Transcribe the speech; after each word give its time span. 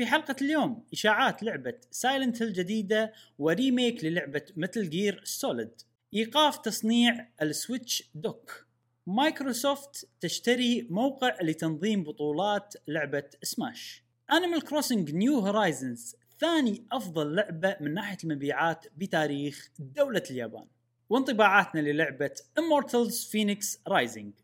في 0.00 0.06
حلقة 0.06 0.36
اليوم 0.42 0.84
إشاعات 0.92 1.42
لعبة 1.42 1.74
Silent 1.90 2.42
الجديدة 2.42 3.12
و 3.38 3.47
remake 3.47 4.04
للعبة 4.04 4.42
Metal 4.56 4.90
Gear 4.90 5.20
Solid 5.24 5.82
إيقاف 6.14 6.58
تصنيع 6.58 7.28
ال 7.42 7.52
Switch 7.52 8.10
dock. 8.14 8.66
مايكروسوفت 9.06 10.08
تشتري 10.20 10.86
موقع 10.90 11.36
لتنظيم 11.42 12.02
بطولات 12.02 12.74
لعبة 12.88 13.24
سماش 13.42 14.04
Animal 14.32 14.64
Crossing 14.64 15.14
New 15.14 15.38
Horizons 15.38 16.16
ثاني 16.38 16.86
أفضل 16.92 17.34
لعبة 17.34 17.76
من 17.80 17.94
ناحية 17.94 18.18
المبيعات 18.24 18.86
بتاريخ 18.96 19.70
دولة 19.78 20.22
اليابان. 20.30 20.66
وانطباعاتنا 21.10 21.80
للعبة 21.80 22.34
Immortals 22.60 23.14
Fenyx 23.14 23.76
Rising. 23.92 24.42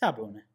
تابعونا. 0.00 0.47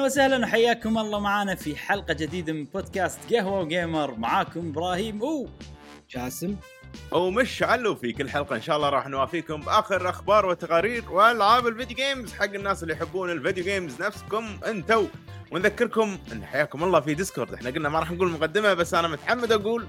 أهلا 0.00 0.06
وسهلا 0.06 0.46
وحياكم 0.46 0.98
الله 0.98 1.20
معنا 1.20 1.54
في 1.54 1.76
حلقة 1.76 2.14
جديدة 2.14 2.52
من 2.52 2.64
بودكاست 2.64 3.34
قهوة 3.34 3.60
و 3.60 3.68
gamer. 3.68 4.14
معاكم 4.14 4.68
إبراهيم 4.68 5.22
و 5.22 5.48
جاسم. 6.10 6.56
ومش 7.12 7.62
علو 7.62 7.94
في 7.94 8.12
كل 8.12 8.30
حلقة 8.30 8.56
إن 8.56 8.62
شاء 8.62 8.76
الله 8.76 8.88
راح 8.88 9.08
نوافيكم 9.08 9.60
باخر 9.60 10.08
أخبار 10.08 10.46
وتقارير 10.46 11.10
وألعاب 11.10 11.66
ال 11.66 11.71
video 11.71 11.96
games. 11.96 12.32
حق 12.32 12.44
الناس 12.44 12.82
اللي 12.82 12.94
يحبون 12.94 13.30
ال 13.30 13.36
video 13.36 13.64
games 13.64 14.02
نفسكم 14.02 14.44
أنتو. 14.66 15.06
ونذكركم 15.52 16.18
إن 16.32 16.44
حياكم 16.44 16.84
الله 16.84 17.00
في 17.00 17.14
Discord. 17.14 17.54
إحنا 17.54 17.70
قلنا 17.70 17.88
ما 17.88 17.98
راح 17.98 18.10
نقول 18.10 18.30
مقدمة 18.30 18.74
بس 18.74 18.94
أنا 18.94 19.08
متعمد 19.08 19.52
أقول 19.52 19.86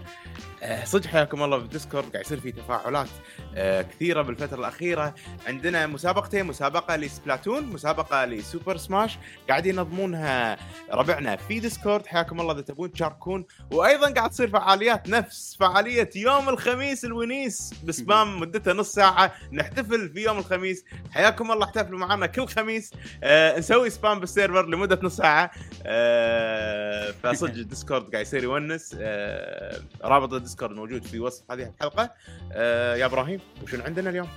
صدق 0.84 1.08
حياكم 1.08 1.44
الله 1.44 1.60
في 1.60 1.68
Discord 1.68 2.12
قاعد 2.12 2.26
يصير 2.26 2.40
في 2.40 2.52
تفاعلات 2.52 3.08
آه، 3.56 3.82
كثيرة 3.82 4.22
بالفترة 4.22 4.60
الأخيرة. 4.60 5.16
عندنا 5.48 5.88
مسابقتين 5.88 6.46
مسابقة 6.46 6.96
ل 6.96 7.03
Splatoon 7.03 7.64
مسابقة 7.64 8.26
ل 8.26 8.34
Super 8.34 8.78
Smash. 8.78 9.18
قاعدين 9.50 9.76
ينظمونها 9.76 10.58
ربعنا 10.92 11.36
في 11.36 11.60
Discord. 11.60 12.06
حياكم 12.06 12.42
الله 12.42 12.54
إذا 12.54 12.62
تبون 12.62 12.92
تشاركون. 12.92 13.46
وأيضا 13.72 14.12
قاعد 14.14 14.30
تصير 14.30 14.50
فعاليات 14.50 15.10
نفس 15.10 15.56
فعالية 15.60 16.10
يوم 16.16 16.50
الخميس 16.50 17.06
الونيس 17.06 17.74
ب 17.84 17.95
spam 17.95 18.40
مدتها 18.40 18.74
نص 18.74 18.92
ساعة. 18.92 19.34
نحتفل 19.52 20.10
في 20.10 20.24
يوم 20.24 20.38
الخميس. 20.38 20.86
حياكم 21.12 21.52
الله 21.52 21.66
احتفلوا 21.66 22.00
معنا 22.00 22.26
كل 22.26 22.48
خميس. 22.48 22.92
آه 23.24 23.60
نسوي 23.60 23.90
spam 23.90 24.20
بال 24.20 24.31
server 24.31 24.66
لمدة 24.66 25.00
نص 25.04 25.16
ساعة. 25.18 25.52
آه 25.86 27.12
فصدق 27.24 27.54
ال 27.62 27.68
Discord 27.68 28.12
قاعد 28.12 28.26
يصير 28.26 28.44
يونس. 28.44 28.96
آه 29.00 29.82
رابط 30.04 30.34
ال 30.52 30.55
Discord 30.55 30.76
موجود 30.76 31.04
في 31.04 31.20
وصف 31.20 31.52
هذه 31.52 31.74
الحلقة. 31.76 32.14
آه 32.52 32.96
يا 32.96 33.06
إبراهيم 33.06 33.40
وشنو 33.64 33.84
عندنا 33.84 34.10
اليوم؟ 34.10 34.28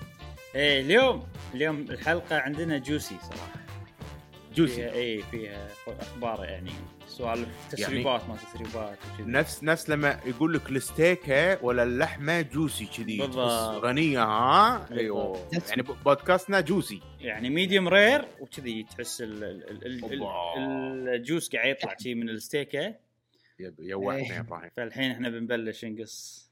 إيه 0.55 0.81
اليوم 0.81 1.27
اليوم 1.55 1.81
الحلقة 1.91 2.39
عندنا 2.39 2.79
juicy 2.79 3.17
صراحة. 3.23 3.65
juicy؟ 4.55 4.75
فيها 4.75 4.93
إيه 4.93 5.23
فيها 5.23 5.69
أخبار 5.87 6.45
يعني 6.45 6.71
سوالف 7.07 7.49
تسريبات 7.71 8.29
ما 8.29 8.37
تسريبات 8.37 8.99
وكذي 9.15 9.31
نفس 9.31 9.65
نفس 9.65 9.91
لما 9.91 10.21
يقول 10.27 10.55
لك 10.55 10.71
الستيكة 10.71 11.65
ولا 11.65 11.83
اللحمة 11.83 12.41
juicy 12.41 12.87
كذي 12.87 13.19
بالضبط. 13.19 13.85
غنية 13.85 14.25
ها؟ 14.25 14.87
أيوه. 14.93 15.49
يعني 15.69 15.83
podcast 15.83 16.51
نا 16.51 16.61
juicy. 16.61 17.01
يعني 17.21 17.51
medium 17.51 17.89
rare 17.89 18.25
وكذي 18.41 18.87
تحس 18.91 19.23
ال 21.07 21.15
juice 21.15 21.57
قاعد 21.57 21.69
يطلع 21.69 21.95
شي 22.03 22.15
من 22.15 22.29
الستيكة. 22.29 22.95
يوحنا 23.59 24.21
إيه. 24.21 24.33
يا 24.33 24.41
إبراهيم 24.41 24.71
فالحين 24.77 25.11
إحنا 25.11 25.29
بنبلش 25.29 25.85
نقص 25.85 26.51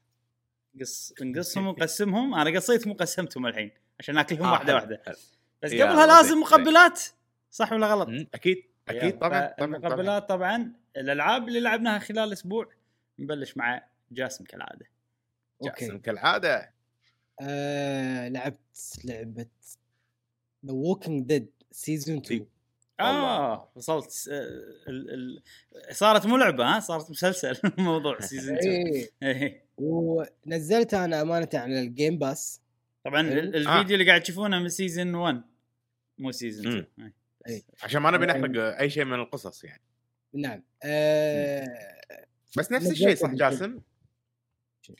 قص 0.81 1.13
نقصهم 1.21 1.67
ونقسمهم 1.67 2.35
أنا 2.35 2.55
قصيتهم 2.55 2.91
وقسمتهم 2.91 3.45
الحين 3.45 3.71
عشان 3.99 4.15
ناكلهم 4.15 4.45
آه، 4.45 4.51
واحدة. 4.51 4.75
واحدة. 4.75 5.01
بس 5.63 5.71
قبلها 5.71 6.07
لازم 6.07 6.29
زين، 6.29 6.37
مقبلات 6.37 7.01
صح 7.51 7.73
ولا 7.73 7.87
غلط؟ 7.87 8.07
أكيد 8.33 8.63
أكيد 8.87 9.19
طبعا 9.19 9.29
طبعا 9.29 9.53
طبعا. 9.57 9.67
المقبلات 9.67 10.29
طبعا 10.29 10.73
الألعاب 10.97 11.47
اللي 11.47 11.59
لعبناها 11.59 11.99
خلال 11.99 12.31
أسبوع 12.33 12.69
نبلش 13.19 13.57
مع 13.57 13.87
جاسم 14.11 14.43
كالعادة. 14.43 14.85
جاسم. 15.63 15.91
okay 15.91 15.97
كالعادة. 15.97 16.73
آه 17.41 18.27
لعبت 18.27 18.99
لعبة 19.05 19.45
The 20.65 20.71
Walking 20.73 21.27
Dead 21.27 21.51
season 21.71 22.17
2 22.17 22.45
آه 22.99 23.71
وصلت 23.75 24.29
آه، 24.31 24.41
ال 24.89 25.13
ال 25.13 25.43
صارت 25.95 26.25
مو 26.25 26.37
لعبه 26.37 26.65
ها؟ 26.65 26.79
صارت 26.79 27.09
مسلسل 27.09 27.57
موضوع 27.77 28.19
season 28.19 28.57
2 28.57 28.87
إيه. 28.87 29.11
إيه. 29.23 29.63
ونزلتها 29.77 31.05
أنا 31.05 31.21
أمانة 31.21 31.49
على 31.53 31.81
ال 31.81 31.88
Game 31.88 32.17
Pass 32.17 32.61
طبعا 33.03 33.21
الفيديو 33.21 33.93
اللي 33.93 34.07
قاعد 34.07 34.21
تشوفونه 34.21 34.59
من 34.59 34.69
season 34.69 35.15
1 35.15 35.41
مو 36.17 36.31
season 36.31 36.67
2 36.67 36.87
إيه. 36.99 37.13
إيه. 37.47 37.63
عشان 37.83 38.01
ما 38.01 38.11
نبي 38.11 38.25
نحرق 38.25 38.79
أي 38.79 38.89
شيء 38.89 39.05
من 39.05 39.13
القصص 39.19 39.63
يعني. 39.63 39.81
نعم. 40.33 40.63
آه 40.83 41.67
بس 42.57 42.71
نفس 42.71 42.91
الشيء 42.91 43.15
صح. 43.15 43.33
جاسم؟ 43.33 43.79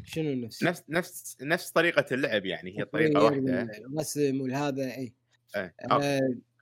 شنو 0.06 0.46
نفس؟ 0.46 0.64
نفس 0.64 0.84
نفس 0.90 1.38
نفس 1.42 1.72
طريقة 1.72 2.06
اللعب 2.12 2.46
يعني 2.46 2.80
هي 2.80 2.86
طريقة 2.86 3.24
واحدة. 3.24 3.62
الرسم 3.62 4.42
والهذا 4.42 4.84
اي 4.84 5.14
إيه، 5.56 5.76
okay. 5.92 6.06
آه 6.06 6.53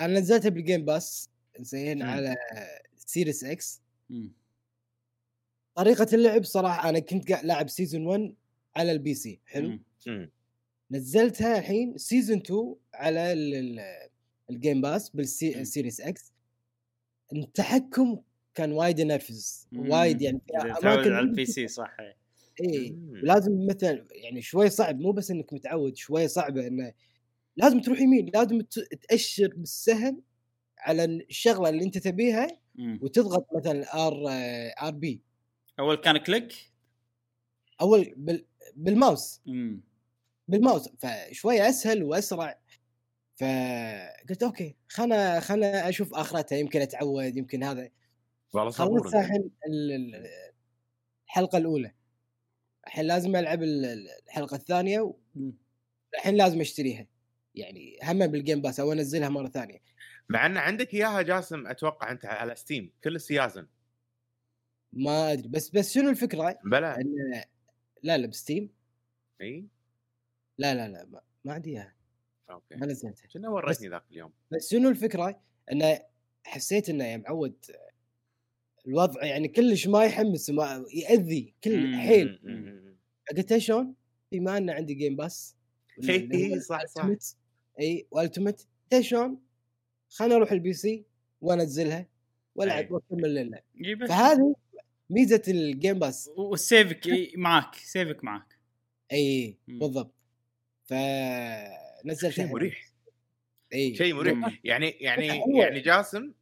أنا 0.00 0.20
نزلتها 0.20 0.48
بال 0.48 0.60
Game 0.60 0.84
Pass 0.84 1.30
زين 1.60 1.98
مم. 1.98 2.02
على 2.10 2.36
Series 3.06 3.44
X 3.44 3.80
مم. 4.10 4.32
طريقة 5.74 6.06
اللعب 6.12 6.44
صراحة 6.44 6.88
أنا 6.88 6.98
كنت 6.98 7.32
قاعد 7.32 7.44
لاعب 7.44 7.68
season 7.68 8.06
1 8.06 8.34
على 8.76 8.92
ال 8.92 9.14
PC 9.14 9.40
حلو 9.46 9.68
مم. 9.68 9.82
مم. 10.06 10.30
نزلتها 10.90 11.58
الحين 11.58 11.98
season 11.98 12.38
2 12.38 12.74
على 12.94 13.32
ال- 13.32 13.54
ال- 13.54 14.08
ال 14.50 14.56
Game 14.56 14.80
Pass. 14.80 15.10
بال 15.10 15.32
Series 15.32 16.00
X 16.00 16.32
التحكم 17.32 18.18
كان 18.54 18.72
وايد 18.72 18.98
ينرفز. 18.98 19.68
وايد 19.76 20.22
يعني 20.22 20.40
أماكن 20.60 21.12
على 21.12 21.20
ال 21.20 21.33
P 21.33 21.46
سي 21.46 21.68
صح 21.68 21.96
إيه. 22.00 22.16
اي. 22.60 22.96
لازم 23.12 23.66
مثلا 23.66 24.06
يعني 24.10 24.42
شوي 24.42 24.70
صعب 24.70 25.00
مو 25.00 25.12
بس 25.12 25.30
إنك 25.30 25.52
متعود 25.52 25.96
شوي 25.96 26.28
صعبه 26.28 26.66
إنه 26.66 26.92
لازم 27.60 27.80
تروح 27.80 28.00
يمين 28.00 28.30
لازم 28.34 28.60
تأشر 29.08 29.52
بالسهم 29.56 30.22
على 30.78 31.04
الشغلة 31.04 31.68
اللي 31.68 31.84
أنت 31.84 31.98
تبيها. 31.98 32.60
وتضغط 33.02 33.46
مثلا 33.56 34.06
R 34.06 34.14
RB. 34.88 35.22
أول 35.78 35.94
كان 35.94 36.16
click؟ 36.16 36.54
أول 37.80 38.14
بال 38.16 38.46
بالماوس. 38.76 39.40
مم. 39.46 39.80
بالماوس. 40.48 40.88
فشوي 40.98 41.68
أسهل 41.68 42.02
وأسرع. 42.02 42.60
فقلت 43.36 44.42
okay 44.42 44.76
خلنا 44.88 45.40
خلنا 45.40 45.88
أشوف 45.88 46.14
آخرتها 46.14 46.58
يمكن 46.58 46.80
أتعود 46.80 47.36
يمكن 47.36 47.62
هذا. 47.64 47.90
والله 48.52 48.70
صبور 48.70 49.08
الحين. 49.08 49.50
ال- 49.68 49.92
ال- 49.92 50.26
الحلقة 51.26 51.58
الأولى. 51.58 51.92
الحين 52.86 53.04
لازم 53.04 53.36
ألعب 53.36 53.62
ال- 53.62 53.84
ال- 53.84 54.08
الحلقة 54.26 54.54
الثانية. 54.54 55.14
الحين 56.14 56.34
لازم 56.34 56.60
أشتريها. 56.60 57.06
يعني 57.54 57.98
هم 58.02 58.26
بال 58.26 58.37
Game 58.37 58.60
Pass 58.60 58.80
أو 58.80 58.92
أنزلها 58.92 59.28
مرة 59.28 59.48
ثانية 59.48 59.82
مع 60.28 60.46
إن 60.46 60.56
عندك 60.56 60.94
إياها 60.94 61.22
جاسم 61.22 61.66
أتوقع 61.66 62.10
أنت 62.10 62.24
على 62.24 62.56
Steam 62.56 62.92
كل 63.04 63.14
ال 63.16 63.22
seasons 63.22 63.66
ما 64.92 65.32
أدري 65.32 65.48
بس 65.48 65.70
بس 65.70 65.94
شنو 65.94 66.10
الفكرة؟ 66.10 66.58
بلا 66.64 67.00
إن 67.00 67.42
لا 68.02 68.18
لا 68.18 68.26
ب 68.26 68.33
Steam 68.33 68.70
إي 69.40 69.68
لا 70.58 70.74
لا 70.74 70.88
لا 70.88 71.04
ما, 71.04 71.20
ما 71.44 71.52
عندي 71.52 71.70
إياها 71.70 71.94
okay 72.50 72.74
ما 72.76 72.86
نزلتها 72.86 73.26
كنا 73.26 73.48
وريتني 73.48 73.88
ذاك 73.88 74.04
اليوم 74.10 74.32
بس 74.50 74.70
شنو 74.70 74.88
الفكرة؟ 74.88 75.42
انه 75.72 76.00
حسيت 76.44 76.88
إنه 76.88 77.04
يا 77.04 77.16
معود 77.16 77.64
الوضع 78.86 79.24
يعني 79.24 79.48
كلش 79.48 79.86
ما 79.86 80.04
يحمس 80.04 80.50
ما 80.50 80.84
يأذي 80.94 81.54
كل. 81.64 81.96
حيل. 81.96 82.40
قلت 83.36 83.56
شلون؟ 83.56 83.94
بما 84.32 84.58
إن 84.58 84.70
عندي 84.70 84.94
Game 84.94 85.16
Pass 85.16 85.56
صح، 86.60 86.84
صح. 86.86 87.08
إي 87.80 88.06
والتمت 88.10 88.66
شلون؟ 89.00 89.38
خليني 90.08 90.34
أروح 90.34 90.52
ال 90.52 90.72
PC 90.72 91.04
وأنزلها. 91.40 92.06
وألعب 92.54 92.90
وأكمل 92.92 93.38
اللعب 93.38 93.62
فهذه 94.08 94.54
ميزة 95.10 95.42
ال 95.48 95.58
Game 95.58 95.98
Pass 95.98 96.30
وال 96.36 96.57
save 96.57 96.98
ك 96.98 97.08
معاك 97.36 97.74
save 97.74 98.14
ك 98.14 98.24
معاك 98.24 98.58
إي. 99.12 99.56
بالضبط 99.68 100.14
فنزلت 100.84 102.32
شيء 102.32 102.46
مريح 102.46 102.90
إي 103.74 103.94
شيء 103.96 104.14
مريح. 104.14 104.60
يعني 104.64 104.88
يعني. 104.90 105.42
يعني 105.58 105.80
جاسم 105.80 106.32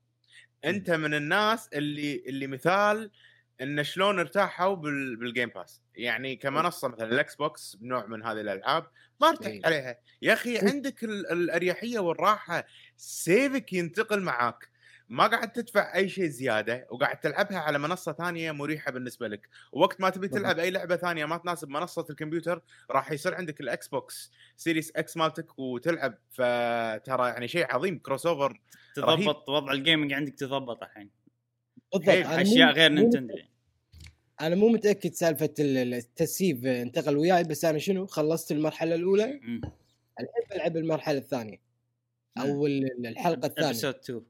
أنت 0.65 0.91
من 0.91 1.15
الناس 1.15 1.69
اللي 1.69 2.23
اللي 2.27 2.47
مثال 2.47 3.11
ان 3.63 3.85
شلون 3.85 4.19
ارتاحوا 4.19 4.75
بال 4.75 5.17
بال 5.17 5.27
Game 5.27 5.49
Pass 5.49 5.81
يعني 5.95 6.37
كمنصه 6.37 6.89
مثلا 6.89 7.13
ال 7.13 7.35
Xbox 7.35 7.77
بنوع 7.77 8.07
من 8.07 8.23
هذه 8.25 8.41
الألعاب 8.41 8.87
ما 9.21 9.29
ارتحت 9.29 9.47
إيه. 9.47 9.61
عليها. 9.65 9.99
يا 10.23 10.33
أخي 10.33 10.51
إيه. 10.51 10.69
عندك 10.69 11.05
ال- 11.05 11.33
الأريحية 11.33 11.99
والراحة 11.99 12.67
save 12.97 13.57
ك 13.57 13.73
ينتقل 13.73 14.21
معاك. 14.23 14.69
ما 15.09 15.27
قاعد 15.27 15.53
تدفع 15.53 15.95
أي 15.95 16.09
شيء 16.09 16.27
زيادة 16.27 16.87
وقاعد 16.91 17.21
تلعبها 17.21 17.59
على 17.59 17.79
منصة 17.79 18.13
ثانية 18.13 18.53
مريحة 18.53 18.91
بالنسبة 18.93 19.29
لك. 19.29 19.49
ووقت 19.73 20.01
ما 20.01 20.11
تبي 20.11 20.29
تلعب 20.29 20.59
أي 20.59 20.71
لعبة 20.71 20.97
ثانية 20.97 21.25
ما 21.25 21.37
تناسب 21.37 21.69
منصة 21.69 22.07
الكمبيوتر 22.11 22.63
راح 22.91 23.13
يصير 23.13 23.35
عندك 23.35 23.61
ال 23.61 23.89
Xbox 23.89 24.33
Series 24.57 24.93
X 24.97 25.17
مالتك 25.17 25.59
وتلعب. 25.59 26.15
فترى 26.31 27.29
يعني 27.29 27.49
شيء 27.49 27.75
عظيم 27.75 27.99
cross 27.99 28.27
over 28.27 28.61
رهيب. 28.99 29.21
تضبط 29.21 29.49
وضع 29.49 29.73
ال 29.73 29.78
gaming 29.78 30.13
عندك 30.13 30.35
تضبط 30.35 30.83
الحين. 30.83 31.11
بالضبط 31.93 32.09
أشياء 32.27 32.73
غير 32.73 32.93
Nintendo. 32.93 33.35
أنا 34.41 34.55
مو 34.55 34.69
متأكد 34.69 35.13
سالفة 35.13 35.55
ال- 35.61 35.95
التسييف 35.95 36.67
انتقل 36.67 37.17
وياي 37.17 37.45
بس 37.45 37.65
أنا 37.65 37.79
شنو 37.79 38.07
خلصت 38.07 38.53
المرحلة 38.53 38.95
الأولى. 38.95 39.25
الحين 40.21 40.45
بلعب 40.51 40.77
المرحلة 40.77 41.19
الثانية 41.19 41.61
أو 42.39 42.67
ال- 42.67 43.07
الحلقة 43.07 43.47
الثانية. 43.47 43.69
episode 43.69 43.95
2 43.95 44.23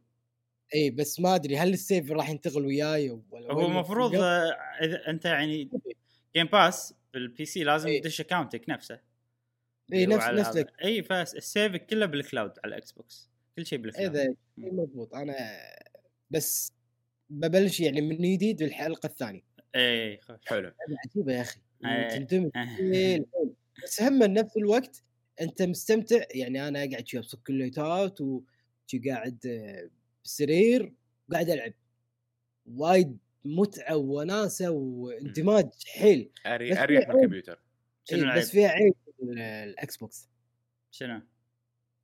إي 0.75 0.91
بس 0.91 1.21
ما 1.21 1.35
أدري 1.35 1.57
هل 1.57 1.73
ال 1.73 1.80
save 1.80 2.11
راح 2.11 2.31
ينتقل 2.31 2.67
وياي 2.67 3.11
ولا 3.31 3.53
هو 3.53 3.67
المفروض؟ 3.67 4.15
آه، 4.15 4.51
إذا 4.83 5.09
أنت 5.09 5.25
يعني 5.25 5.71
Game 6.37 6.47
Pass 6.47 6.95
بال 7.15 7.45
PC 7.45 7.65
لازم. 7.65 7.99
تدش 8.01 8.21
اكونتك 8.21 8.69
نفسه. 8.69 9.01
إي 9.93 10.07
نفس 10.07 10.25
على 10.25 10.41
نفس 10.41 10.49
هذا. 10.51 10.61
لك 10.61 10.73
إي 10.85 11.03
فال 11.03 11.27
save 11.27 11.77
كله 11.77 12.07
بال 12.06 12.19
cloud 12.19 12.50
على 12.65 12.71
ال 12.75 12.93
Xbox 12.93 13.31
كل 13.57 13.67
شيء 13.67 13.79
بال 13.79 13.89
cloud 13.89 14.17
اذا 14.17 14.35
مضبوط. 14.57 15.15
أنا 15.15 15.35
بس 16.31 16.73
ببلش 17.31 17.81
يعني 17.81 18.01
من 18.01 18.17
جديد 18.37 18.57
بالحلقة 18.63 19.07
الثانية 19.07 19.43
اي. 19.75 20.21
حلو 20.47 20.73
عجيبة 21.07 21.33
يا 21.33 21.41
أخي 21.41 21.61
إيه. 21.85 22.09
تندمج 22.09 22.51
حيل 22.55 22.95
حيل. 22.95 23.27
بس 23.85 24.03
هم 24.03 24.23
نفس 24.23 24.57
الوقت 24.57 25.03
أنت 25.41 25.63
مستمتع 25.63 26.25
يعني 26.35 26.69
أنا 26.69 26.79
قاعد 26.91 27.07
شي 27.09 27.19
ابصك 27.19 27.41
الليتات 27.51 28.21
وشي 28.21 28.99
قاعد 29.09 29.47
آه، 29.47 29.91
بالسرير 30.23 30.93
وقاعد 31.29 31.51
ألعب 31.51 31.73
وايد 32.67 33.19
متعة 33.45 33.97
وناسة 33.97 34.71
واندماج 34.71 35.71
حيل 35.87 36.31
أريح 36.47 36.85
في 36.87 36.93
من 36.93 36.99
الكمبيوتر 36.99 37.61
شنو 38.05 38.19
إيه 38.19 38.25
العيب؟ 38.25 38.43
بس 38.43 38.51
فيها 38.51 38.69
عيب 38.69 38.95
ال- 39.23 39.39
ال 39.39 39.97
Xbox 39.97 40.29
شنو؟ 40.91 41.21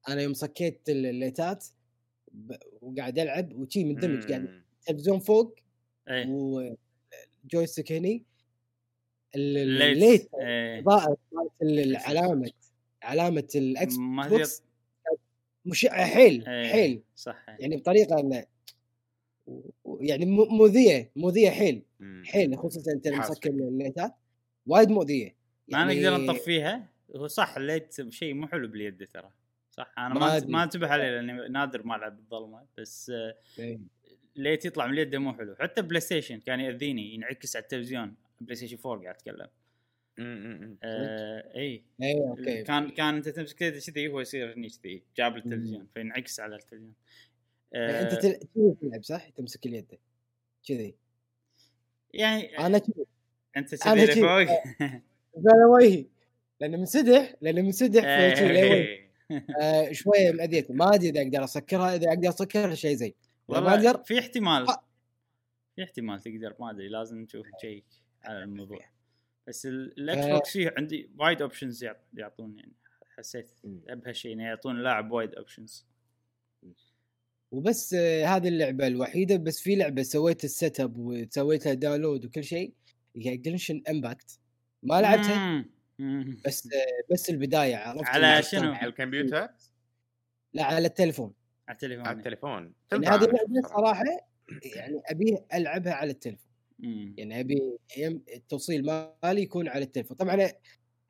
أنا 0.09 0.23
يوم 0.23 0.35
صكيت 0.35 0.88
ال- 0.88 1.06
الليتات 1.06 1.65
وقاعد 2.81 3.19
ألعب 3.19 3.53
وشي 3.53 3.85
مندمج 3.85 4.29
قاعد 4.29 4.63
مم. 4.84 4.94
تلفزيون 4.96 5.19
فوق 5.19 5.56
اي 6.08 6.26
و 6.29 6.47
joystick 6.47 7.93
هني 7.92 8.25
ال- 9.34 9.56
ال 9.58 9.64
light 9.64 9.93
ال 9.96 10.02
light 10.02 10.31
إيه. 10.34 10.84
ال- 11.62 11.78
العلامة 11.81 12.50
علامة 13.02 13.48
ال 13.55 13.75
X 13.75 13.96
ما 13.98 14.28
box 14.29 14.62
مشعه 15.64 16.06
حيل 16.06 16.48
إيه. 16.48 16.72
حيل 16.72 17.02
صح 17.16 17.46
إيه. 17.48 17.56
يعني 17.58 17.76
بطريقة 17.76 18.20
إنه 18.20 18.44
يعني 20.00 20.26
مؤذية 20.26 21.10
مؤذية 21.16 21.50
حيل. 21.50 21.82
حيل 22.25 22.58
خصوصا 22.58 22.92
أنت 22.92 23.08
مسكر. 23.08 23.50
الليتات 23.50 24.14
وايد 24.66 24.88
مؤذية 24.88 25.36
ما 25.69 25.78
يعني 25.78 25.94
نقدر 26.02 26.16
نطفيها 26.25 26.88
هو 27.16 27.26
صح 27.26 27.56
ال 27.56 27.66
light 27.66 28.11
شيء 28.10 28.34
مو 28.34 28.46
حلو 28.46 28.69
باليد 28.69 29.06
ترى 29.08 29.31
صح 29.70 29.94
أنا 29.98 30.14
ما 30.14 30.20
ما. 30.20 30.46
ما 30.46 30.62
أنتبه 30.64 30.88
عليه 30.88 31.10
لأني 31.10 31.48
نادر 31.48 31.82
ما 31.86 31.96
ألعب 31.96 32.16
بالظلمة 32.16 32.66
بس 32.78 33.12
إيه. 33.58 33.81
light 34.37 34.64
يطلع 34.64 34.86
من 34.86 34.92
اليد 34.92 35.16
مو 35.16 35.32
حلو. 35.32 35.56
حتى 35.60 35.82
PlayStation 35.82 36.41
كان 36.40 36.60
يأذيني 36.60 37.14
ينعكس 37.14 37.56
على 37.56 37.62
التلفزيون. 37.62 38.14
PlayStation 38.41 38.79
4 38.86 39.02
قاعد 39.02 39.14
أتكلم. 39.14 39.48
آه 40.19 41.56
إي. 41.56 41.82
اي 42.02 42.20
okay. 42.20 42.62
كان 42.62 42.90
كان 42.90 43.14
انت 43.14 43.28
تمسك 43.28 43.62
يده 43.62 43.81
كذي 43.81 44.08
هو 44.08 44.20
يصير 44.20 44.54
هني 44.54 44.69
كذي 44.69 45.02
جاب 45.16 45.36
التلفزيون 45.36 45.86
فينعكس 45.94 46.40
على 46.40 46.56
التلفزيون. 46.56 46.94
آه 47.75 48.02
انت 48.02 48.42
تلعب 48.81 49.02
صح؟ 49.02 49.28
تمسك 49.28 49.66
اليد. 49.66 49.98
كذي. 50.69 50.94
يعني 52.12 52.58
أنا 52.58 52.78
كذي. 52.78 53.06
أنت 53.56 53.86
أنا 53.86 54.06
كذي. 54.06 54.20
فوق 54.20 54.28
على 55.52 55.64
وجهي 55.70 56.06
لأنه 56.60 56.76
منسدح 56.76 57.34
لأنه 57.40 57.62
منسدح 57.62 58.04
إيه. 58.04 58.52
ليه 58.52 59.10
آه 59.62 59.92
شوية 59.92 60.32
مأذيتني 60.32 60.76
ما 60.76 60.94
أدري 60.94 61.08
إذا 61.08 61.22
أقدر 61.22 61.44
أسكرها 61.44 61.96
إذا 61.96 62.08
أقدر 62.08 62.28
أسكرها 62.28 62.75
شيء 62.75 62.96
زين. 62.96 63.14
والله 63.49 64.02
في 64.02 64.19
احتمال. 64.19 64.69
آه. 64.69 64.85
في 65.76 65.82
احتمال 65.85 66.20
تقدر 66.20 66.55
ما 66.61 66.70
أدري 66.70 66.88
لازم 66.88 67.19
نشوف 67.19 67.46
شيء 67.61 67.85
على 68.25 68.43
الموضوع. 68.44 68.79
بس 69.46 69.67
ال- 69.67 69.99
ال 69.99 70.12
X 70.12 70.25
ف- 70.26 70.31
box 70.31 70.50
فيه 70.52 70.75
عندي 70.79 71.11
وايد 71.19 71.43
options 71.43 71.85
يعطون 72.14 72.58
يعني. 72.58 72.73
حسيت 73.17 73.50
مم. 73.64 73.81
بهالشيء 73.88 74.32
إنه 74.32 74.44
يعطون 74.44 74.76
اللاعب 74.76 75.11
وايد 75.12 75.35
options 75.35 75.87
وبس 77.50 77.94
آه 77.94 78.25
هذه 78.26 78.49
اللعبة 78.49 78.87
الوحيدة 78.87 79.37
بس 79.37 79.61
في 79.61 79.76
لعبة 79.76 80.02
سويت 80.02 80.44
ال 80.44 80.54
set 80.54 80.81
up 80.81 80.96
وسويت 80.99 81.67
لها 81.67 81.75
download 81.75 82.25
وكل 82.25 82.44
شيء 82.44 82.75
هي 83.17 83.37
Genshin 83.37 83.82
Impact 83.91 84.41
ما 84.82 85.00
لعبتها؟ 85.00 85.64
بس 86.46 86.67
آه 86.67 87.12
بس 87.12 87.31
البداية 87.31 87.76
عرفت؟ 87.76 88.05
على 88.05 88.43
شنو؟ 88.43 88.73
على 88.73 88.87
الكمبيوتر؟ 88.88 89.49
لا 90.52 90.64
على 90.64 90.87
التلفون 90.87 91.35
على 91.69 91.75
التليفون 91.75 92.06
على 92.06 92.16
التليفون. 92.19 92.75
يعني 92.93 93.06
هذه 93.06 93.25
اللعبة. 93.25 93.69
صراحة. 93.69 94.05
يعني 94.76 95.02
ابي 95.06 95.38
ألعبها 95.55 95.93
على 95.93 96.11
التلفون 96.11 96.49
مم. 96.78 97.14
يعني 97.19 97.40
أبي 97.40 97.78
يم- 97.99 98.25
التوصيل 98.34 98.84
مالي 99.25 99.43
يكون 99.43 99.69
على 99.69 99.84
التلفون 99.84 100.16
طبعا 100.16 100.34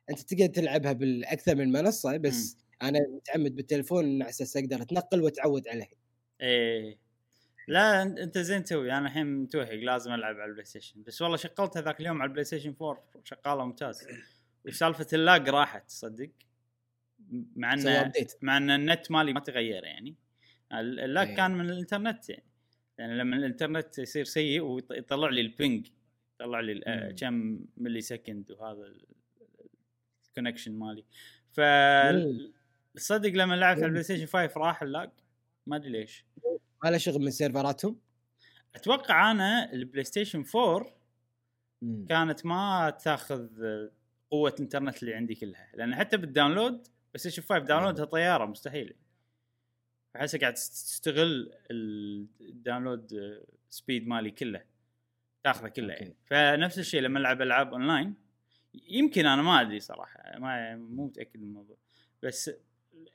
أنت 0.09 0.19
تقدر 0.19 0.45
تلعبها 0.45 0.91
بالأكثر 0.93 1.55
من 1.55 1.71
منصة 1.71 2.17
بس 2.17 2.57
أنا 2.81 2.99
متعمد 3.09 3.55
بالتلفون 3.55 4.21
على 4.21 4.29
أساس 4.29 4.57
أقدر 4.57 4.81
أتنقل 4.81 5.21
وأتعود 5.21 5.67
عليها 5.67 5.89
إيه. 6.41 6.97
لا 7.67 8.03
أنت- 8.03 8.19
أنت 8.19 8.37
زين 8.37 8.63
تسوي. 8.63 8.91
أنا 8.91 9.07
الحين 9.07 9.25
متوهق 9.27 9.71
لازم 9.73 10.13
ألعب 10.13 10.35
على 10.35 10.45
ال 10.45 10.65
PlayStation 10.65 11.03
بس 11.03 11.21
والله 11.21 11.37
شغلت 11.37 11.77
هذاك 11.77 11.99
اليوم 12.01 12.21
على 12.21 12.27
ال 12.29 12.43
PlayStation 12.43 12.75
4 12.81 13.03
شغاله 13.23 13.65
ممتاز. 13.65 14.07
وسالفة 14.65 15.07
ال 15.13 15.22
lag 15.22 15.49
راحت 15.49 15.87
تصدق؟ 15.87 16.29
مع 17.55 17.73
update 17.73 18.33
مع 18.41 18.57
إن 18.57 18.69
النت 18.71 19.11
مالي 19.11 19.33
ما 19.33 19.39
تغير 19.39 19.83
يعني. 19.83 20.15
ال 20.71 20.85
lag 20.85 21.27
إيه. 21.27 21.35
كان 21.35 21.51
من 21.51 21.69
الإنترنت 21.69 22.29
يعني 22.29 22.43
يعني 22.97 23.17
لما 23.17 23.35
الإنترنت 23.35 23.97
يصير 23.97 24.23
سيء 24.25 24.61
ويطلع 24.61 25.29
لي 25.29 25.41
ال 25.41 25.50
ping 25.50 25.87
يطلع 26.35 26.59
لي 26.59 26.81
آه،. 26.87 27.11
كم 27.11 27.59
millisecond 27.77 28.51
وهذا 28.51 28.93
ال 30.29 30.33
connection 30.33 30.71
مالي 30.71 31.03
ف. 31.51 31.61
صدق 32.97 33.29
لما 33.29 33.55
لعبت 33.55 33.77
على. 33.77 33.85
ال 33.85 34.03
PlayStation 34.03 34.25
5 34.25 34.59
راح 34.59 34.81
ال 34.81 34.88
lag 34.88 35.09
ما 35.67 35.75
أدري 35.75 35.89
ليش 35.89 36.25
ما 36.83 36.89
له 36.89 36.97
شغل 36.97 37.21
من 37.21 37.31
سيرفراتهم 37.31 37.99
أتوقع 38.75 39.31
أنا 39.31 39.73
ال 39.73 40.03
PlayStation 40.03 40.45
4 40.55 40.95
مم. 41.81 42.05
كانت 42.09 42.45
ما 42.45 42.89
تاخذ 43.03 43.47
قوة 44.31 44.49
الإنترنت 44.49 45.03
اللي 45.03 45.13
عندي 45.13 45.35
كلها 45.35 45.71
لأن 45.73 45.95
حتى 45.95 46.17
بال 46.17 46.73
download 46.73 47.17
PlayStation 47.17 47.41
5 47.41 47.57
download 47.59 48.00
ها 48.00 48.05
طيارة 48.05 48.45
مستحيل 48.45 48.95
احسها 50.15 50.39
قاعد 50.39 50.53
تستغل 50.53 51.51
ال 52.41 52.49
download 52.49 53.09
speed 53.69 54.07
مالي 54.07 54.31
كله 54.31 54.63
تاخذه 55.43 55.67
كله 55.67 55.93
okay. 55.93 56.03
يعني 56.03 56.15
فنفس 56.25 56.79
الشيء 56.79 57.01
لما 57.01 57.19
العب 57.19 57.41
ألعاب 57.41 57.73
اونلاين 57.73 58.15
يمكن 58.89 59.25
أنا 59.25 59.41
ما 59.41 59.61
أدري 59.61 59.79
صراحة 59.79 60.39
ما 60.39 60.75
مو 60.75 61.05
متأكد 61.05 61.39
من 61.39 61.47
الموضوع 61.47 61.77
بس 62.23 62.51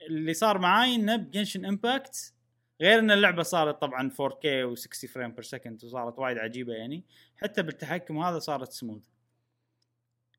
اللي 0.08 0.34
صار 0.34 0.58
معاي 0.58 0.94
إنه 0.94 1.16
ب 1.16 1.22
Genshin 1.22 1.64
Impact 1.66 2.34
غير 2.80 2.98
إن 2.98 3.10
اللعبة 3.10 3.42
صارت 3.42 3.80
طبعا 3.80 4.10
4K 4.10 4.44
و60 4.44 5.12
frame 5.12 5.32
per 5.32 5.42
second 5.42 5.84
وصارت 5.84 6.18
وايد 6.18 6.38
عجيبة 6.38 6.72
يعني 6.72 7.04
حتى 7.36 7.62
بالتحكم 7.62 8.18
هذا 8.18 8.38
صارت 8.38 8.72
سموث 8.72 9.04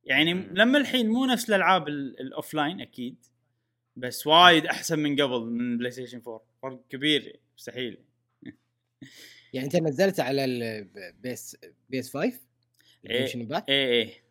يعني. 0.03 0.33
لما 0.33 0.77
الحين 0.77 1.09
مو 1.09 1.25
نفس 1.25 1.49
الألعاب 1.49 1.87
ال 1.87 2.53
offline 2.53 2.81
أكيد 2.81 3.25
بس 3.95 4.27
وايد 4.27 4.65
أحسن 4.65 4.99
من 4.99 5.21
قبل 5.21 5.41
من 5.41 5.77
بلاي 5.77 5.91
ستيشن 5.91 6.21
4 6.27 6.43
فرق 6.61 6.87
كبير 6.89 7.39
مستحيل 7.57 7.97
يعني 9.53 9.65
أنت 9.65 9.75
نزلتها 9.75 10.23
على 10.23 10.45
البي 10.45 11.57
اس 11.89 12.17
5 12.17 12.39
إيه. 13.09 13.27
Genshin 13.27 13.47
Impact؟ 13.47 13.63
إيه 13.69 13.87
إيه 13.87 14.23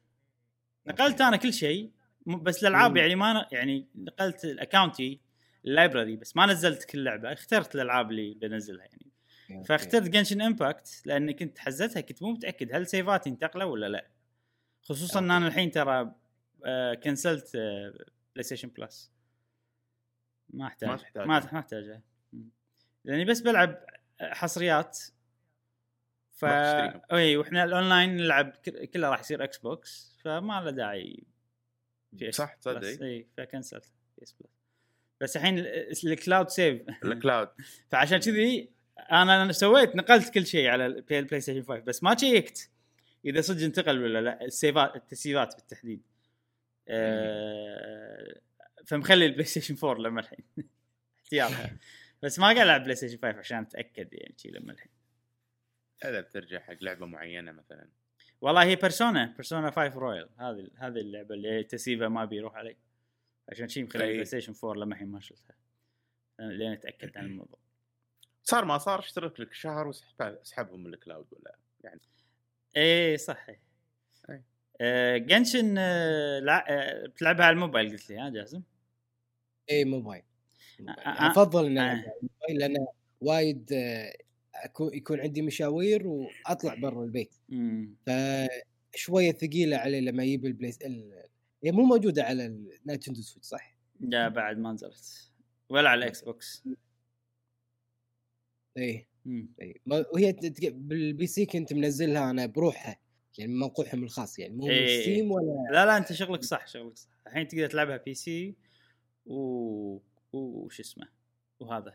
نقلت 0.86 1.20
أنا 1.20 1.36
كل 1.36 1.52
شيء 1.52 1.90
بس 2.26 2.62
الألعاب. 2.62 2.96
يعني 2.96 3.14
ما 3.14 3.46
يعني 3.52 3.86
نقلت 3.94 4.44
ال 4.44 4.54
account 4.54 5.20
ال 5.64 5.71
library 5.71 6.16
بس 6.16 6.36
ما 6.36 6.46
نزلت 6.46 6.84
كل 6.84 7.04
لعبة 7.04 7.32
اخترت 7.32 7.74
الألعاب 7.74 8.10
اللي 8.10 8.34
بنزلها 8.34 8.84
يعني 8.84 9.06
okay. 9.50 9.68
فاخترت 9.68 10.08
Genshin 10.08 10.42
Impact 10.42 11.02
لأني 11.06 11.34
كنت 11.34 11.58
حزتها 11.58 12.00
كنت 12.00 12.22
مو 12.22 12.30
متأكد 12.30 12.74
هل 12.74 12.86
save 12.86 13.15
اتي 13.15 13.30
انتقله 13.30 13.66
ولا 13.66 13.88
لا 13.88 14.10
خصوصا 14.82 15.18
ان. 15.18 15.30
أنا 15.30 15.46
الحين 15.46 15.70
ترى 15.70 16.14
cancel 17.02 17.48
ت 17.48 17.56
بلاي 18.34 18.42
ستيشن 18.42 18.68
بلس 18.68 19.12
ما 20.52 20.66
أحتاج. 20.66 20.88
ما 20.88 20.96
تحتاج. 20.96 21.26
ما 21.26 22.00
مم. 22.32 22.48
لاني 23.04 23.24
بس 23.24 23.40
بلعب 23.40 23.84
حصريات. 24.20 24.98
ف. 26.32 26.44
إي 26.44 27.36
وإحنا 27.36 27.64
الأونلاين 27.64 28.16
نلعب 28.16 28.52
كله 28.94 29.08
راح 29.08 29.20
يصير 29.20 29.44
إكس 29.44 29.58
بوكس 29.58 30.16
فما 30.24 30.60
له 30.60 30.70
داعي 30.70 31.24
صح. 32.30 32.54
تصدق؟ 32.54 33.02
إي 33.02 33.26
ف 33.36 33.42
cancel 33.42 33.80
ت. 33.80 33.92
بلس. 34.18 34.36
بس 35.20 35.36
الحين 35.36 35.58
ال- 35.58 36.06
ال 36.06 36.13
cloud 36.13 36.48
save. 36.48 36.82
ال 37.04 37.10
cloud. 37.10 37.48
فعشان 37.90 38.18
كذي 38.18 38.70
أنا 39.12 39.52
سويت 39.52 39.96
نقلت 39.96 40.34
كل 40.34 40.46
شيء 40.46 40.68
على 40.68 40.86
البلاي 40.86 41.18
البلاي 41.18 41.40
ستيشن 41.40 41.62
5 41.62 41.80
بس 41.80 42.02
ما 42.02 42.16
check 42.16 42.55
ت. 42.55 42.70
إذا 43.24 43.40
صدق 43.40 43.64
انتقل 43.64 44.02
ولا 44.02 44.20
لا 44.20 44.44
ال 44.44 44.53
save 44.53 44.87
ات 44.87 44.96
التسييفات 44.96 45.54
بالتحديد. 45.56 46.02
أه 46.88 48.40
فمخلي 48.90 49.26
البلاي 49.26 49.44
ستيشن 49.44 49.76
4 49.88 50.02
لما 50.02 50.20
الحين. 50.20 50.44
احتياط 51.22 51.50
بس 52.22 52.38
ما 52.38 52.44
قاعد 52.44 52.58
ألعب 52.58 52.82
بلاي 52.82 52.94
ستيشن 52.94 53.18
5 53.22 53.38
عشان 53.38 53.58
أتأكد 53.58 54.08
يعني 54.12 54.34
شي 54.36 54.50
لما 54.50 54.72
الحين. 54.72 54.92
اذا 56.04 56.20
بترجع 56.20 56.58
حق 56.58 56.76
لعبة 56.80 57.06
معينة 57.06 57.52
مثلا. 57.52 57.88
والله 58.40 58.64
هي 58.64 58.76
بيرسونا 58.76 59.26
بيرسونا 59.26 59.70
5 59.70 59.98
رويال 59.98 60.28
هذه 60.38 60.70
هذه 60.76 60.98
اللعبة 60.98 61.34
اللي 61.34 61.64
تسيفها 61.64 62.08
ما 62.08 62.24
بيروح 62.24 62.54
علي. 62.54 62.76
عشان 63.48 63.68
شي 63.68 63.82
مخلي 63.82 64.04
أي. 64.04 64.08
البلاي 64.08 64.24
ستيشن 64.24 64.54
4 64.64 64.82
لما 64.82 64.94
الحين 64.94 65.08
ما 65.08 65.20
شلتها. 65.20 65.56
لين 66.38 66.72
أتأكد 66.72 67.18
عن 67.18 67.24
الموضوع. 67.24 67.58
صار 68.42 68.64
ما 68.64 68.78
صار 68.78 68.98
اشترك 68.98 69.40
لك 69.40 69.52
شهر 69.52 69.86
واسحب 69.86 70.22
اسحبهم 70.22 70.84
من 70.84 70.94
ال 70.94 70.99
cloud 70.99 71.26
ولا 71.32 71.56
يعني؟ 71.84 72.00
إيه 72.76 73.16
صح 73.16 73.48
أي. 73.48 73.60
آه 74.80 75.16
Genshin 75.16 75.74
آه 75.78 76.38
لع... 76.40 76.64
آه 76.68 77.06
بتلعبها 77.06 77.46
على 77.46 77.54
الموبايل 77.54 77.90
قلت 77.90 78.10
لي 78.10 78.18
ها 78.18 78.28
جاسم؟ 78.30 78.62
أي 79.70 79.84
موبايل 79.84 80.22
موبايل. 80.80 80.98
أفضل 81.06 81.66
اني 81.66 81.80
آه. 81.80 81.92
العب 81.92 82.14
لأن 82.50 82.86
وايد 83.20 83.72
آه، 83.72 84.12
أكون 84.54 84.94
يكون 84.94 85.20
عندي 85.20 85.42
مشاوير 85.42 86.06
وأطلع 86.06 86.74
برا 86.74 87.04
البيت 87.04 87.34
مم. 87.48 87.94
فشوية 88.06 89.32
ثقيلة 89.32 89.76
علي 89.76 90.00
لما 90.00 90.24
يجيب 90.24 90.46
البلاي 90.46 90.72
ال... 90.84 91.24
هي 91.64 91.72
مو 91.72 91.82
موجودة 91.82 92.22
على 92.24 92.46
النينتندو 92.46 93.20
سويتش 93.22 93.46
صح؟ 93.46 93.76
لا 94.00 94.28
بعد 94.28 94.58
ما 94.58 94.72
نزلت 94.72 95.30
ولا 95.68 95.88
على 95.90 95.98
الاكس 95.98 96.22
بوكس 96.24 96.64
إي 98.78 99.06
مم. 99.24 99.48
إي 99.62 99.80
ما- 99.86 100.04
وهي 100.12 100.32
بال 100.62 101.26
PC 101.26 101.46
كنت 101.46 101.72
منزلها 101.72 102.30
أنا 102.30 102.46
بروحها 102.46 102.98
يعني 103.38 103.54
موقعهم 103.54 104.04
الخاص 104.04 104.38
يعني 104.38 104.54
مو 104.54 104.68
إيه. 104.68 105.02
ستيم 105.02 105.30
ولا 105.30 105.68
لا 105.72 105.86
لا 105.86 105.96
أنت 105.96 106.12
شغلك 106.12 106.42
صح 106.42 106.66
شغلك 106.66 106.96
صح 106.98 107.08
الحين 107.26 107.48
تقدر 107.48 107.66
تلعبها 107.66 107.96
PC 107.96 108.54
و 109.26 109.98
وش 110.32 110.80
اسمه؟ 110.80 111.08
وهذا. 111.60 111.94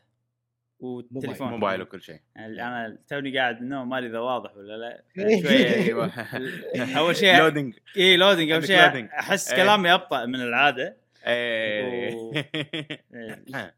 والتليفون. 0.79 1.47
موبايل 1.47 1.81
وكل 1.81 2.01
شيء. 2.01 2.19
يعني 2.35 2.61
أنا 2.63 2.97
توني 3.07 3.37
قاعد 3.37 3.55
من 3.55 3.61
النوم 3.63 3.89
ما 3.89 3.97
أدري 3.97 4.09
إذا 4.09 4.19
واضح 4.19 4.57
ولا 4.57 4.77
لا. 4.77 5.03
إيه. 5.17 5.41
شوية 5.43 5.73
أيوه 5.83 6.11
أول 6.99 7.15
شيء 7.15 7.37
loading 7.37 7.73
اي 7.97 8.17
loading 8.17 8.51
أول 8.51 8.67
شيء. 8.67 9.05
أحس 9.19 9.51
إيه. 9.51 9.63
كلامي 9.63 9.93
أبطأ 9.93 10.25
من 10.25 10.35
العادة. 10.41 10.97
و- 11.27 11.29
إيه، 12.35 13.75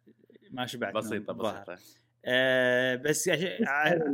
ما 0.52 0.66
شبعت 0.66 0.94
بسيطة. 0.94 1.34
بسيطة. 1.34 1.78
آه 2.26 2.96
بس 2.96 3.30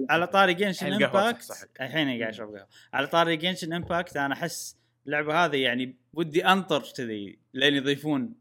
على 0.10 0.28
طاري 0.28 0.54
Genshin 0.54 0.94
Impact. 0.94 1.68
الحين 1.82 2.08
قاعد 2.08 2.22
أشرب 2.34 2.48
قهوة. 2.56 2.68
على 2.94 3.08
طاري 3.08 3.38
Genshin 3.38 3.74
Impact 3.74 4.18
أنا 4.18 4.34
أحس 4.34 4.78
اللعبة 5.06 5.46
هذه 5.46 5.58
يعني 5.58 5.96
ودي 6.14 6.46
أنطر 6.46 6.84
كذي 6.98 7.40
لين 7.54 7.74
يضيفون 7.74 8.34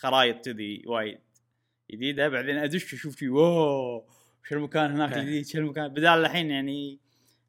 خرايط 0.00 0.44
كذي 0.44 0.82
وايد 0.86 1.18
جديدة 1.90 2.28
بعدين 2.28 2.56
أدش 2.56 2.94
أشوف 2.94 3.18
شي 3.18 3.28
wow 3.28 4.06
شو 4.48 4.54
المكان 4.54 4.90
هناك 4.90 5.16
الجديد 5.16 5.46
شو 5.46 5.58
المكان؟ 5.58 5.88
بدال 5.88 6.18
الحين 6.18 6.50
يعني 6.50 6.98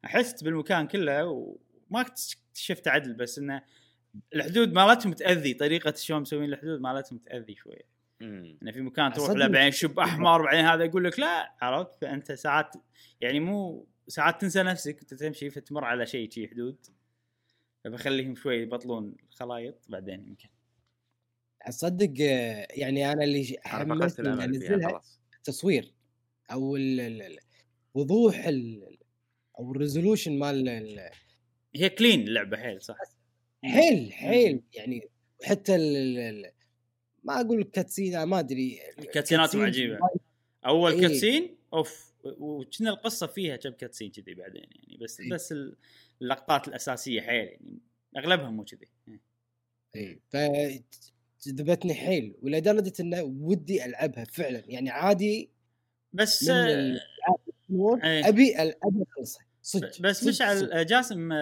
حست 0.04 0.44
بالمكان 0.44 0.86
كله 0.86 1.26
وما 1.26 2.00
اكتشفت 2.00 2.88
عدل 2.88 3.14
بس 3.14 3.38
إنه 3.38 3.62
الحدود 4.34 4.72
مالتهم 4.72 5.12
تأذي 5.12 5.54
طريقة 5.54 5.94
شلون 5.94 6.20
مسوين 6.20 6.44
الحدود 6.44 6.80
مالتهم 6.80 7.18
تأذي 7.18 7.54
شوية. 7.54 7.92
إنه 8.22 8.72
في 8.72 8.80
مكان 8.80 9.12
تروح. 9.12 9.30
له 9.30 9.48
بعدين 9.48 9.70
شب 9.70 9.98
أحمر 9.98 10.42
بعدين 10.42 10.64
هذا 10.64 10.84
يقول 10.84 11.04
لك 11.04 11.18
لا 11.18 11.54
عرفت؟ 11.60 11.94
فأنت 12.00 12.32
ساعات 12.32 12.74
يعني 13.20 13.40
مو 13.40 13.86
ساعات 14.08 14.40
تنسى 14.40 14.62
نفسك 14.62 15.00
أنت 15.00 15.14
تمشي 15.14 15.50
فتمر 15.50 15.84
على 15.84 16.06
شيء 16.06 16.30
شي 16.30 16.48
حدود. 16.48 16.86
فبخليهم 17.84 18.34
شوي 18.34 18.56
يبطلون 18.56 19.14
الخلايط 19.30 19.86
بعدين 19.88 20.28
يمكن. 20.28 20.48
اصدق 21.68 22.14
آه، 22.20 22.66
يعني 22.70 23.12
أنا 23.12 23.24
اللي 23.24 23.56
حمسني 23.64 24.28
اني 24.32 24.44
أنزلها 24.44 25.02
التصوير 25.36 25.92
أو 26.52 26.76
ال- 26.76 27.00
ال- 27.00 27.22
ال- 27.22 27.38
وضوح 27.94 28.46
ال- 28.46 28.98
أو 29.58 29.72
ال 29.72 29.78
resolution 29.78 30.38
مال 30.38 30.68
ال- 30.68 31.10
هي 31.74 31.88
clean 31.90 32.20
اللعبة 32.28 32.56
حيل 32.56 32.82
صح. 32.82 32.96
حيل 33.64 34.12
حيل 34.12 34.62
يعني 34.74 35.08
حتى 35.44 35.76
ال- 35.76 36.52
ما 37.24 37.40
أقول 37.40 37.62
cutscene 37.64 38.22
ما 38.22 38.38
أدري 38.38 38.78
ال 38.98 39.04
cutscene 39.04 39.50
ات 39.50 39.56
عجيبة. 39.56 39.98
أول 40.66 40.92
إيه. 40.92 41.00
cutscene 41.00 41.56
أوف 41.74 42.12
وكنا 42.24 42.90
القصة 42.90 43.26
فيها 43.26 43.56
كم 43.56 43.70
cutscene 43.70 44.10
كذي 44.10 44.34
بعدين 44.34 44.62
يعني 44.74 44.98
بس 45.00 45.20
إيه. 45.20 45.30
بس 45.30 45.54
اللقطات 46.22 46.68
الأساسية 46.68 47.20
حيل 47.20 47.44
يعني 47.46 47.78
أغلبها 48.16 48.50
مو 48.50 48.64
كذي. 48.64 48.88
اي 49.96 50.82
فجذبتني 51.44 51.94
حيل 51.94 52.34
ولدرجة 52.42 52.92
انه 53.00 53.22
ودي 53.22 53.84
ألعبها 53.84 54.24
فعلا 54.24 54.62
يعني 54.66 54.90
عادي 54.90 55.50
بس 56.12 56.48
آه، 56.48 56.66
إيه. 56.66 58.28
أبي 58.28 58.56
ابي 58.56 59.04
أخلصها 59.10 59.44
صدق 59.62 60.00
بس 60.00 60.26
مشعل. 60.26 60.72
آه، 60.72 60.82
جاسم 60.82 61.32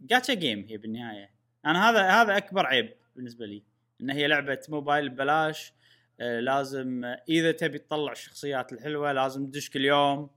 جاتشا 0.00 0.34
جيم 0.34 0.66
هي 0.68 0.76
بالنهاية 0.76 1.30
أنا 1.66 1.90
هذا 1.90 2.10
هذا 2.10 2.36
أكبر 2.36 2.66
عيب 2.66 2.94
بالنسبة 3.16 3.46
لي 3.46 3.62
إن 4.00 4.10
هي 4.10 4.26
لعبة 4.26 4.60
موبايل 4.68 5.08
ببلاش 5.08 5.72
آه، 6.20 6.40
لازم 6.40 7.04
آه، 7.04 7.22
إذا 7.28 7.52
تبي 7.52 7.78
تطلع 7.78 8.12
الشخصيات 8.12 8.72
الحلوة 8.72 9.12
لازم 9.12 9.46
تدش 9.46 9.70
كل 9.70 9.84
يوم 9.84 10.30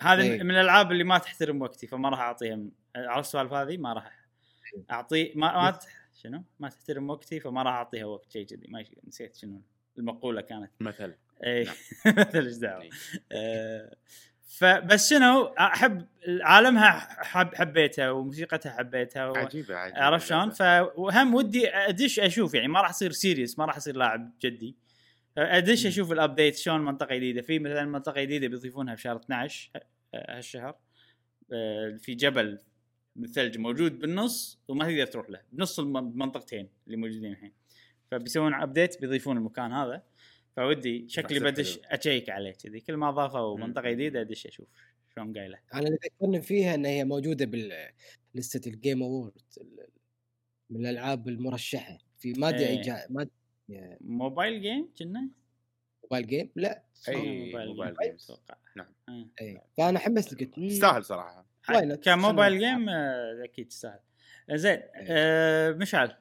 هذه 0.00 0.22
إيه. 0.22 0.42
من 0.42 0.50
الألعاب 0.50 0.92
اللي 0.92 1.04
ما 1.04 1.18
تحترم 1.18 1.62
وقتي 1.62 1.86
فما 1.86 2.08
راح 2.08 2.20
اعطيها 2.20 2.58
عرفت 2.96 3.28
السوالف 3.28 3.52
هذه 3.52 3.76
ما 3.76 3.92
راح 3.92 4.26
أعطي 4.90 5.32
ما 5.34 5.52
ما 5.52 5.78
شنو؟ 6.14 6.44
ما 6.60 6.68
تحترم 6.68 7.10
وقتي 7.10 7.40
فما 7.40 7.62
راح 7.62 7.74
أعطيها 7.74 8.04
وقت 8.04 8.30
شيء 8.32 8.46
كذي. 8.46 8.66
ما 8.68 8.84
نسيت 9.08 9.36
شنو 9.36 9.62
المقولة 9.98 10.40
كانت. 10.40 10.70
مثلا 10.80 11.14
اي 11.46 11.64
نعم. 11.64 11.74
مثل 12.18 12.44
إيش 12.46 12.56
دعوة. 12.56 12.82
إيه. 12.82 12.90
آه، 13.32 13.96
فبس 14.48 15.10
شنو؟ 15.10 15.44
أحب 15.44 16.06
عالمها 16.40 16.90
حب 17.24 17.54
حبيتها 17.54 18.10
وموسيقتها 18.10 18.72
حبيتها 18.72 19.26
و... 19.28 19.34
عجيبة 19.36 19.74
عجيبة 19.76 20.00
عرفت 20.00 20.26
شلون؟ 20.26 20.50
فهم 20.50 21.34
ودي 21.34 21.68
أدش 21.74 22.20
أشوف 22.20 22.54
يعني 22.54 22.68
ما 22.68 22.80
راح 22.80 22.90
أصير 22.90 23.12
serious 23.12 23.58
ما 23.58 23.64
راح 23.64 23.76
أصير 23.76 23.96
لاعب 23.96 24.32
جدي. 24.40 24.76
أدش 25.38 25.86
أشوف 25.86 26.12
ال 26.12 26.18
update 26.18 26.56
شلون 26.56 26.80
منطقة 26.80 27.14
جديدة. 27.16 27.42
في 27.42 27.58
مثلا 27.58 27.84
منطقة 27.84 28.22
جديدة 28.22 28.48
بيضيفونها 28.48 28.94
بشهر 28.94 29.16
12 29.16 29.70
ه- 29.76 29.80
هالشهر 30.14 30.76
آه، 31.52 31.96
في 32.00 32.14
جبل 32.14 32.58
بالثلج 33.16 33.58
موجود 33.58 33.98
بالنص 33.98 34.58
وما 34.68 34.84
تقدر 34.84 35.06
تروح 35.06 35.30
له 35.30 35.40
بنص 35.52 35.78
الم- 35.80 35.96
المنطقتين 35.96 36.68
اللي 36.86 36.96
موجودين 36.96 37.32
الحين. 37.32 37.52
فبيسوون 38.10 38.54
update 38.54 39.00
بيضيفون 39.00 39.36
المكان 39.36 39.72
هذا. 39.72 40.02
فودي 40.56 41.08
شكلي 41.08 41.40
بدش. 41.40 41.78
أشيك 41.84 42.30
عليه 42.30 42.52
كذي. 42.52 42.80
كل 42.80 42.96
ما 42.96 43.10
ضافوا. 43.10 43.58
منطقة 43.58 43.90
جديدة 43.90 44.20
أدش 44.20 44.46
أشوف 44.46 44.68
شلون 45.14 45.38
قايله. 45.38 45.58
أنا 45.74 45.82
اللي 45.86 45.98
ذكرني 46.04 46.42
فيها 46.42 46.74
إن 46.74 46.84
هي 46.86 47.04
موجودة 47.04 47.44
باللسته 47.44 48.68
ال 48.68 48.75
game 48.75 49.02
award 49.02 49.32
من 50.70 50.80
الألعاب 50.86 51.28
المرشحة. 51.28 51.98
في 52.18 52.32
ما 52.32 52.48
أدري 52.48 52.66
أي 52.66 52.80
إيه. 52.82 53.06
ما 53.10 53.28
mobile 54.00 54.62
game 54.62 54.88
كنا؟ 54.98 55.28
mobile 56.02 56.26
game؟ 56.26 56.50
لا. 56.56 56.82
اي 57.08 57.14
mobile 57.46 57.68
mobile 57.68 57.94
game. 58.02 58.14
أتوقع. 58.14 58.56
نعم. 58.76 58.94
اي 59.40 59.60
فأنا 59.78 59.98
حمست 59.98 60.40
قلت 60.40 60.58
مم، 60.58 60.68
تستاهل 60.68 61.04
صراحة؟ 61.04 61.46
ك 62.04 62.12
mobile 62.12 62.58
game 62.58 62.88
آه، 62.88 63.44
أكيد 63.44 63.68
تستاهل 63.68 63.98
زين 64.50 64.80
آه، 65.08 65.70
مشعل 65.70 66.16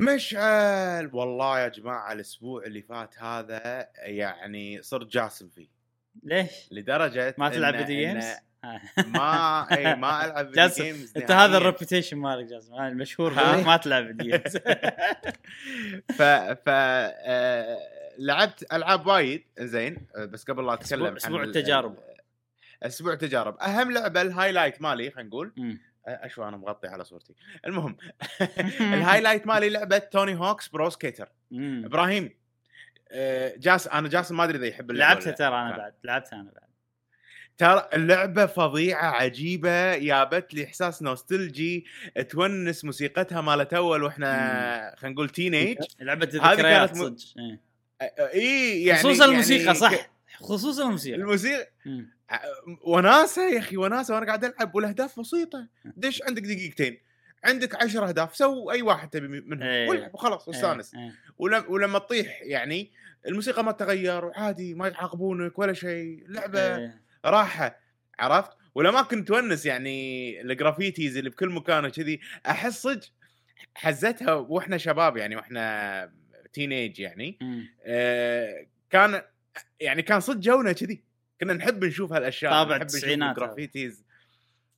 مشعل 0.00 1.10
والله 1.12 1.60
يا 1.60 1.68
جماعة 1.68 2.12
الأسبوع 2.12 2.64
اللي 2.64 2.82
فات 2.82 3.18
هذا 3.18 3.88
يعني 3.98 4.82
صرت 4.82 5.06
جاسم 5.06 5.48
فيه 5.48 5.68
ليش؟ 6.22 6.50
لدرجة 6.72 7.34
ما 7.38 7.48
تلعب 7.48 7.76
video 7.76 8.08
games؟ 8.10 8.34
ما 9.14 9.66
إي 9.76 9.94
ما 9.94 10.24
ألعب 10.24 10.46
video 10.54 10.84
games 10.84 11.12
أنت 11.16 11.30
هذا 11.30 11.36
نهائياً. 11.46 11.56
ال 11.56 11.62
reputation 11.62 12.16
مالك 12.16 12.46
جاسم 12.46 12.74
هذا 12.74 12.88
المشهور 12.88 13.32
ها؟ 13.32 13.52
بأنك 13.52 13.66
ما 13.66 13.76
تلعب 13.76 14.06
video 14.06 14.36
games 14.36 14.56
ف 16.18 16.22
ف 16.22 16.68
آه، 16.68 17.78
لعبت 18.18 18.72
ألعاب 18.72 19.06
وايد 19.06 19.44
زين 19.58 20.06
آه، 20.16 20.24
بس 20.24 20.44
قبل 20.44 20.66
لا 20.66 20.74
أتكلم 20.74 21.06
ال- 21.06 21.42
التجارب. 21.48 21.96
أسبوع 22.82 23.14
تجارب 23.14 23.56
أهم 23.60 23.92
لعبة 23.92 24.22
ال 24.22 24.28
highlight 24.28 24.82
مالي 24.82 25.10
خلينا 25.10 25.28
نقول 25.28 25.52
مم. 25.56 25.78
اشوى 26.06 26.48
أنا 26.48 26.56
مغطي 26.56 26.88
على 26.88 27.04
صورتي 27.04 27.34
المهم 27.66 27.96
ال 28.94 28.99
highlight 28.99 29.46
مالي 29.46 29.68
لعبة 29.70 29.98
Tony 29.98 30.34
Hawk's 30.36 30.68
Pro 30.68 30.90
Skater. 30.90 31.28
إبراهيم 31.54 32.30
جاس 33.56 33.88
أنا 33.88 34.08
جاسم 34.08 34.36
ما 34.36 34.44
أدري 34.44 34.58
إذا 34.58 34.66
يحب 34.66 34.90
اللعبة 34.90 35.14
لعبتها. 35.20 35.32
ترى 35.32 35.48
أنا 35.60 35.76
بعد 35.76 35.94
لعبتها 36.04 36.40
أنا 36.40 36.50
بعد 36.50 36.68
ترى 37.58 37.88
اللعبة 37.94 38.46
فظيعة 38.46 39.10
عجيبة 39.10 39.96
جابت 39.98 40.54
لي 40.54 40.64
إحساس 40.64 41.02
نوستلجي 41.02 41.84
تونس 42.28 42.84
موسيقتها 42.84 43.40
مالت 43.40 43.74
أول 43.74 44.02
وإحنا 44.02 44.94
خلينا 44.98 45.14
نقول 45.14 45.28
teenage 45.28 45.76
هذه 46.00 46.12
الذكريات 46.22 46.96
صدق 46.96 47.16
إيه. 47.38 47.60
اي 48.34 48.84
يعني 48.84 48.98
خصوصا 48.98 49.20
يعني 49.24 49.32
الموسيقى 49.32 49.72
ك- 49.74 49.76
صح 49.76 50.10
خصوصا 50.40 50.82
الموسيقى. 50.86 51.16
الموسيقى. 51.16 51.66
وناسة 52.86 53.50
يا 53.50 53.58
أخي 53.58 53.76
وناسة 53.76 54.14
وأنا 54.14 54.26
قاعد 54.26 54.44
ألعب 54.44 54.74
والأهداف 54.74 55.20
بسيطة. 55.20 55.68
دش 55.84 56.22
عندك 56.22 56.42
دقيقتين. 56.42 56.98
عندك 57.44 57.82
عشر 57.82 58.08
أهداف. 58.08 58.36
so 58.36 58.70
أي 58.70 58.82
واحد 58.82 59.10
تبي 59.10 59.28
منهم. 59.28 59.62
إيه. 59.62 59.88
والعب 59.88 60.14
وخلاص 60.14 60.48
واستانس. 60.48 60.94
إيه، 60.94 61.02
إيه. 61.02 61.12
ولما, 61.38 61.66
ولما 61.68 61.98
تطيح 61.98 62.42
يعني 62.42 62.92
الموسيقى 63.26 63.64
ما 63.64 63.72
تتغير 63.72 64.24
وعادي 64.24 64.74
ما 64.74 64.88
يعاقبونك 64.88 65.58
ولا 65.58 65.72
شيء. 65.72 66.24
لعبة 66.28 66.76
إيه. 66.76 67.02
راحة 67.24 67.78
عرفت؟ 68.18 68.50
والاماكن 68.74 69.24
تونس 69.24 69.66
يعني 69.66 70.40
ال 70.40 70.48
graffitis 70.48 71.16
اللي 71.16 71.30
بكل 71.30 71.48
مكان 71.48 71.84
وكذي. 71.84 72.20
أحس 72.46 72.82
صدق 72.82 73.08
حزتها 73.74 74.32
وإحنا 74.32 74.78
شباب 74.78 75.16
يعني 75.16 75.36
وإحنا 75.36 76.12
teenage 76.52 77.00
يعني. 77.00 77.38
آه، 77.84 78.66
كان 78.90 79.22
يعني 79.80 80.02
كان 80.02 80.20
صدق 80.20 80.38
جونا 80.40 80.72
كذي. 80.72 81.04
كنا 81.40 81.52
نحب 81.52 81.84
نشوف 81.84 82.12
هالأشياء 82.12 82.52
طابع 82.52 82.76
التسعينات 82.76 83.28
هذا. 83.28 83.30
ال 83.44 83.50
graffitis. 83.50 84.04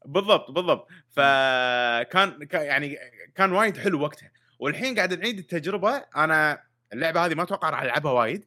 بالضبط 0.06 0.50
بالضبط. 0.50 0.88
فكان 1.10 2.44
كان- 2.44 2.66
يعني 2.66 2.98
كان 3.34 3.52
وايد 3.52 3.76
حلو 3.76 4.00
وقتها. 4.02 4.30
والحين 4.58 4.96
قاعد 4.96 5.14
نعيد 5.14 5.38
التجربة. 5.38 5.96
أنا 6.16 6.62
اللعبة 6.92 7.26
هذه 7.26 7.34
ما 7.34 7.42
أتوقع 7.42 7.70
راح 7.70 7.82
ألعبها 7.82 8.12
وايد. 8.12 8.44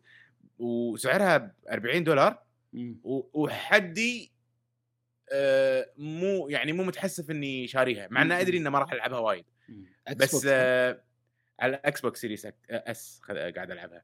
وسعرها 0.60 1.38
ب 1.38 1.52
40 1.72 2.04
دولار 2.04 2.44
وحدي 3.34 4.34
آه، 5.34 5.90
مو 5.98 6.48
يعني 6.50 6.74
مو 6.74 6.84
متحسف 6.84 7.32
إني 7.32 7.68
شاريها 7.68 8.08
مع 8.12 8.22
ان 8.22 8.32
أدري 8.32 8.58
اني 8.58 8.70
ما 8.70 8.80
راح 8.80 8.92
ألعبها 8.94 9.20
وايد. 9.20 9.46
بس. 10.16 10.46
آه، 10.50 11.04
على 11.60 11.82
Xbox 11.86 12.22
Series 12.22 12.48
S 12.70 13.22
قاعد 13.56 13.72
ألعبها. 13.72 14.04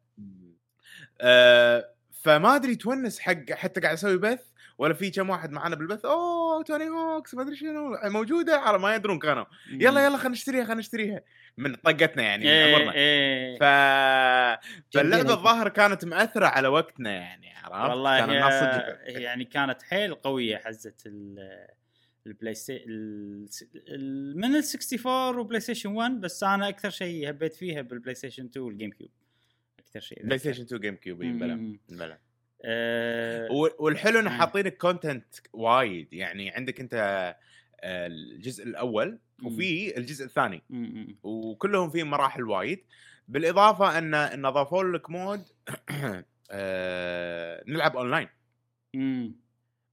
آه، 1.22 1.94
فما 2.22 2.56
أدري 2.56 2.76
تونس 2.76 3.20
حق 3.20 3.52
حتى 3.52 3.82
قاعد 3.82 3.94
أسوي 3.94 4.18
بث 4.18 4.40
ولا 4.78 4.94
في 4.94 5.10
كم 5.10 5.30
واحد 5.30 5.52
معانا 5.52 5.76
بالبث 5.76 6.06
أوه 6.06 6.64
Tony 6.64 6.90
Hawk's 6.90 7.36
ما 7.36 7.42
أدري 7.42 7.56
شنو 7.56 7.98
موجودة؟ 8.04 8.58
على 8.60 8.80
ما 8.80 8.96
يدرون 8.96 9.20
كانوا. 9.20 9.46
يلا 9.72 10.06
يلا 10.06 10.18
خلينا 10.18 10.30
نشتريها 10.30 10.64
خلينا 10.64 10.80
نشتريها. 10.80 11.22
من 11.58 11.76
طقتنا 11.76 12.24
يعني 12.24 12.44
من 12.44 12.50
إيه، 12.50 12.76
عمرنا. 12.76 12.94
إيه. 12.94 13.58
ف 13.60 13.64
فاللعبة 14.94 15.34
الظاهر 15.34 15.70
كانت 15.70 16.06
مأثرة 16.06 16.46
على 16.46 16.68
وقتنا 16.68 17.12
يعني 17.12 17.54
عرفت؟ 17.56 17.90
والله 17.90 18.20
كان 18.20 18.30
الناس 18.30 18.54
هي 18.54 18.74
صدق. 18.74 19.22
يعني 19.22 19.46
كانت 19.46 19.82
حيل 19.84 20.16
قوية 20.16 20.58
حزه 20.58 20.94
ال 21.06 21.68
ال 22.28 22.54
PlayStation 22.54 22.92
من 24.36 24.56
ال 24.56 24.64
64 24.64 25.40
و 25.40 25.60
PlayStation 25.60 25.90
1 25.90 26.12
بس 26.12 26.44
أنا 26.44 26.70
أكثر 26.70 26.90
شيء 26.90 27.30
هبيت 27.30 27.54
فيها 27.54 27.82
بال 27.82 28.16
PlayStation 28.16 28.46
2 28.46 28.66
وال 28.66 28.92
GameCube 28.92 29.12
أكثر 29.90 30.00
شيء 30.00 30.24
بلاي 30.26 30.38
ستيشن 30.40 30.64
2 30.64 30.82
جيم 30.82 30.96
كيوب 30.96 31.18
بلا. 31.20 31.76
بلا 31.90 32.18
و- 33.52 33.84
والحلو 33.86 34.20
إنه 34.20 34.30
مم. 34.30 34.38
حاطينك 34.38 34.78
content 34.78 35.26
وايد 35.54 36.14
يعني 36.14 36.52
عندك 36.52 36.80
أنت 36.80 36.94
آه، 37.82 38.08
الجزء 38.08 38.64
الأول. 38.64 39.20
وفي 39.44 39.98
الجزء 39.98 40.26
الثاني. 40.26 40.62
وكلهم 41.24 41.90
فيهم 41.90 42.10
مراحل 42.10 42.44
وايد 42.44 42.84
بالإضافة 43.28 43.98
ان 43.98 44.14
إن 44.14 44.46
أضافوا 44.46 44.84
لك 44.84 45.10
mode 45.10 45.42
آه، 46.52 47.64
نلعب 47.68 47.98
اونلاين. 47.98 48.28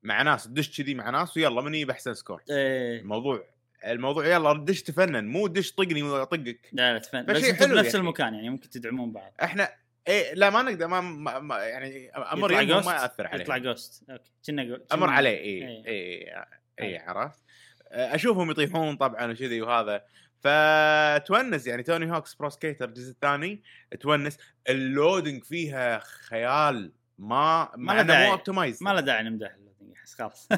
مع 0.03 0.23
ناس 0.23 0.45
تدش 0.45 0.81
كذي 0.83 0.95
مع 0.95 1.11
ناس 1.11 1.37
ويلا 1.37 1.61
من 1.61 1.75
يجيب 1.75 1.91
احسن 1.91 2.15
score. 2.14 2.42
الموضوع 2.50 3.45
الموضوع 3.87 4.26
يلا 4.26 4.65
دش 4.65 4.83
تفنن 4.83 5.26
مو 5.26 5.47
دش 5.47 5.73
طقني 5.73 6.03
وأطقك 6.03 6.69
لا 6.73 6.93
لا 6.95 6.99
فشي 7.00 7.23
بس 7.23 7.45
أنتم 7.45 7.57
حلو 7.67 7.75
بنفس 7.75 7.88
أخي. 7.88 7.99
المكان 7.99 8.35
يعني 8.35 8.50
ممكن 8.50 8.71
تدعمون 8.71 9.12
بعض 9.12 9.33
إحنا 9.43 9.69
إيه 10.08 10.34
لا 10.34 10.50
ما 10.50 10.62
نقدر 10.62 10.86
ما, 10.86 11.00
ما, 11.00 11.38
ما 11.38 11.58
يعني 11.58 12.10
أمر 12.10 12.52
يطلع 12.52 12.80
Ghost؟ 12.80 12.86
ما 12.86 12.92
يأثر 12.92 13.26
عليه 13.26 13.42
يطلع 13.42 13.58
ghost 13.59 14.11
okay 14.11 14.30
كنا. 14.46 14.80
أمر 14.92 15.10
عليه 15.10 15.38
اي. 15.38 15.84
اي 15.86 16.44
اي. 16.80 16.98
عرفت 16.98 17.44
أشوفهم 17.90 18.50
يطيحون 18.50 18.96
طبعا 18.96 19.32
وكذي 19.32 19.62
وهذا 19.62 20.04
فتونس 20.40 21.66
يعني 21.66 21.82
Tony 21.83 22.12
Hawk's 22.12 22.35
Pro 22.35 22.49
Skater 22.49 22.88
الجزء 22.88 23.10
الثاني 23.10 23.62
تونس 24.00 24.38
ال 24.68 24.78
loading 24.78 25.45
فيها 25.44 25.98
خيال 25.98 26.92
ما 27.18 27.70
ما 27.76 27.92
له 27.92 28.02
داعي. 28.02 28.26
مو 28.26 28.32
optimized 28.32 28.82
ما 28.82 28.90
له 28.90 29.00
داعي 29.00 29.23
نمدح 29.23 29.54
ال 29.54 29.60
loading 29.60 29.97
احس 29.97 30.14
خلاص 30.14 30.49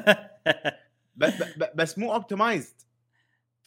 بس 1.75 1.97
مو 1.99 2.13
optimized 2.13 2.75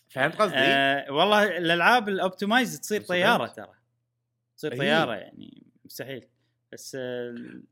فهمت 0.09 0.37
قصدي؟ 0.37 0.57
آه 0.57 1.13
والله 1.13 1.57
الألعاب 1.59 2.09
ال 2.09 2.16
optimized 2.16 2.81
تصير؟ 2.81 3.01
طيارة 3.01 3.47
ترى 3.47 3.75
تصير 4.57 4.73
إيه. 4.73 4.79
طيارة 4.79 5.15
يعني 5.15 5.62
مستحيل 5.93 6.27
بس 6.73 6.95
آه 7.01 7.31
ال- 7.31 7.65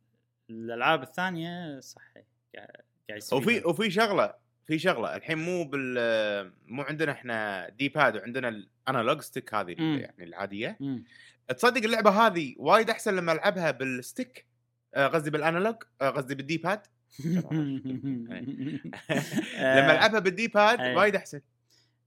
الألعاب 0.50 1.02
الثانية 1.02 1.80
صح 1.80 2.12
قاعد 2.54 2.68
يستفيد 3.10 3.42
وفي. 3.66 3.68
وفي 3.68 3.90
شغلة 3.90 4.34
في 4.66 4.78
شغلة 4.78 5.16
الحين 5.16 5.38
مو 5.38 5.64
بال 5.64 6.52
مو 6.66 6.82
عندنا 6.82 7.12
إحنا 7.12 7.68
D-pad 7.68 8.16
وعندنا 8.16 8.48
ال 8.48 8.59
analog 8.59 9.20
stick 9.20 9.54
هذه 9.54 9.74
مم. 9.78 9.98
يعني 9.98 10.24
العادية 10.24 10.76
مم. 10.80 11.04
تصدق 11.56 11.84
اللعبة 11.84 12.10
هذه 12.10 12.54
وايد 12.58 12.90
أحسن 12.90 13.16
لما 13.16 13.32
ألعبها 13.32 13.70
بال 13.70 13.92
stick 13.92 14.46
آه، 14.94 15.06
قصدي 15.06 15.30
بال 15.30 15.42
analog 15.42 15.76
آه، 16.00 16.10
قصدي 16.10 16.34
بال 16.34 16.58
D-pad 16.58 16.80
لما 19.58 19.92
ألعبها 19.92 20.18
بال 20.20 20.48
D-pad 20.48 20.80
أي. 20.80 20.94
وايد 20.96 21.16
أحسن 21.16 21.40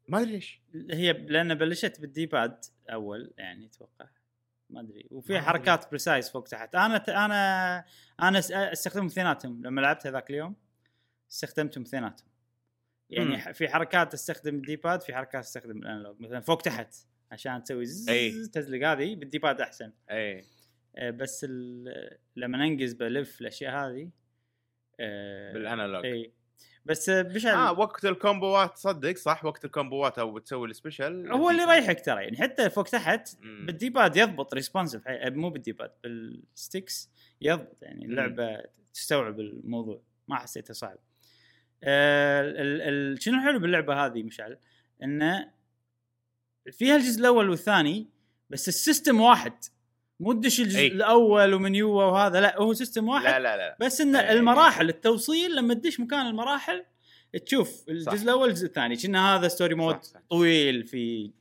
ما 0.08 0.19
أدري 0.21 0.32
ليش 0.32 0.62
هي 0.91 1.13
لأن 1.13 1.56
بلشت 1.56 2.02
بال 2.01 2.25
D-pad 2.25 2.65
أول 2.89 3.34
يعني 3.38 3.65
أتوقع 3.65 4.06
ما 4.73 4.81
أدري. 4.81 5.07
وفي. 5.12 5.39
حركات 5.39 5.89
precise 5.89 6.29
فوق 6.29 6.43
تحت. 6.43 6.75
أنا 6.75 6.97
ت... 6.97 7.09
أنا 7.09 7.86
أنا 8.21 8.39
استخدمهم 8.73 9.05
اثنيناتهم. 9.05 9.62
لما 9.63 9.81
لعبت 9.81 10.07
هذاك 10.07 10.29
اليوم 10.29 10.55
استخدمتهم 11.31 11.83
اثنيناتهم. 11.83 12.27
يعني. 13.09 13.38
ح- 13.38 13.51
في 13.51 13.69
حركات 13.69 14.13
استخدم 14.13 14.55
ال 14.55 14.75
D-pad 14.75 15.01
في 15.01 15.15
حركات 15.15 15.43
استخدم 15.43 15.77
ال 15.77 15.83
analog. 15.83 16.19
مثلا 16.19 16.39
فوق 16.39 16.62
تحت 16.62 16.95
عشان 17.31 17.63
تسوي 17.63 17.86
زز. 17.86 18.49
تزلق 18.49 18.88
هذه 18.88 19.15
بال 19.15 19.39
D-pad 19.39 19.62
أحسن. 19.62 19.91
أي. 20.12 20.43
آه، 20.95 21.09
بس 21.09 21.45
ال- 21.49 22.17
لما 22.36 22.57
ننقز 22.57 22.93
بلف 22.93 23.41
الأشياء 23.41 23.75
هذه 23.75 24.09
آه، 24.99 25.53
بال 25.53 25.65
analog. 25.65 26.05
أي. 26.05 26.33
بس 26.85 27.09
بشعل 27.09 27.55
آه 27.55 27.79
وقت 27.79 28.05
الكومبوات 28.05 28.77
صدق 28.77 29.17
صح؟ 29.17 29.45
وقت 29.45 29.65
الكومبوات 29.65 30.19
أو 30.19 30.31
بتسوي 30.31 30.67
ال 30.67 30.75
special؟ 30.75 31.31
هو 31.31 31.49
اللي 31.49 31.61
يريحك 31.61 32.05
ترى 32.05 32.23
يعني 32.23 32.37
حتى 32.37 32.69
فوق 32.69 32.83
تحت 32.83 33.29
مم. 33.41 33.65
بال 33.65 33.89
D-pad 33.89 34.17
يضبط 34.17 34.53
responsive 34.53 35.01
مو 35.07 35.49
بال 35.49 35.71
D-pad 35.71 35.91
بال 36.03 36.30
sticks 36.30 37.09
يضبط 37.41 37.81
يعني 37.81 38.05
مم. 38.05 38.11
اللعبة 38.11 38.63
تستوعب 38.93 39.39
الموضوع. 39.39 40.01
ما 40.27 40.35
حسيته 40.35 40.73
صعب. 40.73 40.97
آه 41.83 43.15
شنو 43.19 43.35
الحلو 43.35 43.59
باللعبة 43.59 44.05
هذه 44.05 44.23
مشعل؟ 44.23 44.57
إنه 45.03 45.51
فيها 46.71 46.95
الجزء 46.95 47.19
الأول 47.19 47.49
والثاني 47.49 48.09
بس 48.49 48.67
ال 48.67 48.75
system 48.75 49.21
واحد. 49.21 49.53
مو 50.23 50.33
تدش 50.33 50.59
الجزء 50.62 50.79
أي. 50.79 50.88
الأول 50.88 51.53
ومنيوه 51.53 52.07
وهذا 52.07 52.41
لا 52.41 52.62
هو 52.62 52.73
system 52.73 53.07
واحد 53.09 53.23
لا 53.25 53.39
لا 53.39 53.57
لا 53.57 53.77
بس 53.79 54.01
إن 54.01 54.15
أي. 54.15 54.33
المراحل 54.33 54.89
التوصيل 54.89 55.55
لما 55.55 55.73
تدش 55.73 55.99
مكان 55.99 56.27
المراحل 56.27 56.83
تشوف 57.45 57.86
الجزء 57.89 58.05
صح. 58.12 58.21
الأول 58.21 58.41
والجزء 58.41 58.65
الثاني 58.65 58.95
كنا 58.95 59.36
هذا 59.36 59.47
story 59.47 59.75
mode 59.75 59.95
صح، 59.95 60.01
صح. 60.13 60.19
طويل 60.29 60.88
في 60.88 61.31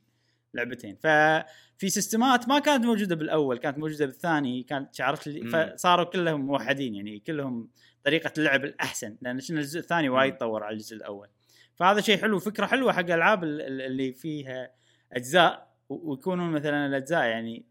لعبتين 0.55 0.97
ففي 0.97 1.89
سيستمات 1.89 2.49
ما 2.49 2.59
كانت 2.59 2.85
موجودة 2.85 3.15
بالأول 3.17 3.59
كانت 3.59 3.79
موجودة 3.79 4.07
بالثاني 4.07 4.63
كانت 4.63 5.01
مم. 5.27 5.51
فصاروا 5.77 6.05
كلهم 6.05 6.41
موحدين 6.41 6.95
يعني 6.95 7.19
كلهم 7.19 7.69
طريقة 8.05 8.33
اللعب 8.39 8.65
الأحسن 8.65 9.17
لأن 9.23 9.41
شنو 9.41 9.59
الجزء 9.59 9.81
الثاني 9.81 10.09
وايد. 10.09 10.37
طور 10.37 10.65
على 10.65 10.73
الجزء 10.75 10.97
الأول 10.97 11.29
فهذا 11.75 12.01
شيء 12.01 12.19
حلو 12.19 12.39
فكرة 12.39 12.67
حلوة 12.67 12.93
حق 12.93 13.01
الألعاب 13.01 13.45
ال- 13.45 13.61
ال- 13.61 13.81
اللي 13.81 14.13
فيها 14.13 14.71
أجزاء 15.13 15.73
ويكونون 15.89 16.51
مثلا 16.51 16.87
الأجزاء 16.87 17.25
يعني 17.25 17.65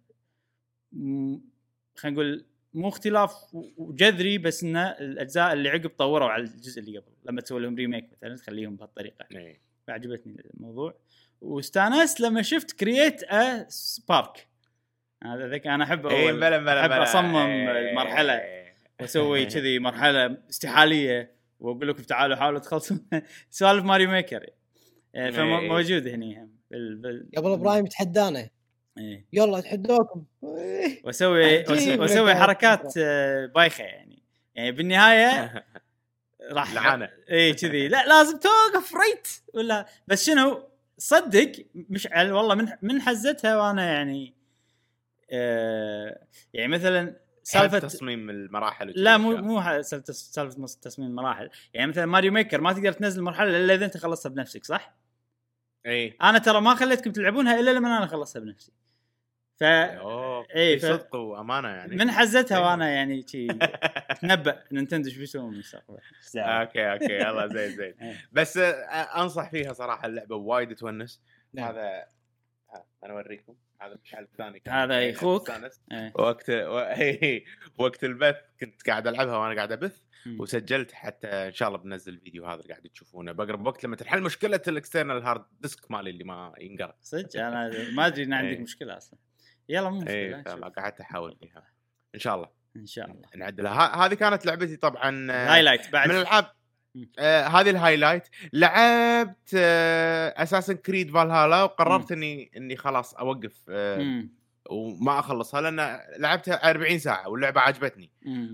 خلينا 0.91 1.41
نقول 2.05 2.45
مو 2.73 2.87
اختلاف 2.87 3.33
جذري 3.79 4.37
بس 4.37 4.63
إن 4.63 4.75
الأجزاء 4.77 5.53
اللي 5.53 5.69
عقب 5.69 5.89
طوروا 5.89 6.29
على 6.29 6.43
الجزء 6.43 6.79
اللي 6.81 6.97
قبل 6.97 7.11
لما 7.25 7.41
تسوي 7.41 7.61
لهم 7.61 7.75
remake 7.75 8.09
مثلا 8.17 8.35
تخليهم 8.35 8.75
بهالطريقة 8.75 9.25
إي. 9.35 9.59
فعجبتني 9.87 10.43
الموضوع 10.53 10.95
واستانست 11.41 12.19
لما 12.19 12.41
شفت 12.41 12.71
create 12.71 13.23
a 13.23 13.69
park 13.69 14.47
هذا 15.23 15.47
ذاك 15.47 15.67
أنا 15.67 15.83
أحب 15.83 16.07
اي 16.07 16.23
اول 16.29 16.39
بلا 16.39 16.57
بلا 16.57 16.81
أحب. 16.81 16.91
أصمم 16.91 17.35
إي. 17.35 17.95
مرحله 17.95 18.41
وأسوي 19.01 19.45
كذي 19.55 19.79
مرحلة 19.79 20.37
استحالية 20.49 21.31
وأقول 21.59 21.87
لكم 21.87 22.03
تعالوا 22.03 22.35
حاولوا 22.35 22.59
تخلصون 22.59 23.07
سوالف 23.49 23.83
ماريو 23.83 24.09
ميكر 24.09 24.45
إيه. 25.15 25.29
فموجود 25.31 26.07
هني 26.07 26.39
هم. 26.39 26.51
قبل 27.37 27.51
إبراهيم 27.51 27.85
تحدانا 27.85 28.49
إيه. 28.97 29.25
يلا 29.33 29.59
اتحداكم 29.59 30.23
إيه. 30.43 31.01
واسوي 31.05 31.63
واسوي. 31.97 32.35
حركات 32.35 32.93
آه، 32.97 33.45
بايخة 33.45 33.83
يعني 33.83 34.23
يعني 34.55 34.71
بالنهاية 34.71 35.63
راح 36.51 36.73
لعنة. 36.73 37.09
اي 37.31 37.53
كذي 37.53 37.87
لا 37.87 38.05
لازم 38.05 38.39
توقف 38.39 38.93
ريت 38.95 39.27
ولا 39.53 39.85
بس 40.07 40.25
شنو 40.25 40.63
صدق 40.97 41.51
مشعل 41.75 42.31
والله 42.31 42.55
من 42.55 42.67
من 42.81 43.01
حزتها 43.01 43.57
وأنا 43.57 43.93
يعني 43.93 44.33
آه 45.31 46.19
يعني 46.53 46.67
مثلا 46.67 47.15
سالفه 47.43 47.79
تصميم 47.79 48.29
المراحل 48.29 48.93
لا 48.95 49.17
مو. 49.17 49.37
مو 49.37 49.81
سالفة 49.81 50.65
تصميم 50.81 51.07
المراحل 51.09 51.49
يعني 51.73 51.91
مثلا 51.91 52.05
Mario 52.05 52.31
Maker 52.31 52.61
ما 52.61 52.73
تقدر 52.73 52.91
تنزل 52.91 53.21
مرحله 53.21 53.57
إلا 53.57 53.73
إذا 53.73 53.85
أنت 53.85 53.97
خلصتها 53.97 54.29
بنفسك 54.29 54.65
صح؟ 54.65 54.95
اي 55.85 56.17
أنا 56.21 56.39
ترى 56.39 56.61
ما 56.61 56.75
خليتكم 56.75 57.11
تلعبونها 57.11 57.59
الا 57.59 57.71
لما 57.71 57.97
أنا 57.97 58.05
خلصتها 58.05 58.39
بنفسي 58.39 58.71
ف 59.59 59.63
أوه 59.63 60.45
إيه، 60.55 60.77
في 60.79 60.87
ف- 60.87 60.91
صدق 60.91 61.15
وأمانة 61.15 61.67
يعني 61.67 61.95
من 61.95 62.11
حزتها 62.11 62.57
إيه. 62.57 62.65
وأنا 62.65 62.89
يعني 62.89 63.27
شي 63.27 63.47
اتنبا 64.11 64.63
Nintendo 64.71 65.07
إيش 65.09 65.17
بيسوون 65.17 65.49
بالمستقبل. 65.49 65.97
okay 66.37 66.91
okay 66.93 67.13
يلا 67.13 67.47
زين 67.47 67.69
زين 67.77 67.93
إيه. 68.01 68.15
بس 68.31 68.57
آه، 68.57 69.21
أنصح 69.23 69.49
فيها 69.51 69.73
صراحة 69.73 70.05
اللعبة 70.07 70.35
وايد 70.35 70.75
تونس 70.75 71.21
نعم. 71.53 71.67
هذا 71.67 71.81
ها، 72.73 72.85
أنا 73.03 73.13
أوريكم 73.13 73.55
هذا 73.81 73.97
مشعل 74.03 74.23
الثاني 74.23 74.59
كان 74.59 74.73
هذا 74.73 74.99
يعني 75.01 75.15
أخوك. 75.15 75.41
مستانس. 75.41 75.81
إيه. 75.91 76.11
وقت 76.15 76.49
و... 76.49 76.77
هي- 76.77 77.43
وقت 77.77 78.03
البث 78.03 78.35
كنت 78.59 78.89
قاعد 78.89 79.07
ألعبها 79.07 79.37
وأنا 79.37 79.55
قاعد 79.55 79.71
أبث. 79.71 79.97
وسجلت 80.27 80.91
حتى 80.91 81.27
إن 81.27 81.53
شاء 81.53 81.67
الله 81.67 81.79
بنزل 81.79 82.13
الفيديو 82.13 82.45
هذا 82.45 82.61
اللي 82.61 82.73
قاعد 82.73 82.83
تشوفونه 82.83 83.31
بقرب 83.31 83.65
وقت 83.67 83.83
لما 83.83 83.95
تنحل 83.95 84.21
مشكلة 84.21 84.61
ال 84.67 84.74
external 84.74 85.23
hard 85.23 85.45
disk 85.61 85.91
مالي 85.91 86.09
اللي 86.09 86.23
ما 86.23 86.53
ينقرأ. 86.59 86.95
صدق؟ 87.01 87.39
أنا 87.41 87.71
ما 87.95 88.07
أدري 88.07 88.23
إن 88.23 88.33
عندك 88.33 88.49
إيه. 88.57 88.63
مشكلة 88.63 88.97
أصلا. 88.97 89.19
يلا 89.69 89.89
مو 89.89 89.99
مشكلة 89.99 90.37
نشوف. 90.47 90.63
قعدت 90.63 91.01
أحاول 91.01 91.35
فيها. 91.39 91.63
إن 92.15 92.19
شاء 92.19 92.35
الله. 92.35 92.49
إن 92.75 92.85
شاء 92.85 93.05
الله. 93.05 93.27
نعدلها. 93.35 94.05
هذه 94.05 94.13
كانت 94.13 94.45
لعبتي 94.45 94.75
طبعا 94.75 95.31
آه، 95.31 95.53
highlight 95.55 95.91
بعد. 95.91 96.09
من 96.09 96.15
الالعاب. 96.15 96.45
آه 97.19 97.47
هذه 97.47 97.69
ال 97.69 97.75
highlight. 97.75 98.27
لعبت 98.53 99.51
آه 99.55 100.43
اساسن 100.43 100.73
كريد 100.73 101.11
فالهالا 101.11 101.63
وقررت 101.63 102.11
إني 102.11 102.51
إني 102.57 102.75
خلاص 102.75 103.13
أوقف 103.13 103.65
آه. 103.69 104.23
وما 104.69 105.19
أخلصها 105.19 105.61
لأن 105.61 105.99
لعبتها 106.17 106.69
40 106.69 106.99
ساعة 106.99 107.29
واللعبة 107.29 107.61
عجبتني. 107.61 108.11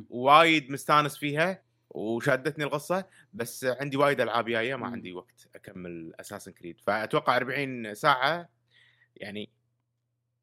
وايد 0.10 0.72
مستانس 0.72 1.18
فيها 1.18 1.62
وشادتني 1.90 2.64
القصة 2.64 3.06
بس 3.34 3.66
عندي 3.66 3.98
وايد 3.98 4.22
ألعاب 4.22 4.50
جاية 4.50 4.76
ما. 4.76 4.88
عندي 4.88 5.14
وقت 5.14 5.48
أكمل 5.56 6.14
اساسن 6.20 6.52
كريد 6.52 6.80
فأتوقع 6.80 7.38
40 7.38 7.94
ساعة 7.94 8.50
يعني. 9.16 9.50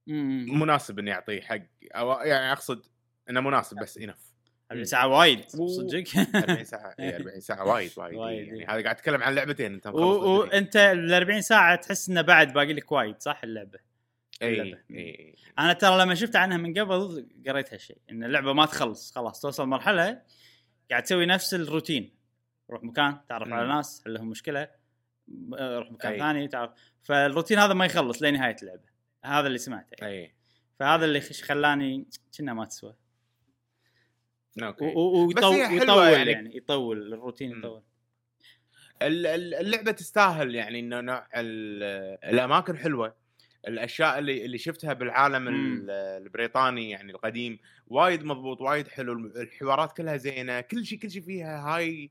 مناسب 0.06 0.98
إني 0.98 1.12
أعطيه 1.12 1.40
حق 1.40 1.60
أو 1.94 2.12
يعني 2.12 2.52
أقصد 2.52 2.86
إنه 3.30 3.40
مناسب 3.40 3.76
بس 3.76 3.98
انف 3.98 4.34
40 4.70 4.84
ساعة 4.84 5.06
وايد 5.08 5.48
صدق 5.48 6.04
40 6.36 6.64
ساعة 6.64 6.94
إي 7.00 7.16
40 7.16 7.40
ساعة 7.40 7.64
وايد 7.66 7.90
وايد, 7.96 8.14
وايد، 8.14 8.46
يعني. 8.46 8.64
هذا 8.64 8.82
قاعد 8.82 8.86
أتكلم 8.86 9.22
عن 9.22 9.34
لعبتين 9.34 9.74
أنت. 9.74 9.86
وانت 9.86 10.76
ال 10.76 11.12
40 11.12 11.40
ساعة 11.42 11.76
تحس 11.76 12.08
إنه 12.08 12.22
بعد 12.22 12.52
باقي 12.52 12.72
لك 12.72 12.92
وايد 12.92 13.20
صح 13.20 13.40
اللعبه 14.48 14.82
اي. 14.90 14.96
اي 14.98 15.36
أنا 15.58 15.72
ترى 15.72 15.98
لما 16.02 16.14
شفت 16.14 16.36
عنها 16.36 16.56
من 16.56 16.78
قبل 16.78 17.28
قريت 17.46 17.72
هالشيء 17.72 17.98
إن 18.10 18.24
اللعبة 18.24 18.52
ما 18.52 18.66
تخلص 18.66 19.12
خلاص 19.14 19.40
توصل 19.40 19.66
مرحلة 19.68 20.22
قاعد 20.90 21.02
تسوي 21.02 21.26
نفس 21.26 21.54
الروتين 21.54 22.14
روح 22.70 22.82
مكان 22.84 23.18
تعرف 23.28 23.48
على. 23.48 23.68
ناس 23.68 24.02
حل 24.04 24.14
لهم 24.14 24.28
مشكلة 24.30 24.68
روح 25.52 25.92
مكان 25.92 26.12
أي. 26.12 26.18
ثاني 26.18 26.48
تعرف 26.48 26.70
فالروتين 27.02 27.58
هذا 27.58 27.74
ما 27.74 27.84
يخلص 27.86 28.22
لنهاية 28.22 28.56
اللعبة 28.62 28.88
هذا 29.24 29.46
اللي 29.46 29.58
سمعته 29.58 29.86
يعني. 30.04 30.14
اي 30.14 30.34
فهذا 30.80 31.04
اللي 31.04 31.20
خلاني 31.20 32.08
كنا 32.38 32.54
ما 32.54 32.64
تسوى 32.64 32.96
أوكي 34.62 34.84
ويطول 34.84 35.56
يطول 35.56 36.08
يعني. 36.12 36.30
يعني 36.30 36.56
يطول 36.56 37.12
الروتين. 37.12 37.58
يطول 37.58 37.82
ال- 39.02 39.26
ال- 39.26 39.54
اللعبة 39.54 39.92
تستاهل 39.92 40.54
يعني 40.54 40.80
إنه 40.80 41.26
الأماكن 42.24 42.78
حلوة 42.78 43.16
الأشياء 43.68 44.18
اللي 44.18 44.44
اللي 44.44 44.58
شفتها 44.58 44.92
بالعالم 44.92 45.42
مم. 45.42 45.50
ال- 45.74 45.90
البريطاني 45.90 46.90
يعني 46.90 47.12
القديم 47.12 47.58
وايد 47.86 48.24
مضبوط 48.24 48.60
وايد 48.60 48.88
حلو 48.88 49.12
الحوارات 49.12 49.96
كلها 49.96 50.16
زينة 50.16 50.60
كل 50.60 50.84
شيء 50.86 50.98
كل 50.98 51.10
شيء 51.10 51.22
فيها 51.22 51.60
high 51.76 52.10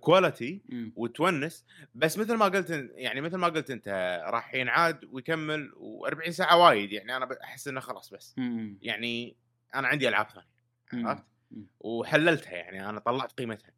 quality 0.00 0.60
مم. 0.68 0.92
وتونس 0.96 1.64
بس 1.94 2.18
مثل 2.18 2.34
ما 2.34 2.44
قلت 2.44 2.70
يعني 2.94 3.20
مثل 3.20 3.36
ما 3.36 3.46
قلت 3.48 3.70
أنت 3.70 3.88
راح 4.26 4.54
ينعاد 4.54 5.04
ويكمل 5.04 5.72
و40 5.72 6.28
ساعة 6.30 6.56
وايد 6.56 6.92
يعني 6.92 7.16
أنا 7.16 7.28
أحس 7.44 7.68
إنه 7.68 7.80
خلاص 7.80 8.10
بس 8.14 8.34
مم. 8.38 8.78
يعني 8.82 9.36
أنا 9.74 9.88
عندي 9.88 10.08
ألعاب 10.08 10.26
ثانية 10.28 10.48
مم. 10.92 11.06
عرفت. 11.08 11.24
وحللتها 11.80 12.52
يعني 12.52 12.88
أنا 12.88 13.00
طلعت 13.00 13.32
قيمتها 13.32 13.72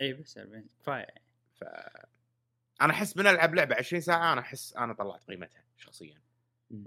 إي 0.00 0.12
بس 0.12 0.38
40 0.38 0.66
كفاية 0.82 1.06
ف 1.60 1.64
أنا 2.82 2.92
أحس 2.92 3.12
بنلعب 3.14 3.54
لعبة 3.54 3.74
20 3.76 4.00
ساعة 4.02 4.32
أنا 4.32 4.40
أحس 4.40 4.76
أنا 4.76 4.92
طلعت 4.94 5.24
قيمتها 5.24 5.64
شخصيا 5.76 6.23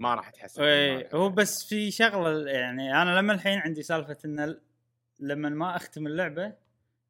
ما 0.00 0.14
راح 0.14 0.30
تحس 0.30 0.58
إيه، 0.58 1.08
هو 1.14 1.28
بس 1.28 1.68
في 1.68 1.90
شغلة 1.90 2.50
يعني 2.50 3.02
أنا 3.02 3.18
لما 3.18 3.32
الحين 3.32 3.58
عندي 3.58 3.82
سالفة 3.82 4.18
إن 4.24 4.60
لما 5.20 5.48
ما 5.48 5.76
أختم 5.76 6.06
اللعبة 6.06 6.54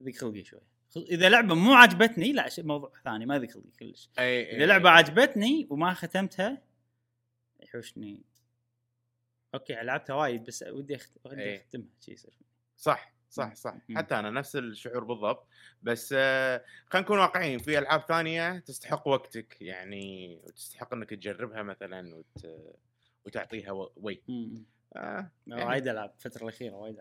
ذيك 0.02 0.18
خلقي 0.18 0.44
شوي. 0.44 0.60
إذا 0.96 1.28
لعبة 1.28 1.54
مو 1.54 1.74
عجبتني 1.74 2.32
لا 2.32 2.48
شيء 2.48 2.64
موضوع 2.64 2.92
ثاني 3.04 3.26
ما 3.26 3.38
ذيك 3.38 3.50
خلقي 3.50 3.70
كلش. 3.80 4.10
إي 4.18 4.56
إذا 4.56 4.66
لعبة 4.66 4.90
عجبتني 4.90 5.66
وما 5.70 5.94
ختمتها 5.94 6.62
يحوشني. 7.60 8.24
أوكي 9.54 9.74
لعبتها 9.74 10.14
وايد 10.14 10.44
بس 10.44 10.62
ودي. 10.62 10.96
أختمها 10.96 11.88
شي 12.00 12.12
يصير. 12.12 12.32
صح. 12.76 13.17
صح 13.30 13.54
صح 13.54 13.74
مم. 13.88 13.98
حتى 13.98 14.14
أنا 14.18 14.30
نفس 14.30 14.56
الشعور 14.56 15.04
بالضبط 15.04 15.46
بس 15.82 16.14
آه، 16.18 16.64
خلينا 16.86 17.04
نكون 17.06 17.18
واقعيين 17.18 17.58
في 17.58 17.78
ألعاب 17.78 18.00
ثانية 18.08 18.58
تستحق 18.58 19.08
وقتك 19.08 19.56
يعني 19.60 20.40
وتستحق 20.44 20.94
إنك 20.94 21.10
تجربها 21.10 21.62
مثلا 21.62 22.14
وت... 22.16 22.46
وتعطيها 23.24 23.72
و- 23.72 23.92
وي 23.96 24.22
مم. 24.28 24.64
آه. 24.96 25.30
يعني- 25.46 25.64
وايد 25.64 25.88
ألعب 25.88 26.12
الفترة 26.14 26.42
الأخيرة 26.42 26.74
وايد 26.74 26.96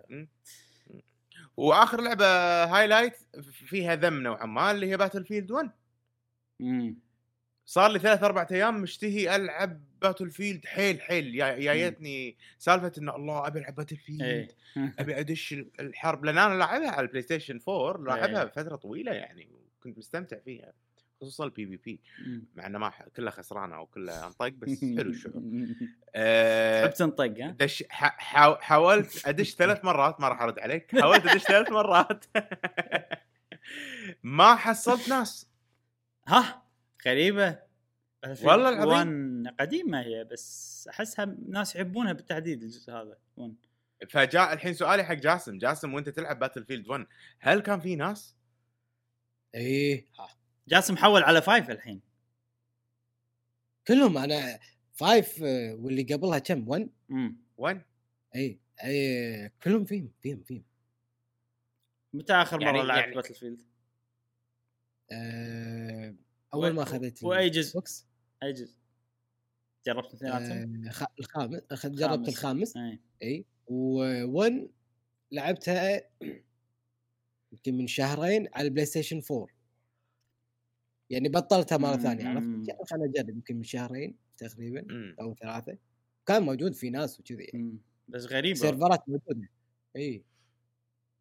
وآخر 1.57 2.01
لعبة 2.01 2.25
highlight 2.63 3.17
فيها 3.41 3.95
ذم 3.95 4.13
نوعا 4.23 4.45
ما 4.45 4.71
اللي 4.71 4.91
هي 4.91 4.97
Battlefield 4.97 5.51
1 5.51 5.71
مم. 6.59 6.99
صار 7.65 7.91
لي 7.91 7.99
ثلاث 7.99 8.23
أربع 8.23 8.47
أيام 8.51 8.81
مشتهي 8.81 9.35
ألعب 9.35 9.81
Battlefield 10.01 10.65
حيل 10.65 11.01
حيل. 11.01 11.37
جا- 11.37 11.57
جايتني 11.59 12.37
سالفة 12.59 12.91
انه 12.97 13.15
الله 13.15 13.47
أبي 13.47 13.59
العب 13.59 13.75
Battlefield 13.75 14.51
أبي 14.99 15.19
أدش 15.19 15.53
الحرب. 15.79 16.25
لأن 16.25 16.37
أنا 16.37 16.53
لاعبها 16.59 16.89
على 16.91 17.01
ال 17.05 17.21
PlayStation 17.21 17.59
4 17.69 18.15
لاعبها 18.15 18.43
إيه. 18.43 18.49
فترة 18.49 18.75
طويلة 18.75 19.11
يعني 19.11 19.47
وكنت 19.79 19.97
مستمتع 19.97 20.37
فيها 20.39 20.73
خصوصا 21.21 21.43
ال 21.45 21.65
PvP 21.65 21.99
مم. 22.27 22.43
مع 22.55 22.65
إنه 22.67 22.79
ما 22.79 22.89
كلها 23.15 23.31
خسرانه 23.31 23.75
أو 23.75 23.85
كلها 23.85 24.27
أنطق 24.27 24.47
بس 24.47 24.81
حلو 24.81 25.09
الشعور. 25.11 25.41
آه، 26.15 26.85
تحب 26.85 26.93
تنطق 26.93 27.23
ها؟ 27.41 27.55
دش 27.59 27.83
حاولت 27.89 29.27
أدش 29.27 29.55
ثلاث 29.59 29.85
مرات 29.85 30.21
ما 30.21 30.27
راح 30.29 30.41
أرد 30.41 30.59
عليك. 30.59 30.99
حاولت 30.99 31.25
أدش 31.27 31.43
ثلاث 31.43 31.71
مرات. 31.71 32.25
ما 34.23 34.55
حصلت 34.55 35.09
ناس. 35.09 35.47
ها؟ 36.27 36.63
غريبة. 37.07 37.59
والله 38.43 38.69
العظيم. 38.69 39.36
قديمة 39.59 40.01
هي 40.01 40.23
بس 40.23 40.87
أحسها 40.91 41.25
ناس 41.47 41.75
يحبونها 41.75 42.13
بالتحديد 42.13 42.63
الجزء 42.63 42.93
هذا 42.93 43.17
one 43.37 43.55
فجاء 44.09 44.53
الحين 44.53 44.73
سؤالي 44.73 45.03
حق 45.03 45.13
جاسم. 45.13 45.57
جاسم 45.57 45.93
وأنت 45.93 46.09
تلعب 46.09 46.39
Battlefield 46.39 46.87
1 46.87 47.07
هل 47.39 47.59
كان 47.59 47.79
في 47.79 47.95
ناس؟ 47.95 48.35
إيه. 49.55 50.05
جاسم 50.67 50.97
حول 50.97 51.23
على 51.23 51.41
five 51.41 51.69
الحين. 51.69 52.01
كلهم 53.87 54.17
أنا 54.17 54.59
five 54.93 55.43
آه، 55.43 55.73
واللي 55.73 56.03
قبلها 56.13 56.39
كم؟ 56.39 56.67
1 56.69 56.89
امم 57.11 57.37
1 57.57 57.81
اي 58.35 58.59
اي 58.83 59.49
كلهم 59.63 59.85
فيهم 59.85 60.11
فيهم 60.21 60.43
فيهم. 60.43 60.63
متى 62.13 62.33
آخر 62.33 62.61
يعني- 62.61 62.77
مره 62.77 62.85
لعبت 62.85 62.99
يعني- 63.01 63.15
Battlefield؟ 63.15 63.61
آه، 65.11 66.15
أول 66.53 66.71
ما 66.73 66.83
أخذت 66.83 67.23
وأي 67.23 67.49
جزء؟ 67.49 67.73
Box 67.73 68.07
أي 68.43 68.53
جزء؟ 68.53 68.77
جربت 69.87 70.13
اثنيناتهم؟ 70.13 70.85
آه، 70.87 70.89
خ- 70.91 71.05
الخامس 71.19 71.61
جربت 71.85 72.27
الخامس 72.27 72.77
أي 72.77 72.99
إي 73.23 73.45
و1 73.69 74.53
لعبتها 75.31 76.01
يمكن 77.51 77.77
من 77.77 77.87
شهرين 77.87 78.47
على 78.53 78.67
ال 78.67 78.85
PlayStation 78.85 79.21
4 79.31 79.47
يعني 81.09 81.29
بطلتها 81.29 81.77
مرة 81.77 81.97
ثانية. 81.97 82.27
عرفت 82.27 82.89
خليني 82.91 83.05
أجرب 83.09 83.29
يمكن 83.29 83.55
من 83.55 83.63
شهرين 83.63 84.15
تقريبا 84.37 84.85
مم. 84.89 85.15
أو 85.21 85.35
ثلاثة 85.35 85.77
كان 86.25 86.43
موجود 86.43 86.73
في 86.73 86.89
ناس 86.89 87.19
وكذي 87.19 87.43
يعني. 87.43 87.63
مم. 87.63 87.77
بس 88.07 88.25
غريبة 88.25 88.59
سيرفرات 88.59 89.09
موجودة 89.09 89.49
إي 89.95 90.23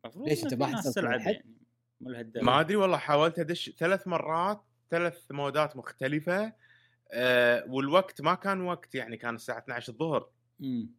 المفروض 0.05 0.29
ليش 0.29 0.41
في 0.47 0.57
ما 0.57 0.67
حصلت؟ 0.77 0.97
يعني 0.97 1.45
ما 2.43 2.61
أدري 2.61 2.77
والله 2.77 2.97
حاولت 2.97 3.39
أدش 3.39 3.71
ثلاث 3.79 4.09
مرات 4.09 4.63
ثلاث 4.91 5.31
مودات 5.33 5.77
مختلفة 5.77 6.53
أه 7.13 7.65
والوقت 7.69 8.21
ما 8.21 8.35
كان 8.35 8.61
وقت 8.61 8.95
يعني 8.95 9.17
كان 9.17 9.35
الساعة 9.35 9.59
12 9.59 9.93
الظهر. 9.93 10.31
مم. 10.61 10.91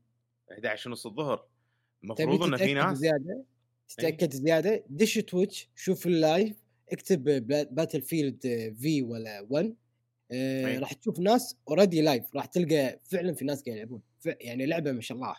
11 0.51 0.89
ونص 0.89 1.05
الظهر. 1.05 1.45
المفروض 2.03 2.43
انه 2.43 2.57
في 2.57 2.73
ناس 2.73 2.97
زيادة؟ 2.97 3.43
تتأكد 3.89 4.33
زيادة؟ 4.33 4.83
دش 4.89 5.13
Twitch 5.17 5.69
شوف 5.75 6.07
ال 6.07 6.17
live 6.17 6.57
اكتب 6.91 7.23
Battlefield 7.75 8.41
V 8.79 9.01
ولا 9.01 9.47
1 9.49 9.75
آه 10.31 10.65
أي. 10.67 10.77
راح 10.77 10.93
تشوف 10.93 11.19
ناس 11.19 11.57
already 11.67 12.01
live 12.01 12.35
راح 12.35 12.45
تلقى 12.45 12.99
فعلا 13.03 13.33
في 13.33 13.45
ناس 13.45 13.63
قاعد 13.63 13.77
يلعبون. 13.77 14.01
ف- 14.19 14.25
يعني 14.41 14.65
لعبة 14.65 14.91
ما 14.91 15.01
شاء 15.01 15.17
الله. 15.17 15.35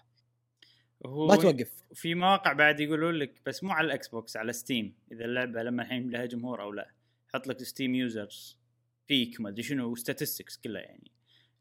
هو 1.07 1.27
ما 1.27 1.37
توقف. 1.37 1.71
في 1.95 2.15
مواقع 2.15 2.53
بعد 2.53 2.81
يقولون 2.81 3.15
لك 3.15 3.41
بس 3.47 3.65
مو 3.65 3.71
على 3.73 3.87
ال 3.87 4.09
Xbox 4.09 4.37
على 4.37 4.53
Steam 4.53 4.95
إذا 5.13 5.25
اللعبة 5.25 5.63
لما 5.63 5.83
الحين 5.83 6.11
لها 6.11 6.27
جمهور 6.27 6.63
أو 6.63 6.73
لا. 6.73 6.91
يحط 7.29 7.47
لك 7.47 7.63
Steam 7.63 7.95
users 7.95 8.58
peak 9.09 9.41
ما 9.41 9.49
أدري 9.49 9.63
شنو 9.63 9.95
statistics 9.95 10.57
كلها 10.57 10.83
يعني. 10.83 11.11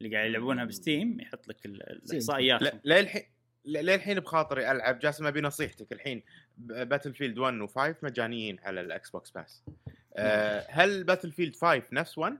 اللي 0.02 0.16
قاعد 0.16 0.30
يلعبونها 0.30 0.66
ب 0.66 0.75
Steam 0.75 1.20
يحط 1.22 1.48
لك 1.48 1.66
ال- 1.66 1.84
الإحصائيات. 1.90 2.62
لا- 2.62 2.82
للحين 2.86 3.24
للحين 3.66 4.20
بخاطري 4.20 4.72
ألعب. 4.72 5.00
جاسم 5.00 5.28
أبي 5.28 5.42
نصيحتك 5.42 5.92
الحين. 5.92 6.24
Battlefield 6.58 7.38
1 7.38 7.54
و5 7.70 8.04
مجانيين 8.04 8.60
على 8.60 8.82
ال 8.82 9.10
Xbox 9.10 9.32
Pass 9.32 9.64
أه 10.16 10.66
هل 10.70 11.04
Battlefield 11.04 11.56
5 11.56 11.84
نفس 11.94 12.18
1 12.18 12.38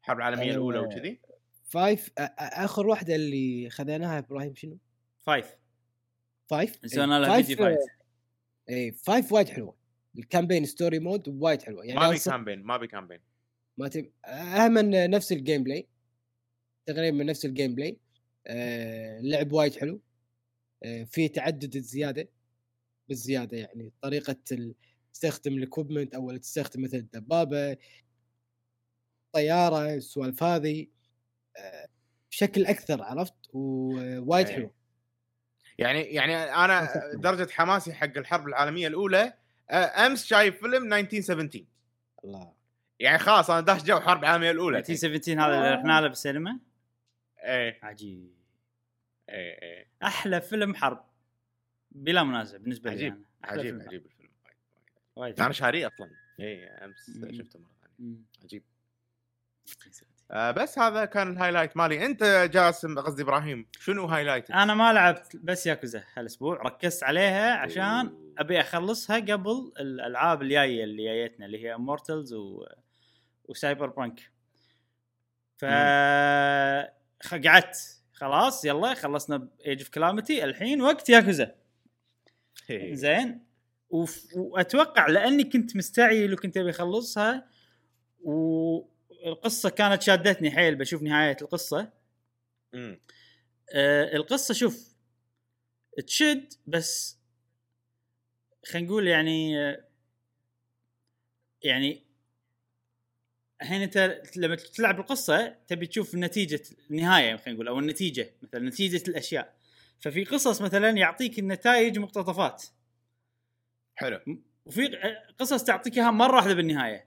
الحرب 0.00 0.16
العالمية 0.18 0.42
أيوة. 0.42 0.54
الأولى 0.54 0.78
وكذي؟ 0.78 1.20
Five 1.64 2.08
آ- 2.08 2.10
آ- 2.10 2.30
آخر 2.38 2.86
واحدة 2.86 3.14
اللي 3.14 3.70
خذيناها 3.70 4.18
إبراهيم 4.18 4.54
شنو؟ 4.54 4.78
five 5.26 5.54
five 6.50 6.78
سوينا 6.86 7.18
لها 7.18 7.36
فيديو 7.42 7.56
فايت 7.56 7.78
اي 8.70 8.92
فايف 8.92 9.32
وايد 9.32 9.48
حلوة. 9.48 9.76
ال 10.18 10.23
campaign 10.23 10.64
story 10.64 10.98
mode 10.98 11.28
وايد 11.28 11.62
حلوة. 11.62 11.84
يعني 11.84 12.00
ما 12.00 12.10
بي 12.10 12.18
campaign 12.18 12.62
ما 12.62 12.76
بي 12.76 12.86
campaign 12.86 13.20
ما 13.78 13.88
تب... 13.88 14.12
أهم 14.24 14.72
من 14.72 15.10
نفس 15.10 15.32
ال 15.32 15.62
gameplay 15.64 15.88
تقريبا 16.86 17.24
نفس 17.24 17.44
ال 17.44 17.74
gameplay 17.74 17.98
آه... 18.46 19.20
اللعب 19.20 19.52
وايد 19.52 19.74
حلو. 19.76 20.00
آه... 20.84 21.04
في 21.04 21.28
تعدد 21.28 21.76
الزيادة. 21.76 22.28
بالزيادة 23.08 23.56
يعني 23.56 23.92
طريقة 24.02 24.36
ال... 24.52 24.74
تستخدم 25.12 25.52
ال 25.52 25.58
equipment 25.58 26.14
أو 26.14 26.36
تستخدم 26.36 26.82
مثل 26.82 26.96
الدبابة 26.96 27.76
طيارة 29.32 29.94
السوالف 29.94 30.42
هذه. 30.42 30.86
آه... 31.56 31.88
بشكل 32.30 32.66
أكثر 32.66 33.02
عرفت؟ 33.02 33.34
ووايد 33.52 34.46
إيه. 34.48 34.54
حلو. 34.54 34.72
يعني 35.78 36.00
يعني 36.00 36.36
أنا 36.36 36.88
درجة 37.14 37.50
حماسي 37.50 37.92
حق 37.92 38.18
الحرب 38.18 38.48
العالمية 38.48 38.88
الأولى 38.88 39.32
آه، 39.70 40.06
أمس 40.06 40.24
شايف 40.24 40.60
فيلم 40.60 40.92
1917 40.92 41.64
الله. 42.24 42.61
يعني 43.02 43.18
خلاص 43.18 43.50
أنا 43.50 43.60
داش 43.60 43.82
جو 43.82 44.00
حرب 44.00 44.20
العالمية 44.20 44.50
الأولى. 44.50 44.78
1917 44.78 45.40
هذا 45.40 45.58
اللي 45.58 45.74
رحنا 45.74 46.00
له 46.00 46.08
بالسينما 46.08 46.58
إيه. 47.38 47.78
عجيب. 47.82 48.32
إيه 49.28 49.62
إيه. 49.62 49.86
أحلى 50.02 50.40
فيلم 50.40 50.74
حرب. 50.74 51.04
بلا 51.90 52.22
منازع 52.22 52.56
بالنسبة 52.56 52.90
لي 52.90 52.96
عجيب. 52.96 53.12
أنا. 53.12 53.24
عجيب 53.44 53.62
فيلم 53.62 53.82
عجيب 53.82 54.06
الفيلم. 54.06 54.30
وايد 55.16 55.40
أنا 55.40 55.52
شاريه 55.52 55.86
أصلا. 55.86 56.10
إيه 56.40 56.84
أمس 56.84 57.10
مم. 57.16 57.32
شفته 57.32 57.58
مرة 57.58 57.70
ثانية. 57.98 58.16
عجيب. 58.42 58.62
آه 60.30 60.50
بس 60.50 60.78
هذا 60.78 61.04
كان 61.04 61.32
ال 61.32 61.36
highlight 61.36 61.76
مالي. 61.76 62.06
أنت 62.06 62.48
جاسم 62.52 62.98
قصدي 62.98 63.22
إبراهيم 63.22 63.66
شنو 63.80 64.04
highlight 64.04 64.50
أنا 64.50 64.74
ما 64.74 64.92
لعبت 64.92 65.36
بس 65.36 65.66
ياكوزا 65.66 66.04
هالأسبوع. 66.14 66.62
ركزت 66.62 67.02
عليها 67.02 67.54
عشان 67.56 68.34
أبي 68.38 68.60
أخلصها 68.60 69.16
قبل 69.16 69.72
الألعاب 69.80 70.42
الجاية 70.42 70.84
اللي 70.84 71.04
جايتنا 71.04 71.46
اللي 71.46 71.64
هي 71.64 71.76
Immortals 71.76 72.32
و... 72.34 72.64
و 73.48 73.86
Cyberpunk 73.86 74.30
ف 75.58 75.64
قعدت 77.46 78.02
خلاص 78.12 78.64
يلا 78.64 78.94
خلصنا 78.94 79.48
Age 79.66 79.78
of 79.80 79.88
Calamity 79.88 80.44
الحين 80.44 80.82
وقت 80.82 81.08
ياكوزا. 81.08 81.54
زين. 82.94 83.44
وأتوقع 84.36 85.06
لأني 85.06 85.44
كنت 85.44 85.76
مستعجل 85.76 86.32
وكنت 86.32 86.56
أبي 86.56 86.70
أخلصها 86.70 87.48
والقصة 88.22 89.70
كانت 89.70 90.02
شادتني 90.02 90.50
حيل 90.50 90.74
بشوف 90.74 91.02
نهاية 91.02 91.36
القصة 91.42 91.92
مم. 92.72 93.00
آه 93.74 94.16
القصة 94.16 94.54
شوف 94.54 94.92
تشد 96.06 96.52
بس 96.66 97.18
خلينا 98.66 98.86
نقول 98.86 99.08
يعني 99.08 99.58
آه، 99.60 99.84
يعني 101.62 102.01
الحين 103.62 103.82
انت 103.82 104.22
لما 104.36 104.56
تلعب 104.56 105.00
القصة 105.00 105.56
تبي 105.68 105.86
تشوف 105.86 106.14
نتيجة 106.14 106.62
النهاية 106.90 107.36
خلينا 107.36 107.52
نقول 107.52 107.68
أو 107.68 107.78
النتيجة 107.78 108.34
مثلا 108.42 108.68
نتيجة 108.68 109.02
الأشياء. 109.08 109.54
ففي 110.00 110.24
قصص 110.24 110.62
مثلا 110.62 110.90
يعطيك 110.90 111.38
النتائج 111.38 111.98
مقتطفات. 111.98 112.64
حلو. 113.94 114.20
وفي 114.66 114.88
قصص 115.38 115.64
تعطيك 115.64 115.98
إياها 115.98 116.10
مرة 116.10 116.36
واحدة 116.36 116.54
بالنهاية. 116.54 117.06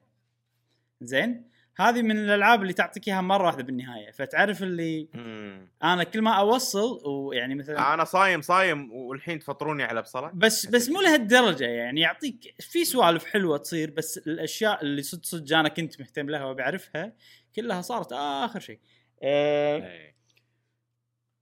زين؟ 1.01 1.49
هذه 1.77 2.01
من 2.01 2.17
الألعاب 2.17 2.61
اللي 2.61 2.73
تعطيك 2.73 3.07
إياها 3.07 3.21
مرة 3.21 3.45
واحدة 3.45 3.63
بالنهاية. 3.63 4.11
فتعرف 4.11 4.63
اللي 4.63 5.07
مم. 5.13 5.69
أنا 5.83 6.03
كل 6.03 6.21
ما 6.21 6.31
أوصل 6.31 7.07
ويعني 7.09 7.55
مثلا 7.55 7.93
أنا 7.93 8.03
صايم 8.03 8.41
صايم 8.41 8.91
والحين 8.91 9.39
تفطروني 9.39 9.83
على 9.83 10.01
بصلة. 10.01 10.31
بس 10.33 10.65
بس 10.65 10.89
مو 10.89 11.01
لهالدرجة 11.01 11.65
يعني. 11.65 12.01
يعطيك 12.01 12.55
في 12.59 12.85
سوالف 12.85 13.25
حلوة 13.25 13.57
تصير 13.57 13.91
بس 13.91 14.17
الأشياء 14.17 14.81
اللي 14.81 15.01
صدق 15.01 15.25
صدق 15.25 15.57
أنا 15.57 15.69
كنت 15.69 15.99
مهتم 15.99 16.29
لها 16.29 16.45
وبعرفها 16.45 17.13
كلها 17.55 17.81
صارت 17.81 18.13
آخر 18.13 18.59
شيء. 18.59 18.79
أه 19.23 19.75
إيه. 19.75 20.15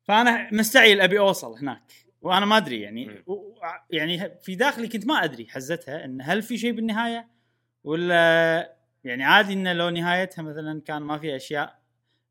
فأنا 0.03 0.49
مستعجل 0.51 1.01
أبي 1.01 1.19
أوصل 1.19 1.57
هناك. 1.57 1.91
وأنا 2.21 2.45
ما 2.45 2.57
أدري 2.57 2.81
يعني. 2.81 3.23
يعني 3.89 4.31
في 4.41 4.55
داخلي 4.55 4.87
كنت 4.87 5.05
ما 5.05 5.23
أدري 5.23 5.47
حزتها 5.47 6.05
إن 6.05 6.21
هل 6.21 6.41
في 6.41 6.57
شيء 6.57 6.71
بالنهاية 6.71 7.27
ولا 7.83 8.82
يعني 9.03 9.23
عادي 9.23 9.53
إنه 9.53 9.73
لو 9.73 9.89
نهايتها 9.89 10.41
مثلا 10.41 10.81
كان 10.81 11.01
ما 11.01 11.17
في 11.17 11.35
أشياء 11.35 11.83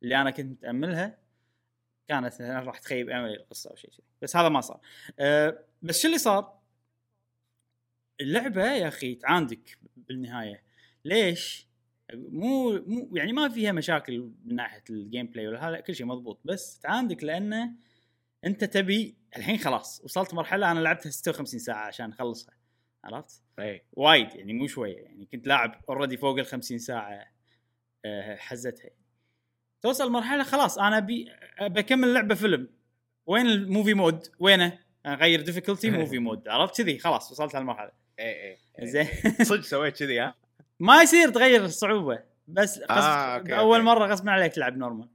اللي 0.02 0.20
أنا 0.20 0.30
كنت 0.30 0.46
متأملها 0.50 1.18
كانت 2.08 2.26
مثلاً 2.26 2.60
راح 2.60 2.78
تخيب 2.78 3.10
أملي 3.10 3.34
القصة 3.34 3.70
أو 3.70 3.76
شيء 3.76 3.90
كذي. 3.90 4.02
بس 4.22 4.36
هذا 4.36 4.48
ما 4.48 4.60
صار. 4.60 4.80
أه 5.18 5.64
بس 5.82 6.02
شو 6.02 6.08
اللي 6.08 6.18
صار؟ 6.18 6.58
اللعبة 8.20 8.72
يا 8.72 8.88
أخي 8.88 9.14
تعاندك 9.14 9.78
بالنهاية. 9.96 10.62
ليش؟ 11.04 11.66
مو 12.14 12.72
مو 12.86 13.16
يعني 13.16 13.32
ما 13.32 13.48
فيها 13.48 13.72
مشاكل 13.72 14.32
من 14.44 14.54
ناحية 14.54 14.84
ال 14.90 15.26
gameplay 15.26 15.48
ولا 15.48 15.68
هذا 15.68 15.80
كل 15.80 15.94
شيء 15.94 16.06
مضبوط. 16.06 16.40
بس 16.44 16.78
تعاندك 16.78 17.24
لأنه 17.24 17.72
أنت 18.44 18.64
تبي 18.64 19.16
الحين 19.36 19.58
خلاص 19.58 20.00
وصلت 20.04 20.34
مرحلة 20.34 20.70
أنا 20.70 20.80
لعبتها 20.80 21.10
56 21.10 21.60
ساعة 21.60 21.86
عشان 21.86 22.12
أخلصها. 22.12 22.54
عرفت؟ 23.04 23.42
إيه. 23.58 23.84
وايد 23.92 24.34
يعني 24.34 24.52
مو 24.52 24.66
شوية 24.66 24.96
يعني 24.98 25.26
كنت 25.32 25.46
لاعب 25.46 25.80
already 25.88 26.16
فوق 26.16 26.38
ال 26.38 26.46
50 26.46 26.78
ساعة 26.78 27.26
آه، 28.04 28.36
حزتها 28.36 28.90
توصل 29.82 30.12
مرحلة 30.12 30.42
خلاص 30.42 30.78
أنا 30.78 30.98
أبي 30.98 31.32
بكمل 31.60 32.08
اللعبه 32.08 32.34
فيلم. 32.34 32.68
وين 33.26 33.46
ال 33.46 33.54
movie 33.54 33.94
mode؟ 33.94 34.26
وينه؟ 34.38 34.78
اغير 35.06 35.40
difficulty 35.40 35.90
movie 35.90 36.18
mode 36.18 36.48
عرفت؟ 36.48 36.82
كذي 36.82 36.98
خلاص 36.98 37.32
وصلت 37.32 37.56
هالمرحلة. 37.56 37.90
إيه 38.18 38.58
إيه 38.78 38.86
زين. 38.86 39.06
صدق 39.46 39.60
سويت 39.60 39.98
كذي 39.98 40.20
ها؟ 40.20 40.34
ما 40.80 41.02
يصير 41.02 41.30
تغير 41.30 41.64
الصعوبه 41.64 42.18
بس 42.48 42.78
قصد 42.78 42.90
آه، 42.90 43.36
أوكي، 43.36 43.58
اول 43.58 43.78
أوكي. 43.80 43.86
مرة 43.86 44.06
غصب 44.06 44.28
عليك 44.28 44.52
تلعب 44.52 44.76
normal 44.76 45.08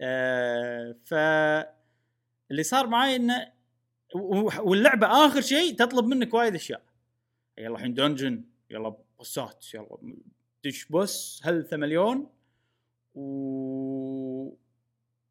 آه 0.00 0.96
ف 1.04 1.14
اللي 2.50 2.62
صار 2.62 2.86
معي 2.86 3.16
إنه 3.16 3.52
واللعبة 4.58 5.26
آخر 5.26 5.40
شيء 5.40 5.74
تطلب 5.76 6.04
منك 6.04 6.34
وايد 6.34 6.54
أشياء. 6.54 6.82
يلا 7.58 7.76
الحين 7.76 7.94
dungeon 7.94 8.44
يلا 8.70 8.96
boss 9.18 9.63
ات 9.63 9.74
يلا 9.74 9.98
دش 10.64 10.84
boss 10.84 11.40
هل 11.44 11.68
مليون 11.72 12.30
و 13.14 14.54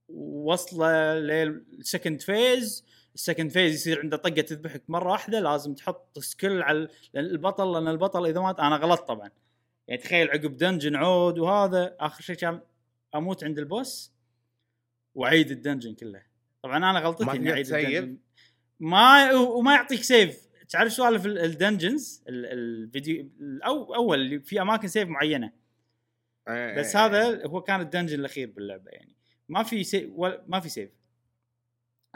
وصله 0.10 1.14
لل 1.14 1.41
second 1.41 2.22
phase 2.22 2.86
ال 3.16 3.21
second 3.21 3.52
phase 3.52 3.74
يصير 3.76 4.00
عنده 4.00 4.18
طقة 4.18 4.42
تذبحك 4.42 4.84
مرة 4.88 5.12
واحدة 5.12 5.40
لازم 5.40 5.74
تحط 5.74 6.20
skill 6.20 6.62
على 6.62 6.88
البطل 7.16 7.72
لأن 7.74 7.88
البطل 7.88 8.26
إذا 8.26 8.42
مات 8.42 8.60
أنا 8.60 8.76
غلط 8.76 9.00
طبعا. 9.00 9.30
يعني 9.88 10.02
تخيل 10.02 10.30
عقب 10.30 10.58
dungeon 10.58 10.96
عود 10.96 11.40
وهذا 11.40 11.96
آخر 12.00 12.22
شيء 12.22 12.36
كان 12.36 12.62
أموت 13.16 13.44
عند 13.44 13.60
ال 13.60 13.71
boss 13.71 14.14
وأعيد 15.16 15.52
ال 15.52 15.57
dungeon 15.57 15.94
كله. 15.94 16.22
طبعا 16.64 16.78
أنا 16.78 17.00
غلطتي 17.00 17.32
إني 17.32 17.52
أعيد؟ 17.52 17.74
ال 17.74 17.79
dungeon. 17.79 18.18
ما 18.80 19.34
وما 19.34 19.74
يعطيك 19.74 20.04
save 20.04 20.48
تعرف 20.70 20.94
سوالف 20.94 21.26
ال- 21.26 21.38
dungeons 21.40 22.24
ال- 22.30 22.46
الفيديو 22.46 23.30
أو 23.66 23.96
أول 23.96 24.22
اللي 24.22 24.40
في 24.40 24.62
أماكن 24.62 24.88
save 24.88 25.10
معينة. 25.10 25.52
إيه، 26.50 26.80
بس 26.80 26.96
إيه، 26.96 27.06
هذا 27.06 27.48
هو 27.48 27.62
كان 27.62 27.82
ال 27.82 27.87
dungeon 27.87 28.20
الأخير 28.20 28.52
باللعبة 28.52 28.92
يعني. 28.92 29.16
ما 29.50 29.64
في 29.64 29.84
سي... 29.84 30.06
ولا- 30.06 30.44
ما 30.48 30.60
في 30.60 30.70
save 30.70 30.90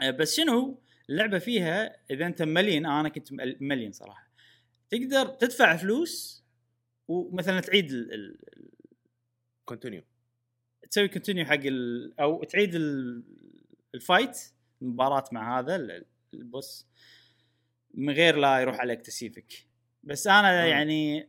آه، 0.02 0.10
بس 0.10 0.36
شنو 0.36 0.82
اللعبة 1.10 1.38
فيها 1.38 1.96
إذا 2.10 2.26
أنت 2.26 2.42
مليون؟ 2.42 2.86
أنا 2.86 3.08
كنت 3.08 3.32
مل- 3.32 3.56
مليون 3.60 3.92
صراحة. 3.92 4.28
تقدر 4.90 5.26
تدفع 5.26 5.76
فلوس 5.76 6.44
ومثلا 7.08 7.60
تعيد 7.60 7.90
ال... 7.90 8.14
ال... 8.14 8.38
continue 9.64 10.02
تسوي 10.90 11.08
continue 11.08 11.44
حق 11.44 11.60
ال... 11.64 12.20
أو 12.20 12.44
تعيد 12.44 12.74
ال... 12.74 13.22
ال 13.94 14.01
fight 14.01 14.38
المباراة 14.82 15.24
مع 15.32 15.58
هذا 15.58 15.76
ال- 15.76 16.04
boss. 16.34 16.86
من 17.98 18.12
غير 18.14 18.36
لا 18.36 18.58
يروح 18.60 18.80
عليك 18.80 19.00
تسييفك 19.02 19.52
بس 20.02 20.26
أنا 20.26 20.62
مم. 20.64 20.68
يعني 20.70 21.28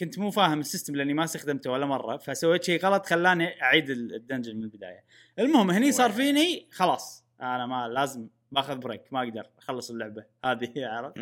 كنت 0.00 0.18
مو 0.18 0.30
فاهم 0.30 0.60
ال 0.60 0.65
system 0.65 0.96
لأني 0.96 1.14
ما 1.14 1.24
استخدمته 1.24 1.70
ولا 1.70 1.86
مرة 1.86 2.16
فسويت 2.16 2.64
شيء 2.64 2.80
غلط 2.80 3.06
خلاني 3.06 3.62
أعيد 3.62 3.90
ال- 3.90 4.14
dungeon 4.14 4.56
من 4.56 4.62
البداية 4.62 5.04
المهم 5.38 5.70
هني 5.70 5.92
صار؟ 5.92 6.12
فيني 6.12 6.68
خلاص 6.72 7.24
أنا 7.40 7.66
ما 7.66 7.88
لازم 7.88 8.28
باخذ 8.52 8.78
break 8.78 9.12
ما 9.12 9.22
أقدر 9.22 9.50
أخلص 9.58 9.90
اللعبة 9.90 10.24
هذه 10.44 10.72
عرفت. 10.86 11.18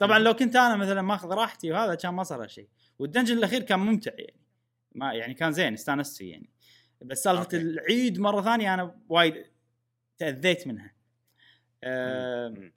طبعا 0.00 0.18
لو 0.18 0.34
كنت 0.34 0.56
أنا 0.56 0.76
مثلا 0.76 1.02
ماخذ 1.02 1.28
راحتي 1.28 1.72
وهذا 1.72 1.94
كان 1.94 2.14
ما 2.14 2.22
صار 2.22 2.48
شيء 2.48 2.68
وال 2.98 3.07
dungeon 3.07 3.38
الأخير 3.38 3.62
كان 3.62 3.78
ممتع 3.78 4.12
يعني 4.18 4.40
ما 4.94 5.12
يعني 5.14 5.34
كان 5.34 5.52
زين 5.52 5.72
استانست 5.72 6.16
فيه 6.16 6.32
يعني 6.32 6.50
بس 7.02 7.22
سالفة. 7.22 7.48
أعيد 7.58 8.18
مرة 8.20 8.42
ثانية 8.42 8.74
أنا 8.74 9.00
وايد 9.08 9.44
تأذيت 10.18 10.66
منها 10.66 10.92
أه. 11.84 12.70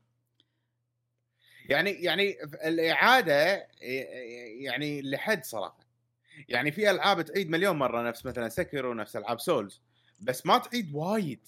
يعني 1.69 1.91
يعني 1.91 2.43
الإعادة 2.43 3.67
يعني 4.61 5.01
لحد 5.01 5.43
صراحة. 5.45 5.79
يعني 6.49 6.71
في 6.71 6.91
ألعاب 6.91 7.21
تعيد 7.21 7.49
مليون 7.49 7.75
مرة 7.75 8.09
نفس 8.09 8.25
مثلا 8.25 8.49
سكر 8.49 8.85
ونفس 8.85 9.15
ألعاب 9.15 9.39
سولز 9.39 9.81
بس 10.19 10.45
ما 10.45 10.57
تعيد 10.57 10.95
وايد. 10.95 11.39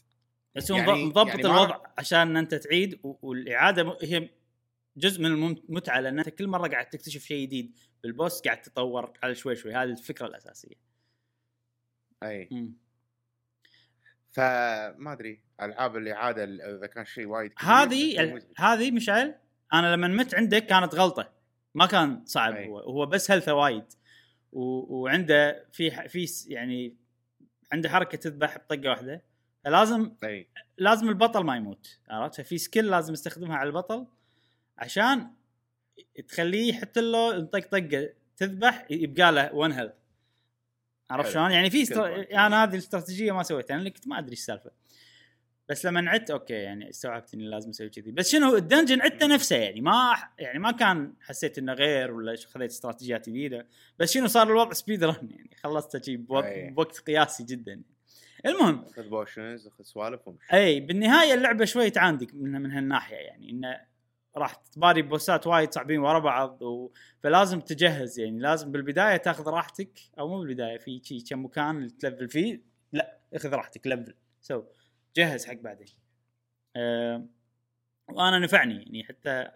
بس 0.55 0.71
هو 0.71 0.77
يعني- 0.77 1.05
مضبط 1.05 1.27
يعني 1.27 1.29
يعني 1.41 1.43
ما- 1.53 1.63
الوضع 1.63 1.81
عشان 1.97 2.37
أنت 2.37 2.55
تعيد 2.55 2.99
والإعادة 3.03 3.83
م- 3.83 3.97
هي 4.01 4.29
جزء 4.97 5.21
من 5.21 5.25
المتعه 5.57 5.99
لأن 5.99 6.19
أنت 6.19 6.29
كل 6.29 6.47
مرة 6.47 6.67
قاعد 6.67 6.89
تكتشف 6.89 7.21
شيء 7.21 7.45
جديد 7.45 7.75
بالبوس 8.03 8.41
قاعد 8.41 8.61
تطور 8.61 9.13
على 9.23 9.35
شوي 9.35 9.55
شوي. 9.55 9.73
هذه 9.75 9.83
الفكرة 9.83 10.27
الأساسية. 10.27 10.75
أي. 12.23 12.47
مم. 12.51 12.73
فما 14.31 15.13
أدري 15.13 15.43
ألعاب 15.61 15.97
الإعادة 15.97 16.43
إذا 16.43 16.87
كان 16.87 17.05
شيء 17.05 17.25
وايد 17.27 17.51
هذه. 17.57 18.41
هذه 18.57 18.91
مشعل؟ 18.91 19.35
أنا 19.73 19.95
لما 19.95 20.07
مت 20.07 20.35
عندك 20.35 20.65
كانت 20.65 20.95
غلطة. 20.95 21.31
ما 21.75 21.85
كان 21.85 22.25
صعب 22.25 22.55
أي. 22.55 22.67
هو. 22.67 22.79
هو 22.79 23.05
بس 23.05 23.31
health 23.31 23.50
ه 23.50 23.53
وايد. 23.53 23.83
و... 24.51 24.61
وعنده 24.95 25.65
في 25.71 25.91
ح- 25.91 26.07
في 26.07 26.27
يعني 26.47 26.95
عنده 27.71 27.89
حركة 27.89 28.17
تذبح 28.17 28.57
بطقة 28.57 28.89
واحدة. 28.89 29.21
لازم 29.65 30.11
أي. 30.23 30.49
لازم 30.77 31.09
البطل 31.09 31.43
ما 31.43 31.55
يموت. 31.55 31.99
عرفت؟ 32.09 32.41
ففي 32.41 32.57
skill 32.57 32.85
لازم 32.85 33.13
يستخدمها 33.13 33.57
على 33.57 33.67
البطل 33.67 34.07
عشان 34.77 35.31
تخليه 36.27 36.73
حتى 36.73 37.01
لو 37.01 37.31
انطق 37.31 37.67
طقة 37.67 38.09
تذبح 38.37 38.87
يبقى 38.89 39.31
له 39.31 39.53
one 39.55 39.71
health 39.71 39.93
عرفت. 41.09 41.31
شلون؟ 41.31 41.51
يعني 41.51 41.69
في 41.69 41.81
استر... 41.81 42.27
أنا 42.33 42.63
هذه 42.63 42.73
الاستراتيجية 42.73 43.31
ما 43.31 43.43
سويتها. 43.43 43.75
أنا 43.75 43.89
كنت 43.89 44.07
ما 44.07 44.19
أدري 44.19 44.33
السالفة. 44.33 44.71
بس 45.69 45.85
لما 45.85 46.09
عدت 46.09 46.31
okay 46.31 46.53
يعني 46.53 46.89
استوعبت 46.89 47.33
إني 47.33 47.47
لازم 47.47 47.69
أسوي 47.69 47.89
كذي. 47.89 48.11
بس 48.11 48.31
شنو 48.31 48.55
ال 48.55 48.61
dungeon 48.61 49.01
عدته 49.01 49.27
نفسه 49.27 49.55
يعني 49.55 49.81
ما 49.81 50.15
يعني 50.39 50.59
ما 50.59 50.71
كان 50.71 51.13
حسيت 51.21 51.57
إنه 51.57 51.73
غير 51.73 52.11
ولا 52.11 52.35
خذيت 52.35 52.71
استراتيجيات 52.71 53.29
جديدة. 53.29 53.67
بس 53.99 54.11
شنو 54.13 54.27
صار 54.27 54.47
الوضع 54.47 54.73
speed 54.73 55.03
run 55.03 55.29
يعني 55.35 55.49
خلصته 55.63 56.01
شي 56.01 56.17
بوقت, 56.17 56.99
قياسي 56.99 57.43
جدا. 57.43 57.81
المهم 58.45 58.85
خذ 58.85 59.09
potions 59.09 59.67
خذ 59.67 59.83
سوالف 59.83 60.29
أي 60.53 60.79
بالنهاية 60.79 61.33
اللعبة 61.33 61.65
شوي 61.65 61.89
تعاندك 61.89 62.35
من 62.35 62.61
من 62.61 62.71
هالناحية 62.71 63.15
يعني 63.15 63.49
انه 63.49 63.81
راح 64.37 64.53
تباري 64.53 65.01
بوسات 65.01 65.47
وايد 65.47 65.73
صعبين 65.73 65.99
ورا 65.99 66.19
بعض 66.19 66.61
و... 66.61 66.91
فلازم 67.23 67.59
تجهز 67.59 68.19
يعني 68.19 68.39
لازم 68.39 68.71
بالبداية 68.71 69.17
تاخذ 69.17 69.49
راحتك 69.49 69.99
أو 70.19 70.27
مو 70.27 70.39
بالبداية 70.39 70.77
في 70.77 71.01
شي 71.03 71.21
كم 71.21 71.45
مكان 71.45 71.97
تلفل 71.97 72.29
فيه 72.29 72.61
لا 72.93 73.17
اخذ 73.33 73.53
راحتك 73.53 73.87
لفل. 73.87 74.13
سو 74.41 74.63
جهز 75.15 75.45
حق 75.45 75.53
بعدين. 75.53 75.87
أه... 76.75 77.25
وأنا 78.09 78.39
نفعني 78.39 78.75
يعني 78.75 79.03
حتى 79.03 79.47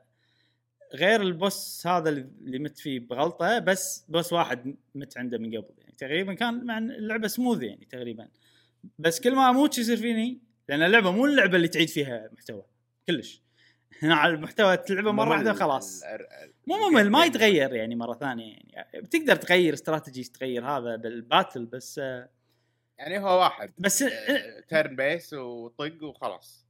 غير 0.93 1.21
ال 1.21 1.34
boss 1.34 1.87
هذا 1.87 2.09
اللي 2.09 2.59
مت 2.59 2.79
فيه 2.79 2.99
بغلطة 2.99 3.59
بس 3.59 4.05
boss 4.09 4.33
واحد 4.33 4.75
مت 4.95 5.17
عنده 5.17 5.37
من 5.37 5.57
قبل 5.57 5.73
يعني 5.77 5.93
تقريبا 5.97 6.33
كان 6.33 6.65
مع 6.65 6.77
اللعبة 6.77 7.27
سموث 7.27 7.61
يعني 7.61 7.85
تقريبا. 7.85 8.27
بس 8.99 9.21
كل 9.21 9.35
ما 9.35 9.49
أموت 9.49 9.73
شو 9.73 9.81
يصير 9.81 9.97
فيني؟ 9.97 10.41
لأن 10.69 10.81
اللعبة 10.81 11.11
مو 11.11 11.25
اللعبة 11.25 11.55
اللي 11.55 11.67
تعيد 11.67 11.89
فيها 11.89 12.29
محتوى 12.33 12.63
كلش. 13.07 13.43
هنا 14.01 14.15
على 14.21 14.33
المحتوى 14.33 14.77
تلعبه 14.77 15.11
مرة. 15.11 15.29
واحدة 15.29 15.53
خلاص 15.53 16.03
مو 16.67 16.89
ممل 16.89 17.09
ما 17.09 17.25
يتغير 17.25 17.75
يعني 17.75 17.95
مرة 17.95 18.13
ثانية 18.13 18.53
يعني. 18.53 19.01
بتقدر 19.01 19.35
تغير 19.35 19.73
استراتيجي 19.73 20.23
تغير 20.23 20.65
هذا 20.65 20.95
بال 20.95 21.13
battle 21.13 21.65
بس 21.65 21.99
آه، 21.99 22.29
يعني 22.97 23.19
هو 23.19 23.39
واحد 23.39 23.73
بس 23.77 24.05
turn-based 24.69 25.33
وطق 25.33 26.03
وخلاص. 26.03 26.67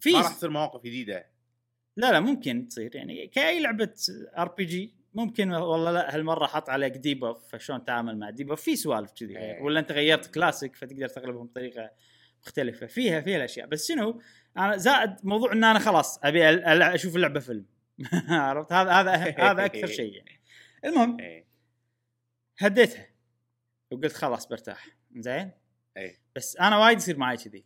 في 0.00 0.12
ما 0.12 0.20
راح 0.20 0.34
تصير 0.34 0.50
مواقف 0.50 0.82
جديدة. 0.82 1.26
لا 1.96 2.12
لا 2.12 2.20
ممكن 2.20 2.68
تصير 2.68 2.96
يعني 2.96 3.26
كأي 3.26 3.60
لعبة 3.60 3.94
RPG 4.38 4.94
ممكن 5.14 5.52
والله 5.52 5.90
لا 5.92 6.14
هالمرة 6.14 6.46
حط 6.46 6.70
عليك 6.70 6.96
debuff 6.96 7.48
فشلون 7.48 7.84
تعامل 7.84 8.18
مع 8.18 8.30
debuff 8.30 8.62
في 8.62 8.76
سوالف 8.76 9.12
كذي 9.12 9.38
إيه. 9.38 9.62
ولا 9.62 9.80
أنت 9.80 9.92
غيرت 9.92 10.34
كلاسيك 10.34 10.76
فتقدر 10.76 11.08
تغلبهم 11.08 11.46
بطريقة 11.46 11.90
مختلفة. 12.46 12.86
فيها 12.86 13.20
فيها 13.20 13.36
الأشياء. 13.36 13.66
بس 13.66 13.88
شنو؟ 13.88 14.20
أنا 14.56 14.76
زائد 14.76 15.16
موضوع 15.22 15.52
إن 15.52 15.64
أنا 15.64 15.78
خلاص 15.78 16.18
أبي 16.24 16.48
أشوف 16.48 17.16
اللعبة 17.16 17.40
فيلم. 17.40 17.66
عرفت؟ 18.28 18.72
هذا 18.72 18.90
هذا 18.90 19.12
هذا 19.38 19.64
أكثر 19.64 19.86
شيء 20.00 20.12
يعني. 20.12 20.40
المهم 20.84 21.20
اي 21.20 21.46
هديتها 22.58 23.06
وقلت 23.90 24.12
خلاص 24.12 24.46
برتاح. 24.46 24.95
زين؟ 25.22 25.50
إي. 25.96 26.18
بس 26.36 26.56
أنا 26.56 26.78
وايد 26.78 26.98
يصير 26.98 27.16
معي 27.16 27.36
كذي. 27.36 27.64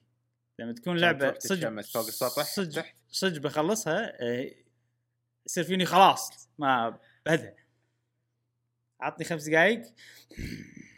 لما 0.58 0.72
تكون 0.72 0.96
لعبة 0.96 1.30
تتشمس 1.30 1.92
فوق 1.92 2.06
السطح 2.06 2.42
صدق 2.44 2.84
صدق 3.10 3.40
بخلصها 3.40 4.12
يصير 5.46 5.64
فيني 5.64 5.84
خلاص 5.84 6.48
ما 6.58 6.98
بهدها 7.26 7.54
عطني 9.00 9.24
خمس 9.24 9.48
دقائق 9.48 9.82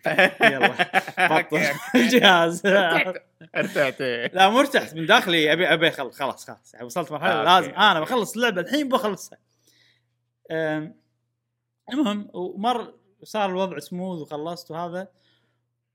يلا 0.52 1.38
بطل. 1.38 1.62
الجهاز 1.94 2.66
ارتحت 2.66 4.02
لا 4.34 4.48
مو 4.50 4.60
ارتحت 4.60 4.94
من 4.94 5.06
داخلي 5.06 5.52
أبي 5.52 5.66
أبي 5.72 5.88
أخلص 5.88 6.16
خلاص 6.18 6.46
خلاص. 6.46 6.74
يعني 6.74 6.86
وصلت 6.86 7.12
مرحلة 7.12 7.42
لازم 7.44 7.70
أنا. 7.70 8.00
بخلص 8.00 8.34
اللعبة 8.36 8.60
الحين 8.60 8.88
بخلصها. 8.88 9.38
المهم 11.92 12.30
ومر 12.34 12.94
صار 13.22 13.50
الوضع 13.50 13.78
سموث 13.78 14.20
وخلصت 14.20 14.70
وهذا. 14.70 15.08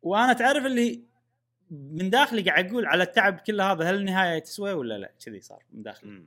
وأنا 0.02 0.34
تعرف 0.34 0.66
اللي 0.66 1.04
من 1.72 2.10
داخلي 2.10 2.42
قاعد 2.42 2.70
أقول 2.70 2.86
على 2.86 3.04
التعب 3.04 3.40
كل 3.40 3.62
هذا 3.62 3.90
هل 3.90 3.96
النهاية 3.96 4.40
تسوى 4.40 4.74
ولا 4.74 4.98
لا؟ 4.98 5.12
كذي 5.26 5.42
صار 5.42 5.64
من 5.72 5.84
داخلي. 5.84 6.24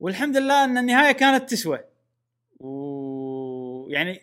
والحمد 0.00 0.36
لله 0.36 0.64
إن 0.64 0.78
النهاية 0.78 1.12
كانت 1.12 1.50
تسوى. 1.50 1.78
ويعني 2.60 4.20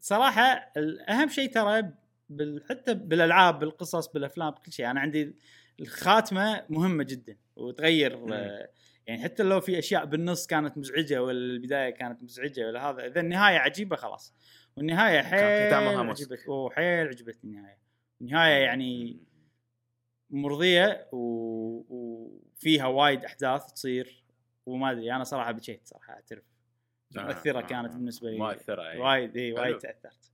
صراحة 0.00 0.72
أهم 1.08 1.28
شيء 1.28 1.52
ترى 1.52 1.92
بال... 2.28 2.64
حتى 2.68 2.94
بالألعاب 2.94 3.58
بالقصص 3.58 4.08
بالأفلام 4.08 4.50
بكل 4.50 4.72
شيء. 4.72 4.90
أنا 4.90 5.00
عندي 5.00 5.34
الخاتمة 5.80 6.64
مهمة 6.68 7.04
جدا 7.04 7.36
وتغير 7.56 8.18
يعني 9.06 9.22
حتى 9.22 9.42
لو 9.42 9.60
في 9.60 9.78
أشياء 9.78 10.04
بالنص 10.04 10.46
كانت 10.46 10.78
مزعجة 10.78 11.22
ولا 11.22 11.38
البدايه 11.38 11.90
كانت 11.90 12.22
مزعجة 12.22 12.66
ولا 12.66 12.90
هذا 12.90 13.06
إذا 13.06 13.20
النهاية 13.20 13.58
عجيبة 13.58 13.96
خلاص. 13.96 14.34
والنهاية 14.78 15.22
حيل 15.22 15.68
ختامها 15.68 16.02
مسك. 16.02 16.32
عجبت 16.32 16.46
أوه 16.48 16.70
حيل 16.70 17.06
عجبتني 17.08 17.50
النهاية. 17.50 17.78
النهاية 18.20 18.64
يعني 18.64 19.20
مرضية 20.30 21.08
و... 21.12 21.18
وفيها 21.88 22.86
وايد 22.86 23.24
أحداث 23.24 23.72
تصير 23.72 24.24
وما 24.66 24.90
أدري 24.90 25.12
أنا 25.12 25.24
صراحة 25.24 25.52
بكيت 25.52 25.80
صراحة 25.86 26.12
أعترف. 26.12 26.42
مؤثرة 27.16 27.58
آه، 27.58 27.62
كانت 27.62 27.92
آه. 27.92 27.96
بالنسبة 27.96 28.30
لي. 28.30 28.38
مؤثرة 28.38 28.90
أي. 28.90 28.98
وايد 28.98 29.36
اي 29.36 29.52
وايد. 29.52 29.78
تأثرت. 29.78 30.32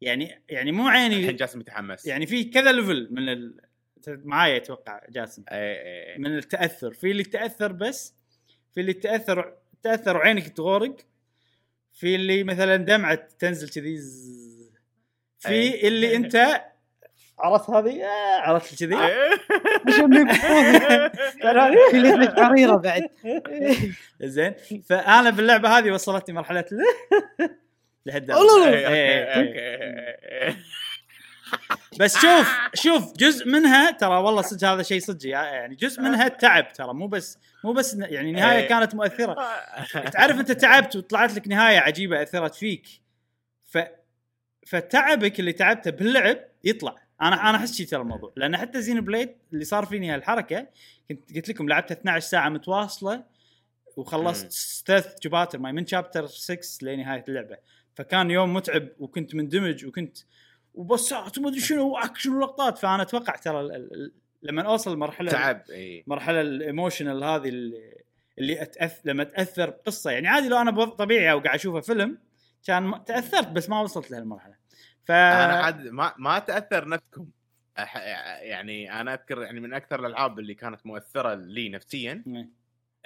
يعني 0.00 0.42
يعني 0.48 0.72
مو 0.72 0.88
الحين 0.88 1.12
عيني 1.12 1.32
جاسم 1.32 1.60
يتحمس. 1.60 2.06
يعني 2.06 2.26
في 2.26 2.44
كذا 2.44 2.72
level 2.72 3.08
من 3.10 3.28
ال... 3.28 3.60
معايا 4.08 4.56
أتوقع 4.56 5.00
جاسم. 5.08 5.44
اي 5.52 5.56
اي 5.58 6.12
اي 6.12 6.18
من 6.18 6.38
التأثر. 6.38 6.92
في 6.92 7.10
اللي 7.10 7.22
تأثر 7.22 7.72
بس 7.72 8.14
في 8.74 8.80
اللي 8.80 8.92
تأثر 8.92 9.56
تأثر 9.82 10.16
وعينك 10.16 10.48
تغورق 10.48 10.96
في 11.94 12.14
اللي 12.14 12.44
مثلا 12.44 12.76
دمعة 12.76 13.28
تنزل 13.38 13.68
كذي. 13.68 13.98
في 15.38 15.48
أي. 15.48 15.88
اللي 15.88 16.12
أنت 16.16 16.60
عرفت 17.38 17.70
هذه؟ 17.70 18.04
آه، 18.04 18.40
عرفت 18.40 18.78
كذي. 18.84 18.96
في 21.90 22.00
ليش 22.00 22.28
حريره 22.28 22.76
بعد. 22.76 23.02
زين. 24.22 24.54
فأنا 24.88 25.30
باللعبه 25.30 25.78
هذه 25.78 25.90
وصلتني 25.90 26.34
مرحلة 26.34 26.64
لهالدرجه 28.06 28.38
بس 32.00 32.18
شوف 32.18 32.58
شوف 32.74 33.16
جزء 33.16 33.48
منها 33.48 33.90
ترى 33.90 34.16
والله 34.16 34.42
صدق 34.42 34.68
هذا 34.68 34.82
شيء 34.82 35.00
صدق 35.00 35.28
يعني 35.28 35.74
جزء 35.74 36.02
منها 36.02 36.26
التعب 36.26 36.72
ترى 36.72 36.94
مو 36.94 37.06
بس 37.06 37.38
مو 37.64 37.72
بس 37.72 37.94
يعني 37.94 38.32
نهاية 38.32 38.62
إيه. 38.62 38.68
كانت 38.68 38.94
مؤثرة 38.94 39.36
تعرف 40.12 40.40
انت 40.40 40.52
تعبت 40.52 40.96
وطلعت 40.96 41.34
لك 41.34 41.48
نهاية 41.48 41.78
عجيبة 41.78 42.22
أثرت 42.22 42.54
فيك 42.54 42.86
ف 43.66 43.78
فتعبك 44.66 45.40
اللي 45.40 45.52
تعبته 45.52 45.90
باللعب 45.90 46.38
يطلع 46.64 46.96
أنا 47.22 47.50
أنا 47.50 47.58
أحس 47.58 47.76
شي 47.76 47.84
ترى 47.84 48.00
الموضوع 48.00 48.32
لأن 48.36 48.56
حتى 48.56 48.82
Xenoblade 48.82 49.34
اللي 49.52 49.64
صار 49.64 49.86
فيني 49.86 50.14
هالحركة 50.14 50.66
كنت 51.08 51.36
قلت 51.36 51.48
لكم 51.48 51.68
لعبت 51.68 51.92
12 51.92 52.26
ساعة 52.28 52.48
متواصلة 52.48 53.24
وخلصت. 53.96 54.52
ثلاث 54.86 55.14
chapters 55.20 55.58
ماي 55.58 55.72
من 55.72 55.86
chapter 55.86 56.26
6 56.26 56.86
لنهاية 56.86 57.24
اللعبة 57.28 57.56
فكان 57.94 58.30
يوم 58.30 58.54
متعب 58.54 58.88
وكنت 58.98 59.34
مندمج 59.34 59.86
وكنت 59.86 60.18
وبوسات 60.74 61.38
وما 61.38 61.48
أدري 61.48 61.60
شنو 61.60 61.88
وأكشن 61.88 62.32
ولقطات. 62.32 62.78
فأنا 62.78 63.02
أتوقع 63.02 63.36
ترى 63.36 63.60
ال- 63.60 63.74
ال- 63.74 64.12
لما 64.42 64.62
أوصل 64.62 64.92
المرحله 64.92 65.30
تعب 65.30 65.62
إي. 65.70 66.04
مرحلة 66.06 66.40
ال 66.40 66.48
emotional 66.48 67.24
هذه 67.24 67.48
اللي, 67.48 68.02
اللي 68.38 68.62
أتأث... 68.62 69.00
لما 69.04 69.24
تأثر 69.24 69.70
بقصة. 69.70 70.10
يعني 70.10 70.28
عادي 70.28 70.48
لو 70.48 70.56
أنا 70.56 70.84
طبيعي 70.84 71.32
أو 71.32 71.38
قاعد 71.38 71.58
اشوفه 71.58 71.80
فيلم 71.80 72.18
كان 72.66 73.04
تأثرت 73.04 73.48
بس 73.48 73.70
ما 73.70 73.80
وصلت 73.80 74.10
لهالمرحلة. 74.10 74.54
ف 75.04 75.10
أنا 75.10 75.64
عاد 75.64 75.88
ما 75.88 76.14
ما 76.18 76.38
تأثر 76.38 76.88
نفسكم. 76.88 77.28
أح... 77.78 77.96
يعني 78.42 79.00
أنا 79.00 79.14
أذكر 79.14 79.42
يعني 79.42 79.60
من 79.60 79.74
أكثر 79.74 80.00
الألعاب 80.00 80.38
اللي 80.38 80.54
كانت 80.54 80.86
مؤثرة 80.86 81.34
لي 81.34 81.68
نفسيا 81.68 82.24
إيه. 82.26 82.48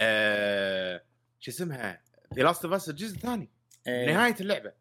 آه... 0.01 1.03
شو 1.41 1.51
اسمها؟ 1.51 2.01
The 2.35 2.43
Last 2.43 2.65
of 2.65 2.75
Us 2.75 2.89
الجزء 2.89 3.17
الثاني. 3.17 3.49
إيه. 3.87 4.13
نهاية 4.13 4.35
اللعبة. 4.41 4.73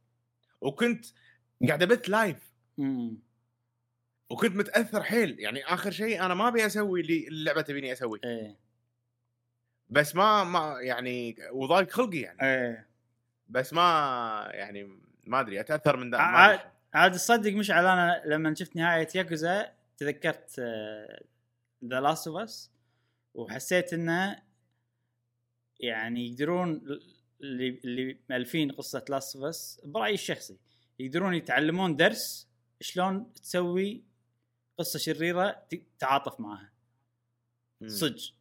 وكنت 0.61 1.05
قاعد 1.67 1.83
أبث 1.83 2.09
live 2.09 2.37
وكنت 4.29 4.55
متأثر 4.55 5.03
حيل. 5.03 5.39
يعني 5.39 5.65
آخر 5.65 5.91
شيء 5.91 6.25
أنا 6.25 6.33
ما 6.33 6.47
أبي 6.47 6.65
أسوي 6.65 7.01
اللي 7.01 7.27
اللعبة 7.27 7.61
تبيني 7.61 7.91
أسوي. 7.93 8.19
إيه. 8.23 8.55
بس 9.89 10.15
ما 10.15 10.43
ما 10.43 10.77
يعني 10.81 11.35
وضايق 11.51 11.91
خلقي 11.91 12.17
يعني. 12.17 12.39
إيه. 12.41 12.87
بس 13.47 13.73
ما 13.73 13.81
يعني 14.53 14.99
ما 15.23 15.39
أدري 15.39 15.59
أتأثر 15.59 15.97
من 15.97 16.09
ده. 16.09 16.17
ما 16.17 16.23
ع- 16.23 16.53
أدري. 16.53 16.63
عاد 16.93 17.11
تصدق 17.11 17.53
مشعل 17.53 17.85
أنا 17.85 18.21
لما 18.25 18.55
شفت 18.55 18.75
نهاية 18.75 19.07
ياكوزا 19.15 19.73
تذكرت 19.97 20.59
The 21.85 21.99
Last 22.01 22.27
of 22.27 22.37
Us 22.37 22.71
وحسيت 23.33 23.93
إنه 23.93 24.41
يعني 25.79 26.27
يقدرون 26.29 26.81
اللي 27.41 27.79
اللي 27.85 28.17
مالفين 28.29 28.71
قصة 28.71 29.05
Last 29.09 29.35
of 29.35 29.45
Us 29.45 29.81
برأيي 29.85 30.13
الشخصي. 30.13 30.57
يقدرون 30.99 31.33
يتعلمون 31.33 31.95
درس 31.95 32.46
شلون 32.81 33.33
تسوي 33.33 34.03
قصة 34.77 34.99
شريرة 34.99 35.51
ت- 35.69 35.81
تتعاطف 35.97 36.39
معها. 36.39 36.71
صدق. 37.87 38.33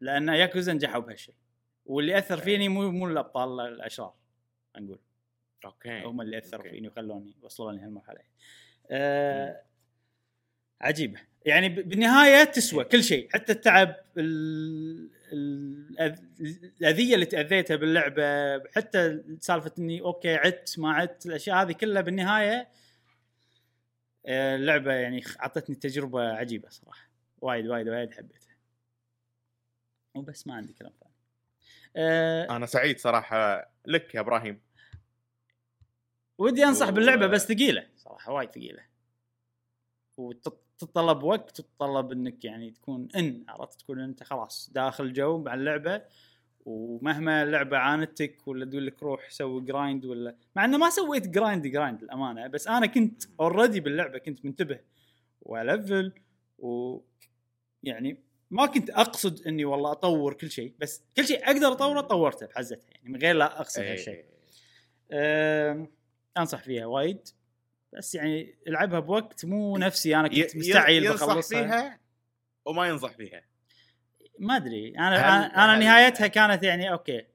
لأن 0.00 0.28
ياكوزا 0.28 0.72
نجحوا 0.72 1.00
بهالشيء 1.00 1.34
واللي 1.86 2.18
أثر 2.18 2.36
فيني 2.40 2.68
مو 2.68 2.90
مو 2.90 3.06
الأبطال 3.08 3.60
الأشرار 3.60 4.14
نقول 4.78 4.98
okay. 5.64 6.02
هم 6.02 6.20
اللي 6.20 6.38
أثروا 6.38 6.62
okay. 6.64 6.74
فيني 6.74 6.88
وخلوني 6.88 7.36
وصلوني 7.42 7.80
هالمرحلة. 7.84 8.20
أه 8.90 9.62
عجيبة. 10.80 11.20
يعني 11.46 11.68
بالنهاية 11.68 12.44
تسوى 12.44 12.84
كل 12.84 13.02
شيء 13.04 13.28
حتى 13.32 13.52
التعب 13.52 13.96
الأذية 15.32 17.14
اللي 17.14 17.26
تأذيتها 17.26 17.76
باللعبة 17.76 18.58
حتى 18.76 19.22
سالفة 19.40 19.72
إني 19.78 20.00
أوكي 20.00 20.34
عدت 20.34 20.78
ما 20.78 20.92
عدت 20.92 21.26
الأشياء 21.26 21.56
هذه 21.62 21.72
كلها 21.72 22.02
بالنهاية 22.02 22.68
اللعبة 24.28 24.92
يعني 24.92 25.24
أعطتني 25.40 25.76
تجربة 25.76 26.22
عجيبة 26.32 26.68
صراحة. 26.68 27.08
وايد 27.40 27.66
وايد 27.66 27.88
وايد 27.88 28.14
حبيتها. 28.14 28.54
وبس 30.14 30.46
ما 30.46 30.54
عندي 30.54 30.72
كلام 30.72 30.92
ثاني. 31.00 31.12
أه 31.96 32.56
أنا 32.56 32.66
سعيد 32.66 32.98
صراحة 32.98 33.70
لك 33.86 34.14
يا 34.14 34.20
إبراهيم. 34.20 34.60
ودي 36.38 36.64
أنصح 36.64 36.88
و- 36.88 36.92
باللعبة 36.92 37.26
بس 37.26 37.46
ثقيلة 37.46 37.88
صراحة 37.96 38.32
وايد 38.32 38.50
ثقيلة. 38.50 38.84
وتتطلب 40.16 41.22
وقت 41.22 41.60
وتتطلب 41.60 42.12
إنك 42.12 42.44
يعني 42.44 42.70
تكون 42.70 43.08
إن 43.16 43.44
عرفت؟ 43.48 43.80
تكون 43.80 44.00
أنت 44.00 44.22
خلاص 44.22 44.70
داخل 44.72 45.12
جو 45.12 45.38
مع 45.42 45.54
اللعبة 45.54 46.02
ومهما 46.68 47.42
اللعبة 47.42 47.76
عاندتك 47.78 48.48
ولا 48.48 48.64
تقول 48.66 48.86
لك 48.86 49.02
روح 49.02 49.30
سوي 49.30 49.60
grind 49.60 50.04
ولا 50.04 50.36
مع 50.56 50.64
إنه 50.64 50.78
ما 50.78 50.90
سويت 50.90 51.28
grind 51.28 51.66
grind 51.66 52.02
للأمانة 52.02 52.46
بس 52.46 52.68
أنا 52.68 52.86
كنت 52.86 53.22
already 53.40 53.80
باللعبة 53.80 54.18
كنت 54.18 54.44
منتبه 54.44 54.80
وألفل 55.42 56.12
و 56.58 56.98
يعني 57.82 58.22
ما 58.50 58.66
كنت 58.66 58.90
أقصد 58.90 59.46
إني 59.46 59.64
والله 59.64 59.92
أطور 59.92 60.34
كل 60.34 60.50
شيء 60.50 60.72
بس 60.78 61.02
كل 61.16 61.24
شيء 61.26 61.46
أقدر 61.46 61.72
أطوره 61.72 62.00
طورته 62.00 62.46
بحزتها 62.46 62.86
يعني 62.94 63.08
من 63.08 63.20
غير 63.20 63.34
لا 63.36 63.60
أقصد 63.60 63.80
إيه. 63.80 63.92
هالشيء. 63.92 64.24
أم، 65.12 65.88
أنصح 66.38 66.62
فيها 66.62 66.86
وايد 66.86 67.28
بس 67.92 68.14
يعني 68.14 68.54
ألعبها 68.68 69.00
بوقت 69.00 69.44
مو 69.44 69.76
نفسي 69.76 70.16
أنا 70.16 70.28
كنت 70.28 70.56
مستعجل 70.56 71.04
ينصح 71.04 71.26
بخلصها. 71.26 71.62
فيها 71.62 72.00
وما 72.64 72.88
ينصح 72.88 73.10
فيها. 73.16 73.42
ما 74.38 74.56
أدري. 74.56 74.88
أنا 74.98 75.16
هل- 75.16 75.50
أنا, 75.52 75.74
هل- 75.74 75.80
نهايتها 75.80 76.26
كانت 76.26 76.62
يعني 76.62 76.92
أوكي 76.92 77.26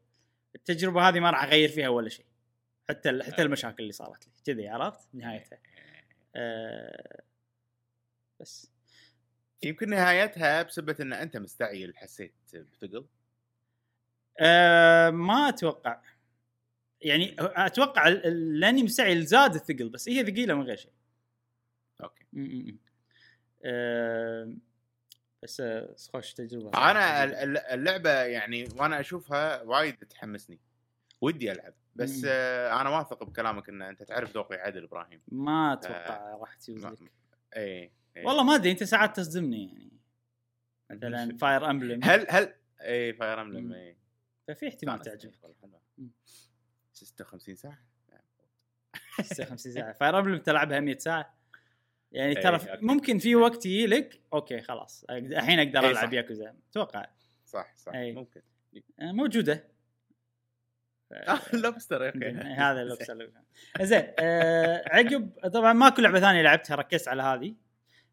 التجربة 0.56 1.10
هذه 1.10 1.20
ما 1.20 1.30
راح 1.30 1.44
أغير 1.44 1.70
فيها 1.70 1.90
ولا 1.90 2.10
شيء. 2.10 2.26
حتى 2.90 3.24
حتى 3.24 3.42
المشاكل 3.42 3.84
اللي 3.84 3.94
صارت 3.94 4.28
لي. 4.28 4.34
كذي 4.46 4.68
عرفت؟ 4.68 5.08
نهايتها. 5.14 5.60
أه 6.36 7.22
بس. 8.40 8.72
يمكن 9.64 9.90
نهايتها 9.90 10.62
بسبب 10.64 11.02
إن 11.02 11.14
أنت 11.14 11.38
مستعجل 11.38 11.94
حسيت 11.98 12.34
بثقل؟ 12.54 13.06
أه 14.40 15.10
ما 15.10 15.50
أتوقع. 15.50 16.02
يعني 17.02 17.36
أتوقع 17.40 18.08
لأني 18.08 18.84
مستعجل 18.84 19.26
زاد 19.26 19.56
الثقل 19.56 19.90
بس 19.90 20.10
هي 20.10 20.24
ثقيلة 20.26 20.54
من 20.54 20.62
غير 20.64 20.76
شيء. 20.78 20.92
أوكي. 22.04 22.26
م- 22.34 22.40
م- 22.42 22.72
م. 22.72 22.78
أه 23.66 24.54
بس 25.44 25.62
خوش 26.14 26.34
تجربة. 26.34 26.92
أنا 26.92 27.24
ال- 27.24 27.36
ال- 27.36 27.58
اللعبة 27.58 28.10
يعني 28.10 28.68
وأنا 28.76 29.00
أشوفها 29.00 29.62
وايد 29.62 29.96
تحمسني. 29.98 30.60
ودي 31.22 31.52
ألعب. 31.52 31.74
بس 31.96 32.18
مم. 32.18 32.24
آه 32.28 32.82
أنا 32.82 32.90
واثق 32.90 33.24
بكلامك 33.24 33.70
إن 33.70 33.82
أنت 33.82 34.04
تعرف 34.04 34.34
ذوقي 34.36 34.56
عدل 34.56 34.84
إبراهيم. 34.84 35.22
ما 35.28 35.74
أتوقع 35.74 36.36
راح 36.36 36.58
ما- 36.70 36.90
لك. 36.90 37.12
اي 37.56 37.92
إي. 38.18 38.26
والله 38.26 38.44
ما 38.44 38.56
أدري 38.56 38.72
أنت 38.72 38.84
ساعات 38.84 39.16
تصدمني 39.16 39.68
يعني. 39.68 40.00
مثلا 40.92 41.38
Fire 41.38 41.70
Emblem 41.70 42.00
هل 42.04 42.26
هل 42.30 42.54
اي 42.82 43.14
Fire. 43.14 43.42
Emblem 43.42 43.74
اي 43.74 43.98
ففي 44.48 44.68
احتمال 44.68 45.00
تعجبك. 45.02 45.44
والله 45.44 45.58
حلوة. 45.62 45.82
مم. 45.98 46.12
56 46.94 47.56
ساعة؟ 47.56 47.80
56 49.22 49.74
ساعة. 49.74 49.94
Fire 49.94 50.20
Emblem 50.20 50.38
تلعبها 50.38 50.80
100 50.80 50.98
ساعة؟ 50.98 51.34
يعني 52.14 52.38
إيه، 52.38 52.44
ترى 52.44 52.56
أوكي. 52.56 52.86
ممكن 52.86 53.18
في 53.18 53.36
وقت 53.36 53.66
يجي 53.66 53.88
لك 53.88 54.22
أوكي 54.34 54.62
خلاص 54.62 55.06
الحين 55.10 55.60
أقدر 55.60 55.80
إيه، 55.80 55.92
ألعب 55.92 56.08
صح. 56.08 56.14
ياكوزا 56.14 56.54
أتوقع 56.72 57.06
صح 57.46 57.76
صح 57.76 57.94
إي. 57.94 58.12
ممكن 58.12 58.42
آه، 59.00 59.12
موجودة 59.12 59.64
آه، 61.14 61.40
لوبستر 61.54 62.08
أوكي 62.08 62.30
هذا 62.32 62.82
اللي 62.82 62.96
بسألك. 62.96 63.32
زين 63.82 64.04
آه، 64.20 64.84
عقب 64.88 65.30
طبعا 65.54 65.74
ماكو 65.74 66.02
لعبة 66.02 66.20
ثانية 66.20 66.42
لعبتها 66.42 66.76
ركزت 66.76 67.08
على 67.08 67.24
هذه 67.24 67.56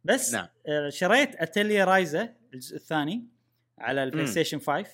بس 0.05 0.35
نعم. 0.35 0.47
آه، 0.67 0.89
شريت 0.89 1.37
Atelier 1.37 1.85
Ryza 1.85 2.35
الجزء 2.55 2.77
الثاني 2.77 3.27
على 3.79 4.03
ال 4.03 4.07
Play. 4.07 4.27
Station 4.27 4.59
5 4.59 4.91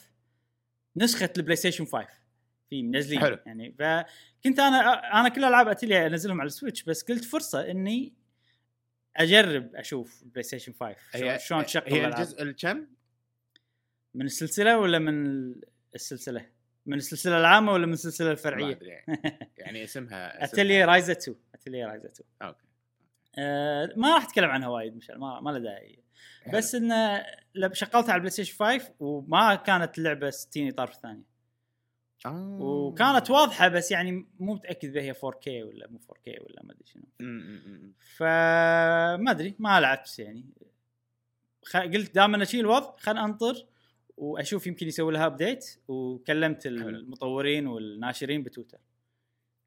نسخة 0.97 1.31
ال 1.37 1.57
PlayStation 1.57 1.85
5 1.85 2.09
في 2.71 2.83
منزلين 2.83 3.21
حلو. 3.21 3.39
يعني 3.47 3.73
فكنت 3.73 4.59
أنا 4.61 5.21
أنا 5.21 5.29
كل 5.29 5.45
ألعاب 5.45 5.69
اتليا 5.69 6.07
أنزلهم 6.07 6.41
على 6.41 6.47
ال 6.47 6.52
Switch 6.52 6.83
بس 6.83 7.03
قلت 7.03 7.25
فرصة 7.25 7.71
إني 7.71 8.13
أجرب 9.17 9.75
أشوف 9.75 10.23
ال 10.23 10.43
PlayStation 10.43 10.73
5 10.81 10.97
شلون- 11.39 11.65
تشغل 11.65 11.83
هي 11.87 12.07
الجزء 12.07 12.43
الكم؟ 12.43 12.87
من 14.15 14.27
السلسلة 14.27 14.79
ولا 14.79 14.99
من 14.99 15.55
السلسلة؟ 15.95 16.47
من 16.87 16.97
السلسلة 16.97 17.39
العامة 17.39 17.73
ولا 17.73 17.87
من 17.87 17.93
السلسلة 17.93 18.31
الفرعية؟ 18.31 18.79
يعني. 19.59 19.85
اسمها 19.85 20.45
Atelier 20.45 20.87
Ryza 20.87 21.13
2 21.13 21.37
Atelier 21.55 21.87
Ryza 21.87 22.09
2 22.09 22.29
أوكي 22.43 22.67
أه 23.39 23.93
ما 23.97 24.15
راح 24.15 24.25
أتكلم 24.25 24.51
عنها 24.51 24.69
وايد 24.69 24.97
مشعل 24.97 25.19
ما 25.19 25.41
ما 25.41 25.51
له 25.51 25.59
داعي 25.59 25.99
بس 26.53 26.75
إنه 26.75 27.25
شغلتها 27.73 28.03
على 28.03 28.15
ال 28.15 28.31
PlayStation 28.31 28.57
5 28.59 28.95
وما 29.01 29.55
كانت 29.55 29.99
اللعبه 29.99 30.31
60 30.31 30.69
اطار 30.69 30.93
ثانية 30.93 31.36
آه. 32.27 32.59
وكانت 32.61 33.31
واضحة 33.31 33.69
بس 33.69 33.91
يعني 33.91 34.13
مو 34.39 34.55
متأكد 34.55 34.89
إذا 34.89 35.01
هي 35.01 35.15
4K 35.15 35.49
ولا 35.49 35.89
مو 35.91 35.99
4K 35.99 36.41
ولا 36.43 36.63
ما 36.63 36.73
أدري 36.73 36.85
شنو. 36.87 37.03
فما 38.17 39.31
أدري 39.31 39.55
ما 39.59 39.81
لعبت 39.81 40.19
يعني. 40.19 40.45
خ... 41.65 41.77
قلت 41.77 42.15
دائما 42.15 42.43
اشيل 42.43 42.61
الوضع 42.61 42.97
خل 42.97 43.19
أنطر 43.19 43.67
وأشوف 44.17 44.67
يمكن 44.67 44.87
يسوي 44.87 45.13
لها 45.13 45.27
update 45.27 45.79
وكلمت 45.89 46.67
المطورين 46.67 47.67
والناشرين 47.67 48.43
بتويتر. 48.43 48.79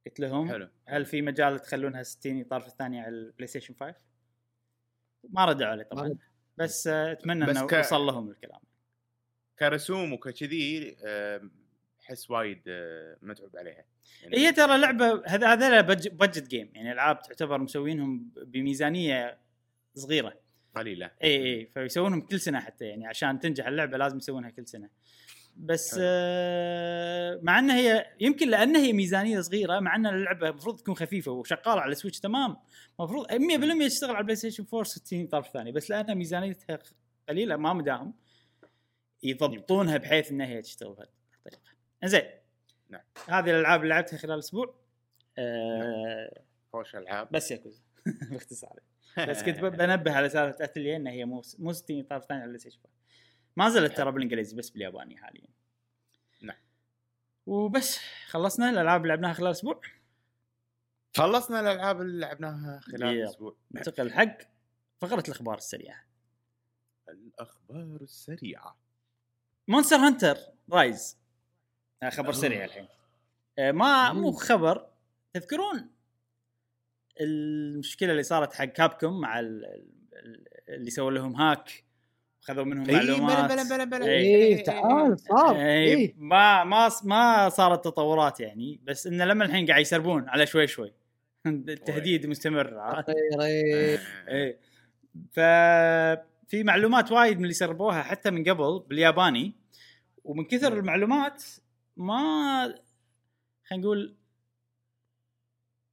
قلت 0.07 0.20
لهم 0.20 0.49
حلو. 0.49 0.70
هل 0.86 1.05
في 1.05 1.22
مجال 1.22 1.60
تخلونها 1.60 2.03
60 2.03 2.41
إطار 2.41 2.66
الثانية 2.66 3.01
على 3.01 3.10
ال 3.15 3.47
PlayStation 3.47 3.74
5 3.80 3.95
ما 5.30 5.45
ردوا 5.45 5.68
علي 5.68 5.84
طبعا. 5.84 6.16
بس 6.57 6.88
أتمنى 6.88 7.45
بس 7.45 7.57
إنه 7.57 7.68
ك- 7.68 7.74
وصل 7.80 8.01
لهم 8.01 8.30
الكلام. 8.30 8.60
كرسوم 9.60 10.14
وكذي 10.14 10.97
أحس 12.10 12.32
وايد 12.32 12.62
آه، 12.68 13.18
متعوب 13.22 13.57
عليها. 13.57 13.84
يعني 14.22 14.38
هي 14.38 14.51
ترى 14.51 14.78
لعبة 14.78 15.24
هذا 15.26 15.53
هذا 15.53 15.82
budget 15.82 16.47
game 16.47 16.72
يعني 16.74 16.91
العاب 16.91 17.22
تعتبر 17.22 17.57
مسوينهم 17.57 18.32
بميزانية 18.45 19.38
صغيرة. 19.95 20.34
قليلة. 20.76 21.12
إي 21.24 21.45
إي 21.45 21.66
فيسوونهم 21.74 22.22
كل 22.22 22.39
سنة 22.39 22.60
حتى. 22.60 22.86
يعني 22.86 23.07
عشان 23.07 23.39
تنجح 23.39 23.68
اللعبة 23.68 23.97
لازم 23.97 24.18
يسوونها 24.18 24.49
كل 24.49 24.68
سنة. 24.68 24.89
بس 25.57 25.91
حلو. 25.91 26.01
آه 26.03 27.39
مع 27.43 27.60
ان 27.60 27.70
هي 27.70 28.05
يمكن 28.20 28.49
لأن 28.49 28.76
هي 28.76 28.93
ميزانية 28.93 29.41
صغيرة 29.41 29.80
مع 29.80 29.95
إن 29.95 30.07
اللعبة 30.07 30.49
المفروض 30.49 30.80
تكون 30.80 30.95
خفيفة 30.95 31.32
وشغالة 31.32 31.82
على 31.82 31.91
ال 31.91 31.95
Switch 31.95 32.20
تمام. 32.20 32.57
المفروض 32.99 33.26
100% 33.32 33.88
تشتغل 33.88 34.10
على 34.10 34.20
ال 34.20 34.36
PlayStation 34.36 34.65
4 34.74 34.84
60 34.84 35.28
إطار 35.28 35.47
ثانية. 35.53 35.72
بس 35.72 35.89
لأنها 35.89 36.14
ميزانيتها 36.14 36.80
قليلة 37.30 37.55
ما 37.55 37.74
مداهم 37.74 38.14
يضبطونها 39.24 39.97
بحيث 39.97 40.32
إنها 40.32 40.47
هي 40.47 40.62
تشتغل. 40.62 41.07
زين. 42.06 42.30
نعم. 42.89 43.02
هذه 43.28 43.50
الألعاب 43.50 43.82
اللي 43.82 43.93
لعبتها 43.93 44.18
خلال 44.18 44.39
أسبوع. 44.39 44.76
آه 45.38 46.41
خوش 46.74 46.95
ألعاب. 46.95 47.28
بس 47.32 47.52
ياكوزا. 47.52 47.82
باختصار. 48.32 48.80
بس 49.18 49.43
كنت 49.43 49.60
بنبه 49.60 50.14
على 50.14 50.30
سالفة 50.30 50.66
اتليا 50.66 50.95
ان 50.95 51.08
هي 51.08 51.26
مو 51.26 51.41
مو 51.60 51.74
60 51.74 52.04
إطار 52.03 52.26
ثانية 52.26 52.41
على 52.41 52.52
ال 52.51 52.55
Play 52.55 52.72
ما 53.56 53.70
زالت 53.70 53.97
ترى 53.97 54.12
بالإنجليزي 54.12 54.56
بس 54.56 54.70
بالياباني 54.70 55.18
حاليا. 55.18 55.47
نعم. 56.41 56.58
وبس 57.45 58.00
خلصنا 58.28 58.70
الألعاب 58.70 59.02
اللي 59.02 59.14
لعبناها 59.14 59.34
خلال 59.34 59.52
أسبوع. 59.52 59.82
خلصنا 61.16 61.60
الألعاب 61.60 62.02
اللي 62.02 62.20
لعبناها 62.20 62.80
خلال. 62.80 63.24
أسبوع. 63.24 63.56
ننتقل 63.72 64.12
حق 64.12 64.38
فقرة 65.02 65.24
الأخبار 65.28 65.58
السريعة. 65.58 66.04
الأخبار 67.10 67.97
السريعة. 68.02 68.78
Monster 69.67 69.95
Hunter 69.95 70.38
Rise. 70.74 71.17
خبر 72.08 72.26
أوه. 72.28 72.34
سريع 72.36 72.66
الحين. 72.66 72.88
آه، 73.60 73.72
ما 73.72 74.14
مو. 74.14 74.32
خبر 74.32 74.86
تذكرون 75.34 75.89
المشكلة 77.22 78.12
اللي 78.12 78.24
صارت 78.24 78.54
حق 78.54 78.66
Capcom 78.65 79.22
مع 79.22 79.39
ال- 79.39 79.66
ال- 80.14 80.45
اللي 80.70 80.89
سووا 80.89 81.12
لهم 81.12 81.36
هاك 81.36 81.84
وخذوا 82.41 82.64
منهم 82.66 82.89
اي 82.89 83.00
بلا 83.00 83.18
معلومات. 83.18 83.52
بلا 83.52 83.64
بلا 83.64 83.84
بلا. 83.84 84.06
إي. 84.06 84.12
إيه 84.18 84.64
تعال 84.64 85.20
صار. 85.20 85.56
اي 85.56 85.62
إيه. 85.84 86.14
ما 86.18 86.64
ما 86.64 86.89
ما 87.04 87.50
صارت 87.50 87.86
تطورات 87.86 88.39
يعني 88.39 88.80
بس 88.84 89.08
انه 89.08 89.26
لما 89.26 89.45
الحين 89.45 89.68
قاعد 89.68 89.82
يسربون 89.82 90.30
على 90.30 90.45
شوي 90.45 90.68
شوي. 90.68 90.93
التهديد 91.47 92.26
مستمر. 92.26 92.93
إيه. 93.10 94.00
إيه. 94.28 94.58
ف 95.32 95.39
في 96.47 96.64
معلومات 96.64 97.12
وايد 97.12 97.38
من 97.38 97.43
اللي 97.43 97.54
سربوها 97.54 98.02
حتى 98.04 98.32
من 98.32 98.43
قبل 98.50 98.84
بالياباني 98.88 99.54
ومن 100.24 100.45
كثر. 100.45 100.74
المعلومات 100.74 101.43
ما 102.00 102.76
خلينا 103.64 103.84
نقول 103.84 104.16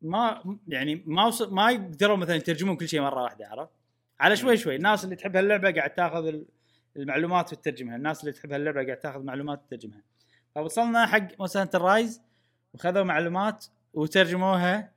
ما 0.03 0.43
يعني 0.69 1.03
ما 1.07 1.27
وصل 1.27 1.55
ما 1.55 1.71
يقدروا 1.71 2.17
مثلا 2.17 2.35
يترجمون 2.35 2.77
كل 2.77 2.89
شيء 2.89 3.01
مرة 3.01 3.23
واحدة 3.23 3.49
عرفت؟ 3.49 3.73
على 4.21 4.37
شوي 4.37 4.57
شوي 4.57 4.77
الناس 4.77 5.05
اللي 5.05 5.17
تحب 5.17 5.37
هاللعبة 5.37 5.71
قاعد 5.71 5.95
تاخذ 5.95 6.27
ال- 6.27 6.47
المعلومات 6.97 7.53
وتترجمها، 7.53 7.97
الناس 7.97 8.21
اللي 8.21 8.33
تحب 8.33 8.53
هاللعبة 8.53 8.85
قاعد 8.85 8.97
تاخذ 8.97 9.23
معلومات 9.23 9.63
وتترجمها. 9.63 10.03
فوصلنا 10.55 11.07
حق 11.07 11.41
مثلا 11.41 11.69
ال 11.75 11.84
Rise 11.84 12.23
وخذوا 12.75 13.03
معلومات 13.05 13.67
وترجموها 13.95 14.93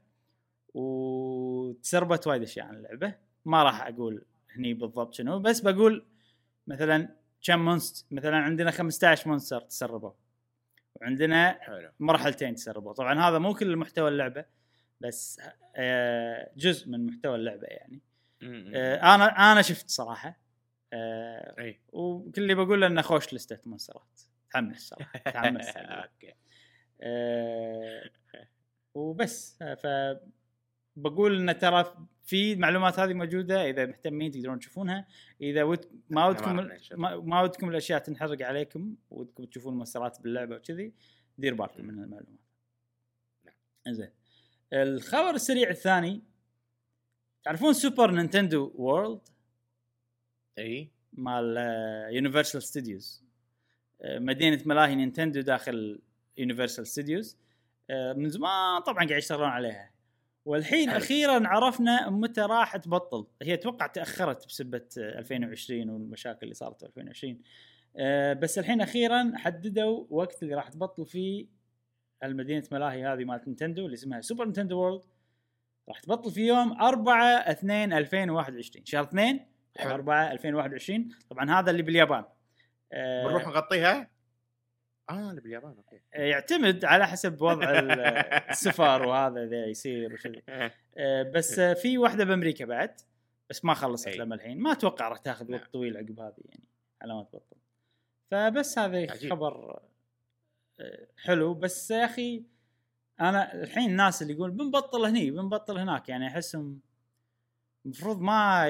وتسربت 0.74 2.28
وايد 2.28 2.42
أشياء 2.42 2.66
عن 2.66 2.76
اللعبة 2.76 3.16
ما 3.46 3.64
راح 3.64 3.88
أقول 3.88 4.22
هني 4.56 4.74
بالضبط 4.74 5.14
شنو 5.14 5.40
بس 5.40 5.60
بقول 5.62 6.06
مثلا 6.68 7.10
كم 7.44 7.60
monst 7.66 8.06
مثلا 8.12 8.38
عندنا 8.38 8.72
15 8.72 9.30
monster 9.30 9.62
تسربوا 9.62 10.12
وعندنا 10.96 11.58
حلو. 11.62 11.92
مرحلتين 12.00 12.56
تسربوا. 12.56 12.94
طبعا 12.94 13.20
هذا 13.30 13.40
مو 13.40 13.54
كل 13.54 13.76
محتوى 13.76 14.10
اللعبة 14.10 14.46
بس 15.02 15.42
آه، 15.76 16.52
جزء 16.58 16.90
من 16.90 17.06
محتوى 17.06 17.36
اللعبة 17.36 17.68
يعني. 17.68 18.02
آه، 18.76 19.16
أنا 19.16 19.52
أنا 19.52 19.62
شفت 19.62 19.90
صراحة 19.90 20.40
آه، 20.94 21.76
وكل 21.94 22.42
اللي 22.42 22.56
بقوله 22.56 22.88
إنه 22.88 23.02
خوش 23.02 23.34
لستة 23.34 23.60
مونسترات. 23.66 24.22
تحمس 24.52 24.90
صراحة 24.90 25.20
تحمس 25.20 25.68
أوكي. 25.78 26.34
آه، 27.02 28.10
وبس 28.94 29.58
ف 29.64 29.88
بقول 31.02 31.50
إن 31.50 31.58
ترى 31.58 32.08
في 32.24 32.54
المعلومات 32.54 33.00
هذه 33.00 33.14
موجودة 33.14 33.70
إذا 33.70 33.86
مهتمين 33.86 34.32
تقدرون 34.32 34.60
تشوفونها. 34.60 35.08
إذا 35.42 35.64
ود 35.64 35.86
ما 36.10 36.26
ودكم. 36.28 36.70
ما, 36.92 37.42
ودكم 37.42 37.70
الأشياء 37.70 38.00
تنحرق 38.00 38.42
عليكم 38.42 38.96
ودكم 39.10 39.46
تشوفون 39.46 39.74
المؤثرات 39.74 40.22
باللعبة 40.22 40.56
وكذي 40.56 40.94
ديروا 41.38 41.54
بالكم 41.54 41.86
من 41.86 41.90
المعلومات. 41.90 42.40
نعم. 43.46 43.96
زين 43.96 44.12
الخبر 44.74 45.30
السريع 45.30 45.70
الثاني 45.70 46.22
تعرفون 47.44 47.74
Super 47.74 48.12
Nintendo 48.12 48.72
World 48.76 49.22
إي. 50.58 50.92
مال 51.14 51.58
Universal 52.14 52.64
Studios 52.64 53.24
مدينة 54.06 54.64
ملاهي 54.66 54.96
Nintendo 54.96 55.42
داخل 55.42 56.02
Universal 56.38 56.88
Studios 56.88 57.38
من 57.90 58.30
زمان 58.30 58.82
طبعا 58.82 59.06
قاعد 59.06 59.18
يشتغلون 59.18 59.50
عليها. 59.50 59.92
والحين 60.46 60.90
حلو. 60.90 60.98
أخيرا 60.98 61.48
عرفنا 61.48 62.10
متى 62.10 62.42
راح 62.42 62.78
تبطل. 62.78 63.28
هي 63.42 63.54
أتوقع 63.54 63.88
تأخرت 63.88 64.48
بسبة 64.48 64.86
آه، 64.98 65.20
2020 65.20 65.90
والمشاكل 65.90 66.40
اللي 66.44 66.54
صارت 66.54 66.80
في 66.80 66.86
2020 66.86 67.42
آه، 67.98 68.34
بس 68.34 68.60
الحين 68.60 68.82
أخيرا 68.82 69.32
حددوا 69.36 70.06
وقت 70.10 70.44
اللي 70.44 70.56
راح 70.56 70.70
تبطل 70.70 71.06
فيه 71.06 71.48
المدينة 72.24 72.64
ملاهي 72.72 73.06
هذه 73.06 73.24
مالت 73.24 73.48
Nintendo 73.48 73.86
اللي 73.86 73.94
اسمها 73.94 74.22
Super 74.22 74.46
Nintendo 74.46 74.78
World. 74.78 75.02
راح 75.90 76.00
تبطل 76.00 76.32
في 76.32 76.48
يوم 76.48 76.82
4 76.82 77.24
2 77.52 77.94
2021 77.94 78.86
شهر 78.86 79.04
2 79.04 79.40
حلو. 79.78 79.92
4 79.92 80.32
2021 80.32 81.10
طبعا 81.30 81.60
هذا 81.60 81.72
اللي 81.72 81.84
باليابان. 81.84 82.24
آه، 82.94 83.28
بنروح 83.28 83.48
نغطيها؟ 83.48 84.10
آه 85.10 85.30
اللي 85.30 85.42
باليابان 85.42 85.76
أوكي. 85.78 86.00
يعتمد 86.14 86.86
على 86.86 87.08
حسب 87.08 87.42
وضع 87.42 87.80
ال- 87.80 87.92
السفر 88.50 89.08
وهذا 89.08 89.44
إذا 89.44 89.66
يصير 89.66 90.14
وكذي 90.14 90.44
آه، 90.98 91.24
بس 91.24 91.60
آه، 91.60 91.74
في 91.74 91.98
واحدة 91.98 92.24
بأمريكا 92.26 92.66
بعد 92.66 93.02
بس 93.50 93.66
ما 93.66 93.74
خلصت. 93.74 94.08
لما 94.10 94.36
الحين. 94.36 94.60
ما 94.60 94.72
أتوقع 94.72 95.08
راح 95.08 95.18
تاخذ 95.18 95.52
نعم. 95.52 95.60
وقت 95.60 95.74
طويل 95.74 95.98
عقب 95.98 96.20
هذه 96.20 96.34
يعني 96.46 96.64
على 97.02 97.14
ما 97.14 97.24
تبطل 97.24 97.58
فبس 98.32 98.80
هذا 98.80 99.12
عجيب. 99.12 99.32
خبر 99.32 99.80
حلو. 101.24 101.54
بس 101.54 101.92
يا 101.92 102.06
أخي 102.06 102.44
أنا 103.22 103.54
الحين 103.64 103.90
الناس 103.90 104.22
اللي 104.22 104.34
يقول 104.34 104.52
بنبطل 104.52 105.06
هني 105.06 105.32
بنبطل 105.32 105.78
هناك. 105.78 106.10
يعني 106.10 106.28
أحسهم 106.28 106.80
المفروض 107.86 108.20
ما 108.22 108.66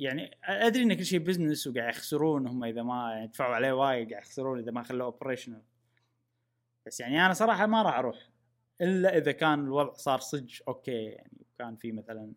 يعني 0.00 0.38
ادري 0.44 0.82
إن 0.82 0.94
كل 0.94 1.04
شيء 1.04 1.18
بزنس 1.18 1.66
وقاعد 1.66 1.88
يخسرون 1.88 2.46
هم 2.46 2.64
إذا 2.64 2.82
ما 2.82 3.22
يدفعوا 3.24 3.54
عليه 3.54 3.72
وايد 3.72 4.10
قاعد 4.10 4.22
يخسرون 4.22 4.58
إذا 4.58 4.70
ما 4.70 4.82
خلوه 4.82 5.06
operational 5.06 5.62
بس 6.86 7.00
يعني 7.00 7.26
أنا 7.26 7.34
صراحة 7.34 7.66
ما 7.66 7.82
راح 7.82 7.98
أروح 7.98 8.28
إلا 8.80 9.16
إذا 9.16 9.32
كان 9.32 9.64
الوضع 9.64 9.92
صار 9.92 10.20
صج 10.20 10.60
أوكي 10.68 11.04
يعني 11.04 11.46
كان 11.58 11.76
في 11.76 11.92
مثلا 11.92 12.32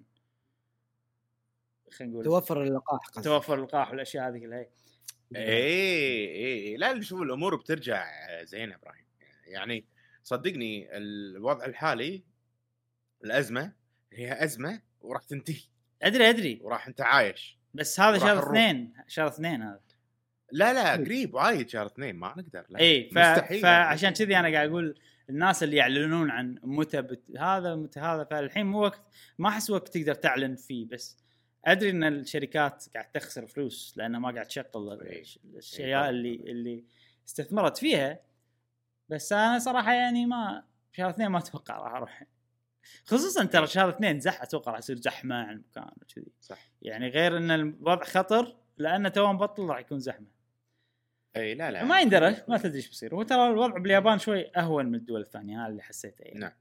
خلينا 1.91 2.13
نقول 2.13 2.25
توفر 2.25 2.63
اللقاح 2.63 2.99
قصدي. 3.07 3.23
توفر 3.23 3.55
اللقاح 3.55 3.91
والأشياء 3.91 4.29
هذه 4.29 4.39
كلها. 4.39 4.65
اي 5.35 6.35
اي 6.35 6.77
لا 6.77 7.01
شوف 7.01 7.21
الأمور 7.21 7.55
بترجع 7.55 8.07
زينة 8.43 8.75
إبراهيم. 8.75 9.05
يعني 9.45 9.85
صدقني 10.23 10.97
الوضع 10.97 11.65
الحالي 11.65 12.23
الأزمة 13.23 13.73
هي 14.13 14.43
أزمة 14.43 14.81
وراح 15.01 15.23
تنتهي. 15.23 15.61
أدري 16.01 16.29
أدري 16.29 16.59
وراح 16.63 16.87
أنت 16.87 17.01
عايش 17.01 17.57
بس 17.73 17.99
هذا 17.99 18.17
شهر. 18.17 18.43
اثنين 18.43 18.93
شهر 19.07 19.27
اثنين 19.27 19.61
هذا 19.61 19.79
لا 20.51 20.73
لا 20.73 20.93
إيه. 20.95 21.05
قريب 21.05 21.33
وايد 21.33 21.69
شهر 21.69 21.85
اثنين 21.85 22.15
ما 22.15 22.27
نقدر 22.37 22.65
لا 22.69 22.79
اي 22.79 23.09
ف... 23.09 23.17
مستحيل 23.17 23.61
فعشان 23.61 24.09
كذي 24.09 24.37
أنا 24.39 24.51
قاعد 24.53 24.69
أقول 24.69 24.99
الناس 25.29 25.63
اللي 25.63 25.75
يعلنون 25.77 26.29
عن 26.31 26.59
متى 26.63 27.01
بت... 27.01 27.23
هذا 27.39 27.75
متى 27.75 27.99
هذا 27.99 28.23
فالحين 28.23 28.65
مو 28.65 28.81
وقت 28.81 29.01
ما 29.37 29.49
أحس 29.49 29.69
وقت 29.69 29.97
تقدر 29.97 30.13
تعلن 30.13 30.55
فيه 30.55 30.87
بس 30.87 31.17
أدري 31.65 31.89
إن 31.89 32.03
الشركات 32.03 32.85
قاعد 32.93 33.11
تخسر 33.11 33.47
فلوس 33.47 33.93
لانها 33.97 34.19
ما 34.19 34.31
قاعد 34.31 34.45
تشغل 34.45 35.01
إي. 35.01 35.21
الش- 35.21 35.39
إي 35.45 35.49
الأشياء 35.51 36.09
اللي. 36.09 36.35
اللي 36.35 36.83
استثمرت 37.27 37.77
فيها 37.77 38.19
بس 39.09 39.33
أنا 39.33 39.59
صراحة 39.59 39.93
يعني 39.93 40.25
ما 40.25 40.63
شهر 40.91 41.09
اثنين 41.09 41.27
ما 41.27 41.37
أتوقع 41.37 41.77
راح 41.77 41.93
أروح 41.95 42.23
خصوصا 43.05 43.45
ترى 43.45 43.67
شهر 43.67 43.89
اثنين 43.89 44.19
زح 44.19 44.41
أتوقع 44.41 44.71
راح 44.71 44.79
يصير 44.79 44.95
زحمة 44.95 45.35
عن 45.35 45.49
المكان 45.49 45.91
وكذي. 46.01 46.31
صح. 46.41 46.69
يعني 46.81 47.09
غير 47.09 47.37
إن 47.37 47.51
الوضع 47.51 48.03
خطر 48.03 48.55
لأن 48.77 49.11
تو 49.11 49.33
مبطل 49.33 49.63
راح 49.63 49.79
يكون 49.79 49.99
زحمة. 49.99 50.27
إي 51.35 51.53
لا 51.53 51.71
لا. 51.71 51.83
ما 51.83 52.01
يندرى 52.01 52.35
ما 52.47 52.57
تدري 52.57 52.77
إيش 52.77 52.87
بيصير. 52.87 53.15
هو 53.15 53.23
ترى 53.23 53.47
الوضع 53.47 53.77
باليابان 53.77 54.19
شوي 54.19 54.51
أهون 54.57 54.85
من 54.85 54.95
الدول 54.95 55.21
الثانية 55.21 55.61
هذا 55.61 55.67
اللي 55.71 55.83
حسيته 55.83 56.21
يعني. 56.21 56.39
نعم. 56.39 56.51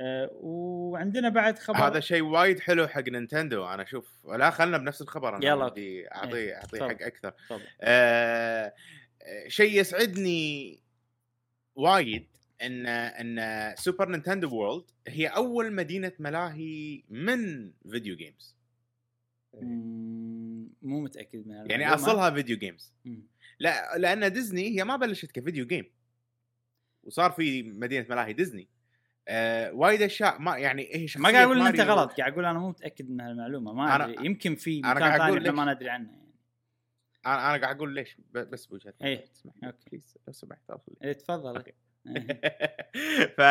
آه 0.00 0.30
وعندنا 0.32 1.28
بعد 1.28 1.58
خبر. 1.58 1.76
هذا 1.78 2.00
شيء 2.00 2.22
وايد 2.22 2.60
حلو 2.60 2.88
حق 2.88 3.08
نينتندو. 3.08 3.66
أنا 3.66 3.82
أشوف 3.82 4.26
لا 4.26 4.50
خلنا 4.50 4.78
بنفس 4.78 5.02
الخبر 5.02 5.36
أنا 5.36 5.46
يلا. 5.46 5.68
بدي 5.68 6.12
اعطيه 6.12 6.54
اعطيه 6.54 6.78
تفضل. 6.78 6.90
حق 6.90 7.02
أكثر. 7.02 7.32
آه 7.80 8.74
شيء 9.48 9.80
يسعدني 9.80 10.80
وايد 11.76 12.28
ان 12.62 12.86
إن 12.86 13.76
سوبر 13.76 14.08
نينتندو 14.08 14.48
World 14.56 14.84
هي 15.08 15.26
أول 15.26 15.72
مدينة 15.72 16.12
ملاهي 16.18 17.02
من 17.10 17.72
فيديو 17.90 18.16
جيمز 18.16 18.56
مو 20.82 21.00
متأكد 21.00 21.46
من 21.46 21.54
يعني. 21.70 21.94
أصلها 21.94 22.30
video 22.30 22.58
games 22.58 22.92
مم. 23.04 23.26
لا 23.58 23.98
لأن 23.98 24.32
ديزني 24.32 24.78
هي 24.78 24.84
ما 24.84 24.96
بلشت 24.96 25.32
ك 25.32 25.38
video 25.38 25.66
game 25.66 25.90
وصار 27.02 27.30
في 27.30 27.62
مدينة 27.62 28.06
ملاهي 28.10 28.32
ديزني 28.32 28.68
آه 29.28 29.72
وايد 29.72 30.02
أشياء 30.02 30.38
ما 30.40 30.56
يعني 30.58 30.88
هي 30.94 31.08
شخصيه 31.08 31.22
ما 31.22 31.30
قاعد 31.32 31.44
أقول 31.46 31.60
إن 31.60 31.66
أنت 31.66 31.80
غلط 31.80 32.12
قاعد 32.12 32.32
أقول 32.32 32.44
أنا 32.44 32.58
مو 32.58 32.68
متأكد 32.68 33.10
من 33.10 33.20
هالمعلومة 33.20 33.72
ما 33.72 33.98
أنا- 33.98 34.00
أدري 34.00 34.26
يمكن 34.26 34.54
في 34.54 34.80
مكان 34.80 35.18
ثاني 35.18 35.38
إحنا 35.38 35.52
ما 35.52 35.74
ندري 35.74 35.90
عنه 35.90 36.10
يعني 36.10 36.28
أنا 37.26 37.54
أنا 37.54 37.62
قاعد 37.62 37.76
أقول 37.76 37.94
ليش 37.94 38.16
بس 38.32 38.66
بوجهة. 38.66 38.94
إيه. 39.02 39.24
okay. 39.64 39.76
please 39.90 40.16
لو 40.26 40.32
سمحت. 40.32 40.60
إيه 41.04 41.12
تفضل. 41.12 41.56
إيه. 41.56 41.87
ف 43.38 43.42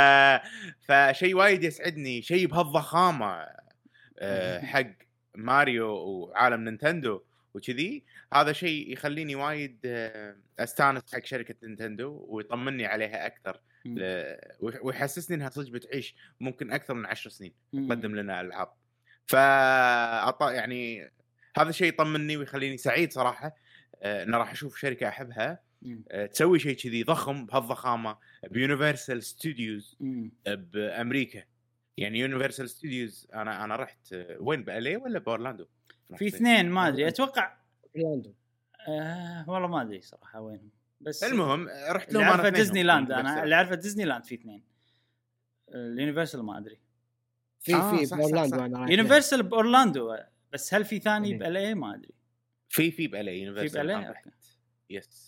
فشيء 0.87 1.35
وايد 1.35 1.63
يسعدني 1.63 2.21
شيء 2.21 2.47
بهالضخامة 2.47 3.45
آه، 4.19 4.59
حق 4.59 4.93
ماريو 5.35 5.87
وعالم 5.87 6.63
نينتندو 6.63 7.21
وكذي 7.53 8.03
هذا 8.33 8.53
شيء 8.53 8.93
يخليني 8.93 9.35
وايد 9.35 9.79
آه، 9.85 10.35
أستانس 10.59 11.15
حق 11.15 11.25
شركة 11.25 11.55
نينتندو 11.63 12.25
ويطمني 12.29 12.85
عليها 12.85 13.25
أكثر 13.25 13.61
ويحسسني 14.59 15.35
إنها 15.37 15.49
صدق 15.49 15.71
بتعيش 15.71 16.15
ممكن 16.39 16.71
أكثر 16.71 16.93
من 16.93 17.05
عشر 17.05 17.29
سنين. 17.29 17.53
تقدم 17.73 18.15
لنا 18.15 18.41
ألعاب. 18.41 18.73
ف 19.25 19.33
يعني 20.41 21.11
هذا 21.57 21.69
الشيء 21.69 21.87
يطمني 21.87 22.37
ويخليني 22.37 22.77
سعيد 22.77 23.13
صراحة 23.13 23.55
آه، 24.03 24.23
ان 24.23 24.35
راح 24.35 24.51
أشوف 24.51 24.77
شركة 24.77 25.07
أحبها. 25.07 25.59
تسوي 26.33 26.59
شيء 26.59 26.75
كذي 26.75 27.03
ضخم 27.03 27.45
بهالضخامة 27.45 28.17
ب 28.51 28.58
Universal 28.58 29.23
Studios 29.23 29.97
مم. 29.99 30.31
بأمريكا 30.45 31.43
يعني 31.97 32.19
Universal 32.19 32.69
Studios 32.69 33.27
أنا 33.33 33.63
أنا 33.63 33.75
رحت 33.75 34.13
آه، 34.13 34.37
وين 34.39 34.63
ب 34.63 34.75
LA 34.75 34.97
ولا 34.97 35.19
بأورلاندو؟ 35.19 35.65
في 36.15 36.27
اثنين 36.27 36.69
ما 36.69 36.87
أدري 36.87 37.07
أتوقع 37.07 37.57
أورلاندو 37.95 38.33
آه 38.87 39.49
والله 39.49 39.67
ما 39.67 39.81
أدري 39.81 40.01
صراحة 40.01 40.41
وينهم 40.41 40.71
بس 41.01 41.23
المهم 41.23 41.69
آه، 41.69 41.91
رحت 41.91 42.13
لهم 42.13 42.23
اثنينهم 42.23 42.47
ديزني 42.47 42.83
لاند 42.83 43.11
أنا. 43.11 43.43
اللي 43.43 43.55
عارفه 43.55 43.75
ديزني 43.75 44.05
لاند 44.05 44.25
في 44.25 44.35
اثنين 44.35 44.63
ال 45.69 45.77
Universal 45.77 46.43
ما 46.43 46.57
أدري 46.57 46.79
في 47.59 47.75
آه، 47.75 47.97
في 47.97 48.15
بأورلاندو. 48.15 48.65
أنا 48.65 48.91
Universal 48.91 49.43
بأورلاندو 49.43 50.17
بس 50.53 50.73
هل 50.73 50.85
في 50.85 50.99
ثاني. 50.99 51.37
ب 51.37 51.49
LA 51.49 51.73
ما 51.73 51.95
أدري 51.95 52.13
في 52.69 52.91
في 52.91 53.07
بألي 53.07 53.41
يونيفرسال 53.41 53.87
بألي؟ 53.87 54.09
رحت. 54.09 54.27
يس 54.27 54.59
يس 54.89 55.26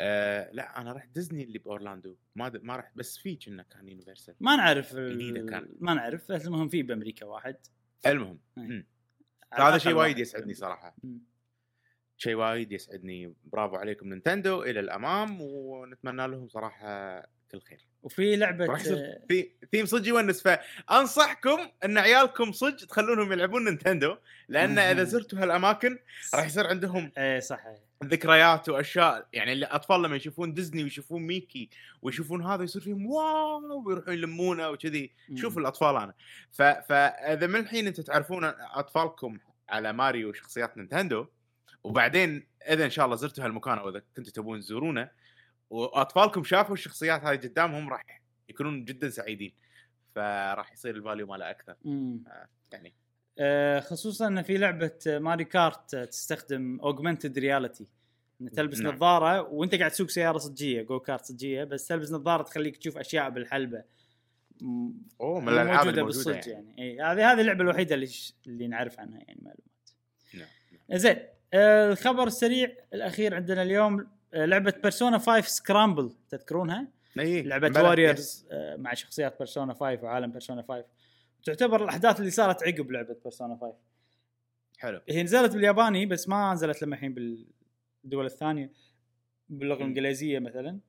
آه 0.00 0.50
لا 0.52 0.80
أنا 0.80 0.92
رحت 0.92 1.08
ديزني 1.08 1.42
اللي 1.44 1.58
بأورلاندو 1.58 2.16
ما 2.34 2.48
د- 2.48 2.62
ما 2.62 2.76
رحت 2.76 2.92
بس 2.96 3.18
في 3.18 3.36
كنا 3.36 3.62
كان 3.62 3.88
Universal 3.88 4.34
ما 4.40 4.56
نعرف 4.56 4.94
ال- 4.94 5.18
جديدة 5.18 5.50
كان. 5.50 5.68
ما 5.80 5.94
نعرف 5.94 6.32
بس 6.32 6.46
المهم 6.46 6.68
في 6.68 6.82
بأمريكا 6.82 7.26
واحد 7.26 7.56
المهم 8.06 8.38
إيه. 8.58 8.86
هذا 9.54 9.78
شيء 9.78 9.92
وايد 9.94 10.18
يسعدني. 10.18 10.54
صراحة. 10.54 10.96
شيء 12.16 12.34
وايد 12.34 12.72
يسعدني 12.72 13.34
برافو 13.44 13.76
عليكم 13.76 14.08
نينتندو 14.08 14.62
إلى 14.62 14.80
الأمام 14.80 15.40
ونتمنى 15.40 16.28
لهم 16.28 16.48
صراحة 16.48 17.20
كل 17.52 17.60
خير 17.60 17.88
وفي 18.02 18.36
لعبة 18.36 18.66
آه، 18.74 19.24
في 19.28 19.50
ثيم 19.72 19.86
صدق 19.86 20.08
يونس 20.08 20.42
فانصحكم 20.42 21.58
إن 21.84 21.98
عيالكم 21.98 22.52
صدق 22.52 22.86
تخلونهم 22.86 23.32
يلعبون 23.32 23.64
نينتندو 23.64 24.16
لأن. 24.48 24.78
إذا 24.78 25.04
زرتوا 25.04 25.38
هالأماكن 25.38 25.98
راح 26.34 26.46
يصير 26.46 26.66
عندهم 26.66 27.12
إيه 27.18 27.40
صح. 27.40 27.64
ذكريات 28.04 28.68
وأشياء 28.68 29.28
يعني 29.32 29.52
الاطفال 29.52 30.02
لما 30.02 30.16
يشوفون 30.16 30.54
ديزني 30.54 30.82
ويشوفون 30.82 31.22
ميكي 31.22 31.70
ويشوفون 32.02 32.44
هذا 32.44 32.64
يصير 32.64 32.82
فيهم 32.82 33.06
wow 33.06 33.82
ويروحون 33.86 34.14
يلمونه 34.14 34.68
وكذي. 34.68 35.12
شوف 35.34 35.58
الأطفال 35.58 35.96
أنا. 35.96 36.14
فاذا 36.52 37.46
من 37.46 37.56
الحين 37.56 37.86
أنتم 37.86 38.02
تعرفون 38.02 38.44
أطفالكم 38.44 39.38
على 39.68 39.92
ماريو 39.92 40.28
وشخصيات 40.28 40.76
نينتندو 40.76 41.26
وبعدين 41.84 42.46
إذا 42.68 42.84
إن 42.84 42.90
شاء 42.90 43.04
الله 43.04 43.16
زرتوا 43.16 43.44
هالمكان 43.44 43.78
أو 43.78 43.88
إذا 43.88 44.02
كنتوا 44.16 44.32
تبون 44.32 44.60
تزورونه 44.60 45.10
وأطفالكم 45.70 46.44
شافوا 46.44 46.74
الشخصيات 46.74 47.24
هذه 47.24 47.36
قدامهم 47.36 47.88
راح 47.88 48.22
يكونون 48.48 48.84
جدا 48.84 49.10
سعيدين 49.10 49.52
فراح 50.14 50.72
يصير 50.72 50.96
ال 50.96 51.01
value 51.01 51.26
ماله 51.26 51.50
أكثر. 51.50 51.74
يعني 52.72 52.94
خصوصا 53.80 54.26
إن 54.26 54.42
في 54.42 54.56
لعبة 54.56 54.92
ماريو 55.06 55.44
كارت 55.44 55.94
آه، 55.94 56.04
تستخدم 56.04 56.80
augmented 56.80 57.38
reality 57.38 57.86
إن 58.40 58.50
تلبس 58.50 58.80
نعم. 58.80 58.94
نظارة 58.94 59.42
وأنت 59.42 59.74
قاعد 59.74 59.90
تسوق 59.90 60.08
سيارة 60.08 60.38
صجية 60.38 60.82
go-kart 60.82 61.24
صجية 61.24 61.64
بس 61.64 61.86
تلبس 61.86 62.12
نظارة 62.12 62.42
تخليك 62.42 62.76
تشوف 62.76 62.98
أشياء 62.98 63.30
بالحلبة 63.30 63.82
أوه 65.20 65.40
من 65.40 65.48
الألعاب 65.48 65.88
اللي 65.88 66.02
موجوده 66.02 66.32
بالصج 66.32 66.48
يعني. 66.48 66.74
يعني 66.78 66.82
اي 66.82 67.00
هذه 67.00 67.32
هذه 67.32 67.40
اللعبة 67.40 67.62
الوحيدة 67.62 67.94
اللي 67.94 68.06
ش... 68.06 68.34
اللي 68.46 68.66
نعرف 68.66 69.00
عنها 69.00 69.18
يعني 69.18 69.40
معلومات 69.42 69.90
نعم. 70.34 70.98
زين 70.98 71.16
آه، 71.54 71.92
الخبر 71.92 72.26
السريع 72.26 72.72
الأخير 72.94 73.34
عندنا 73.34 73.62
اليوم 73.62 74.06
آه، 74.34 74.44
لعبة 74.44 74.74
بيرسونا 74.82 75.18
5 75.18 75.40
سكرامبل 75.40 76.12
تذكرونها؟ 76.28 76.88
إيه، 77.18 77.42
لعبة 77.42 77.82
واريورز 77.82 78.46
مع 78.52 78.94
شخصيات 78.94 79.38
بيرسونا 79.38 79.74
5 79.74 79.98
وعالم 80.02 80.30
بيرسونا 80.30 80.62
5 80.62 80.84
تعتبر 81.48 81.84
الأحداث 81.84 82.20
اللي 82.20 82.30
صارت 82.30 82.62
عقب 82.62 82.90
لعبة 82.90 83.16
بيرسونا 83.24 83.58
5 83.60 83.74
حلو. 84.78 85.00
هي 85.08 85.22
نزلت 85.22 85.52
بالياباني 85.52 86.06
بس 86.06 86.28
ما 86.28 86.52
نزلت 86.52 86.82
لما 86.82 86.94
الحين 86.94 87.14
بالدول 88.04 88.24
الثانية 88.24 88.72
باللغة. 89.48 89.78
الإنجليزية 89.78 90.38
مثلا. 90.38 90.80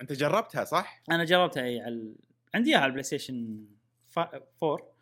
أنت 0.00 0.12
جربتها 0.12 0.64
صح؟ 0.64 1.02
أنا 1.10 1.24
جربتها 1.24 1.62
إي 1.62 1.80
على 1.80 2.14
عندي 2.54 2.70
إياها 2.70 2.80
على 2.80 2.86
البلاي 2.86 3.02
ستيشن 3.02 3.66
4 4.18 4.92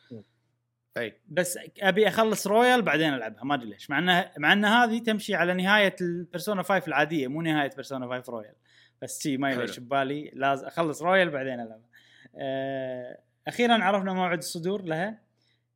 أي. 0.97 1.21
بس 1.29 1.59
أبي 1.81 2.09
أخلص 2.09 2.47
رويال 2.47 2.83
بعدين 2.83 3.15
ألعبها 3.15 3.45
ما 3.45 3.55
أدري 3.55 3.71
ليش. 3.71 3.91
مع 3.91 3.99
انها 3.99 4.33
مع 4.39 4.53
إن 4.53 4.65
هذه 4.65 4.99
تمشي 4.99 5.35
على 5.35 5.55
نهاية 5.55 5.97
البيرسونا 6.01 6.63
5 6.63 6.89
العادية 6.89 7.29
مو 7.29 7.43
نهاية 7.43 7.71
بيرسونا 7.71 8.09
5 8.09 8.33
رويال 8.33 8.55
بس 9.03 9.23
شي 9.23 9.37
ما. 9.37 9.51
ليش 9.51 9.81
ببالي 9.81 10.31
لازم 10.35 10.67
أخلص 10.67 11.03
رويال 11.03 11.31
بعدين 11.31 11.55
ألعبها. 11.55 11.89
آه، 12.37 13.19
أخيرا 13.49 13.85
عرفنا 13.85 14.13
موعد 14.13 14.39
الصدور 14.39 14.83
لها 14.83 15.23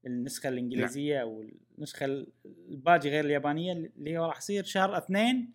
النسخة 0.06 0.48
الإنجليزية 0.48 1.22
أو 1.22 1.44
النسخة 1.78 2.06
ال- 2.06 2.32
الباقي 2.46 3.08
غير 3.08 3.24
اليابانية 3.24 3.72
اللي 3.72 4.18
هو 4.18 4.24
راح 4.24 4.38
يصير 4.38 4.64
شهر 4.64 4.98
اثنين 4.98 5.52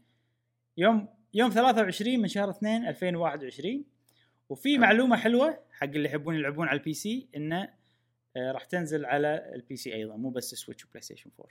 يوم 0.78 1.08
يوم 1.34 1.50
23 1.50 2.20
من 2.20 2.28
شهر 2.28 2.50
2 2.50 2.88
2021 2.88 3.86
وفي. 4.50 4.78
معلومة 4.78 5.18
حلوة 5.18 5.60
حق 5.72 5.84
اللي 5.88 6.10
يحبون 6.10 6.36
يلعبون 6.36 6.68
على 6.68 6.80
ال 6.80 6.94
PC 6.94 7.30
إنه 7.36 7.74
آه، 8.38 8.52
راح 8.52 8.66
تنزل 8.66 9.06
على 9.06 9.52
ال 9.56 9.76
PC 9.76 9.94
أيضا 9.96 10.16
مو 10.16 10.30
بس 10.30 10.56
سويتش 10.56 10.86
وبلاي 10.86 11.02
ستيشن 11.02 11.32
4 11.40 11.50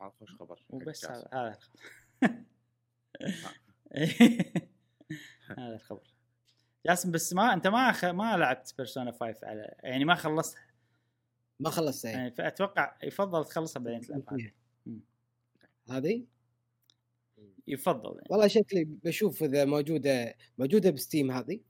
هذا 0.00 0.10
خوش 0.20 0.34
خبر. 0.34 0.64
وبس 0.70 1.04
هذا. 1.10 1.28
هذا 1.32 1.48
الخبر. 1.48 1.80
هذا 5.58 5.74
الخبر. 5.74 6.09
جاسم 6.86 7.10
بس 7.10 7.32
ما 7.32 7.52
أنت 7.52 7.66
ما 7.66 7.92
خ... 7.92 8.04
ما 8.04 8.36
لعبت 8.36 8.74
بيرسونا 8.76 9.12
5 9.12 9.46
على 9.46 9.74
يعني 9.82 10.04
ما 10.04 10.14
خلصتها 10.14 10.66
ما 11.60 11.70
خلصت 11.70 12.04
يعني 12.04 12.30
فأتوقع 12.30 12.96
يفضل 13.02 13.44
تخلصها 13.44 13.80
بعدين 13.80 14.00
تلعبها 14.00 14.36
إيه. 14.38 14.54
هذه 15.90 16.24
يفضل 17.66 18.14
يعني. 18.14 18.26
والله 18.30 18.46
شكلي 18.46 18.84
بشوف 18.84 19.42
إذا 19.42 19.64
موجودة 19.64 20.34
موجودة 20.58 20.90
بستيم 20.90 21.30
هذه 21.30 21.60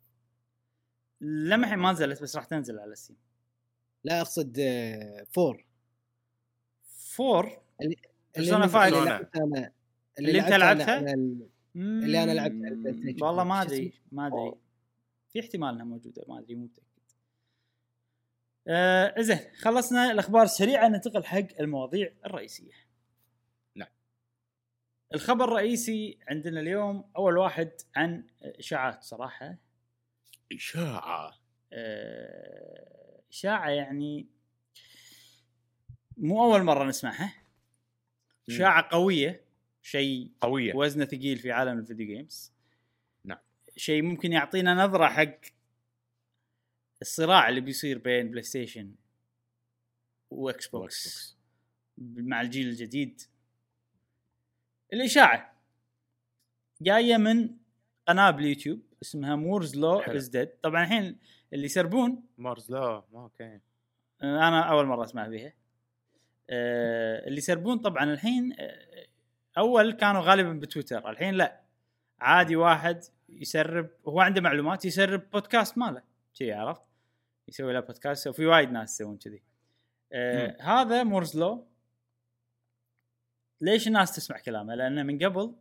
لمحي 1.20 1.76
ما 1.76 1.92
نزلت 1.92 2.22
بس 2.22 2.36
راح 2.36 2.44
تنزل 2.44 2.78
على 2.78 2.94
ستيم 2.94 3.16
لا 4.04 4.20
أقصد 4.20 4.61
four 5.30 5.64
4 7.20 7.62
اللي 7.82 7.96
Persona 8.38 8.66
5. 8.66 8.88
اللي 8.88 9.04
لعبت 9.04 9.36
أنا 9.36 9.72
اللي 10.18 10.32
لعبت 10.32 10.52
أنا 10.52 10.56
لعبتها؟ 10.58 11.14
اللي 11.76 12.22
أنا 12.22 12.32
لعبت 12.32 12.54
على 12.64 12.68
البلاي 12.68 12.94
ستيشن. 12.94 13.24
والله 13.24 13.44
ما 13.44 13.62
أدري؟ 13.62 13.92
ما 14.12 14.26
أدري 14.26 14.54
في 15.33 15.41
احتمال 15.41 15.74
إنها 15.74 15.85
موجودة 15.85 16.24
ما 16.28 16.39
أدري 16.39 16.55
مو 16.55 16.64
متأكد. 16.64 16.87
آه 18.68 19.20
زين 19.20 19.39
خلصنا 19.59 20.11
الأخبار 20.11 20.43
السريعة 20.43 20.89
ننتقل 20.89 21.24
حق 21.24 21.61
المواضيع 21.61 22.12
الرئيسية. 22.26 22.72
نعم. 23.74 23.89
الخبر 25.14 25.45
الرئيسي 25.45 26.18
عندنا 26.28 26.61
اليوم 26.61 27.11
أول 27.16 27.37
واحد 27.37 27.72
عن 27.97 28.26
إشاعات 28.43 29.03
صراحة. 29.03 29.57
إشاعة؟ 30.53 31.41
آه، 31.72 33.22
إشاعة 33.31 33.70
يعني 33.70 34.26
مو 36.16 36.45
أول 36.45 36.62
مرة 36.62 36.85
نسمعها. 36.85 37.35
إشاعة 38.49 38.89
قوية 38.93 39.45
شيء 39.83 40.33
قوية. 40.41 40.74
وزنه 40.74 41.05
ثقيل 41.05 41.39
في 41.39 41.53
عالم 41.53 41.78
ال 41.78 41.83
video 41.83 42.07
games. 42.07 42.53
شيء 43.76 44.02
ممكن 44.02 44.32
يعطينا 44.32 44.74
نظرة 44.74 45.08
حق 45.08 45.38
الصراع 47.02 47.48
اللي 47.48 47.60
بيصير 47.60 47.98
بين 47.98 48.30
بلاي 48.30 48.42
ستيشن 48.42 48.94
و 50.30 50.68
Xbox 50.68 51.36
مع 51.98 52.40
الجيل 52.40 52.68
الجديد. 52.68 53.22
الإشاعة. 54.92 55.60
جاية 56.80 57.16
من 57.16 57.56
قناة 58.08 58.30
باليوتيوب 58.30 58.80
اسمها 59.02 59.36
Moore's 59.36 59.76
Law. 59.76 60.01
Is 60.01 60.28
Dead 60.28 60.48
طبعا 60.62 60.82
الحين 60.82 61.18
اللي 61.52 61.64
يسربون. 61.64 62.22
Moore's 62.38 62.70
Law 62.70 63.05
ما 63.12 63.22
okay 63.22 63.61
أنا 64.22 64.62
أول 64.62 64.86
مرة 64.86 65.04
أسمع 65.04 65.28
فيها 65.28 65.52
آه، 66.50 67.26
اللي 67.26 67.38
يسربون 67.38 67.78
طبعا 67.78 68.04
الحين 68.04 68.52
آه، 68.60 69.06
أول 69.58 69.92
كانوا 69.92 70.20
غالبا 70.20 70.52
بتويتر. 70.52 71.10
الحين 71.10 71.34
لا. 71.34 71.60
عادي 72.20 72.56
واحد 72.56 73.04
يسرب 73.31 73.91
هو 74.09 74.20
عنده 74.20 74.41
معلومات 74.41 74.85
يسرب 74.85 75.31
بودكاست 75.31 75.78
ماله. 75.78 76.03
شي 76.33 76.53
عرفت؟ 76.53 76.83
يسوي 77.49 77.72
له 77.72 77.81
بودكاست 77.81 78.26
وفي 78.26 78.47
وايد 78.47 78.70
ناس 78.70 78.95
يسوون 78.95 79.16
كذي. 79.16 79.43
آه 80.12 80.57
هذا 80.61 81.03
Moore's 81.03 81.43
Law. 81.43 81.66
ليش 83.61 83.89
الناس 83.89 84.16
تسمع 84.16 84.39
كلامه؟ 84.39 84.74
لأنه 84.74 85.03
من 85.03 85.18
قبل 85.18 85.55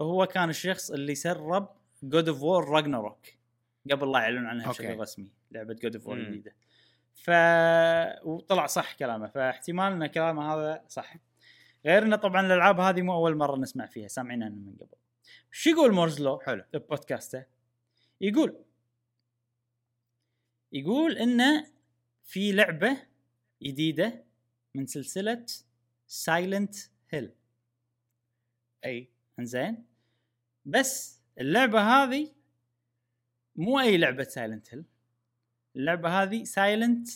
هو 0.00 0.26
كان 0.26 0.50
الشخص 0.50 0.90
اللي 0.90 1.14
سرب 1.14 1.68
God 2.02 2.28
of 2.28 2.42
War 2.42 2.68
Ragnarok 2.68 3.26
قبل 3.90 4.12
لا 4.12 4.18
يعلنون 4.18 4.46
عنها. 4.46 4.68
بشكل 4.68 4.98
رسمي 4.98 5.32
لعبة 5.50 5.74
God 5.74 5.96
of 5.96 6.06
War. 6.06 6.16
الجديده 6.16 6.54
ف 7.14 7.30
وطلع 8.24 8.66
صح 8.66 8.94
كلامه 8.94 9.26
فاحتمال 9.26 9.92
إن 9.92 10.06
كلامه 10.06 10.54
هذا 10.54 10.84
صح. 10.88 11.16
غير 11.84 12.02
إنه 12.02 12.16
طبعا 12.16 12.46
الألعاب 12.46 12.80
هذه 12.80 13.02
مو 13.02 13.14
أول 13.14 13.36
مرة 13.36 13.56
نسمع 13.56 13.86
فيها 13.86 14.08
سامعين 14.08 14.42
عنها 14.42 14.56
من 14.56 14.76
قبل. 14.76 14.96
شو 15.50 15.70
يقول 15.70 15.92
Moore's 15.92 16.24
Law 16.24 16.38
حلو. 16.40 16.64
ببودكاسته 16.74 17.44
يقول 18.20 18.64
يقول 20.72 21.18
إنه 21.18 21.66
في 22.24 22.52
لعبة 22.52 23.06
جديدة 23.62 24.24
من 24.74 24.86
سلسلة 24.86 25.46
Silent 26.06 26.76
Hill 27.10 27.32
أي. 28.84 29.08
إنزين. 29.38 29.86
بس 30.64 31.20
اللعبة 31.40 31.80
هذه 31.80 32.34
مو 33.56 33.80
أي 33.80 33.96
لعبة 33.96 34.24
Silent 34.24 34.74
Hill 34.74 34.84
اللعبة 35.76 36.22
هذه 36.22 36.44
Silent 36.44 37.08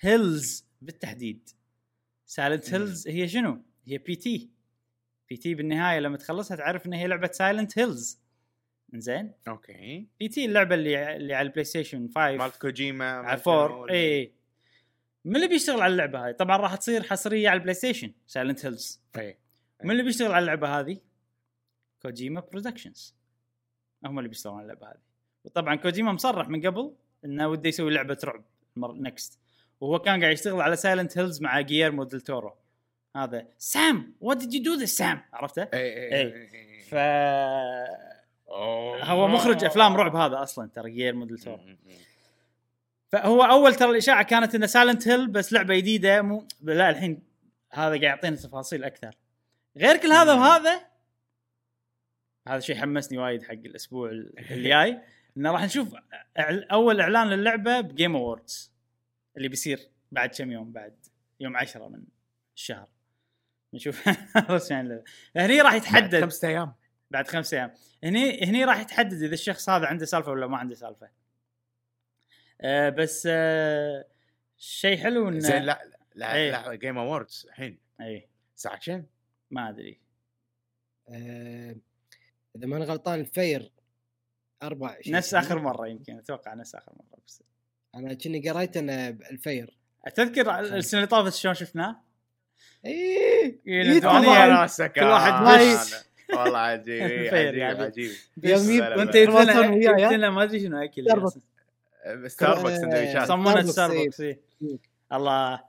Hills 0.00 0.64
بالتحديد. 0.82 1.50
Silent. 2.26 2.74
Hills 2.74 3.08
هي 3.08 3.28
شنو؟ 3.28 3.62
هي 3.86 3.98
P.T. 3.98 4.50
P.T. 5.30 5.54
بالنهاية 5.54 5.98
لما 5.98 6.16
تخلصها 6.16 6.56
تعرف 6.56 6.86
إن 6.86 6.92
هي 6.92 7.06
لعبة 7.06 7.30
Silent 7.32 7.78
Hills 7.78 8.20
إنزين؟ 8.94 9.32
okay. 9.48 10.08
P.T. 10.20 10.44
اللعبة 10.44 10.74
اللي 10.74 11.16
اللي 11.16 11.34
على 11.34 11.46
ال 11.46 11.64
PlayStation 11.64 12.08
5 12.08 12.36
مالت 12.36 12.56
كوجيما 12.56 13.10
على 13.10 13.22
مالت 13.22 13.38
ال 13.38 13.44
four 13.44 13.68
شنو؟ 13.68 13.88
اي 13.90 14.32
من 15.24 15.36
اللي 15.36 15.48
بيشتغل 15.48 15.80
على 15.80 15.92
اللعبة 15.92 16.28
هذه 16.28 16.32
طبعا 16.32 16.56
راح 16.56 16.74
تصير 16.74 17.02
حصرية 17.02 17.48
على 17.48 17.56
ال 17.58 17.74
PlayStation 17.74 18.12
Silent 18.26 18.66
Hills 18.66 19.02
اي 19.18 19.38
من 19.84 19.90
اللي 19.90 20.02
بيشتغل 20.02 20.32
على 20.32 20.38
اللعبة 20.42 20.80
هذه؟ 20.80 21.00
Kojima 22.02 22.40
Productions 22.40 23.16
هم 24.04 24.18
اللي 24.18 24.28
بيشتغلون 24.28 24.58
على 24.58 24.64
اللعبة 24.64 24.86
هذه. 24.86 25.00
وطبعا 25.44 25.74
كوجيما 25.74 26.12
مصرح 26.12 26.48
من 26.48 26.66
قبل 26.66 26.94
إنه 27.24 27.48
وده 27.48 27.68
يسوي 27.68 27.94
لعبة 27.94 28.18
رعب. 28.24 28.44
next 28.76 29.40
وهو 29.80 29.98
كان 29.98 30.20
قاعد 30.20 30.32
يشتغل 30.32 30.60
على 30.60 30.76
Silent 30.76 31.18
Hills 31.18 31.42
مع 31.42 31.60
جيرمو 31.60 32.04
ديل 32.04 32.20
تورو 32.20 32.59
هذا. 33.16 33.46
Sam 33.58 34.14
what 34.20 34.36
did 34.36 34.54
you 34.54 34.74
do 34.74 34.80
this 34.80 34.96
Sam 34.96 35.22
عرفته؟ 35.32 35.62
اي 35.62 36.14
إي. 36.14 36.20
اي 36.20 36.80
ف 36.80 36.94
هو 39.04 39.28
مخرج 39.28 39.64
أفلام 39.64 39.96
رعب 39.96 40.16
هذا 40.16 40.42
أصلا 40.42 40.68
ترى 40.68 40.90
جيرمو 40.90 41.24
ديل 41.24 41.38
تورو 41.38 41.60
فهو 43.12 43.42
أول 43.42 43.74
ترى 43.74 43.90
الإشاعة 43.90 44.22
كانت 44.22 44.54
إنه 44.54 44.66
Silent 44.66 45.08
Hill 45.08 45.28
بس 45.28 45.52
لعبة 45.52 45.76
جديدة 45.76 46.22
مو 46.22 46.48
لا 46.62 46.90
الحين 46.90 47.22
هذا 47.70 47.88
قاعد 47.88 48.02
يعطينا 48.02 48.36
تفاصيل 48.36 48.84
أكثر. 48.84 49.16
غير 49.76 49.96
كل 49.96 50.12
هذا. 50.12 50.34
وهذا 50.34 50.80
هذا 52.48 52.60
شيء 52.60 52.76
حمسني 52.76 53.18
وايد 53.18 53.42
حق 53.42 53.52
الأسبوع 53.52 54.10
اللي 54.10 54.68
جاي 54.68 54.98
إنه 55.36 55.50
راح 55.50 55.64
نشوف 55.64 55.94
أول 56.72 57.00
إعلان 57.00 57.28
للعبة 57.28 57.80
ب 57.80 57.87
Game 57.87 58.16
Awards 58.16 58.72
اللي 59.36 59.48
بيصير 59.48 59.88
بعد 60.12 60.28
كم 60.28 60.52
يوم 60.52 60.72
بعد 60.72 60.94
يوم 61.40 61.56
10 61.56 61.88
من 61.88 62.02
الشهر. 62.56 62.88
نشوف. 63.74 64.08
هني 65.36 65.60
راح 65.60 65.74
يتحدد. 65.74 66.20
خمسة 66.20 66.48
أيام. 66.48 66.74
بعد 67.10 67.28
خمس 67.28 67.54
أيام. 67.54 67.74
هني 68.04 68.44
هني 68.44 68.64
راح 68.64 68.80
يتحدد 68.80 69.22
إذا 69.22 69.34
الشخص 69.34 69.68
هذا 69.68 69.86
عنده 69.86 70.04
سالفة 70.04 70.30
ولا 70.30 70.46
ما 70.46 70.56
عنده 70.56 70.74
سالفة. 70.74 71.10
آه 72.60 72.88
بس 72.88 73.28
آه 73.30 74.04
شيء 74.56 74.98
حلو 74.98 75.28
إنه 75.28 75.38
زين 75.38 75.62
لا 75.62 75.90
لا 76.14 76.34
إيه. 76.34 76.50
لا 76.50 76.74
Game 76.74 76.98
Awards 76.98 77.46
الحين. 77.48 77.78
اي 78.00 78.28
الساعة 78.56 78.78
كم؟ 78.78 79.04
ما 79.50 79.68
أدري. 79.68 80.00
آه، 81.08 81.76
إذا 82.56 82.66
ما 82.66 82.76
أنا 82.76 82.84
غلطان 82.84 83.20
الفير 83.20 83.72
24 84.62 85.16
نفس 85.16 85.34
آخر 85.34 85.58
مرة 85.58 85.88
يمكن. 85.88 86.18
أتوقع 86.18 86.54
نفس 86.54 86.74
آخر 86.74 86.92
مرة 86.92 87.18
بس. 87.26 87.42
أنا 87.94 88.14
كني 88.14 88.50
قريت 88.50 88.76
إنه 88.76 89.08
الفير. 89.08 89.78
تذكر 90.14 90.60
السنة 90.60 91.00
اللي 91.00 91.10
طافت 91.10 91.34
شلون 91.34 91.54
شفناه؟ 91.54 92.02
إيه 92.84 93.60
إيه، 93.66 93.82
إيه،. 93.92 94.00
طبعاً. 94.00 94.46
راسك 94.46 94.92
كل 94.92 95.04
واحد 95.04 95.32
آه، 95.32 95.56
بش. 95.82 95.94
والله 96.32 96.58
عجيب 96.58 97.02
عجيب 97.02 97.54
يعني. 97.58 97.82
عجيب 97.84 98.10
يوم 98.42 98.70
لا، 98.70 98.88
لا، 98.88 98.96
وأنت. 98.96 99.16
جبت 99.16 100.12
لنا 100.12 100.30
ما 100.30 100.42
أدري 100.42 100.60
شنو 100.60 100.78
أكل 100.84 101.04
ستاربكس. 102.30 102.72
آه، 102.72 102.76
سندويشات 102.76 103.28
صمونه 103.28 103.62
ستاربكس، 103.62 104.20
إيه. 104.20 104.40
إيه. 104.62 104.78
الله 105.12 105.60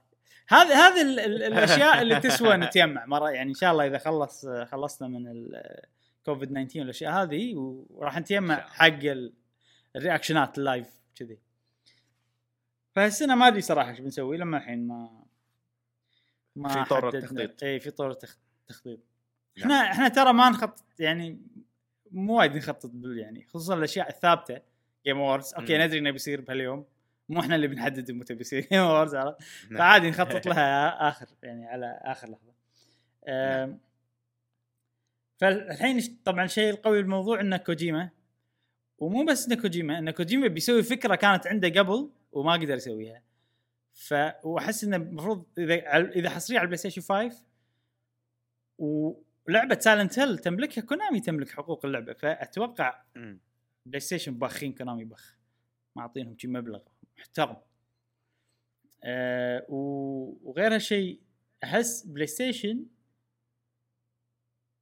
هذه 0.47 0.87
هذه 0.87 1.01
ال- 1.01 1.19
ال- 1.19 1.43
الأشياء 1.43 2.01
اللي 2.01 2.19
تسوى 2.19 2.57
نتجمع 2.57 3.05
مرة 3.05 3.29
يعني 3.29 3.49
إن 3.49 3.53
شاء 3.55 3.71
الله 3.71 3.87
إذا 3.87 3.97
خلص 3.97 4.45
خلصنا 4.71 5.07
من 5.07 5.23
الكوفيد 5.27 6.49
19 6.49 6.79
والأشياء 6.79 7.11
هذه 7.13 7.53
وراح 7.89 8.17
الله. 8.17 8.55
حق 8.55 8.85
ال- 9.03 9.33
ال 9.95 10.02
reaction 10.02 10.51
ات 10.51 10.57
ال 10.57 10.63
live 10.63 10.87
كذي 11.15 11.37
فهالسنة 12.95 13.35
ما 13.35 13.47
أدري 13.47 13.61
صراحة 13.61 13.89
إيش 13.91 13.99
بنسوي 13.99 14.37
لما 14.37 14.57
الحين 14.57 14.87
ما 14.87 15.20
ما 16.55 16.69
في 16.83 16.89
طور. 16.89 17.07
التخطيط. 17.17 17.63
اي 17.63 17.79
في 17.79 17.91
طور 17.91 18.13
التخ- 18.13 18.37
التخطيط 18.61 18.99
نعم. 19.57 19.71
إحنا 19.71 19.91
إحنا 19.91 20.07
ترى 20.07 20.33
ما 20.33 20.49
نخطط 20.49 20.83
يعني 20.99 21.41
مو 22.11 22.37
وايد 22.39 22.55
نخطط 22.55 22.91
يعني 23.05 23.45
خصوصا 23.47 23.73
الأشياء 23.73 24.09
الثابتة 24.09 24.61
Game 25.05 25.17
Awards 25.17 25.53
okay. 25.53 25.77
ندري 25.77 25.99
إنه 25.99 26.11
بيصير 26.11 26.41
بهاليوم 26.41 26.85
مو 27.29 27.39
إحنا 27.39 27.55
اللي 27.55 27.67
بنحدد 27.67 28.11
متى 28.11 28.33
بيصير 28.33 28.61
Game 28.71 28.79
Awards 28.79 29.15
عرفت 29.15 29.37
نعم. 29.69 29.79
فعادي 29.79 30.09
نخطط 30.09 30.45
لها 30.47 31.07
آخر 31.09 31.25
يعني 31.43 31.65
على 31.67 31.99
آخر 32.03 32.29
لحظة. 32.29 32.51
أم، 33.27 33.79
فالحين 35.37 36.17
طبعا 36.25 36.45
الشيء 36.45 36.69
القوي 36.73 37.01
بالموضوع 37.01 37.39
إنه 37.41 37.57
كوجيما 37.57 38.09
ومو 38.97 39.25
بس 39.25 39.45
إنه 39.47 39.61
كوجيما 39.61 39.97
إنه 39.99 40.11
كوجيما 40.11 40.47
بيسوي 40.47 40.83
فكرة 40.83 41.15
كانت 41.15 41.47
عنده 41.47 41.69
قبل 41.81 42.09
وما 42.31 42.53
قدر 42.53 42.75
يسويها. 42.75 43.21
ف 43.93 44.13
وأحس 44.43 44.83
إنه 44.83 44.95
المفروض 44.95 45.45
إذا 45.57 45.75
إذا 45.99 46.29
حصريه 46.29 46.57
على 46.57 46.65
ال 46.65 46.77
PlayStation 46.77 47.01
5 47.01 47.45
ولعبة 48.77 49.79
Silent 49.79 50.19
Hill 50.19 50.37
تملكها 50.39 50.81
كونامي 50.81 51.19
تملك 51.19 51.49
حقوق 51.49 51.85
اللعبة. 51.85 52.13
فأتوقع. 52.13 53.03
PlayStation 53.85 54.39
باخين 54.39 54.73
كونامي 54.73 55.05
بخ 55.05 55.37
معطينهم 55.95 56.37
شي 56.37 56.47
مبلغ. 56.47 56.81
محترم. 57.17 57.57
أه 59.03 59.65
وغير 59.69 60.75
هالشيء 60.75 61.21
أحس 61.63 62.05
PlayStation 62.05 62.85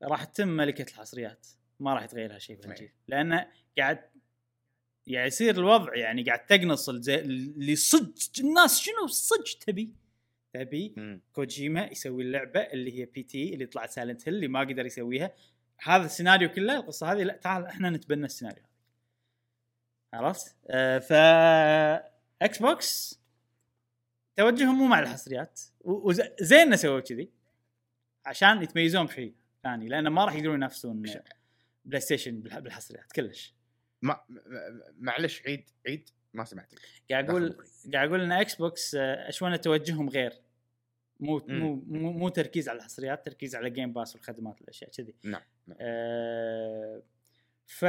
راح 0.03 0.24
تتم 0.24 0.47
ملكة 0.47 0.91
الحصريات. 0.91 1.47
ما 1.80 1.93
راح 1.93 2.03
يتغير 2.03 2.36
هالشيء 2.36 2.62
بهالجيل. 2.62 2.93
لأنه 3.07 3.51
قاعد 3.78 4.10
يعني 5.10 5.28
يصير 5.28 5.57
الوضع 5.57 5.95
يعني 5.95 6.24
قاعد 6.24 6.45
تقنص 6.45 6.89
اللي 6.89 7.76
صدق 7.76 8.14
الناس 8.39 8.80
شنو 8.80 9.07
صدق 9.07 9.60
تبي؟ 9.68 9.93
تبي. 10.53 10.93
كوجيما 11.34 11.86
يسوي 11.86 12.24
اللعبة 12.24 12.60
اللي 12.60 12.99
هي 12.99 13.05
P.T. 13.05 13.53
اللي 13.53 13.66
طلعت 13.66 13.89
Silent 13.89 14.28
Hill 14.28 14.36
اللي 14.36 14.47
ما 14.47 14.60
قدر 14.60 14.86
يسويها. 14.86 15.32
هذا 15.80 16.05
السيناريو 16.05 16.49
كله 16.49 16.76
القصة 16.76 17.12
هذه 17.12 17.24
لا 17.24 17.34
تعال 17.38 17.66
إحنا 17.66 17.89
نتبنى 17.89 18.26
السيناريو. 18.26 18.64
عرفت؟ 20.14 20.55
آه 20.70 20.99
ف 20.99 21.14
Xbox 22.41 23.20
توجههم 24.36 24.78
مو 24.78 24.86
مع 24.88 24.99
الحصريات. 24.99 25.62
وزين 25.82 26.60
إنه 26.60 26.76
سووا 26.76 26.99
كذي. 26.99 27.30
عشان 28.26 28.62
يتميزون 28.62 29.05
بشيء 29.05 29.34
ثاني 29.64 29.88
لأن 29.88 30.07
ما 30.07 30.26
راح 30.26 30.36
يقدرون 30.36 30.55
ينافسون 30.55 31.03
PlayStation 31.86 32.41
بالح- 32.41 32.60
بالحصريات 32.60 33.12
كلش. 33.12 33.53
ما 34.02 34.20
م- 34.30 34.39
معلش 35.00 35.41
عيد 35.47 35.70
عيد 35.88 36.10
ما 36.34 36.45
سمعتك 36.45 36.80
قاعد 37.12 37.30
أقول 37.30 37.58
قاعد 37.93 38.08
أقول 38.10 38.22
إن 38.22 38.32
Xbox 38.32 38.95
آه، 38.95 39.30
اشوان 39.30 39.62
توجههم 39.62 40.10
غير 40.10 40.34
مو. 41.20 41.41
مو 41.47 41.76
مو, 41.88 42.12
مو 42.12 42.30
تركيز 42.30 42.70
على 42.70 42.78
الحصريات 42.80 43.26
تركيز 43.26 43.56
على 43.56 43.70
Game 43.70 43.93
Pass 43.93 44.15
والخدمات 44.16 44.62
والأشياء 44.62 44.91
كذي 44.91 45.14
نعم 45.24 45.41
نعم. 45.68 45.78
آه 45.82 47.02
ف 47.66 47.86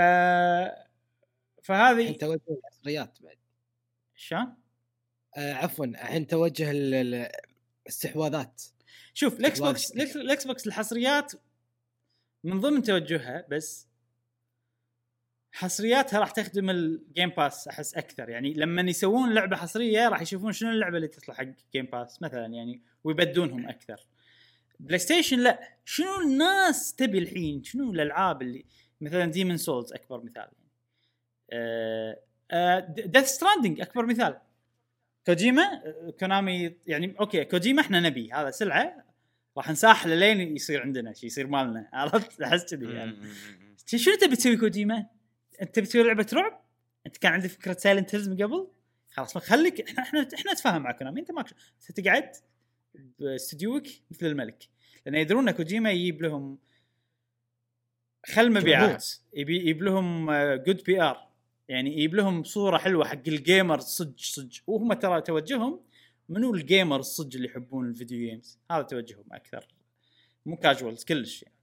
فهذه 1.63 2.13
توجه 2.17 2.41
الحصريات 2.51 3.19
بعد 3.23 3.37
شلون؟ 4.15 4.55
آه 5.37 5.53
عفوا 5.53 5.87
الحين 5.87 6.27
توجه 6.27 6.71
ال- 6.71 6.95
ال- 6.95 7.31
الاستحواذات 7.83 8.63
شوف 9.15 9.41
ال 9.41 9.61
Xbox. 9.61 9.91
ال 10.17 10.32
X 10.32 10.47
box 10.47 10.67
الحصريات 10.67 11.33
من 12.45 12.61
ضمن 12.61 12.83
توجهها 12.83 13.47
بس 13.51 13.87
حصرياتها 15.53 16.21
راح 16.21 16.31
تخدم 16.31 16.71
ال 16.71 16.83
Game 16.83 17.31
Pass 17.31 17.69
أحس 17.69 17.95
أكثر. 17.95 18.29
يعني 18.29 18.55
لما 18.55 18.83
يسوون 18.83 19.35
لعبة 19.35 19.57
حصرية 19.57 20.09
راح 20.09 20.23
يشوفون 20.23 20.53
شنو 20.53 20.71
اللعبة 20.71 20.97
اللي 20.97 21.09
تطلع 21.09 21.35
حق 21.35 21.47
Game 21.73 21.85
Pass 21.87 22.23
مثلا 22.23 22.47
يعني 22.47 22.83
ويبدونهم 23.05 23.69
أكثر. 23.69 24.07
PlayStation 24.81 25.39
لا. 25.39 25.61
شنو 25.85 26.21
الناس 26.21 26.95
تبي 26.95 27.19
الحين؟ 27.19 27.65
شنو 27.65 27.93
الألعاب 27.93 28.43
اللي 28.43 28.65
مثلا 29.01 29.25
Demon's 29.25 29.57
Souls 29.57 29.93
أكبر 29.93 30.23
مثال 30.23 30.49
يعني. 30.59 32.21
أه 32.51 32.79
Death 32.89 33.25
Stranding 33.25 33.81
أكبر 33.81 34.07
مثال. 34.07 34.39
كوجيما 35.27 35.63
آه، 35.63 36.15
كونامي 36.21 36.77
يعني 36.87 37.15
okay 37.21 37.45
كوجيما 37.45 37.83
إحنا 37.83 38.01
نبي 38.01 38.33
هذا 38.33 38.51
سلعة 38.51 39.05
راح 39.57 39.71
نساحله 39.71 40.15
لين 40.15 40.57
يصير 40.57 40.83
عندنا 40.83 41.13
شيء 41.13 41.27
يصير 41.27 41.47
مالنا. 41.47 41.89
عرفت؟ 41.93 42.43
أحس 42.43 42.75
كذي 42.75 42.93
يعني. 42.95 43.17
شنو 43.87 44.15
تبي 44.17 44.37
تسوي 44.37 44.57
كوجيما؟ 44.57 45.07
أنت 45.63 45.75
تبي 45.75 45.87
تسوي 45.87 46.03
لعبة 46.03 46.27
رعب؟ 46.33 46.61
أنت 47.07 47.17
كان 47.17 47.33
عندك 47.33 47.51
فكرة 47.51 47.73
Silent 47.73 48.15
Hills 48.15 48.29
من 48.29 48.43
قبل؟ 48.43 48.69
خلاص 49.11 49.39
خليك 49.39 49.81
إحنا 49.81 50.03
إحنا 50.03 50.29
إحنا 50.35 50.53
نتفاهم 50.53 50.83
مع 50.83 50.93
كونامي 50.93 51.21
أنت 51.21 51.31
ماك 51.31 51.47
تقعد 51.95 52.31
باستديوك 53.19 53.87
مثل 54.11 54.27
الملك 54.27 54.69
لأن 55.07 55.15
يدرون 55.15 55.49
إن 55.49 55.55
كوجيما 55.55 55.91
يجيب 55.91 56.23
لهم 56.23 56.59
خل 58.27 58.53
مبيعات 58.53 59.07
يبي 59.35 59.57
يجيب 59.57 59.83
لهم 59.83 60.33
good 60.55 60.83
PR 60.87 61.31
يعني 61.69 61.93
يجيب 61.93 62.15
لهم 62.15 62.43
صورة 62.45 62.79
حلوة 62.79 63.05
حق 63.05 63.23
ال 63.29 63.37
gamers 63.37 63.85
صج 63.85 64.21
صج 64.21 64.59
وهم 64.67 64.93
ترى 64.93 65.21
توجههم 65.21 65.81
منو 66.29 66.55
ال 66.55 66.62
gamers 66.62 67.05
صج 67.05 67.37
اللي 67.37 67.49
يحبون 67.49 67.89
ال 67.89 67.94
video 67.94 68.19
games 68.19 68.59
هذا 68.71 68.83
توجههم 68.83 69.25
أكثر. 69.33 69.67
مو 70.47 70.57
casuals 70.57 71.05
كلش 71.05 71.43
يعني. 71.43 71.55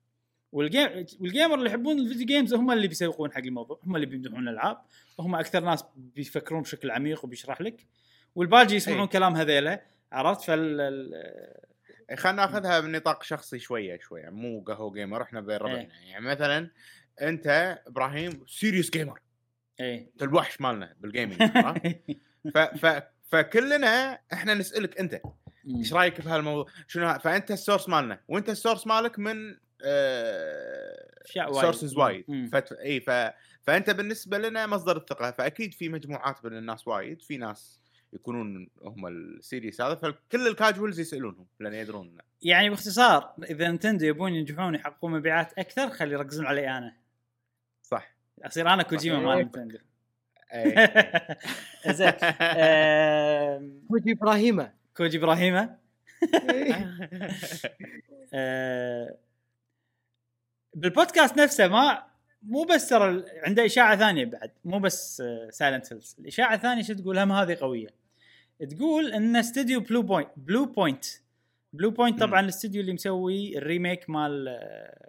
وال 0.51 0.69
game 0.69 1.05
وال 1.19 1.30
gamer 1.30 1.55
اللي 1.55 1.69
يحبون 1.69 1.99
ال 1.99 2.04
video 2.04 2.25
games 2.25 2.53
هم 2.53 2.71
اللي 2.71 2.87
بيسوقون 2.87 3.31
حق 3.31 3.37
الموضوع 3.39 3.79
هم 3.83 3.95
اللي 3.95 4.05
بيمدحون 4.07 4.47
الألعاب 4.47 4.77
وهم 5.17 5.35
أكثر 5.35 5.59
ناس 5.63 5.83
بيفكرون 5.95 6.61
بشكل 6.61 6.91
عميق 6.91 7.25
وبيشرح 7.25 7.61
لك. 7.61 7.85
والباقي 8.35 8.75
يسمعون 8.75 9.01
أي. 9.01 9.07
كلام 9.07 9.35
هذيلا 9.35 9.81
عرفت؟ 10.11 10.41
فال 10.41 10.81
ال- 10.81 12.17
خلينا 12.17 12.45
ناخذها 12.45 12.79
بنطاق 12.79 13.23
شخصي 13.23 13.59
شوية 13.59 13.99
شوية 13.99 14.29
مو 14.29 14.61
قهوة 14.61 14.93
gamer 14.93 15.21
إحنا 15.21 15.41
بين 15.41 15.57
ربعنا 15.57 15.87
يعني 16.05 16.25
مثلا 16.25 16.69
أنت 17.21 17.77
إبراهيم 17.87 18.43
serious 18.47 18.89
gamer 18.89 19.19
إيه. 19.79 20.09
أنت 20.13 20.23
الوحش 20.23 20.61
مالنا 20.61 20.95
بال 20.99 21.09
gaming؟ 21.09 21.43
ف 22.53 22.57
ف 22.57 23.03
فكلنا 23.29 24.19
إحنا 24.33 24.53
نسألك 24.53 24.99
أنت 24.99 25.21
إيش 25.77 25.93
رأيك 25.93 26.21
بهالموضوع؟ 26.21 26.65
شنو 26.87 27.07
ه- 27.07 27.17
فأنت 27.17 27.51
ال 27.51 27.57
source 27.57 27.89
مالنا 27.89 28.19
وأنت 28.27 28.49
ال 28.49 28.55
source 28.55 28.87
مالك 28.87 29.19
من 29.19 29.55
أشياء 29.81 31.53
وايد. 31.53 31.61
sources 31.61 31.97
وايد. 31.97 32.25
إي 32.71 32.99
ف... 32.99 33.09
فأنت 33.63 33.89
بالنسبة 33.89 34.37
لنا 34.37 34.67
مصدر 34.67 34.97
الثقة. 34.97 35.31
فأكيد 35.31 35.73
في 35.73 35.89
مجموعات 35.89 36.45
من 36.45 36.57
الناس 36.57 36.87
وايد. 36.87 37.21
في 37.21 37.37
ناس 37.37 37.79
يكونون 38.13 38.69
هم 38.81 39.07
ال 39.07 39.17
serious 39.17 39.81
هذا 39.81 39.95
فكل 39.95 40.47
ال 40.47 40.54
casuals 40.54 40.99
يسألونهم 40.99 41.47
لأن 41.59 41.73
يدرون. 41.73 42.17
يعني 42.41 42.69
باختصار 42.69 43.33
إذا 43.43 43.71
نتندو 43.71 44.05
يبون 44.05 44.33
ينجحون 44.33 44.75
يحققون 44.75 45.11
مبيعات 45.11 45.59
أكثر 45.59 45.89
خلي 45.89 46.13
يركزون 46.13 46.45
علي 46.45 46.77
أنا. 46.77 46.93
صح. 47.83 48.15
أصير 48.43 48.73
أنا 48.73 48.83
كوجيما. 48.83 49.19
مال 49.19 49.45
نتندو. 49.45 49.77
أي. 50.53 50.75
زين. 51.93 52.11
كوجي 53.87 54.11
إبراهيم 54.11 54.67
كوجي 54.97 55.17
إبراهيم 55.17 55.55
آه، 58.33 59.17
بالبودكاست 60.77 61.37
نفسه 61.37 61.67
ما 61.67 62.03
مو 62.43 62.63
بس 62.63 62.89
ترى 62.89 63.23
عنده 63.43 63.65
إشاعة 63.65 63.97
ثانية 63.97 64.25
بعد 64.25 64.51
مو 64.65 64.79
بس 64.79 65.23
Silent 65.49 65.93
Hills 65.93 66.15
الإشاعة 66.19 66.55
الثانية 66.55 66.83
شو 66.83 66.93
تقول؟ 66.93 67.19
هم 67.19 67.31
هذه 67.31 67.55
قوية. 67.55 67.87
تقول 68.69 69.13
إن 69.13 69.35
استوديو 69.35 69.79
Bluepoint 69.79 70.29
Bluepoint 70.37 71.05
Bluepoint 71.73 72.19
طبعا 72.19 72.39
الاستوديو 72.39 72.81
اللي 72.81 72.93
مسوي 72.93 73.57
ال 73.57 73.65
remake 73.65 74.09
مال 74.09 74.59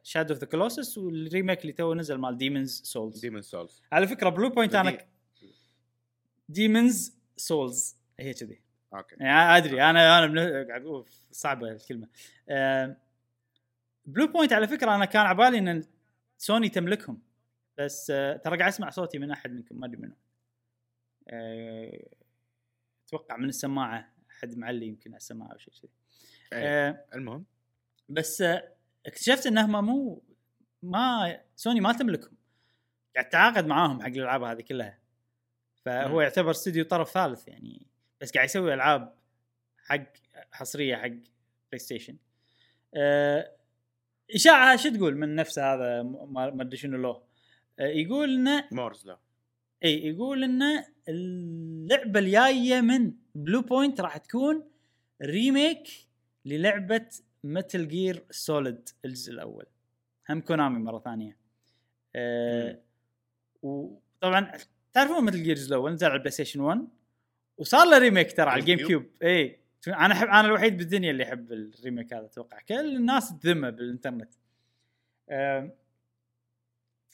Shadow 0.03 0.35
of 0.35 0.41
the 0.41 0.47
Colossus 0.47 0.99
وال 0.99 1.14
remake 1.14 1.61
اللي 1.61 1.73
تو 1.73 1.95
نزل 1.95 2.19
مال 2.19 2.39
Demon's 2.39 2.83
Souls 2.85 3.21
Demon 3.21 3.43
Souls 3.43 3.83
على 3.93 4.07
فكرة 4.07 4.29
Bluepoint 4.29 4.75
أنا 4.75 4.99
Demon's 6.49 7.13
Souls 7.37 7.97
هي 8.21 8.35
كذي. 8.35 8.61
أوكي. 8.95 9.17
يعني 9.21 9.57
أدري 9.57 9.83
أنا 9.83 10.25
أنا 10.25 10.65
قاعد 10.69 10.83
أقول 10.83 11.05
صعبة 11.33 11.71
الكلمة. 11.73 12.07
آه، 12.49 12.97
Bluepoint 14.09 14.53
على 14.53 14.69
فكرة 14.69 14.95
أنا 14.95 15.05
كان 15.05 15.27
على 15.27 15.37
بالي 15.37 15.59
إن 15.59 15.85
سوني 16.39 16.69
تملكهم. 16.69 17.23
بس 17.79 18.11
آه، 18.11 18.37
ترى 18.37 18.59
قاعد 18.59 18.73
أسمع 18.73 18.91
صوتي 18.91 19.19
من 19.19 19.31
أحد 19.31 19.53
منكم 19.53 19.81
ما 19.81 19.87
أدري 19.87 19.97
منو. 19.97 20.15
آه، 21.29 22.09
أتوقع 23.07 23.37
من 23.37 23.49
السماعة 23.49 24.13
أحد 24.31 24.59
معلي 24.59 24.87
يمكن 24.87 25.11
على 25.11 25.17
السماعة 25.17 25.53
أو 25.53 25.59
شيء 25.59 25.75
كذي. 25.75 25.91
أي. 26.53 26.69
آه، 26.69 27.05
المهم. 27.15 27.45
بس 28.09 28.45
اكتشفت 29.07 29.47
انهم 29.47 29.85
مو 29.85 30.23
ما 30.83 31.41
سوني 31.57 31.81
ما 31.81 31.93
تملكهم. 31.93 32.37
قاعد 33.15 33.29
تعاقد 33.29 33.67
معاهم 33.67 34.01
حق 34.03 34.07
الألعاب 34.07 34.43
هذه 34.43 34.61
كلها. 34.61 34.99
فهو 35.85 36.15
مم. 36.15 36.21
يعتبر 36.21 36.51
استوديو 36.51 36.85
طرف 36.85 37.11
ثالث 37.11 37.49
يعني. 37.49 37.87
بس 38.21 38.33
قاعد 38.33 38.45
يسوي 38.45 38.75
ألعاب 38.75 39.15
حق 39.79 40.05
حصرية 40.53 40.97
حق 40.97 41.09
بلاي 41.71 41.79
ستيشن 41.79 42.17
آه، 42.95 43.58
إشاعة 44.35 44.77
شو 44.77 44.89
تقول 44.89 45.17
من 45.17 45.35
نفسه 45.35 45.75
هذا؟ 45.75 46.03
ما 46.03 46.63
أدري 46.63 46.77
شنو 46.77 46.99
له. 46.99 47.23
آه، 47.79 47.87
يقول 47.87 48.35
إنه 48.35 48.69
مورز 48.73 49.07
لا 49.07 49.19
إي 49.85 50.07
يقول 50.07 50.45
ان 50.45 50.85
اللعبة 51.09 52.21
الجاية 52.21 52.81
من 52.81 53.13
Bluepoint 53.35 54.01
راح 54.01 54.17
تكون 54.17 54.65
remake 55.23 55.89
للعبة 56.45 57.07
Metal 57.45 57.89
Gear 57.89 58.25
Solid 58.31 58.89
الجزء 59.05 59.33
الأول. 59.33 59.67
هم 60.31 60.41
كونامي 60.41 60.79
مرة 60.79 60.99
ثانية. 60.99 61.37
آه 62.17 62.79
وطبعا 63.63 64.53
تعرفون 64.93 65.25
Metal 65.25 65.43
Gear 65.43 65.57
الجزء 65.57 65.69
الأول؟ 65.69 65.93
نزل 65.93 66.07
على 66.07 66.15
البلاي 66.15 66.31
ستيشن 66.31 66.61
1 66.61 66.89
وصار 67.59 67.87
له 67.87 67.99
remake 67.99 68.33
ترى 68.33 68.51
على 68.51 68.61
ال 68.61 68.79
Game 68.79 68.87
GameCube 68.87 69.07
إي. 69.23 69.59
أنا 69.87 70.15
احب 70.15 70.29
أنا 70.29 70.41
الوحيد 70.41 70.77
بالدنيا 70.77 71.11
اللي 71.11 71.23
يحب 71.23 71.53
ال 71.53 71.61
remake 71.61 72.13
هذا 72.13 72.27
أتوقع. 72.27 72.61
كل 72.61 72.97
الناس 72.97 73.39
تذمه 73.39 73.71
بالإنترنت. 73.71 74.33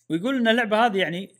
ويقول 0.08 0.36
إن 0.36 0.48
اللعبة 0.48 0.86
هذه 0.86 0.98
يعني 0.98 1.34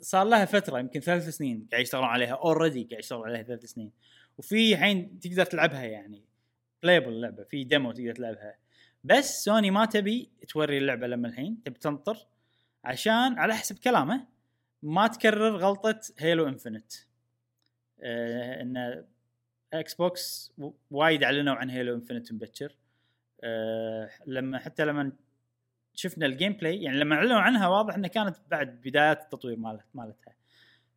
صار 0.00 0.26
لها 0.26 0.44
فترة 0.44 0.78
يمكن 0.78 1.00
ثلاث 1.00 1.28
سنين 1.28 1.68
قاعد 1.70 1.82
يشتغلون 1.82 2.08
عليها 2.08 2.34
already 2.34 2.84
قاعد 2.84 3.02
يشتغلون 3.02 3.28
عليها 3.28 3.42
ثلاث 3.42 3.64
سنين. 3.64 3.92
وفي 4.38 4.72
الحين 4.72 5.20
تقدر 5.20 5.44
تلعبها 5.44 5.84
يعني 5.84 6.24
playable 6.82 7.08
اللعبة 7.08 7.44
في 7.44 7.64
demo 7.64 7.92
تقدر 7.92 8.12
تلعبها. 8.12 8.56
بس 9.04 9.44
سوني 9.44 9.70
ما 9.70 9.84
تبي 9.84 10.30
توري 10.48 10.78
اللعبة 10.78 11.06
لما 11.06 11.28
الحين 11.28 11.62
تبي 11.62 11.78
تنطر 11.78 12.26
عشان 12.84 13.38
على 13.38 13.54
حسب 13.54 13.78
كلامه 13.78 14.26
ما 14.82 15.06
تكرر 15.06 15.56
غلطة 15.56 16.00
Halo 16.18 16.48
Infinite 16.48 16.92
آه 18.02 18.62
إن 18.62 19.04
إكس 19.74 19.94
بوكس 19.94 20.52
وايد 20.90 21.22
اعلنوا 21.22 21.54
عن 21.54 21.70
Halo 21.70 21.94
Infinite 21.94 22.32
مبكر 22.32 22.76
آه 23.44 24.10
لما 24.26 24.58
حتى 24.58 24.84
لما 24.84 25.12
شفنا 25.94 26.26
ال 26.26 26.52
gameplay 26.52 26.82
يعني 26.82 26.98
لما 26.98 27.16
اعلنوا 27.16 27.40
عنها 27.40 27.68
واضح 27.68 27.94
إنها 27.94 28.08
كانت 28.08 28.36
بعد 28.50 28.80
بدايات 28.84 29.22
التطوير 29.22 29.56
مالت 29.56 29.84
مالتها. 29.94 30.34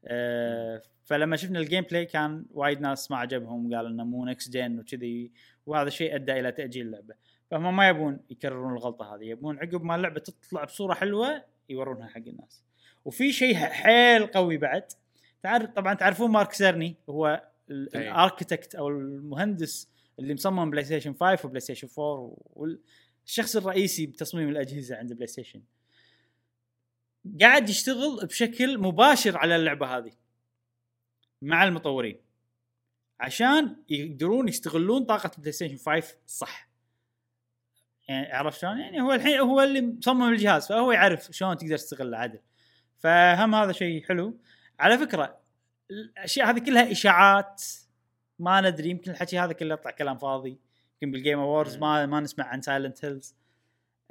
آه 0.05 0.81
فلما 1.03 1.35
شفنا 1.35 1.59
ال 1.59 1.83
gameplay 1.83 2.05
كان 2.05 2.45
وايد 2.51 2.81
ناس 2.81 3.11
ما 3.11 3.17
عجبهم 3.17 3.75
قالوا 3.75 3.89
إنه 3.89 4.03
مو 4.03 4.25
next 4.25 4.53
gen 4.53 4.79
وكذي 4.79 5.31
وهذا 5.65 5.87
الشيء 5.87 6.15
أدى 6.15 6.39
إلى 6.39 6.51
تأجيل 6.51 6.85
اللعبة. 6.85 7.15
فهم 7.51 7.75
ما 7.75 7.87
يبون 7.89 8.19
يكررون 8.29 8.73
الغلطة 8.73 9.15
هذه 9.15 9.23
يبون 9.23 9.59
عقب 9.59 9.83
ما 9.83 9.95
اللعبة 9.95 10.19
تطلع 10.19 10.63
بصورة 10.63 10.93
حلوة 10.93 11.43
يورونها 11.69 12.07
حق 12.07 12.17
الناس. 12.27 12.63
وفي 13.05 13.31
شيء 13.31 13.55
حيل 13.55 14.27
قوي 14.27 14.57
بعد 14.57 14.83
تعرف 15.43 15.69
طبعا 15.69 15.93
تعرفون 15.93 16.31
مارك 16.31 16.53
سيرني 16.53 16.95
هو. 17.09 17.52
ال 17.69 17.80
architect 17.80 18.75
أو 18.75 18.89
المهندس 18.89 19.89
اللي 20.19 20.33
مصمم 20.33 20.69
بلاي 20.69 20.83
ستيشن 20.83 21.13
5 21.13 21.47
وبلاي 21.47 21.59
ستيشن 21.59 21.87
4 21.99 22.35
والشخص 22.45 23.55
الرئيسي 23.55 24.05
بتصميم 24.05 24.49
الأجهزة 24.49 24.95
عند 24.95 25.13
بلاي 25.13 25.27
ستيشن 25.27 25.61
قاعد 27.41 27.69
يشتغل 27.69 28.25
بشكل 28.25 28.77
مباشر 28.77 29.37
على 29.37 29.55
اللعبة 29.55 29.97
هذه 29.97 30.11
مع 31.41 31.63
المطورين 31.63 32.21
عشان 33.19 33.75
يقدرون 33.89 34.47
يستغلون 34.47 35.05
طاقة 35.05 35.31
بلاي 35.37 35.51
ستيشن 35.51 35.77
5 35.77 36.17
صح. 36.27 36.69
يعني 38.07 38.33
عرفت 38.33 38.59
شلون؟ 38.61 38.79
يعني 38.79 39.01
هو 39.01 39.13
الحين 39.13 39.39
هو 39.39 39.61
اللي 39.61 39.81
مصمم 39.81 40.29
الجهاز 40.29 40.67
فهو 40.67 40.91
يعرف 40.91 41.31
شلون 41.31 41.57
تقدر 41.57 41.77
تستغله 41.77 42.17
عدل 42.17 42.39
فهم 42.97 43.55
هذا 43.55 43.71
شيء 43.71 44.03
حلو. 44.03 44.39
على 44.79 44.97
فكرة 44.97 45.42
الأشياء 45.91 46.49
هذه 46.49 46.59
كلها 46.59 46.91
إشاعات. 46.91 47.63
ما 48.39 48.61
ندري 48.61 48.89
يمكن 48.89 49.11
الحكي 49.11 49.39
هذا 49.39 49.53
كله 49.53 49.73
يطلع 49.73 49.91
كلام 49.91 50.17
فاضي. 50.17 50.59
يمكن 51.01 51.11
بال 51.11 51.21
Game 51.21 51.39
Awards 51.39 51.77
ما 51.77 52.05
ما 52.05 52.19
نسمع 52.19 52.45
عن 52.45 52.61
Silent 52.61 53.05
Hills 53.05 53.35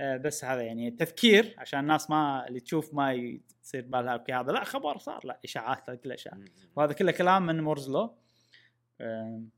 آه 0.01 0.17
بس 0.17 0.45
هذا 0.45 0.63
يعني 0.63 0.91
تذكير 0.91 1.55
عشان 1.59 1.81
الناس 1.81 2.11
ما 2.11 2.49
اللي 2.49 2.61
تشوف 2.61 2.95
ما 2.95 3.13
يصير 3.13 3.83
بالها 3.87 4.13
أوكي 4.13 4.33
هذا. 4.33 4.53
لا 4.53 4.65
خبر 4.65 4.99
صار 4.99 5.27
لا 5.27 5.41
إشاعات 5.45 5.91
هذا 5.91 5.99
كله 5.99 6.15
اشاعات 6.15 6.41
وهذا 6.77 6.93
كله 6.93 7.13
كلام 7.13 7.47
من 7.47 7.61
مورزلو. 7.61 8.15
آم، 9.01 9.49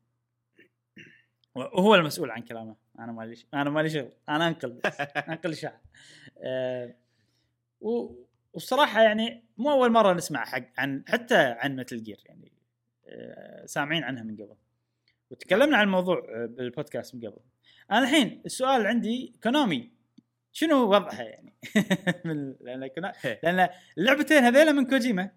وهو 1.55 1.95
المسؤول 1.95 2.31
عن 2.31 2.43
كلامه. 2.43 2.77
أنا 2.99 3.13
مالي 3.13 3.37
أنا 3.55 3.71
مالي 3.71 3.91
شغل. 3.91 4.13
أنا 4.29 4.49
أنقل 4.49 4.71
بس. 4.71 5.01
أنقل 5.29 5.53
إشاعة. 5.53 5.81
آه، 6.39 6.95
و- 7.81 8.24
وبصراحه 8.55 9.03
يعني 9.03 9.45
مو 9.59 9.71
أول 9.71 9.93
مرة 9.93 10.13
نسمع 10.13 10.45
حق 10.45 10.63
عن 10.79 11.05
حتى 11.09 11.37
عن 11.37 11.77
متل 11.77 12.03
جير 12.03 12.21
يعني 12.27 12.53
آه، 13.07 13.67
سامعين 13.67 14.05
عنها 14.05 14.23
من 14.23 14.35
قبل. 14.35 14.57
وتكلمنا 15.31 15.77
عن 15.77 15.85
الموضوع 15.85 16.19
آه، 16.19 16.47
بالبودكاست 16.47 17.15
من 17.15 17.21
قبل. 17.21 17.41
أنا 17.91 17.99
الحين 17.99 18.43
السؤال 18.47 18.87
عندي 18.87 19.35
كونامي 19.43 19.91
شنو 20.53 20.91
وضعها 20.91 21.23
يعني؟ 21.23 21.55
من 22.25 22.55
لأن 22.61 22.87
كنا... 22.87 23.13
لأن 23.43 23.69
اللعبتين 23.99 24.45
هذيلا 24.45 24.73
من 24.73 24.87
كوجيما. 24.87 25.31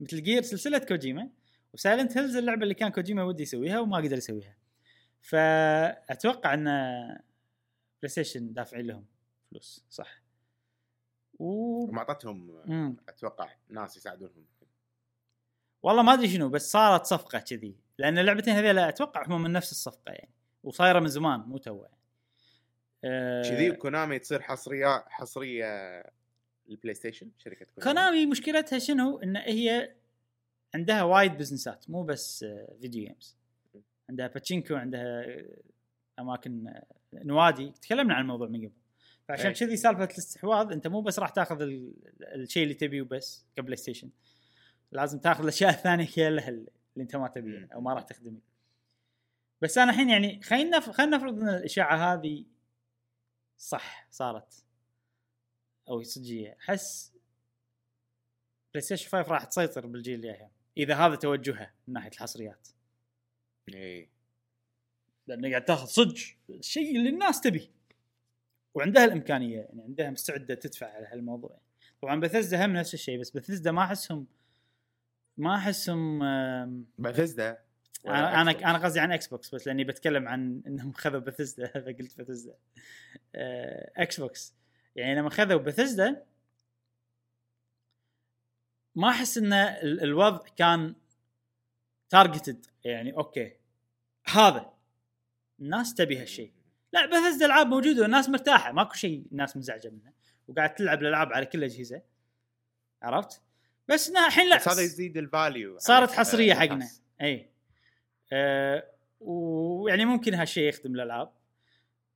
Metal 0.00 0.22
Gear 0.22 0.42
سلسلة 0.42 0.78
كوجيما 0.78 1.28
و 1.72 1.79
Silent 1.79 2.18
Hills 2.18 2.36
اللعبة 2.36 2.62
اللي 2.62 2.74
كان 2.74 2.88
كوجيما 2.88 3.22
ودي 3.22 3.42
يسويها 3.42 3.80
وما 3.80 3.96
قدر 3.96 4.16
يسويها. 4.16 4.56
فأتوقع 5.20 6.54
أن 6.54 6.64
بلاي 8.02 8.08
ستيشن 8.08 8.52
دافعين 8.52 8.86
لهم 8.86 9.04
فلوس 9.50 9.84
صح؟ 9.90 10.25
و... 11.38 11.46
وما 11.88 11.98
أعطتهم. 11.98 12.96
أتوقع 13.08 13.48
ناس 13.68 13.96
يساعدونهم. 13.96 14.44
والله 15.82 16.02
ما 16.02 16.12
أدري 16.12 16.28
شنو 16.28 16.48
بس 16.48 16.70
صارت 16.70 17.04
صفقة 17.04 17.38
كذي. 17.38 17.76
لأن 17.98 18.18
اللعبتين 18.18 18.54
هذيلا 18.54 18.88
أتوقع 18.88 19.26
هم 19.26 19.42
من 19.42 19.52
نفس 19.52 19.72
الصفقة 19.72 20.12
يعني. 20.12 20.30
وصايرة 20.64 21.00
من 21.00 21.08
زمان 21.08 21.40
مو 21.40 21.58
تو 21.58 21.82
يعني. 21.82 21.96
آه، 23.04 23.42
كذي 23.42 23.72
كونامي 23.72 24.18
تصير 24.18 24.42
حصرية 24.42 25.04
حصرية 25.08 25.66
البلاي 26.70 26.94
ستيشن 26.94 27.30
شركة 27.38 27.66
كونامي؟ 27.66 27.84
كونامي 27.84 28.26
مشكلتها 28.26 28.78
شنو؟ 28.78 29.18
إن 29.18 29.36
هي 29.36 29.94
عندها 30.74 31.02
وايد 31.02 31.38
بزنسات 31.38 31.90
مو 31.90 32.02
بس 32.02 32.42
آه، 32.42 32.76
video 32.80 33.04
games 33.04 33.36
عندها 34.08 34.26
باتشينكو 34.26 34.74
عندها 34.74 35.24
آه، 35.24 35.56
أماكن 36.18 36.74
نوادي. 37.14 37.70
تكلمنا 37.70 38.14
عن 38.14 38.22
الموضوع 38.22 38.48
من 38.48 38.58
قبل. 38.58 38.72
فعشان 39.28 39.46
أي. 39.46 39.52
كذي 39.54 39.76
سالفة 39.76 40.04
الاستحواذ 40.04 40.72
أنت 40.72 40.86
مو 40.86 41.00
بس 41.00 41.18
راح 41.18 41.30
تاخذ 41.30 41.62
ال- 41.62 41.94
الشيء 42.34 42.62
اللي 42.62 42.74
تبيه 42.74 43.02
وبس 43.02 43.46
كبلاي 43.56 43.76
ستيشن 43.76 44.10
لازم 44.92 45.18
تاخذ 45.18 45.42
الأشياء 45.42 45.70
الثانية 45.70 46.08
كلها 46.14 46.48
اللي 46.48 46.70
أنت 46.98 47.16
ما 47.16 47.28
تبيها 47.28 47.68
أو 47.74 47.80
ما 47.80 47.94
راح 47.94 48.02
تخدمها 48.02 48.40
بس 49.62 49.78
أنا 49.78 49.90
الحين 49.90 50.10
يعني 50.10 50.42
خلينا. 50.42 50.80
خلينا 50.80 51.16
نفرض 51.16 51.38
إن 51.42 51.48
الاشاعه 51.48 52.14
هذه 52.14 52.44
صح 53.58 54.08
صارت 54.10 54.64
أو 55.88 56.02
صجيه 56.02 56.56
أحس 56.60 57.12
PlayStation 58.74 59.08
5 59.10 59.32
راح 59.32 59.44
تسيطر 59.44 59.86
بالجيل 59.86 60.14
اللي 60.14 60.28
جاي 60.32 60.48
إذا 60.76 60.94
هذا 60.94 61.14
توجهها 61.14 61.74
من 61.88 61.94
ناحية 61.94 62.10
الحصريات. 62.10 62.68
اي 63.74 64.08
لأنه 65.26 65.50
قاعد 65.50 65.64
تاخذ 65.64 65.86
صدق 65.86 66.16
الشيء 66.50 66.96
اللي 66.96 67.08
الناس 67.08 67.40
تبيه. 67.40 67.68
وعندها 68.76 69.04
الإمكانية 69.04 69.58
يعني 69.60 69.82
عندها 69.82 70.10
مستعدة 70.10 70.54
تدفع 70.54 70.86
على 70.86 71.06
هالموضوع. 71.06 71.58
طبعا 72.02 72.20
بثزدا 72.20 72.64
هم 72.66 72.72
نفس 72.72 72.94
الشيء 72.94 73.20
بس 73.20 73.30
بثزدا 73.30 73.72
ما 73.72 73.82
أحسهم 73.84 74.26
ما 75.36 75.56
أحسهم 75.56 76.18
بثزدا 76.98 77.58
أنا 78.06 78.40
أنا 78.42 78.50
أنا 78.50 78.78
قصدي 78.84 79.00
عن 79.00 79.12
Xbox 79.12 79.54
بس 79.54 79.66
لأني 79.66 79.84
بتكلم 79.84 80.28
عن 80.28 80.62
إنهم 80.66 80.92
خذوا 80.92 81.20
بثزدا 81.20 81.66
فقلت 81.84 82.20
بثزدا 82.20 82.54
آه، 83.34 83.92
Xbox 83.96 84.54
يعني 84.96 85.14
لما 85.20 85.30
خذوا 85.30 85.60
بثزدا 85.60 86.22
ما 88.94 89.08
أحس 89.08 89.38
إن 89.38 89.52
ال- 89.52 90.02
الوضع 90.02 90.44
كان 90.56 90.94
targeted 92.08 92.66
يعني 92.84 93.16
أوكي. 93.16 93.56
هذا. 94.26 94.72
الناس 95.60 95.94
تبي 95.94 96.18
هالشيء. 96.18 96.52
لا 96.92 97.06
بثزدا 97.06 97.46
العاب 97.46 97.66
موجودة 97.66 98.02
والناس 98.02 98.28
مرتاحة. 98.28 98.72
ماكو 98.72 98.94
شيء 98.94 99.26
الناس 99.32 99.56
منزعجه 99.56 99.88
منه. 99.88 100.12
وقاعد 100.48 100.74
تلعب 100.74 101.02
الألعاب 101.02 101.32
على 101.32 101.46
كل 101.46 101.58
الاجهزه 101.58 102.02
عرفت؟ 103.02 103.42
بس 103.88 104.10
الحين 104.10 104.48
لا 104.48 104.56
بس 104.56 104.68
هذا 104.68 104.82
يزيد 104.82 105.16
ال 105.16 105.26
value 105.26 105.78
صارت 105.78 106.10
حصرية 106.10 106.54
حقنا. 106.54 106.88
إي. 107.20 107.50
آه 108.32 108.90
ويعني 109.20 110.04
ممكن 110.04 110.34
هالشيء 110.34 110.68
يخدم 110.68 110.94
الألعاب. 110.94 111.32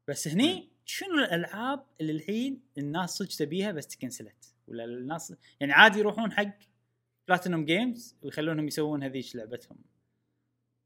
بس 0.08 0.28
هني 0.28 0.70
شنو 0.84 1.14
الألعاب 1.14 1.86
اللي 2.00 2.12
الحين 2.12 2.62
الناس 2.78 3.10
صدق 3.10 3.36
تبيها 3.36 3.72
بس 3.72 3.86
تكنسلت؟ 3.86 4.54
ولا 4.66 4.84
الناس 4.84 5.34
يعني 5.60 5.72
عادي 5.72 5.98
يروحون 5.98 6.32
حق 6.32 6.58
Platinum 7.28 7.64
Games 7.64 8.16
ويخلونهم 8.22 8.66
يسوون 8.66 9.02
هذيش 9.02 9.34
لعبتهم. 9.34 9.78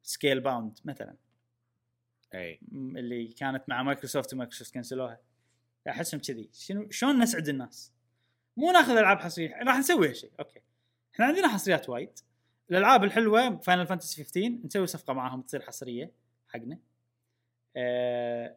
Scalebound 0.03 0.79
مثلا. 0.85 1.17
إي. 2.35 2.61
اللي 2.73 3.27
كانت 3.27 3.69
مع 3.69 3.83
Microsoft 3.83 4.35
و 4.35 4.39
Microsoft 4.39 4.75
كنسلوها. 4.75 5.21
أحسهم 5.89 6.21
كذي. 6.21 6.51
شنو 6.53 6.91
شلون 6.91 7.23
نسعد 7.23 7.49
الناس؟ 7.49 7.93
مو 8.57 8.71
ناخذ 8.71 8.97
ألعاب 8.97 9.19
حصرية. 9.19 9.57
راح 9.63 9.79
نسوي 9.79 10.09
هالشيء 10.09 10.33
أوكي. 10.39 10.61
إحنا 11.15 11.27
عندنا 11.27 11.49
حصريات 11.49 11.89
وايد. 11.89 12.19
الألعاب 12.71 13.05
الحلوة 13.05 13.57
Final 13.57 13.87
Fantasy 13.87 14.25
15 14.25 14.49
نسوي 14.65 14.87
صفقة 14.87 15.13
معاهم 15.13 15.43
تصير 15.43 15.63
حصرية 15.63 16.13
حقنا. 16.49 16.79
أه 17.77 18.57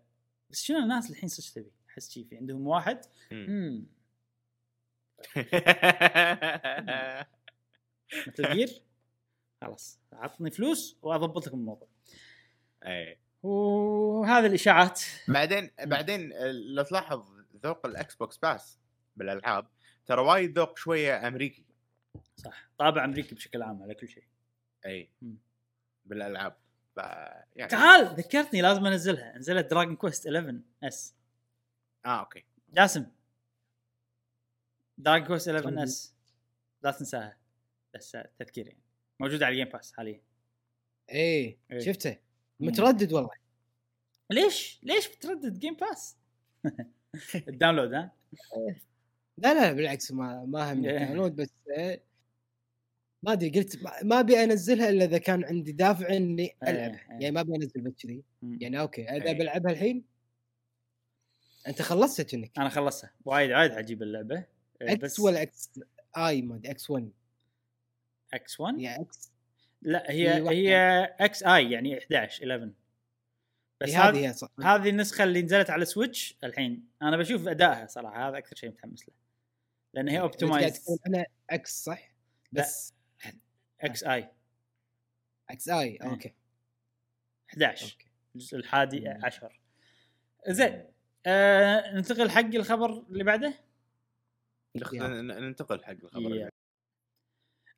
بس 0.49 0.63
شنو 0.63 0.77
الناس 0.77 1.11
الحين 1.11 1.29
صدق 1.29 1.53
تبي؟ 1.53 1.71
أحس 1.89 2.11
شي 2.11 2.23
في 2.23 2.37
عندهم 2.37 2.67
واحد. 2.67 3.01
امم 3.31 3.85
مثل 8.27 8.53
Gear 8.53 8.81
خلاص. 9.61 9.99
عطني 10.13 10.51
فلوس 10.51 10.97
وأضبط 11.01 11.47
لكم 11.47 11.59
الموضوع. 11.59 11.87
إي. 12.85 13.17
وهذه 13.47 14.45
الإشاعات. 14.45 15.01
بعدين 15.27 15.71
بعدين 15.79 16.33
لو 16.75 16.83
تلاحظ 16.83 17.25
ذوق 17.63 17.85
ال 17.85 18.15
Xbox 18.15 18.37
Pass 18.37 18.79
بالألعاب 19.15 19.67
ترى 20.05 20.21
وايد 20.21 20.59
ذوق 20.59 20.77
شوية 20.77 21.27
أمريكي. 21.27 21.65
صح. 22.35 22.69
طابع 22.77 23.05
أمريكي 23.05 23.35
بشكل 23.35 23.61
عام 23.61 23.83
على 23.83 23.93
كل 23.93 24.07
شيء. 24.07 24.23
إي. 24.85 25.09
بالألعاب. 26.05 26.55
ف 26.95 26.97
يعني 27.55 27.69
تعال 27.69 28.05
ذكرتني 28.05 28.61
لازم 28.61 28.85
أنزلها. 28.85 29.37
نزلت 29.37 29.69
Dragon 29.69 29.95
Quest 29.95 30.27
11 30.27 30.59
S. 30.83 31.15
آه 32.05 32.19
أوكي. 32.19 32.45
جاسم. 32.69 33.05
Dragon 34.97 35.27
Quest 35.27 35.49
11 35.49 35.69
طيب. 35.69 35.79
S. 35.79 36.15
لا 36.83 36.91
تنساها. 36.91 37.37
بس 37.93 38.17
تذكير 38.39 38.67
يعني 38.67 38.83
موجودة 39.19 39.45
على 39.45 39.53
ال 39.53 39.57
Game 39.57 39.69
Pass 39.69 39.93
حاليا. 39.93 40.21
إيه 41.09 41.57
إيه. 41.71 41.79
شفته. 41.79 42.17
متردد 42.59 43.13
والله. 43.13 43.29
ليش؟ 44.31 44.79
ليش 44.83 45.07
بتردد 45.07 45.59
Game 45.59 45.73
Pass 45.75 46.17
ال 47.35 47.42
download 47.42 47.93
ها؟ 47.93 48.11
لا 49.37 49.53
لا 49.53 49.71
بالعكس 49.73 50.11
ما 50.11 50.45
ما 50.45 50.73
هم 50.73 50.85
إيه. 50.85 50.97
download 50.97 51.35
بس 51.35 51.49
آه، 51.77 51.99
ما 53.23 53.31
أدري 53.33 53.49
قلت 53.49 53.83
ما- 53.83 54.03
أبي 54.19 54.43
أنزلها 54.43 54.89
إلا 54.89 55.05
إذا 55.05 55.17
كان 55.17 55.43
عندي 55.45 55.71
دافع 55.71 56.09
إني 56.09 56.41
إيه، 56.43 56.55
العبها 56.63 56.99
إيه. 57.01 57.07
يعني 57.11 57.31
ما 57.31 57.41
أبي 57.41 57.55
أنزل 57.55 57.81
بس 57.81 57.93
كذي. 58.03 58.23
يعني 58.43 58.79
أوكي 58.79 59.09
اذا. 59.09 59.31
بلعبها 59.33 59.71
الحين. 59.71 60.03
أنت 61.67 61.81
خلصتها 61.81 62.23
كأنك 62.23 62.51
أنا 62.57 62.69
خلصتها. 62.69 63.11
وايد 63.25 63.51
وايد 63.51 63.71
عجيب 63.71 64.03
اللعبة. 64.03 64.43
إكس 64.81 65.19
ولا 65.19 65.41
إكس 65.41 65.79
اي 66.17 66.41
ما 66.41 66.55
أدري 66.55 66.71
إكس 66.71 66.89
1 66.89 67.11
إكس 68.33 68.59
1 68.59 68.79
يا 68.79 69.01
إكس 69.01 69.31
لا 69.81 70.11
هي. 70.11 70.49
هي 70.49 70.75
إكس 71.19 71.43
آي 71.43 71.71
يعني 71.71 71.97
11 71.97 72.43
11 72.43 72.71
بس 73.81 73.89
إيه، 73.89 74.01
هذه 74.01 74.09
هذه 74.09 74.27
هي 74.27 74.33
صح. 74.33 74.49
هذه 74.59 74.89
النسخة 74.89 75.23
اللي 75.23 75.41
نزلت 75.41 75.69
على 75.69 75.85
سويتش 75.85 76.37
الحين. 76.43 76.87
أنا 77.01 77.17
بشوف 77.17 77.47
أدائها 77.47 77.87
صراحة 77.87 78.29
هذا 78.29 78.37
أكثر 78.37 78.55
شيء 78.55 78.69
متحمس 78.69 79.09
له. 79.09 79.15
لأن 79.93 80.09
هي 80.09 80.19
اوبتمايز 80.19 80.85
عنها 81.05 81.25
إكس 81.49 81.83
صح؟ 81.83 82.11
لا. 82.51 82.61
بس 82.61 82.93
إكس 83.81 84.03
آي. 84.03 84.31
إكس 85.49 85.69
آي 85.69 85.83
إيه. 85.83 86.03
أوكي. 86.03 86.33
11 87.49 87.91
أوكي. 87.91 88.07
الجزء 88.35 88.57
الحادي. 88.57 89.07
عشر. 89.07 89.59
زين. 90.47 90.85
آه 91.25 91.93
ننتقل 91.93 92.29
حق 92.29 92.39
الخبر 92.39 93.05
اللي 93.09 93.23
بعده؟ 93.23 93.53
ننتقل 94.75 95.83
حق 95.83 95.91
الخبر. 95.91 96.17
اللي 96.17 96.49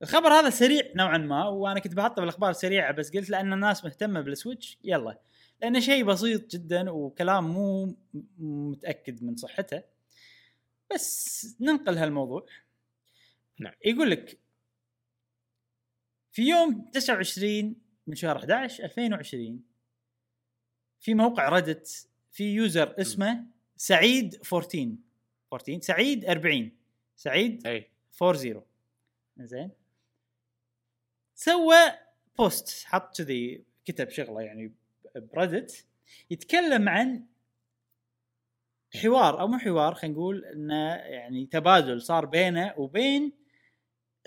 الخبر 0.02 0.34
هذا 0.34 0.50
سريع 0.50 0.92
نوعا 0.96 1.18
ما 1.18 1.48
وأنا 1.48 1.80
كنت 1.80 1.94
بحطه 1.94 2.20
بالأخبار 2.20 2.50
السريعه 2.50 2.92
بس 2.92 3.12
قلت 3.12 3.30
لأن 3.30 3.54
الناس 3.54 3.86
مهتمة 3.86 4.22
بالسويتش 4.22 4.78
يلا. 4.84 5.20
لأنه 5.62 5.80
شيء 5.80 6.04
بسيط 6.04 6.52
جدا 6.52 6.92
وكلام 6.92 7.54
مو 7.54 7.96
متأكد 8.40 9.24
من 9.24 9.36
صحته. 9.36 9.84
بس 10.94 11.58
ننقل 11.62 11.98
هالموضوع. 11.98 12.46
نعم. 13.60 13.74
يقول 13.86 14.12
لك 14.12 14.40
في 16.32 16.50
يوم 16.50 16.90
29 16.94 17.76
من 18.08 18.16
شهر 18.16 18.38
11 18.38 18.84
2020 18.84 19.64
في 21.00 21.14
موقع 21.14 21.50
Reddit 21.50 22.08
في 22.32 22.44
user 22.54 22.96
اسمه 23.02 23.46
سعيد 23.78 24.36
14 24.54 24.96
14 25.54 25.82
سعيد 25.82 26.26
40 26.26 26.72
سعيد 27.16 27.68
أي. 27.68 27.90
40 28.22 28.64
زين. 29.38 29.79
سوى 31.40 31.92
post 32.38 32.86
حط 32.86 33.18
كذي 33.18 33.64
كتب 33.86 34.10
شغلة 34.10 34.42
يعني 34.42 34.74
ب 35.16 35.26
Reddit 35.26 35.86
يتكلم 36.30 36.90
عن 36.90 37.26
حوار 39.02 39.40
أو 39.40 39.48
مو 39.48 39.58
حوار 39.58 39.94
خلينا 39.94 40.16
نقول 40.16 40.46
إنه 40.46 40.96
يعني 40.96 41.46
تبادل 41.46 42.02
صار 42.02 42.26
بينه 42.26 42.74
وبين 42.78 43.32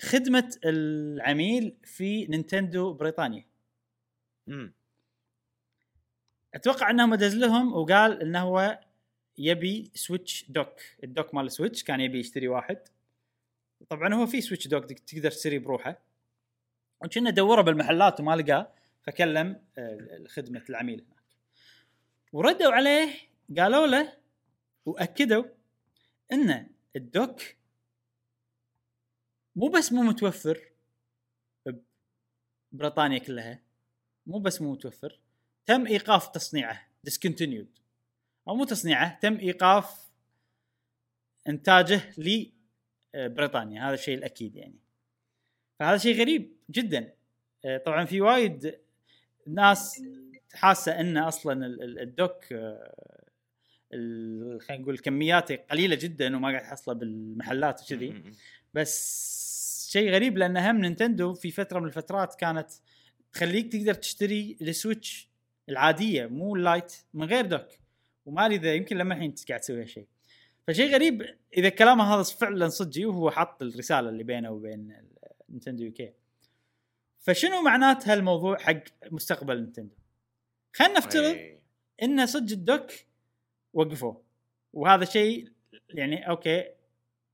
خدمة 0.00 0.56
العميل 0.64 1.76
في 1.84 2.26
Nintendo 2.26 2.92
بريطانيا. 2.92 3.46
مم. 4.46 4.72
أتوقع 6.54 6.90
انه 6.90 7.06
مدز 7.06 7.36
لهم 7.36 7.72
وقال 7.72 8.22
إنه 8.22 8.40
هو 8.40 8.80
يبي 9.38 9.90
Switch 9.94 10.46
dock 10.48 10.80
ال 11.04 11.10
dock 11.10 11.34
مال 11.34 11.46
ال 11.46 11.52
Switch 11.52 11.84
كان 11.84 12.00
يبي 12.00 12.20
يشتري 12.20 12.48
واحد. 12.48 12.78
طبعا 13.88 14.14
هو 14.14 14.26
في 14.26 14.40
Switch 14.40 14.68
dock 14.68 14.84
تقدر 14.84 15.30
تشتري 15.30 15.58
بروحه. 15.58 16.11
وكنا 17.04 17.30
دوره 17.30 17.62
بالمحلات 17.62 18.20
وما 18.20 18.36
لقاه 18.36 18.72
فكلم 19.02 19.62
آه، 19.78 20.24
خدمة 20.28 20.62
العميل 20.70 21.00
هناك. 21.00 21.22
وردوا 22.32 22.72
عليه 22.72 23.14
قالوا 23.58 23.86
له 23.86 24.12
وأكدوا 24.86 25.44
إن 26.32 26.66
الدوك 26.96 27.42
مو 29.56 29.68
بس 29.68 29.92
مو 29.92 30.02
متوفر 30.02 30.60
بريطانيا 32.72 33.18
كلها 33.18 33.60
مو 34.26 34.38
بس 34.38 34.62
مو 34.62 34.72
متوفر 34.72 35.18
تم 35.66 35.86
إيقاف 35.86 36.28
تصنيعه 36.28 36.88
discontinued. 37.08 37.80
أو 38.48 38.56
مو 38.56 38.64
تصنيعه 38.64 39.18
تم 39.20 39.38
إيقاف 39.38 40.10
إنتاجه 41.48 42.00
لبريطانيا 42.18 43.88
هذا 43.88 43.94
الشيء 43.94 44.18
الأكيد 44.18 44.56
يعني. 44.56 44.78
فهذا 45.82 45.98
شيء 45.98 46.20
غريب 46.20 46.52
جدا. 46.70 47.12
آه، 47.64 47.76
طبعا 47.78 48.04
في 48.04 48.20
وايد 48.20 48.74
ناس 49.46 50.02
حاسة 50.54 51.00
إن 51.00 51.16
أصلا 51.16 51.66
ال- 51.66 51.82
ال- 51.82 51.98
الدوك 51.98 52.52
آه، 52.52 52.94
خلينا 54.60 54.82
نقول 54.82 54.98
كمياته 54.98 55.56
قليلة 55.56 55.94
جدا 55.94 56.36
وما 56.36 56.48
قاعد 56.48 56.62
تحصله 56.62 56.94
بالمحلات 56.94 57.82
وكذي. 57.82 58.22
بس 58.74 59.88
شيء 59.92 60.10
غريب 60.10 60.38
لأن 60.38 60.56
هم 60.56 60.80
Nintendo 60.80 61.34
في 61.34 61.50
فترة 61.50 61.80
من 61.80 61.86
الفترات 61.86 62.34
كانت 62.34 62.70
تخليك 63.32 63.72
تقدر 63.72 63.94
تشتري 63.94 64.56
ال 64.60 64.70
Switch 64.70 65.28
العادية 65.68 66.26
مو 66.26 66.56
ال 66.56 66.63
Lite 66.63 66.92
من 67.14 67.24
غير 67.26 67.46
dock. 67.46 67.68
وما 68.26 68.46
أدري 68.46 68.56
إذا 68.56 68.74
يمكن 68.74 68.96
لما 68.98 69.14
الحين 69.14 69.34
قاعد 69.48 69.60
تسوي 69.60 69.80
هالشيء. 69.82 70.06
فشيء 70.66 70.94
غريب 70.94 71.26
إذا 71.56 71.68
كلامه 71.68 72.14
هذا 72.14 72.22
فعلا 72.22 72.68
صدقي 72.68 73.04
وهو 73.04 73.30
حط 73.30 73.62
الرسالة 73.62 74.08
اللي 74.08 74.24
بينه 74.24 74.50
وبين 74.50 75.11
Nintendo 75.52 75.84
UK 75.84 76.12
فشنو 77.18 77.62
معنات 77.62 78.08
هالموضوع 78.08 78.58
حق 78.58 78.82
مستقبل 79.10 79.60
Nintendo؟ 79.60 79.94
خلينا 80.72 80.98
نفترض 80.98 81.24
إيه. 81.24 81.60
إن 82.02 82.26
صدق 82.26 82.52
ال 82.52 82.60
dock 82.60 82.90
وقفوه 83.72 84.22
وهذا 84.72 85.04
شيء 85.04 85.48
يعني 85.88 86.28
أوكي 86.28 86.64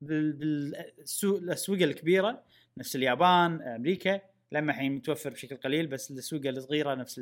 بال- 0.01 0.33
بالسوق 0.33 1.39
الاسواق 1.39 1.83
الكبيرة 1.83 2.43
نفس 2.77 2.97
اليابان 2.97 3.63
أمريكا 3.63 4.21
لما 4.53 4.73
الحين 4.73 4.93
متوفر 4.93 5.31
بشكل 5.31 5.57
قليل 5.57 5.87
بس 5.87 6.11
الاسواق 6.11 6.47
الصغيرة 6.47 6.95
نفس 6.95 7.21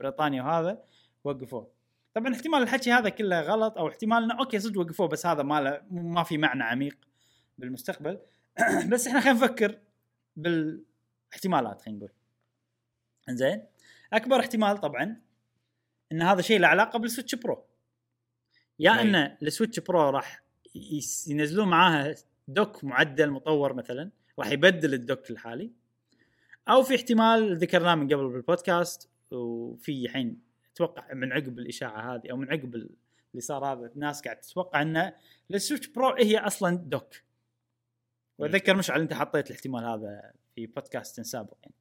بريطانيا 0.00 0.42
وهذا 0.42 0.82
وقفوه 1.24 1.70
طبعا 2.14 2.34
احتمال 2.34 2.62
الحكي 2.62 2.92
هذا 2.92 3.08
كله 3.08 3.40
غلط 3.40 3.78
أو 3.78 3.88
احتمال 3.88 4.22
انه 4.22 4.38
أوكي 4.38 4.58
صدق 4.58 4.80
وقفوه 4.80 5.08
بس 5.08 5.26
هذا 5.26 5.42
ما 5.42 5.60
له 5.60 5.82
ما 5.90 6.22
في 6.22 6.38
معنى 6.38 6.62
عميق 6.62 6.96
بالمستقبل. 7.58 8.18
بس 8.90 9.06
إحنا 9.06 9.20
خلينا 9.20 9.38
نفكر 9.38 9.78
بالاحتمالات 10.38 11.82
خلينا 11.82 11.98
نقول. 11.98 12.10
زين 13.30 13.64
أكبر 14.12 14.40
احتمال 14.40 14.78
طبعا 14.78 15.20
إن 16.12 16.22
هذا 16.22 16.42
شيء 16.42 16.60
له 16.60 16.68
علاقة 16.68 16.98
بال 16.98 17.07
Switch 17.07 17.34
Pro. 17.34 17.64
يا 18.78 18.98
أي. 18.98 19.00
إن 19.02 19.14
ال 19.42 19.47
Switch 19.47 19.80
Pro 19.80 20.10
راح 20.10 20.42
ينزلون 21.26 21.68
معاها 21.68 22.14
dock 22.48 22.84
معدل 22.84 23.30
مطور 23.30 23.72
مثلا 23.72 24.10
راح 24.38 24.50
يبدل 24.50 24.94
ال 24.94 25.01
dock 25.01 25.30
الحالي. 25.30 25.70
أو 26.68 26.82
في 26.82 26.94
احتمال 26.94 27.56
ذكرناه 27.56 27.94
من 27.94 28.06
قبل 28.06 28.28
بالبودكاست 28.28 29.08
وفي 29.30 30.04
الحين 30.04 30.40
أتوقع 30.72 31.14
من 31.14 31.32
عقب 31.32 31.58
الإشاعة 31.58 32.14
هذه 32.14 32.30
أو 32.30 32.36
من 32.36 32.52
عقب 32.52 32.74
ال- 32.74 32.90
اللي 33.30 33.40
صار 33.40 33.64
هذا 33.64 33.86
الناس 33.86 34.22
قاعد 34.22 34.40
تتوقع 34.40 34.82
إن 34.82 35.12
ال 35.54 35.59
Switch 35.59 35.86
Pro 35.86 36.14
هي 36.14 36.38
أصلا 36.38 36.76
dock. 36.76 37.14
واتذكر 38.38 38.76
مشعل 38.76 39.00
انت 39.00 39.14
حطيت 39.14 39.50
الاحتمال 39.50 39.84
هذا 39.84 40.32
في 40.54 40.66
بودكاست 40.66 41.20
سابق 41.20 41.56
يعني 41.62 41.74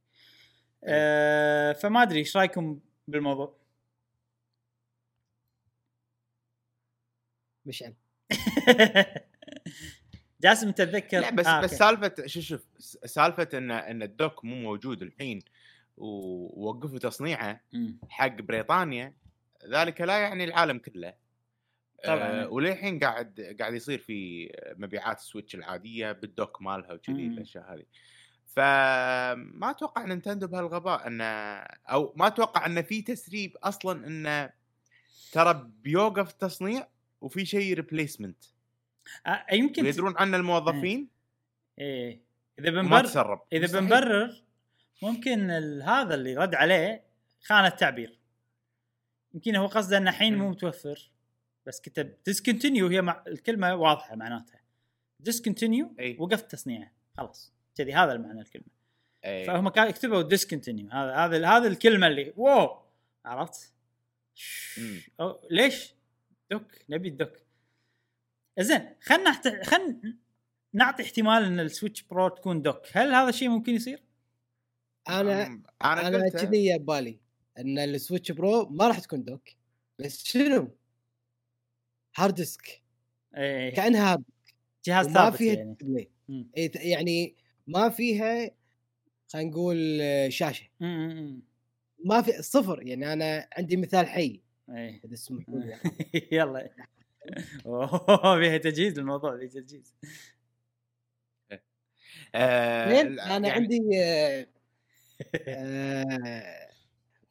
أه 0.84 1.74
فما 1.74 2.03
أدري 2.03 2.20
إيش 2.20 2.38
رأيكم 2.38 2.80
بالموضوع؟ 3.08 3.58
مشعل 7.66 7.93
جاسم 10.41 10.72
تتذكر 10.72 11.20
لا 11.20 11.30
بس 11.32 11.47
آه، 11.47 11.62
بس. 11.62 11.74
سالفة 11.74 12.14
شوف 12.26 12.43
شوف 12.43 12.68
سالفة 13.05 13.49
إن 13.53 13.72
إن 13.72 14.03
الدوك 14.03 14.45
مو 14.45 14.55
موجود 14.55 15.01
الحين 15.01 15.39
ووقفوا 15.97 16.99
تصنيعه. 16.99 17.62
حق 18.10 18.41
بريطانيا 18.41 19.14
ذلك 19.70 20.01
لا 20.01 20.18
يعني 20.18 20.43
العالم 20.43 20.78
كله 20.78 21.14
طبعاً. 22.04 22.43
آه 22.43 22.50
وللحين 22.50 23.00
قاعد 23.00 23.56
قاعد 23.60 23.74
يصير 23.74 24.00
في 24.00 24.50
مبيعات 24.78 25.18
ال 25.18 25.23
Switch 25.23 25.56
العادية 25.56 26.12
بال 26.12 26.28
dock 26.28 26.62
مالها 26.62 26.93
وكذي 26.93 27.28
مم. 27.28 27.38
الأشياء 27.38 27.74
هذه 27.74 27.84
فما 28.45 29.70
أتوقع 29.72 30.06
Nintendo 30.06 30.48
بهالغباء 30.48 31.08
إنه 31.08 31.24
أو 31.91 32.14
ما 32.18 32.28
أتوقع 32.28 32.66
إنه 32.66 32.82
في 32.82 33.02
تسريب 33.02 33.58
أصلا 33.64 34.08
انه 34.08 34.54
ترى 35.32 35.72
بيوقف 35.84 36.30
التصنيع 36.30 36.88
وفي 37.22 37.45
شيء 37.45 37.74
replacement 37.74 38.43
آه 39.28 39.45
يمكن 39.52 39.84
ويدرون 39.86 40.14
عنه 40.18 40.38
الموظفين 40.38 41.08
إيه 41.80 42.22
إذا 42.60 42.70
بنبرر 42.70 43.41
إذا 43.54 43.64
مستحيل. 43.64 43.82
بنبرر 43.82 44.43
ممكن 45.04 45.52
هذا 45.82 46.16
اللي 46.16 46.36
رد 46.36 46.56
عليه 46.56 47.04
خان 47.43 47.66
التعبير 47.66 48.18
يمكن 49.34 49.56
هو 49.56 49.68
قصده 49.68 49.98
انه 49.98 50.10
الحين 50.10 50.38
مو 50.38 50.45
مم. 50.45 50.52
متوفر 50.52 51.12
بس 51.68 51.82
كتب 51.82 52.13
discontinued 52.26 52.88
هي 52.88 53.01
مع 53.01 53.24
الكلمة 53.28 53.76
واضحة 53.76 54.15
معناتها 54.15 54.61
discontinued 55.20 55.95
أي. 55.99 56.18
وقفت 56.20 56.51
تصنيعه 56.51 56.91
خلاص 57.18 57.53
كذي 57.76 57.93
هذا 57.93 58.13
المعنى 58.13 58.41
الكلمة 58.41 58.65
إيه. 59.24 59.47
فهم 59.47 59.70
كانوا 59.70 59.89
يكتبوا 59.89 60.22
discontinued 60.22 60.89
هذا 60.89 61.15
هذا 61.15 61.47
هذا 61.47 61.68
الكلمة 61.68 62.07
اللي 62.07 62.34
واو 62.38 62.82
عرفت؟ 63.26 63.74
أو 65.20 65.39
ليش؟ 65.51 65.93
dock 66.52 66.64
نبي 66.89 67.07
ال 67.08 67.13
dock 67.13 67.34
زين 68.59 68.89
خلنا 69.01 69.30
نحت... 69.30 69.47
خلنا 69.47 70.18
نعطي 70.74 71.03
احتمال 71.03 71.43
إن 71.43 71.59
السويتش 71.59 72.03
برو 72.03 72.28
تكون 72.28 72.61
dock 72.62 72.82
هل 72.91 73.13
هذا 73.13 73.30
الشيء 73.30 73.49
ممكن 73.49 73.74
يصير؟ 73.74 74.03
أنا 75.09 75.61
أنا 75.82 76.30
كذي 76.30 76.78
ببالي 76.78 77.20
إن 77.57 77.80
السويتش 77.80 78.32
برو 78.32 78.70
ما 78.70 78.88
راح 78.88 78.99
تكون 78.99 79.24
dock 79.24 79.50
بس 79.99 80.26
شنو؟ 80.26 80.72
hard 82.18 82.36
disk. 82.36 82.82
إيه. 83.38 83.74
كأنها 83.74 84.11
هارد 84.13 84.24
جهاز 84.86 85.05
ثابت 85.07 85.36
فيها 85.36 85.53
يعني. 85.53 85.74
display. 85.74 86.10
إيه، 86.57 86.72
يعني 86.76 87.36
ما 87.68 87.89
فيها 87.89 88.51
خلينا 89.34 89.49
نقول 89.49 89.99
آه، 90.02 90.30
شاشة. 90.30 90.68
مم، 90.80 91.41
ما 92.06 92.22
في 92.22 92.31
صفر 92.44 92.84
يعني 92.84 93.14
أنا 93.14 93.49
عندي 93.57 93.77
مثال 93.77 94.07
حي. 94.07 94.41
إيه. 94.69 95.02
إذا 95.06 95.15
تسمحوا 95.15 95.60
لي. 95.60 95.77
يلا. 96.31 96.69
أوه 97.65 98.39
فيها 98.39 98.57
تجهيز 98.57 98.99
الموضوع 98.99 99.38
فيه 99.38 99.48
تجهيز. 99.48 99.95
آه 102.35 102.89
زين 102.89 103.15
لا، 103.15 103.38
أنا 103.38 103.48
يعني 103.48 103.52
عندي 103.52 103.81
آه، 104.03 104.48
آه، 105.48 106.69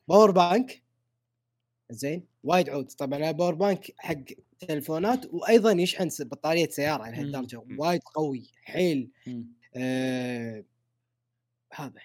باور 0.08 0.30
بانك 0.30 0.82
زين 1.90 2.26
وايد 2.44 2.68
عود. 2.70 2.86
طبعا 2.92 3.18
أنا 3.18 3.30
باور 3.30 3.54
بانك 3.54 3.94
حق 3.98 4.14
تلفونات 4.58 5.26
وأيضا 5.34 5.72
يشحن 5.72 6.08
بطارية 6.20 6.68
سيارة 6.68 7.02
مم. 7.04 7.10
لهالدرجه 7.10 7.62
مم. 7.64 7.80
وايد 7.80 8.00
قوي 8.14 8.50
حيل 8.62 9.10
مم. 9.26 9.46
آه 9.76 10.64
هذا 11.72 12.00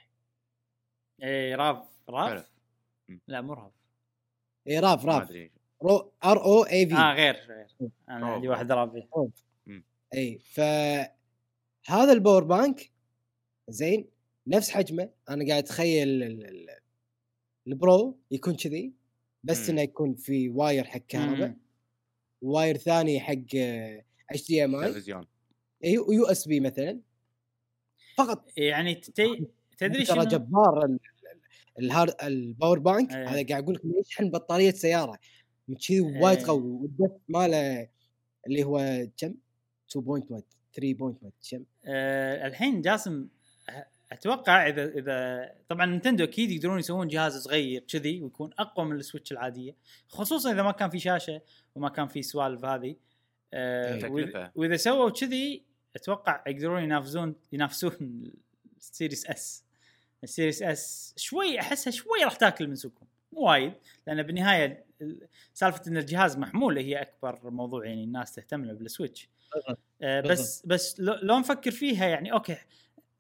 إيه 1.23 1.55
راف. 1.55 1.85
راف. 2.09 2.51
لا 3.27 3.41
مو 3.41 3.53
راف 3.53 3.71
اي 4.67 4.79
راف 4.79 5.05
راف 5.05 5.31
رو 5.83 6.11
آر 6.23 6.43
أو 6.45 6.63
إي 6.65 6.87
في 6.87 6.95
آه 6.95 7.13
غير 7.13 7.35
غير 7.35 7.67
أنا 8.09 8.27
عندي 8.27 8.47
واحد 8.47 8.71
RAV. 8.71 8.91
إي 10.13 10.39
ف 10.39 10.59
هذا 11.87 12.11
ال 12.13 12.18
power 12.18 12.43
bank 12.43 12.91
زين 13.69 14.05
نفس 14.47 14.69
حجمه 14.69 15.09
أنا 15.29 15.47
قاعد 15.47 15.63
أتخيل 15.63 16.23
ال- 16.23 16.45
ال- 16.45 16.79
البرو 17.67 18.17
يكون 18.31 18.55
كذي 18.55 18.93
بس 19.43 19.63
مم. 19.63 19.69
إنه 19.69 19.81
يكون 19.81 20.15
في 20.15 20.49
wire 20.49 20.83
حق 20.83 20.97
كهرباء. 20.99 21.55
wire 22.41 22.77
ثاني 22.77 23.19
حق 23.19 23.34
HDMI 24.31 24.88
تلفزيون. 24.93 25.26
اي 25.84 25.97
و 25.97 26.25
USB 26.25 26.59
مثلا. 26.59 26.99
فقط 28.18 28.49
يعني 28.57 28.95
تي... 28.95 29.45
تدري 29.77 30.05
ترى 30.05 30.15
شنو؟ 30.22 30.23
جبار 30.23 30.85
ال- 30.85 30.91
ال- 30.91 31.84
ال 31.83 31.90
hard 31.90 32.15
ال 32.23 32.33
power 32.33 32.79
bank. 32.79 33.11
إيه. 33.13 33.27
هذا 33.30 33.45
قاعد 33.47 33.63
أقول 33.63 33.76
لك 33.76 33.81
يشحن 34.07 34.30
بطارية 34.30 34.72
سيارة. 34.72 35.19
من 35.68 35.76
كذي 35.76 36.01
وايد 36.01 36.38
إيه. 36.38 36.45
قوي. 36.45 36.61
والدف 36.72 37.11
ماله 37.30 37.88
اللي 38.47 38.63
هو 38.63 39.07
كم؟ 39.18 39.34
2.1 39.97 40.43
3.1 40.80 41.31
كم؟ 41.51 41.63
آه 41.85 42.47
الحين 42.47 42.81
جاسم 42.81 43.27
أتوقع 44.11 44.67
إذا 44.67 44.85
إذا 44.85 45.51
طبعا 45.69 45.85
نينتندو 45.85 46.23
أكيد 46.23 46.51
يقدرون 46.51 46.79
يسوون 46.79 47.07
جهاز 47.07 47.38
صغير 47.38 47.81
كذي 47.88 48.21
ويكون 48.21 48.49
أقوى 48.59 48.85
من 48.85 48.95
السويتش 48.95 49.31
العادية 49.31 49.75
خصوصا 50.07 50.51
إذا 50.51 50.63
ما 50.63 50.71
كان 50.71 50.89
في 50.89 50.99
شاشة 50.99 51.41
وما 51.75 51.89
كان 51.89 52.07
في 52.07 52.21
سوالف 52.21 52.65
هذه. 52.65 52.95
آه 53.53 53.93
إيه. 53.93 54.51
وإذا 54.55 54.77
سووا 54.77 55.09
كذي 55.09 55.63
أتوقع 55.95 56.43
يقدرون 56.47 56.83
ينافسون 56.83 57.35
ينافسون 57.51 58.23
السيريس 58.77 59.25
إس. 59.25 59.63
السيريس 60.23 60.63
إس 60.63 61.13
شوي 61.17 61.59
أحسها 61.59 61.91
شوي 61.91 62.23
راح 62.23 62.35
تاكل 62.35 62.67
من 62.67 62.75
سوقهم. 62.75 63.07
مو 63.33 63.41
وايد 63.41 63.73
لأن 64.07 64.23
بالنهاية 64.23 64.85
ال- 65.01 65.27
سالفة 65.53 65.81
إن 65.88 65.97
الجهاز 65.97 66.38
محمول 66.38 66.77
هي 66.77 67.01
أكبر 67.01 67.49
موضوع 67.49 67.85
يعني 67.85 68.03
الناس 68.03 68.35
تهتم 68.35 68.65
له 68.65 68.73
بالسويتش. 68.73 69.29
آه 70.01 70.21
بس 70.21 70.65
بس 70.65 70.99
لو, 70.99 71.13
لو 71.13 71.39
نفكر 71.39 71.71
فيها 71.71 72.05
يعني 72.07 72.33
أوكي 72.33 72.57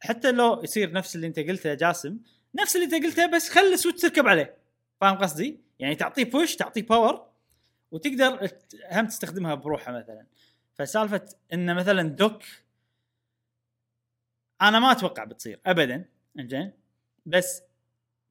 حتى 0.01 0.31
لو 0.31 0.63
يصير 0.63 0.91
نفس 0.91 1.15
اللي 1.15 1.27
انت 1.27 1.39
قلته 1.39 1.69
يا 1.69 1.75
جاسم 1.75 2.19
نفس 2.55 2.75
اللي 2.75 2.85
انت 2.85 3.05
قلته 3.05 3.25
بس 3.25 3.49
خلي 3.49 3.73
السويتش 3.73 4.01
تركب 4.01 4.27
عليه 4.27 4.57
فاهم 5.01 5.17
قصدي؟ 5.17 5.59
يعني 5.79 5.95
تعطيه 5.95 6.23
boost 6.25 6.55
تعطيه 6.55 6.81
power 6.81 7.27
وتقدر 7.91 8.49
هم 8.91 9.07
تستخدمها 9.07 9.55
بروحها 9.55 9.99
مثلا 9.99 10.25
فسالفة 10.73 11.25
إن 11.53 11.75
مثلا 11.75 12.09
dock 12.09 12.43
أنا 14.61 14.79
ما 14.79 14.91
أتوقع 14.91 15.23
بتصير 15.23 15.59
ابدا 15.65 16.05
إنزين 16.39 16.71
بس 17.25 17.61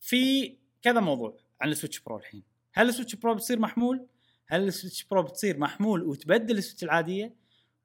في 0.01 0.57
كذا 0.83 1.01
موضوع 1.01 1.37
عن 1.61 1.69
السويتش 1.69 2.01
برو 2.01 2.17
الحين 2.17 2.43
هل 2.73 2.89
السويتش 2.89 3.15
برو 3.15 3.35
بتصير 3.35 3.59
محمول؟ 3.59 4.07
هل 4.47 4.69
السويتش 4.69 5.05
برو 5.05 5.23
بتصير 5.23 5.59
محمول 5.59 6.03
وتبدل 6.03 6.59
السويتش 6.59 6.85
العادية؟ 6.85 7.35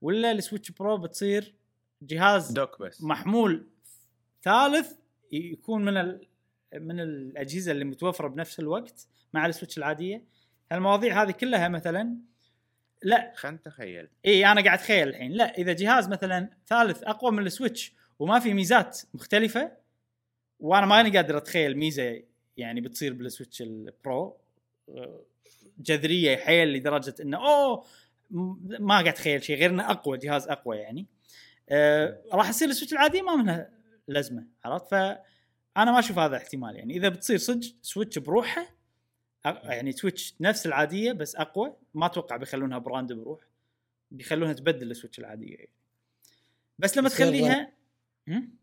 ولا 0.01 0.31
السويتش 0.31 0.71
برو 0.71 0.97
بتصير 0.97 1.55
جهاز 2.01 2.51
dock 2.51 2.81
بس 2.81 3.03
محمول 3.03 3.67
ثالث 4.45 4.93
يكون 5.31 5.85
من 5.85 5.97
ال... 5.97 6.27
من 6.73 6.99
الأجهزة 6.99 7.71
اللي 7.71 7.85
متوفرة 7.85 8.27
بنفس 8.27 8.59
الوقت 8.59 9.07
مع 9.33 9.45
السويتش 9.45 9.77
العادية. 9.77 10.23
المواضيع 10.71 11.23
هذه 11.23 11.31
كلها 11.31 11.67
مثلا 11.67 12.17
لا. 13.03 13.33
خلينا 13.35 13.57
نتخيل. 13.57 14.07
إي 14.25 14.45
أنا 14.45 14.61
قاعد 14.61 14.79
أتخيل 14.79 15.07
الحين. 15.07 15.31
لا 15.31 15.57
إذا 15.57 15.73
جهاز 15.73 16.09
مثلا 16.09 16.49
ثالث 16.67 17.03
أقوى 17.03 17.31
من 17.31 17.45
السويتش 17.45 17.93
وما 18.19 18.39
في 18.39 18.53
ميزات 18.53 19.01
مختلفة 19.13 19.71
وأنا 20.59 20.85
ماني 20.85 21.17
قادر 21.17 21.37
أتخيل 21.37 21.77
ميزة 21.77 22.23
يعني 22.57 22.81
بتصير 22.81 23.13
بالسويتش 23.13 23.61
البرو 23.61 24.37
جذرية 25.77 26.37
حيل 26.37 26.73
لدرجة 26.73 27.15
إنه 27.21 27.37
أوه 27.37 27.85
ما 28.79 28.93
قاعد 28.93 29.07
أتخيل 29.07 29.43
شيء 29.43 29.57
غير 29.57 29.69
إنه 29.69 29.91
أقوى 29.91 30.17
جهاز 30.17 30.47
أقوى 30.47 30.77
يعني. 30.77 31.05
آه 31.69 32.21
راح 32.33 32.49
يصير 32.49 32.69
السويتش 32.69 32.93
العادي 32.93 33.21
ما 33.21 33.35
منها 33.35 33.69
لازمه 34.07 34.47
عرفت؟ 34.63 34.91
فأنا 34.91 35.91
ما 35.91 35.99
أشوف 35.99 36.19
هذا 36.19 36.37
احتمال 36.37 36.75
يعني. 36.75 36.97
إذا 36.97 37.09
بتصير 37.09 37.37
صدق 37.37 37.67
سويتش 37.81 38.19
بروحه 38.19 38.75
يعني 39.45 39.91
سويتش 39.91 40.35
نفس 40.41 40.65
العادية 40.65 41.11
بس 41.11 41.35
أقوى 41.35 41.75
ما 41.93 42.05
أتوقع 42.05 42.37
بيخلونها 42.37 42.77
brand 42.77 43.13
بروح. 43.13 43.41
بيخلونها 44.11 44.53
تبدل 44.53 44.91
السويتش 44.91 45.19
العادية 45.19 45.55
يعني. 45.55 45.69
بس 46.79 46.97
لما 46.97 47.09
تخليها 47.09 47.71
هم؟ 48.27 48.55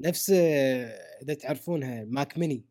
نفس 0.00 0.30
إذا 0.30 1.34
تعرفونها 1.34 2.04
ماك 2.04 2.38
ميني 2.38 2.64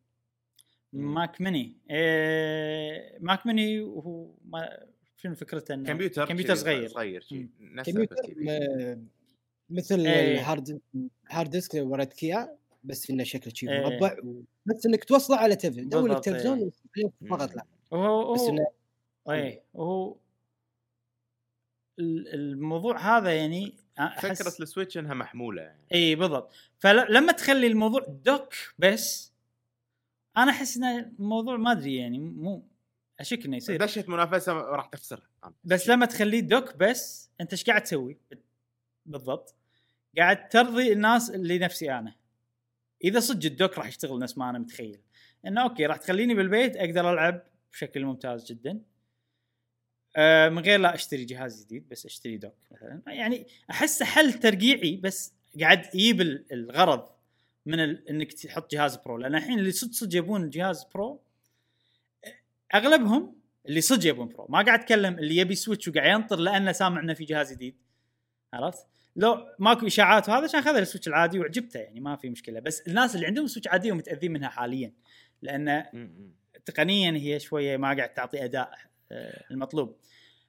ماك 0.92 1.40
ميني 1.40 1.76
إيه 1.90 3.18
ماك 3.20 3.46
ميني 3.46 3.80
وهو 3.80 4.34
ما 4.44 4.86
شنو 5.16 5.34
فكرته 5.34 5.74
إنه؟ 5.74 5.88
كمبيوتر 5.88 6.28
كمبيوتر 6.28 6.54
صغير. 6.54 6.88
صغير 6.88 7.26
كمبيوتر 7.84 8.16
مثل 9.72 10.00
إيه. 10.00 10.32
الهارد 10.34 10.80
هارد 11.30 11.50
ديسك 11.50 11.74
اللي 11.74 11.86
وريتك 11.86 12.22
اياه 12.22 12.56
بس 12.84 13.10
إنه 13.10 13.24
شكله 13.24 13.52
شي 13.54 13.70
إيه. 13.70 13.80
مربع. 13.80 14.16
بس 14.66 14.86
إنك 14.86 15.04
توصله 15.04 15.36
على 15.36 15.56
تلفزيون 15.56 15.88
دور 15.88 16.08
لك 16.08 16.24
تلفزيون 16.24 16.70
إيه. 16.98 17.28
فقط 17.30 17.54
لا. 17.56 17.64
وهو 17.90 18.34
بس 18.34 18.40
هو 18.40 18.48
إنه 18.48 18.66
إيه 19.30 19.62
وهو 19.74 20.16
ال- 21.98 22.34
الموضوع 22.34 23.18
هذا 23.18 23.36
يعني 23.36 23.74
أحس 23.98 24.42
فكرة 24.42 24.62
السويتش 24.62 24.98
إنها 24.98 25.14
محمولة 25.14 25.62
يعني. 25.62 25.80
اي 25.94 26.14
بالضبط. 26.14 26.52
فلما 26.78 27.32
تخلي 27.32 27.66
الموضوع 27.66 28.00
دوك 28.08 28.54
بس 28.78 29.32
أنا 30.36 30.50
أحس 30.50 30.76
ان 30.76 30.84
الموضوع 30.84 31.56
ما 31.56 31.72
أدري 31.72 31.96
يعني 31.96 32.18
مو 32.18 32.62
أشك 33.20 33.44
إنه 33.44 33.56
يصير. 33.56 33.84
دشت 33.84 34.08
منافسة 34.08 34.52
راح 34.52 34.86
تخسر. 34.86 35.28
بس 35.64 35.88
لما 35.88 36.06
تخليه 36.06 36.40
دوك 36.40 36.76
بس 36.76 37.30
أنت 37.40 37.52
إيش 37.52 37.64
قاعد 37.64 37.82
تسوي؟ 37.82 38.18
بالضبط. 39.06 39.54
قاعد 40.18 40.48
ترضي 40.48 40.92
الناس 40.92 41.30
اللي 41.30 41.58
نفسي 41.58 41.92
أنا. 41.92 42.14
إذا 43.04 43.20
صدق 43.20 43.46
ال 43.46 43.52
dock 43.52 43.78
راح 43.78 43.86
يشتغل 43.88 44.18
نفس 44.18 44.38
ما 44.38 44.50
أنا 44.50 44.58
متخيل. 44.58 45.00
إنه 45.46 45.62
أوكي 45.62 45.86
راح 45.86 45.96
تخليني 45.96 46.34
بالبيت 46.34 46.76
أقدر 46.76 47.12
ألعب 47.12 47.42
بشكل 47.72 48.04
ممتاز 48.04 48.44
جدا. 48.52 48.80
آه 50.16 50.48
من 50.48 50.58
غير 50.62 50.80
لا 50.80 50.94
أشتري 50.94 51.24
جهاز 51.24 51.64
جديد 51.64 51.88
بس 51.88 52.06
أشتري 52.06 52.36
dock 52.36 52.54
مثلا. 52.70 53.02
يعني 53.06 53.46
احسه 53.70 54.04
حل 54.04 54.32
ترقيعي 54.32 54.96
بس 54.96 55.34
قاعد 55.60 55.94
يجيب 55.94 56.20
ال- 56.20 56.52
الغرض 56.52 57.08
من. 57.66 57.80
إنك 57.80 58.32
تحط 58.32 58.72
جهاز 58.72 58.96
pro. 58.96 59.16
لأن 59.16 59.34
الحين 59.34 59.58
اللي 59.58 59.72
صدق 59.72 59.92
صدق 59.92 60.16
يبون 60.16 60.50
جهاز 60.50 60.84
pro 60.84 61.20
أغلبهم 62.74 63.36
اللي 63.66 63.80
صدق 63.80 64.08
يبون 64.08 64.28
pro. 64.28 64.46
ما 64.48 64.62
قاعد 64.62 64.80
أتكلم 64.80 65.18
اللي 65.18 65.36
يبي 65.36 65.54
سويتش 65.54 65.88
وقاعد 65.88 66.10
ينطر 66.20 66.36
لأنه 66.36 66.72
سامع 66.72 67.00
انه 67.00 67.14
في 67.14 67.24
جهاز 67.24 67.52
جديد. 67.52 67.76
عرفت؟ 68.52 68.86
لو 69.16 69.46
ماكو 69.58 69.86
إشاعات 69.86 70.28
وهذا 70.28 70.44
عشان 70.44 70.60
خذ 70.62 70.76
السويتش 70.76 71.08
العادي 71.08 71.38
وعجبته 71.38 71.80
يعني 71.80 72.00
ما 72.00 72.16
في 72.16 72.30
مشكلة. 72.30 72.60
بس 72.60 72.80
الناس 72.80 73.14
اللي 73.14 73.26
عندهم 73.26 73.46
سويتش 73.46 73.68
عادية 73.68 73.92
ومتأذين 73.92 74.32
منها 74.32 74.48
حاليا 74.48 74.92
لأن. 75.42 75.84
تقنيا 76.64 77.10
هي 77.12 77.40
شوية 77.40 77.76
ما 77.76 77.96
قاعد 77.96 78.14
تعطي 78.14 78.44
أداء 78.44 78.70
آه، 79.12 79.44
المطلوب. 79.50 79.96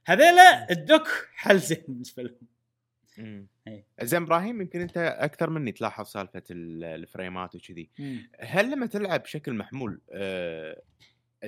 هذيلا 0.06 0.72
ال 0.72 0.79
dock 0.79 1.08
حل 1.36 1.60
زين 1.60 1.84
بالنسبة 1.88 2.24
لهم. 2.24 3.48
إيه. 3.68 3.86
زين 4.02 4.22
إبراهيم 4.24 4.62
يمكن 4.62 4.82
أنت 4.82 4.98
أكثر 4.98 5.50
مني 5.50 5.72
تلاحظ 5.72 6.06
سالفة 6.06 6.44
ال- 6.52 6.84
ال 6.84 6.94
frame 6.94 7.46
ات 7.46 7.56
وكذي. 7.56 7.90
هل 8.40 8.72
لما 8.72 8.86
تلعب 8.86 9.24
بشكل 9.24 9.54
محمول 9.54 10.02
أه 10.12 10.82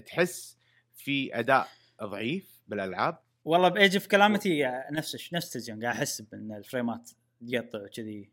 تحس 0.05 0.57
في 0.95 1.39
أداء 1.39 1.67
ضعيف 2.03 2.61
بالألعاب؟ 2.67 3.19
والله 3.45 3.69
ب 3.69 3.76
Age 3.76 3.95
of 3.95 4.07
Calamity 4.07 4.81
نفس 4.91 5.33
نفس 5.33 5.47
التلفزيون 5.55 5.83
قاعد 5.83 5.95
أحس 5.95 6.21
بأن 6.21 6.51
ال 6.51 6.60
frame 6.60 7.02
ات 7.02 7.11
تقطع 7.51 7.83
وكذي. 7.83 8.29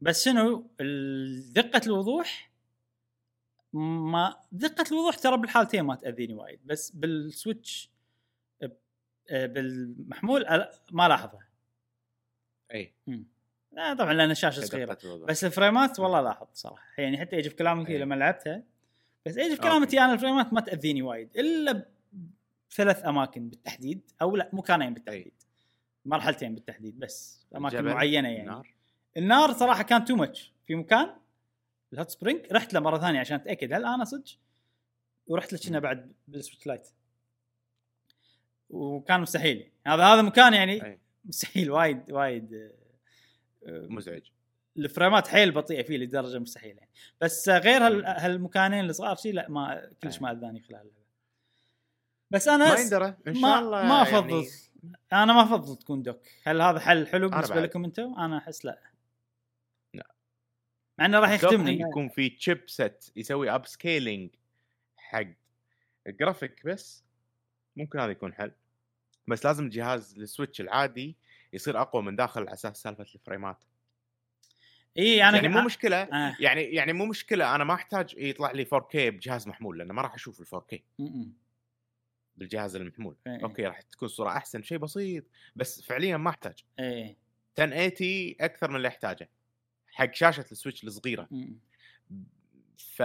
بس 0.00 0.24
شنو 0.24 0.70
دقه 1.52 1.80
الوضوح 1.86 2.50
ما 3.72 4.36
دقة 4.52 4.84
الوضوح 4.92 5.16
ترى 5.16 5.36
بالحالتين 5.36 5.82
ما 5.82 5.94
تأذيني 5.94 6.34
وايد 6.34 6.60
بس 6.64 6.90
بالسويتش 6.90 7.90
بالمحمول 9.30 10.46
ما 10.92 11.08
لاحظها 11.08 11.48
أي 12.74 12.92
مم. 13.06 13.26
لا 13.72 13.94
طبعا 13.94 14.12
لأن 14.12 14.30
الشاشة 14.30 14.60
صغيرة. 14.60 14.98
بس 15.04 15.44
ال 15.44 15.52
frame 15.52 15.92
ات 15.92 16.00
والله 16.00 16.20
لاحظ 16.20 16.46
صراحة 16.52 17.02
يعني 17.02 17.18
حتى 17.18 17.36
Age 17.36 17.46
of 17.46 17.54
Calamity. 17.54 17.98
لما 17.98 18.14
لعبتها 18.14 18.62
بس 19.26 19.36
Age 19.36 19.50
of 19.50 19.60
Calamity 19.60 20.00
أنا 20.00 20.12
ال 20.12 20.18
frames 20.18 20.52
ما 20.52 20.60
تأذيني 20.60 21.02
وايد 21.02 21.36
إلا 21.36 21.86
بثلاث 22.70 23.06
أماكن 23.06 23.48
بالتحديد 23.48 24.10
أو 24.22 24.36
لا 24.36 24.50
مكانين 24.52 24.94
بالتحديد. 24.94 25.32
مرحلتين 26.04 26.54
بالتحديد 26.54 26.98
بس 26.98 27.46
أماكن 27.56 27.76
الجبل، 27.76 27.94
معينة 27.94 28.28
يعني. 28.28 28.40
النار. 28.40 28.74
النار 29.16 29.52
صراحة 29.52 29.82
كان 29.82 30.04
too 30.04 30.16
much 30.16 30.52
في 30.66 30.74
مكان 30.74 31.16
ال 31.92 31.97
hot 31.97 32.10
spring 32.10 32.40
رحت 32.52 32.74
له 32.74 32.80
مرة 32.80 32.98
ثانية 32.98 33.20
عشان 33.20 33.36
أتأكد. 33.36 33.72
هل 33.72 33.84
أنا 33.84 34.04
صدق؟ 34.04 34.24
ورحت 35.26 35.52
له 35.52 35.58
كنا 35.58 35.78
بعد 35.78 36.12
بال 36.28 36.38
Switch 36.38 36.66
Lite. 36.66 36.88
وكان 38.70 39.20
مستحيل. 39.20 39.70
هذا 39.86 40.04
هذا 40.04 40.22
مكان 40.22 40.54
يعني 40.54 40.84
أي. 40.84 40.98
مستحيل 41.24 41.70
وايد 41.70 42.12
وايد 42.12 42.54
آه، 42.54 43.86
مزعج. 43.88 44.22
ال 44.76 44.83
frames 44.83 45.28
حيل 45.28 45.50
بطيئة 45.50 45.82
فيه 45.82 45.98
لدرجة 45.98 46.38
مستحيلة. 46.38 46.78
يعني. 46.78 46.90
بس 47.20 47.48
آه، 47.48 47.58
غير 47.58 47.86
هال 47.86 48.06
هالمكانين 48.06 48.84
الصغار 48.84 49.16
شيء 49.16 49.34
لا 49.34 49.48
ما 49.48 49.90
كلش. 50.02 50.22
ما 50.22 50.32
أذاني 50.32 50.60
خلال 50.60 50.80
اللعبه 50.80 50.99
بس 52.30 52.48
أنا 52.48 52.74
ما 52.74 52.80
يندرى 52.80 53.16
إن 53.28 53.34
شاء 53.34 53.42
ما 53.42 53.58
الله 53.58 53.82
ما 53.82 54.02
أفضل 54.02 54.46
يعني 54.84 55.22
أنا 55.22 55.32
ما 55.32 55.42
أفضل 55.42 55.76
تكون 55.76 56.02
dock 56.02 56.28
هل 56.42 56.60
هذا 56.62 56.80
حل 56.80 57.06
حلو 57.06 57.28
بالنسبة. 57.28 57.60
لكم 57.60 57.84
أنتم 57.84 58.14
أنا 58.18 58.38
أحس 58.38 58.64
لا 58.64 58.80
لا. 59.94 60.06
مع 60.98 61.06
إنه 61.06 61.18
راح 61.18 61.30
يخدمني 61.30 61.80
يكون 61.80 62.08
في 62.08 62.28
chipset 62.28 63.04
يسوي 63.16 63.50
upscaling 63.50 64.30
حق 64.96 65.26
جرافيك 66.06 66.66
بس 66.66 67.04
ممكن 67.76 67.98
هذا 67.98 68.10
يكون 68.10 68.34
حل 68.34 68.52
بس 69.28 69.46
لازم 69.46 69.64
الجهاز 69.64 70.18
ال 70.18 70.24
Switch 70.24 70.60
العادي 70.60 71.16
يصير 71.52 71.80
أقوى 71.80 72.02
من 72.02 72.16
داخل 72.16 72.40
على 72.40 72.52
أساس 72.52 72.82
سالفة 72.82 73.06
ال 73.14 73.21
frames 73.21 73.64
إي 74.98 75.28
أنا 75.28 75.36
يعني 75.36 75.48
مو 75.48 75.60
مشكلة 75.60 75.96
آه. 75.96 76.36
يعني 76.40 76.62
يعني 76.62 76.92
مو 76.92 77.06
مشكلة 77.06 77.54
أنا 77.54 77.64
ما 77.64 77.74
أحتاج 77.74 78.14
يطلع 78.18 78.50
لي 78.50 78.64
4K 78.64 78.96
بجهاز 78.96 79.48
محمول 79.48 79.78
لأن 79.78 79.92
ما 79.92 80.02
راح 80.02 80.14
أشوف 80.14 80.40
ال 80.40 80.46
4K 80.46 80.78
م-م. 80.98 81.32
بالجهاز 82.40 82.76
المحمول. 82.76 83.16
إيه. 83.26 83.42
أوكي 83.42 83.66
راح 83.66 83.80
تكون 83.80 84.06
الصورة 84.06 84.28
أحسن 84.28 84.62
شيء 84.62 84.78
بسيط 84.78 85.24
بس 85.56 85.82
فعليا 85.82 86.16
ما 86.16 86.30
أحتاج. 86.30 86.64
إيه. 86.78 87.16
1080 87.58 88.34
أكثر 88.40 88.70
من 88.70 88.76
اللي 88.76 88.88
احتاجه 88.88 89.30
حق 89.92 90.14
شاشة 90.14 90.44
ال 90.52 90.57
Switch 90.57 90.84
الصغيرة. 90.84 91.28
ف 92.76 93.02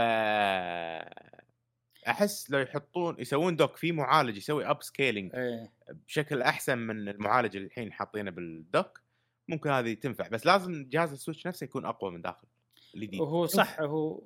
أحس 2.07 2.51
لو 2.51 2.59
يحطون 2.59 3.15
يسوون 3.19 3.55
dock 3.55 3.75
في 3.75 3.91
معالج 3.91 4.37
يسوي 4.37 4.65
upscaling 4.65 5.35
إيه. 5.35 5.71
بشكل 6.07 6.41
أحسن 6.41 6.77
من 6.77 7.09
المعالج 7.09 7.55
اللي 7.55 7.67
الحين 7.67 7.93
حاطينه 7.93 8.31
بال 8.31 8.55
dock 8.55 9.01
ممكن 9.47 9.69
هذه 9.69 9.93
تنفع. 9.93 10.27
بس 10.27 10.45
لازم 10.45 10.89
جهاز 10.89 11.11
ال 11.11 11.16
Switch 11.16 11.47
نفسه 11.47 11.63
يكون 11.63 11.85
أقوى 11.85 12.11
من 12.11 12.21
داخل 12.21 12.47
الجديد. 12.95 13.21
وهو 13.21 13.45
صح 13.45 13.79
هو 13.79 14.23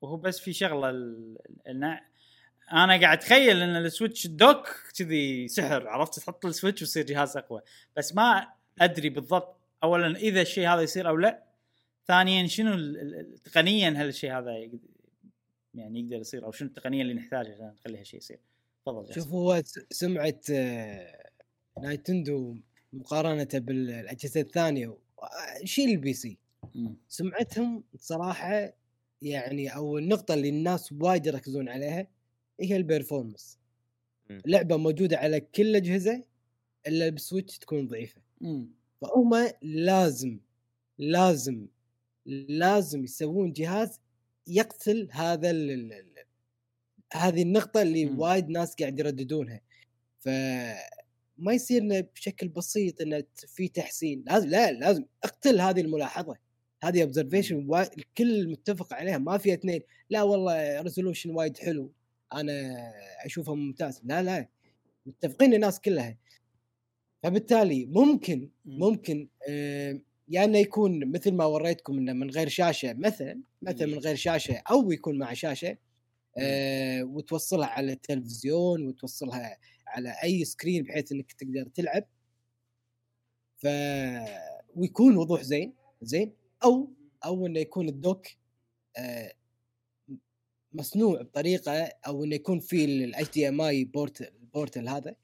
وهو 0.00 0.16
بس 0.16 0.40
في 0.40 0.52
شغلة 0.52 0.90
ال... 0.90 1.36
أنا 2.72 3.00
قاعد 3.00 3.18
اتخيل 3.18 3.62
ان 3.62 3.76
ال 3.76 3.83
Switch 3.83 4.26
dock 4.26 4.68
كذي 4.98 5.48
سحر 5.48 5.88
عرفت؟ 5.88 6.18
تحط 6.18 6.46
ال 6.46 6.51
Switch 6.51 6.82
ويصير 6.82 7.06
جهاز 7.06 7.36
أقوى. 7.36 7.60
بس 7.96 8.14
ما 8.14 8.48
أدري 8.80 9.08
بالضبط 9.08 9.56
اولا 9.82 10.16
إذا 10.16 10.42
الشيء 10.42 10.68
هذا 10.68 10.82
يصير 10.82 11.08
أو 11.08 11.16
لا. 11.16 11.44
ثانيا 12.06 12.46
شنو 12.46 12.94
تقنيا 13.44 13.90
هل 13.90 14.08
الشيء 14.08 14.38
هذا 14.38 14.68
يعني 15.74 16.00
يقدر 16.00 16.16
يصير 16.16 16.44
أو 16.44 16.52
شنو 16.52 16.68
التقنية 16.68 17.02
اللي 17.02 17.14
نحتاجها 17.14 17.54
عشان 17.54 17.74
نخلي 17.80 17.98
هالشيء 17.98 18.18
يصير؟ 18.18 18.38
تفضل. 18.86 19.14
شوف 19.14 19.28
هو 19.28 19.62
سمعة 19.90 20.40
آه، 20.52 21.30
Nintendo 21.82 22.56
مقارنة 22.92 23.48
بالأجهزة 23.54 24.40
الثانية 24.40 24.86
آه، 25.22 25.64
شيل 25.64 25.90
ال 25.90 26.12
PC. 26.12 26.38
سمعتهم 27.08 27.84
صراحة 27.96 28.72
يعني 29.22 29.74
أو 29.76 29.98
النقطة 29.98 30.34
اللي 30.34 30.48
الناس 30.48 30.92
وايد 30.92 31.26
يركزون 31.26 31.68
عليها 31.68 32.06
هي 32.60 32.76
ال 32.76 32.83
performance 32.83 33.58
مم. 34.30 34.42
لعبة 34.46 34.76
موجودة 34.76 35.16
على 35.16 35.40
كل 35.40 35.62
الاجهزه 35.66 36.24
إلا 36.86 37.08
بال 37.08 37.20
Switch 37.20 37.58
تكون 37.58 37.88
ضعيفة. 37.88 38.20
فهم 39.00 39.48
لازم 39.62 40.38
لازم 40.98 41.66
لازم 42.26 43.04
يسوون 43.04 43.52
جهاز 43.52 44.00
يقتل 44.46 45.08
هذا 45.12 45.50
ال 45.50 46.04
هذه 47.12 47.42
النقطة 47.42 47.82
اللي 47.82 48.04
مم. 48.04 48.20
وايد 48.20 48.48
ناس 48.48 48.74
قاعد 48.74 48.98
يرددونها. 48.98 49.60
ف 50.18 50.28
ما 51.38 51.52
يصير 51.52 52.06
بشكل 52.14 52.48
بسيط 52.48 53.00
إنه 53.00 53.20
ت- 53.20 53.46
في 53.46 53.68
تحسين. 53.68 54.24
لازم 54.26 54.48
لا 54.48 54.72
لازم 54.72 55.04
أقتل 55.24 55.60
هذه 55.60 55.80
الملاحظة. 55.80 56.36
هذه 56.82 57.02
observation 57.02 57.68
الكل 57.98 58.48
متفق 58.48 58.92
عليها 58.94 59.18
ما 59.18 59.38
في 59.38 59.54
اثنين. 59.54 59.80
لا 60.10 60.22
والله 60.22 60.80
resolution 60.80 61.30
وايد 61.30 61.58
حلو. 61.58 61.92
أنا 62.32 62.76
اشوفه 63.24 63.54
ممتاز 63.54 64.00
لا 64.04 64.22
لا 64.22 64.48
متفقين 65.06 65.54
الناس 65.54 65.80
كلها. 65.80 66.16
فبالتالي 67.22 67.86
ممكن 67.86 68.50
مم. 68.64 68.78
ممكن 68.78 69.28
آه، 69.48 70.00
يا 70.28 70.44
إنه 70.44 70.58
يكون 70.58 71.12
مثل 71.12 71.32
ما 71.32 71.44
وريتكم 71.44 71.98
إنه 71.98 72.12
من 72.12 72.30
غير 72.30 72.48
شاشة 72.48 72.92
مثلا 72.92 73.40
مثلا 73.62 73.86
من 73.86 73.98
غير 73.98 74.14
شاشة 74.16 74.62
أو 74.70 74.92
يكون 74.92 75.18
مع 75.18 75.32
شاشة 75.32 75.78
آه، 76.38 77.04
وتوصلها 77.04 77.66
على 77.66 77.92
التلفزيون 77.92 78.86
وتوصلها 78.88 79.58
على 79.86 80.14
أي 80.24 80.44
screen 80.44 80.82
بحيث 80.84 81.12
إنك 81.12 81.32
تقدر 81.32 81.68
تلعب. 81.74 82.04
ف 83.58 83.66
ويكون 84.76 85.16
وضوح 85.16 85.42
زين 85.42 85.72
زين 86.02 86.32
أو 86.64 86.90
أو 87.24 87.46
إنه 87.46 87.60
يكون 87.60 87.88
ال 87.88 87.96
dock 87.96 88.26
آه، 88.96 89.32
مصنوع 90.72 91.22
بطريقة 91.22 91.72
أو 92.06 92.24
إنه 92.24 92.34
يكون 92.34 92.60
في 92.60 92.84
ال 92.84 93.30
HDMI 93.30 93.60
port 93.60 94.20
ال 94.20 94.30
portal 94.30 94.88
هذا 94.88 95.14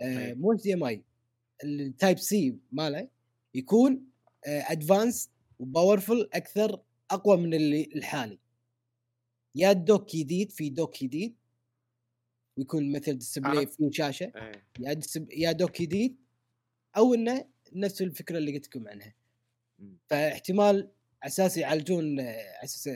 آه، 0.00 0.26
أي. 0.26 0.34
مو 0.34 0.52
HDMI 0.52 0.62
ال 0.62 0.74
Type-C 0.74 2.58
ماله 2.72 3.08
يكون 3.54 4.04
advanced 4.46 5.30
و 5.58 5.66
powerful 5.66 6.28
أكثر 6.32 6.82
أقوى 7.10 7.36
من 7.36 7.54
اللي 7.54 7.88
الحالي 7.94 8.38
يا 9.54 9.70
ال 9.70 9.79
dock 9.79 10.16
جديد 10.16 10.52
في 10.52 10.70
dock 10.70 11.04
جديد 11.04 11.34
ويكون 12.56 12.92
مثل 12.92 13.18
display 13.18 13.66
فيه 13.66 13.90
شاشة 13.90 14.32
إيه. 14.36 14.66
يا. 14.80 15.00
يا 15.32 15.52
dock 15.52 15.82
جديد 15.82 16.16
أو 16.96 17.14
إنه 17.14 17.44
نفس 17.72 18.02
الفكرة 18.02 18.38
اللي 18.38 18.52
قلت 18.52 18.66
لكم 18.66 18.88
عنها. 18.88 19.14
فاحتمال 20.06 20.90
أساس 21.22 21.56
يعالجون 21.56 22.20
آه، 22.20 22.64
أساس 22.64 22.88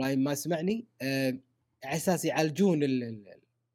إبراهيم 0.00 0.24
ما 0.24 0.34
سمعني 0.34 0.86
آه، 1.02 1.38
على 1.84 1.96
أساس 1.96 2.24
يعالجون 2.24 2.82
ال- 2.82 3.02
ال- 3.02 3.34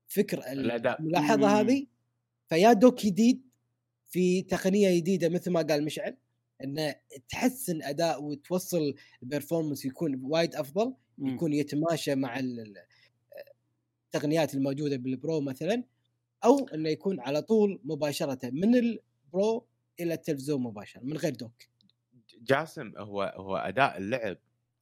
الفكر. 0.09 0.43
الملاحظة. 0.51 1.59
هذه 1.61 1.85
فيا 2.49 2.73
dock 2.73 3.05
جديد 3.05 3.41
في 4.07 4.41
تقنية 4.41 4.97
جديدة 4.99 5.29
مثل 5.29 5.51
ما 5.51 5.61
قال 5.61 5.85
مشعل 5.85 6.17
إنه 6.63 6.95
تحسن 7.29 7.83
أداء 7.83 8.23
وتوصل 8.23 8.95
ال 9.23 9.28
performance 9.28 9.85
يكون 9.85 10.19
وايد 10.23 10.55
أفضل. 10.55 10.93
يكون 11.19 11.53
يتماشى 11.53 12.15
مع 12.15 12.39
ال- 12.39 12.59
ال- 12.59 12.85
التقنيات 14.05 14.53
الموجودة 14.55 14.97
بال 14.97 15.15
Pro 15.15 15.41
مثلا 15.41 15.83
أو 16.45 16.67
إنه 16.67 16.89
يكون 16.89 17.19
على 17.19 17.41
طول 17.41 17.79
مباشرة 17.83 18.39
من 18.49 18.75
ال 18.75 18.98
Pro 18.98 19.65
إلى 19.99 20.13
التلفزيون 20.13 20.61
مباشرة 20.61 21.01
من 21.03 21.17
غير 21.17 21.35
dock 21.35 21.53
جاسم 22.41 22.91
هو 22.97 23.33
هو 23.37 23.57
أداء 23.57 23.97
اللعب 23.97 24.37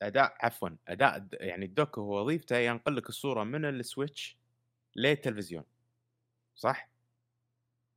أداء 0.07 0.35
عفوا 0.41 0.69
أداء 0.87 1.27
يعني 1.33 1.65
ال 1.65 1.72
dock 1.72 1.97
هو 1.99 2.21
وظيفته 2.21 2.57
ينقل 2.57 2.95
لك 2.97 3.09
الصورة 3.09 3.43
من 3.43 3.65
ال 3.65 3.76
Switch 3.76 4.37
للتلفزيون 4.95 5.63
صح؟ 6.55 6.89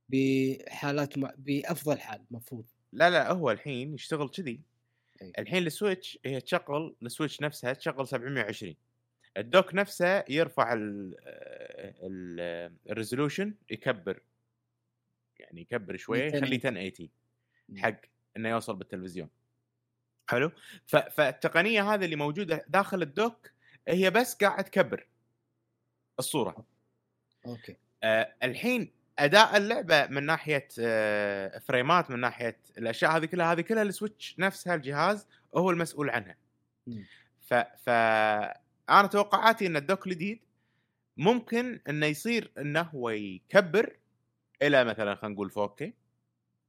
بحالات 0.09 1.17
ما 1.17 1.33
بأفضل 1.37 1.99
حال 1.99 2.25
المفروض 2.31 2.65
لا 2.93 3.09
لا 3.09 3.31
هو 3.31 3.51
الحين 3.51 3.93
يشتغل 3.93 4.29
كذي. 4.29 4.61
أي. 5.21 5.33
الحين 5.39 5.67
ال 5.67 5.74
Switch 5.74 6.19
هي 6.25 6.41
تشغل 6.41 6.95
ال 7.03 7.08
Switch 7.08 7.41
نفسها 7.41 7.73
تشغل 7.73 8.07
720 8.07 8.75
ال 9.37 9.45
dock 9.45 9.75
نفسه 9.75 10.23
يرفع 10.29 10.73
ال 10.73 11.15
ال 12.03 12.39
ال 12.89 12.95
resolution 12.95 13.55
يكبر. 13.69 14.19
يعني 15.39 15.61
يكبر 15.61 15.97
شوية 15.97 16.23
يخليه 16.27 16.57
1080 16.57 17.09
حق 17.75 18.01
إنه 18.37 18.49
يوصل 18.49 18.75
بالتلفزيون. 18.75 19.29
حلو. 20.29 20.51
فالتقنية 20.87 21.93
هذه 21.93 22.05
اللي 22.05 22.15
موجودة 22.15 22.65
داخل 22.67 23.01
ال 23.01 23.11
dock 23.11 23.51
هي 23.87 24.09
بس 24.09 24.35
قاعد 24.35 24.63
تكبر 24.63 25.07
الصورة 26.19 26.65
أوكي 27.45 27.75
آه 28.03 28.33
الحين 28.43 28.91
أداء 29.19 29.57
اللعبة 29.57 30.07
من 30.07 30.23
ناحية 30.25 30.67
آه 30.79 31.59
frames 31.59 32.11
من 32.11 32.19
ناحية 32.19 32.59
الأشياء 32.77 33.11
هذه 33.17 33.25
كلها 33.25 33.51
هذه 33.53 33.61
كلها 33.61 33.83
ال 33.83 33.90
Switch 33.90 34.35
نفسها 34.39 34.75
الجهاز 34.75 35.27
هو 35.57 35.71
المسؤول 35.71 36.09
عنها. 36.09 36.35
ف 37.41 37.53
ف 37.53 37.89
أنا 38.89 39.07
توقعاتي 39.07 39.67
إن 39.67 39.75
ال 39.75 39.81
dock 39.81 40.07
الجديد 40.07 40.39
ممكن 41.17 41.79
إنه 41.89 42.05
يصير 42.05 42.51
إنه 42.57 42.81
هو 42.81 43.09
يكبر 43.09 43.97
إلى 44.61 44.83
مثلا 44.83 45.15
خلينا 45.15 45.35
نقول 45.35 45.51
4K 45.51 45.83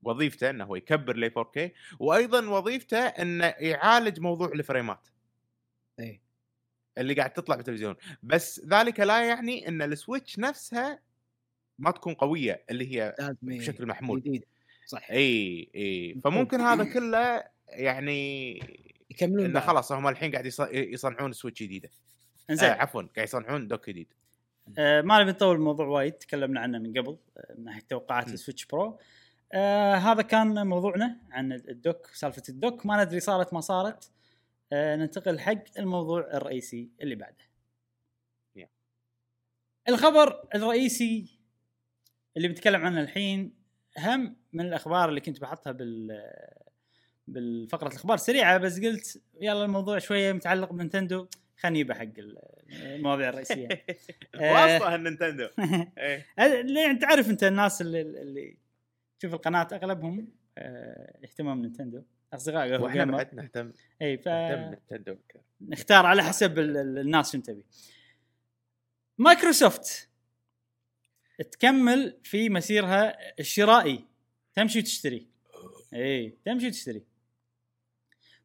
وظيفته 0.02 0.50
إنه 0.50 0.64
هو 0.64 0.76
يكبر 0.76 1.16
ل 1.16 1.30
4K 1.30 1.70
وأيضا 1.98 2.48
وظيفته 2.48 2.98
إنه 2.98 3.54
يعالج 3.58 4.20
موضوع 4.20 4.48
ال 4.48 4.56
frames. 4.56 5.08
اي 6.00 6.20
اللي 6.98 7.14
قاعد 7.14 7.32
تطلع 7.32 7.56
بالتلفزيون 7.56 7.94
بس 8.22 8.60
ذلك 8.66 9.00
لا 9.00 9.24
يعني 9.28 9.68
إن 9.68 9.82
ال 9.82 9.90
Switch 9.90 10.38
نفسها 10.38 11.00
ما 11.78 11.90
تكون 11.90 12.14
قوية 12.14 12.64
اللي 12.70 12.96
هي 12.96 13.14
بشكل 13.42 13.86
محمول. 13.86 14.20
جديد 14.20 14.44
صح 14.86 15.10
إي 15.10 15.70
إي. 15.74 16.20
فممكن 16.24 16.60
هذا 16.60 16.84
كله 16.84 17.44
يعني 17.68 18.52
يكملون 19.10 19.44
إنه. 19.44 19.60
خلاص 19.60 19.92
هم 19.92 20.08
الحين 20.08 20.32
قاعد 20.32 20.46
يص- 20.46 20.60
يصنعون 20.72 21.32
Switch 21.32 21.62
جديدة. 21.62 21.88
آه 21.88 22.52
إنزين. 22.52 22.70
عفوا 22.70 23.02
قاعد 23.02 23.28
يصنعون 23.28 23.68
dock 23.68 23.90
جديد. 23.90 24.12
آه 24.78 25.00
ما 25.02 25.22
نبي 25.22 25.30
نطول 25.30 25.56
الموضوع 25.56 25.86
وايد 25.86 26.12
تكلمنا 26.12 26.60
عنه 26.60 26.78
من 26.78 26.90
قبل 26.98 27.18
آه 27.36 27.54
من 27.58 27.64
ناحية 27.64 27.82
توقعات. 27.88 28.28
ال 28.28 28.34
Switch 28.34 28.66
Pro. 28.66 28.98
آه 29.52 29.94
هذا 29.94 30.22
كان 30.22 30.66
موضوعنا 30.66 31.16
عن 31.30 31.52
ال 31.52 31.63
dock 31.63 32.06
سالفة 32.06 32.42
ال 32.48 32.55
dock. 32.55 32.86
ما 32.86 33.04
ندري 33.04 33.20
صارت 33.20 33.54
ما 33.54 33.60
صارت. 33.60 34.10
آه 34.72 34.96
ننتقل 34.96 35.40
حق 35.40 35.64
الموضوع 35.78 36.20
الرئيسي 36.20 36.90
اللي 37.00 37.14
بعده. 37.14 37.44
Yeah. 38.58 38.68
الخبر 39.88 40.48
الرئيسي 40.54 41.38
اللي 42.36 42.48
بنتكلم 42.48 42.86
عنه 42.86 43.00
الحين 43.00 43.54
هم 43.98 44.36
من 44.52 44.66
الأخبار 44.66 45.08
اللي 45.08 45.20
كنت 45.20 45.40
بحطها 45.40 45.72
بال 45.72 46.22
بالفقرة 47.28 47.88
الأخبار. 47.88 48.14
السريعه 48.14 48.58
بس 48.58 48.80
قلت 48.80 49.22
يلا 49.40 49.64
الموضوع 49.64 49.98
شوية 49.98 50.32
متعلق 50.32 50.72
ب 50.72 50.78
Nintendo. 50.78 51.28
خليني 51.58 51.74
نجيبه 51.74 51.94
حق 51.94 52.06
المواضيع 52.70 53.28
الرئيسية. 53.28 53.68
آه. 54.34 54.52
واصلة 54.52 54.94
ال 54.94 55.00
Nintendo 55.00 55.48
إيه. 55.98 56.26
اللي 56.38 56.86
انت 56.86 57.02
تعرف 57.02 57.30
أنت 57.30 57.44
الناس 57.44 57.80
اللي, 57.80 58.00
اللي 58.00 58.56
تشوف 59.18 59.34
القناة 59.34 59.68
أغلبهم 59.72 60.28
آه، 60.58 61.18
يهتمون 61.22 61.62
Nintendo 61.62 62.02
أصدقائي 62.34 62.72
قهوه 62.72 62.82
وإحنا 62.82 63.04
بعد 63.04 63.34
نهتم 63.34 63.72
إي 64.02 64.16
نهتم 64.16 64.30
Nintendo 64.60 65.16
فنختار 65.60 66.06
على 66.06 66.22
حسب 66.22 66.58
ال- 66.58 66.76
ال- 66.76 66.98
الناس 66.98 67.32
شو 67.32 67.40
تبي. 67.40 67.64
مايكروسوفت 69.18 70.08
تكمل 71.52 72.16
في 72.22 72.48
مسيرها 72.48 73.16
الشرائي. 73.40 74.04
تمشي 74.54 74.78
وتشتري. 74.78 75.26
إي 75.94 76.38
تمشي 76.44 76.66
وتشتري. 76.66 77.02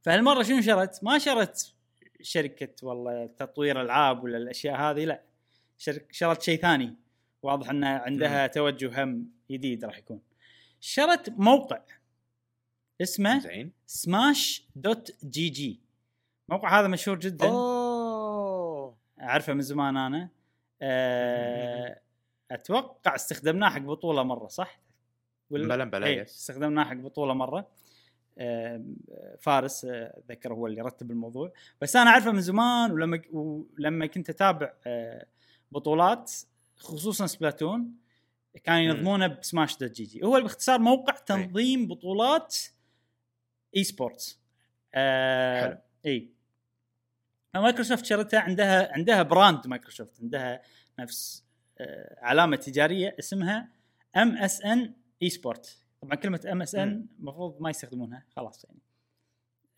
فهالمرة 0.01 0.43
شنو 0.43 0.61
شرت؟ 0.61 1.03
ما 1.03 1.19
شرت 1.19 1.73
شركة 2.21 2.87
والله 2.87 3.25
تطوير 3.25 3.81
ألعاب 3.81 4.23
ولا 4.23 4.37
الأشياء 4.37 4.75
هذه 4.75 5.05
لا. 5.05 5.21
شرك 5.77 6.11
شرت 6.11 6.41
شيء 6.41 6.61
ثاني. 6.61 6.95
واضح 7.43 7.69
ان 7.69 7.83
عندها 7.83 8.47
توجه 8.47 9.03
هم 9.03 9.29
جديد 9.51 9.85
راح 9.85 9.97
يكون. 9.97 10.21
شرت 10.85 11.29
موقع 11.29 11.81
اسمه 13.01 13.39
زين. 13.39 13.71
Smash 13.85 14.67
dot 14.75 15.25
GG 15.25 15.79
الموقع 16.49 16.79
هذا 16.79 16.87
مشهور 16.87 17.19
جدا. 17.19 17.47
أوه. 17.47 18.97
أعرفه 19.21 19.53
من 19.53 19.61
زمان 19.61 19.97
أنا. 19.97 20.29
أه 20.81 21.99
أتوقع 22.51 23.15
استخدمناه 23.15 23.69
حق 23.69 23.81
بطولة 23.81 24.23
مرة 24.23 24.47
صح؟ 24.47 24.79
بلى 25.49 25.83
بلى 25.83 26.07
إيه، 26.07 26.23
استخدمناه 26.23 26.83
حق 26.83 26.95
بطولة 26.95 27.33
مرة. 27.33 27.67
آه، 28.37 28.85
فارس 29.39 29.85
اتذكر 29.85 30.53
هو 30.53 30.67
اللي 30.67 30.81
رتب 30.81 31.11
الموضوع. 31.11 31.53
بس 31.81 31.95
أنا 31.95 32.09
أعرفه 32.09 32.31
من 32.31 32.41
زمان 32.41 32.91
ولما 32.91 33.21
ولما 33.31 34.05
كنت 34.05 34.29
أتابع 34.29 34.73
آه، 34.87 35.25
بطولات 35.71 36.31
خصوصا 36.77 37.27
Splatoon 37.27 38.02
كانوا 38.63 38.79
ينظمونه 38.81 39.27
ب 39.27 39.77
Smash 39.77 39.91
dot 39.91 40.03
GG 40.03 40.23
هو 40.23 40.41
باختصار 40.41 40.79
موقع 40.79 41.13
تنظيم 41.13 41.87
بطولات 41.87 42.57
esports 43.75 44.39
آه 44.93 45.61
حلو. 45.61 45.77
اي 46.05 46.29
مايكروسوفت 47.55 48.05
شرتها 48.05 48.39
عندها 48.39 48.93
عندها 48.93 49.23
brand 49.23 49.67
Microsoft 49.67 50.21
عندها 50.21 50.61
نفس 50.99 51.43
آه 51.79 52.17
علامة 52.21 52.55
تجارية 52.55 53.15
اسمها 53.19 53.69
MSN 54.17 54.93
esport 55.21 55.77
طبعا 56.01 56.15
كلمة 56.15 56.41
MSN. 56.51 57.05
المفروض 57.19 57.61
ما 57.61 57.69
يستخدمونها. 57.69 58.25
خلاص 58.35 58.65
يعني. 58.65 58.79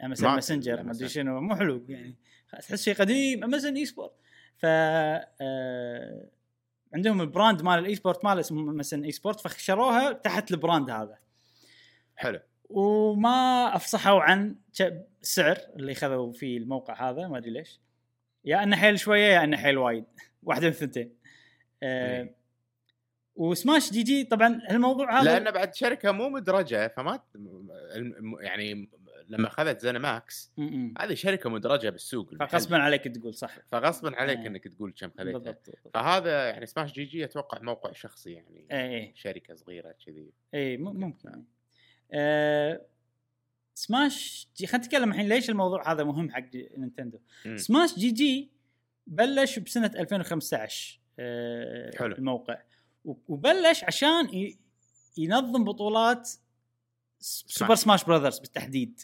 MSN 0.03 0.29
Messenger 0.29 0.83
ما. 0.83 0.91
أدري 0.91 1.09
شنو. 1.09 1.41
مو 1.41 1.55
حلو 1.55 1.85
يعني. 1.89 2.15
تحس 2.51 2.83
شيء 2.83 2.95
قديم. 2.95 3.43
MSN 3.43 3.75
esport 3.75 4.11
ف 4.57 4.65
آه، 4.65 6.29
عندهم 6.95 7.21
ال 7.21 7.28
brand 7.28 7.61
مال 7.61 7.79
ال 7.79 7.95
esport 7.95 8.25
مال 8.25 8.39
MSN 8.39 9.03
esport 9.03 9.39
فشروها 9.39 10.11
تحت 10.11 10.51
ال 10.51 10.58
brand 10.58 10.89
هذا. 10.89 11.17
حلو. 12.15 12.39
وما 12.69 13.71
أفصحوا 13.75 14.21
عن 14.21 14.55
السعر 15.21 15.57
اللي 15.75 15.95
خذوا 15.95 16.33
فيه 16.33 16.57
الموقع 16.57 17.09
هذا 17.09 17.27
ما 17.27 17.37
أدري 17.37 17.51
ليش. 17.51 17.79
يا 18.45 18.63
إنه 18.63 18.75
حيل 18.75 18.99
شوية 18.99 19.33
يا 19.33 19.43
إنه 19.43 19.57
حيل 19.57 19.77
وايد. 19.77 20.05
واحدة 20.43 20.67
من 20.67 20.73
الثنتين. 20.73 21.15
إيه. 21.83 22.35
و 23.35 23.91
Smash 23.91 24.03
GG 24.03 24.23
طبعا 24.23 24.61
الموضوع 24.71 25.21
هذا 25.21 25.39
لأن 25.39 25.51
بعد 25.51 25.75
شركة 25.75 26.11
مو 26.11 26.29
مدرجة 26.29 26.87
فما 26.87 27.19
يعني 28.39 28.89
لما 29.29 29.47
اخذت 29.47 29.81
ZeniMax 29.81 30.51
م- 30.57 30.63
م. 30.63 30.93
هذه 30.99 31.13
شركة 31.13 31.49
مدرجة 31.49 31.89
بالسوق. 31.89 32.35
فغصبا 32.35 32.77
عليك 32.77 33.03
تقول 33.07 33.33
صح 33.33 33.57
فغصبا 33.71 34.15
عليك 34.15 34.39
إيه. 34.39 34.47
إنك 34.47 34.67
تقول 34.67 34.93
كم 34.97 35.09
خذيتها. 35.17 35.57
فهذا 35.93 36.49
يعني 36.49 36.65
Smash 36.65 36.91
GG 36.93 37.25
أتوقع 37.25 37.59
موقع 37.61 37.91
شخصي 37.91 38.31
يعني 38.31 38.65
اي 38.71 38.95
اي 38.97 39.13
شركة 39.15 39.55
صغيرة 39.55 39.91
كذي 40.05 40.19
اي 40.53 40.59
إيه، 40.59 40.77
ممكن. 40.77 41.43
آه 42.11 42.81
Smash 43.73 44.47
G 44.57 44.67
خلينا 44.67 44.85
نتكلم 44.85 45.09
الحين 45.11 45.29
ليش 45.29 45.49
الموضوع 45.49 45.91
هذا 45.91 46.03
مهم 46.03 46.31
حق 46.31 46.55
Nintendo. 46.77 47.19
Smash 47.55 47.95
GG 47.99 48.49
بلش 49.07 49.59
بسنة 49.59 49.91
2015 49.95 50.99
آه 51.19 51.91
حلو. 51.99 52.15
الموقع 52.15 52.61
وبلش 53.05 53.83
عشان 53.83 54.53
ينظم 55.17 55.63
بطولات 55.63 56.29
Super 57.19 57.75
Smash 57.75 58.03
Brothers 58.03 58.39
بالتحديد 58.39 59.01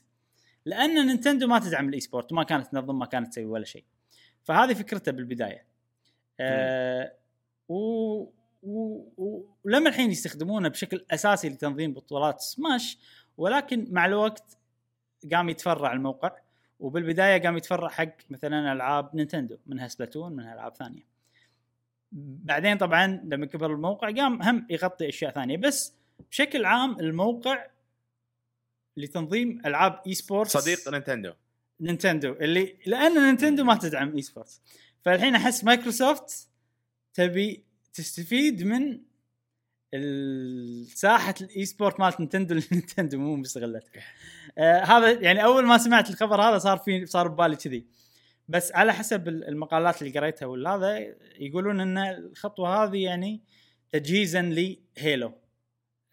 لأن 0.66 1.08
Nintendo 1.08 1.48
ما 1.48 1.60
تدعم 1.60 1.90
ال 1.90 2.00
esport 2.00 2.32
وما 2.32 2.44
كانت 2.44 2.68
تنظم 2.68 3.00
ما 3.00 3.06
كانت 3.06 3.28
تسوي 3.28 3.46
ولا 3.46 3.66
شيء. 3.66 3.84
فهذه 4.44 4.74
فكرته 4.74 5.12
بالبداية. 5.12 5.66
آه 6.40 7.14
و... 7.70 7.76
و... 8.64 9.04
و... 9.18 9.46
ولما 9.64 9.90
الحين 9.90 10.12
يستخدمونه 10.12 10.70
بشكل 10.70 11.06
أساسي 11.12 11.50
لتنظيم 11.50 11.94
بطولات 11.94 12.40
سماش 12.40 12.98
ولكن 13.38 13.88
مع 13.90 14.06
الوقت 14.06 14.58
قام 15.34 15.50
يتفرع 15.50 15.94
الموقع 15.94 16.32
وبالبداية 16.80 17.42
قام 17.42 17.58
يتفرع 17.58 17.90
حق 17.90 18.16
مثلا 18.30 18.74
ألعاب 18.74 19.16
Nintendo 19.16 19.58
منها 19.66 19.88
Splatoon 19.88 20.34
منها 20.34 20.54
ألعاب 20.54 20.76
ثانية. 20.76 21.04
بعدين 22.12 22.78
طبعا 22.78 23.22
لما 23.24 23.46
كبر 23.46 23.74
الموقع 23.74 24.12
قام 24.12 24.42
هم 24.42 24.68
يغطي 24.70 25.10
أشياء 25.10 25.32
ثانية. 25.32 25.58
بس 25.58 25.94
بشكل 26.30 26.66
عام 26.66 27.00
الموقع 27.00 27.68
لتنظيم 28.98 29.62
ألعاب 29.66 30.02
esports 30.08 30.58
صديق 30.58 30.90
Nintendo. 30.90 31.34
Nintendo 31.82 32.34
اللي 32.34 32.76
لأن 32.86 33.26
Nintendo 33.26 33.64
ما 33.64 33.76
تدعم 33.76 34.16
esports 34.16 34.62
فالحين 35.02 35.36
أحس 35.36 35.64
مايكروسوفت 35.64 36.50
تبي 37.14 37.64
تستفيد 37.94 38.64
من 38.64 39.00
ساحة 40.86 41.36
ال 41.42 41.66
esport 41.66 42.00
مالت 42.00 42.20
Nintendo 42.20 42.54
اللي 42.54 42.66
Nintendo 42.72 43.18
مو 43.20 43.36
مستغلتها 43.36 44.04
آه 44.58 44.80
هذا 44.84 45.12
يعني 45.12 45.44
أول 45.44 45.66
ما 45.66 45.78
سمعت 45.78 46.10
الخبر 46.10 46.42
هذا 46.42 46.58
صار 46.58 46.78
في 46.78 47.06
صار 47.06 47.28
ببالي 47.28 47.56
كذي. 47.56 47.86
بس 48.48 48.72
على 48.72 48.94
حسب 48.94 49.28
ال- 49.28 49.48
المقالات 49.48 50.02
اللي 50.02 50.20
قريتها 50.20 50.46
ولا 50.46 50.76
هذا 50.76 50.98
يقولون 51.40 51.80
إن 51.80 51.98
الخطوة 51.98 52.84
هذه 52.84 53.04
يعني 53.04 53.42
تجهيزا 53.92 54.42
ل 54.42 54.60
Halo 54.60 55.34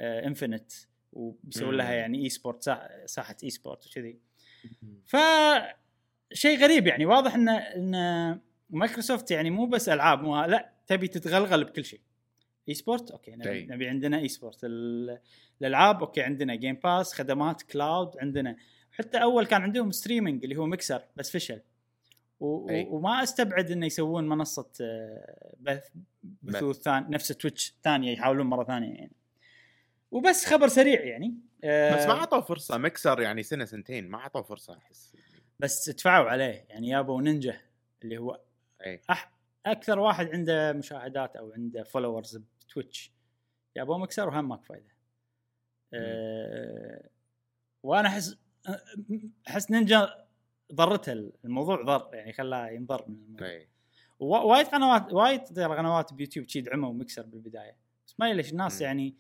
آه 0.01 0.27
Infinite 0.27 0.73
وبيسوون 1.13 1.75
لها. 1.77 1.93
يعني 1.93 2.25
esport 2.25 2.63
ساحة, 2.63 2.89
ساحة 3.07 3.37
esport 3.45 3.87
وكذي 3.87 4.19
ف 5.07 5.17
شيء 6.33 6.59
غريب 6.59 6.87
يعني 6.87 7.07
واضح 7.07 7.35
إن 7.35 7.49
إن 7.49 8.41
مايكروسوفت 8.71 9.31
يعني 9.31 9.51
مو 9.51 9.67
بس 9.67 9.89
ألعاب 9.89 10.23
مو 10.23 10.45
لا 10.45 10.73
تبي 10.87 11.09
تتغلغل 11.09 11.65
بكل 11.65 11.85
شيء. 11.85 12.01
esport 12.69 13.11
okay 13.11 13.31
نبي. 13.37 13.67
نبي 13.67 13.89
عندنا 13.89 14.19
esport 14.19 14.59
ال- 14.65 15.19
الألعاب 15.61 16.01
okay 16.01 16.21
عندنا 16.23 16.55
Game 16.55 16.75
Pass 16.85 17.13
خدمات 17.13 17.63
cloud 17.63 18.11
عندنا 18.19 18.57
حتى 18.93 19.23
أول 19.23 19.47
كان 19.47 19.63
عندهم 19.63 19.91
streaming 19.91 20.45
اللي 20.45 20.57
هو 20.57 20.67
ميكسر 20.67 21.03
بس 21.17 21.31
فشل. 21.31 21.61
و- 22.41 22.69
أي. 22.71 22.87
وما 22.91 23.23
أستبعد 23.23 23.71
إنه 23.71 23.87
يسوون 23.87 24.29
منصة 24.29 24.71
آه، 24.81 25.55
بث 25.61 25.89
بثوث 26.43 26.77
ثاني 26.83 27.07
نفس 27.11 27.29
Twitch 27.29 27.75
ثانية 27.85 28.13
يحاولون 28.13 28.47
مرة 28.47 28.65
ثانية 28.65 28.95
يعني. 28.95 29.13
وبس 30.11 30.47
خبر 30.47 30.69
سريع 30.69 31.05
يعني. 31.05 31.35
آه، 31.65 31.97
بس 31.97 32.07
ما 32.07 32.13
اعطوا 32.13 32.41
فرصة. 32.41 32.79
مكسر 32.79 33.21
يعني 33.21 33.43
سنة 33.43 33.65
سنتين. 33.65 34.09
ما 34.09 34.19
اعطوا 34.19 34.43
فرصة 34.43 34.77
أحس. 34.77 35.17
بس 35.61 35.91
دفعوا 35.91 36.31
عليه. 36.31 36.67
يعني 36.69 36.89
يابوا 36.89 37.23
نينجا 37.23 37.61
اللي 38.03 38.19
هو 38.19 38.41
اي 38.87 39.01
أح 39.11 39.33
أكثر 39.67 39.99
واحد 39.99 40.29
عنده 40.29 40.73
مشاهدات 40.73 41.37
أو 41.37 41.53
عنده 41.53 41.83
followers 41.83 42.37
ب 42.37 42.46
Twitch. 42.46 43.13
يابوا 43.77 43.99
مكسر 43.99 44.29
وهم 44.29 44.49
ماك 44.49 44.65
فايدة. 44.65 44.95
أه 45.95 47.09
وأنا 47.83 48.09
أحس 48.09 48.37
أحس 49.49 49.71
نينجا 49.71 50.27
ضرتها 50.73 51.13
الموضوع 51.45 51.83
ضر. 51.83 52.15
يعني 52.15 52.33
خلاه 52.33 52.69
ينضر 52.69 53.05
من 53.09 53.15
الموضوع. 53.15 53.49
وا- 54.21 54.39
وايد 54.43 54.67
قنوات 54.67 55.13
وايد 55.13 55.41
قنوات 55.61 56.13
بيوتيوب 56.15 56.49
شي 56.49 56.61
دعموا 56.61 56.93
مكسر 56.93 57.23
بالبداية. 57.27 57.77
بس 58.07 58.15
ما 58.19 58.33
ليش 58.33 58.53
الناس. 58.53 58.81
يعني 58.81 59.15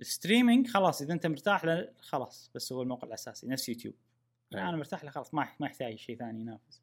streaming 0.00 0.68
خلاص 0.68 1.02
إذا 1.02 1.12
أنت 1.12 1.26
مرتاح 1.26 1.64
له 1.64 1.92
خلاص 2.00 2.50
بس 2.54 2.72
هو 2.72 2.82
الموقع 2.82 3.08
الأساسي 3.08 3.46
نفس 3.46 3.68
يوتيوب. 3.68 3.94
أي. 4.54 4.62
أنا 4.62 4.76
مرتاح 4.76 5.04
له 5.04 5.10
خلاص 5.10 5.34
ما 5.34 5.48
ما 5.60 5.66
يحتاج 5.66 5.98
شيء 5.98 6.18
ثاني 6.18 6.40
ينافس. 6.40 6.82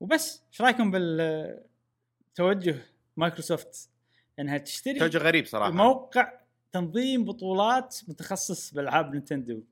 وبس 0.00 0.42
إيش 0.48 0.62
رأيكم 0.62 0.90
بالتوجه 0.90 2.82
مايكروسوفت؟ 3.16 3.90
إنها 4.38 4.58
تشتري 4.58 4.98
توجه 4.98 5.18
غريب 5.18 5.46
صراحة. 5.46 5.70
موقع 5.70 6.40
تنظيم 6.72 7.24
بطولات 7.24 8.00
متخصص 8.08 8.74
بألعاب 8.74 9.12
Nintendo. 9.12 9.62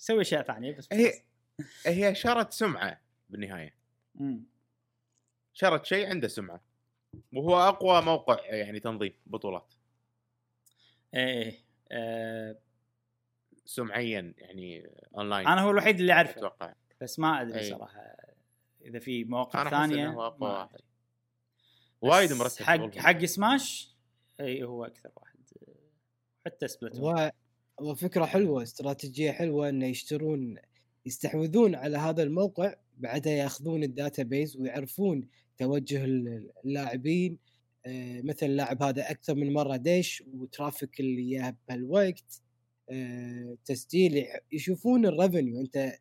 يسوي 0.00 0.20
أشياء 0.20 0.42
ثانية 0.42 0.76
بس 0.76 0.88
هي 0.92 1.12
هي 1.86 2.14
شرت 2.14 2.52
سمعة 2.52 3.00
بالنهاية. 3.30 3.74
مم. 4.14 4.42
شرت 5.52 5.84
شيء 5.84 6.08
عنده 6.08 6.28
سمعة. 6.28 6.60
وهو 7.32 7.58
أقوى 7.58 8.02
موقع 8.02 8.44
يعني 8.44 8.80
تنظيم 8.80 9.12
بطولات. 9.26 9.74
إيه 11.14 11.44
إيه 11.44 11.58
آه، 11.92 12.56
سمعيا 13.64 14.34
يعني 14.38 14.90
اونلاين 15.16 15.46
أنا 15.46 15.60
هو 15.60 15.70
الوحيد 15.70 16.00
اللي 16.00 16.12
أعرفه 16.12 16.38
أتوقع 16.38 16.74
بس 17.00 17.18
ما 17.18 17.42
أدري 17.42 17.58
أي. 17.60 17.70
صراحة 17.70 18.16
إذا 18.84 18.98
في 18.98 19.24
مواقع 19.24 19.62
احس 19.62 19.70
ثانية 19.70 20.08
هو 20.08 20.26
أقوى 20.26 20.50
واحد. 20.50 20.80
وايد 22.00 22.32
مرتب 22.32 22.62
حق. 22.64 22.96
حق 22.98 23.24
سماش 23.24 23.94
إي 24.40 24.62
هو 24.64 24.84
أكثر 24.84 25.10
واحد 25.16 25.38
حتى 26.46 26.68
Splatoon 26.68 27.00
هو 27.00 27.32
هو 27.80 27.94
فكره 27.94 28.24
حلوة 28.24 28.62
استراتيجية 28.62 29.30
حلوة 29.32 29.68
إنه 29.68 29.86
يشترون 29.86 30.56
يستحوذون 31.06 31.74
على 31.74 31.96
هذا 31.98 32.22
الموقع 32.22 32.74
بعدها 32.96 33.32
ياخذون 33.32 33.82
ال 33.82 34.22
database 34.22 34.56
ويعرفون 34.56 35.28
توجه 35.58 36.04
ال- 36.04 36.50
اللاعبين 36.64 37.38
آه، 37.88 38.20
مثلا 38.22 38.48
اللاعب 38.48 38.82
هذا 38.82 39.10
أكثر 39.10 39.34
من 39.34 39.52
مرة 39.52 39.76
دش 39.76 40.24
و 40.34 40.42
traffic 40.42 41.00
اللي 41.00 41.22
إياه 41.22 41.56
بهالوقت 41.68 42.42
آه، 42.90 43.56
تسجيل 43.64 44.26
يشوفون 44.52 45.06
ال 45.06 45.13
revenue 45.13 45.60
أنت 45.60 45.92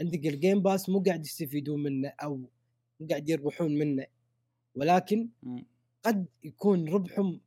عندك 0.00 0.26
ال 0.26 0.33
Game 0.33 0.62
Pass 0.62 0.88
مو 0.88 1.02
قاعد 1.02 1.26
يستفيدون 1.26 1.82
منه 1.82 2.12
أو 2.22 2.36
مو 3.00 3.06
قاعد 3.10 3.28
يربحون 3.28 3.78
منه 3.78 4.06
ولكن. 4.74 5.28
قد 6.02 6.26
يكون 6.44 6.88
ربحهم 6.88 7.40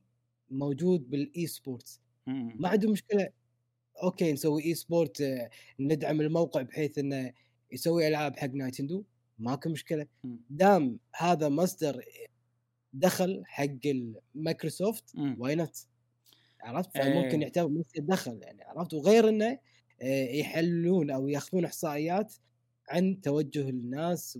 موجود 0.49 1.09
بال 1.09 1.47
esports. 1.47 2.01
ما 2.27 2.69
عندهم 2.69 2.91
مشكلة 2.91 3.29
okay 4.03 4.33
نسوي 4.33 4.65
esport 4.65 5.21
آه، 5.21 5.49
ندعم 5.79 6.21
الموقع 6.21 6.61
بحيث 6.61 6.97
إنه 6.97 7.33
يسوي 7.71 8.07
ألعاب 8.07 8.37
حق 8.37 8.49
نينتندو 8.49 9.03
ماكو 9.39 9.69
مشكلة. 9.69 10.07
دام 10.49 10.99
هذا 11.15 11.49
مصدر 11.49 12.01
دخل 12.93 13.43
حق 13.45 13.77
المايكروسوفت 13.85 15.15
مم. 15.15 15.35
why 15.39 15.55
not 15.55 15.88
عرفت. 16.61 16.97
فممكن 16.97 17.41
يعتبر 17.41 17.68
مصدر 17.69 18.01
دخل 18.03 18.39
يعني 18.41 18.63
عرفت 18.63 18.93
وغير 18.93 19.30
إنه 19.30 19.59
آه، 20.01 20.23
يحللون 20.30 21.11
أو 21.11 21.27
ياخذون 21.27 21.65
إحصائيات 21.65 22.34
عن 22.89 23.22
توجه 23.22 23.69
الناس 23.69 24.39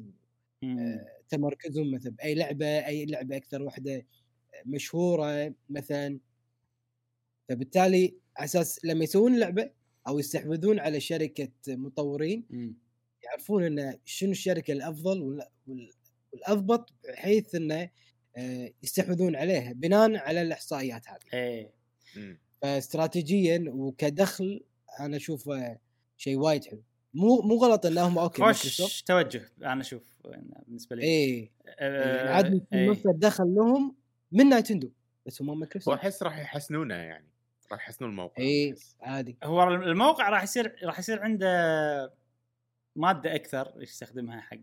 مم. 0.61 0.99
تمركزهم 1.30 1.91
مثلا 1.91 2.11
بأي 2.11 2.36
لعبة 2.36 2.65
أي 2.65 3.06
لعبة 3.06 3.38
أكثر 3.38 3.61
واحدة 3.64 4.06
مشهورة 4.65 5.53
مثلا 5.69 6.19
فبالتالي 7.49 8.15
على 8.38 8.45
أساس 8.45 8.86
لما 8.86 9.03
يسوون 9.03 9.40
لعبة 9.40 9.72
أو 10.07 10.19
يستحوذون 10.19 10.80
على 10.80 10.99
شركة 10.99 11.52
مطورين. 11.68 12.45
يعرفون 13.23 13.64
انه 13.64 13.99
شنو 14.06 14.32
الشركة 14.32 14.72
الأفضل 14.72 15.22
وال- 15.22 15.48
وال- 15.68 15.91
والأضبط 16.34 16.94
بحيث 17.03 17.56
إنه 17.56 17.76
آه، 17.82 17.91
يستحوذون 18.84 19.36
عليها 19.36 19.74
بناء 19.74 20.16
على 20.16 20.41
الإحصائيات 20.41 21.10
هذه. 21.10 21.20
إيه. 21.34 21.74
فاستراتيجيا 22.62 23.66
وكدخل 23.68 24.64
أنا 24.99 25.18
أشوفه 25.18 25.78
شيء 26.18 26.38
وايد 26.38 26.66
حلو. 26.66 26.84
مو 27.14 27.41
مو 27.41 27.56
غلط 27.56 27.86
انهم 27.86 28.18
okay 28.18 28.41
خوش 28.44 29.02
توجه 29.02 29.52
أنا 29.62 29.82
أشوف 29.82 30.03
بالنسبة 30.68 30.95
لي. 30.95 31.03
إيه. 31.03 31.52
آه، 31.80 32.16
يعني 32.16 32.30
عاد 32.30 32.45
يكون 32.45 32.68
إيه. 32.74 32.90
مصدر 32.90 33.12
دخل 33.12 33.44
لهم 33.44 33.95
من 34.32 34.49
نينتندو 34.49 34.91
بس 35.26 35.41
هم 35.41 35.60
مايكروسوفت. 35.60 35.98
أحس 35.98 36.24
راح 36.24 36.40
يحسنونه 36.40 36.95
يعني 36.95 37.28
راح 37.72 37.80
يحسنون 37.80 38.12
الموقع 38.12 38.44
اي. 38.44 38.76
عادي. 39.02 39.38
هو 39.44 39.64
الموقع 39.64 40.30
راح 40.30 40.44
يصير 40.44 40.76
راح 40.84 40.99
يصير 40.99 41.22
عنده 41.22 42.14
مادة 42.95 43.36
أكثر 43.36 43.74
يستخدمها 43.78 44.41
حق 44.41 44.58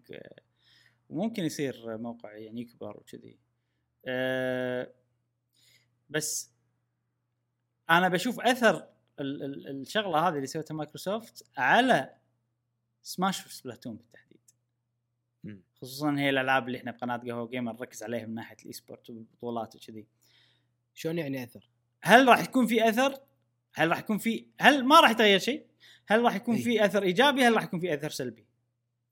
وممكن 1.11 1.45
يصير 1.45 1.99
موقع 1.99 2.37
يعني 2.37 2.61
يكبر 2.61 2.97
وكذي. 2.97 3.39
أه 4.07 4.95
بس 6.11 6.51
أنا 7.91 8.09
بشوف 8.09 8.41
أثر 8.41 8.89
ال- 9.21 9.43
ال- 9.43 9.81
الشغلة 9.81 10.29
هذه 10.29 10.35
اللي 10.35 10.47
سوتها 10.47 10.75
مايكروسوفت 10.75 11.47
على 11.57 12.15
Smash 13.03 13.47
و 13.47 13.52
Splatoon 13.52 13.97
بالتحديد. 13.97 14.39
خصوصا 15.75 16.15
هي 16.19 16.31
الألعاب 16.31 16.67
اللي 16.67 16.79
إحنا 16.79 16.91
بقناة 16.91 17.17
قهوة 17.17 17.49
جيمر 17.49 17.73
نركز 17.73 18.03
عليها 18.03 18.27
من 18.27 18.35
ناحية 18.35 18.57
ال 18.63 18.73
esport 18.73 19.11
والبطولات 19.11 19.77
وكذي 19.77 20.07
شلون 20.95 21.19
يعني 21.19 21.45
أثر؟ 21.45 21.71
هل 22.03 22.29
راح 22.29 22.41
يكون 22.41 22.67
في 22.67 22.89
أثر؟ 22.89 23.21
هل 23.75 23.89
راح 23.89 23.99
يكون 23.99 24.19
في 24.19 24.47
هل 24.61 24.85
ما 24.85 25.01
راح 25.01 25.11
يتغير 25.11 25.39
شيء؟ 25.39 25.67
هل 26.07 26.23
راح 26.23 26.35
يكون 26.35 26.55
إي. 26.57 26.63
في 26.63 26.85
أثر 26.85 27.03
إيجابي؟ 27.03 27.45
هل 27.45 27.55
راح 27.55 27.63
يكون 27.65 27.81
في 27.81 27.95
أثر 27.95 28.11
سلبي؟ 28.11 28.47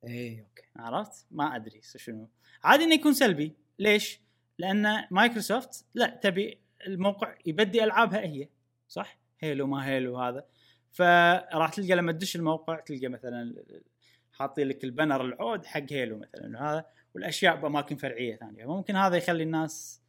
اي 0.07 0.41
okay 0.41 0.63
عرفت؟ 0.77 1.27
ما 1.31 1.57
أدري 1.57 1.81
شنو 1.83 2.29
عادي 2.65 2.85
إنه 2.85 2.95
يكون 2.95 3.13
سلبي، 3.13 3.57
ليش؟ 3.79 4.21
لأن 4.59 5.05
مايكروسوفت 5.11 5.85
لا 5.95 6.07
تبي 6.23 6.61
الموقع 6.87 7.35
يبدي 7.47 7.85
ألعابها 7.85 8.21
هي 8.21 8.49
صح؟ 8.89 9.19
Halo 9.41 9.67
ما 9.67 9.87
Halo 9.87 10.19
هذا 10.19 10.47
فراح 10.91 11.71
تلقى 11.71 11.95
لما 11.95 12.13
تدش 12.13 12.37
الموقع 12.37 12.81
تلقى 12.81 13.09
مثلا 13.09 13.55
حاطين 14.33 14.69
لك 14.69 14.85
ال 14.85 14.90
banner 14.90 15.25
العود 15.25 15.67
حق 15.67 15.93
Halo 15.93 16.19
مثلا 16.19 16.59
وهذا 16.59 16.85
والأشياء 17.15 17.57
بأماكن 17.57 17.97
فرعية 17.97 18.37
ثانية 18.37 18.67
ممكن 18.67 18.97
هذا 18.97 19.17
يخلي 19.17 19.43
الناس 19.43 20.03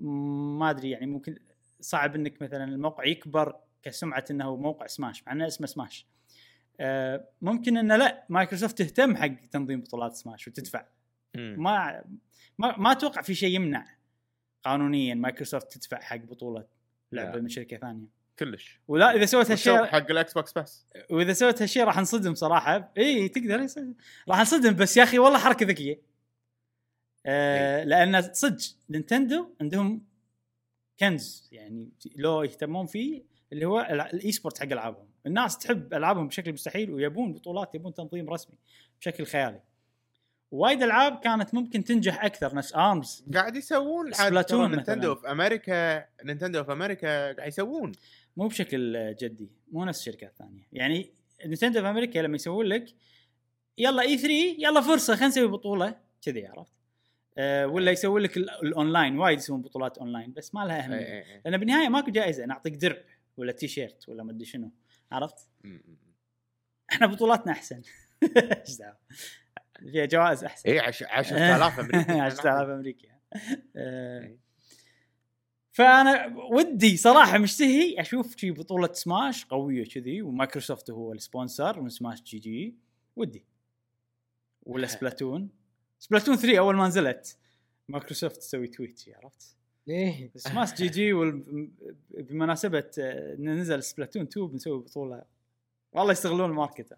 ما 0.00 0.70
أدري 0.70 0.90
يعني 0.90 1.06
ممكن 1.06 1.38
صعب 1.80 2.14
إنك 2.14 2.42
مثلا 2.42 2.64
الموقع 2.64 3.04
يكبر 3.04 3.56
كسمعة 3.82 4.24
إنه 4.30 4.56
موقع 4.56 4.86
سماش 4.86 5.26
مع 5.26 5.32
إنه 5.32 5.46
اسمه 5.46 5.66
Smash 5.66 6.06
آه، 6.80 7.28
ممكن 7.42 7.76
إنه 7.76 7.96
لا 7.96 8.26
مايكروسوفت 8.28 8.78
تهتم 8.78 9.16
حق 9.16 9.34
تنظيم 9.50 9.80
بطولات 9.80 10.14
سماش 10.14 10.48
وتدفع. 10.48 10.84
ما 11.36 12.04
ما, 12.58 12.78
ما 12.78 12.92
أتوقع 12.92 13.22
في 13.22 13.34
شيء 13.34 13.54
يمنع 13.54 13.86
قانونيا 14.64 15.14
مايكروسوفت 15.14 15.72
تدفع 15.72 16.00
حق 16.00 16.16
بطولة 16.16 16.64
لعبة. 17.12 17.40
من 17.40 17.48
شركة 17.48 17.76
ثانية. 17.76 18.06
كلش. 18.38 18.80
ولا 18.88 19.10
إذا 19.10 19.26
سوت 19.26 19.50
والشغل 19.50 19.74
هالشيء 19.74 19.92
حق 19.92 20.10
ال 20.10 20.32
Xbox 20.32 20.52
بس. 20.52 20.86
وإذا 21.10 21.32
سوت 21.32 21.62
هالشيء 21.62 21.84
راح 21.84 21.98
نصدم 21.98 22.34
صراحة. 22.34 22.92
إي 22.98 23.28
تقدر. 23.28 23.66
راح 24.28 24.40
نصدم 24.40 24.74
بس 24.76 24.96
يا 24.96 25.02
أخي 25.02 25.18
والله 25.18 25.38
حركة 25.38 25.66
ذكية. 25.66 26.00
آه 27.26 27.84
لأن 27.84 28.22
صدق 28.22 28.76
نينتندو 28.90 29.54
عندهم 29.60 30.04
كنز 31.00 31.48
يعني 31.52 31.88
لو 32.16 32.42
يهتمون 32.42 32.86
فيه 32.86 33.22
اللي 33.52 33.64
هو 33.64 33.80
ال 33.80 34.32
esport 34.32 34.58
حق 34.58 34.66
ألعابهم. 34.66 35.08
الناس 35.26 35.58
تحب 35.58 35.94
ألعابهم 35.94 36.28
بشكل 36.28 36.52
مستحيل 36.52 36.90
ويبون 36.90 37.32
بطولات 37.32 37.74
يبون 37.74 37.94
تنظيم 37.94 38.30
رسمي 38.30 38.56
بشكل 39.00 39.26
خيالي. 39.26 39.60
وايد 40.54 40.82
ألعاب 40.82 41.18
كانت 41.20 41.54
ممكن 41.54 41.84
تنجح 41.84 42.24
أكثر 42.24 42.54
نفس 42.54 42.74
ARMS 42.74 43.24
قاعد 43.34 43.56
يسوون 43.56 44.12
Splatoon 44.12 44.70
نينتندو. 44.70 45.14
في 45.14 45.30
أمريكا 45.30 46.04
نينتندو 46.24 46.64
في 46.64 46.72
أمريكا 46.72 47.32
قاعد 47.32 47.48
يسوون. 47.48 47.92
مو 48.36 48.48
بشكل 48.48 49.14
جدي 49.20 49.50
مو 49.72 49.84
نفس 49.84 49.98
الشركات 50.00 50.30
الثانية. 50.30 50.66
يعني 50.72 51.10
نينتندو 51.46 51.80
في 51.82 51.90
أمريكا 51.90 52.18
لما 52.18 52.34
يسوون 52.36 52.66
لك 52.66 52.94
يلا 53.78 54.02
E3 54.02 54.32
يلا 54.58 54.80
فرصة 54.80 55.14
خلينا 55.14 55.28
نسوي 55.28 55.46
بطولة. 55.46 55.96
كذي 56.22 56.46
عرفت؟ 56.46 56.72
أه 57.38 57.66
ولا 57.66 57.90
يسوون 57.90 58.22
لك 58.22 58.36
ال- 58.36 58.50
الonline 58.50 59.18
وايد 59.18 59.38
يسوون 59.38 59.62
بطولات 59.62 59.98
اونلاين 59.98 60.32
بس 60.32 60.54
ما 60.54 60.60
لها 60.60 60.84
أهمية. 60.84 60.96
إي 60.96 61.34
إي. 61.34 61.40
لأن 61.44 61.56
بالنهاية 61.56 61.88
ماكو 61.88 62.10
جائزة 62.10 62.44
نعطيك 62.44 62.74
درع 62.74 62.98
ولا 63.36 63.52
تي 63.52 63.68
شيرت 63.68 64.08
ولا 64.08 64.22
ما 64.22 64.30
أدري 64.32 64.44
شنو 64.44 64.70
عرفت؟ 65.12 65.48
إحنا 66.92 67.06
بطولاتنا 67.06 67.52
أحسن. 67.52 67.82
إيش 68.66 68.76
دعوة؟ 68.78 68.96
فيها 69.80 70.04
جوائز 70.04 70.44
أحسن. 70.44 70.70
اي 70.70 70.80
10000 70.80 71.80
امريكي 71.80 72.12
10000 72.12 72.68
امريكي. 72.68 73.08
فأنا 75.72 76.36
ودي 76.36 76.96
صراحة 76.96 77.38
مشتهي 77.38 78.00
أشوف 78.00 78.36
شي 78.36 78.50
بطولة 78.50 78.92
سماش 78.92 79.44
قوية 79.44 79.84
كذي 79.84 80.22
ومايكروسوفت 80.22 80.90
هو 80.90 81.12
ال 81.12 81.20
sponsor 81.20 81.80
من 81.80 81.88
Smash.gg. 81.88 82.74
ودي. 83.16 83.44
ولا 84.62 84.86
Splatoon. 84.86 85.48
Splatoon 85.98 86.36
3 86.36 86.58
أول 86.58 86.76
ما 86.76 86.86
نزلت. 86.86 87.38
مايكروسوفت 87.88 88.36
تسوي 88.36 88.66
tweet 88.66 89.04
عرفت؟ 89.08 89.56
إيه. 89.88 90.30
Smash.gg 90.36 91.12
وال... 91.12 91.68
بمناسبة 92.10 92.90
آه، 92.98 93.34
نزل 93.38 93.82
Splatoon 93.82 94.22
2 94.22 94.46
بنسوي 94.46 94.78
بطولة. 94.78 95.22
والله 95.92 96.12
يستغلون 96.12 96.50
ال 96.50 96.56
market. 96.56 96.96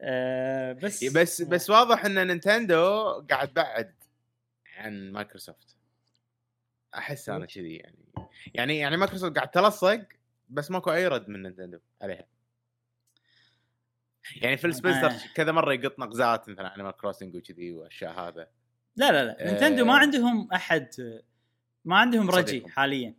أه 0.00 0.72
بس 0.72 1.02
إي 1.02 1.08
بس 1.08 1.42
بس 1.42 1.70
واضح 1.70 2.04
إن 2.04 2.26
نينتندو 2.26 3.12
قاعد 3.30 3.54
بعد 3.54 3.94
عن 4.76 5.12
مايكروسوفت. 5.12 5.76
أحس 6.94 7.28
أنا 7.28 7.46
كذي 7.46 7.76
يعني. 7.76 8.04
يعني 8.54 8.78
يعني 8.78 8.96
مايكروسوفت 8.96 9.36
قاعد 9.36 9.50
تلصق 9.50 10.06
بس 10.48 10.70
ماكو 10.70 10.92
أي 10.92 11.08
رد 11.08 11.28
من 11.28 11.42
نينتندو 11.42 11.78
عليها. 12.02 12.26
يعني 14.36 14.56
فيل 14.56 14.74
سبنسر 14.74 15.06
آه. 15.06 15.34
كذا 15.34 15.52
مرة 15.52 15.72
يقط 15.72 15.98
نقزات 15.98 16.48
مثلا 16.48 16.74
Animal 16.74 16.92
Crossing 16.92 17.36
وكذي 17.36 17.72
والأشياء 17.72 18.20
هذا. 18.20 18.50
لا 18.96 19.12
لا 19.12 19.24
لا. 19.24 19.40
آه. 19.40 19.50
نينتندو 19.50 19.84
ما 19.84 19.96
عندهم 19.96 20.52
أحد 20.52 20.88
ما 21.84 21.96
عندهم 21.96 22.30
رجي 22.30 22.46
صديقهم. 22.46 22.70
حاليا. 22.70 23.14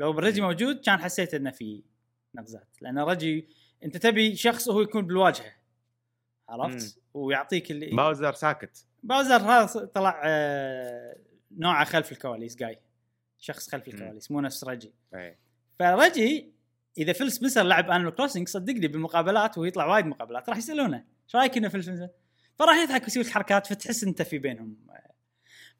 لو 0.00 0.12
مم. 0.12 0.32
موجود 0.38 0.80
كان 0.80 0.98
حسيت 0.98 1.34
إنه 1.34 1.50
في 1.50 1.84
نقزات. 2.34 2.68
لأن 2.80 2.98
رجي 2.98 3.48
أنت 3.84 3.96
تبي 3.96 4.36
شخص 4.36 4.68
هو 4.68 4.80
يكون 4.80 5.06
بالواجهة. 5.06 5.54
عرفت 6.48 6.98
ويعطيك 7.14 7.70
اللي 7.70 7.86
باوزر 7.86 8.32
ساكت 8.32 8.86
باوزر 9.02 9.36
هذا 9.36 9.84
طلع 9.84 10.22
آه، 10.24 11.16
نوعه 11.50 11.84
خلف 11.84 12.12
الكواليس 12.12 12.56
جاي 12.56 12.78
شخص 13.38 13.70
خلف 13.70 13.88
مم. 13.88 13.94
الكواليس 13.94 14.30
مو 14.30 14.40
نفس 14.40 14.64
رجي. 14.64 14.92
فرجي 15.78 16.52
إذا 16.98 17.12
فيل 17.12 17.32
سبنسر 17.32 17.62
لعب 17.62 17.90
Animal 17.90 18.14
Crossing 18.14 18.48
صدقني 18.48 18.88
بالمقابلات 18.88 19.58
ويطلع 19.58 19.86
وايد 19.86 20.06
مقابلات 20.06 20.48
راح 20.48 20.58
يسألونه 20.58 20.96
إيش 20.96 21.36
رأيك 21.36 21.56
إنه 21.56 21.68
فيل 21.68 21.84
سبنسر؟ 21.84 22.08
فراح 22.58 22.76
يضحك 22.76 23.02
ويسوي 23.02 23.22
لك 23.22 23.30
حركات 23.30 23.66
فتحس 23.66 24.04
إنت 24.04 24.22
في 24.22 24.38
بينهم 24.38 24.76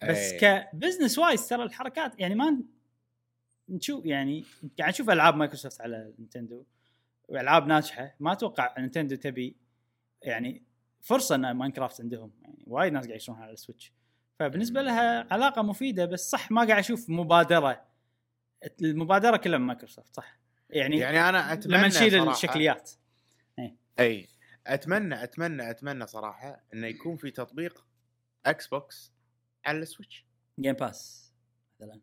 بس 0.03 0.17
إي. 0.17 0.39
ك 0.39 0.48
business 0.48 1.19
wise 1.19 1.49
ترى 1.49 1.63
الحركات 1.63 2.21
يعني 2.21 2.35
ما 2.35 2.63
نشوف 3.69 4.07
يعني 4.07 4.45
قاعد 4.79 4.91
نشوف 4.91 5.11
ألعاب 5.11 5.37
مايكروسوفت 5.37 5.81
على 5.81 6.13
نينتندو 6.19 6.65
وألعاب 7.29 7.67
ناجحة 7.67 8.15
ما 8.21 8.33
أتوقع 8.33 8.75
نينتندو 8.79 9.17
تبي 9.17 9.57
يعني 10.23 10.63
فرصة 11.01 11.35
إن 11.35 11.51
ماينكرافت 11.51 12.01
عندهم. 12.01 12.33
يعني 12.43 12.65
وايد 12.67 12.93
ناس 12.93 13.07
قاعد 13.07 13.17
يشترونها 13.17 13.43
على 13.43 13.53
ال 13.53 13.58
Switch. 13.58 13.93
فبالنسبة 14.39 14.83
لها 14.83 15.33
علاقة 15.33 15.63
مفيدة 15.63 16.05
بس 16.05 16.31
صح 16.31 16.51
ما 16.51 16.67
قاعد 16.67 16.79
أشوف 16.79 17.11
مبادرة. 17.11 17.85
المبادرة 18.83 19.37
كلها 19.37 19.59
من 19.59 19.67
مايكروسوفت 19.67 20.17
صح؟ 20.17 20.39
يعني, 20.71 20.99
يعني 20.99 21.29
أنا 21.29 21.53
أتمنى 21.53 21.77
لما 21.77 21.87
نشيل 21.87 22.11
صراحة 22.11 22.31
الشكليات. 22.31 22.91
أي. 23.99 24.29
أتمنى 24.67 25.23
أتمنى 25.23 25.71
أتمنى 25.71 26.07
صراحة 26.07 26.65
انه 26.75 26.87
يكون 26.87 27.17
في 27.17 27.31
تطبيق 27.31 27.87
إكس 28.47 28.67
بوكس 28.67 29.13
على 29.65 29.79
ال 29.79 29.85
Switch. 29.85 30.27
Game 30.61 30.73
Pass 30.73 31.33
مثلا. 31.81 32.01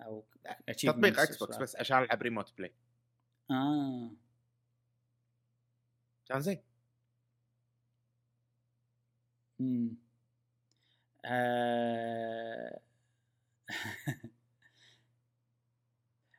أو 0.00 0.26
تطبيق 0.78 1.20
إكس 1.20 1.38
بوكس. 1.38 1.56
بس 1.56 1.76
عشان 1.76 1.98
ألعب 1.98 2.22
remote 2.22 2.56
play 2.58 2.74
آه. 3.50 4.10
كان 6.26 6.40
زين. 6.40 6.62
إمم. 9.60 9.96
آه... 11.24 12.80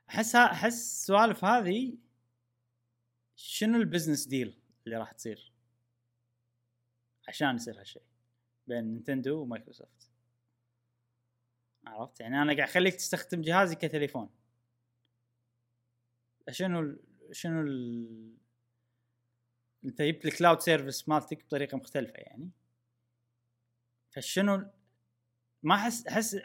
أحس 0.09 0.35
أحس 0.35 0.73
السوالف 0.73 1.45
هذه 1.45 1.97
شنو 3.35 3.77
ال 3.77 3.83
business 3.83 4.27
deal 4.27 4.61
اللي 4.85 4.97
راح 4.97 5.11
تصير؟ 5.11 5.53
عشان 7.27 7.55
يصير 7.55 7.79
هالشيء 7.79 8.01
بين 8.67 8.83
نينتندو 8.83 9.41
ومايكروسوفت. 9.41 10.09
عرفت؟ 11.87 12.19
يعني 12.19 12.41
أنا 12.41 12.53
قاعد 12.55 12.69
أخليك 12.69 12.95
تستخدم 12.95 13.41
جهازي 13.41 13.75
كتليفون. 13.75 14.29
شنو. 16.51 16.97
شنو. 17.31 17.61
أنت 19.85 20.01
جبت 20.01 20.25
ال 20.25 20.31
cloud 20.31 20.59
service 20.61 21.09
مالتك 21.09 21.45
بطريقة 21.45 21.77
مختلفة 21.77 22.17
يعني. 22.17 22.49
فشنو 24.17 24.65
ما 25.63 25.75
احس 25.75 26.07
أحس 26.07 26.35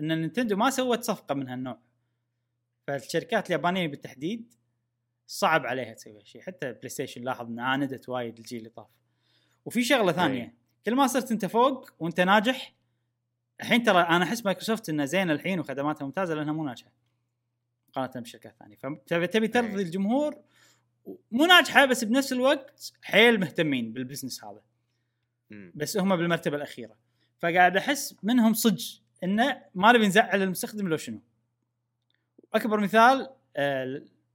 إن 0.00 0.20
نينتندو 0.20 0.56
ما 0.56 0.70
سوت 0.70 1.02
صفقة 1.04 1.34
من 1.34 1.48
هالنوع 1.48 1.78
فالشركات 2.86 3.46
اليابانية 3.46 3.88
بالتحديد 3.88 4.54
صعب 5.26 5.66
عليها 5.66 5.94
تسوي 5.94 6.18
هالشيء 6.18 6.42
حتى 6.42 6.72
بلاي 6.72 6.88
ستيشن 6.88 7.22
لاحظ 7.22 7.46
ان 7.46 7.60
عاندت 7.60 8.08
وايد 8.08 8.38
الجيل 8.38 8.58
اللي 8.58 8.70
طاف 8.70 8.88
وفي 9.64 9.82
شغلة 9.84 10.12
ثانية 10.12 10.42
أي. 10.42 10.54
كل 10.86 10.94
ما 10.94 11.06
صرت 11.06 11.30
أنت 11.30 11.46
فوق 11.46 11.90
وأنت 11.98 12.20
ناجح 12.20 12.74
الحين 13.60 13.82
ترى 13.82 14.00
أنا 14.00 14.24
أحس 14.24 14.44
مايكروسوفت 14.44 14.88
إنها 14.88 15.04
زينة 15.04 15.32
الحين 15.32 15.60
وخدماتها 15.60 16.04
ممتازة 16.04 16.34
لأنها 16.34 16.52
مو 16.52 16.64
ناجحة 16.64 16.92
مقارنة 17.88 18.20
بالشركات 18.20 18.52
الثانية 18.52 18.76
فتبي 19.06 19.48
ترضي 19.48 19.76
أي. 19.78 19.82
الجمهور 19.82 20.42
مو 21.30 21.44
ناجحة 21.46 21.84
بس 21.84 22.04
بنفس 22.04 22.32
الوقت 22.32 22.92
حيل 23.02 23.40
مهتمين 23.40 23.92
بال 23.92 24.02
business 24.02 24.44
هذا. 24.44 24.62
بس 25.50 25.96
هم 25.96 26.16
بالمرتبة 26.16 26.56
الأخيرة. 26.56 26.96
فقاعد 27.38 27.76
أحس 27.76 28.16
منهم 28.22 28.54
صدق 28.54 28.84
إنه 29.24 29.62
ما 29.74 29.92
نبي 29.92 30.06
نزعل 30.06 30.42
المستخدم 30.42 30.88
لو 30.88 30.96
شنو. 30.96 31.20
أكبر 32.54 32.80
مثال 32.80 33.30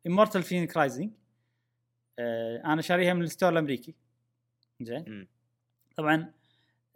Immortals 0.08 0.44
Fenyx 0.44 0.68
Rising 0.68 1.12
أنا 2.66 2.82
شاريها 2.82 3.14
من 3.14 3.22
ال 3.22 3.27
store 3.27 3.50
الأمريكي. 3.50 3.96
زين. 4.82 5.28
طبعا 5.98 6.32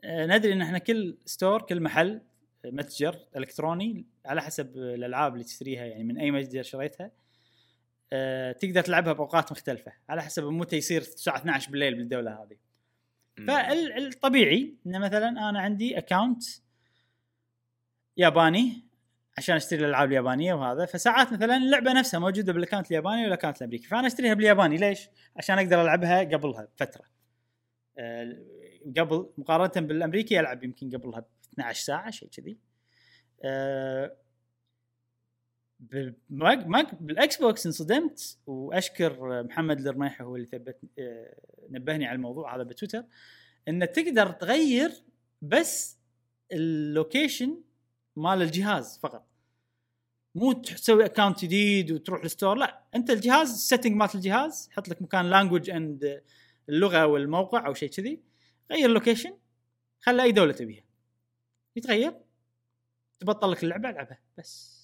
آه، 0.03 0.26
ندري 0.26 0.53
إن 0.53 0.61
إحنا 0.61 0.77
كل 0.77 1.18
store 1.26 1.61
كل 1.61 1.81
محل 1.81 2.22
متجر 2.65 3.19
إلكتروني 3.38 4.06
على 4.26 4.41
حسب 4.41 4.77
الألعاب 4.77 5.34
اللي 5.34 5.44
تشتريها 5.44 5.85
يعني 5.85 6.03
من 6.03 6.18
أي 6.18 6.31
متجر 6.31 6.64
شريتها 6.64 7.11
آه، 8.14 8.52
تقدر 8.52 8.81
تلعبها 8.81 9.14
بأوقات 9.14 9.52
مختلفة. 9.52 9.94
على 10.10 10.22
حسب 10.22 10.44
متى 10.44 10.76
يصير 10.76 11.02
الساعة 11.02 11.38
12 11.38 11.72
بالليل 11.72 11.95
بالدولة 11.95 12.31
هذه. 12.31 12.57
فالطبيعي 13.38 14.76
إن 14.88 15.01
مثلا 15.01 15.30
أنا 15.30 15.59
عندي 15.59 15.97
account 15.98 16.44
ياباني 18.18 18.88
عشان 19.38 19.55
أشتري 19.55 19.80
الألعاب 19.80 20.07
اليابانية 20.07 20.53
وهذا 20.53 20.85
فساعات 20.85 21.34
مثلا 21.34 21.57
اللعبة 21.57 21.93
نفسها 21.93 22.19
موجودة 22.19 22.53
بال 22.53 22.62
account 22.62 22.91
الياباني 22.91 23.23
وال 23.23 23.31
account 23.31 23.57
الأمريكي 23.57 23.88
فأنا 23.88 24.07
أشتريها 24.07 24.34
بالياباني. 24.34 24.77
ليش؟ 24.77 25.09
عشان 25.35 25.59
أقدر 25.59 25.81
ألعبها 25.81 26.19
قبلها 26.19 26.68
بفترة. 26.76 27.05
آه، 27.97 28.38
قبل 28.97 29.30
مقارنة 29.38 29.88
بالأمريكي 29.88 30.39
ألعب 30.39 30.64
يمكن 30.64 30.89
قبلها 30.89 31.19
ب 31.19 31.26
12 31.53 31.84
ساعة 31.84 32.11
شيء 32.11 32.30
كذي. 32.30 32.57
آه، 33.43 34.15
بالاكس 35.80 37.41
بوكس 37.41 37.66
انصدمت 37.66 38.38
وأشكر 38.48 39.44
محمد 39.44 39.88
الرميحي 39.88 40.24
هو 40.24 40.36
اللي 40.36 40.48
ثبت 40.48 40.80
آه، 40.99 41.41
نبهني 41.70 42.06
على 42.06 42.16
الموضوع 42.16 42.56
هذا 42.56 42.64
بتويتر 42.64 43.04
ان 43.68 43.91
تقدر 43.91 44.32
تغير 44.32 44.91
بس 45.41 45.98
ال 46.52 46.64
location 46.64 47.61
مال 48.16 48.41
الجهاز 48.41 48.99
فقط. 48.99 49.28
مو 50.36 50.52
تسوي 50.52 51.06
account 51.06 51.45
جديد 51.45 51.91
وتروح 51.91 52.24
ال 52.23 52.29
store 52.29 52.56
لا 52.56 52.84
أنت 52.95 53.10
الجهاز 53.10 53.49
ال 53.52 53.57
setting 53.57 53.95
مالت 53.95 54.16
الجهاز 54.16 54.70
حط 54.72 54.90
لك 54.90 55.02
مكان 55.02 55.30
language 55.30 55.69
and 55.69 56.23
اللغة 56.70 57.06
والموقع 57.06 57.68
أو 57.68 57.74
شيء 57.74 57.90
كذي 57.90 58.22
غير 58.72 58.86
ال 58.85 58.91
location 58.91 59.38
خلي 60.02 60.24
أي 60.24 60.32
دولة 60.32 60.54
تبيها. 60.54 60.84
يتغير 61.76 62.14
تبطل 63.20 63.52
لك 63.52 63.64
اللعبة 63.64 63.90
ألعبها 63.90 64.20
بس. 64.38 64.77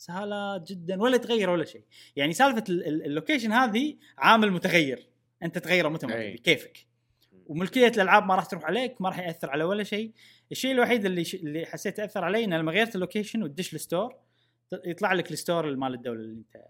سهالات 0.00 0.72
جدا 0.72 1.02
ولا 1.02 1.16
يتغير 1.16 1.50
ولا 1.50 1.64
شيء. 1.64 1.84
يعني 2.16 2.32
سالفه 2.32 2.64
ال- 2.68 2.86
ال- 2.86 3.06
ال 3.06 3.11
location 3.11 3.52
هذه 3.52 3.96
عامل 4.18 4.50
متغير. 4.50 5.08
انت 5.42 5.58
تغيره 5.58 5.88
متى 5.88 6.06
ما 6.06 6.14
أي. 6.14 6.28
تبي 6.30 6.38
كيفك. 6.38 6.86
وملكيه 7.46 7.86
الألعاب 7.88 8.26
ما 8.26 8.34
راح 8.34 8.44
تروح 8.46 8.64
عليك 8.64 9.00
ما 9.00 9.08
راح 9.08 9.18
يأثر 9.18 9.50
على 9.50 9.64
ولا 9.64 9.84
شيء. 9.84 10.12
الشيء 10.52 10.72
الوحيد 10.72 11.04
اللي 11.04 11.24
ش... 11.24 11.34
اللي 11.34 11.66
حسيت 11.66 11.98
يأثر 11.98 12.24
علي 12.24 12.44
إن 12.44 12.54
لما 12.54 12.72
غيرت 12.72 12.94
ال 12.94 12.99
location 12.99 13.42
وتدش 13.42 13.74
ال 13.74 13.81
store 13.81 14.14
يطلع 14.86 15.12
لك 15.12 15.32
ال 15.32 15.39
store 15.39 15.76
مال 15.76 15.94
الدولة 15.94 16.20
اللي 16.20 16.32
انت 16.38 16.66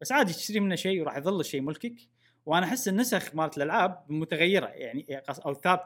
بس 0.00 0.12
عادي 0.12 0.32
تشتري 0.32 0.60
منه 0.60 0.74
شيء 0.74 1.00
وراح 1.00 1.16
يظل 1.16 1.40
الشيء 1.40 1.60
ملكك. 1.60 1.96
وأنا 2.46 2.66
أحس 2.66 2.88
النسخ 2.88 3.34
مالت 3.34 3.56
الألعاب 3.56 4.04
متغيرة 4.08 4.66
يعني 4.66 5.06
أو 5.46 5.54
ثابت 5.54 5.84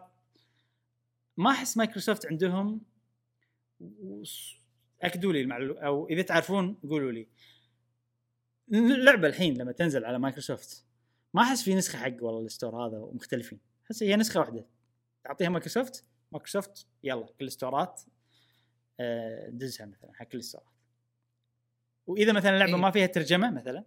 ما 1.36 1.50
أحس 1.50 1.76
مايكروسوفت 1.76 2.26
عندهم 2.26 2.80
أكدوا 5.04 5.32
لي 5.32 5.40
المعلومه 5.40 5.80
أو 5.80 6.08
إذا 6.08 6.22
تعرفون 6.22 6.74
قولوا 6.74 7.12
لي. 7.12 7.28
اللعبه 8.72 9.28
الحين 9.28 9.58
لما 9.58 9.72
تنزل 9.72 10.04
على 10.04 10.18
مايكروسوفت 10.18 10.84
ما 11.34 11.42
أحس 11.42 11.62
في 11.62 11.74
نسخة 11.74 11.98
حق 11.98 12.16
والله 12.20 12.46
ال 12.46 12.53
store 12.53 12.86
هذا 12.86 12.98
ومختلفين. 12.98 13.60
أحس 13.86 14.02
هي 14.02 14.16
نسخة 14.16 14.40
واحدة. 14.40 14.66
تعطيها 15.24 15.48
مايكروسوفت 15.48 16.04
مايكروسوفت 16.32 16.86
يلا 17.02 17.26
كل 17.38 17.44
ال 17.44 17.53
stores 17.53 18.02
آه، 19.00 19.48
دزها 19.48 19.86
مثلا 19.86 20.14
حق 20.14 20.26
كل 20.26 20.38
ال 20.38 20.42
stores. 20.42 20.68
وإذا 22.06 22.32
مثلا 22.32 22.58
لعبة 22.58 22.74
إيه. 22.74 22.80
ما 22.80 22.90
فيها 22.90 23.06
ترجمة 23.06 23.50
مثلا 23.50 23.84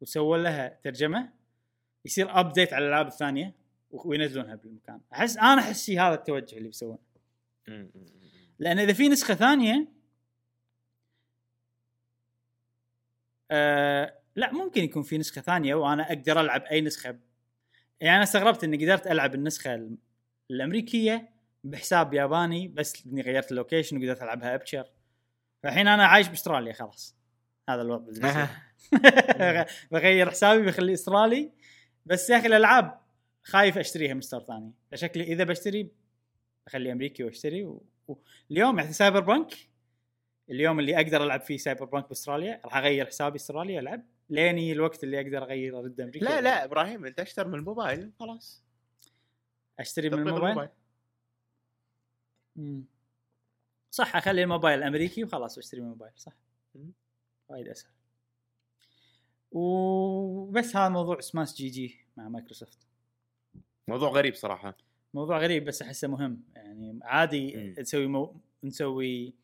وسووا 0.00 0.36
لها 0.36 0.80
ترجمة 0.82 1.32
يصير 2.04 2.40
update 2.40 2.72
على 2.72 2.84
الألعاب 2.84 3.06
الثانية 3.06 3.54
وينزلونها 3.90 4.54
بالمكان. 4.54 5.00
أحس 5.12 5.36
أنا 5.36 5.60
أحس 5.60 5.90
هذا 5.90 6.14
التوجه 6.14 6.56
اللي 6.56 6.68
بيسوونه. 6.68 6.98
لأن 8.58 8.78
إذا 8.78 8.92
في 8.92 9.08
نسخة 9.08 9.34
ثانية 9.34 9.93
آه 13.54 14.18
لا 14.36 14.52
ممكن 14.52 14.84
يكون 14.84 15.02
في 15.02 15.18
نسخة 15.18 15.40
ثانية 15.40 15.74
وأنا 15.74 16.08
أقدر 16.08 16.40
ألعب 16.40 16.62
أي 16.62 16.80
نسخة. 16.80 17.18
يعني 18.00 18.16
أنا 18.16 18.22
استغربت 18.22 18.64
إني 18.64 18.84
قدرت 18.84 19.06
ألعب 19.06 19.34
النسخة 19.34 19.74
ال- 19.74 19.98
الأمريكية 20.50 21.28
بحساب 21.64 22.14
ياباني 22.14 22.68
بس 22.68 23.06
إني 23.06 23.22
غيرت 23.22 23.50
ال 23.50 23.55
location 23.55 23.96
وقدرت 23.98 24.22
ألعبها 24.22 24.54
أبشر. 24.54 24.90
فالحين 25.62 25.88
أنا 25.88 26.06
عايش 26.06 26.28
بأستراليا 26.28 26.72
خلاص. 26.72 27.16
هذا 27.68 27.82
الوضع. 27.82 28.12
بغير 29.92 30.30
حسابي 30.30 30.62
بخليه 30.62 30.94
استرالي 30.94 31.52
بس 32.06 32.30
يا 32.30 32.38
أخي 32.38 32.46
الألعاب 32.46 33.00
خايف 33.42 33.78
أشتريها 33.78 34.14
من 34.14 34.20
store 34.20 34.40
ثاني. 34.40 34.72
فشكلي 34.92 35.24
إذا 35.24 35.44
بشتري 35.44 35.90
بخلي 36.66 36.92
أمريكي 36.92 37.24
وأشتري 37.24 37.64
و... 37.64 37.86
و... 38.08 38.14
اليوم 38.50 38.78
يعني 38.78 38.92
Cyberpunk 38.92 39.54
اليوم 40.50 40.80
اللي 40.80 40.96
أقدر 40.96 41.24
ألعب 41.24 41.40
فيه 41.40 41.56
Cyberpunk 41.56 42.08
بأستراليا 42.08 42.60
راح 42.64 42.76
أغير 42.76 43.06
حسابي 43.06 43.36
أستراليا 43.36 43.80
ألعب 43.80 44.02
ليني 44.30 44.72
الوقت 44.72 45.04
اللي 45.04 45.20
أقدر 45.20 45.42
اغير 45.42 45.78
ارد 45.78 46.00
أمريكا 46.00 46.24
لا 46.24 46.40
لا 46.40 46.64
إبراهيم 46.64 47.06
أنت 47.06 47.20
اشتر 47.20 47.48
من 47.48 47.54
الموبايل. 47.54 48.12
خلاص. 48.20 48.64
أشتري 49.78 50.10
من 50.10 50.28
الموبايل؟ 50.28 50.68
مم. 52.56 52.84
صح 53.90 54.16
أخلي 54.16 54.42
الموبايل 54.42 54.82
أمريكي 54.82 55.24
وخلاص 55.24 55.56
وأشتري 55.56 55.80
من 55.80 55.86
الموبايل 55.86 56.12
صح. 56.16 56.32
وايد 57.48 57.68
أسهل. 57.68 57.92
وبس 59.52 60.76
هذا 60.76 60.88
موضوع 60.88 61.20
Smash.gg 61.20 61.98
مع 62.16 62.28
مايكروسوفت. 62.28 62.78
موضوع 63.88 64.08
غريب 64.10 64.34
صراحة. 64.34 64.76
موضوع 65.14 65.38
غريب 65.38 65.64
بس 65.64 65.82
أحسه 65.82 66.08
مهم 66.08 66.42
يعني 66.54 66.98
عادي. 67.02 67.74
نسوي 67.78 68.06
مو... 68.06 68.40
نسوي 68.64 69.34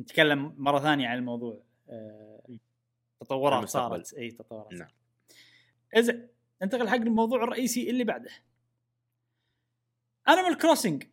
نتكلم 0.00 0.54
مرة 0.56 0.80
ثانية 0.80 1.08
عن 1.08 1.18
الموضوع 1.18 1.62
آه... 1.88 2.58
تطورات. 3.20 3.68
صارت 3.68 4.14
إي 4.14 4.30
تطورات 4.30 4.72
نعم. 4.72 4.88
زين 5.98 6.28
ننتقل 6.62 6.88
حق 6.88 6.94
الموضوع 6.94 7.44
الرئيسي 7.44 7.90
اللي 7.90 8.04
بعده 8.04 8.30
Animal 10.28 10.58
Crossing 10.58 11.04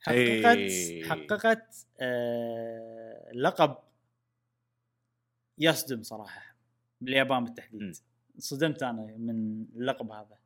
حققت 0.00 0.56
إيه. 0.56 1.04
حققت 1.04 1.86
آه 2.00 3.32
لقب 3.34 3.78
يصدم 5.58 6.02
صراحة 6.02 6.56
باليابان 7.00 7.44
بالتحديد 7.44 7.82
مم. 7.82 7.92
صدمت 8.38 8.82
أنا 8.82 9.02
من 9.16 9.62
اللقب 9.76 10.10
هذا 10.10 10.38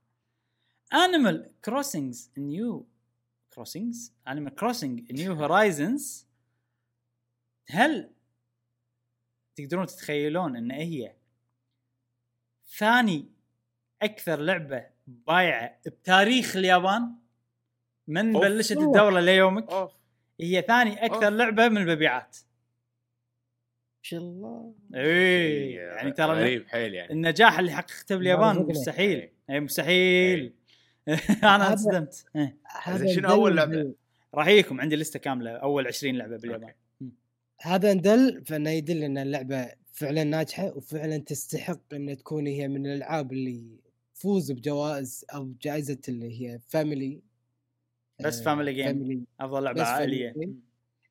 Animal 0.94 1.51
Crossing 1.64 2.32
New 2.39 2.86
Crossings 3.55 4.14
Animal 4.28 4.55
Crossing 4.55 5.12
New 5.12 5.32
Horizons 5.32 6.26
هل 7.73 8.11
تقدرون 9.57 9.86
تتخيلون 9.86 10.57
إن 10.57 10.70
هي 10.70 11.12
ثاني 12.78 13.28
أكثر 14.03 14.40
لعبة 14.40 14.86
بايعة 15.07 15.81
بتاريخ 15.86 16.57
اليابان 16.57 17.15
من 18.07 18.35
أوف. 18.36 18.44
بلشت 18.44 18.77
أوه. 18.77 18.86
الدورة 18.86 19.20
ليومك 19.20 19.70
أوف 19.70 19.93
هي 20.40 20.62
ثاني 20.62 21.05
أكثر 21.07 21.27
أوف. 21.27 21.35
لعبة 21.35 21.69
من 21.69 21.77
المبيعات 21.77 22.36
ما 23.99 24.03
شاء 24.09 24.20
الله 24.20 24.74
إيه 24.94 25.77
يعني 25.81 26.12
ترى 26.12 26.32
غريب 26.40 26.69
حيل 26.69 26.94
يعني 26.94 27.12
النجاح 27.12 27.59
اللي 27.59 27.73
حققته 27.73 28.16
باليابان. 28.16 28.57
مستحيل 28.57 29.19
إيه. 29.19 29.32
اي 29.51 29.61
مستحيل 29.61 30.55
أنا 31.43 31.73
انصدمت 31.73 32.27
إيه. 32.36 32.57
هذا 32.82 33.15
شنو 33.15 33.49
لعبة؟ 33.49 33.70
بال- 33.77 33.94
راح 34.35 34.47
يجيكم 34.47 34.81
عندي 34.81 34.97
لستة 34.97 35.19
كاملة 35.19 35.51
أول 35.51 35.86
20 35.86 36.15
لعبة 36.15 36.36
باليابان. 36.36 36.74
هذا 37.62 37.94
ندل 37.94 38.44
فإنه 38.47 38.70
يدل 38.70 39.02
إن 39.02 39.18
اللعبة 39.18 39.68
فعلا 39.93 40.24
ناجحة 40.24 40.76
وفعلا 40.76 41.18
تستحق 41.18 41.94
إن 41.94 42.16
تكون 42.16 42.47
هي 42.47 42.68
من 42.68 42.86
الألعاب 42.86 43.32
اللي 43.32 43.80
تفوز 44.14 44.52
بجوائز 44.52 45.24
أو 45.34 45.52
جائزة 45.62 45.98
اللي 46.09 46.40
هي 46.40 46.60
family 46.68 47.22
بس 48.24 48.43
family 48.43 48.76
game. 48.76 49.18
أفضل 49.40 49.64
لعبة 49.64 49.82
عائلية 49.82 50.34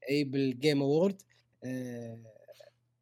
أي 0.10 0.24
بال 0.24 0.43
Game 0.43 0.82
Award 0.82 1.22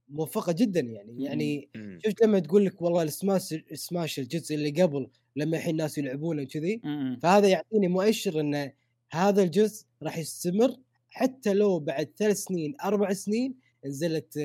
موفقة 0.10 0.52
جدا 0.52 0.80
يعني 0.80 1.12
مم. 1.14 1.22
يعني. 1.22 1.70
شفت 2.06 2.24
لما 2.24 2.40
تقول 2.40 2.66
لك 2.66 2.82
والله 2.82 3.04
ال 3.04 3.13
Smash 3.13 3.56
Smash 3.74 4.20
الجزء 4.20 4.56
اللي 4.56 4.82
قبل 4.82 5.10
لما 5.36 5.58
الحين 5.58 5.72
الناس 5.72 5.98
يلعبونه 5.98 6.44
وكذي 6.44 6.82
م-م. 6.84 7.20
فهذا 7.20 7.48
يعطيني 7.48 7.88
مؤشر 7.88 8.40
إن 8.40 8.72
هذا 9.12 9.44
الجزء 9.44 9.86
راح 10.04 10.18
يستمر 10.18 10.76
حتى 11.10 11.54
لو 11.54 11.80
بعد 11.80 12.12
ثلاث 12.18 12.38
سنين 12.38 12.76
أربع 12.84 13.14
سنين 13.14 13.56
نزلت. 13.86 14.38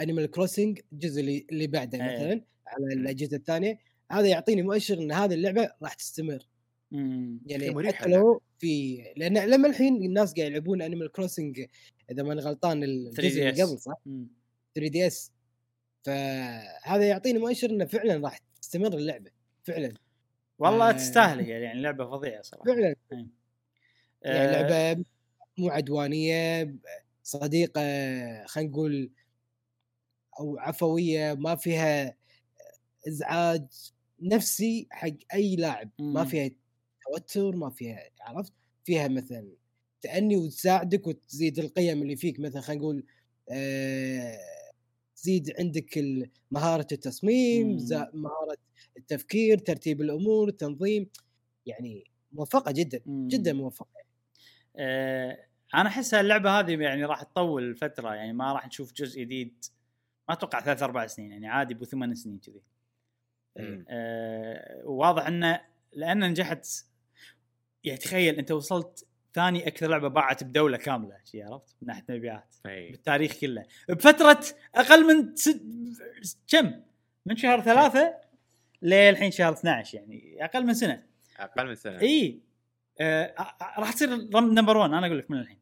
Animal 0.00 0.30
Crossing 0.30 0.80
الجزء 0.92 1.20
اللي 1.20 1.46
اللي 1.50 1.66
بعده 1.66 1.98
إيه. 1.98 2.16
مثلا 2.16 2.44
على 2.66 2.94
الأجهزة 2.94 3.36
الثانية 3.36 3.78
هذا 4.12 4.26
يعطيني 4.26 4.62
مؤشر 4.62 4.98
إن 4.98 5.12
هذه 5.12 5.34
اللعبة 5.34 5.70
راح 5.82 5.94
تستمر 5.94 6.46
م-م. 6.90 7.40
يعني 7.46 7.92
حتى 7.92 8.08
لو 8.08 8.42
في 8.58 9.02
لأن 9.16 9.38
لما 9.38 9.68
الحين 9.68 9.96
الناس 9.96 10.34
قاعد 10.34 10.50
يلعبون 10.50 10.82
Animal 10.82 11.12
Crossing 11.12 11.66
إذا 12.10 12.22
ماني 12.22 12.40
غلطان 12.40 12.84
الجزء 12.84 13.42
اللي 13.42 13.54
3DS. 13.54 13.60
قبل 13.60 13.78
صح؟ 13.78 13.94
م. 14.06 14.24
3 14.74 14.90
دي 14.90 15.06
إس 15.06 15.32
فهذا 16.02 17.08
يعطيني 17.08 17.38
مؤشر 17.38 17.70
إنه 17.70 17.84
فعلا 17.84 18.24
راح 18.24 18.40
تستمر 18.62 18.94
اللعبة 18.94 19.30
فعلا 19.64 19.94
والله 20.58 20.88
آه. 20.88 20.92
تستاهل 20.92 21.40
هي 21.40 21.50
يعني 21.50 21.82
لعبة 21.82 22.10
فظيعة 22.10 22.42
صراحة 22.42 22.64
فعلا 22.64 22.94
آه، 23.12 23.26
يعني 24.26 24.52
لعبة 24.52 25.04
مو 25.58 25.68
عدوانية 25.70 26.74
صديقة 27.22 27.80
خلينا 28.46 28.70
نقول 28.70 29.10
أو 30.40 30.58
عفوية 30.58 31.34
ما 31.34 31.56
فيها 31.56 32.16
إزعاج 33.08 33.66
نفسي 34.22 34.88
حق 34.90 35.08
أي 35.34 35.56
لاعب. 35.56 35.90
ما. 36.00 36.24
فيها 36.24 36.50
توتر 37.12 37.56
ما 37.56 37.70
فيها 37.70 38.10
عرفت؟ 38.20 38.52
فيها 38.84 39.08
مثلا 39.08 39.48
تأني 40.02 40.36
وتساعدك 40.36 41.06
وتزيد 41.06 41.58
القيم 41.58 42.02
اللي 42.02 42.16
فيك. 42.16 42.40
مثلا 42.40 42.60
خلينا 42.62 42.82
نقول 42.82 43.06
آه 43.50 44.38
تزيد 45.16 45.52
عندك 45.58 45.98
مهارة 46.50 46.86
التصميم 46.92 47.76
مهارة 48.14 48.56
التفكير 48.96 49.58
ترتيب 49.58 50.00
الأمور 50.00 50.48
التنظيم. 50.48 51.10
يعني 51.66 52.04
موفقة 52.32 52.72
جدا. 52.72 53.00
جدا 53.06 53.52
موفقة. 53.52 53.88
آه، 53.96 54.05
أنا 55.74 55.88
أحس 55.88 56.14
اللعبه 56.14 56.60
هذه 56.60 56.82
يعني 56.82 57.04
راح 57.04 57.22
تطول 57.22 57.76
فترة 57.76 58.14
يعني 58.14 58.32
ما 58.32 58.52
راح 58.52 58.66
نشوف 58.66 58.92
جزء 58.92 59.20
جديد. 59.20 59.64
ما 60.28 60.34
أتوقع 60.34 60.60
ثلاث 60.60 60.82
أربع 60.82 61.06
سنين 61.06 61.32
يعني 61.32 61.48
عادي 61.48 61.74
بو 61.74 61.84
ثمان 61.84 62.14
سنين 62.14 62.38
كذي. 62.38 62.62
آه، 63.88 64.82
واضح 64.84 65.26
إنه 65.26 65.60
لأن 65.92 66.30
نجحت 66.30 66.66
يعني 67.84 67.98
تخيل 67.98 68.34
أنت 68.34 68.50
وصلت 68.50 69.06
ثاني 69.34 69.68
أكثر 69.68 69.88
لعبة 69.88 70.08
باعت 70.08 70.44
بدولة 70.44 70.76
كاملة 70.76 71.16
شي 71.24 71.42
عرفت؟ 71.42 71.76
من 71.82 71.88
ناحية 71.88 72.04
مبيعات. 72.08 72.54
بالتاريخ 72.64 73.40
كله. 73.40 73.64
بفترة 73.88 74.44
أقل 74.74 75.06
من 75.06 75.36
ست 75.36 75.62
كم؟ 76.48 76.72
من 77.26 77.36
شهر 77.36 77.60
ثلاثة 77.60 78.14
للحين 78.82 79.30
شهر 79.30 79.52
12 79.52 79.98
يعني 79.98 80.44
أقل 80.44 80.66
من 80.66 80.74
سنة. 80.74 81.02
أقل 81.38 81.66
من 81.66 81.74
سنة. 81.74 82.00
إي. 82.00 82.40
آه 83.00 83.34
ع- 83.38 83.80
راح 83.80 83.92
تصير 83.92 84.16
number 84.40 84.76
1 84.76 84.90
أنا 84.92 85.06
أقول 85.06 85.18
لك 85.18 85.30
من 85.30 85.38
الحين. 85.38 85.58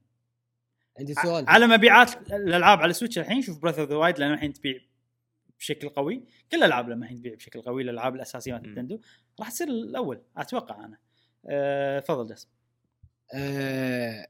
عندي 0.98 1.15
سؤال. 1.15 1.44
على 1.48 1.66
مبيعات 1.66 2.32
الألعاب 2.32 2.78
على 2.78 2.90
ال 2.90 2.94
Switch 2.94 3.18
الحين 3.19 3.43
شوف 3.43 3.59
Breath 3.62 3.81
of 3.82 3.90
the 3.90 3.97
Wild 3.97 4.18
لأنه 4.19 4.35
الحين 4.35 4.52
تبيع 4.52 4.81
بشكل 5.59 5.89
قوي. 5.89 6.24
كل 6.51 6.56
الالعاب 6.56 6.89
لما 6.89 7.05
الحين 7.05 7.19
تبيع 7.19 7.35
بشكل 7.35 7.62
قوي 7.62 7.82
الألعاب 7.82 8.15
الأساسية 8.15 8.52
مالت 8.52 8.65
مم. 8.66 8.69
نينتندو 8.74 9.01
راح 9.40 9.51
تصير 9.51 9.69
الأول 9.69 10.23
أتوقع 10.36 10.85
أنا. 10.85 10.98
آه، 11.47 12.01
تفضل 12.01 12.27
جاسم. 12.28 12.48
آه 13.35 14.27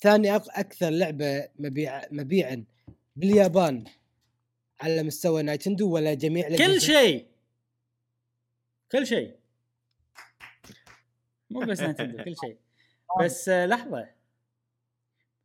ثاني 0.00 0.38
أق- 0.38 0.58
أكثر 0.58 0.90
لعبة 0.90 1.48
مبيع 1.58 2.02
مبيعا 2.10 2.64
باليابان 3.16 3.84
على 4.80 5.02
مستوى 5.02 5.42
نايتندو 5.42 5.90
ولا 5.90 6.14
جميع 6.14 6.48
كل؟ 6.56 6.80
شيء. 6.80 7.26
كل 8.92 9.06
شيء. 9.06 9.34
مو 11.54 11.60
بس 11.60 11.80
نينتندو 11.80 12.24
كل 12.24 12.34
شيء. 12.36 12.56
بس 13.20 13.48
آه، 13.48 13.66
لحظة. 13.66 14.08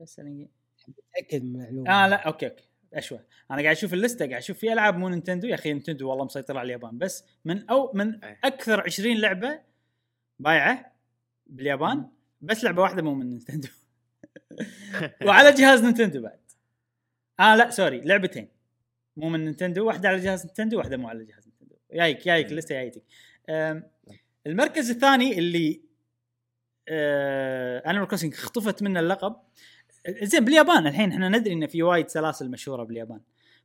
بس. 0.01 0.19
متاكد 0.19 1.43
من 1.43 1.55
المعلومة. 1.65 2.05
آه 2.05 2.07
لا 2.07 2.15
okay 2.27 2.47
okay. 2.47 2.63
أشوى. 2.93 3.19
أنا 3.51 3.61
قاعد 3.61 3.75
أشوف 3.75 3.93
اللستة 3.93 4.25
قاعد 4.25 4.37
أشوف 4.41 4.57
في 4.57 4.73
ألعاب 4.73 4.97
مو 4.97 5.09
نينتندو 5.09 5.47
يا 5.47 5.55
أخي 5.55 5.73
نينتندو 5.73 6.09
والله 6.09 6.25
مسيطر 6.25 6.57
على 6.57 6.65
اليابان. 6.65 6.97
بس 6.97 7.23
من 7.45 7.69
أو 7.69 7.91
من 7.93 8.23
إيه. 8.23 8.39
أكثر 8.43 8.81
20 8.81 9.17
لعبة 9.17 9.61
بايعة 10.39 10.95
باليابان 11.47 12.09
بس 12.41 12.63
لعبة 12.63 12.81
واحدة 12.81 13.01
مو 13.01 13.13
من 13.13 13.29
نينتندو 13.29 13.67
وعلى 15.25 15.51
جهاز 15.51 15.83
نينتندو 15.83 16.21
بعد. 16.21 16.39
آه 17.39 17.55
لا 17.55 17.69
sorry 17.69 18.01
لعبتين. 18.01 18.47
مو 19.17 19.29
من 19.29 19.45
نينتندو 19.45 19.87
واحدة 19.87 20.09
على 20.09 20.19
جهاز 20.19 20.45
نينتندو 20.45 20.77
واحدة 20.77 20.97
مو 20.97 21.07
على 21.07 21.25
جهاز 21.25 21.47
نينتندو 21.47 21.75
جايك 21.93 22.25
جايك 22.25 22.51
اللستة 22.51 22.75
جايتك 22.75 23.03
المركز 24.47 24.89
الثاني 24.89 25.39
اللي 25.39 25.81
Animal 26.89 28.07
Crossing 28.07 28.33
خطفت 28.33 28.83
منه 28.83 28.99
اللقب 28.99 29.35
زين 30.09 30.45
باليابان 30.45 30.87
الحين 30.87 31.11
إحنا 31.11 31.29
ندري 31.29 31.53
إن 31.53 31.67
في 31.67 31.83
وايد 31.83 32.07
سلاسل 32.07 32.51
مشهورة 32.51 32.83
باليابان 32.83 33.21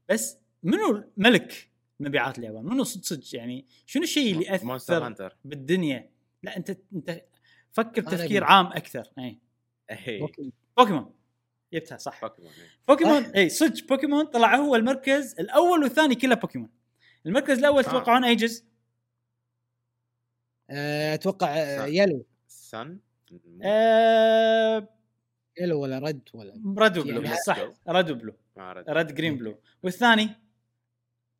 بس 0.09 0.39
منو 0.63 1.05
ملك 1.17 1.71
مبيعات 2.01 2.39
اليابان؟ 2.39 2.65
منو 2.65 2.85
صدق 2.85 3.05
صدق 3.05 3.37
يعني 3.37 3.67
شنو 3.87 4.03
الشيء 4.03 4.33
اللي 4.33 4.55
أثر 4.55 5.35
بالدنيا؟ 5.45 6.11
لا 6.43 6.57
انت 6.57 6.79
أنت 6.95 7.25
فكر 7.73 8.03
تفكير. 8.03 8.45
عام 8.45 8.67
أكثر 8.67 9.11
اي 9.19 9.41
okay. 10.21 10.53
بوكيمون 10.77 11.15
جبتها 11.73 11.99
صح 11.99 12.21
بوكيمون 12.89 13.23
إيه. 13.23 13.37
اي 13.37 13.49
صدق 13.49 13.87
بوكيمون 13.89 14.25
طلع 14.25 14.57
هو 14.57 14.77
المركز 14.77 15.35
الأول 15.41 15.83
والثاني 15.83 16.15
كله 16.15 16.35
بوكيمون 16.35 16.71
المركز 17.27 17.59
الأول 17.59 17.85
آه. 17.85 17.89
تتوقعون 17.89 18.25
اي 18.25 18.35
جزء؟ 18.35 18.65
آه، 20.71 21.15
أتوقع 21.15 21.49
آه،. 21.57 21.87
يلو 21.87 22.27
سن 22.49 22.99
آه 23.63 24.89
يلو 25.61 25.81
ولا 25.81 25.99
رد 25.99 26.29
ولا 26.35 26.53
رد 26.79 26.99
وبلو 26.99 27.23
يعني 27.23 27.37
صح. 27.37 27.59
رد 27.89 28.11
وبلو. 28.11 28.37
ما 28.57 28.63
أعرف. 28.63 28.89
رد 28.89 29.15
جرين 29.15 29.37
بلو 29.37 29.59
والثاني 29.83 30.29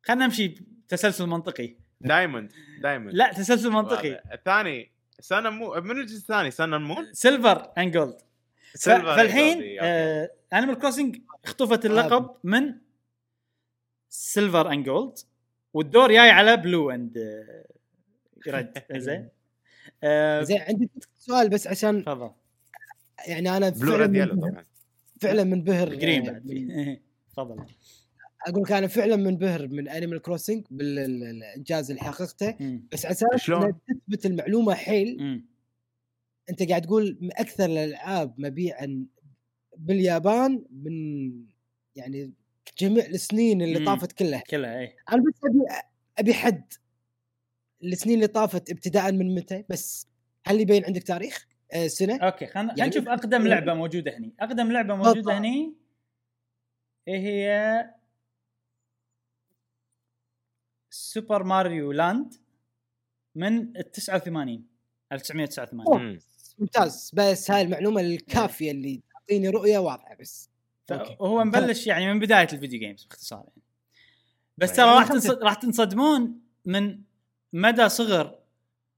خلينا 0.03 0.25
نمشي 0.25 0.55
تسلسل 0.87 1.25
منطقي. 1.25 1.75
دايموند 2.01 2.51
دايموند. 2.81 3.15
لا 3.15 3.31
تسلسل 3.31 3.69
منطقي. 3.69 4.21
الثاني 4.33 4.91
سنة 5.19 5.49
مو 5.49 5.73
من 5.73 5.99
الجزء 5.99 6.17
الثاني؟ 6.17 6.51
سنة 6.51 6.77
مون؟ 6.77 7.13
سيلفر 7.13 7.71
اند 7.77 7.93
جولد 7.93 8.21
فالحين. 8.81 9.79
انيمال 10.53 10.79
كروسنج 10.79 11.17
اختطفت 11.43 11.85
اللقب 11.85 12.35
من 12.43 12.75
سيلفر 14.09 14.71
اند 14.71 14.85
جولد 14.85 15.17
والدور 15.73 16.11
جاي 16.11 16.29
على 16.29 16.57
Blue 16.57 16.91
and 16.91 17.17
Red 18.47 18.83
زين 18.91 19.29
آه، 20.03 20.41
زين 20.41 20.61
عندي 20.61 20.89
سؤال 21.19 21.49
بس 21.49 21.67
عشان 21.67 22.05
تفضل 22.05 22.31
يعني 23.27 23.57
أنا 23.57 23.69
Blue 23.69 23.91
فعلا 23.91 24.05
Red 24.05 24.15
Yellow 24.15 24.33
منبهر 24.33 24.51
طبعا 24.51 24.63
فعلا 25.21 25.43
منبهر 25.43 25.95
Green 25.95 26.29
آه، 26.29 26.31
بعد. 26.31 27.01
تفضل 27.29 27.65
أقول 28.47 28.63
لك 28.63 28.71
أنا 28.71 28.87
فعلا 28.87 29.15
منبهر 29.15 29.67
من 29.67 29.87
Animal 29.87 30.21
Crossing 30.21 30.63
بالإنجاز 30.71 31.91
اللي 31.91 32.01
حققته. 32.01 32.79
بس 32.91 33.05
على 33.05 33.11
أساس 33.11 33.45
تثبت 33.87 34.25
المعلومة 34.25 34.73
حيل 34.73 35.17
مم. 35.19 35.45
أنت 36.49 36.63
قاعد 36.69 36.81
تقول 36.81 37.17
من 37.21 37.29
أكثر 37.33 37.65
الألعاب 37.65 38.33
مبيعا 38.37 39.05
باليابان 39.77 40.65
من 40.71 41.31
يعني 41.95 42.33
جميع 42.79 43.05
السنين 43.05 43.61
اللي 43.61 43.79
مم. 43.79 43.85
طافت 43.85 44.11
كلها 44.11 44.43
كلها 44.49 44.79
اي 44.79 44.95
أنا 45.13 45.21
بس 45.21 45.39
ابي 45.43 45.59
أبي 46.17 46.33
حد 46.33 46.73
السنين 47.85 48.15
اللي 48.15 48.27
طافت 48.27 48.69
ابتداء 48.71 49.11
من 49.11 49.35
متى؟ 49.35 49.63
بس 49.69 50.07
هل 50.47 50.61
يبين 50.61 50.85
عندك 50.85 51.03
تاريخ؟ 51.03 51.47
آه 51.73 51.87
سنة؟ 51.87 52.17
okay 52.17 52.47
خلينا 52.47 52.75
يعني 52.77 52.89
نشوف 52.89 53.07
أقدم 53.09 53.47
لعبة 53.47 53.73
موجودة 53.73 54.17
هني. 54.17 54.33
أقدم 54.39 54.71
لعبة 54.71 54.95
موجودة. 54.95 55.37
هني. 55.37 55.73
إيه 57.07 57.17
هي 57.17 57.85
Super 60.89 61.43
Mario 61.43 61.91
Land 61.91 62.33
من 63.35 63.77
ال 63.77 63.91
89 63.91 64.67
1989 65.11 66.01
مم. 66.01 66.19
ممتاز. 66.59 67.11
بس 67.13 67.51
هاي 67.51 67.61
المعلومة 67.61 68.01
الكافية 68.01 68.71
اللي 68.71 69.01
تعطيني 69.13 69.49
رؤية 69.49 69.77
واضحة 69.77 70.15
بس. 70.15 70.49
فهو 70.87 71.43
مبلش 71.43 71.87
يعني 71.87 72.13
من 72.13 72.19
بداية 72.19 72.47
ال 72.53 72.57
video 72.57 72.79
games 72.79 73.03
باختصار 73.05 73.39
يعني. 73.39 73.61
بس. 74.57 74.75
ترى 74.75 74.85
راح 74.85 75.07
يعني 75.07 75.09
تنصد... 75.09 75.43
راح 75.43 75.53
تنصدمون 75.53 76.41
من 76.65 77.01
مدى 77.53 77.89
صغر 77.89 78.39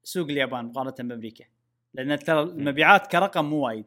سوق 0.03 0.29
اليابان 0.29 0.65
مقارنة 0.65 0.95
بأمريكا؟ 0.99 1.45
لأن 1.93 2.19
ترى 2.19 2.41
المبيعات 2.41 3.07
كرقم 3.07 3.45
مو 3.45 3.65
وايد. 3.65 3.85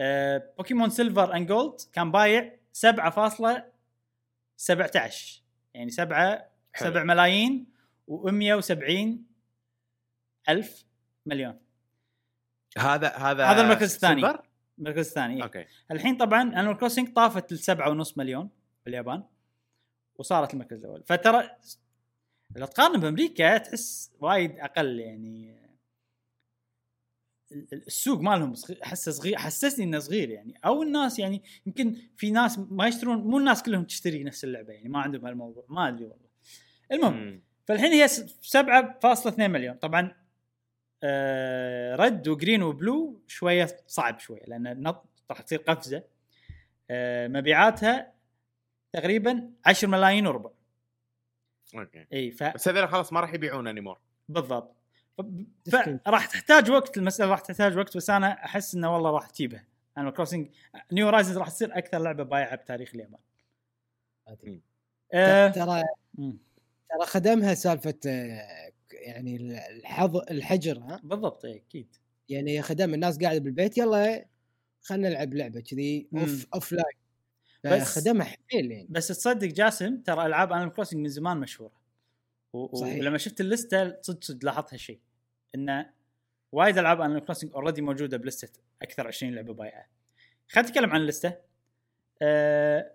آه، 0.00 0.52
بوكيمون 0.58 0.90
Silver 0.90 1.36
and 1.36 1.48
Gold 1.48 1.80
كان 1.92 2.12
بايع 2.12 2.56
7.17 2.72 5.42
يعني 5.74 5.90
7 5.90 6.50
حلو. 6.72 6.90
7 6.90 7.04
ملايين 7.04 7.66
و170 8.10 9.18
ألف 10.48 10.84
مليون. 11.26 11.58
هذا 12.78 13.08
هذا 13.08 13.46
هذا 13.46 13.62
المركز 13.62 13.94
الثاني. 13.94 14.38
المركز 14.78 15.08
الثاني 15.08 15.36
إيه. 15.36 15.42
okay. 15.42 15.64
الحين 15.90 16.16
طبعا 16.16 16.42
Animal 16.42 16.76
Crossing 16.76 17.12
طافت 17.12 17.52
ال 17.52 17.58
7.5 17.58 18.18
مليون 18.18 18.50
باليابان 18.84 19.24
وصارت 20.16 20.54
المركز 20.54 20.78
الأول. 20.78 21.02
فترى 21.06 21.50
لو 22.56 22.66
تقارن 22.66 23.00
بأمريكا 23.00 23.58
تحس 23.58 24.10
وايد 24.20 24.58
أقل 24.58 25.00
يعني. 25.00 25.58
ال- 27.52 27.66
ال- 27.72 27.86
السوق 27.86 28.20
مالهم 28.20 28.54
احسه 28.84 29.12
صغير 29.12 29.36
حسسني 29.38 29.84
إنه 29.84 29.98
صغير 29.98 30.30
يعني. 30.30 30.54
أو 30.64 30.82
الناس 30.82 31.18
يعني 31.18 31.42
يمكن 31.66 31.96
في 32.16 32.30
ناس 32.30 32.58
ما 32.58 32.86
يشترون 32.86 33.18
مو 33.18 33.38
الناس 33.38 33.62
كلهم 33.62 33.84
تشتري 33.84 34.24
نفس 34.24 34.44
اللعبة 34.44 34.72
يعني 34.72 34.88
ما 34.88 35.00
عندهم 35.00 35.26
هالموضوع 35.26 35.64
ما 35.68 35.88
أدري 35.88 36.04
والله. 36.04 36.28
المهم. 36.92 37.42
فالحين 37.66 37.92
هي 37.92 38.08
س- 38.08 38.20
7.2 38.42 39.50
مليون. 39.50 39.74
طبعا 39.76 40.16
آه 41.02 41.96
Red 41.96 42.28
و 42.28 42.34
Green 42.34 42.62
و 42.62 42.74
Blue 42.74 43.22
شوية 43.26 43.76
صعب 43.86 44.18
شوية 44.18 44.42
لأن 44.46 44.82
نط 44.82 45.04
راح 45.30 45.40
تصير 45.42 45.58
قفزة. 45.58 46.02
آه 46.90 47.28
مبيعاتها 47.28 48.12
تقريبا 48.92 49.50
10 49.66 49.88
ملايين 49.88 50.26
وربع. 50.26 50.50
okay. 51.74 52.06
إي 52.12 52.30
ف 52.30 52.42
بس 52.42 52.68
هذول 52.68 52.88
خلاص 52.88 53.12
ما 53.12 53.20
راح 53.20 53.34
يبيعون 53.34 53.66
anymore 53.66 53.98
بالضبط. 54.28 54.74
فراح 55.72 56.26
تحتاج 56.26 56.70
وقت 56.70 56.98
المسألة 56.98 57.30
راح 57.30 57.40
تحتاج 57.40 57.76
وقت 57.76 57.96
بس 57.96 58.10
أنا 58.10 58.44
أحس 58.44 58.74
إنه 58.74 58.94
والله 58.94 59.10
راح 59.10 59.26
تجيبها 59.26 59.64
Animal 59.98 60.10
Crossing 60.10 60.48
New 60.92 61.06
Horizons 61.06 61.38
راح 61.38 61.48
تصير 61.48 61.78
أكثر 61.78 61.98
لعبة 61.98 62.22
بايعة 62.22 62.56
بتاريخ 62.56 62.90
اليابان. 62.94 63.20
آه 65.12 65.48
ترى 65.48 65.82
ترى 66.88 67.06
خدمها 67.06 67.54
سالفة 67.54 67.94
آه، 68.06 68.72
يعني 68.92 69.36
الحظ 69.70 70.16
الحجر 70.16 70.78
ها؟ 70.78 71.00
بالضبط 71.04 71.44
أكيد. 71.44 71.96
يعني 72.28 72.62
خدم 72.62 72.94
الناس 72.94 73.18
قاعدة 73.18 73.38
بالبيت 73.38 73.78
يلا 73.78 74.26
خلينا 74.82 75.08
نلعب 75.08 75.34
لعبة 75.34 75.60
كذي. 75.60 76.08
off 76.14 76.46
offline 76.54 76.96
بس- 77.64 77.98
خدمها 77.98 78.26
حيل 78.50 78.70
يعني. 78.72 78.86
بس 78.90 79.08
تصدق 79.08 79.46
جاسم 79.48 79.96
ترى 80.02 80.26
ألعاب 80.26 80.52
Animal 80.52 80.72
Crossing 80.72 81.00
من 81.00 81.08
زمان 81.08 81.36
مشهورة. 81.36 81.72
و- 82.52 82.76
صحيح. 82.76 82.98
ولما 83.00 83.18
شفت 83.18 83.40
اللستة 83.40 83.96
صدق 84.02 84.24
صدق 84.24 84.44
لاحظت 84.44 84.72
هالشيء. 84.74 85.00
إنه 85.54 85.90
وايد 86.52 86.78
ألعاب 86.78 87.00
Animal 87.00 87.24
Crossing 87.24 87.52
already 87.54 87.82
موجودة 87.82 88.16
بلستة 88.16 88.60
أكثر 88.82 89.06
20 89.06 89.34
لعبة 89.34 89.54
بايعة. 89.54 89.86
خلينا 90.48 90.68
نتكلم 90.68 90.90
عن 90.90 91.00
اللستة. 91.00 91.34
أه 92.22 92.92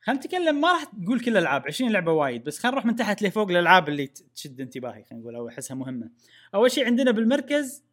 خلينا 0.00 0.20
نتكلم 0.20 0.60
ما 0.60 0.72
راح 0.72 0.84
تقول 0.84 1.20
كل 1.20 1.30
الألعاب 1.30 1.66
20 1.66 1.92
لعبة 1.92 2.12
وايد 2.12 2.44
بس 2.44 2.58
خلينا 2.58 2.74
نروح 2.74 2.86
من 2.86 2.96
تحت 2.96 3.22
لفوق 3.22 3.50
الالعاب 3.50 3.88
اللي 3.88 4.06
تشد 4.06 4.60
انتباهي 4.60 5.04
خلينا 5.04 5.22
نقول 5.22 5.36
أو 5.36 5.48
أحسها 5.48 5.74
مهمة. 5.74 6.10
أول 6.54 6.70
شيء 6.70 6.86
عندنا 6.86 7.10
بالمركز 7.10 7.84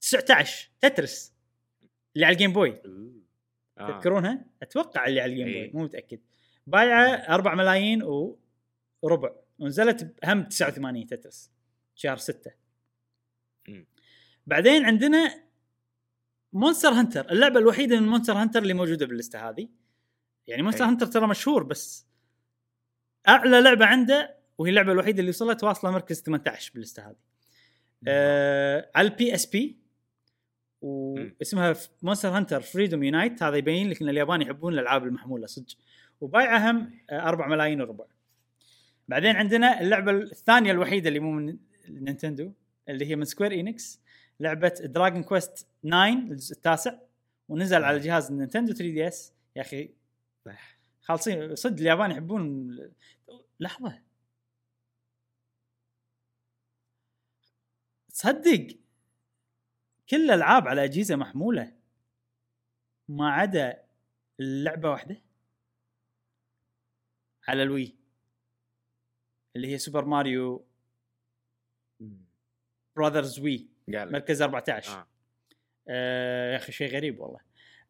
19 0.00 0.70
Tetris 0.80 1.32
اللي 2.16 2.26
على 2.26 2.32
ال 2.32 2.36
Game 2.36 2.52
Boy 2.52 2.80
آه. 3.78 3.92
تذكرونها؟ 3.92 4.44
أتوقع 4.62 5.06
اللي 5.06 5.20
على 5.20 5.32
ال 5.32 5.35
Game 5.35 5.46
Boy 5.46 5.54
إيه. 5.54 5.72
مو 5.72 5.82
متأكد 5.82 6.20
بايعة 6.66 7.06
4 7.34 7.54
ملايين 7.54 8.02
وربع 9.02 9.30
ونزلت 9.58 10.14
بهم 10.22 10.44
89 10.44 11.06
Tetris 11.06 11.50
شهر 11.94 12.16
6 12.16 12.50
مم. 13.68 13.86
بعدين 14.46 14.84
عندنا 14.84 15.44
Monster 16.52 16.88
Hunter 16.88 17.30
اللعبة 17.30 17.60
الوحيدة 17.60 18.00
من 18.00 18.08
Monster 18.08 18.32
Hunter 18.32 18.62
اللي 18.62 18.74
موجودة 18.74 19.06
باللستة 19.06 19.48
هذه 19.48 19.68
يعني 20.46 20.62
Monster 20.62 20.84
إيه. 20.84 20.90
Hunter 20.90 21.06
ترى 21.06 21.26
مشهور 21.26 21.62
بس 21.62 22.06
أعلى 23.28 23.60
لعبة 23.60 23.86
عنده 23.86 24.36
وهي 24.58 24.70
اللعبة 24.70 24.92
الوحيدة 24.92 25.20
اللي 25.20 25.30
وصلت 25.30 25.64
واصلة 25.64 25.90
مركز 25.90 26.22
18 26.22 26.72
باللستة 26.74 27.08
هذه 27.08 27.16
آه 28.08 28.90
على 28.94 29.08
ال 29.08 29.34
PSP 29.34 29.83
واسمها 30.84 31.76
Monster 32.02 32.28
Hunter 32.28 32.60
Freedom 32.60 33.02
Unite 33.02 33.42
هذا 33.42 33.56
يبين 33.56 33.90
لك 33.90 34.02
إن 34.02 34.08
اليابان 34.08 34.42
يحبون 34.42 34.74
الألعاب 34.74 35.04
المحمولة 35.04 35.46
صدق. 35.46 35.76
وبايعه 36.20 36.70
هم 36.70 36.98
4 37.10 37.48
ملايين 37.48 37.80
وربع. 37.80 38.04
بعدين 39.08 39.36
عندنا 39.36 39.80
اللعبة 39.80 40.10
الثانية 40.12 40.72
الوحيدة 40.72 41.08
اللي 41.08 41.20
مو 41.20 41.30
من 41.30 41.58
Nintendo 41.88 42.52
اللي 42.88 43.06
هي 43.06 43.16
من 43.16 43.24
Square 43.24 43.52
Enix 43.52 44.00
لعبة 44.40 44.68
Dragon 44.68 45.22
Quest 45.22 45.66
9 45.82 46.08
الجزء 46.08 46.56
التاسع. 46.56 46.98
ونزل 47.48 47.84
على 47.84 47.98
جهاز 47.98 48.30
ال 48.30 48.35
Nintendo 48.35 48.72
3 48.72 48.92
DS. 48.92 49.32
يا 49.56 49.62
أخي 49.62 49.90
خالصين. 51.02 51.54
صدق 51.56 51.80
اليابان 51.80 52.10
يحبون 52.10 52.76
لحظة. 53.60 54.00
تصدق. 58.08 58.83
كل 60.10 60.16
الالعاب 60.24 60.68
على 60.68 60.84
أجهزة 60.84 61.16
محمولة 61.16 61.72
ما 63.08 63.30
عدا 63.30 63.84
اللعبة 64.40 64.90
واحدة 64.90 65.22
على 67.48 67.62
ال 67.62 67.70
Wii 67.70 67.96
اللي 69.56 69.68
هي 69.68 69.78
Super 69.78 70.04
Mario 70.04 70.66
Brothers 72.96 73.40
Wii 73.40 73.68
مركز 73.88 74.42
14 74.42 74.92
آه. 74.92 75.06
آه 75.88 76.52
يا 76.52 76.56
أخي 76.56 76.72
شيء 76.72 76.92
غريب 76.92 77.20
والله 77.20 77.40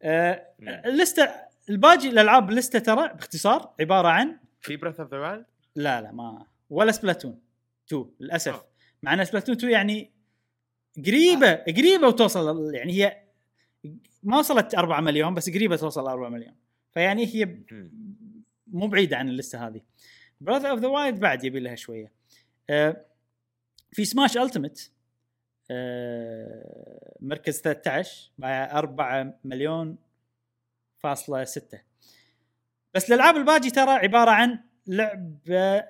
آه 0.03 0.55
مم. 0.59 0.69
اللستة 0.69 1.35
الباقي 1.71 2.09
الألعاب 2.09 2.51
اللسته 2.51 2.79
ترى 2.79 3.09
باختصار 3.09 3.75
عبارة 3.81 4.09
عن 4.09 4.39
في 4.61 4.77
Breath 4.77 5.01
of 5.01 5.11
the 5.11 5.19
Wild 5.19 5.47
لا 5.75 6.01
لا 6.01 6.13
ما 6.13 6.47
ولا 6.71 6.93
Splatoon 6.93 7.41
2 7.89 8.11
للأسف 8.21 8.55
آه. 8.55 8.67
مع 9.03 9.15
إن 9.15 9.25
Splatoon 9.25 9.55
2 9.55 9.73
يعني 9.73 10.14
قريبة 11.07 11.55
قريبة 11.55 12.07
وتوصل 12.09 12.75
يعني 12.75 12.93
هي 12.93 13.25
ما 14.23 14.39
وصلت 14.39 14.75
4 14.75 15.01
مليون 15.01 15.35
بس 15.35 15.51
قريبة 15.51 15.77
توصل 15.77 16.07
4 16.09 16.29
مليون. 16.29 16.55
فيعني 16.93 17.27
هي 17.27 17.59
مو 18.67 18.87
بعيدة 18.87 19.17
عن 19.17 19.29
اللسته 19.29 19.67
هذه. 19.67 19.81
Breath 20.41 20.71
of 20.71 20.81
the 20.81 20.89
Wild 20.89 21.21
بعد 21.21 21.45
يبي 21.45 21.61
لها 21.61 21.75
شوية. 21.75 22.13
آه 22.71 23.05
في 23.93 24.05
Smash 24.05 24.37
Ultimate 24.37 24.91
آه 25.71 27.17
مركز 27.21 27.61
13 27.61 28.31
مع 28.39 28.79
4 28.79 29.41
مليون 29.45 29.97
فاصلة 30.99 31.45
6 31.45 31.81
بس 32.95 33.09
الألعاب 33.09 33.37
الباقي 33.37 33.71
ترى 33.71 33.91
عبارة 33.91 34.31
عن 34.31 34.61
لعبة 34.87 35.85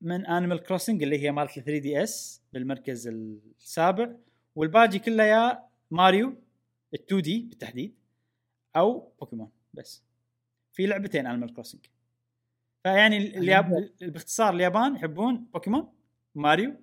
من 0.00 0.26
Animal 0.26 0.62
Crossing 0.62 1.02
اللي 1.02 1.22
هي 1.22 1.32
مالت 1.32 1.50
3 1.50 1.78
DS 1.78 2.42
بالمركز 2.52 3.08
السابع. 3.08 4.16
والباقي 4.56 4.98
كله 4.98 5.24
يا 5.24 5.68
ماريو 5.90 6.28
ال 6.94 7.00
2 7.06 7.22
D 7.22 7.40
بالتحديد 7.40 7.94
أو 8.76 9.12
بوكيمون 9.20 9.50
بس. 9.74 10.02
في 10.72 10.86
لعبتين 10.86 11.26
Animal 11.26 11.54
Crossing 11.54 11.86
فيعني 12.82 13.16
الياب... 13.16 13.90
باختصار 14.00 14.54
اليابان 14.54 14.96
يحبون 14.96 15.44
Pokemon 15.44 15.92
Mario 16.34 16.76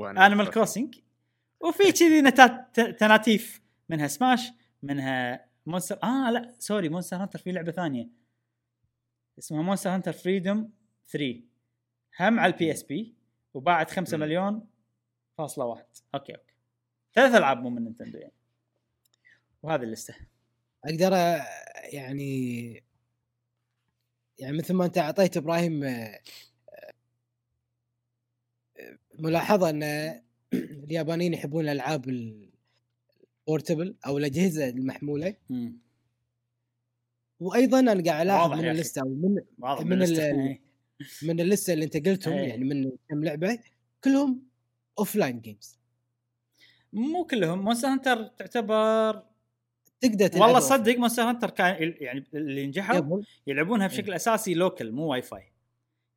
Animal 0.00 0.50
Crossing 0.50 0.98
وفي 1.60 1.92
كذي 1.92 2.20
نتات 2.20 2.80
تناتيف 2.80 3.60
منها 3.88 4.06
سماش 4.06 4.52
منها 4.82 5.46
Monster 5.66 5.98
آه 6.02 6.30
لا 6.30 6.54
sorry 6.58 6.88
Monster 6.88 7.16
Hunter 7.16 7.38
في 7.38 7.52
لعبة 7.52 7.72
ثانية. 7.72 8.08
اسمها 9.38 9.62
Monster 9.62 9.90
Hunter 9.94 10.12
Freedom 10.12 10.72
3 11.08 11.40
هم 12.20 12.40
على 12.40 12.52
ال 12.52 12.72
PSP 12.72 13.14
وباعت 13.54 13.90
5 13.90 14.16
مم. 14.16 14.22
مليون 14.22 14.66
فاصلة 15.38 15.64
واحد. 15.64 15.86
okay. 16.14 16.36
ثلاث 17.16 17.34
ألعاب 17.34 17.62
مو 17.62 17.70
من 17.70 17.84
Nintendo 17.84 18.18
يعني 18.18 18.32
وهذه 19.62 19.82
اللسته 19.82 20.14
أقدر 20.84 21.12
يعني 21.92 22.66
يعني 24.38 24.56
مثل 24.58 24.74
ما 24.74 24.84
أنت 24.84 24.98
أعطيت 24.98 25.36
إبراهيم 25.36 25.84
ملاحظة 29.18 29.70
أن 29.70 29.82
اليابانيين 30.84 31.34
يحبون 31.34 31.64
الألعاب 31.64 32.08
ال 33.48 33.53
portable 33.53 33.96
أو 34.06 34.18
الأجهزة 34.18 34.68
المحمولة 34.68 35.34
مم. 35.50 35.78
وأيضا 37.40 37.80
أنا 37.80 38.02
قاعد 38.04 38.26
ألاحظ 38.26 38.52
من. 38.52 38.70
اللستة 38.70 39.02
أو 39.02 39.08
من 39.08 39.88
من 39.88 40.02
ال-. 40.02 40.58
من 41.28 41.40
اللستة 41.40 41.72
اللي 41.72 41.84
أنت 41.84 41.96
قلتهم 41.96 42.34
إيه. 42.34 42.48
يعني 42.48 42.64
من 42.64 42.90
كم 43.08 43.24
لعبة 43.24 43.58
كلهم 44.04 44.42
offline 44.98 45.40
games 45.40 45.78
مو 46.96 47.24
كلهم. 47.24 47.58
Monster 47.64 47.88
Hunter 47.88 48.24
تعتبر 48.24 49.22
تقدر 50.00 50.26
تلعبها. 50.26 50.46
والله. 50.46 50.60
صدق 50.60 50.96
Monster 50.98 51.22
Hunter 51.22 51.50
كان 51.50 51.94
يعني 52.00 52.24
اللي 52.34 52.66
نجحوا 52.66 53.20
يلعبونها 53.46 53.86
بشكل 53.86 54.12
أساسي 54.12 54.54
local 54.54 54.92
مو 54.92 55.06
واي 55.06 55.22
فاي 55.22 55.52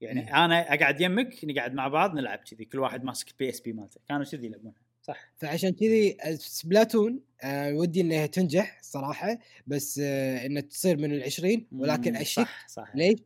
يعني 0.02 0.22
مم. 0.22 0.28
أنا 0.28 0.74
أقعد 0.74 1.02
يمك 1.02 1.36
نقعد 1.44 1.74
مع 1.74 1.88
بعض 1.88 2.16
نلعب 2.16 2.40
كذي 2.40 2.66
كل 2.66 2.80
واحد 2.80 3.04
ماسك 3.04 3.28
PSP 3.40 3.74
مالته. 3.74 4.00
كانوا 4.10 4.26
كذي 4.26 4.48
يلعبونها. 4.48 4.82
صح. 5.02 5.32
فعشان 5.38 5.70
كذي 5.70 6.18
Splatoon 6.38 7.20
آه 7.44 7.74
ودي 7.74 8.02
إنها 8.02 8.26
تنجح 8.26 8.80
صراحة 8.82 9.38
بس 9.68 10.00
آه 10.04 10.46
إنها 10.46 10.62
تصير 10.62 10.98
من 10.98 11.12
العشرين 11.14 11.68
ولكن 11.72 12.12
مم، 12.12 12.18
أشك 12.18 12.42
صح 12.42 12.68
صح. 12.68 12.96
ليش؟ 12.96 13.20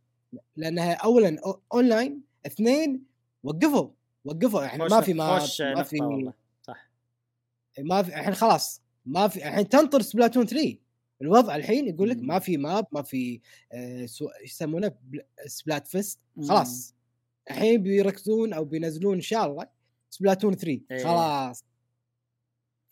لأنها 0.56 0.92
اولا 0.94 1.36
اونلاين 1.72 2.20
اثنين 2.46 3.02
وقفوا. 3.42 3.88
وقفوا. 4.24 4.64
الحين 4.64 4.80
ما 4.80 5.00
في 5.00 5.14
ما, 5.14 5.46
ما 5.60 5.82
في 5.82 5.98
ما 7.78 8.02
في 8.02 8.08
الحين 8.08 8.34
خلاص 8.34 8.82
ما 9.06 9.28
في 9.28 9.36
الحين 9.48 9.68
تنطر 9.68 10.02
Splatoon 10.02 10.46
3 10.46 10.76
الوضع 11.22 11.56
الحين 11.56 11.88
يقول 11.88 12.10
لك. 12.10 12.16
ما 12.20 12.38
في 12.38 12.56
map 12.56 12.86
ما 12.92 13.02
في 13.02 13.40
آه 13.72 14.06
سو... 14.06 14.28
يسمونه؟ 14.44 14.92
بل- 15.02 15.24
Splatfest. 15.46 16.20
خلاص. 16.48 16.94
الحين 17.50 17.82
بيركزون 17.82 18.52
أو 18.52 18.64
بينزلون 18.64 19.14
إن 19.14 19.20
شاء 19.20 19.46
الله 19.46 19.66
Splatoon 20.10 20.54
3 20.54 20.80
إيه. 20.90 21.04
خلاص. 21.04 21.64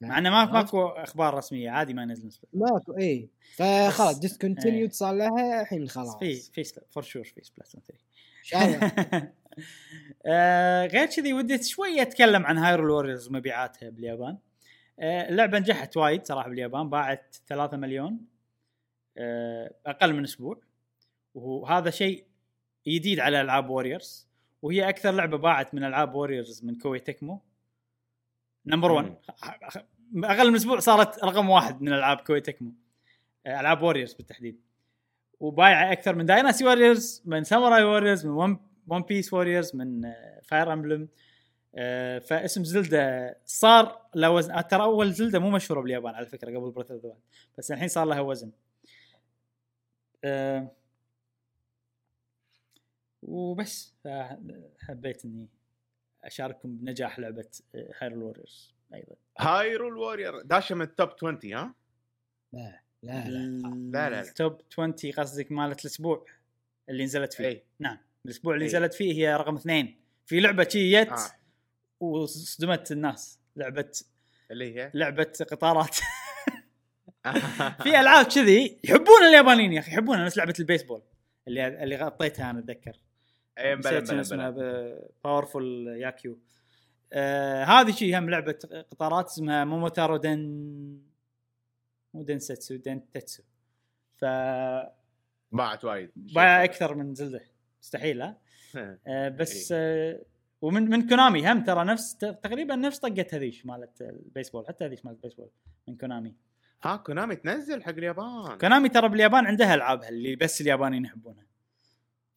مع 0.01 0.19
إنه 0.19 0.31
ما 0.31 0.45
ماكو 0.45 0.87
أخبار 0.87 1.35
رسمية 1.35 1.71
عادي 1.71 1.95
ما 1.95 2.03
ينزلون. 2.03 2.33
ماكو 2.53 2.93
اي 2.93 3.29
فخلاص 3.57 4.19
discontinued 4.19 4.83
إيه. 4.83 4.91
صار 4.91 5.15
لها 5.15 5.61
الحين 5.63 5.89
خلاص. 5.89 6.19
في 6.19 6.35
في 6.35 6.65
for 6.91 7.03
sure 7.03 7.25
في 7.25 7.41
Splatoon 7.45 7.81
3 7.87 7.93
إن 8.39 8.45
شاء 8.45 8.65
الله. 8.65 9.33
آه، 10.27 10.87
غير 10.87 11.07
كذي 11.07 11.33
ودي 11.33 11.63
شوي 11.63 12.03
أتكلم 12.03 12.47
عن 12.47 12.59
Hyrule 12.59 12.91
Warriors 12.91 13.29
ومبيعاتها 13.29 13.91
باليابان. 13.91 14.39
اللعبة 15.01 15.59
نجحت 15.59 15.97
وايد 15.97 16.25
صراحة 16.25 16.49
باليابان 16.49 16.91
باعت 16.91 17.37
3 17.47 17.77
مليون 17.77 18.33
آه، 19.17 19.75
أقل 19.87 20.13
من 20.13 20.25
أسبوع. 20.25 20.61
وهذا 21.35 21.91
شيء 21.91 22.25
جديد 22.89 23.21
على 23.21 23.41
ألعاب 23.41 23.71
Warriors 23.71 24.29
وهي 24.63 24.89
أكثر 24.89 25.11
لعبة 25.11 25.39
باعت 25.39 25.75
من 25.75 25.85
ألعاب 25.85 26.15
Warriors 26.15 26.65
من 26.65 26.79
Koei 26.79 26.99
Tecmo. 26.99 27.41
number 28.67 28.93
1 28.93 29.17
أقل 30.25 30.51
من 30.51 30.57
أسبوع 30.57 30.79
صارت 30.79 31.25
رقم 31.25 31.51
واحد 31.51 31.83
من 31.83 31.93
ألعاب 31.93 32.17
Koei 32.17 32.41
Tecmo. 32.41 32.73
آه، 33.47 33.61
ألعاب 33.61 33.83
Warriors 33.83 34.15
بالتحديد. 34.15 34.61
وبايعة 35.41 35.93
أكثر 35.93 36.15
من 36.15 36.27
Dynasty 36.27 36.65
Warriors 36.65 37.23
من 37.25 37.45
Samurai 37.45 37.85
Warriors 37.85 38.27
من 38.27 38.33
One 38.33 38.59
One 38.87 39.03
Piece 39.03 39.33
Warriors 39.33 39.77
من 39.77 40.13
Fire 40.43 40.73
Emblem 40.73 41.09
فاسم 42.21 42.65
Zelda 42.65 43.37
صار 43.47 44.07
له 44.15 44.31
وزن 44.31 44.53
آه، 44.53 44.61
ترى 44.61 44.83
أول 44.83 45.13
Zelda 45.13 45.39
مو 45.39 45.51
مشهورة 45.51 45.81
باليابان 45.81 46.15
على 46.15 46.27
فكرة 46.27 46.59
قبل 46.59 46.71
Breath 46.71 46.91
of 46.91 47.17
بس 47.59 47.73
الحين 47.73 47.89
صار 47.89 48.05
لها 48.05 48.21
وزن 48.21 48.51
آه، 50.25 50.71
وبس 53.23 53.95
حبيت 54.81 55.25
إني 55.25 55.49
أشارككم 56.25 56.77
بنجاح 56.77 57.19
لعبة 57.19 57.49
Hyrule 58.01 58.23
Warriors 58.23 58.75
أيضا 58.95 59.15
Hyrule 59.39 59.97
Warriors 59.97 60.41
داشه 60.43 60.75
من 60.75 60.83
ال 60.83 60.89
top 60.89 61.09
20 61.11 61.39
ها؟ 61.55 61.75
لا 62.53 62.81
لا 63.03 63.29
لا 63.29 63.69
لا، 63.93 64.11
لا. 64.11 64.33
top 64.33 64.61
20 64.73 64.95
قصدك 65.17 65.53
مالت 65.53 65.81
الأسبوع 65.81 66.25
اللي 66.89 67.05
نزلت 67.05 67.33
فيه 67.33 67.47
اي 67.47 67.63
نعم 67.79 67.99
الأسبوع 68.25 68.55
اللي 68.55 68.63
إي. 68.65 68.69
نزلت 68.69 68.95
فيه 68.95 69.13
هي 69.15 69.37
رقم 69.37 69.57
اثنين 69.57 69.97
في 70.27 70.41
لعبة 70.41 70.69
شي 70.69 70.93
جت 71.05 71.09
آه. 71.09 71.42
وصدمت 72.03 72.93
الناس. 72.93 73.41
لعبه 73.57 73.91
اللي 74.51 74.77
هي؟ 74.77 74.91
لعبه 74.95 75.33
قطارات. 75.51 75.95
في 77.83 78.01
ألعاب 78.01 78.27
كذي 78.27 78.79
يحبون 78.85 79.23
اليابانيين 79.29 79.73
يا 79.73 79.81
أخي 79.81 79.91
يحبونها 79.91 80.25
نفس 80.25 80.37
لعبة 80.37 80.55
البيسبول. 80.59 81.03
اللي 81.49 81.83
اللي 81.83 81.97
غطيتها 81.97 82.51
أنا 82.51 82.59
أتذكر. 82.59 82.97
اي 83.59 83.77
بلا 83.77 84.21
اسمها 84.21 84.51
Powerful 85.25 85.89
Yakyu 86.01 86.39
آه 87.13 87.65
هذه 87.65 87.91
شي 87.91 88.19
هم 88.19 88.31
لعبة 88.31 88.59
قطارات 88.91 89.27
اسمها 89.27 89.65
Momotaro 89.65 90.17
Den 90.17 90.39
مو 92.15 92.23
Dentetsu 92.23 92.77
Dentetsu 92.77 93.43
ف 94.15 94.25
باعت 95.53 95.85
وايد. 95.85 96.11
باع 96.17 96.65
أكثر 96.65 96.95
من 96.95 97.15
Zelda. 97.15 97.41
مستحيل 97.83 98.23
ها؟ 98.23 98.39
آه 99.07 99.29
بس 99.29 99.73
آه 99.77 100.23
ومن 100.63 100.91
من 100.91 101.09
Konami 101.09 101.53
هم 101.53 101.65
ترى 101.65 101.85
نفس 101.85 102.17
تقريبا 102.17 102.77
نفس 102.77 102.99
طقة 102.99 103.27
هذيش 103.33 103.67
مالت 103.67 104.03
البيسبول 104.03 104.67
حتى 104.69 104.85
هذيش 104.85 105.05
مالت 105.05 105.17
البيسبول 105.17 105.51
من 105.89 105.97
Konami. 105.97 106.35
ها 106.83 106.97
Konami 106.97 107.37
تنزل 107.37 107.83
حق 107.83 107.91
اليابان. 107.91 108.59
Konami 108.59 108.89
ترى 108.89 109.09
باليابان 109.09 109.47
عندها 109.47 109.75
ألعابها 109.75 110.09
اللي 110.09 110.37
بس 110.37 110.61
اليابانيين 110.61 111.05
يحبونها 111.05 111.47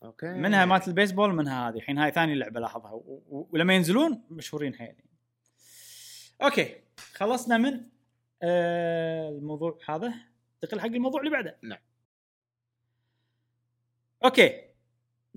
okay. 0.03 0.33
منها 0.33 0.65
مالت 0.65 0.87
البيسبول 0.87 1.33
منها 1.33 1.69
هذه. 1.69 1.75
الحين 1.75 1.97
هاي 1.97 2.11
ثاني 2.11 2.35
لعبة 2.35 2.59
لاحظها. 2.59 3.01
ولما 3.29 3.73
ينزلون 3.73 4.21
مشهورين 4.29 4.73
حيل 4.73 4.95
okay 6.43 6.75
خلصنا 7.13 7.57
من 7.57 7.81
آه 8.41 9.29
الموضوع 9.29 9.77
هذا. 9.89 10.13
ننتقل 10.63 10.79
حق 10.79 10.85
الموضوع 10.85 11.19
اللي 11.19 11.31
بعده. 11.31 11.57
نعم. 11.63 11.79
okay 14.25 14.61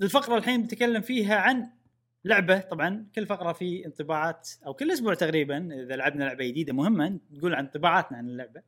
الفقرة 0.03 0.37
الحين 0.37 0.61
نتكلم 0.61 1.03
فيها 1.03 1.37
عن 1.37 1.78
لعبة 2.25 2.59
طبعا 2.59 3.07
كل 3.15 3.27
فقرة 3.27 3.53
في 3.53 3.87
انطباعات 3.87 4.51
أو 4.67 4.75
كل 4.75 4.91
أسبوع 4.93 5.15
تقريبا 5.15 5.83
إذا 5.85 5.97
لعبنا 5.97 6.25
لعبة 6.25 6.45
جديدة 6.47 6.73
مهمة 6.73 7.19
نقول 7.31 7.55
عن 7.55 7.65
انطباعاتنا 7.65 8.19
عن 8.19 8.29
اللعبة. 8.29 8.63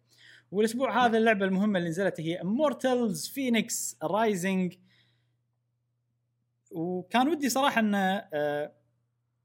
والأسبوع 0.51 1.07
هذا 1.07 1.19
اللعبة 1.19 1.45
المهمة 1.45 1.79
اللي 1.79 1.91
نزلت 1.91 2.21
هي 2.21 2.41
Immortals 2.43 3.29
Fenyx 3.29 3.97
Rising 4.03 4.75
وكان 6.71 7.29
ودي 7.29 7.49
صراحة 7.49 7.81
إن 7.81 7.95
آه، 7.95 8.73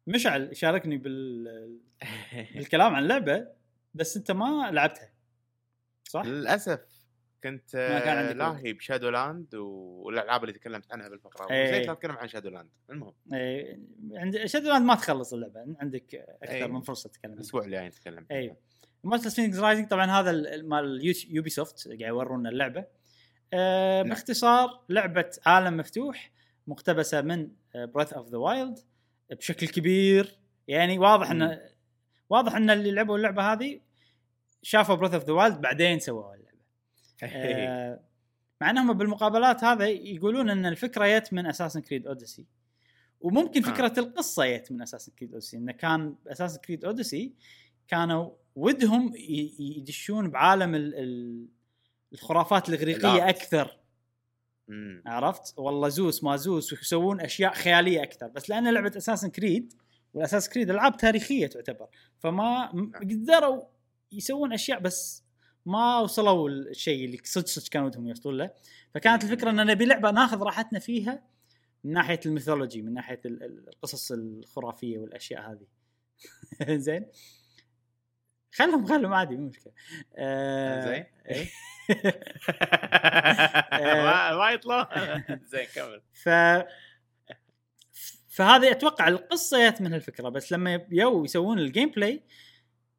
مشعل 0.07 0.51
يشاركني 0.51 0.97
بال 0.97 1.79
بالكلام 2.55 2.95
عن 2.95 3.03
اللعبة 3.03 3.47
بس 3.93 4.17
أنت 4.17 4.31
ما 4.31 4.69
لعبتها 4.71 5.13
صح؟ 6.03 6.25
للأسف. 6.25 6.79
كنت 7.49 7.71
كان 8.05 8.25
وقت. 8.25 8.35
لاهي 8.35 8.73
ب 8.73 9.09
Shadowlands 9.09 9.55
والألعاب 9.55 10.43
اللي 10.43 10.53
تكلمت 10.53 10.91
عنها 10.91 11.09
بالفقرة 11.09 11.51
إيه. 11.51 11.71
نسيت 11.71 11.89
أتكلم 11.89 12.17
عن 12.17 12.27
Shadowlands 12.27 12.69
المهم 12.89 13.13
إيه، 13.33 13.79
عند 14.15 14.45
Shadowlands 14.45 14.85
ما 14.85 14.95
تخلص 14.95 15.33
اللعبة 15.33 15.75
عندك 15.81 16.15
أكثر 16.15 16.55
إيه. 16.55 16.67
من 16.67 16.81
فرصة 16.81 17.09
تتكلم. 17.09 17.33
الأسبوع 17.33 17.65
الجاي 17.65 17.87
نتكلم 17.87 18.25
أيوه 18.31 18.57
Immortals 19.03 19.31
Fenyx 19.31 19.57
Rising 19.59 19.87
طبعا 19.87 20.05
هذا 20.05 20.29
ال- 20.31 20.69
مال 20.69 21.13
Ubisoft 21.29 21.87
قاعد 21.87 21.99
يورونا 22.01 22.49
اللعبة 22.49 22.85
آه 23.53 24.01
نعم. 24.03 24.09
باختصار 24.09 24.81
لعبة 24.89 25.29
عالم 25.45 25.77
مفتوح 25.77 26.31
مقتبسة 26.67 27.21
من 27.21 27.49
Breath 27.75 28.13
of 28.13 28.29
the 28.29 28.37
Wild 28.37 28.79
بشكل 29.31 29.67
كبير 29.67 30.37
يعني 30.67 30.99
واضح 30.99 31.31
مم. 31.31 31.41
ان 31.41 31.59
واضح 32.29 32.55
إن 32.55 32.69
اللي 32.69 32.91
لعبوا 32.91 33.17
اللعبة 33.17 33.53
هذه 33.53 33.79
شافوا 34.61 34.95
Breath 34.95 35.13
of 35.13 35.23
the 35.23 35.33
Wild 35.33 35.61
بعدين 35.61 35.99
سووا 35.99 36.35
آه، 37.23 37.99
مع 38.61 38.69
إنهم 38.69 38.93
بالمقابلات 38.93 39.63
هذا 39.63 39.87
يقولون 39.87 40.49
إن 40.49 40.65
الفكرة 40.65 41.19
جت 41.19 41.33
من 41.33 41.45
Assassin's 41.45 41.81
Creed 41.81 42.07
Odyssey 42.07 42.45
وممكن 43.21 43.65
آه. 43.65 43.69
فكرة 43.73 43.99
القصة 43.99 44.57
جت 44.57 44.71
من 44.71 44.81
Assassin's 44.81 45.11
Creed 45.11 45.31
Odyssey 45.33 45.57
انه 45.57 45.71
كان 45.71 46.15
Assassin's 46.27 46.59
Creed 46.59 46.85
Odyssey 46.85 47.33
كانوا 47.87 48.29
ودهم 48.55 49.13
يدشون 49.59 50.29
بعالم 50.29 50.75
ال- 50.75 50.95
ال- 50.95 51.47
الخرافات 52.13 52.69
الإغريقية 52.69 53.15
ال 53.15 53.19
art. 53.19 53.35
أكثر 53.41 53.77
مم. 54.67 55.03
عرفت 55.05 55.53
والله 55.59 55.89
زوس 55.89 56.23
ما 56.23 56.35
زوس 56.35 56.73
ويسوون 56.73 57.21
أشياء 57.21 57.53
خيالية 57.53 58.03
أكثر 58.03 58.27
بس 58.27 58.49
لأن 58.49 58.73
لعبة 58.73 58.91
Assassin's 58.97 59.29
Creed 59.29 59.73
وال 60.13 60.19
Assassin's 60.19 60.49
Creed 60.49 60.69
ألعاب 60.69 60.97
تاريخية 60.97 61.47
تعتبر 61.47 61.87
فما 62.19 62.71
م- 62.75 62.91
قدروا 62.95 63.63
يسوون 64.11 64.53
أشياء 64.53 64.79
بس 64.79 65.23
ما 65.65 65.99
وصلوا 65.99 66.49
الشيء 66.49 67.05
اللي 67.05 67.19
صدق 67.23 67.47
صدق 67.47 67.67
كانوا 67.69 67.87
ودهم 67.87 68.07
يوصلون 68.07 68.37
له. 68.37 68.49
فكانت 68.93 69.23
الفكرة 69.23 69.49
إن 69.49 69.65
نبي 69.67 69.85
لعبة 69.85 70.11
ناخذ 70.11 70.41
راحتنا 70.41 70.79
فيها 70.79 71.23
من 71.83 71.93
ناحية 71.93 72.19
ال 72.25 72.31
mythology 72.31 72.81
من 72.81 72.93
ناحية 72.93 73.21
ال- 73.25 73.43
ال- 73.43 73.69
القصص 73.69 74.11
الخرافية 74.11 74.97
والأشياء 74.97 75.51
هذه. 75.51 75.67
زين؟ 76.85 77.05
خلهم 78.51 78.85
خلهم 78.85 79.13
عادي 79.13 79.35
مو 79.37 79.47
مشكلة. 79.47 79.73
آه، 80.15 80.85
زين؟ 80.85 81.05
إيه. 81.29 81.49
ما 83.83 84.33
ما 84.39 84.49
يطلع. 84.51 84.89
زين 85.45 85.65
كمل. 85.75 86.01
ف 86.13 86.29
فهذه 88.29 88.71
أتوقع 88.71 89.07
القصة 89.07 89.69
جت 89.69 89.81
من 89.81 89.93
هالفكرة 89.93 90.29
بس 90.29 90.51
لما 90.51 90.85
يو 90.91 91.25
يسوون 91.25 91.59
ال 91.59 91.89
gameplay 91.89 92.23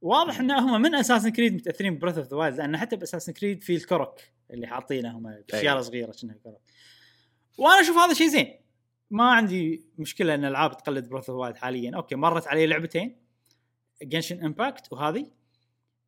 واضح 0.01 0.41
إن 0.41 0.51
هم 0.51 0.83
من 0.83 0.95
Assassin's 0.95 1.29
Creed 1.29 1.55
متأثرين 1.55 1.95
ب 1.95 1.98
Breath 1.98 2.19
of 2.19 2.27
the 2.27 2.37
Wild 2.37 2.57
لأن 2.57 2.77
حتى 2.77 2.97
ب 2.97 3.00
Assassin's 3.00 3.33
Creed 3.33 3.63
في 3.63 3.77
ال 3.77 3.86
Korok 3.86 4.33
اللي 4.51 4.67
حاطينه 4.67 5.19
هم 5.19 5.27
اشياء 5.27 5.73
أيوة. 5.73 5.81
صغيرة 5.81 6.13
كأنها 6.21 6.37
Korok. 6.45 6.61
وأنا 7.59 7.81
أشوف 7.81 7.97
هذا 7.97 8.15
شيء 8.15 8.29
زين. 8.29 8.55
ما 9.11 9.31
عندي 9.31 9.85
مشكلة 9.99 10.35
إن 10.35 10.45
الألعاب 10.45 10.77
تقلد 10.77 11.09
Breath 11.09 11.31
of 11.31 11.39
the 11.39 11.46
Wild 11.46 11.57
حاليا. 11.57 11.97
okay 11.97 12.15
مرت 12.15 12.49
علي 12.49 12.67
لعبتين 12.67 13.17
Genshin 14.03 14.45
Impact 14.45 14.93
وهذه. 14.93 15.31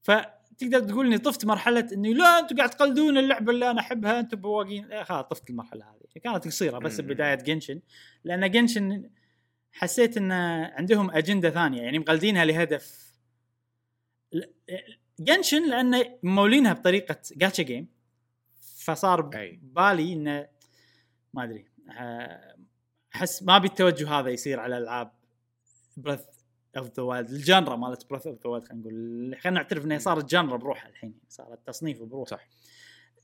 فتقدر 0.01 0.81
تقول 0.81 1.07
إني 1.07 1.19
طفت 1.19 1.45
مرحلة 1.45 1.89
إني 1.93 2.15
لا 2.15 2.39
أنتم 2.39 2.57
قاعد 2.57 2.71
تقلدون 2.71 3.19
اللعبة 3.19 3.53
اللي 3.53 3.71
أنا 3.71 3.81
أحبها 3.81 4.21
أنتم 4.21 4.41
بواقين 4.41 5.05
خلاص 5.05 5.25
طفت 5.25 5.51
المرحلة 5.51 5.85
هذه. 5.85 6.21
كانت 6.23 6.47
قصيرة 6.47 6.79
بس. 6.79 7.01
بداية 7.01 7.35
Genshin 7.35 7.81
لأن 8.25 8.51
Genshin 8.51 9.11
حسيت 9.73 10.17
إن 10.17 10.33
عندهم 10.33 11.11
أجندة 11.11 11.51
ثانية 11.51 11.83
يعني 11.83 11.99
مقلدينها 11.99 12.45
لهدف 12.45 13.08
Genshin 15.21 15.71
لأن 15.71 16.05
مولينها 16.23 16.73
بطريقة 16.73 17.17
جاتشا 17.37 17.63
جيم 17.63 17.89
فصار. 18.85 19.21
بالي 19.63 20.13
إنه 20.13 20.49
ما 21.35 21.45
أدري 21.45 21.67
آه، 21.99 22.57
أحس 23.15 23.43
ما 23.43 23.57
أبي 23.57 23.69
التوجه 23.69 24.11
هذا 24.11 24.31
يصير 24.31 24.61
على 24.61 24.79
ألعاب 24.79 25.13
Breath 25.97 26.21
of 26.77 26.91
the 26.97 27.03
Wild 27.03 27.31
ال 27.31 27.39
genre 27.39 27.77
مالت 27.77 28.11
Breath 28.11 28.27
of 28.27 28.39
the 28.45 28.51
Wild 28.51 28.65
خلينا 28.65 28.81
نقول 28.81 29.37
خلينا 29.41 29.61
نعترف 29.61 29.85
إنها 29.85 29.99
صارت 29.99 30.31
genre 30.31 30.57
بروحها 30.57 30.89
الحين 30.89 31.15
صارت 31.29 31.67
تصنيف 31.67 32.03
بروحها 32.03 32.39
صح. 32.39 32.49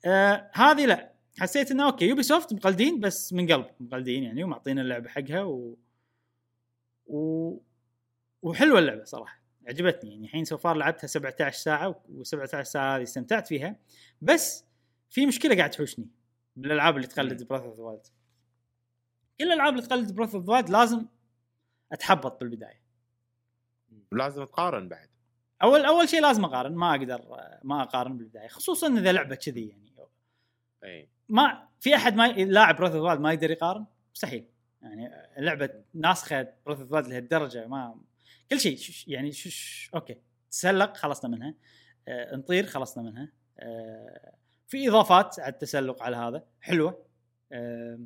آه 0.04 0.50
هذه 0.52 0.86
لا 0.86 1.12
حسيت 1.38 1.70
إنه 1.70 1.86
okay 1.86 2.04
Ubisoft 2.04 2.52
مقلدين 2.52 3.00
بس 3.00 3.32
من 3.32 3.52
قلب 3.52 3.66
مقلدين 3.80 4.22
يعني 4.22 4.44
ومعطينا 4.44 4.82
اللعبة 4.82 5.08
حقها 5.08 5.42
و... 5.42 5.76
و... 7.06 7.50
وحلوة 8.42 8.78
اللعبة 8.78 9.04
صراحة 9.04 9.43
عجبتني. 9.68 10.10
يعني 10.10 10.24
الحين 10.24 10.44
so 10.44 10.57
far 10.57 10.76
لعبتها 10.76 11.06
17 11.06 11.58
ساعة 11.58 12.02
و17 12.08 12.62
ساعة 12.62 12.96
هذه 12.96 13.02
استمتعت 13.02 13.46
فيها. 13.46 13.76
بس 14.22 14.64
في 15.08 15.26
مشكلة 15.26 15.56
قاعد 15.56 15.70
تحوشني 15.70 16.08
بالالعاب 16.56 16.96
اللي 16.96 17.06
تقلد 17.06 17.42
Breath 17.42 17.62
of 17.62 17.76
the 17.76 17.82
Wild 17.82 18.06
كل 19.38 19.44
الألعاب 19.44 19.74
اللي 19.74 19.86
تقلد 19.86 20.14
Breath 20.14 20.34
of 20.34 20.44
the 20.44 20.52
Wild 20.52 20.70
لازم 20.70 21.06
أتحبط 21.92 22.40
بالبداية. 22.40 22.82
لازم 24.12 24.44
تقارن 24.44 24.88
بعد. 24.88 25.08
اول 25.62 25.84
أول 25.84 26.08
شيء 26.08 26.22
لازم 26.22 26.44
أقارن. 26.44 26.74
ما 26.74 26.90
أقدر 26.90 27.22
ما 27.64 27.82
أقارن 27.82 28.16
بالبداية. 28.16 28.48
خصوصا 28.48 28.98
إذا 28.98 29.12
لعبة 29.12 29.34
كذي 29.34 29.68
يعني. 29.68 29.94
اي 30.84 31.08
ما 31.28 31.68
في 31.80 31.94
أحد 31.94 32.14
ما 32.14 32.28
لاعب 32.28 32.76
Breath 32.76 32.94
of 32.94 33.20
ما 33.20 33.32
يقدر 33.32 33.50
يقارن؟ 33.50 33.86
مستحيل. 34.14 34.46
يعني 34.82 35.10
اللعبه 35.38 35.70
ناسخة 35.94 36.48
Breath 36.66 36.80
of 36.80 36.92
لهالدرجة 36.92 37.66
ما 37.66 38.00
كل 38.50 38.60
شيء 38.60 38.78
يعني 39.06 39.32
شش 39.32 39.90
okay 39.94 40.16
تسلق 40.50 40.96
خلصنا 40.96 41.36
منها. 41.36 41.54
آه 42.08 42.36
نطير 42.36 42.66
خلصنا 42.66 43.02
منها. 43.02 43.32
آه 43.58 44.34
في 44.68 44.88
إضافات 44.88 45.40
على 45.40 45.52
التسلق 45.52 46.02
على 46.02 46.16
هذا. 46.16 46.44
حلوة. 46.60 47.06
آه 47.52 47.98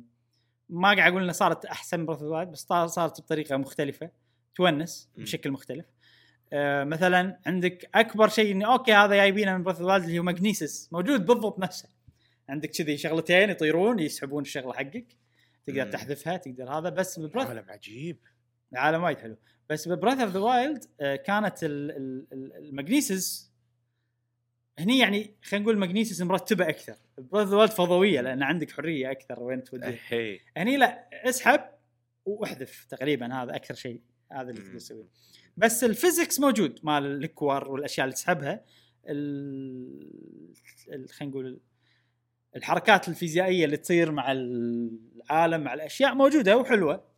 ما 0.69 0.93
قاعد 0.95 1.11
أقول 1.11 1.21
انها 1.23 1.33
صارت 1.33 1.65
أحسن 1.65 2.05
of 2.05 2.23
بس 2.23 2.59
صار- 2.59 2.87
صارت 2.87 3.21
بطريقة 3.21 3.57
مختلفة 3.57 4.11
تونس. 4.55 5.09
بشكل 5.17 5.51
مختلف. 5.51 5.85
آه 6.53 6.83
مثلا 6.83 7.39
عندك 7.45 7.89
أكبر 7.95 8.27
شيء 8.29 8.51
انه 8.51 8.73
okay 8.73 8.93
هذا 8.93 9.15
جايبينه 9.15 9.57
من 9.57 9.63
of 9.67 9.81
اللي 9.81 10.19
هو 10.19 10.23
Magnesis 10.23 10.93
موجود 10.93 11.25
بالضبط 11.25 11.59
نفسه. 11.59 11.89
عندك 12.49 12.69
كذي 12.69 12.97
شغلتين 12.97 13.49
يطيرون 13.49 13.99
يسحبون 13.99 14.41
الشغلة 14.41 14.73
حقك. 14.73 15.05
تقدر 15.65 15.85
مم. 15.85 15.91
تحذفها 15.91 16.37
تقدر 16.37 16.69
هذا 16.71 16.89
بس 16.89 17.19
عالم 17.47 17.65
عجيب. 17.69 18.17
العالم 18.73 19.03
وايد 19.03 19.17
حلو. 19.17 19.37
بس 19.69 19.87
ب 19.87 19.92
Breath 19.92 20.19
of 20.19 20.29
the 20.33 20.39
Wild 20.39 20.83
كانت 20.99 21.63
ال- 21.63 21.91
ال- 21.91 22.25
ال- 22.33 22.53
ال 22.55 22.65
Magnesis 22.65 23.49
هني 24.79 24.99
يعني 24.99 25.35
خلينا 25.43 25.63
نقول 25.63 25.77
Magnesis 25.77 26.21
مرتبة 26.21 26.69
أكثر. 26.69 26.95
Breath 27.17 27.33
of 27.43 27.49
the 27.49 27.55
Wild 27.57 27.71
فضوية 27.71 28.21
لأن 28.21 28.43
عندك 28.43 28.71
حرية 28.71 29.11
أكثر 29.11 29.43
وين 29.43 29.63
توديه. 29.63 29.99
هي. 30.07 30.39
هني 30.57 30.77
لا 30.77 31.09
اسحب 31.29 31.61
واحذف 32.25 32.85
تقريبا 32.89 33.33
هذا 33.33 33.55
أكثر 33.55 33.73
شيء 33.73 34.01
هذا 34.31 34.49
اللي. 34.49 34.61
تقدر 34.61 34.77
تسويه. 34.79 35.07
بس 35.57 35.83
ال 35.83 35.90
physics 35.90 36.39
موجود 36.39 36.79
مال 36.83 37.05
الكور 37.23 37.71
والأشياء 37.71 38.05
اللي 38.05 38.15
تسحبها 38.15 38.65
خلينا 41.09 41.31
نقول 41.31 41.59
الحركات 42.55 43.07
الفيزيائية 43.07 43.65
اللي 43.65 43.77
تصير 43.77 44.11
مع 44.11 44.31
العالم 44.31 45.61
مع 45.61 45.73
الأشياء 45.73 46.15
موجودة 46.15 46.57
وحلوة. 46.57 47.08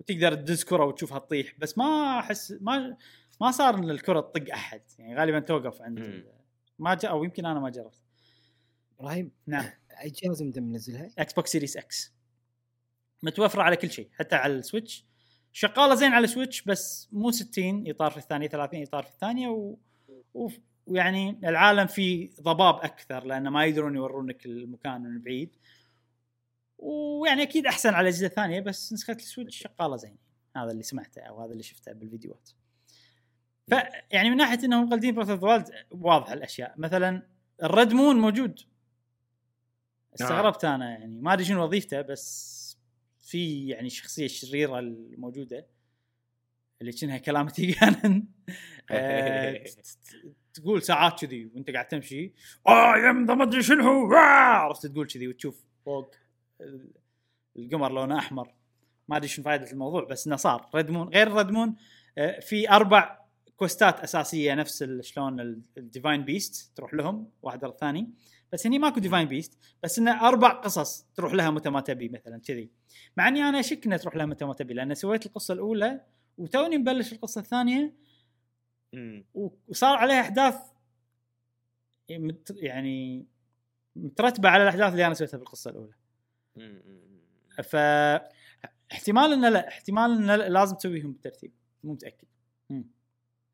وتقدر 0.00 0.34
تدز 0.34 0.64
كرة 0.64 0.84
وتشوفها 0.84 1.18
تطيح 1.18 1.54
بس 1.58 1.78
ما 1.78 2.18
أحس 2.18 2.54
ما 2.60 2.96
ما 3.40 3.50
صار 3.50 3.74
إن 3.74 3.90
الكرة 3.90 4.20
تطق 4.20 4.52
أحد 4.52 4.82
يعني 4.98 5.16
غالبا 5.16 5.40
توقف 5.40 5.82
عند 5.82 6.24
ما 6.78 6.94
جاء 6.94 7.10
أو 7.10 7.24
يمكن 7.24 7.46
أنا 7.46 7.60
ما 7.60 7.70
جربت. 7.70 8.00
إبراهيم 9.00 9.30
نعم. 9.46 9.64
أي 10.02 10.10
جهاز 10.10 10.42
أنت 10.42 10.58
منزلها؟ 10.58 11.10
Xbox 11.18 11.52
Series 11.52 11.76
X 11.76 12.12
متوفرة 13.22 13.62
على 13.62 13.76
كل 13.76 13.90
شيء 13.90 14.08
حتى 14.12 14.36
على 14.36 14.54
ال 14.54 14.61
Switch. 14.61 15.06
شغالة 15.52 15.94
زين 15.94 16.12
على 16.12 16.24
ال 16.24 16.29
Switch 16.29 16.62
بس 16.62 17.08
مو 17.12 17.30
60 17.30 17.84
اطار 17.90 18.10
في 18.10 18.16
الثانية 18.16 18.48
30 18.48 18.82
اطار 18.82 19.02
في 19.02 19.10
الثانية 19.10 19.48
و... 19.48 19.76
و... 20.34 20.48
ويعني 20.86 21.40
العالم 21.44 21.86
فيه 21.86 22.30
ضباب 22.40 22.74
أكثر 22.74 23.24
لأن 23.24 23.48
ما 23.48 23.64
يقدرون 23.64 23.96
يورونك 23.96 24.46
المكان 24.46 25.02
من 25.02 25.22
بعيد. 25.22 25.56
ويعني 26.80 27.42
أكيد 27.42 27.66
أحسن 27.66 27.88
على 27.88 28.00
الاجهزه 28.00 28.26
الثانية 28.26 28.60
بس 28.60 28.92
نسخة 28.92 29.12
ال 29.12 29.18
Switch 29.18 29.56
شغاله 29.56 29.96
زين. 29.96 30.16
هذا 30.56 30.70
اللي 30.70 30.82
سمعته 30.82 31.22
أو 31.22 31.42
هذا 31.42 31.52
اللي 31.52 31.62
شفته 31.62 31.92
بالفيديوهات. 31.92 32.50
فيعني 33.68 34.30
من 34.30 34.36
ناحية 34.36 34.64
إنهم 34.64 34.86
مقلدين 34.86 35.14
Breath 35.14 35.30
of 35.30 35.42
واضحة 35.90 36.32
الأشياء. 36.32 36.74
مثلا 36.76 37.22
ال 37.62 37.69
red 37.69 37.92
moon 37.92 38.16
موجود. 38.16 38.60
استغربت 40.14 40.64
أنا 40.64 40.90
يعني. 40.90 41.20
ما 41.20 41.32
أدري 41.32 41.44
شنو 41.44 41.64
وظيفته 41.64 42.00
بس 42.00 42.60
في 43.22 43.68
يعني 43.68 43.86
الشخصيه 43.86 44.24
الشريره 44.24 44.78
الموجودة 44.78 45.66
اللي 46.80 46.92
كأنها 46.92 47.18
Calamity 47.18 47.72
Ganon 47.72 48.24
آه، 48.90 49.64
تقول 50.54 50.82
ساعات 50.82 51.24
كذي 51.24 51.50
وأنت 51.54 51.70
قاعد 51.70 51.88
تمشي. 51.88 52.32
آه 52.66 52.96
يم 52.96 53.26
ذا 53.26 53.34
ما 53.34 53.44
ادري 53.44 53.62
شنو 53.62 54.14
عرفت 54.14 54.86
تقول 54.86 55.06
كذي 55.06 55.28
وتشوف 55.28 55.64
فوق. 55.84 56.14
القمر 57.56 57.92
لونه 57.92 58.18
أحمر 58.18 58.54
ما 59.08 59.16
أدري 59.16 59.28
شنو 59.28 59.44
فائده 59.44 59.72
الموضوع 59.72 60.04
بس 60.04 60.26
إنه 60.26 60.36
صار 60.36 60.70
red 60.74 60.90
moon 60.90 61.08
غير 61.08 61.32
red 61.32 61.50
moon 61.50 61.76
آه، 62.18 62.40
في 62.40 62.70
أربع 62.70 63.20
quest 63.56 63.93
ات 63.93 64.00
أساسية 64.00 64.54
نفس 64.54 64.84
شلون 65.00 65.40
ال 65.78 65.85
divine 65.85 66.24
beast 66.24 66.76
تروح 66.76 66.94
لهم 66.94 67.30
واحد 67.42 67.64
ورا 67.64 67.72
الثاني 67.72 68.10
بس 68.52 68.66
هني 68.66 68.78
ماكو 68.78 69.00
divine 69.00 69.28
beast 69.28 69.58
بس 69.82 69.98
إنه 69.98 70.28
أربع 70.28 70.48
قصص 70.48 71.06
تروح 71.14 71.32
لها 71.34 71.50
متى 71.50 71.70
ما 71.70 71.80
تبي 71.80 72.08
مثلا 72.08 72.40
كذي 72.40 72.70
مع 73.16 73.28
إني 73.28 73.42
أنا 73.48 73.60
اشك 73.60 73.86
انها 73.86 73.96
تروح 73.98 74.16
لها 74.16 74.26
متى 74.26 74.44
ما 74.44 74.54
تبي 74.54 74.74
لأن 74.74 74.94
سويت 74.94 75.26
القصة 75.26 75.54
الأولى 75.54 76.00
وتوني 76.38 76.78
مبلش 76.78 77.12
القصة 77.12 77.40
الثانية. 77.40 77.94
وصار 79.68 79.96
عليها 79.96 80.20
أحداث 80.20 80.56
يعني 82.56 83.26
مترتبة 83.96 84.48
على 84.48 84.62
الأحداث 84.62 84.92
اللي 84.92 85.06
أنا 85.06 85.14
سويتها 85.14 85.38
بالقصة 85.38 85.70
الأولى 85.70 85.92
مم. 85.92 85.96
مم. 85.96 85.99
ف 87.62 87.76
احتمال 88.92 89.32
إنه 89.32 89.48
لا 89.48 89.68
احتمال 89.68 90.10
إنه 90.10 90.36
لا- 90.36 90.48
لازم 90.48 90.76
تسويهم 90.76 91.12
بالترتيب 91.12 91.52
مو 91.84 91.92
متأكد 91.92 92.28
مم. 92.70 92.90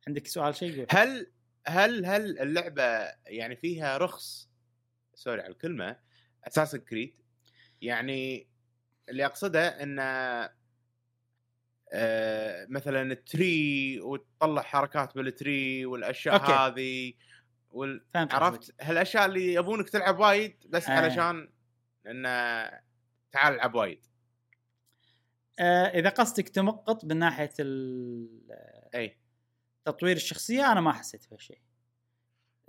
عندك 0.09 0.27
سؤال 0.27 0.55
شيء 0.55 0.77
قول 0.77 0.87
هل 0.91 1.27
هل 1.67 2.07
هل 2.07 2.39
اللعبة 2.39 2.83
يعني 3.27 3.57
فيها 3.57 3.99
رخص 3.99 4.49
sorry 5.15 5.41
على 5.41 5.53
الكلمة 5.53 5.97
Assassin's 6.47 6.79
Creed 6.79 7.19
يعني 7.83 8.49
اللي 9.09 9.27
أقصده 9.27 9.83
انه 9.83 10.03
آه 11.93 12.67
مثلا 12.69 13.13
ال 13.13 13.30
tree 13.30 14.01
وتطلع 14.01 14.63
حركات 14.63 15.15
بال 15.15 15.39
tree 15.39 15.87
والأشياء 15.87 16.35
okay. 16.35 16.53
هذه 16.53 17.13
وال... 17.71 18.05
عرفت. 18.15 18.75
هالأشياء 18.81 19.27
اللي 19.27 19.55
يبونك 19.55 19.89
تلعب 19.89 20.19
وايد 20.19 20.57
بس 20.69 20.89
آه. 20.89 20.93
علشان 20.93 21.49
انه 22.07 22.29
تعال 23.37 23.55
العب 23.55 23.75
وايد. 23.75 24.07
آه 25.59 25.85
إذا 25.87 26.09
قصدك 26.09 26.49
تمقط 26.49 27.05
من 27.05 27.17
ناحية 27.17 27.53
إي. 28.95 29.17
تطوير 29.85 30.17
الشخصية 30.17 30.73
أنا 30.73 30.81
ما 30.81 30.93
حسيت 30.93 31.27
بهالشيء 31.31 31.61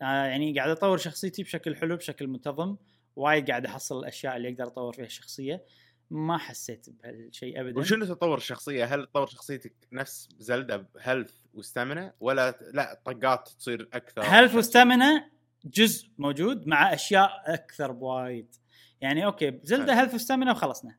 آه 0.02 0.26
يعني 0.26 0.60
قاعد 0.60 0.70
أطور 0.70 0.98
شخصيتي 0.98 1.44
بشكل 1.44 1.76
حلو 1.76 1.96
بشكل 1.96 2.28
منتظم 2.28 2.78
وايد 3.16 3.50
قاعد 3.50 3.66
أحصل 3.66 4.00
الأشياء 4.00 4.38
اللي 4.38 4.50
أقدر 4.50 4.68
أطور 4.68 4.94
فيها 4.94 5.06
الشخصية. 5.06 5.66
ما 6.10 6.38
حسيت 6.38 6.90
بهالشيء 6.90 7.62
ابدا. 7.62 7.80
وشنو 7.80 8.06
تطور 8.06 8.38
الشخصية؟ 8.38 8.86
هل 8.86 9.06
تطور 9.06 9.28
شخصيتك 9.28 9.76
نفس 9.92 10.30
Zelda 10.38 10.78
ب 10.78 10.86
health 10.86 11.34
و 11.54 11.61
stamina 11.61 12.14
ولا 12.20 12.60
لا 12.74 13.02
طقات 13.06 13.50
تصير 13.60 13.90
أكثر؟ 13.94 14.22
health 14.22 14.56
و 14.56 14.65
stamina 14.65 15.32
جزء 15.66 16.10
موجود 16.18 16.68
مع 16.68 16.94
أشياء 16.94 17.44
أكثر 17.46 17.92
بوايد. 17.92 18.56
يعني 19.02 19.26
okay 19.26 19.60
Zelda 19.64 20.02
health 20.02 20.14
و 20.14 20.19
stamina 20.19 20.52
وخلصنا. 20.52 20.96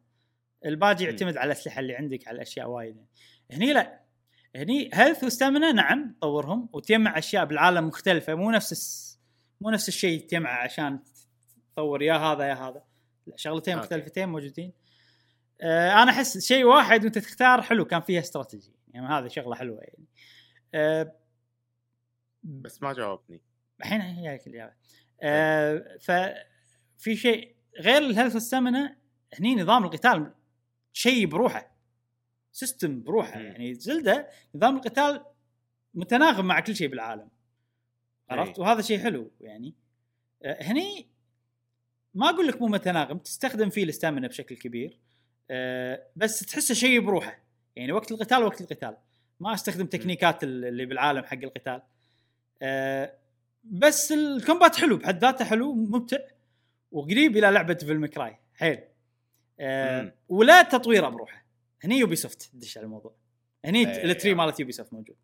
الباقي. 0.65 1.05
يعتمد 1.05 1.37
على 1.37 1.47
الأسلحة 1.47 1.81
اللي 1.81 1.97
عندك 1.97 2.29
على 2.29 2.43
اشياء 2.43 2.69
وايد. 2.69 3.07
هني 3.51 3.73
لا. 3.73 4.01
هني 4.57 4.91
health 4.95 5.25
و 5.25 5.31
stamina 5.31 5.73
نعم 5.73 6.15
تطورهم 6.19 6.69
وتجمع 6.73 7.19
أشياء 7.19 7.45
بالعالم 7.45 7.87
مختلفة. 7.87 8.35
مو 8.35 8.51
نفس 8.51 8.73
الس... 8.73 9.21
مو 9.61 9.71
نفس 9.71 9.89
الشيء 9.89 10.27
تجمع 10.27 10.63
عشان 10.63 11.01
تطور 11.73 12.03
يا 12.03 12.15
هذا 12.15 12.45
يا 12.45 12.55
هذا. 12.55 12.85
لا 13.27 13.37
شغلتين 13.37 13.75
okay. 13.75 13.85
مختلفتين 13.85 14.29
موجودين. 14.29 14.73
آه 15.61 16.03
أنا 16.03 16.11
أحس 16.11 16.39
شيء 16.39 16.65
واحد 16.65 17.05
وأنت 17.05 17.19
تختار 17.19 17.63
حلو 17.63 17.85
كان 17.85 18.01
فيها 18.01 18.21
استراتيجي. 18.21 18.73
يعني 18.89 19.07
هذه 19.07 19.29
شغلة 19.29 19.55
حلوة 19.55 19.81
يعني. 19.81 20.05
آه 20.75 21.15
بس 22.43 22.83
ما 22.83 22.93
جاوبني. 22.93 23.43
الحين 23.81 24.01
هي 24.01 24.31
هيك 24.31 24.47
الإجابة. 24.47 24.73
آه 25.23 25.99
ففي 26.01 27.17
شيء 27.17 27.58
غير 27.81 28.03
ال 28.03 28.08
health 28.08 28.37
stamina 28.37 28.97
هني 29.41 29.55
نظام 29.55 29.85
القتال 29.85 30.33
شيء 30.93 31.27
بروحه. 31.27 31.77
system 32.53 33.03
بروحه. 33.03 33.41
يعني 33.41 33.75
Zelda 33.75 34.29
نظام 34.55 34.77
القتال 34.77 35.25
متناغم 35.95 36.45
مع 36.47 36.61
كل 36.61 36.77
شيء 36.77 36.89
بالعالم. 36.89 37.29
عرفت؟ 38.31 38.59
أي. 38.59 38.65
وهذا 38.65 38.83
شيء 38.83 38.99
حلو 38.99 39.31
يعني. 39.41 39.75
آه 40.43 40.63
هني 40.63 41.07
ما 42.15 42.29
أقول 42.31 42.47
لك 42.49 42.61
مو 42.63 42.69
متناغم 42.69 43.19
تستخدم 43.19 43.71
فيه 43.71 43.85
ال 43.85 43.90
stamina 43.90 44.29
بشكل 44.29 44.57
كبير. 44.57 44.99
آه 45.51 46.03
بس 46.17 46.41
تحسه 46.41 46.75
شيء 46.75 47.01
بروحه. 47.01 47.39
يعني 47.77 47.93
وقت 47.93 48.13
القتال 48.13 48.43
وقت 48.43 48.61
القتال. 48.61 48.97
ما 49.41 49.55
أستخدم 49.55 49.87
تكنيكات 49.87 50.45
ال- 50.45 50.65
اللي 50.65 50.87
بالعالم 50.87 51.25
حق 51.25 51.39
القتال. 51.43 51.83
آه 52.63 53.15
بس 53.65 54.13
ال 54.13 54.22
combat 54.22 54.77
حلو 54.77 54.97
بحد 54.97 55.19
ذاته 55.25 55.45
حلو 55.45 55.75
ممتع. 55.75 56.19
وقريب 56.93 57.37
إلى 57.37 57.51
لعبة 57.51 57.75
Devil 57.75 57.95
May 57.95 58.07
Cry 58.07 58.39
حيل. 58.55 58.79
آه 59.61 60.03
مم. 60.03 60.13
ولا 60.29 60.63
تطويره 60.63 61.09
بروحه. 61.09 61.45
هني 61.85 61.99
Ubisoft 61.99 62.43
تدش 62.43 62.79
على 62.79 62.85
الموضوع. 62.85 63.15
هني 63.65 63.79
أي، 63.79 64.11
ال 64.11 64.15
tree 64.15 64.31
أي. 64.31 64.35
مالت 64.35 64.61
Ubisoft 64.61 64.93
موجود. 64.93 65.17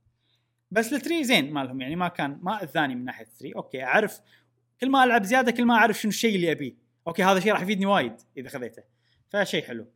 بس 0.70 0.92
ال 0.92 0.99
tree 0.99 1.24
زين 1.24 1.52
مالهم. 1.52 1.80
يعني 1.80 1.96
ما 1.96 2.08
كان 2.08 2.38
ما 2.42 2.62
اذاني 2.62 2.94
من 2.94 3.04
ناحية 3.04 3.24
ال 3.24 3.30
tree 3.30 3.52
okay 3.56 3.84
أعرف. 3.84 4.20
كل 4.80 4.90
ما 4.90 5.04
ألعب 5.04 5.24
زيادة 5.24 5.52
كل 5.52 5.64
ما 5.64 5.74
أعرف 5.74 6.00
شنو 6.00 6.08
الشيء 6.08 6.36
اللي 6.36 6.52
أبيه. 6.52 6.74
okay 7.06 7.24
هذا 7.24 7.38
الشيء 7.38 7.52
راح 7.52 7.62
يفيدني 7.62 7.86
وايد 7.86 8.14
إذا 8.36 8.48
خذيته. 8.48 8.82
فشيء 9.30 9.64
حلو. 9.64 9.86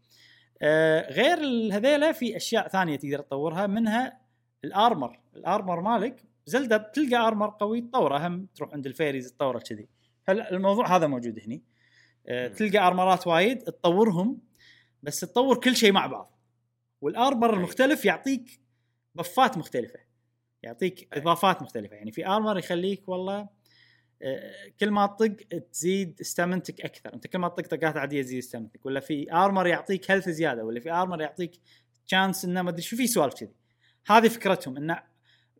آه 0.62 1.12
غير 1.12 1.38
هذيلا 1.72 2.12
في 2.12 2.36
أشياء 2.36 2.68
ثانية 2.68 2.96
تقدر 2.96 3.20
تطورها 3.20 3.66
منها 3.66 4.20
ال 4.64 4.73
armor 4.73 5.20
ال 5.36 5.43
armor 5.43 5.80
مالك 5.80 6.22
Zelda 6.46 6.76
بتلقى 6.76 7.16
armor 7.16 7.48
قوي 7.48 7.80
تطوره. 7.80 8.26
هم 8.26 8.46
تروح 8.54 8.72
عند 8.72 8.86
ال 8.86 8.92
fairies 8.92 9.32
تطوره 9.32 9.58
كذي. 9.58 9.88
فالموضوع 10.28 10.96
هذا 10.96 11.06
موجود 11.06 11.40
هني 11.40 11.62
آه. 12.26 12.48
تلقى 12.48 12.78
armor 12.78 13.18
ات 13.18 13.26
وايد 13.26 13.58
تطورهم 13.58 14.40
بس 15.02 15.20
تطور 15.20 15.60
كل 15.60 15.76
شيء 15.76 15.92
مع 15.92 16.06
بعض 16.06 16.38
وال 17.00 17.14
armor. 17.14 17.54
المختلف 17.54 18.04
يعطيك 18.04 18.60
buff 19.14 19.49
ات 19.49 19.58
مختلفة 19.58 19.98
يعطيك. 20.62 21.08
إضافات 21.12 21.62
مختلفة 21.62 21.96
يعني 21.96 22.12
في 22.12 22.26
armor 22.26 22.58
يخليك 22.58 23.08
والله 23.08 23.48
آه، 24.22 24.68
كل 24.80 24.90
ما 24.90 25.06
تطق 25.06 25.36
تزيد 25.72 26.20
stamina 26.20 26.67
تك 26.67 26.80
أكثر 26.80 27.14
أنت 27.14 27.26
كل 27.26 27.38
ما 27.38 27.48
تطق 27.48 27.66
طقات 27.66 27.96
عادية 27.96 28.22
تزيد 28.22 28.38
stamina 28.38 28.75
تك 28.75 28.86
ولا 28.86 29.00
في 29.00 29.32
armor 29.32 29.66
يعطيك 29.66 30.10
health 30.10 30.28
زيادة 30.28 30.64
ولا 30.64 30.80
في 30.80 30.90
armor 30.90 31.20
يعطيك 31.20 31.60
chance 32.06 32.44
إنه 32.44 32.62
ما 32.62 32.70
أدري 32.70 32.82
شو 32.82 32.96
في 32.96 33.06
سوالف 33.06 33.34
كذي 33.34 33.54
هذه 34.06 34.28
فكرتهم 34.28 34.76
انه 34.76 35.02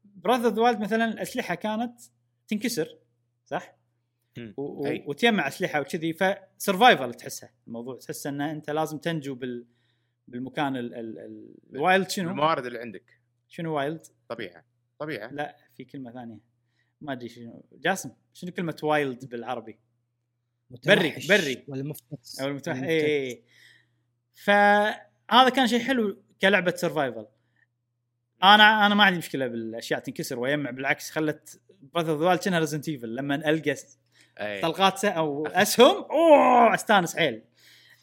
Breath 0.04 0.48
of 0.48 0.58
the 0.58 0.68
Wild 0.68 0.80
مثلا 0.80 1.04
الأسلحة 1.04 1.54
كانت 1.54 2.00
تنكسر 2.48 2.98
صح؟ 3.46 3.77
و- 4.56 4.86
أي. 4.86 5.04
وتجمع 5.06 5.48
أسلحة 5.48 5.80
وكذي 5.80 6.12
ف 6.12 6.24
survival 6.24 7.14
تحسها 7.14 7.50
الموضوع 7.66 7.98
تحس 7.98 8.26
ان 8.26 8.40
أنت 8.40 8.70
لازم 8.70 8.98
تنجو 8.98 9.34
بال 9.34 9.66
بالمكان 10.28 10.76
ال- 10.76 10.94
ال- 10.94 11.18
ال- 11.18 11.54
ال 11.74 11.82
wild 11.82 12.10
شنو؟ 12.10 12.30
الموارد 12.30 12.66
اللي 12.66 12.78
عندك 12.78 13.20
شنو 13.48 13.76
wild؟ 13.76 14.06
طبيعة 14.28 14.64
طبيعة 14.98 15.28
لا 15.32 15.56
في 15.74 15.84
كلمة 15.84 16.12
ثانية 16.12 16.38
ما 17.00 17.12
أدري 17.12 17.28
شنو 17.28 17.64
جاسم 17.72 18.10
شنو 18.34 18.52
كلمة 18.52 18.76
wild 18.82 19.24
بالعربي؟ 19.24 19.78
بري- 20.86 21.14
بري. 21.28 21.64
ولا 21.68 21.82
مفترس 21.82 22.40
أو 22.40 22.48
المتوحد 22.48 22.78
ولا 22.78 22.88
اي 22.88 23.28
اي. 23.30 23.42
فهذا 24.34 25.48
كان 25.56 25.66
شيء 25.66 25.80
حلو 25.80 26.22
كلعبة 26.42 26.74
survival 26.76 27.26
أنا 28.42 28.86
أنا 28.86 28.94
ما 28.94 29.04
عندي 29.04 29.18
مشكلة 29.18 29.46
بالأشياء 29.46 30.00
تنكسر 30.00 30.38
ويجمع 30.38 30.70
بالعكس 30.70 31.10
خلت 31.10 31.60
Breath 31.94 32.12
of 32.12 32.22
the 32.22 32.36
كانها 32.36 32.58
Resident 32.58 32.88
Evil 32.88 33.14
لما 33.14 33.34
ألقى 33.50 33.74
أي. 34.40 34.60
طلقات 34.60 35.04
أو 35.04 35.46
أسهم؟ 35.46 36.04
أوه 36.10 36.74
أستانس 36.74 37.16
حيل 37.16 37.42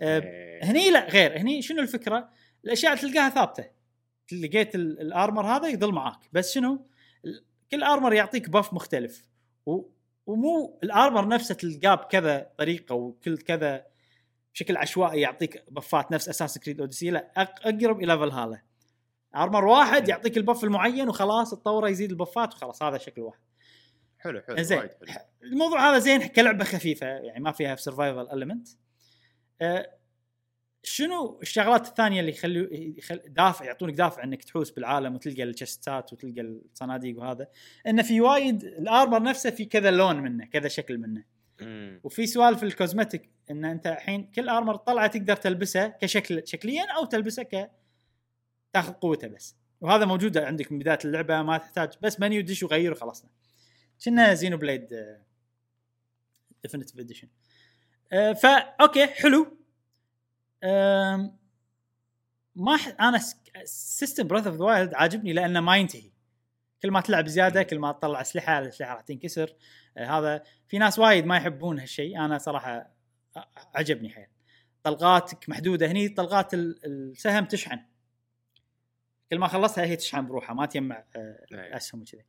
أه، 0.01 0.19
إيه. 0.19 0.63
هني 0.63 0.91
لا 0.91 1.09
غير 1.09 1.37
هني 1.37 1.61
شنو 1.61 1.81
الفكرة؟ 1.81 2.29
الأشياء 2.65 2.95
تلقاها 2.95 3.29
ثابتة. 3.29 3.65
لقيت 4.31 4.75
ال- 4.75 5.01
ال 5.01 5.09
armor 5.09 5.45
هذا 5.45 5.67
يظل 5.67 5.91
معاك. 5.91 6.19
بس 6.33 6.53
شنو؟ 6.53 6.85
كل 7.71 7.83
armor 7.83 8.13
يعطيك 8.13 8.49
buff 8.49 8.73
مختلف. 8.73 9.27
و... 9.65 9.81
ومو 10.25 10.79
ال 10.83 10.91
armor 10.91 11.27
نفسه 11.27 11.55
تلقاه 11.55 11.95
بكذا 11.95 12.49
طريقة 12.57 12.95
وكل 12.95 13.37
كذا 13.37 13.85
بشكل 14.53 14.77
عشوائي 14.77 15.21
يعطيك 15.21 15.63
buff 15.71 16.03
ات 16.03 16.11
نفس 16.11 16.29
Assassin's 16.29 16.57
Creed 16.57 16.79
Odyssey 16.79 17.09
لا 17.09 17.31
أقرب 17.37 18.03
إلى 18.03 18.19
فالهالا 18.19 18.61
armor 19.35 19.65
واحد 19.65 20.09
يعطيك 20.09 20.37
ال 20.37 20.42
buff 20.42 20.63
المعين 20.63 21.09
وخلاص 21.09 21.51
تطوره 21.51 21.89
يزيد 21.89 22.09
ال 22.11 22.18
buff 22.18 22.46
ات 22.46 22.53
وخلاص 22.53 22.83
هذا 22.83 22.97
شكل 22.97 23.21
واحد. 23.21 23.39
حلو 24.19 24.41
حلو 24.41 24.61
زين. 24.61 24.79
حلو. 24.79 24.89
الموضوع 25.43 25.89
هذا 25.89 25.99
زين 25.99 26.27
كلعبة 26.27 26.63
خفيفة 26.63 27.07
يعني 27.07 27.39
ما 27.39 27.51
فيها 27.51 27.75
survival 27.75 28.27
element 28.31 28.67
شنو 30.83 31.39
الشغلات 31.41 31.87
الثانية 31.87 32.19
اللي 32.19 32.31
يخلوا 32.31 32.67
يخل... 32.71 33.21
دافع 33.27 33.65
يعطونك 33.65 33.93
دافع 33.93 34.23
إنك 34.23 34.43
تحوس 34.43 34.71
بالعالم 34.71 35.15
وتلقى 35.15 35.43
ال 35.43 35.53
chest 35.53 36.03
ات 36.03 36.13
وتلقى 36.13 36.41
الصناديق 36.41 37.19
وهذا؟ 37.19 37.47
إنه 37.87 38.03
في 38.03 38.21
وايد 38.21 38.63
ال 38.63 38.73
armor 38.73 39.23
نفسه 39.23 39.49
في 39.49 39.65
كذا 39.65 39.91
لون 39.91 40.19
منه 40.19 40.45
كذا 40.45 40.67
شكل 40.67 40.97
منه. 40.97 41.23
مم. 41.61 42.01
وفي 42.03 42.27
سوالف 42.27 42.63
ال 42.63 42.70
cosmetic 42.70 43.29
إن 43.51 43.65
أنت 43.65 43.87
الحين 43.87 44.31
كل 44.31 44.49
armor 44.49 44.75
طلعة 44.75 45.07
تقدر 45.07 45.35
تلبسه 45.35 45.87
كشكل 45.87 46.41
شكليا 46.45 46.83
أو 46.97 47.05
تلبسه 47.05 47.43
ك 47.43 47.71
تاخذ 48.73 48.93
قوته 48.93 49.27
بس. 49.27 49.55
وهذا 49.81 50.05
موجود 50.05 50.37
عندك 50.37 50.71
من 50.71 50.79
بداية 50.79 50.99
اللعبة 51.05 51.41
ما 51.41 51.57
تحتاج 51.57 51.93
بس 52.01 52.19
منيو 52.19 52.41
دش 52.41 52.63
وغير 52.63 52.91
وخلصنا 52.91 53.29
كنه 54.03 54.33
Xenoblade 54.33 55.15
Definitive 56.63 56.99
Edition 56.99 57.27
فا 58.11 58.75
okay 58.81 59.07
حلو. 59.07 59.57
ما 62.55 62.77
ح... 62.77 62.95
أنا 62.99 63.21
system 63.65 64.27
Breath 64.27 64.49
of 64.49 64.57
the 64.57 64.63
Wild 64.63 64.93
عاجبني 64.93 65.33
لأنه 65.33 65.59
ما 65.59 65.77
ينتهي. 65.77 66.11
كل 66.81 66.91
ما 66.91 67.01
تلعب 67.01 67.27
زيادة 67.27 67.63
كل 67.63 67.79
ما 67.79 67.91
تطلع 67.91 68.21
أسلحة 68.21 68.59
الأسلحة 68.59 68.93
راح 68.93 69.01
تنكسر. 69.01 69.55
آه، 69.97 70.05
هذا 70.05 70.43
في 70.67 70.77
ناس 70.77 70.99
وايد 70.99 71.25
ما 71.25 71.37
يحبون 71.37 71.79
هالشيء. 71.79 72.25
أنا 72.25 72.37
صراحة 72.37 72.91
عجبني 73.75 74.09
حيل. 74.09 74.27
طلقاتك 74.83 75.49
محدودة 75.49 75.87
هني 75.87 76.09
طلقات 76.09 76.53
ال- 76.53 76.85
السهم 76.85 77.45
تشحن. 77.45 77.79
كل 79.29 79.39
ما 79.39 79.47
خلصها 79.47 79.85
هي 79.85 79.95
تشحن 79.95 80.25
بروحها 80.25 80.53
ما 80.53 80.65
تجمع 80.65 81.03
آه،. 81.15 81.45
أسهم 81.51 82.01
وكذي. 82.01 82.25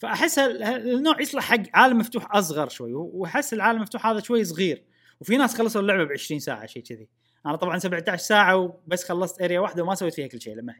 فأحس 0.00 0.38
ال- 0.38 0.62
النوع 0.62 1.20
يصلح 1.20 1.44
حق 1.44 1.62
عالم 1.74 1.98
مفتوح 1.98 2.36
أصغر 2.36 2.68
شوي 2.68 2.92
وأحس 2.94 3.52
العالم 3.52 3.76
المفتوح 3.76 4.06
هذا 4.06 4.20
شوي 4.20 4.44
صغير. 4.44 4.84
وفي 5.20 5.36
ناس 5.36 5.54
خلصوا 5.58 5.80
اللعبة 5.80 6.04
ب 6.04 6.12
20 6.12 6.40
ساعة 6.40 6.66
شيء 6.66 6.82
كذي. 6.82 7.08
أنا 7.46 7.56
طبعا 7.56 7.78
17 7.78 8.22
ساعة 8.22 8.56
وبس 8.56 9.04
خلصت 9.04 9.42
اريا 9.42 9.60
واحدة 9.60 9.82
وما 9.82 9.94
سويت 9.94 10.14
فيها 10.14 10.26
كل 10.26 10.40
شيء 10.40 10.54
لما 10.56 10.74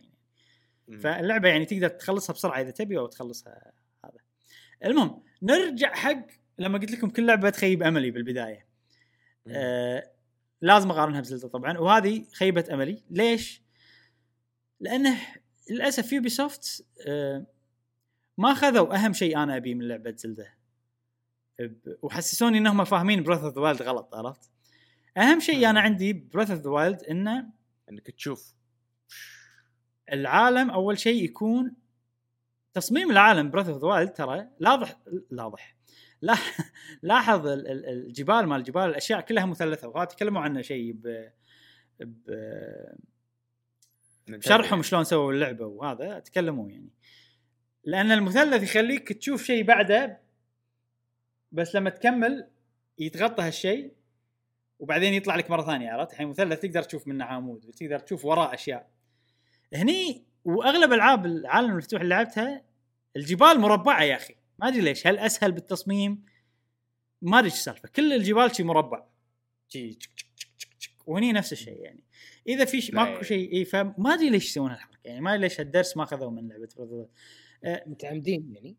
مم. 0.88 0.98
فاللعبة 0.98 1.48
يعني 1.48 1.64
تقدر 1.64 1.88
تخلصها 1.88 2.32
بسرعة 2.34 2.60
إذا 2.60 2.70
تبي 2.70 2.98
أو 2.98 3.06
تخلصها 3.06 3.72
هذا. 4.04 4.18
المهم 4.84 5.22
نرجع 5.42 5.94
حق 5.94 6.26
لما 6.58 6.78
قلت 6.78 6.90
لكم 6.90 7.10
كل 7.10 7.26
لعبة 7.26 7.50
تخيب 7.50 7.82
أملي 7.82 8.10
بالبداية. 8.10 8.66
آه 9.48 10.10
لازم 10.60 10.90
أقارنها 10.90 11.20
بزلدة 11.20 11.48
طبعا. 11.48 11.78
وهذه 11.78 12.24
خيبة 12.34 12.64
أملي. 12.72 13.02
ليش؟ 13.10 13.62
لأنه 14.80 15.16
للأسف 15.70 16.12
يوبي 16.12 16.28
سوفت 16.28 16.86
آه 17.06 17.46
ما 18.40 18.54
خذوا 18.54 18.94
أهم 18.94 19.12
شيء 19.12 19.42
أنا 19.42 19.56
أبيه 19.56 19.74
من 19.74 19.88
لعبة 19.88 20.14
زلدة. 20.16 20.54
وحسسوني 22.02 22.58
إنهم 22.58 22.84
فاهمين 22.84 23.22
Breath 23.22 23.46
of 23.46 23.54
the 23.54 23.60
Wild 23.60 23.82
غلط 23.82 24.14
عرفت؟ 24.14 24.50
أهم 25.16 25.40
شيء 25.40 25.70
أنا 25.70 25.80
عندي 25.80 26.12
Breath 26.12 26.54
of 26.54 26.62
the 26.62 26.70
Wild 26.70 27.02
إنه 27.02 27.46
إنك 27.90 28.10
تشوف. 28.10 28.54
العالم 30.12 30.70
أول 30.70 30.98
شيء 30.98 31.24
يكون 31.24 31.74
تصميم 32.74 33.10
العالم 33.10 33.50
Breath 33.50 33.72
of 33.72 33.82
the 33.82 33.88
Wild 33.88 34.12
ترى 34.12 34.48
لاحظ 34.60 34.96
لاحظ. 35.30 35.76
لا 36.22 36.34
لاحظ 37.02 37.46
ال- 37.46 37.68
ال- 37.68 37.86
الجبال 37.86 38.46
مال 38.46 38.58
الجبال 38.58 38.82
الأشياء 38.82 39.20
كلها 39.20 39.46
مثلثة 39.46 39.88
وهذا 39.88 40.04
تكلموا 40.04 40.42
عنه 40.42 40.62
شيء 40.62 40.92
ب 40.92 41.28
ب- 42.00 42.94
بشرحهم 44.28 44.82
شلون 44.82 45.04
سووا 45.04 45.32
اللعبة 45.32 45.66
وهذا 45.66 46.18
تكلموا 46.18 46.70
يعني. 46.70 46.90
لأن 47.84 48.12
المثلث 48.12 48.62
يخليك 48.62 49.12
تشوف 49.12 49.44
شيء 49.44 49.64
بعده 49.64 50.20
بس 51.52 51.74
لما 51.74 51.90
تكمل 51.90 52.48
يتغطى 52.98 53.42
هالشيء 53.42 53.92
وبعدين 54.78 55.14
يطلع 55.14 55.36
لك 55.36 55.50
مرة 55.50 55.62
ثانية 55.62 55.90
عرفت؟ 55.90 56.12
الحين 56.12 56.28
مثلث 56.28 56.60
تقدر 56.60 56.82
تشوف 56.82 57.08
منه 57.08 57.24
عمود 57.24 57.66
وتقدر 57.66 57.98
تشوف 57.98 58.24
وراه 58.24 58.54
أشياء. 58.54 58.90
هني 59.74 60.24
وأغلب 60.44 60.92
ألعاب 60.92 61.26
العالم 61.26 61.70
المفتوح 61.70 62.00
اللي 62.00 62.14
لعبتها 62.14 62.62
الجبال 63.16 63.60
مربعة 63.60 64.02
يا 64.02 64.16
أخي. 64.16 64.34
ما 64.58 64.68
أدري 64.68 64.80
ليش 64.80 65.06
هل 65.06 65.18
أسهل 65.18 65.52
بالتصميم؟ 65.52 66.24
ما 67.22 67.38
أدري 67.38 67.50
إيش 67.50 67.54
السالفة. 67.54 67.88
كل 67.88 68.12
الجبال 68.12 68.56
شي 68.56 68.62
مربع. 68.62 69.04
شي. 69.68 69.98
وهني 71.06 71.32
نفس 71.32 71.52
الشيء 71.52 71.80
يعني. 71.80 72.00
إذا 72.48 72.64
في 72.64 72.90
ماكو. 72.92 73.22
شيء 73.22 73.52
إي 73.52 73.64
فما 73.64 74.14
أدري 74.14 74.30
ليش 74.30 74.46
يسوون 74.46 74.70
هالحركة. 74.70 74.98
يعني 75.04 75.20
ما 75.20 75.30
أدري 75.30 75.42
ليش 75.42 75.60
هالدرس 75.60 75.96
ما 75.96 76.02
أخذوه 76.02 76.30
من 76.30 76.48
لعبة 76.48 76.68
Wild. 77.64 77.88
متعمدين 77.88 78.52
يعني. 78.54 78.76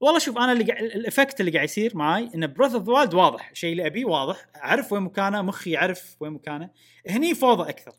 والله 0.00 0.18
شوف 0.18 0.38
أنا 0.38 0.52
اللي 0.52 0.64
قاعد 0.64 0.84
ال 0.84 0.92
effect 0.92 1.40
اللي 1.40 1.50
قاعد 1.50 1.64
يصير 1.64 1.96
معاي 1.96 2.30
إن 2.34 2.46
Breath 2.46 2.74
of 2.74 2.88
Wild 2.88 3.14
واضح 3.14 3.50
الشيء 3.50 3.72
اللي 3.72 3.86
أبيه 3.86 4.04
واضح. 4.04 4.46
أعرف 4.56 4.92
وين 4.92 5.02
مكانه 5.02 5.42
مخي 5.42 5.70
يعرف 5.70 6.16
وين 6.20 6.32
مكانه. 6.32 6.70
هني 7.08 7.34
فوضى 7.34 7.70
أكثر. 7.70 7.92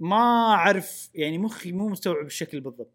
ما 0.00 0.52
أعرف 0.54 1.10
يعني 1.14 1.38
مخي 1.38 1.72
مو 1.72 1.88
مستوعب 1.88 2.26
الشكل 2.26 2.60
بالضبط. 2.60 2.92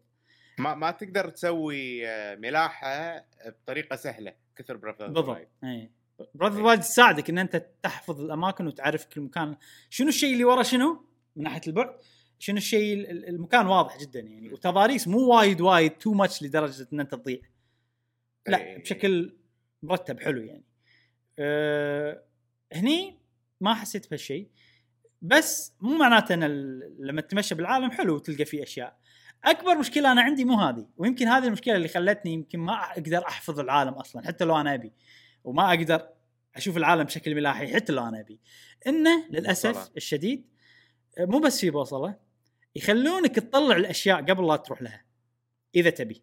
ما 0.58 0.74
ما 0.74 0.90
تقدر 0.90 1.28
تسوي 1.28 2.08
آه، 2.08 2.34
ملاحة 2.34 3.26
بطريقة 3.46 3.96
سهلة 3.96 4.34
كثر 4.56 4.76
Breath 4.76 5.02
بالضبط. 5.02 5.48
اي 5.64 5.90
Breath 6.34 6.56
of 6.56 6.64
Wild 6.64 6.80
تساعدك 6.80 7.30
إن 7.30 7.38
أنت 7.38 7.66
تحفظ 7.82 8.20
الأماكن 8.20 8.66
وتعرف 8.66 9.04
كل 9.04 9.20
مكان. 9.20 9.56
شنو 9.90 10.08
الشيء 10.08 10.32
اللي 10.32 10.44
ورا 10.44 10.62
شنو؟ 10.62 11.04
من 11.36 11.42
ناحية 11.42 11.60
البعد. 11.66 11.94
شنو 12.40 12.56
الشيء 12.56 12.94
ال- 12.94 13.10
ال- 13.10 13.28
المكان 13.28 13.66
واضح 13.66 13.98
جدا 13.98 14.20
يعني 14.20 14.52
وتضاريس 14.52 15.08
مو 15.08 15.18
وايد 15.18 15.60
وايد 15.60 15.90
too 15.90 16.12
much 16.12 16.42
لدرجة 16.42 16.88
إن 16.92 17.00
أنت 17.00 17.14
تضيع. 17.14 17.40
لا 18.48 18.58
إيه. 18.58 18.78
بشكل 18.78 19.36
مرتب 19.82 20.20
حلو 20.20 20.42
يعني. 20.42 20.64
أه 21.38 22.22
هني 22.72 23.18
ما 23.60 23.74
حسيت 23.74 24.08
بهالشيء 24.10 24.48
بس 25.22 25.72
مو 25.80 25.98
معناته 25.98 26.34
إن 26.34 26.44
لما 26.98 27.20
تتمشى 27.20 27.54
بالعالم 27.54 27.90
حلو 27.90 28.14
وتلقى 28.14 28.44
فيه 28.44 28.62
أشياء. 28.62 28.98
أكبر 29.44 29.78
مشكلة 29.78 30.12
أنا 30.12 30.22
عندي 30.22 30.44
مو 30.44 30.54
هذه 30.60 30.86
ويمكن 30.96 31.28
هذه 31.28 31.46
المشكلة 31.46 31.76
اللي 31.76 31.88
خلتني 31.88 32.32
يمكن 32.32 32.58
ما 32.58 32.72
أقدر 32.72 33.18
أحفظ 33.28 33.60
العالم 33.60 33.92
أصلا 33.92 34.26
حتى 34.26 34.44
لو 34.44 34.56
أنا 34.60 34.74
أبي 34.74 34.92
وما 35.44 35.68
أقدر 35.74 36.08
أشوف 36.56 36.76
العالم 36.76 37.04
بشكل 37.04 37.34
ملاحي 37.34 37.74
حتى 37.74 37.92
لو 37.92 38.08
أنا 38.08 38.20
أبي. 38.20 38.40
إنه 38.86 39.26
للأسف. 39.30 39.90
الشديد 39.96 40.44
مو 41.18 41.38
بس 41.38 41.60
في 41.60 41.70
بوصلة 41.70 42.29
يخلونك 42.76 43.36
تطلع 43.36 43.76
الأشياء 43.76 44.22
قبل 44.22 44.46
لا 44.46 44.56
تروح 44.56 44.82
لها 44.82 45.04
إذا 45.74 45.90
تبي. 45.90 46.22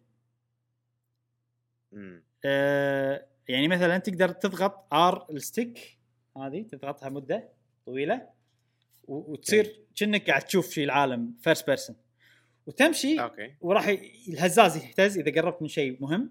آه، 2.44 3.26
يعني 3.48 3.68
مثلا 3.68 3.98
تقدر 3.98 4.28
تضغط 4.28 4.94
R 4.94 5.26
ال 5.30 5.41
stick 5.41 5.98
هذه 6.36 6.62
تضغطها 6.62 7.08
مدة 7.08 7.48
طويلة 7.86 8.28
وتصير 9.04 9.80
كأنك 9.96 10.30
قاعد 10.30 10.42
تشوف 10.42 10.70
شيء 10.70 10.84
العالم 10.84 11.34
first 11.40 11.66
person 11.66 11.96
وتمشي 12.66 13.20
okay. 13.20 13.54
وراح 13.60 13.88
الهزاز 14.28 14.76
يهتز 14.76 15.18
إذا 15.18 15.40
قربت 15.40 15.62
من 15.62 15.68
شيء 15.68 15.96
مهم 16.00 16.30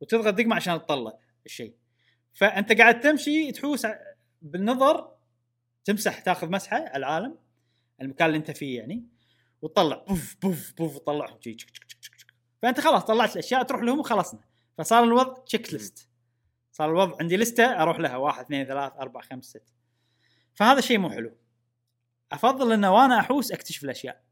وتضغط 0.00 0.34
دقمة 0.34 0.56
عشان 0.56 0.78
تطلع 0.78 1.18
الشيء. 1.46 1.74
فأنت 2.32 2.72
قاعد 2.72 3.00
تمشي 3.00 3.52
تحوس 3.52 3.86
بالنظر 4.42 5.12
تمسح 5.84 6.20
تاخذ 6.20 6.50
مسحة 6.50 6.76
على 6.76 6.96
العالم 6.96 7.38
المكان 8.00 8.26
اللي 8.26 8.38
أنت 8.38 8.50
فيه 8.50 8.78
يعني. 8.78 9.04
وتطلع 9.62 10.04
بوف 10.08 10.36
بوف 10.42 10.72
بوف 10.78 10.98
تطلعهم 10.98 11.38
شي 11.40 11.54
تشك 11.54 11.70
تشك 11.70 11.92
تشك 12.00 12.14
تشك. 12.14 12.34
فأنت 12.62 12.80
خلاص 12.80 13.04
طلعت 13.04 13.32
الأشياء 13.32 13.62
تروح 13.62 13.82
لهم 13.82 13.98
وخلصنا. 13.98 14.40
فصار 14.78 15.04
الوضع 15.04 15.44
تشيك 15.44 15.72
ليست 15.72 16.08
صار 16.72 16.90
الوضع 16.90 17.16
عندي 17.20 17.36
لستة 17.36 17.82
أروح 17.82 17.98
لها. 17.98 18.16
واحد 18.16 18.44
اثنين 18.44 18.66
ثلاث 18.66 18.92
أربع 18.92 19.20
خمس 19.20 19.44
ست. 19.44 19.74
فهذا 20.54 20.80
شيء 20.80 20.98
مو 20.98 21.10
حلو. 21.10 21.36
أفضل 22.32 22.72
إنه 22.72 22.94
وأنا 22.94 23.20
أحوس 23.20 23.52
أكتشف 23.52 23.84
الأشياء. 23.84 24.22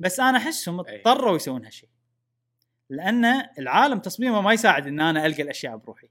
بس 0.00 0.20
أنا 0.20 0.38
أحسهم. 0.38 0.80
اضطروا 0.80 1.36
يسوون 1.36 1.64
هالشيء 1.64 1.88
لأن 2.90 3.24
العالم 3.58 3.98
تصميمه 3.98 4.40
ما 4.40 4.52
يساعد 4.52 4.86
إن 4.86 5.00
أنا 5.00 5.26
ألقى 5.26 5.42
الأشياء 5.42 5.76
بروحي. 5.76 6.10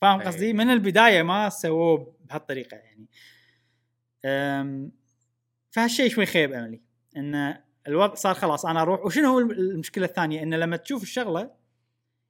فاهم. 0.00 0.22
قصدي؟ 0.22 0.52
من 0.52 0.70
البداية 0.70 1.22
ما 1.22 1.48
سووه 1.48 2.16
بهالطريقة 2.20 2.76
يعني. 2.76 3.06
فهالشيء 5.70 6.10
شوي 6.10 6.26
خيب 6.26 6.52
أملي. 6.52 6.85
إن 7.16 7.56
الوضع 7.88 8.14
صار 8.14 8.34
خلاص 8.34 8.66
أنا 8.66 8.82
أروح 8.82 9.04
وشنو 9.04 9.28
هو 9.32 9.38
المشكلة 9.38 10.04
الثانية 10.06 10.42
إن 10.42 10.54
لما 10.54 10.76
تشوف 10.76 11.02
الشغلة 11.02 11.50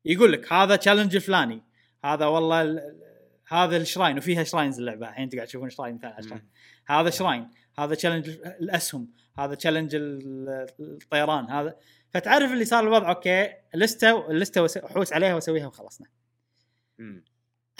يقول 0.04 0.32
لك 0.32 0.52
هذا 0.52 0.76
challenge 0.76 1.14
الفلاني 1.16 1.62
هذا 2.04 2.26
والله 2.26 2.62
ال- 2.62 3.02
هذا 3.48 3.76
ال 3.76 3.82
shrine 3.82 4.18
وفيها 4.18 4.44
shrines 4.44 4.78
اللعبة 4.78 5.08
الحين 5.08 5.22
انت 5.24 5.34
قاعد 5.34 5.46
تشوفون 5.46 5.70
shrine 5.70 5.94
مثلا 5.94 6.18
ال 6.18 6.21
shrine. 6.21 6.42
مم. 6.42 6.96
هذا 6.96 7.10
shrine 7.10 7.50
هذا 7.78 7.94
challenge 7.94 8.28
الأسهم 8.44 9.08
هذا 9.38 9.54
challenge 9.54 9.94
ال- 9.94 10.66
الطيران 10.80 11.44
هذا 11.50 11.76
فتعرف 12.10 12.52
اللي 12.52 12.64
صار 12.64 12.82
الوضع 12.84 13.08
okay 13.08 13.52
لسته 13.74 14.30
اللسته 14.30 14.62
وس- 14.62 14.76
احوس 14.76 15.12
عليها 15.12 15.34
واسويها 15.34 15.66
وخلصنا. 15.66 16.06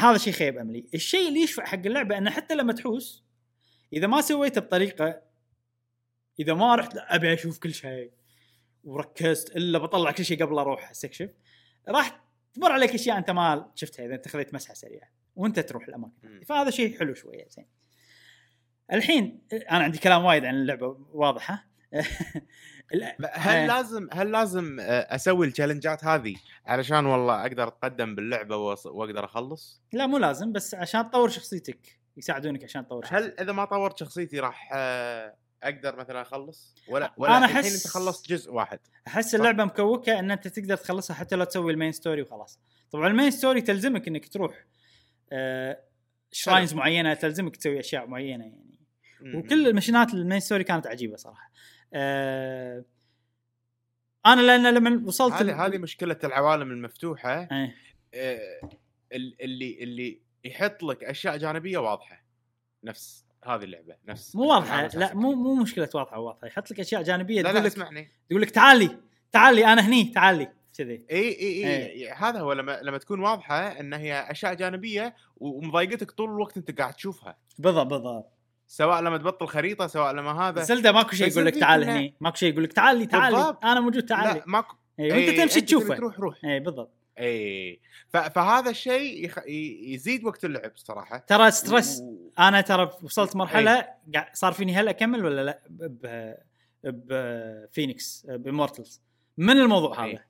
هذا 0.00 0.18
شيء 0.18 0.32
خيب 0.32 0.58
أملي 0.58 0.86
الشيء 0.94 1.28
اللي 1.28 1.40
يشفع 1.40 1.64
حق 1.64 1.78
اللعبة 1.86 2.18
إنه 2.18 2.30
حتى 2.30 2.54
لما 2.54 2.72
تحوس 2.72 3.24
إذا 3.92 4.06
ما 4.06 4.20
سويته 4.20 4.60
بطريقة 4.60 5.20
إذا 6.40 6.54
ما 6.54 6.74
رحت 6.74 6.94
لا 6.94 7.14
أبي 7.14 7.32
أشوف 7.34 7.58
كل 7.58 7.74
شيء 7.74 8.10
وركزت 8.84 9.56
إلا 9.56 9.78
بطلع 9.78 10.10
كل 10.10 10.24
شيء 10.24 10.44
قبل 10.44 10.58
أروح 10.58 10.90
استكشف 10.90 11.30
راح 11.88 12.20
تمر 12.54 12.72
عليك 12.72 12.94
أشياء 12.94 13.18
أنت 13.18 13.30
ما 13.30 13.70
شفتها 13.74 14.06
إذا 14.06 14.14
أنت 14.14 14.28
خذيت 14.28 14.54
مسحة 14.54 14.74
سريعة 14.74 15.08
وأنت 15.36 15.60
تروح 15.60 15.88
الأماكن. 15.88 16.40
فهذا 16.46 16.70
شيء 16.70 16.98
حلو 16.98 17.14
شوية 17.14 17.46
زين 17.48 17.66
الحين 18.92 19.40
أنا 19.70 19.84
عندي 19.84 19.98
كلام 19.98 20.24
وايد 20.24 20.44
عن 20.44 20.54
اللعبة 20.54 20.86
واضح 21.12 21.50
ها 21.50 21.64
ال- 22.94 23.14
هل 23.32 23.56
إيه. 23.56 23.66
لازم 23.66 24.08
هل 24.12 24.30
لازم 24.32 24.80
آه، 24.80 24.84
أسوي 25.14 25.46
التشالنجات 25.46 26.04
هذه 26.04 26.34
علشان 26.66 27.06
والله 27.06 27.40
أقدر 27.42 27.68
أتقدم 27.68 28.14
باللعبة 28.14 28.56
وأقدر 28.56 29.24
أخلص؟ 29.24 29.82
لا 29.92 30.06
مو 30.06 30.18
لازم 30.18 30.52
بس 30.52 30.74
عشان 30.74 31.10
تطور 31.10 31.28
شخصيتك 31.28 31.98
يساعدونك 32.16 32.64
عشان 32.64 32.86
تطور 32.86 33.04
شخصيتك 33.04 33.24
هل 33.24 33.40
إذا 33.40 33.52
ما 33.52 33.64
طورت 33.64 33.98
شخصيتي 33.98 34.40
راح 34.40 34.70
آه، 34.74 35.34
أقدر 35.68 35.97
مثلا 35.97 36.22
أخلص؟ 36.22 36.74
ولا 36.88 37.14
ولا 37.16 37.38
الحين 37.38 37.62
أحس- 37.62 37.66
انت 37.74 37.86
خلصت 37.86 38.28
جزء 38.28 38.52
واحد. 38.52 38.78
أحس. 39.06 39.34
اللعبة 39.34 39.64
مكوكة 39.64 40.18
إن 40.18 40.30
أنت 40.30 40.48
تقدر 40.48 40.76
تخلصها 40.76 41.14
حتى 41.14 41.36
لو 41.36 41.44
تسوي 41.44 41.72
ال 41.72 41.76
main 41.76 41.93
story 41.93 42.22
وخلاص. 42.22 42.60
طبعا 42.90 43.06
ال 43.09 43.13
main 43.13 43.30
story 43.30 43.60
تلزمك 43.60 44.09
إنك 44.09 44.28
تروح 44.28 44.64
آه 45.32 45.80
shrines 46.32 46.74
معينة 46.74 47.14
تلزمك 47.14 47.56
تسوي 47.56 47.80
أشياء 47.80 48.06
معينة 48.06 48.44
يعني. 48.44 48.78
مم. 49.20 49.34
وكل 49.38 49.68
ال 49.68 49.74
missionات 49.74 50.14
ال 50.14 50.20
main 50.20 50.40
story 50.40 50.64
كانت 50.64 50.86
عجيبة 50.86 51.16
صراحة. 51.16 51.51
آه 51.94 52.84
أنا 54.26 54.40
لأن 54.40 54.74
لما 54.74 55.06
وصلت 55.06 55.32
هذه 55.34 55.66
هذه 55.66 55.78
مشكلة 55.78 56.18
العوالم 56.24 56.70
المفتوحة. 56.70 57.48
إيه. 57.52 57.74
آه، 58.14 58.60
ال- 59.12 59.43
اللي 59.43 59.78
اللي 59.82 60.20
يحط 60.44 60.82
لك 60.82 61.05
أشياء 61.05 61.36
جانبية 61.36 61.78
واضحة. 61.78 62.24
نفس. 62.84 63.26
هذه 63.48 63.64
اللعبة 63.64 63.97
نفس 64.09 64.36
مو 64.36 64.44
واضحة 64.44 64.86
لا. 64.86 65.14
مو 65.14 65.32
مو 65.32 65.55
مشكلة 65.55 65.89
واضحة 65.94 66.18
واضحة. 66.18 66.47
يحط 66.47 66.70
لك 66.70 66.81
أشياء 66.81 67.02
جانبية 67.02 67.43
لا 67.43 67.51
تقول 67.51 67.62
لا 67.62 67.68
لك 67.68 67.73
اسمعني. 67.73 68.09
تقول 68.31 68.43
لك 68.43 68.51
تعالي 68.51 68.90
تعالي 69.32 69.66
أنا 69.66 69.89
هني 69.89 70.05
تعالي 70.05 70.48
كذي. 70.78 71.05
إي 71.10 71.18
إي 71.18 71.64
إي 71.64 71.86
إيه. 71.86 72.14
هذا 72.14 72.40
هو 72.40 72.52
لما 72.52 72.81
لما 72.82 72.98
تكون 72.98 73.20
واضحة 73.20 73.81
إن 73.81 73.94
هي 73.94 74.31
أشياء 74.31 74.55
جانبية 74.55 75.14
ومضايقتك 75.36 76.10
طول 76.10 76.31
الوقت 76.31 76.56
أنت 76.56 76.78
قاعد 76.78 76.94
تشوفها. 76.94 77.36
بالضبط 77.59 77.86
بالضبط. 77.86 78.32
سواء 78.66 79.01
لما 79.01 79.18
تبطل 79.18 79.47
خريطة 79.47 79.86
سواء 79.86 80.12
لما 80.12 80.48
هذا. 80.48 80.62
زلدة 80.62 80.93
ماكو 80.93 81.16
شيء 81.16 81.28
يقول 81.28 81.47
لك 81.47 81.55
تعال 81.55 81.85
هني 81.85 82.14
ماكو 82.20 82.36
شيء 82.36 82.52
يقول 82.52 82.64
لك 82.64 82.73
تعالي 82.73 83.06
تعالي. 83.06 83.56
أنا 83.64 83.81
موجود 83.81 84.06
تعالي 84.06 84.39
لا 84.39 84.44
ماكو. 84.47 84.77
اي 85.01 85.12
وأنت 85.12 85.28
إيه، 85.28 85.36
تمشي 85.36 85.60
تبي 85.60 85.66
تشوفه. 85.66 85.94
تروح 85.94 86.20
روح. 86.20 86.44
اي 86.44 86.60
بالضبط. 86.60 86.95
اي 87.18 87.80
فهذا 88.09 88.70
الشيء 88.70 89.24
يخ... 89.24 89.38
يزيد 89.93 90.24
وقت 90.24 90.44
اللعب 90.44 90.72
صراحة. 90.74 91.18
ترى 91.18 91.51
stress 91.51 92.01
و- 92.02 92.30
أنا 92.38 92.60
ترى 92.60 92.90
وصلت 93.02 93.36
مرحلة 93.36 93.88
قاعد 94.14 94.36
صار 94.36 94.52
فيني 94.52 94.74
هل 94.74 94.88
أكمل 94.88 95.24
ولا 95.24 95.44
لا؟ 95.44 95.62
ب 95.70 96.34
ب 96.84 97.08
Fenyx 97.08 98.26
Immortals 98.30 99.02
من 99.36 99.51
الموضوع 99.56 100.05
أي. 100.05 100.12
هذا. 100.12 100.22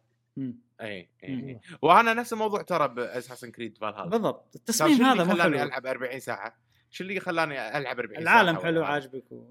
اي. 0.80 1.08
اي 1.24 1.60
وأنا 1.82 2.14
نفس 2.14 2.32
الموضوع 2.32 2.62
ترى 2.62 2.88
ب 2.88 3.50
Assassin's 3.50 3.78
Creed 3.78 3.94
Valhalla 3.94 4.04
بالضبط. 4.04 4.56
التصميم 4.56 5.02
هذا 5.02 5.24
مو 5.24 5.32
خلاني 5.32 5.62
ألعب 5.62 5.86
40 5.86 6.20
ساعة؟ 6.20 6.56
شو 6.90 7.04
اللي 7.04 7.20
خلاني 7.20 7.78
ألعب 7.78 7.98
40 7.98 8.24
ساعة 8.24 8.40
العالم 8.40 8.58
حلو؟ 8.58 8.84
عاجبك 8.84 9.32
و... 9.32 9.50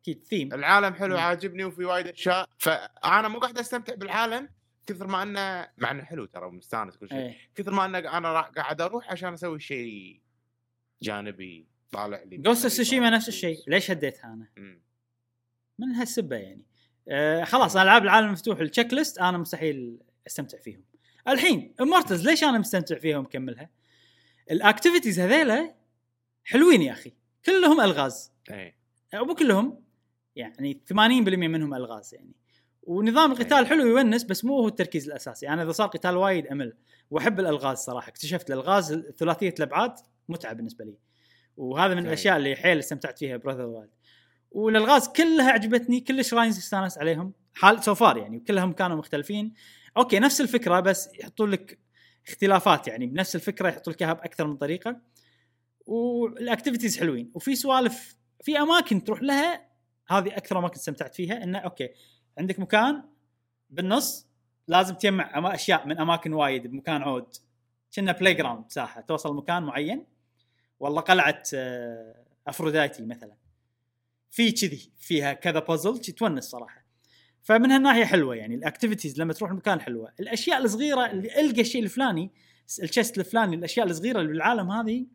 أكيد 0.00 0.24
ثيم 0.24 0.54
العالم 0.54 0.94
حلو. 0.94 1.16
عاجبني 1.18 1.64
وفي 1.64 1.84
وايد 1.84 2.06
أشياء. 2.06 2.48
فأنا 2.58 3.28
مو 3.28 3.38
قاعد 3.38 3.58
أستمتع 3.58 3.94
بالعالم 3.94 4.48
كثر 4.86 5.06
ما 5.06 5.22
أنه 5.22 5.68
مع 5.78 5.90
إنه 5.90 6.02
حلو 6.02 6.24
ترى 6.24 6.46
ومستانس 6.46 6.96
كل 6.96 7.08
شيء 7.08 7.18
إيه. 7.18 7.36
كثر 7.54 7.72
ما 7.72 7.84
أنه 7.84 7.98
أنا 7.98 8.40
قاعد 8.40 8.80
أروح 8.80 9.10
عشان 9.12 9.32
أسوي 9.32 9.60
شيء 9.60 10.20
جانبي 11.02 11.68
طالع 11.92 12.22
لي 12.22 12.36
Ghost 12.36 12.66
Tsushima 12.66 13.10
نفس. 13.10 13.28
الشيء. 13.28 13.58
ليش 13.66 13.90
هديتها 13.90 14.26
أنا؟ 14.34 14.48
مم. 14.56 14.82
من 15.78 15.88
هالسبة 15.88 16.36
يعني. 16.36 16.64
آه 17.08 17.44
خلاص 17.44 17.76
ألعاب 17.76 18.02
العالم 18.02 18.26
المفتوح 18.26 18.58
ال 18.60 18.92
checklist 18.92 19.18
أنا 19.18 19.38
مستحيل 19.38 19.98
أستمتع 20.26 20.58
فيهم. 20.58 20.84
الحين 21.28 21.74
Immortals 21.80 22.26
ليش 22.28 22.44
أنا 22.44 22.58
مستمتع 22.58 22.98
فيها 22.98 23.18
ومكملها؟ 23.18 23.70
ال 24.50 24.56
activities 24.56 25.20
هذيلا 25.20 25.74
حلوين 26.44 26.82
يا 26.82 26.92
أخي. 26.92 27.12
كلهم 27.46 27.80
ألغاز. 27.80 28.32
أو 29.14 29.24
مو 29.24 29.34
كلهم 29.34 29.84
يعني 30.36 30.80
80% 30.92 30.92
منهم 31.48 31.74
ألغاز 31.74 32.14
يعني. 32.14 32.32
ونظام 32.86 33.32
القتال 33.32 33.66
حلو 33.66 33.86
يونس 33.86 34.24
بس 34.24 34.44
مو 34.44 34.58
هو 34.58 34.68
التركيز 34.68 35.06
الأساسي. 35.06 35.48
أنا 35.48 35.62
إذا 35.62 35.72
صار 35.72 35.88
قتال 35.88 36.16
وايد 36.16 36.46
أمل. 36.46 36.76
وأحب 37.10 37.40
الألغاز 37.40 37.78
صراحة. 37.78 38.08
اكتشفت 38.08 38.50
الألغاز 38.50 39.02
ثلاثية 39.18 39.54
الأبعاد 39.58 39.94
متعة 40.28 40.52
بالنسبة 40.52 40.84
لي. 40.84 40.98
وهذا 41.56 41.94
من 41.94 42.00
أي. 42.00 42.06
الأشياء 42.06 42.36
اللي 42.36 42.56
حيل 42.56 42.78
استمتعت 42.78 43.18
فيها 43.18 43.36
Breath 43.36 43.66
Wild 43.66 43.90
والألغاز 44.50 45.08
كلها 45.08 45.50
عجبتني. 45.50 46.00
كل 46.00 46.24
shrines 46.24 46.58
استانست 46.58 46.98
عليهم. 46.98 47.32
حال 47.54 47.84
سو 47.84 47.94
يعني. 48.00 48.36
وكلهم 48.36 48.72
كانوا 48.72 48.96
مختلفين. 48.96 49.54
okay 49.96 50.18
نفس 50.18 50.40
الفكرة 50.40 50.80
بس 50.80 51.08
يحطون 51.20 51.50
لك 51.50 51.78
اختلافات 52.28 52.88
يعني. 52.88 53.06
بنفس 53.06 53.36
الفكرة 53.36 53.68
يحطوا 53.68 53.92
لك 53.92 54.02
إياها 54.02 54.12
بأكثر 54.12 54.46
من 54.46 54.56
طريقة. 54.56 55.00
وال 55.86 56.05
activities 56.05 57.00
حلوين. 57.00 57.30
وفي 57.34 57.56
سوالف 57.56 58.16
في 58.42 58.58
أماكن 58.58 59.04
تروح 59.04 59.22
لها 59.22 59.68
هذه 60.08 60.36
أكثر 60.36 60.58
أماكن 60.58 60.74
استمتعت 60.74 61.14
فيها. 61.14 61.44
إنه 61.44 61.58
okay 61.58 61.88
عندك 62.38 62.60
مكان 62.60 63.02
بالنص 63.70 64.26
لازم 64.68 64.94
تجمع 64.94 65.54
أشياء 65.54 65.86
من 65.86 65.98
أماكن 65.98 66.32
وايد 66.32 66.66
بمكان 66.66 67.02
عود. 67.02 67.36
كنه 67.94 68.12
playground 68.12 68.70
ساحة 68.70 69.00
توصل 69.00 69.36
مكان 69.36 69.62
معين. 69.62 70.06
والله 70.80 71.00
قلعة 71.00 71.42
آه، 71.54 72.24
افروديتي 72.46 73.02
مثلا. 73.02 73.36
في 74.30 74.52
كذي 74.52 74.90
فيها 74.98 75.32
كذا 75.32 75.58
بازل 75.58 75.98
تونس 75.98 76.44
صراحة. 76.44 76.84
فمن 77.42 77.70
هالناحية 77.70 78.04
حلوة 78.04 78.34
يعني 78.34 78.54
ال 78.54 78.60
activities 78.60 79.20
لما 79.20 79.32
تروح 79.32 79.50
المكان 79.50 79.80
حلوة. 79.80 80.12
الأشياء 80.20 80.58
الصغيرة 80.58 81.06
اللي 81.06 81.40
ألقى 81.40 81.60
الشيء 81.60 81.82
الفلاني 81.82 82.30
الشيست 82.82 83.18
الفلاني 83.18 83.56
الأشياء 83.56 83.86
الصغيرة 83.86 84.20
اللي 84.20 84.32
بالعالم 84.32 84.70
هذه 84.70 85.06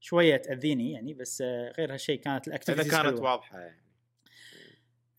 شوية 0.00 0.36
تأذيني 0.36 0.92
يعني 0.92 1.14
بس 1.14 1.42
آه، 1.42 1.72
غير 1.78 1.92
هالشيء 1.92 2.20
كانت 2.20 2.42
إذا 2.42 2.48
ال 2.48 2.52
activities 2.52 2.92
كانت 2.92 3.06
حلوة. 3.06 3.30
واضحة 3.30 3.58
يعني. 3.58 3.85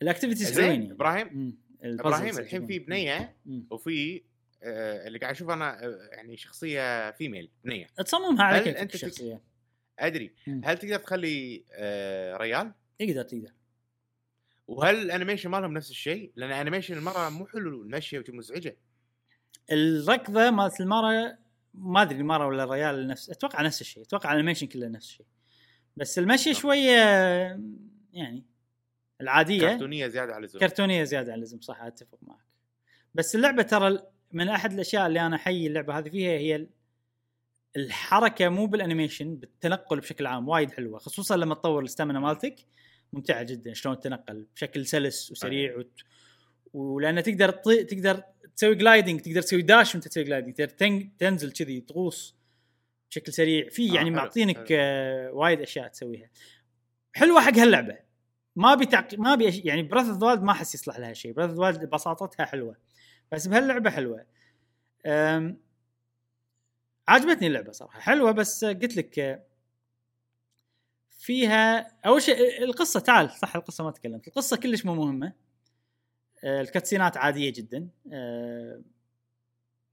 ال 0.02 0.07
activities 0.07 0.60
حلوين 0.60 0.82
يعني. 0.82 0.92
إبراهيم 0.92 1.58
إبراهيم 1.84 2.38
الحين. 2.38 2.68
في 2.68 2.80
بنية. 2.80 3.36
وفي 3.72 4.22
آه 4.64 5.08
اللي 5.08 5.20
قاعد 5.20 5.34
أشوف 5.36 5.50
أنا 5.50 5.84
آه 5.86 6.10
يعني 6.12 6.38
شخصية 6.38 7.12
female 7.12 7.50
بنية 7.64 7.88
تصممها 8.06 8.44
على 8.44 8.64
كيفك 8.64 8.78
تك- 8.80 8.94
الشخصية 8.96 9.42
أدري 10.00 10.32
مم. 10.48 10.62
هل 10.66 10.78
تقدر 10.78 10.98
تخلي 10.98 11.64
آه 11.74 12.38
ريال 12.38 12.72
تقدر 13.00 13.24
تقدر 13.24 13.52
وهل 14.68 14.96
ال 15.02 15.07
animation 15.07 15.50
مالهم 15.50 15.74
نفس 15.74 15.90
الشيء؟ 15.90 16.32
لأن 16.36 16.52
animation 16.52 16.98
المره 16.98 17.30
مو 17.30 17.46
حلو 17.48 17.82
المشيه 17.82 18.24
مزعجة 18.30 18.78
الركضة 19.72 20.50
مالت 20.52 20.82
المرة 20.82 21.38
ما 21.74 22.02
أدري 22.02 22.18
المرة 22.20 22.48
ولا 22.48 22.64
الريال 22.64 23.08
نفس 23.08 23.30
أتوقع 23.30 23.62
نفس 23.62 23.82
الشيء 23.82 24.04
أتوقع 24.04 24.32
ال 24.32 24.35
animation 24.35 24.68
كله 24.68 24.88
نفس 24.88 25.08
الشيء 25.10 25.26
بس 25.98 26.20
المشي 26.20 26.50
okay. 26.50 26.62
شوية 26.62 26.92
يعني 28.14 28.44
العادية 29.22 29.60
كرتونية 29.68 30.08
زيادة 30.08 30.34
على 30.34 30.40
اللزوم. 30.42 30.60
كرتونية 30.62 31.04
زيادة 31.04 31.32
عن 31.32 31.38
اللزوم 31.38 31.62
صح 31.62 31.82
أتفق 31.82 32.18
معك. 32.22 32.46
بس 33.16 33.36
اللعبة 33.36 33.64
ترى 33.64 34.00
من 34.32 34.50
أحد 34.50 34.74
الأشياء 34.74 35.08
اللي 35.08 35.22
أنا 35.26 35.36
أحيي 35.36 35.68
اللعبة 35.68 35.98
هذه 35.98 36.10
فيها 36.10 36.30
هي 36.32 36.56
ال- 36.56 36.70
الحركة 37.76 38.50
مو 38.50 38.66
بالأنيميشن 38.66 39.36
بالتنقل 39.36 40.00
بشكل 40.00 40.26
عام 40.28 40.48
وايد 40.48 40.72
حلوة 40.72 41.00
خصوصا 41.00 41.38
لما 41.38 41.56
تطور 41.56 41.84
ال 41.84 41.88
stamina 41.88 42.20
مالتك. 42.20 42.56
ممتعة 43.14 43.44
جدا 43.44 43.74
شلون 43.74 44.00
تنقل 44.00 44.48
بشكل 44.56 44.86
سلس 44.86 45.32
وسريع 45.32 45.78
وت... 45.78 46.02
ولأنه 46.74 47.22
تقدر 47.22 47.50
تطي... 47.50 47.84
تقدر 47.84 48.24
تسوي 48.56 48.76
gliding 48.76 49.22
تقدر 49.22 49.42
تسوي 49.42 49.62
dash 49.62 49.96
وأنت 49.96 50.08
تسوي 50.08 50.24
gliding 50.24 50.54
تقدر 50.54 50.70
تن... 50.70 51.18
تنزل 51.18 51.52
كذي 51.52 51.82
تغوص 51.82 52.36
بشكل 53.12 53.34
سريع. 53.34 53.70
في 53.70 53.92
آه، 53.92 53.96
يعني 53.96 54.10
حلو، 54.10 54.16
معطينك. 54.16 54.68
آه 54.72 55.32
وايد 55.32 55.62
أشياء 55.62 55.88
تسويها. 55.88 56.30
حلوة 57.14 57.42
حق 57.42 57.58
هاللعبة. 57.58 57.98
ما 58.58 58.76
بتعق... 58.76 59.14
ما 59.20 59.34
ابي. 59.34 59.62
يعني 59.66 59.84
Breath 59.84 60.24
of 60.24 60.40
ما 60.40 60.52
أحس 60.52 60.76
يصلح 60.76 61.00
لها 61.00 61.14
شيء. 61.14 61.34
Breath 61.34 61.50
of 61.50 61.78
بساطتها 61.78 62.46
حلوة. 62.46 62.78
بس 63.32 63.48
بهاللعبة 63.48 63.90
حلوة. 63.90 64.26
أم... 65.06 65.58
عجبتني 67.08 67.48
اللعبة 67.48 67.72
صراحة. 67.72 68.00
حلوة 68.00 68.32
بس 68.32 68.66
قلت 68.66 68.98
لك 68.98 69.46
فيها 71.10 71.98
أول 72.06 72.22
شيء 72.22 72.64
القصة 72.64 73.00
تعال 73.00 73.32
صح 73.32 73.56
القصة 73.56 73.84
ما 73.84 73.92
تكلمت. 73.92 74.28
القصة 74.28 74.58
كلش 74.58 74.86
مو 74.86 74.96
مهمة. 74.96 75.34
آه، 76.44 76.62
الكاتسينات 76.62 77.18
عادية 77.18 77.54
جدا. 77.54 77.90
آه، 78.14 78.82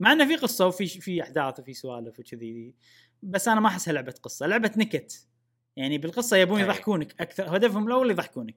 مع 0.00 0.12
إنه 0.12 0.28
في 0.28 0.36
قصة 0.36 0.66
وفي 0.66 0.86
في 0.86 1.22
أحداث 1.22 1.60
وفي 1.60 1.74
سوالف 1.74 2.18
وكذي. 2.18 2.74
بس 3.22 3.48
أنا 3.48 3.60
ما 3.60 3.68
احسها 3.68 3.92
لعبة 3.92 4.14
قصة. 4.22 4.46
لعبة 4.46 4.72
نكت. 4.76 5.26
يعني 5.76 5.98
بالقصة 5.98 6.36
يبون 6.36 6.58
أي. 6.58 6.64
يضحكونك 6.64 7.20
أكثر. 7.20 7.56
هدفهم 7.56 7.86
الأول 7.86 8.10
يضحكونك. 8.10 8.56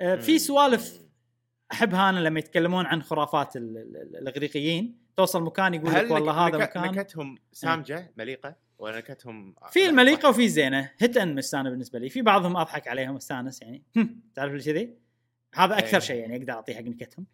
آه، 0.00 0.16
في. 0.16 0.38
سوالف 0.38 1.00
احبها 1.72 2.08
أنا 2.10 2.20
لما 2.20 2.38
يتكلمون 2.38 2.86
عن 2.86 3.02
خرافات 3.02 3.56
ال- 3.56 3.78
ال- 3.78 4.16
الإغريقيين. 4.16 4.98
توصل 5.16 5.42
مكان 5.42 5.74
يقول 5.74 5.94
لك 5.94 6.10
والله 6.10 6.32
هذا 6.46 6.58
مكان. 6.58 6.82
نكتهم 6.84 7.38
سامجة 7.52 8.12
مليقة؟ 8.16 8.56
ولا 8.78 8.96
نكتهم 8.98 9.54
في 9.70 9.86
المليقة 9.86 10.28
وفي 10.28 10.48
زينة. 10.48 10.90
هيت 10.98 11.16
ان 11.16 11.34
مس 11.34 11.54
أنا 11.54 11.70
بالنسبة 11.70 11.98
لي. 11.98 12.08
في 12.08 12.22
بعضهم 12.22 12.56
أضحك 12.56 12.88
عليهم 12.88 13.16
استانس 13.16 13.62
يعني. 13.62 13.82
تعرف 14.34 14.52
اللي 14.52 14.64
كذي؟ 14.64 14.94
هذا 15.54 15.78
أكثر 15.78 15.94
إيه. 15.94 15.98
شيء 16.02 16.16
يعني 16.16 16.36
أقدر 16.36 16.52
أعطيه 16.52 16.74
حق 16.74 16.80
نكتهم. 16.82 17.26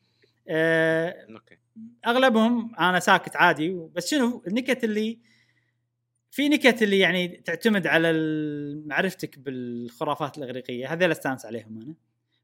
okay 0.49 1.59
أغلبهم 2.07 2.75
أنا 2.79 3.01
ساكت 3.01 3.37
عادي 3.37 3.71
بس 3.95 4.11
شنو؟ 4.11 4.43
النكت 4.47 4.85
اللي 4.85 5.19
في 6.33 6.49
نكت 6.49 6.83
اللي 6.83 6.99
يعني 6.99 7.29
تعتمد 7.29 7.87
على 7.87 8.13
معرفتك 8.87 9.39
بالخرافات 9.39 10.39
الإغريقية 10.39 10.93
هذول 10.93 11.11
أستانس 11.11 11.47
عليهم 11.47 11.83
أنا 11.83 11.95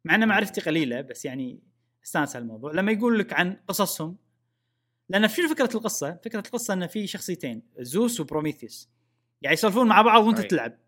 مع 0.05 0.15
أن 0.15 0.28
معرفتي 0.28 0.60
قليلة 0.60 1.01
بس 1.01 1.24
يعني 1.24 1.60
أستانس 2.05 2.36
على 2.36 2.43
الموضوع 2.43 2.73
لما 2.73 2.93
يقول 2.93 3.19
لك 3.19 3.32
عن 3.32 3.56
قصصهم 3.69 4.16
لأن 5.09 5.28
شنو 5.28 5.48
فكرة 5.48 5.70
القصة؟ 5.74 6.19
فكرة 6.24 6.43
القصة 6.47 6.74
إن 6.74 6.86
في 6.86 7.06
شخصيتين 7.06 7.62
زوس 7.78 8.20
وبروميثيوس 8.20 8.89
قاعد 9.44 9.55
يسولفون 9.59 9.89
مع 9.89 10.02
بعض 10.02 10.24
وأنت 10.24 10.40
أي. 10.40 10.47
تلعب 10.47 10.78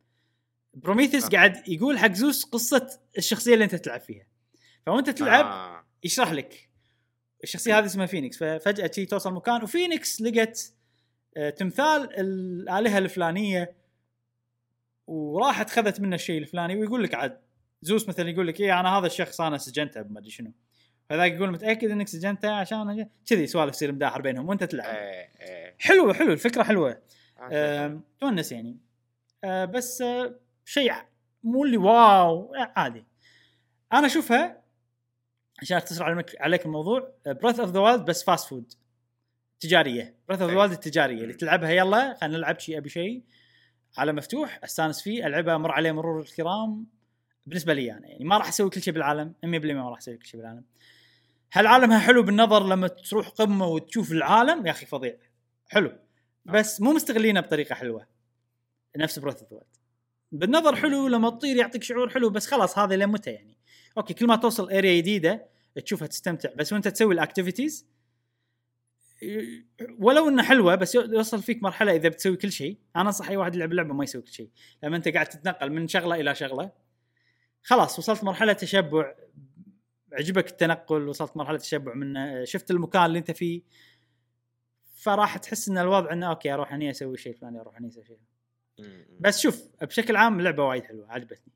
بروميثيوس 0.75 1.25
آه. 1.25 1.29
قاعد 1.29 1.69
يقول 1.69 1.99
حق 1.99 2.13
زوس 2.13 2.45
قصة 2.45 3.01
الشخصية 3.19 3.55
اللي 3.55 3.65
أنت 3.65 3.75
تلعب 3.75 4.01
فيها 4.01 4.27
فأنت 4.87 5.11
تلعب 5.11 5.45
آه. 5.45 5.85
يشرح 6.05 6.33
لك 6.33 6.69
الشخصية 7.45 7.79
هذه 7.79 7.87
اسمها 7.87 8.07
فينيكس 8.07 8.39
ففجأة 8.39 8.91
شي 8.95 9.07
توصل 9.07 9.33
مكان 9.33 9.63
وفينيكس 9.63 10.23
لقت 10.23 10.75
تمثال 11.57 12.21
الالهه 12.21 12.99
الفلانية 12.99 13.75
وراحت 15.07 15.71
خذت 15.71 16.01
منه 16.01 16.15
الشيء 16.15 16.39
الفلاني 16.39 16.77
ويقول 16.77 17.03
لك 17.03 17.15
عاد 17.15 17.41
زوس 17.83 18.09
مثلا 18.09 18.31
يقول 18.31 18.47
لك 18.47 18.61
إيه 18.61 18.81
أنا 18.81 18.99
هذا 18.99 19.07
الشخص 19.07 19.41
أنا 19.41 19.59
سجنته 19.59 20.03
ما 20.03 20.19
أدري 20.19 20.31
شنو. 20.31 20.53
فذاك 21.11 21.33
يقول 21.33 21.51
متأكد 21.53 21.91
إنك 21.91 22.09
سجنته 22.09 22.51
عشان 22.51 23.09
كذي 23.27 23.47
سوالف 23.47 23.71
تصير 23.71 23.93
مداحر 23.93 24.23
بينهم 24.23 24.49
وأنت 24.49 24.65
تلعب. 24.65 24.95
إيه، 24.95 25.29
إيه. 25.41 25.75
حلوة 25.79 26.13
حلو 26.15 26.33
الفكرة 26.33 26.63
حلوة. 26.63 27.03
آه، 27.53 27.87
آم، 27.87 28.05
تونس 28.21 28.53
يعني. 28.53 28.79
آه، 29.45 29.65
بس 29.65 30.03
آه، 30.03 30.35
شيء 30.65 30.93
مو 31.45 31.65
اللي 31.65 31.77
wow 31.77 32.55
آه، 32.55 32.73
عادي. 32.77 33.05
أنا 33.93 34.07
أشوفها 34.07 34.63
عشان 35.63 35.77
أختصر 35.77 36.05
عليك 36.41 36.67
الموضوع 36.67 37.13
Breath 37.27 37.61
of 37.61 37.71
the 37.71 37.81
Wild 37.81 38.05
بس 38.05 38.25
fast 38.25 38.49
food 38.49 38.73
تجاريه 39.61 40.15
Breath 40.29 40.43
of 40.43 40.51
the 40.53 40.75
التجارية 40.75 41.23
اللي. 41.23 41.35
تلعبها 41.35 41.71
يلا 41.71 42.17
خلينا 42.21 42.37
نلعب 42.39 42.59
شيء 42.59 42.79
أبي 42.79 42.89
شيء 42.89 43.23
على 43.99 44.13
مفتوح 44.13 44.61
أستانس 44.65 45.03
فيه 45.03 45.27
ألعبها 45.27 45.59
مر 45.59 45.71
عليه 45.71 45.93
مرور 45.93 46.21
الكرام. 46.21 46.87
بالنسبة 47.47 47.75
لي 47.75 47.93
أنا 47.93 48.09
يعني 48.09 48.25
ما 48.25 48.39
راح 48.39 48.49
أسوي 48.49 48.71
كل 48.71 48.83
شيء 48.83 48.95
بالعالم 48.95 49.35
100% 49.43 49.47
ما 49.47 49.91
راح 49.91 49.99
أسوي 49.99 50.17
كل 50.17 50.27
شيء 50.27 50.41
بالعالم. 50.41 50.65
هل 51.53 51.67
عالمها 51.67 51.99
حلو 51.99 52.23
بالنظر 52.23 52.67
لما 52.67 52.89
تروح 52.89 53.29
قمة 53.29 53.67
وتشوف 53.67 54.13
العالم؟ 54.13 54.67
يا 54.67 54.71
أخي 54.71 54.87
فظيع. 54.87 55.17
حلو. 55.69 55.93
بس 56.45 56.81
مو 56.81 56.93
مستغلينه 56.93 57.41
بطريقة 57.41 57.75
حلوة. 57.75 58.07
نفس 58.97 59.19
Breath 59.19 59.43
of 59.43 59.63
بالنظر 60.33 60.77
حلو 60.77 61.09
لما 61.09 61.31
تطير 61.31 61.57
يعطيك 61.57 61.83
شعور 61.83 62.09
حلو 62.09 62.31
بس 62.31 62.47
خلاص 62.47 62.79
هذا 62.79 62.97
لمتى 62.97 63.31
يعني؟ 63.31 63.57
okay 63.99 64.15
كل 64.15 64.27
ما 64.27 64.37
توصل 64.37 64.73
area 64.73 65.01
جديدة 65.01 65.47
تشوفها 65.85 66.07
تستمتع. 66.07 66.51
بس 66.57 66.73
وأنت 66.73 66.89
تسوي 66.89 67.15
ال 67.15 67.21
activities 67.21 67.87
ولو 69.99 70.29
انها 70.29 70.45
حلوة 70.45 70.75
بس 70.75 70.95
يوصل 70.95 71.43
فيك 71.43 71.63
مرحلة 71.63 71.97
إذا 71.97 72.09
بتسوي 72.09 72.37
كل 72.37 72.53
شيء. 72.53 72.79
أنا 72.97 73.05
انصح 73.05 73.29
أي 73.29 73.37
واحد 73.37 73.55
يلعب 73.55 73.71
اللعبه 73.71 73.95
ما 73.95 74.05
يسوي 74.05 74.23
كل 74.23 74.33
شيء. 74.33 74.51
لما 74.83 74.97
أنت 74.97 75.09
قاعد 75.09 75.27
تتنقل 75.27 75.73
من 75.73 75.89
شغلة 75.89 76.15
إلى 76.15 76.35
شغلة 76.35 76.73
خلاص 77.63 77.99
وصلت 77.99 78.25
مرحلة 78.25 78.53
تشبع 78.53 79.15
عجبك 80.13 80.51
التنقل 80.51 81.09
وصلت 81.09 81.37
مرحلة 81.37 81.59
تشبع 81.59 81.95
منه 81.95 82.45
شفت 82.45 82.71
المكان 82.71 83.05
اللي 83.05 83.19
أنت 83.19 83.31
فيه 83.31 83.63
فراح 84.95 85.37
تحس 85.37 85.69
إن 85.69 85.79
الوضع 85.79 86.13
إنه 86.13 86.29
أوكي 86.31 86.55
أروح 86.55 86.73
هني 86.73 86.91
أسوي 86.91 87.17
شيء 87.17 87.35
فلاني 87.37 87.61
أروح 87.61 87.77
هني 87.77 87.89
أسوي 87.89 88.05
شيء. 88.05 88.19
بس 89.21 89.41
شوف 89.41 89.63
بشكل 89.83 90.17
عام 90.17 90.39
اللعبة 90.39 90.65
وايد 90.65 90.85
حلوة 90.85 91.13
عجبتني. 91.13 91.53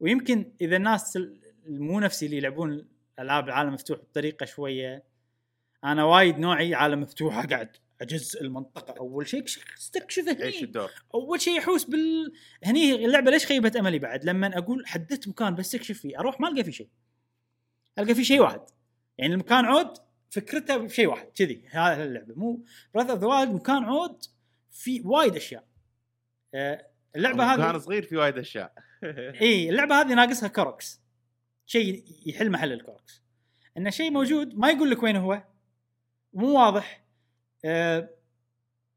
ويمكن 0.00 0.52
إذا 0.60 0.76
الناس 0.76 1.16
ال- 1.16 1.40
مو 1.66 2.00
نفسي 2.00 2.26
اللي 2.26 2.36
يلعبون 2.36 2.88
ألعاب 3.18 3.48
العالم 3.48 3.74
مفتوح 3.74 3.98
بطريقة 3.98 4.46
شوية 4.46 5.02
أنا 5.84 6.04
وايد 6.04 6.38
نوعي 6.38 6.74
عالم 6.74 7.00
مفتوح 7.00 7.38
اقعد 7.38 7.76
اجزء 8.00 8.42
المنطقة. 8.42 8.94
أول 8.98 9.28
شيء 9.28 9.44
استكشف 9.78 10.28
إيش 10.28 10.56
هني 10.56 10.64
الدور؟ 10.64 10.90
أول 11.14 11.40
شيء 11.40 11.58
يحوس 11.58 11.84
بال 11.84 12.32
هني 12.64 13.04
اللعبة 13.04 13.30
ليش 13.30 13.46
خيبت 13.46 13.76
أملي 13.76 13.98
بعد؟ 13.98 14.24
لما 14.24 14.58
أقول 14.58 14.86
حددت 14.86 15.28
مكان 15.28 15.54
بستكشف 15.54 15.98
فيه 15.98 16.18
أروح 16.18 16.40
ما 16.40 16.48
ألقى 16.48 16.64
فيه 16.64 16.72
شيء. 16.72 16.88
ألقى 17.98 18.14
فيه 18.14 18.22
شيء 18.22 18.40
واحد. 18.40 18.60
يعني 19.18 19.34
المكان 19.34 19.64
عود 19.64 19.92
فكرته 20.30 20.76
بشيء 20.76 21.06
واحد. 21.06 21.26
كذي. 21.26 21.68
هذا 21.70 22.04
اللعبة. 22.04 22.34
مو 22.34 22.64
Breath 22.94 23.10
of 23.10 23.20
the 23.20 23.26
Wild 23.26 23.54
مكان 23.54 23.84
عود 23.84 24.24
في 24.70 25.02
وايد 25.04 25.36
أشياء. 25.36 25.64
آه، 26.54 26.86
اللعبة 27.16 27.44
هذه 27.44 27.78
صغير 27.78 28.02
في 28.02 28.16
وايد 28.16 28.38
أشياء. 28.38 28.72
إي 29.42 29.70
اللعبة 29.70 30.00
هذه 30.00 30.14
ناقصها 30.14 30.48
Koroks. 30.48 31.00
شيء 31.66 32.04
يحل 32.26 32.50
محل 32.50 32.72
ال 32.72 32.78
Koroks. 32.78 33.22
إنه 33.76 33.90
شيء 33.90 34.10
موجود 34.10 34.58
ما 34.58 34.70
يقول 34.70 34.90
لك 34.90 35.02
وين 35.02 35.16
هو. 35.16 35.42
مو 36.32 36.58
واضح. 36.58 37.04
أه 37.64 38.10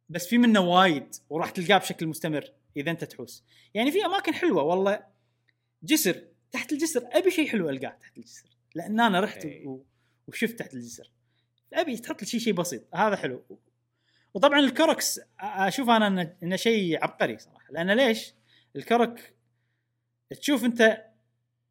بس 0.09 0.27
في 0.27 0.37
منه 0.37 0.59
وايد 0.59 1.15
وراح 1.29 1.49
تلقاه 1.49 1.77
بشكل 1.77 2.07
مستمر 2.07 2.53
إذا 2.77 2.91
أنت 2.91 3.03
تحوس. 3.03 3.43
يعني 3.73 3.91
في 3.91 4.05
أماكن 4.05 4.33
حلوة 4.33 4.63
والله. 4.63 5.03
جسر 5.83 6.23
تحت 6.51 6.71
الجسر 6.71 7.07
أبي 7.11 7.31
شيء 7.31 7.47
حلو 7.49 7.69
ألقاه 7.69 7.97
تحت 8.01 8.17
الجسر. 8.17 8.49
لأن 8.75 8.99
أنا 8.99 9.19
رحت 9.19 9.47
وشفت 10.27 10.59
تحت 10.59 10.73
الجسر. 10.73 11.11
أبي 11.73 11.97
تحط 11.97 12.21
لي 12.21 12.27
شيء 12.27 12.39
شيء 12.39 12.53
بسيط. 12.53 12.95
هذا 12.95 13.15
حلو. 13.15 13.59
وطبعا 14.33 14.59
الكركس 14.59 15.19
أشوف 15.39 15.89
أنا 15.89 16.35
انه 16.43 16.55
شيء 16.55 17.03
عبقري 17.03 17.37
صراحة. 17.37 17.71
لأن 17.71 17.91
ليش؟ 17.91 18.33
الكرك 18.75 19.35
تشوف 20.39 20.65
أنت 20.65 21.05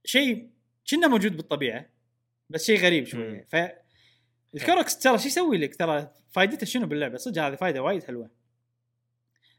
شيء 0.05 0.51
كنا 0.91 1.09
موجود 1.09 1.37
بالطبيعة 1.37 1.87
بس 2.51 2.65
شيء 2.65 2.79
غريب 2.79 3.07
شوية. 3.07 3.47
الكركس 4.55 4.99
ترى 4.99 5.19
شو 5.19 5.27
يسوي 5.27 5.59
لك؟ 5.59 5.77
ترى 5.77 6.11
فائدته 6.31 6.67
شنو 6.67 6.87
باللعبة؟ 6.87 7.17
صدق 7.17 7.43
هذه 7.43 7.55
فائده 7.55 7.83
وايد 7.83 8.05
حلوة. 8.05 8.31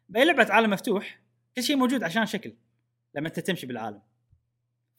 بأي 0.10 0.26
لعبة 0.26 0.48
عالم 0.50 0.70
مفتوح 0.70 1.22
كل 1.56 1.64
شيء 1.64 1.76
موجود 1.76 2.04
عشان 2.04 2.26
شكل 2.26 2.54
لما 3.16 3.28
أنت 3.28 3.40
تمشي 3.40 3.66
بالعالم. 3.66 4.02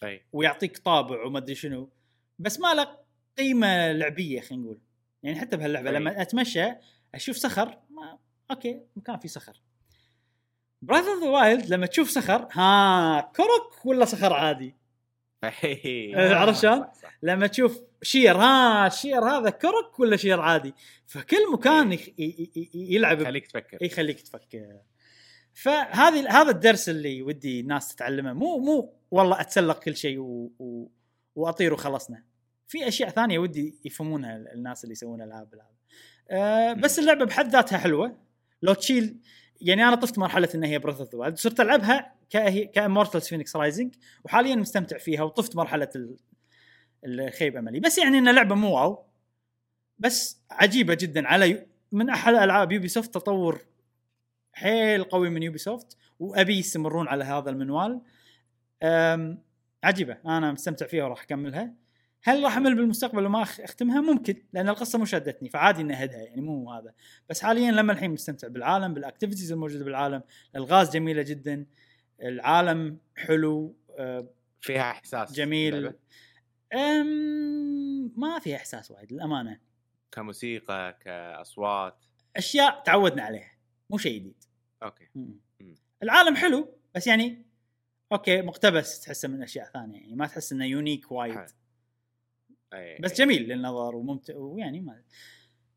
اي 0.04 0.24
ويعطيك 0.32 0.78
طابع 0.78 1.24
وما 1.24 1.38
أدري 1.38 1.54
شنو. 1.54 1.90
بس 2.38 2.60
ما 2.60 2.74
له 2.74 2.98
قيمة 3.38 3.92
لعبية 3.92 4.40
خلينا 4.40 4.64
نقول. 4.64 4.80
يعني 5.22 5.40
حتى 5.40 5.56
بهاللعبة 5.56 5.90
أي. 5.90 5.94
لما 5.94 6.22
أتمشى 6.22 6.72
أشوف 7.14 7.36
صخر 7.36 7.78
ما 7.90 8.18
okay 8.50 8.82
مكان 8.96 9.18
فيه 9.18 9.28
صخر. 9.28 9.60
Breath 10.82 11.20
the 11.20 11.28
Wild 11.28 11.66
لما 11.66 11.86
تشوف 11.86 12.08
صخر 12.08 12.48
ها 12.52 13.20
Korok 13.20 13.86
ولا 13.86 14.04
صخر 14.04 14.32
عادي. 14.32 14.81
عرفت 15.44 16.62
شلون؟ 16.62 16.80
صح، 16.80 16.92
صح. 17.02 17.18
لما 17.22 17.46
تشوف 17.46 17.82
شير 18.02 18.36
ها 18.36 18.86
الشير 18.86 19.24
هذا 19.24 19.50
Korok 19.50 20.00
ولا 20.00 20.16
شير 20.16 20.40
عادي؟ 20.40 20.74
فكل 21.06 21.52
مكان 21.52 21.92
يخ... 21.92 22.08
ي... 22.08 22.12
ي... 22.18 22.70
يلعب 22.74 23.24
خليك 23.24 23.46
تفكر. 23.46 23.78
يخليك 23.80 24.20
تفكر. 24.20 24.80
فهذه 25.54 26.40
هذا 26.40 26.50
الدرس 26.50 26.88
اللي 26.88 27.22
ودي 27.22 27.60
الناس 27.60 27.94
تتعلمه. 27.94 28.32
مو 28.32 28.58
مو 28.58 28.94
والله 29.10 29.40
أتسلق 29.40 29.78
كل 29.78 29.96
شيء 29.96 30.18
و... 30.18 30.52
و... 30.58 30.90
وأطير 31.34 31.72
وخلصنا. 31.72 32.24
في 32.66 32.88
أشياء 32.88 33.10
ثانية 33.10 33.38
ودي 33.38 33.74
يفهمونها 33.84 34.36
الناس 34.36 34.84
اللي 34.84 34.92
يسوون 34.92 35.22
العاب 35.22 35.54
العاب 35.54 35.72
أه 36.30 36.72
بس 36.72 36.98
اللعبة 36.98 37.24
بحد 37.24 37.48
ذاتها 37.48 37.78
حلوة. 37.78 38.16
لو 38.62 38.74
تشيل 38.74 39.20
يعني 39.62 39.88
أنا 39.88 39.96
طفت 39.96 40.18
مرحلة 40.18 40.48
إن 40.54 40.64
هي 40.64 40.78
Breath 40.78 41.00
of 41.00 41.14
the 41.14 41.34
صرت 41.34 41.60
ألعبها 41.60 42.14
كهي 42.30 42.64
ك 42.64 42.71
Immortals 42.71 43.28
Fenyx 43.28 43.56
Rising 43.56 43.94
وحاليا 44.24 44.54
مستمتع 44.54 44.98
فيها 44.98 45.22
وطفت 45.22 45.56
مرحلة 45.56 45.88
ال... 45.96 46.16
اللي 47.04 47.27
خيب 47.27 47.56
أملي. 47.56 47.80
بس 47.80 47.98
يعني 47.98 48.18
إن 48.18 48.34
لعبه 48.34 48.54
مو 48.54 48.74
wow 48.74 49.04
بس 49.98 50.42
عجيبة 50.50 50.94
جدا 50.94 51.28
على. 51.28 51.66
من 51.92 52.10
أحلى 52.10 52.44
ألعاب 52.44 52.72
Ubisoft 52.72 53.14
تطور 53.14 53.60
حيل 54.52 55.04
قوي 55.04 55.30
من 55.30 55.42
Ubisoft 55.42 55.96
وأبي 56.18 56.58
يستمرون 56.58 57.08
على 57.08 57.24
هذا 57.24 57.50
المنوال. 57.50 58.00
عجيبة. 59.84 60.18
أنا 60.26 60.52
مستمتع 60.52 60.86
فيها 60.86 61.04
وراح 61.04 61.22
أكملها. 61.22 61.81
هل 62.22 62.44
راح 62.44 62.56
أمل 62.56 62.74
بالمستقبل 62.74 63.26
وما 63.26 63.42
أختمها 63.42 64.00
ممكن 64.00 64.42
لأن 64.52 64.68
القصة 64.68 64.98
مو 64.98 65.04
شدتني 65.04 65.48
فعادي 65.48 65.80
إني 65.80 66.02
أهدها 66.02 66.22
يعني 66.22 66.40
مو 66.40 66.72
هذا 66.72 66.94
بس 67.28 67.40
حاليا 67.40 67.70
لما 67.72 67.92
الحين 67.92 68.10
مستمتع 68.10 68.48
بالعالم 68.48 68.94
بال 68.94 69.04
activities 69.04 69.52
الموجودة 69.52 69.84
بالعالم 69.84 70.22
الألغاز 70.54 70.90
جميلة 70.90 71.22
جدا 71.22 71.66
العالم 72.22 72.98
حلو 73.16 73.76
أه، 73.98 74.28
فيها 74.60 74.90
إحساس 74.90 75.32
جميل. 75.32 75.92
أم 76.74 78.20
ما 78.20 78.38
في 78.38 78.56
إحساس 78.56 78.90
وايد 78.90 79.12
للأمانة 79.12 79.58
كموسيقى 80.12 80.98
كأصوات 81.00 82.04
أشياء 82.36 82.82
تعودنا 82.82 83.22
عليها 83.22 83.52
مو 83.90 83.98
شيء 83.98 84.18
جديد 84.18 84.44
okay 84.82 85.08
مم. 85.14 85.40
مم. 85.60 85.74
العالم 86.02 86.36
حلو 86.36 86.74
بس 86.94 87.06
يعني 87.06 87.46
okay 88.12 88.42
مقتبس 88.42 89.00
تحسه 89.00 89.28
من 89.28 89.42
أشياء 89.42 89.66
ثانية 89.66 90.00
يعني 90.00 90.14
ما 90.14 90.26
تحس 90.26 90.52
إنه 90.52 90.64
unique 90.64 91.12
وايد 91.12 91.34
حلو. 91.34 91.46
أي. 92.72 92.98
بس 92.98 93.12
جميل 93.12 93.48
للنظر 93.48 93.96
وممتع 93.96 94.36
ويعني 94.36 94.80
ما 94.80 95.02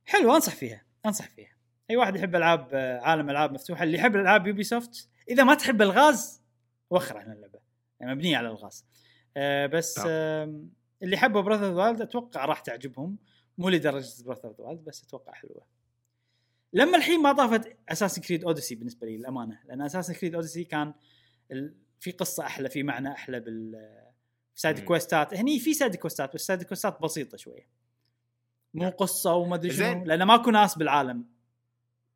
حلو 0.06 0.36
أنصح 0.36 0.56
فيها 0.56 0.86
أنصح 1.06 1.30
فيها. 1.30 1.56
أي 1.90 1.98
واحد 1.98 2.16
يحب 2.16 2.36
ألعاب 2.36 2.70
عالم 3.04 3.30
ألعاب 3.30 3.54
مفتوحه 3.54 3.84
اللي 3.84 3.98
يحب 3.98 4.16
ألعاب 4.16 4.48
Ubisoft 4.48 5.10
إذا 5.30 5.44
ما 5.44 5.56
تحب 5.56 5.82
الغاز 5.82 6.42
وخر 6.90 7.18
عن 7.18 7.32
اللعبة. 7.32 7.60
يعني 8.00 8.16
مبنية 8.16 8.38
على 8.38 8.48
الغاز. 8.48 8.86
آه 9.38 9.66
بس. 9.66 10.02
آه 10.08 10.62
اللي 11.04 11.18
حبوا 11.18 11.42
Breath 11.42 11.68
of 11.68 11.76
Wild 11.78 12.02
أتوقع 12.02 12.46
راح 12.46 12.60
تعجبهم. 12.60 13.18
مو 13.58 13.70
لدرجة 13.70 14.24
Breath 14.24 14.48
of 14.48 14.60
Wild 14.60 14.84
بس 14.84 15.04
أتوقع 15.04 15.34
حلوة. 15.34 15.66
لما 16.74 16.98
الحين 16.98 17.22
ما 17.22 17.32
ضافت 17.32 17.78
Assassin's 17.90 18.22
Creed 18.22 18.44
Odyssey 18.44 18.76
بالنسبة 18.76 19.08
لي 19.08 19.18
للأمانة. 19.18 19.60
لأن 19.66 19.82
Assassin's 19.82 20.14
Creed 20.14 20.36
Odyssey 20.36 20.64
كان 20.64 20.94
ال... 21.52 21.76
في 22.00 22.12
قصة 22.12 22.46
أحلى 22.46 22.70
في 22.70 22.84
معنى 22.84 23.12
أحلى 23.12 23.40
بال 23.40 24.05
side. 24.56 24.80
quest 24.80 25.25
ات 25.25 25.34
هني 25.34 25.60
في 25.60 25.73
side 25.74 25.96
quest 25.96 26.27
ات 26.27 26.34
بس 26.34 26.41
side 26.46 26.64
quest 26.64 26.95
ات 26.95 27.02
بسيطة 27.02 27.38
شوية 27.38 27.68
مو 28.73 28.90
قصة 28.90 29.34
وما 29.34 29.56
ادري 29.56 29.73
شنو. 29.73 30.06
لأن 30.06 30.23
ماكو 30.23 30.52
ناس 30.52 30.77
بالعالم 30.77 31.26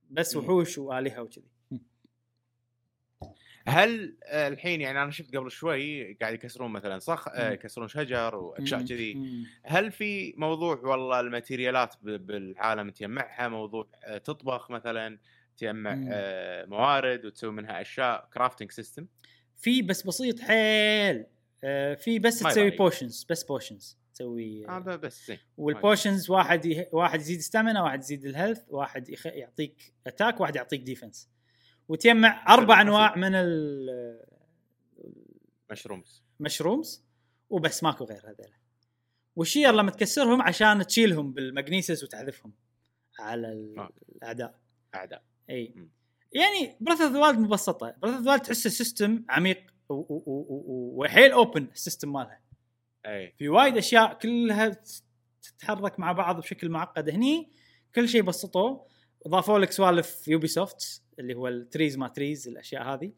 بس. 0.10 0.36
وحوش 0.36 0.78
وآلهة 0.78 1.22
وكذي 1.22 1.60
هل 3.68 4.18
الحين 4.24 4.82
يعني 4.82 5.04
أنا 5.04 5.12
شفت 5.12 5.36
قبل 5.36 5.52
شوي 5.52 6.14
قاعد 6.14 6.34
يكسرون 6.34 6.72
مثلا 6.72 7.00
صخ 7.00 7.28
آه،. 7.28 7.52
يكسرون 7.52 7.88
شجر 7.88 8.36
واشياء. 8.36 8.82
كذي. 8.86 9.18
هل 9.64 9.92
في 9.92 10.34
موضوع 10.38 10.76
والله 10.76 11.20
الماتيريالات 11.20 11.96
بالعالم 12.02 12.90
تجمعها 12.90 13.48
موضوع 13.48 13.88
آه، 14.04 14.18
تطبخ 14.18 14.72
مثلا 14.72 15.20
تجمع. 15.58 16.06
آه، 16.10 16.66
موارد 16.66 17.26
وتسوي 17.26 17.52
منها 17.52 17.82
أشياء 17.82 18.30
crafting 18.34 18.72
system 18.72 19.08
في 19.56 19.82
بس 19.82 20.08
بسيط 20.08 20.40
حيل 20.40 21.26
آه 21.64 21.96
في 21.96 22.20
بس 22.20 22.40
تسوي. 22.40 22.70
potions 22.70 23.26
بس 23.30 23.44
potions 23.44 23.98
تسوي 24.14 24.68
آه 24.70 24.80
ب- 24.80 25.02
بس 25.02 25.28
زين 25.28 25.38
وال 25.58 25.74
potions 25.74 26.30
واحد 26.30 26.66
يه... 26.66 26.90
واحد 26.94 27.20
يزيد 27.20 27.40
stamina 27.40 27.84
واحد 27.84 28.00
يزيد 28.00 28.26
ال 28.26 28.31
health 28.31 28.62
واحد 28.70 29.10
يخ... 29.10 29.26
يعطيك 29.26 29.94
attack 30.08 30.40
واحد 30.40 30.56
يعطيك 30.56 30.82
defense 30.82 31.30
وتجمع 31.88 32.54
أربع. 32.54 32.82
أنواع 32.82 33.16
من 33.16 33.32
mushrooms 35.72 36.24
ال 36.40 36.46
mushrooms 36.46 37.04
وبس 37.50 37.84
ماكو 37.84 38.04
غير 38.06 38.22
هذول 38.26 38.54
والشجر 39.36 39.72
لما 39.72 39.92
تكسرهم 39.92 40.42
عشان 40.42 40.86
تشيلهم 40.88 41.32
بال 41.34 41.48
Magnesis 41.48 42.04
وتحذفهم 42.04 42.54
على 43.20 43.52
ال- 43.52 43.80
آه. 43.80 43.90
الأعداء 44.16 44.60
أعداء 44.96 45.24
إي. 45.50 45.74
يعني 46.32 46.76
Breath 46.82 47.04
of 47.06 47.14
the 47.14 47.32
مبسطة 47.32 47.96
Breath 48.02 48.18
of 48.18 48.26
the 48.26 48.38
تحسه 48.38 48.70
system 48.70 49.26
عميق 49.30 49.74
وحيل 49.90 51.32
open 51.32 51.64
ال 51.74 51.80
system 51.80 52.14
مالها. 52.14 52.40
أي. 53.06 53.34
في 53.38 53.50
وايد 53.50 53.78
أشياء 53.78 54.14
كلها 54.14 54.78
تتحرك 55.42 56.00
مع 56.00 56.12
بعض 56.12 56.40
بشكل 56.40 56.70
معقد 56.70 57.10
هني. 57.10 57.50
كل 57.96 58.10
شيء 58.10 58.22
بسطوه. 58.22 58.86
ضافوا 59.28 59.60
لك 59.60 59.72
سوالف 59.72 60.28
Ubisoft 60.28 61.02
اللي 61.20 61.34
هو 61.34 61.48
التريز 61.48 61.98
ما 61.98 62.08
تريز 62.08 62.48
الأشياء 62.48 62.84
هذه. 62.84 63.12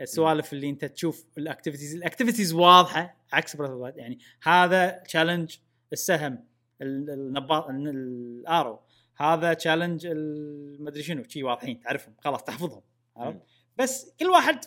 السوالف 0.00 0.52
اللي 0.52 0.70
أنت 0.70 0.84
تشوف 0.84 1.26
ال 1.38 1.43
activities 1.43 1.94
ال 1.94 1.99
activities 1.99 2.52
واضحة 2.52 3.16
عكس. 3.32 3.56
يعني 3.96 4.18
هذا 4.42 4.90
challenge 4.90 5.56
السهم 5.92 6.44
ال- 6.82 7.10
النباط 7.10 7.68
ال- 7.68 7.88
ال 7.88 8.03
arrow 8.03 8.80
هذا 9.16 9.54
challenge 9.54 10.06
المدري 10.06 11.02
شنو. 11.02 11.22
شي 11.28 11.42
واضحين 11.42 11.80
تعرفهم. 11.80 12.14
خلاص 12.18 12.44
تحفظهم. 12.44 12.82
عرفت. 13.16 13.40
بس 13.76 14.14
كل 14.20 14.26
واحد 14.26 14.64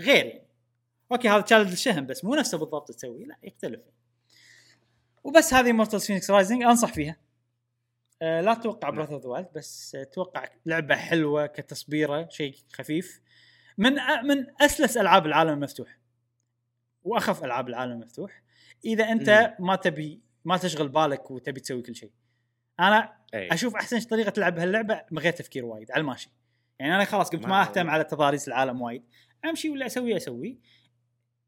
غير 0.00 0.26
يعني 0.26 0.43
أوكي 1.14 1.28
هذا 1.28 1.40
challenge 1.40 1.72
السهم 1.72 2.06
بس 2.06 2.24
مو 2.24 2.34
نفسه 2.34 2.58
بالضبط 2.58 2.88
تسوي 2.88 3.24
لا 3.24 3.36
يختلف. 3.42 3.80
وبس 5.24 5.54
هذه 5.54 5.72
Immortals 5.72 6.06
Fenyx 6.06 6.30
Rising 6.30 6.62
أنصح 6.62 6.92
فيها. 6.92 7.16
آه 8.22 8.40
لا 8.40 8.54
تتوقع 8.54 8.88
نعم. 8.88 8.96
Breath 8.96 9.10
of 9.10 9.22
the 9.22 9.28
Wild 9.28 9.48
بس 9.54 9.94
آه، 9.94 10.04
توقع 10.04 10.44
لعبة 10.66 10.96
حلوة 10.96 11.46
كتصبيرة 11.46 12.28
شيء 12.28 12.54
خفيف. 12.72 13.20
من 13.78 13.98
أ- 13.98 14.24
من 14.24 14.46
أسلس 14.60 14.96
ألعاب 14.96 15.26
العالم 15.26 15.50
المفتوح. 15.52 15.98
وأخف 17.02 17.44
ألعاب 17.44 17.68
العالم 17.68 17.92
المفتوح. 17.92 18.42
إذا 18.84 19.04
أنت 19.04 19.56
ما 19.58 19.76
تبي 19.76 20.20
ما 20.44 20.56
تشغل 20.56 20.88
بالك 20.88 21.30
وتبي 21.30 21.60
تسوي 21.60 21.82
كل 21.82 21.96
شيء. 21.96 22.10
أنا 22.80 23.16
أي. 23.34 23.48
أشوف 23.52 23.74
أحسن 23.76 24.00
طريقة 24.00 24.30
تلعب 24.30 24.58
هاللعبة 24.58 25.02
من 25.10 25.18
غير 25.18 25.32
تفكير 25.32 25.64
وايد 25.64 25.90
على 25.90 26.00
الماشي. 26.00 26.30
يعني 26.78 26.94
أنا 26.94 27.04
خلاص 27.04 27.34
ما- 27.34 27.40
ما 27.48 27.62
أهتم 27.62 27.90
على 27.90 28.04
تضاريس 28.04 28.48
العالم 28.48 28.82
وايد. 28.82 29.04
أمشي 29.44 29.70
ولا 29.70 29.86
أسوي 29.86 30.16
أسوي. 30.16 30.58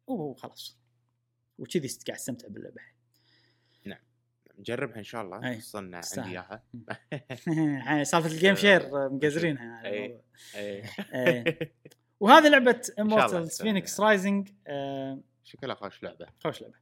وخلاص 0.07 0.79
وكذي 1.59 1.89
قاعد 2.07 2.19
استمتع 2.19 2.49
باللعبة 2.49 2.97
نجربها 4.59 4.99
إن 4.99 5.05
شاء 5.05 5.23
الله 5.23 5.49
أي. 5.49 5.61
خصوصا 5.61 5.79
عندي. 5.79 6.31
إياها 6.31 6.63
سالفة 8.05 8.27
الجيم 8.29 8.55
شير 8.65 8.91
مقزرينها. 9.15 9.89
الموضوع. 9.89 10.23
اي 10.55 10.83
إيه. 11.15 11.75
وهذه 12.21 12.49
لعبة 12.49 12.73
تستاهل 12.73 13.51
فينيكس 13.51 13.99
يعني. 13.99 14.11
رايزنج 14.11 14.49
شكلها 15.45 15.75
خوش 15.75 16.03
لعبة 16.03 16.27
خوش 16.45 16.63
لعبة 16.63 16.75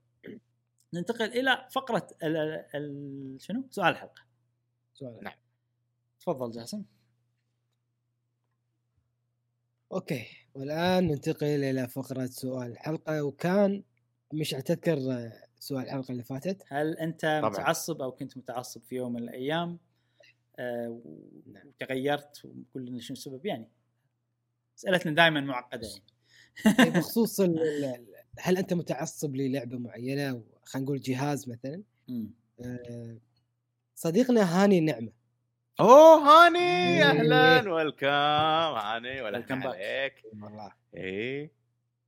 ننتقل 0.95 1.25
إلى 1.25 1.69
فقرة 1.71 2.07
ال 2.23 2.37
ال 2.37 2.65
ال 2.75 3.37
شنو؟ 3.41 3.67
سؤال 3.71 3.89
الحلقة 3.93 4.23
سؤال. 4.95 5.25
نعم. 5.25 5.35
تفضل 6.21 6.51
جاسم 6.51 6.85
أوكي 9.95 10.27
والآن 10.55 11.07
ننتقل 11.07 11.47
إلى 11.47 11.89
فقرة 11.89 12.27
سؤال 12.27 12.71
الحلقة 12.73 13.23
وكان 13.23 13.83
مش 14.33 14.55
أتذكر 14.55 14.99
سؤال 15.59 15.85
الحلقة 15.85 16.13
اللي 16.13 16.23
فاتت 16.23 16.63
هل 16.69 16.99
أنت 16.99 17.21
طبعاً. 17.43 17.51
متعصب 17.51 18.03
أو 18.03 18.13
كنت 18.13 18.37
متعصب 18.37 18.83
في 18.83 18.95
يوم 18.97 19.13
من 19.13 19.23
الأيام 19.23 19.79
آه، 20.59 21.01
نعم. 21.47 21.67
وتغيرت 21.69 22.45
وقول 22.45 22.87
لنا 22.87 23.01
شنو 23.01 23.17
السبب 23.17 23.47
يعني 23.47 23.69
اسئلتنا 24.79 25.13
دائما 25.15 25.41
معقدة 25.41 25.89
يعني 25.89 26.05
إيه، 26.81 26.91
بخصوص 27.01 27.41
هل 28.39 28.59
أنت 28.59 28.75
متعصب 28.75 29.37
للعبة 29.37 29.79
معينة 29.79 30.43
خلينا 30.65 30.85
نقول 30.87 31.01
جهاز 31.01 31.49
مثلا. 31.49 31.83
آه، 32.65 33.19
صديقنا 33.95 34.65
هاني 34.65 34.81
نعمة 34.81 35.13
أوه 35.81 36.19
هاني. 36.19 37.03
أهلا 37.03 37.73
welcome 37.73 38.07
هاني 38.07 39.21
back. 39.63 39.67
عليك 39.67 40.15
والله. 40.33 40.73
اي 40.97 41.51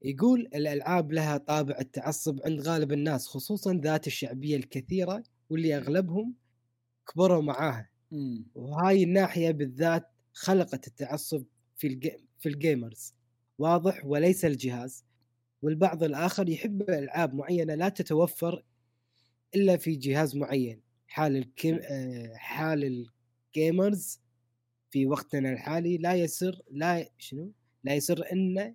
يقول 0.03 0.41
الألعاب 0.41 1.13
لها 1.13 1.37
طابع 1.37 1.79
التعصب 1.81 2.41
عند 2.45 2.61
غالب 2.61 2.93
الناس 2.93 3.27
خصوصا 3.27 3.75
ذات 3.75 4.07
الشعبية 4.07 4.57
الكثيرة 4.57 5.23
واللي 5.51 5.77
أغلبهم 5.77 6.35
كبروا 7.13 7.43
معاها. 7.43 7.91
وهاي 8.55 9.03
الناحية 9.03 9.51
بالذات 9.51 10.11
خلقت 10.33 10.87
التعصب 10.87 11.45
في 11.77 11.87
الجي... 11.87 12.17
في 12.39 12.49
ال 12.49 12.58
gamers 12.58 13.15
واضح 13.59 14.05
وليس 14.05 14.45
الجهاز. 14.45 15.05
والبعض 15.63 16.03
الآخر 16.03 16.49
يحب 16.49 16.91
ألعاب 16.91 17.35
معينة 17.35 17.75
لا 17.75 17.89
تتوفر 17.89 18.65
إلا 19.55 19.77
في 19.77 19.97
جهاز 19.97 20.37
معين. 20.37 20.83
حال 21.09 21.37
الكيم... 21.37 21.81
آه، 21.91 22.35
حال 22.35 23.07
ال 23.57 23.66
gamers 23.66 24.21
في 24.91 25.07
وقتنا 25.07 25.53
الحالي 25.53 25.97
لا 25.99 26.15
يسر 26.15 26.63
لا 26.71 27.09
شنو 27.19 27.53
لا 27.85 27.95
يسر 27.95 28.33
ان 28.33 28.75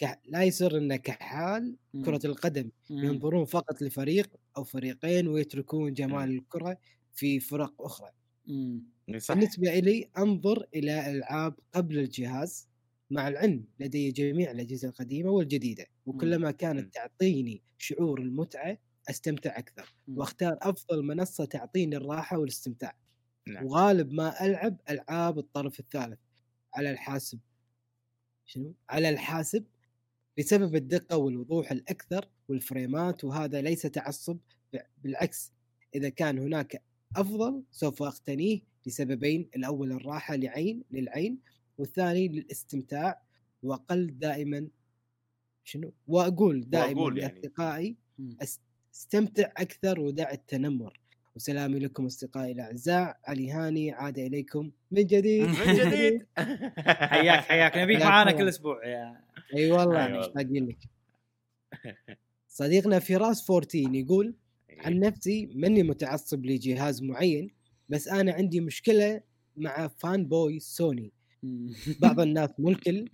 ك... 0.00 0.18
لا 0.26 0.42
يسر 0.42 0.78
ان 0.78 0.96
كحال 0.96 1.76
مم. 1.94 2.04
كرة 2.04 2.20
القدم 2.24 2.70
مم. 2.90 3.04
ينظرون 3.04 3.44
فقط 3.44 3.82
لفريق 3.82 4.36
أو 4.56 4.64
فريقين 4.64 5.28
ويتركون 5.28 5.92
جمال 5.94 6.30
مم. 6.32 6.38
الكرة 6.38 6.78
في 7.12 7.40
فرق 7.40 7.82
أخرى 7.82 8.10
مم. 8.46 8.82
صح 9.18 9.34
بالنسبة 9.34 9.78
إلي 9.78 10.10
أنظر 10.18 10.66
إلى 10.74 11.10
ألعاب 11.10 11.54
قبل 11.74 11.98
الجهاز 11.98 12.68
مع 13.10 13.28
العلم 13.28 13.64
لدي 13.80 14.10
جميع 14.10 14.50
الأجهزة 14.50 14.88
القديمة 14.88 15.30
والجديدة 15.30 15.86
وكلما. 16.06 16.50
كانت 16.50 16.94
تعطيني 16.94 17.62
شعور 17.78 18.20
المتعة 18.20 18.78
أستمتع 19.10 19.58
أكثر 19.58 19.94
مم. 20.08 20.18
وأختار 20.18 20.58
أفضل 20.62 21.02
منصة 21.02 21.44
تعطيني 21.44 21.96
الراحة 21.96 22.38
والاستمتاع 22.38 22.96
نعم. 23.48 23.64
وغالب 23.66 24.12
ما 24.12 24.44
ألعب 24.46 24.76
ألعاب 24.90 25.38
الطرف 25.38 25.80
الثالث 25.80 26.18
على 26.74 26.90
الحاسب 26.90 27.38
شنو؟ 28.46 28.74
على 28.90 29.08
الحاسب 29.08 29.64
بسبب 30.38 30.74
الدقة 30.76 31.16
والوضوح 31.16 31.70
الأكثر 31.72 32.28
والفريمات 32.48 33.24
وهذا 33.24 33.60
ليس 33.60 33.82
تعصب 33.82 34.38
بالعكس 34.98 35.52
إذا 35.94 36.08
كان 36.08 36.38
هناك 36.38 36.82
أفضل 37.16 37.62
سوف 37.70 38.02
أقتنيه 38.02 38.60
لسببين 38.86 39.50
الأول 39.56 39.92
الراحة 39.92 40.36
لعين 40.36 40.84
للعين 40.90 41.38
والثاني 41.78 42.28
للاستمتاع 42.28 43.22
وأقل 43.62 44.18
دائما 44.18 44.68
شنو 45.64 45.92
وأقول 46.06 46.70
دائما 46.70 47.00
وأقول 47.00 47.18
يعني. 47.18 47.34
لأصدقائي 47.34 47.96
مم. 48.18 48.36
أس- 48.44 48.58
استمتع 48.94 49.52
أكثر 49.56 50.00
ودع 50.00 50.30
التنمر 50.32 51.00
وسلامي 51.38 51.78
لكم 51.78 52.06
أصدقائي 52.06 52.52
الأعزاء 52.52 53.16
علي 53.26 53.50
هاني 53.50 53.92
عاد 53.92 54.18
إليكم 54.18 54.70
من 54.90 55.06
جديد 55.06 55.42
من 55.66 55.74
جديد 55.74 56.26
حياك 57.12 57.40
حياك 57.40 57.76
نبيك 57.78 58.00
معانا. 58.02 58.32
كل 58.32 58.48
أسبوع 58.48 58.86
يا 58.86 59.20
أي 59.54 59.70
والله. 59.72 60.18
مشتاقين 60.18 60.66
لك 60.68 60.78
صديقنا 62.48 62.98
فراس 62.98 63.50
14 63.50 63.78
يقول 63.94 64.34
إيه. 64.70 64.80
عن 64.82 64.98
نفسي 64.98 65.46
ماني 65.54 65.82
متعصب 65.82 66.46
لجهاز 66.46 67.02
معين 67.02 67.50
بس 67.88 68.08
أنا 68.08 68.32
عندي 68.32 68.60
مشكلة 68.60 69.20
مع 69.56 69.88
fanboy 69.88 70.60
Sony. 70.60 71.12
بعض 72.02 72.20
الناس 72.20 72.50
مو 72.58 72.68
الكل 72.70 73.08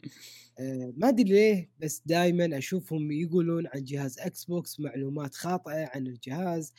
آه، 0.61 0.93
ما 0.97 1.09
أدري 1.09 1.25
ليه 1.25 1.71
بس 1.81 2.03
دائما 2.07 2.59
أشوفهم 2.59 3.13
يقولون 3.13 3.67
عن 3.67 3.85
جهاز 3.85 4.19
Xbox 4.19 4.81
معلومات 4.81 5.35
خاطئة 5.35 5.91
عن 5.95 6.07
الجهاز 6.07 6.73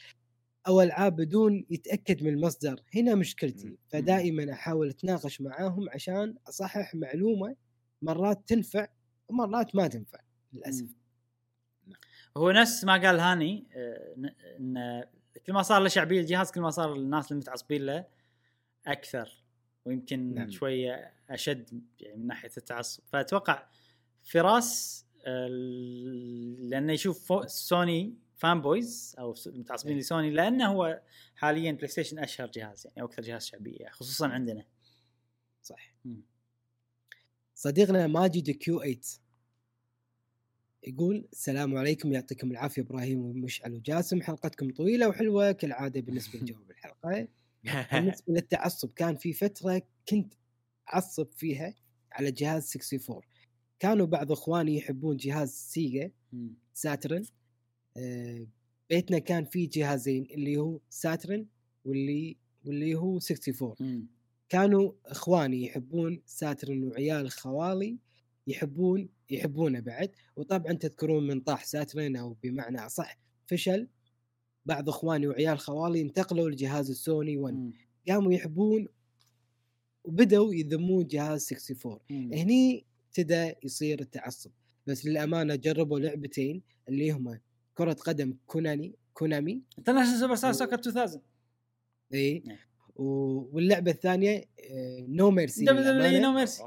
أو 0.67 0.81
ألعاب 0.81 1.15
بدون 1.15 1.65
يتأكد 1.69 2.23
من 2.23 2.29
المصدر. 2.29 2.81
هنا 2.95 3.15
مشكلتي. 3.15 3.77
فدائما 3.87 4.53
أحاول 4.53 4.89
أتناقش 4.89 5.41
معاهم 5.41 5.89
عشان 5.89 6.35
أصحح 6.47 6.95
معلومة 6.95 7.55
مرات 8.01 8.49
تنفع 8.49 8.87
ومرات 9.27 9.75
ما 9.75 9.87
تنفع 9.87 10.19
للأسف. 10.53 10.89
هو 12.37 12.51
نفس 12.51 12.83
ما 12.83 12.93
قال 12.93 13.19
هاني 13.19 13.67
آه، 13.75 14.15
إن 14.59 15.03
كل 15.45 15.53
ما 15.53 15.61
صار 15.61 15.81
له 15.81 15.87
شعبية 15.87 16.21
الجهاز 16.21 16.51
كل 16.51 16.61
ما 16.61 16.69
صار 16.69 16.93
الناس 16.93 17.31
المتعصبين 17.31 17.85
له 17.85 18.05
أكثر 18.87 19.43
ويمكن 19.85 20.33
نعم. 20.33 20.49
شوية 20.49 21.13
أشد 21.29 21.83
يعني 21.99 22.17
من 22.17 22.27
ناحية 22.27 22.51
التعصب. 22.57 23.03
فأتوقع 23.05 23.67
فراس 24.23 25.01
آه، 25.25 25.47
لأنه 26.59 26.93
يشوف 26.93 27.49
Sony 27.51 28.15
fanboys 28.37 29.15
أو 29.19 29.35
متعصبين 29.45 29.97
لسوني 29.97 30.29
لأنه 30.29 30.65
هو 30.71 31.01
حاليا 31.35 31.71
PlayStation 31.71 32.19
أشهر 32.19 32.47
جهاز 32.47 32.85
يعني 32.87 33.01
أو 33.01 33.05
أكثر 33.05 33.21
جهاز 33.21 33.45
شعبية 33.45 33.89
خصوصا 33.89 34.27
عندنا. 34.27 34.65
صح. 35.63 35.93
مم. 36.05 36.21
صديقنا 37.55 38.07
ماجد 38.07 38.49
Q8 38.51 38.99
يقول 40.87 41.27
السلام 41.31 41.77
عليكم 41.77 42.13
يعطيكم 42.13 42.51
العافية 42.51 42.81
إبراهيم 42.81 43.19
ومشعل 43.19 43.73
وجاسم 43.73 44.21
حلقتكم 44.21 44.71
طويلة 44.73 45.07
وحلوة 45.07 45.51
كالعادة 45.51 46.01
بالنسبة 46.01 46.39
لجواب 46.39 46.69
الحلقة. 46.71 47.27
بالنسبة 47.91 48.33
للتعصب 48.33 48.89
كان 48.95 49.15
في 49.15 49.33
فترة 49.33 49.81
كنت 50.09 50.33
أعصب 50.93 51.31
فيها 51.31 51.73
على 52.11 52.31
جهاز 52.31 52.77
64 52.77 53.21
كانوا 53.79 54.05
بعض 54.05 54.31
إخواني 54.31 54.77
يحبون 54.77 55.17
جهاز 55.17 55.49
Sega. 55.49 56.11
Saturn. 56.73 57.23
بيتنا 58.89 59.19
كان 59.19 59.45
فيه 59.45 59.69
جهازين 59.69 60.27
اللي 60.31 60.57
هو 60.57 60.79
Saturn 60.89 61.47
واللي 61.85 62.37
واللي 62.65 62.95
هو 62.95 63.19
64 63.31 63.75
مم. 63.79 64.07
كانوا 64.49 64.91
إخواني 65.05 65.65
يحبون 65.65 66.21
Saturn 66.25 66.83
وعيال 66.83 67.31
خوالي 67.31 67.97
يحبون 68.47 69.09
يحبونه 69.29 69.79
بعد 69.79 70.11
وطبعا 70.35 70.73
تذكرون 70.73 71.27
من 71.27 71.41
طاح 71.41 71.65
Saturn 71.65 72.15
أو 72.15 72.37
بمعنى 72.43 72.85
أصح 72.85 73.17
فشل 73.47 73.87
بعض 74.65 74.89
إخواني 74.89 75.27
وعيال 75.27 75.59
خوالي 75.59 76.01
انتقلوا 76.01 76.49
لجهاز 76.49 76.89
السوني 76.89 77.37
1 77.37 77.53
مم. 77.53 77.73
قاموا 78.07 78.33
يحبون 78.33 78.87
وبدأوا 80.03 80.53
يذمون 80.53 81.07
جهاز 81.07 81.53
64 81.53 81.99
مم. 82.09 82.33
هني 82.33 82.85
ابتدى 83.07 83.53
يصير 83.63 84.01
التعصب 84.01 84.51
بس 84.87 85.05
للأمانة 85.05 85.55
جربوا 85.55 85.99
لعبتين 85.99 86.61
اللي 86.89 87.11
هما 87.11 87.39
كرة 87.75 87.93
قدم 87.93 88.37
كوناني 88.45 88.95
Konami. 89.13 89.61
International 89.79 90.19
Superstar 90.19 90.51
Soccer 90.51 90.79
2000 90.79 91.21
إي. 92.13 92.43
نعم. 92.45 92.57
واللعبة 92.95 93.91
الثانية 93.91 94.43
No 95.07 95.31
Mercy 95.31 95.65
WW. 95.65 95.83
No 95.83 96.33
Mercy 96.33 96.63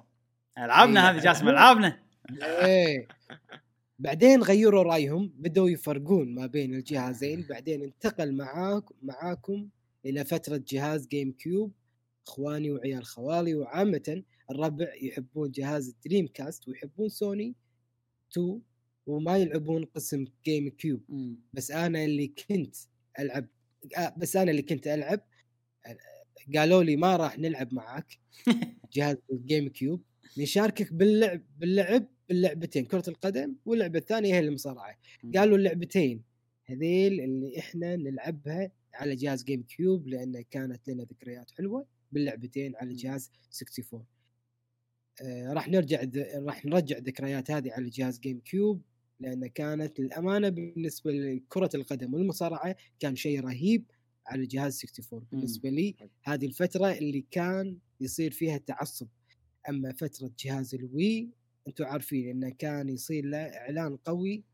العابنا 0.59 1.11
إيه. 1.11 1.17
هذه 1.17 1.25
جاسم 1.25 1.49
العابنا 1.49 2.03
إيه 2.43 3.09
بعدين 3.99 4.43
غيروا 4.43 4.83
رأيهم 4.83 5.33
بدأوا 5.37 5.71
يفرقون 5.71 6.35
ما 6.35 6.47
بين 6.47 6.75
الجهازين. 6.75 7.47
بعدين 7.51 7.83
انتقل 7.83 8.33
معاك 8.33 8.85
معاكم 9.03 9.69
إلى 10.07 10.25
فترة 10.25 10.63
جهاز 10.69 11.07
GameCube 11.07 11.73
إخواني 12.27 12.71
وعيال 12.71 13.05
خوالي 13.05 13.55
وعامة 13.55 14.23
الربع 14.51 14.95
يحبون 15.03 15.51
جهاز 15.51 15.95
Dreamcast 16.05 16.69
ويحبون 16.69 17.09
سوني 17.09 17.55
2 18.33 18.61
وما 19.09 19.39
يلعبون 19.39 19.85
قسم 19.85 20.25
GameCube. 20.45 21.01
بس 21.53 21.71
أنا 21.71 22.05
اللي 22.05 22.27
كنت 22.27 22.77
ألعب 23.19 23.47
آه، 23.97 24.15
بس 24.17 24.37
أنا 24.37 24.51
اللي 24.51 24.63
كنت 24.63 24.87
ألعب 24.87 25.21
آه، 25.87 25.97
قالوا 26.57 26.83
لي 26.83 26.97
ما 26.97 27.17
راح 27.17 27.39
نلعب 27.39 27.75
معاك 27.75 28.19
جهاز 28.95 29.17
ال 29.33 29.69
GameCube 29.69 30.03
نشاركك 30.39 30.93
باللعب 30.93 31.43
باللعب 31.59 32.09
باللعبتين 32.29 32.85
كرة 32.85 33.05
القدم 33.09 33.57
واللعبة 33.67 33.99
الثانية 33.99 34.35
هي 34.35 34.39
المصارعة 34.39 34.99
قالوا 35.37 35.57
اللعبتين 35.59 36.23
هذيل 36.65 37.21
اللي 37.21 37.59
إحنا 37.59 37.97
نلعبها 37.97 38.71
على 38.95 39.15
جهاز 39.17 39.45
GameCube 39.45 40.09
لأن 40.09 40.45
كانت 40.51 40.89
لنا 40.89 41.03
ذكريات 41.03 41.51
حلوة 41.51 41.87
باللعبتين 42.13 42.77
على. 42.77 42.95
جهاز 42.95 43.31
64 43.63 44.05
آه 45.23 45.53
راح 45.53 45.69
نرجع. 45.69 46.03
راح 46.35 46.65
نرجع 46.65 46.99
الذكريات 46.99 47.51
هذه 47.51 47.73
على 47.73 47.89
جهاز 47.89 48.21
GameCube 48.21 48.83
لأن 49.21 49.47
كانت 49.47 50.01
للأمانة 50.01 50.49
بالنسبة 50.49 51.13
لكرة 51.13 51.71
القدم 51.75 52.15
والمصارعة 52.15 52.77
كان 53.01 53.17
شيء 53.17 53.41
رهيب 53.41 53.85
على 54.27 54.47
جهاز 54.47 54.85
64 54.85 55.27
بالنسبة 55.33 55.71
لي 55.71 55.97
هذه 56.25 56.47
الفترة 56.47 56.93
اللي 56.93 57.25
كان 57.31 57.79
يصير 58.01 58.31
فيها 58.31 58.59
تعصب. 58.59 59.09
أما 59.69 59.93
فترة 59.93 60.31
جهاز 60.39 60.75
ال 60.75 60.88
Wii 60.88 61.29
أنتم 61.69 61.85
عارفين 61.85 62.31
انه 62.31 62.51
كان 62.51 62.89
يصير 62.89 63.25
له 63.25 63.39
إعلان 63.39 63.97
قوي 63.97 64.45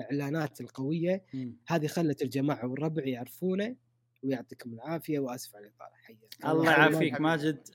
إعلانات 0.00 0.60
القوية. 0.60 1.24
مم. 1.34 1.56
هذه 1.68 1.86
خلت 1.86 2.22
الجماعة 2.22 2.66
والربع 2.66 3.04
يعرفونه 3.06 3.76
ويعطيكم 4.22 4.72
العافية 4.72 5.18
وآسف 5.18 5.56
على 5.56 5.66
الإطالة. 5.66 5.90
حياك 6.02 6.18
الله. 6.44 6.70
يعافيك. 6.70 7.20
ماجد. 7.20 7.68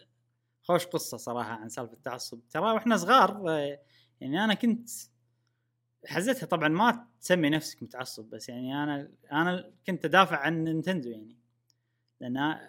خوش 0.61 0.85
قصة 0.85 1.17
صراحة 1.17 1.51
عن 1.51 1.69
سالفة 1.69 1.93
التعصب. 1.93 2.40
ترى 2.49 2.72
وإحنا 2.74 2.98
صغار 2.98 3.49
آه، 3.49 3.80
يعني 4.22 4.43
أنا 4.43 4.53
كنت 4.53 4.90
حزتها 6.08 6.45
طبعا 6.48 6.67
ما 6.67 7.08
تسمي 7.22 7.50
نفسك 7.50 7.84
متعصب 7.84 8.25
بس 8.30 8.50
يعني 8.50 8.84
أنا 8.84 9.11
أنا 9.32 9.72
كنت 9.88 10.06
أدافع 10.06 10.38
عن 10.38 10.64
Nintendo 10.64 11.09
يعني. 11.09 11.38
لأن 12.19 12.59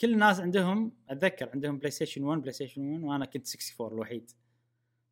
كل 0.00 0.12
الناس 0.12 0.40
عندهم 0.40 0.92
أتذكر 1.08 1.50
عندهم 1.54 1.78
PlayStation 1.78 2.22
1 2.24 2.40
PlayStation 2.40 2.80
1 2.92 3.02
وأنا 3.02 3.24
كنت 3.24 3.46
64 3.48 3.92
الوحيد. 3.92 4.30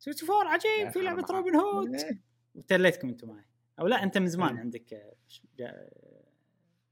64 0.07 0.47
عجيب 0.47 0.89
في 0.89 0.99
لعبة. 0.99 1.25
روبن 1.29 1.55
هود 1.55 1.95
إيه، 1.95 2.21
وتليتكم 2.55 3.07
أنتم 3.09 3.27
معي. 3.27 3.45
أو 3.79 3.87
لا 3.87 4.03
أنت 4.03 4.17
من 4.17 4.27
زمان 4.27 4.53
مم. 4.53 4.59
عندك 4.59 4.93
آه، 4.93 5.13
مش 5.27 5.41
جا- 5.57 5.89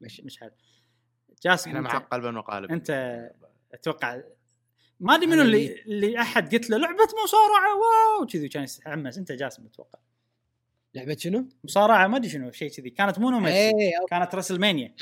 مش 0.02 0.22
مش 0.22 0.42
عارف 0.44 0.54
جاسم 1.44 1.70
إحنا 1.70 1.82
مع 1.82 1.98
قلبا 1.98 2.38
وقالب 2.40 2.72
أنت 2.72 2.90
أتوقع 3.74 4.22
ما 5.00 5.16
أدري 5.16 5.28
منو 5.28 5.42
اللي 5.42 5.82
اللي 5.82 6.22
أحد 6.22 6.56
قلت 6.56 6.70
له 6.70 6.78
لعبة 6.78 7.08
مصارعة 7.24 7.76
واو 7.78 8.26
كذي 8.28 8.50
كان 8.50 8.64
يتحمس 8.64 9.18
أنت 9.18 9.32
جاسم 9.32 9.66
أتوقع. 9.66 10.00
لعبة 10.98 11.16
شنو؟ 11.20 11.50
مصارعة 11.64 12.08
ما 12.08 12.18
أدري 12.18 12.30
شنو 12.30 12.52
شيء 12.52 12.70
كذي. 12.72 12.90
كانت 12.90 13.20
مو 13.20 13.30
نوميد 13.30 13.54
إيه 13.54 13.72
كانت 14.10 14.36
راسل 14.36 14.60
مانيا 14.60 14.96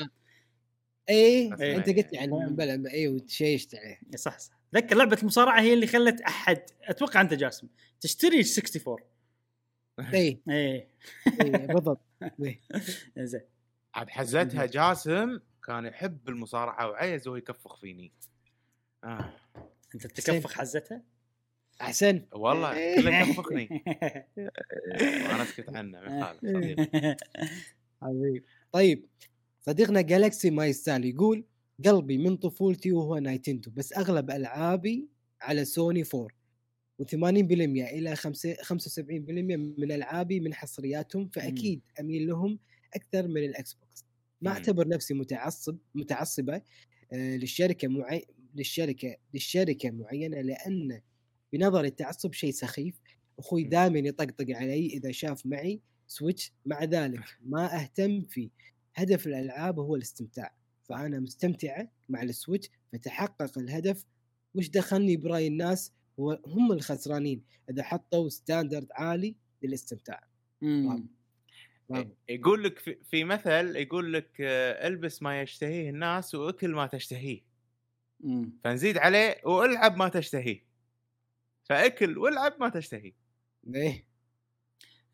إيه 1.08 1.60
إيه. 1.60 1.76
أنت 1.76 1.90
قلت 1.90 2.12
لي 2.12 2.18
عنها 2.18 2.48
مم. 2.48 2.56
بلا 2.56 2.90
إيه 2.90 3.08
وتشيشت 3.08 3.74
عليه 3.74 4.00
صح 4.16 4.38
صح. 4.38 4.58
ذكر 4.74 4.96
لعبة 4.96 5.18
المصارعة 5.22 5.60
هي 5.60 5.72
اللي 5.72 5.86
خلت 5.86 6.20
أحد 6.20 6.62
أتوقع 6.82 7.20
أنت 7.20 7.34
جاسم 7.34 7.68
تشتري 8.00 8.40
ال 8.40 8.44
64 8.58 8.98
إيه. 10.14 10.40
إيه. 10.48 10.88
إيه، 11.42 11.66
بالضبط. 11.66 12.00
إيه. 12.22 12.60
زين 13.18 13.40
عاد 13.94 14.10
حزتها 14.10 14.66
جاسم 14.66 15.38
كان 15.66 15.84
يحب 15.84 16.28
المصارعة 16.28 16.88
وعيز 16.88 17.28
وهو 17.28 17.36
يكفخ 17.36 17.76
فيني. 17.76 18.12
آه. 19.04 19.32
أنت 19.94 20.06
تكفخ 20.06 20.52
حزتها؟ 20.52 21.02
أحسن 21.80 22.22
والله 22.32 22.76
إيه. 22.76 22.96
كله 22.96 23.18
يكفخني 23.18 23.68
وأنا 24.36 25.42
أسكت 25.42 25.76
عنه 25.76 26.00
ما. 26.00 26.36
حبيبي 28.02 28.44
طيب 28.72 29.06
صديقنا 29.60 30.00
جالكسي 30.00 30.50
ما 30.50 30.66
يستاهل 30.66 31.04
يقول 31.04 31.44
قلبي 31.84 32.18
من 32.18 32.36
طفولتي 32.36 32.92
وهو 32.92 33.18
نايتندو 33.18 33.70
بس 33.70 33.92
أغلب 33.92 34.30
ألعابي 34.30 35.08
على 35.40 35.64
سوني 35.64 36.04
4 36.14 36.28
و80% 37.02 37.12
إلى 37.92 38.16
5 38.16 38.54
75% 38.54 39.00
من 39.78 39.92
ألعابي 39.92 40.40
من 40.40 40.54
حصرياتهم 40.54 41.28
فأكيد 41.28 41.80
أميل 42.00 42.26
لهم 42.26 42.58
أكثر 42.94 43.28
من 43.28 43.44
ال 43.44 43.74
Xbox 43.74 44.04
ما. 44.40 44.50
أعتبر 44.50 44.88
نفسي 44.88 45.14
متعصب 45.14 45.78
متعصبة 45.94 46.62
آه، 47.12 47.36
للشركة 47.36 47.88
معي... 47.88 48.26
للشركة 48.54 49.16
للشركة 49.34 49.90
معينة 49.90 50.40
لأن 50.40 51.00
بنظري 51.52 51.88
التعصب 51.88 52.32
شيء 52.32 52.50
سخيف. 52.50 53.00
أخوي. 53.38 53.64
دائما 53.64 53.98
يطقطق 53.98 54.46
علي 54.50 54.86
إذا 54.86 55.12
شاف 55.12 55.46
معي 55.46 55.80
Switch. 56.06 56.52
مع 56.66 56.84
ذلك 56.84 57.20
ما 57.52 57.80
أهتم 57.80 58.22
فيه 58.22 58.50
هدف 58.94 59.26
الألعاب 59.26 59.78
هو 59.78 59.96
الاستمتاع. 59.96 60.54
فأنا 60.84 61.20
مستمتعه 61.20 61.88
مع 62.08 62.22
ال 62.22 62.29
Switch 62.29 62.70
فتحقق 62.92 63.58
الهدف. 63.58 64.04
وش 64.54 64.68
دخلني 64.68 65.16
برأي 65.16 65.46
الناس؟ 65.46 65.92
هو 66.20 66.40
هم 66.46 66.72
الخسرانين. 66.72 67.42
إذا 67.70 67.82
حطوا 67.82 68.28
standard 68.28 68.88
عالي 68.92 69.36
للاستمتاع. 69.62 70.28
مم. 70.62 71.08
يقول 72.28 72.64
لك 72.64 72.78
في, 73.10 73.24
مثل 73.24 73.76
يقول 73.76 74.12
لك 74.12 74.40
آه، 74.40 74.88
البس 74.88 75.22
ما 75.22 75.42
يشتهيه 75.42 75.90
الناس 75.90 76.34
وأكل 76.34 76.70
ما 76.70 76.86
تشتهيه. 76.86 77.42
مم. 78.20 78.52
فنزيد 78.64 78.98
عليه 78.98 79.40
وألعب 79.44 79.96
ما 79.96 80.08
تشتهيه. 80.08 80.66
فاكل 81.68 82.18
والعب 82.18 82.54
ما 82.60 82.68
تشتهي 82.68 83.12
إيه 83.74 84.06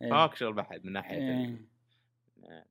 إيه. 0.03 0.15
هاك 0.15 0.37
شغل 0.37 0.53
بعد 0.53 0.85
من 0.85 0.93
ناحية 0.93 1.17
إيه. 1.17 1.45
ال- 1.45 2.65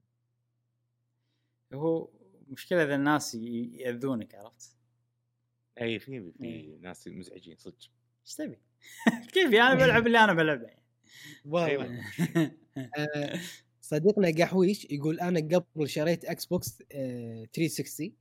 هو 1.74 2.10
مشكلة 2.48 2.84
إذا 2.84 2.96
الناس 2.96 3.36
يأذونك 3.36 4.36
عرفت؟ 4.36 4.78
اي 5.82 6.00
في 6.00 6.32
في 6.32 6.44
إيه. 6.46 6.78
ناس 6.78 7.08
مزعجين 7.08 7.56
صدق 7.58 7.76
إيش 8.26 8.36
تبي؟ 8.36 8.58
كيفي 9.34 9.62
أنا 9.62 9.74
بلعب 9.74 10.08
اللي 10.08 10.24
أنا 10.24 10.34
بلعبه 10.34 10.64
يعني. 10.68 10.84
والله 11.46 12.02
آه، 12.98 13.40
صديقنا 13.82 14.32
قحويش 14.44 14.86
يقول 14.86 15.20
أنا 15.20 15.40
قبل 15.40 15.90
شريت 15.90 16.26
Xbox 16.26 16.84
آه، 16.92 17.46
360 17.54 18.14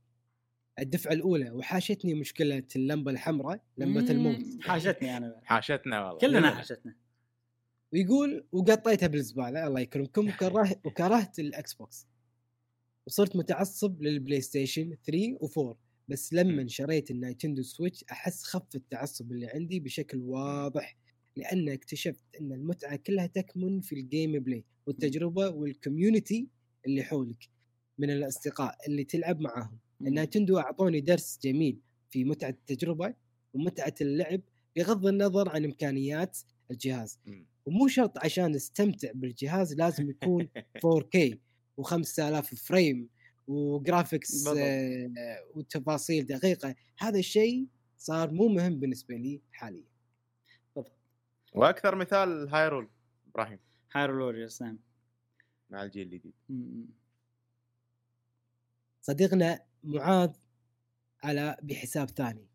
الدفعة 0.79 1.13
الأولى 1.13 1.51
وحاشتني 1.51 2.13
مشكلة 2.13 2.63
اللمبة 2.75 3.11
الحمراء 3.11 3.63
لمبة 3.77 4.11
الموت 4.11 4.37
حاشتني 4.61 5.17
أنا 5.17 5.41
حاشتنا 5.43 6.05
والله. 6.05 6.19
كلنا. 6.19 6.55
حاشتنا. 6.55 6.95
ويقول 7.93 8.45
وقطيتها 8.51 9.07
بالزبالة 9.07 9.67
الله 9.67 9.79
يكرمكم 9.79 10.27
وكره 10.29 10.81
وكرهت 10.85 11.39
ال 11.39 11.73
Xbox. 11.73 12.07
وصرت 13.07 13.35
متعصب 13.35 14.01
لل 14.01 14.41
PlayStation 14.41 14.95
3 15.05 15.37
و4 15.41 15.75
بس 16.07 16.33
لما. 16.33 16.67
شريت 16.67 17.11
ال 17.11 17.17
Nintendo 17.17 17.61
Switch 17.61 18.03
أحس 18.11 18.43
خف 18.43 18.75
التعصب 18.75 19.31
اللي 19.31 19.47
عندي 19.47 19.79
بشكل 19.79 20.17
واضح 20.17 20.97
لأن 21.37 21.69
اكتشفت 21.69 22.23
إن 22.41 22.51
المتعة 22.51 22.95
كلها 22.95 23.27
تكمن 23.27 23.81
في 23.81 23.95
ال 23.95 24.39
gameplay 24.39 24.65
والتجربة 24.85 25.49
وال 25.49 25.67
community 25.67 26.47
اللي 26.85 27.03
حولك 27.03 27.49
من 27.97 28.09
الأصدقاء 28.09 28.77
اللي 28.87 29.03
تلعب 29.03 29.39
معاهم. 29.41 29.79
ال 30.07 30.13
Nintendo 30.13 30.59
أعطوني 30.59 31.01
درس 31.01 31.39
جميل 31.43 31.79
في 32.09 32.23
متعة 32.23 32.49
التجربة 32.49 33.13
ومتعة 33.53 33.93
اللعب 34.01 34.41
بغض 34.75 35.07
النظر 35.07 35.49
عن 35.49 35.65
إمكانيات 35.65 36.37
الجهاز. 36.71 37.19
ومو 37.65 37.87
شرط 37.87 38.17
عشان 38.17 38.51
نستمتع 38.51 39.11
بالجهاز 39.13 39.73
لازم 39.73 40.09
يكون 40.09 40.49
4K 40.85 41.35
و5000 41.81 42.55
frame 42.55 43.09
و 43.47 43.57
graphics. 43.57 44.47
آه 44.47 45.09
وتفاصيل 45.55 46.25
دقيقة. 46.25 46.75
هذا 46.99 47.19
الشيء 47.19 47.67
صار 47.97 48.31
مو 48.31 48.47
مهم 48.47 48.79
بالنسبة 48.79 49.15
لي 49.15 49.41
حاليا. 49.51 49.83
وأكثر 51.53 51.95
مثال 51.95 52.49
Hyrule 52.49 52.89
إبراهيم. 53.27 53.59
Hyrule 53.93 54.21
Warriors 54.21 54.63
نعم. 54.63 54.79
مع 55.69 55.83
الجيل 55.83 56.07
الجديد. 56.07 56.33
صديقنا 59.01 59.59
معاذ 59.83 60.29
على 61.23 61.57
بحساب 61.63 62.09
ثاني 62.09 62.47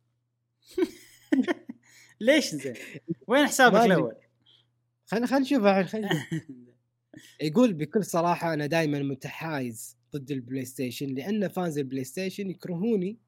ليش 2.20 2.54
زين؟ 2.54 2.74
وين 3.26 3.46
حسابك. 3.46 3.86
الأول؟ 3.86 4.14
خلينا 5.06 5.26
خلينا 5.26 5.44
نشوف 5.44 5.66
خلينا 5.92 6.26
يقول 7.40 7.72
بكل 7.72 8.04
صراحة 8.04 8.54
أنا 8.54 8.66
دائما 8.66 8.98
متحايز 8.98 9.96
ضد 10.16 10.30
ال 10.30 10.64
PlayStation 10.64 11.14
لأن 11.14 11.48
fans 11.48 11.78
ال 11.78 12.04
PlayStation 12.04 12.50
يكرهوني 12.50 13.18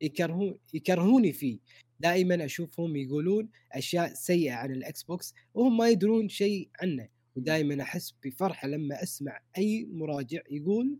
يكرهون 0.00 0.58
يكرهوني 0.74 1.32
فيه 1.32 1.58
دائما 2.00 2.44
أشوفهم 2.44 2.96
يقولون 2.96 3.48
أشياء 3.72 4.14
سيئة 4.14 4.52
عن 4.54 4.70
ال 4.70 5.02
Xbox 5.02 5.34
وهم 5.54 5.76
ما 5.76 5.88
يدرون 5.88 6.28
شيء 6.28 6.70
عنه 6.82 7.08
ودائما 7.36 7.82
أحس 7.82 8.14
بفرحة 8.24 8.68
لما 8.68 9.02
أسمع 9.02 9.40
أي 9.58 9.88
مراجع 9.90 10.40
يقول 10.50 10.98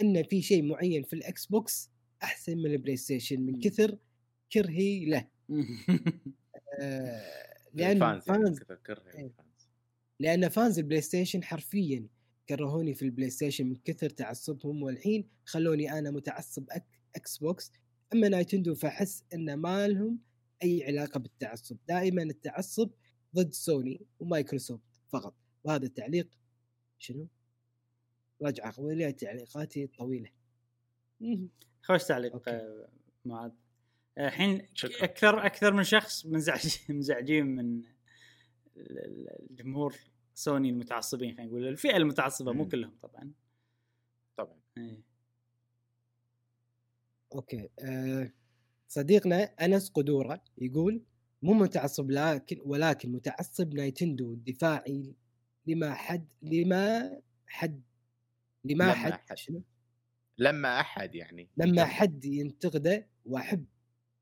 إن 0.00 0.22
في 0.22 0.42
شيء 0.42 0.62
معين 0.62 1.02
في 1.02 1.12
ال 1.12 1.46
Xbox 1.46 1.90
أحسن 2.22 2.58
من 2.58 2.66
ال 2.66 2.96
PlayStation 2.96 3.40
من 3.40 3.52
مم. 3.52 3.60
كثر 3.60 3.98
كرهي 4.52 5.04
له 5.04 5.28
آه 6.80 7.52
لأن 7.74 8.00
يعني 8.00 8.20
fans 8.20 8.60
إيه. 9.14 9.32
لأن 10.20 10.48
fans 10.48 10.78
ال 10.78 11.00
PlayStation 11.00 11.44
حرفيا 11.44 12.06
كرهوني 12.48 12.94
في 12.94 13.02
ال 13.02 13.30
PlayStation 13.30 13.66
من 13.66 13.76
كثر 13.84 14.10
تعصبهم 14.10 14.82
والحين 14.82 15.28
خلوني 15.44 15.98
أنا 15.98 16.10
متعصب 16.10 16.70
أك 16.70 16.86
Xbox 17.16 17.72
أما 18.12 18.28
Nintendo 18.28 18.74
فأحس 18.74 19.24
إن 19.34 19.54
ما 19.54 19.88
لهم 19.88 20.18
أي 20.62 20.84
علاقة 20.86 21.20
بالتعصب 21.20 21.76
دائما 21.88 22.22
التعصب 22.22 22.90
ضد 23.34 23.52
Sony 23.52 24.06
و 24.18 24.26
Microsoft 24.26 25.00
فقط 25.08 25.34
وهذا 25.64 25.86
التعليق 25.86 26.28
شنو؟ 26.98 27.28
رجعة 28.42 28.76
قوية 28.76 29.10
تعليقاتي 29.10 29.84
الطويله 29.84 30.30
مهم. 31.20 31.48
خوش 31.82 32.04
تعليق. 32.04 32.48
آه، 32.48 32.88
معاذ 33.24 33.50
الحين. 34.18 34.68
أكثر 35.00 35.46
أكثر 35.46 35.72
من 35.72 35.84
شخص 35.84 36.26
منزعج 36.26 36.76
منزعجين 36.90 37.46
من 37.46 37.82
ال- 38.76 38.98
ال- 38.98 39.50
الجمهور 39.50 39.94
سوني 40.34 40.70
المتعصبين 40.70 41.34
خلينا 41.34 41.48
نقول 41.50 41.68
الفئة 41.68 41.96
المتعصبة 41.96 42.52
مو. 42.52 42.68
كلهم 42.68 42.94
طبعا 43.02 43.32
طبعا 44.36 44.56
إيه. 44.78 45.00
أوكي 47.34 47.68
أه 47.80 48.32
صديقنا 48.88 49.42
أنس 49.42 49.90
قدورة 49.90 50.44
يقول 50.58 51.02
مو 51.42 51.52
متعصب 51.52 52.10
لكن 52.10 52.60
ولكن 52.64 53.12
متعصب 53.12 53.74
نايتندو 53.74 54.34
دفاعي 54.34 55.14
لما 55.66 55.94
حد 55.94 56.26
لما 56.42 57.10
حد 57.46 57.82
لما 58.64 58.84
لما 58.84 58.94
حد, 58.94 59.12
حد. 59.12 59.36
شنو؟ 59.36 59.62
لما 60.38 60.80
أحد 60.80 61.14
يعني 61.14 61.48
لما 61.56 61.84
حد 61.84 62.24
ينتقده 62.24 63.08
وأحب 63.24 63.64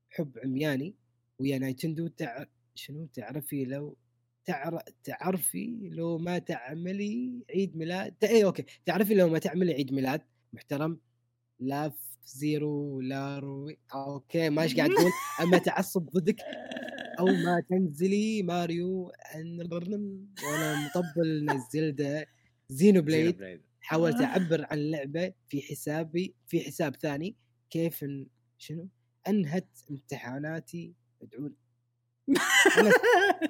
حب 0.09 0.37
عمياني 0.43 0.95
ويا 1.39 1.57
نايتندو 1.57 2.07
تع... 2.07 2.45
شنو 2.75 3.05
تعرفي 3.13 3.65
لو 3.65 3.97
تعر... 4.45 4.79
تعرفي 5.03 5.89
لو 5.91 6.17
ما 6.17 6.39
تعملي 6.39 7.43
عيد 7.49 7.77
ميلاد 7.77 8.15
اي 8.23 8.43
أوكي 8.43 8.65
تعرفي 8.85 9.13
لو 9.13 9.29
ما 9.29 9.39
تعملي 9.39 9.73
عيد 9.73 9.93
ميلاد 9.93 10.21
محترم 10.53 10.99
لا 11.59 11.91
زيرو 12.25 13.01
لا 13.01 13.39
روي 13.39 13.77
أوكي 13.93 14.49
ما 14.49 14.63
إيش 14.63 14.75
قاعد 14.75 14.89
تقول 14.89 15.11
أما 15.43 15.57
تعصب 15.57 16.09
ضدك 16.09 16.41
أو 17.19 17.25
ما 17.25 17.63
تنزلي 17.69 18.43
ماريو 18.43 19.11
أن- 19.11 19.73
وأنا 20.43 20.87
مطبل 20.87 21.45
نزلده 21.45 22.27
زينو 22.69 23.01
بليد 23.01 23.37
بليد 23.37 23.61
حاولت 23.81 24.21
آه. 24.21 24.25
أعبر 24.25 24.65
عن 24.71 24.77
اللعبة 24.77 25.33
في 25.49 25.61
حسابي 25.61 26.35
في 26.47 26.59
حساب 26.61 26.95
ثاني 26.95 27.35
كيف 27.69 28.03
إن 28.03 28.27
شنو؟ 28.57 28.87
أنهت 29.27 29.67
امتحاناتي. 29.91 30.93
ادعون 31.21 31.53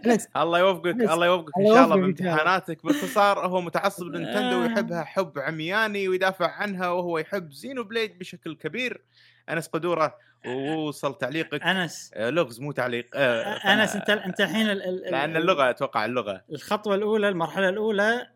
انس 0.06 0.28
الله 0.38 0.60
يوفقك. 0.60 0.86
الله 0.88 1.26
يوفقك 1.26 1.52
إن 1.58 1.66
شاء 1.66 1.76
الله 1.76 1.76
يوفقك 1.76 1.76
إن 1.76 1.76
شاء 1.76 1.84
الله. 1.86 1.96
بامتحاناتك. 1.96 2.84
باختصار 2.86 3.48
هو 3.48 3.62
متعصب 3.62 4.06
نينتندو 4.06 4.58
آه. 4.58 4.62
ويحبها 4.62 5.04
حب 5.04 5.40
عمياني 5.40 6.08
ويدافع 6.08 6.52
عنها 6.52 6.90
وهو 6.90 7.18
يحب 7.18 7.52
زينو 7.52 7.84
بليد 7.84 8.20
بشكل 8.20 8.56
كبير. 8.56 9.02
أنس 9.50 9.68
قدورة 9.68 10.18
ووصل 10.48 11.18
تعليقك. 11.18 11.62
أنس. 11.64 12.12
آه، 12.14 12.30
لغز 12.30 12.60
مو 12.60 12.72
تعليق. 12.72 13.08
آه، 13.16 13.44
أنس 13.74 13.96
أنت 13.96 14.10
أنت 14.10 14.42
الحين 14.42 14.70
ال- 14.70 14.84
ال- 14.84 15.06
ال- 15.06 15.12
لأن 15.12 15.38
اللغة 15.38 15.70
أتوقع 15.70 16.06
اللغة. 16.06 16.44
الخطوة 16.52 16.96
الأولى 16.96 17.30
المرحلة 17.30 17.70
الأولى 17.70 18.28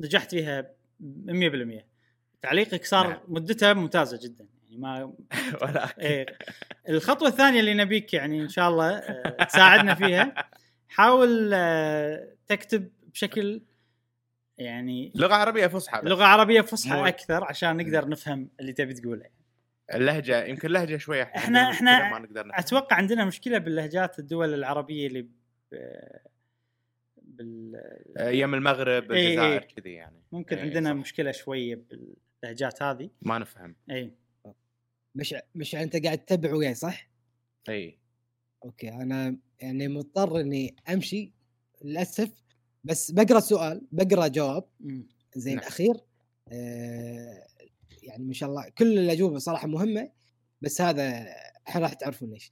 نجحت 0.00 0.30
فيها 0.30 0.70
100% 1.02 1.82
تعليقك 2.42 2.84
صار 2.84 3.08
نعم. 3.08 3.18
مدتها 3.28 3.72
ممتازة 3.72 4.18
جدا 4.22 4.46
يعني 4.64 4.76
ما 4.76 5.04
ولكن 5.62 6.00
إيه 6.00 6.26
الخطوة 6.88 7.28
الثانية 7.28 7.60
اللي 7.60 7.74
نبيك 7.74 8.14
يعني 8.14 8.42
إن 8.42 8.48
شاء 8.48 8.68
الله 8.68 8.90
آه، 8.90 9.44
تساعدنا 9.44 9.94
فيها 9.94 10.34
حاول 10.88 11.50
آه، 11.54 12.34
تكتب 12.46 12.90
بشكل 13.12 13.62
يعني 14.58 15.12
لغة 15.14 15.34
عربية 15.34 15.66
فصحى. 15.66 16.00
لغة 16.04 16.24
عربية 16.24 16.60
فصحى 16.60 17.08
أكثر 17.08 17.44
عشان 17.44 17.76
نقدر 17.76 18.08
نفهم 18.08 18.50
اللي 18.60 18.72
تبي 18.72 18.94
تقوله 18.94 19.26
اللهجة 19.94 20.44
يمكن 20.44 20.70
لهجة 20.70 20.96
شوية 20.96 21.22
إحنا 21.22 21.70
مشكلة 21.70 22.10
ما 22.10 22.18
نقدر 22.18 22.46
نفهم. 22.46 22.58
أتوقع 22.58 22.96
عندنا 22.96 23.24
مشكلة 23.24 23.58
باللهجات 23.58 24.18
الدول 24.18 24.54
العربية 24.54 25.06
اللي. 25.06 25.26
بال... 27.32 27.76
أيام 28.18 28.54
المغرب 28.54 29.12
إيه، 29.12 29.28
الجزائر 29.28 29.62
إيه. 29.62 29.68
كذي 29.68 29.92
يعني 29.92 30.22
ممكن 30.32 30.56
إيه، 30.56 30.64
عندنا 30.64 30.90
صح. 30.90 30.96
مشكلة 30.96 31.32
شوية 31.32 31.82
باللهجات 31.90 32.82
هذه 32.82 33.10
ما 33.22 33.38
نفهم 33.38 33.76
اي 33.90 34.12
مش 35.14 35.34
مش 35.54 35.74
أنت 35.74 35.96
قاعد 35.96 36.18
تتابع 36.18 36.54
وياي 36.54 36.74
صح؟ 36.74 37.10
إي 37.68 37.98
okay 38.64 38.88
أنا 38.88 39.36
يعني 39.60 39.88
مضطر 39.88 40.40
إني 40.40 40.76
أمشي 40.88 41.32
للأسف 41.84 42.42
بس 42.84 43.10
بقرأ 43.10 43.40
سؤال 43.40 43.82
بقرأ 43.92 44.28
جواب. 44.28 44.64
زين 45.36 45.56
نعم. 45.56 45.66
أخير 45.66 45.94
آه 46.48 47.46
يعني 48.02 48.24
ما 48.24 48.32
شاء 48.32 48.48
الله 48.48 48.68
كل 48.68 48.98
الاجوبه 48.98 49.38
صراحة 49.38 49.68
مهمة 49.68 50.10
بس 50.60 50.80
هذا 50.80 51.26
الحين 51.66 51.82
راح 51.82 51.92
تعرفون 51.92 52.30
ليش 52.30 52.50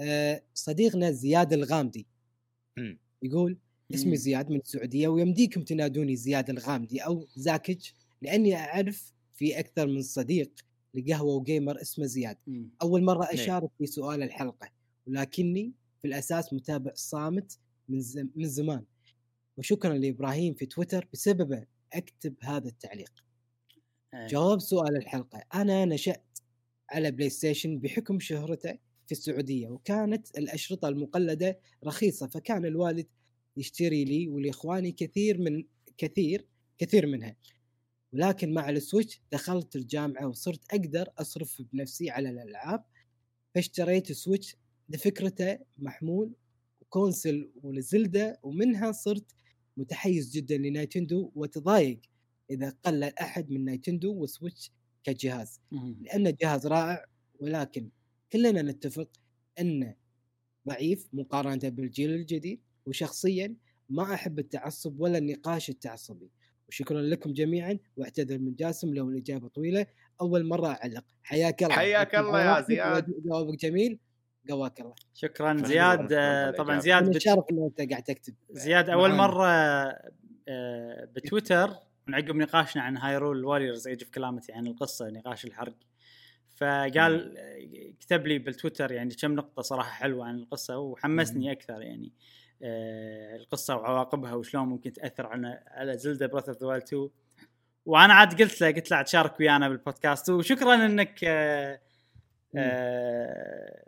آه 0.00 0.42
صديقنا 0.54 1.10
زياد 1.10 1.52
الغامدي 1.52 2.06
مم. 2.76 2.98
يقول 3.22 3.58
اسمي. 3.94 4.16
زياد 4.16 4.50
من 4.50 4.56
السعودية 4.56 5.08
ويمديكم 5.08 5.62
تنادوني 5.62 6.16
زياد 6.16 6.50
الغامدي 6.50 7.00
أو 7.00 7.26
زاكج 7.36 7.90
لأني 8.22 8.56
أعرف 8.56 9.12
في 9.34 9.58
أكثر 9.58 9.86
من 9.86 10.02
صديق 10.02 10.50
لقهوة 10.94 11.34
وجيمر 11.34 11.80
اسمه 11.80 12.06
زياد 12.06 12.36
مم. 12.46 12.70
أول 12.82 13.04
مرة 13.04 13.24
نعم. 13.24 13.32
أشارك 13.32 13.70
في 13.78 13.86
سؤال 13.86 14.22
الحلقة 14.22 14.68
ولكني 15.06 15.72
في 16.02 16.08
الأساس 16.08 16.52
متابع 16.52 16.92
صامت 16.94 17.58
من 17.88 18.00
زم 18.00 18.28
من 18.36 18.48
زمان 18.48 18.84
وشكرا 19.56 19.94
لإبراهيم 19.94 20.54
في 20.54 20.66
تويتر 20.66 21.08
بسببه 21.12 21.66
أكتب 21.92 22.34
هذا 22.42 22.68
التعليق 22.68 23.12
إيه. 24.14 24.26
جواب 24.26 24.60
سؤال 24.60 24.96
الحلقة 24.96 25.42
أنا 25.54 25.84
نشأت 25.84 26.38
على 26.90 27.10
PlayStation 27.10 27.78
بحكم 27.78 28.20
شهرته 28.20 28.78
في 29.06 29.12
السعودية 29.12 29.68
وكانت 29.68 30.38
الأشرطة 30.38 30.88
المقلدة 30.88 31.58
رخيصة 31.84 32.28
فكان 32.28 32.64
الوالد 32.64 33.06
يشتري 33.56 34.04
لي 34.04 34.28
ولإخواني 34.28 34.92
كثير 34.92 35.38
من 35.40 35.64
كثير 35.98 36.46
كثير 36.78 37.06
منها. 37.06 37.36
ولكن 38.12 38.52
مع 38.54 38.70
ال 38.70 38.77
Switch 38.77 39.20
دخلت 39.32 39.76
الجامعة 39.76 40.28
وصرت 40.28 40.60
أقدر 40.74 41.08
أصرف 41.18 41.62
بنفسي 41.72 42.10
على 42.10 42.30
الألعاب 42.30 42.84
فاشتريت 43.54 44.12
Switch 44.12 44.56
لفكرته 44.88 45.58
محمول 45.78 46.34
و 46.80 46.89
console 46.89 47.50
ول 47.62 47.84
Zelda 47.84 48.40
ومنها 48.42 48.92
صرت 48.92 49.34
متحيز 49.76 50.30
جدا 50.30 50.56
ل 50.58 50.66
Nintendo 50.66 51.32
وتضايق 51.34 52.00
إذا 52.50 52.70
قل 52.84 53.02
أحد 53.04 53.50
من 53.50 53.64
Nintendo 53.64 54.12
و 54.14 54.22
Switch 54.22 54.72
كجهاز. 55.04 55.60
لأنه 56.00 56.30
جهاز 56.42 56.66
رائع 56.66 57.06
ولكن 57.40 57.90
كلنا 58.32 58.62
نتفق 58.62 59.10
إنه 59.60 59.96
ضعيف 60.68 61.08
مقارنة 61.12 61.68
بالجيل 61.68 62.10
الجديد. 62.10 62.60
وشخصيا 62.86 63.54
ما 63.90 64.14
أحب 64.14 64.38
التعصب 64.38 65.00
ولا 65.00 65.18
النقاش 65.18 65.70
التعصبي. 65.70 66.30
وشكرا 66.68 67.02
لكم 67.02 67.32
جميعا 67.32 67.78
واعتذر 67.96 68.38
من 68.38 68.54
جاسم 68.54 68.94
لو 68.94 69.08
الإجابة 69.08 69.48
طويلة. 69.48 69.86
أول 70.20 70.46
مرة 70.46 70.66
أعلق. 70.66 71.04
حياك 71.22 71.62
الله. 71.62 71.74
حياك 71.74 72.14
الله 72.14 72.42
يا 72.42 72.60
زياد. 72.60 73.06
جوابك 73.24 73.58
جميل. 73.58 73.98
قواك 74.50 74.80
الله. 74.80 74.94
شكرا 75.14 75.56
زياد. 75.64 75.98
طبعا 76.56 76.78
الإجابة. 76.78 76.78
زياد 76.78 77.02
أنا 77.02 77.12
بت... 77.12 77.18
شرف 77.18 77.44
انه 77.50 77.66
أنت 77.66 77.90
قاعد 77.90 78.02
تكتب. 78.02 78.34
زياد 78.50 78.90
أول 78.90 79.10
معانا. 79.10 79.22
مرة 79.22 79.46
آه، 80.48 81.04
بتويتر 81.16 81.70
من 82.06 82.14
عقب 82.14 82.36
نقاشنا 82.36 82.82
عن 82.82 82.96
Hyrule 82.96 83.44
Warriors 83.44 83.88
Age 83.88 84.02
of 84.02 84.10
Calamity 84.10 84.52
عن 84.52 84.66
القصة 84.66 85.08
نقاش 85.08 85.44
الحرق. 85.44 85.76
فقال 86.56 87.38
آه، 87.38 87.92
كتب 88.00 88.26
لي 88.26 88.38
بالتويتر 88.38 88.92
يعني 88.92 89.14
كم 89.14 89.34
نقطة 89.34 89.62
صراحة 89.62 89.90
حلوة 89.90 90.26
عن 90.26 90.38
القصة 90.38 90.78
وحمسني 90.78 91.52
أكثر 91.52 91.82
يعني. 91.82 92.06
آه، 92.06 92.41
القصة 92.62 93.76
وعواقبها 93.76 94.34
وشلون 94.34 94.68
ممكن 94.68 94.92
تأثر 94.92 95.26
على 95.26 95.62
على 95.66 95.98
Zelda 95.98 96.26
Breath 96.26 96.48
of 96.48 96.60
the 96.60 96.66
Wild 96.66 96.82
2 96.82 97.10
وأنا 97.86 98.14
عاد 98.14 98.42
قلت 98.42 98.60
له 98.60 98.70
قلت 98.70 98.90
له 98.90 98.96
عاد 98.96 99.08
شارك 99.08 99.40
ويانا 99.40 99.68
بالبودكاست. 99.68 100.30
وشكرا 100.30 100.74
إنك 100.74 101.24
آه، 101.24 101.80
آه، 102.56 103.84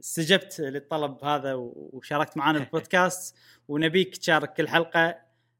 استجبت 0.00 0.60
للطلب 0.60 1.24
هذا 1.24 1.54
وشاركت 1.54 2.36
معنا 2.36 2.58
بالبودكاست 2.58 3.36
ونبيك 3.68 4.16
تشارك 4.16 4.52
كل 4.52 4.68
حلقة. 4.68 5.18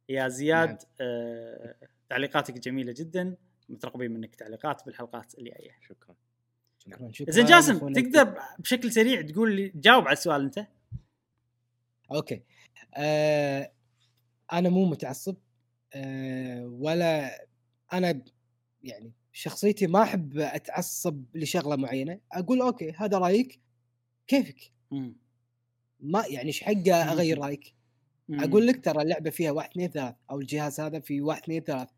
يا 0.08 0.28
زياد 0.28 0.68
نعم. 0.68 0.78
آه، 1.00 1.74
تعليقاتك 2.08 2.58
جميلة 2.58 2.94
جدا. 2.96 3.36
مترقبين 3.68 4.10
منك 4.10 4.34
تعليقات 4.34 4.86
بالحلقات 4.86 5.34
اللي 5.34 5.50
جاية 5.50 5.76
شكرا 5.80 6.14
شكرا. 6.78 7.12
شكرا. 7.12 7.30
زين 7.30 7.44
جاسم 7.44 7.92
تقدر 7.92 8.38
بشكل 8.58 8.92
سريع 8.92 9.22
تقول 9.22 9.56
لي 9.56 9.72
جاوب 9.74 10.04
على 10.04 10.12
السؤال 10.12 10.42
أنت. 10.42 10.66
أوكي. 12.12 12.42
آه 12.94 13.72
أنا 14.52 14.68
مو 14.68 14.84
متعصب 14.84 15.36
آه 15.94 16.66
ولا 16.66 17.30
أنا 17.92 18.22
يعني 18.82 19.12
شخصيتي 19.32 19.86
ما 19.86 20.02
أحب 20.02 20.38
أتعصب 20.38 21.24
لشغلة 21.34 21.76
معينة. 21.76 22.20
أقول 22.32 22.60
okay 22.60 22.92
هذا 22.96 23.18
رأيك 23.18 23.60
كيفك. 24.26 24.72
ما 26.00 26.24
يعني 26.26 26.46
إيش 26.46 26.64
حقه 26.64 26.94
أغير 27.12 27.38
رأيك؟ 27.38 27.74
أقول 28.30 28.66
لك 28.66 28.84
ترى 28.84 29.02
اللعبة 29.02 29.30
فيها 29.30 29.50
واحد 29.50 29.70
اثنين 29.70 29.88
ثلاث 29.90 30.14
أو 30.30 30.40
الجهاز 30.40 30.80
هذا 30.80 31.00
فيه 31.00 31.22
واحد 31.22 31.42
اثنين 31.42 31.62
ثلاث. 31.62 31.88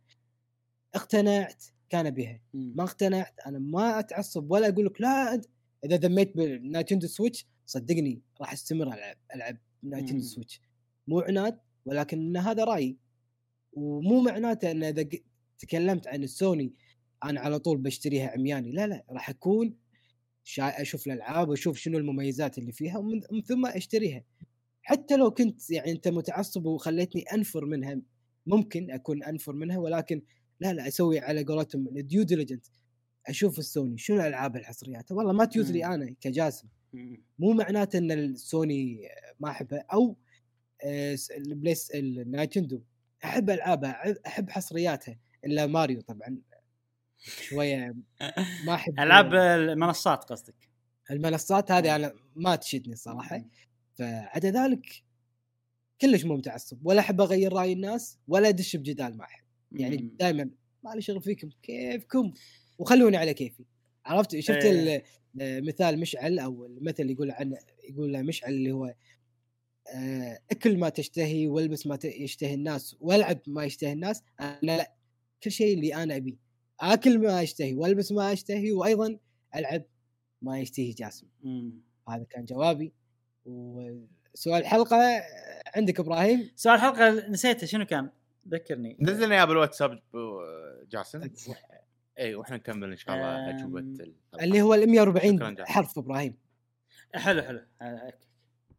اقتنعت 0.95 1.65
كان 1.91 2.11
بها. 2.11 2.41
ما 2.55 2.85
اقتنعت 2.85 3.41
أنا 3.47 3.59
ما 3.59 3.99
أتعصب 3.99 4.51
ولا 4.51 4.69
أقول 4.69 4.87
لك 4.87 5.01
لا 5.01 5.41
إذا 5.85 5.97
ذميت 5.97 6.37
بال 6.37 6.51
Nintendo 6.51 7.07
Switch 7.07 7.47
صدقني 7.67 8.23
راح 8.41 8.53
أستمر 8.53 8.87
ألعب 8.87 9.17
ألعب 9.35 9.59
Nintendo 9.83 10.23
Switch 10.23 10.61
مو 11.09 11.21
عناد 11.21 11.59
ولكن 11.85 12.37
هذا 12.37 12.65
رايي 12.65 12.99
ومو 13.73 14.21
معناته 14.21 14.71
إن 14.71 14.85
إذا 14.85 15.09
تكلمت 15.59 16.07
عن 16.07 16.23
السوني 16.23 16.73
أنا 17.25 17.41
على 17.41 17.59
طول 17.59 17.79
بشتريها 17.79 18.31
عمياني. 18.31 18.73
لا 18.73 18.87
لا 18.87 19.05
راح 19.11 19.31
أكون 19.31 19.77
شا... 20.45 20.83
أشوف 20.83 21.07
الألعاب 21.07 21.49
وأشوف 21.49 21.77
شنو 21.79 21.99
المميزات 21.99 22.59
اللي 22.59 22.73
فيها 22.73 22.99
ومن 22.99 23.21
من 23.33 23.43
ثم 23.43 23.67
أشتريها. 23.67 24.25
حتى 24.83 25.17
لو 25.17 25.31
كنت 25.31 25.71
يعني 25.71 25.93
أنت 25.93 26.09
متعصب 26.09 26.67
وخليتني 26.67 27.23
أنفر 27.23 27.65
منها 27.65 28.01
ممكن 28.47 28.91
أكون 28.91 29.23
أنفر 29.23 29.53
منها 29.53 29.79
ولكن 29.79 30.23
لا 30.61 30.73
لا 30.73 30.89
أسوي 30.89 31.19
على 31.19 31.45
قولتهم 31.45 31.89
ال 31.89 31.97
due 31.97 32.23
diligence 32.23 32.67
أشوف 33.27 33.59
السوني 33.59 33.99
شنو 33.99 34.17
الألعاب 34.17 34.57
الحصريات 34.57 35.13
والله 35.13 35.33
ما 35.33 35.45
تيوز 35.45 35.71
لي. 35.71 35.85
أنا 35.85 36.15
كجاسم. 36.21 36.69
مو 37.39 37.53
معناته 37.53 37.99
إن 37.99 38.13
السوني 38.13 39.09
ما 39.41 39.51
احبها 39.51 39.85
أو 39.93 40.17
آه، 40.85 41.19
البليس 41.37 41.91
النايتندو 41.91 42.81
أحب 43.25 43.51
العابها 43.51 44.15
أحب 44.27 44.51
حصرياتها 44.51 45.19
إلا 45.45 45.67
ماريو 45.67 46.01
طبعا. 46.01 46.39
شوية 47.19 47.95
ما 48.67 48.75
أحب 48.75 49.01
ألعاب 49.01 49.35
المنصات 49.35 50.25
قصدك؟ 50.25 50.55
المنصات 51.11 51.73
هذه 51.73 51.97
أنا 51.97 52.15
ما 52.37 52.57
تشدني 52.57 52.93
الصراحه 52.93 53.45
فعدا 53.95 54.51
ذلك 54.51 55.03
كلش 56.01 56.25
مو 56.25 56.37
متعصب 56.37 56.87
ولا 56.87 57.01
أحب 57.01 57.21
أغير 57.21 57.53
رأي 57.53 57.73
الناس 57.73 58.19
ولا 58.29 58.49
أدش 58.49 58.77
بجدال 58.77 59.17
معهم 59.17 59.43
يعني 59.73 59.97
مم. 59.97 60.17
دائما 60.19 60.51
ما 60.85 60.91
لي 60.95 61.03
شغل 61.03 61.23
فيكم 61.23 61.51
كيفكم؟ 61.63 62.33
وخلوني 62.79 63.17
على 63.17 63.35
كيفي. 63.35 63.65
عرفت؟ 64.05 64.39
شفت 64.39 64.65
إيه. 64.65 65.05
مثال 65.35 66.01
مشعل 66.01 66.39
أو 66.39 66.67
المثل 66.67 67.11
يقول 67.11 67.31
عنه 67.31 67.59
يقول 67.91 68.13
له 68.13 68.23
مشعل 68.23 68.53
اللي 68.53 68.73
هو 68.73 68.95
آه، 69.95 70.39
أكل 70.51 70.79
ما 70.79 70.89
تشتهي 70.89 71.49
والبس 71.49 71.87
ما 71.87 71.99
يشتهي 72.05 72.55
الناس 72.55 72.97
والعب 73.01 73.41
ما 73.47 73.65
يشتهي 73.65 73.93
الناس. 73.93 74.23
أنا 74.41 74.59
لا 74.63 74.93
كل 75.43 75.51
شيء 75.51 75.75
اللي 75.75 75.95
أنا 75.95 76.17
ابيه 76.17 76.37
آكل 76.81 77.19
ما 77.19 77.43
اشتهي 77.43 77.75
والبس 77.75 78.13
ما 78.13 78.33
اشتهي 78.33 78.73
وأيضا 78.73 79.19
ألعب 79.57 79.83
ما 80.43 80.61
يشتهي 80.61 80.91
جاسم. 80.91 81.27
مم. 81.43 81.81
هذا 82.09 82.25
كان 82.31 82.45
جوابي. 82.45 82.93
وسؤال 83.45 84.63
الحلقة 84.63 84.97
آه، 84.97 85.23
عندك 85.77 86.01
إبراهيم؟ 86.01 86.51
سؤال 86.57 86.75
الحلقة 86.75 87.29
نسيته 87.29 87.67
شنو 87.67 87.85
كان؟ 87.87 88.11
ذكرني. 88.49 88.97
نزلنا 89.01 89.35
اياه 89.35 89.45
بالواتساب 89.45 90.03
جاسم. 90.91 91.21
اي 92.19 92.35
وإحنا 92.35 92.57
نكمل 92.57 92.91
إن 92.91 92.97
شاء 92.97 93.15
الله 93.15 93.51
اجوبه 93.51 93.81
الحلقة. 93.81 94.45
اللي 94.45 94.63
هو 94.63 94.75
ال 94.75 94.81
شكراً 94.81 94.93
140 94.93 95.55
جاسم. 95.55 95.73
حرف 95.73 95.99
إبراهيم. 95.99 96.39
حلو 97.15 97.43
حلو. 97.43 97.61
آه، 97.83 98.13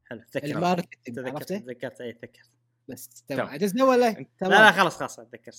حلو. 0.10 0.22
تذكرت. 0.32 0.90
تذكرت 1.06 1.54
تذكرت. 1.54 2.02
اي 2.02 2.14
تذكرت. 2.14 2.50
بس 2.88 3.24
تمام. 3.28 3.48
عجزنا 3.48 3.84
ولا 3.84 4.00
لا 4.12 4.26
تمام. 4.40 4.52
لا 4.52 4.72
خلاص 4.72 4.98
خلاص 5.00 5.20
أتذكر. 5.20 5.52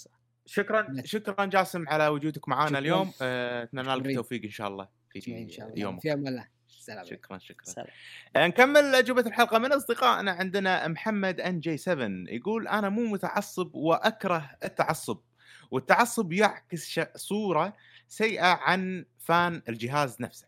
شكرا 0.47 0.83
بس. 0.83 1.05
شكرا 1.07 1.45
جاسم 1.45 1.89
على 1.89 2.09
وجودك 2.09 2.49
معنا 2.49 2.67
شكراً. 2.67 2.79
اليوم. 2.79 3.13
آه، 3.23 3.63
أتمنى 3.63 3.89
لك 3.89 3.99
شكراً. 3.99 4.11
التوفيق 4.11 4.43
إن 4.45 4.51
شاء 4.51 4.69
الله 4.69 4.89
إن 5.17 5.21
شاء 5.21 5.67
في 5.67 5.73
الله. 5.73 5.81
يومك. 5.83 6.03
في 6.03 6.13
أمان 6.13 6.29
الله. 6.29 6.49
سلام 6.69 7.05
شكرا 7.05 7.39
شكرا. 7.39 7.65
سلام. 7.65 7.87
آه، 8.37 8.47
نكمل 8.47 8.95
أجوبة 8.95 9.21
الحلقة 9.27 9.59
من 9.59 9.73
أصدقائنا. 9.73 10.31
عندنا 10.31 10.89
محمد 10.89 11.41
ان 11.41 11.61
جي 11.61 11.77
7 11.77 12.09
يقول 12.29 12.69
أنا 12.69 12.89
مو 12.89 13.03
متعصب 13.07 13.75
وأكره 13.75 14.51
التعصب. 14.65 15.19
والتعصب 15.71 16.33
يعكس 16.33 17.01
صورة 17.17 17.77
سيئة 18.09 18.47
عن 18.47 19.05
fan 19.19 19.63
الجهاز 19.69 20.17
نفسه. 20.21 20.47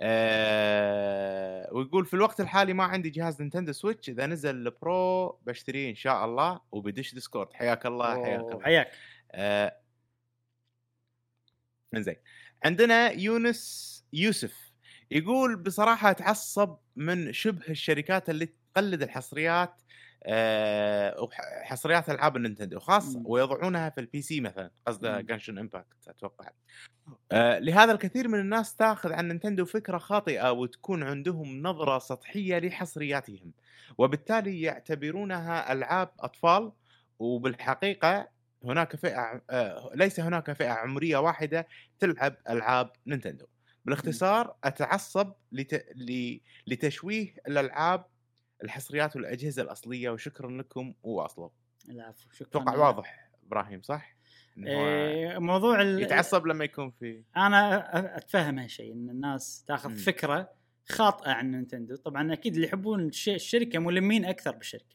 أه 0.00 1.68
ويقول 1.72 2.06
في 2.06 2.14
الوقت 2.14 2.40
الحالي 2.40 2.72
ما 2.72 2.84
عندي 2.84 3.10
جهاز 3.10 3.40
Nintendo 3.40 3.72
Switch 3.72 4.08
إذا 4.08 4.26
نزل 4.26 4.56
ال 4.56 4.76
Pro 4.76 5.38
بشتريه 5.46 5.90
إن 5.90 5.94
شاء 5.94 6.24
الله 6.24 6.60
وبدش 6.72 7.14
Discord. 7.14 7.52
حياك 7.52 7.86
الله 7.86 8.24
حياك 8.24 8.40
الله. 8.40 8.62
حياك. 8.62 8.90
آه، 9.32 9.76
إنزين. 11.94 12.16
عندنا 12.64 13.10
يونس 13.10 14.04
يوسف 14.12 14.72
يقول 15.10 15.56
بصراحة 15.56 16.10
أتعصب 16.10 16.76
من 16.96 17.32
شبه 17.32 17.68
الشركات 17.68 18.30
اللي 18.30 18.48
تقلد 18.74 19.02
الحصريات 19.02 19.82
حصريات 21.62 22.10
ألعاب 22.10 22.36
ال 22.36 22.41
Nintendo 22.41 22.78
خاصه. 22.80 23.22
ويضعونها 23.24 23.90
في 23.90 24.00
ال 24.00 24.22
PC 24.22 24.40
مثلا 24.40 24.70
قصده. 24.86 25.20
Genshin 25.20 25.58
Impact 25.58 26.08
أتوقع 26.08 26.50
آه، 27.32 27.58
لهذا 27.58 27.92
الكثير 27.92 28.28
من 28.28 28.40
الناس 28.40 28.76
تاخذ 28.76 29.12
عن 29.12 29.28
Nintendo 29.28 29.64
فكرة 29.64 29.98
خاطئة 29.98 30.52
وتكون 30.52 31.02
عندهم 31.02 31.62
نظرة 31.62 31.98
سطحية 31.98 32.58
لحصرياتهم 32.58 33.52
وبالتالي 33.98 34.62
يعتبرونها 34.62 35.72
ألعاب 35.72 36.10
أطفال 36.20 36.72
وبالحقيقة 37.18 38.28
هناك 38.64 38.96
فئة 38.96 39.42
آه، 39.50 39.90
ليس 39.94 40.20
هناك 40.20 40.52
فئة 40.52 40.70
عمرية 40.70 41.16
واحدة 41.16 41.68
تلعب 41.98 42.36
ألعاب 42.50 42.90
Nintendo 43.06 43.46
بالاختصار 43.84 44.56
أتعصب 44.64 45.32
لت... 45.52 45.86
ل... 45.96 46.38
لتشويه 46.66 47.34
الألعاب 47.48 48.06
الحصريات 48.64 49.16
والأجهزة 49.16 49.62
الأصلية 49.62 50.10
وشكرا 50.10 50.50
لكم 50.50 50.94
وواصلوا 51.02 51.48
العفو 51.90 52.30
شكرا 52.32 52.48
أتوقع 52.62 52.76
واضح 52.76 53.30
إبراهيم 53.46 53.82
صح؟ 53.82 54.14
إيه 54.58 55.38
موضوع 55.38 55.82
ال... 55.82 56.02
يتعصب 56.02 56.46
لما 56.46 56.64
يكون 56.64 56.90
في 56.90 57.24
أنا 57.36 58.16
أتفهم 58.16 58.58
هالشيء 58.58 58.92
إن 58.92 59.10
الناس 59.10 59.64
تاخذ 59.68 59.90
مم. 59.90 59.96
فكرة 59.96 60.50
خاطئة 60.88 61.30
عن 61.30 61.50
نينتندو 61.50 61.96
طبعا 61.96 62.32
أكيد 62.32 62.54
اللي 62.54 62.66
يحبون 62.66 63.06
الش- 63.08 63.28
الشركة 63.28 63.78
ملمين 63.78 64.24
أكثر 64.24 64.50
بالشركة 64.56 64.94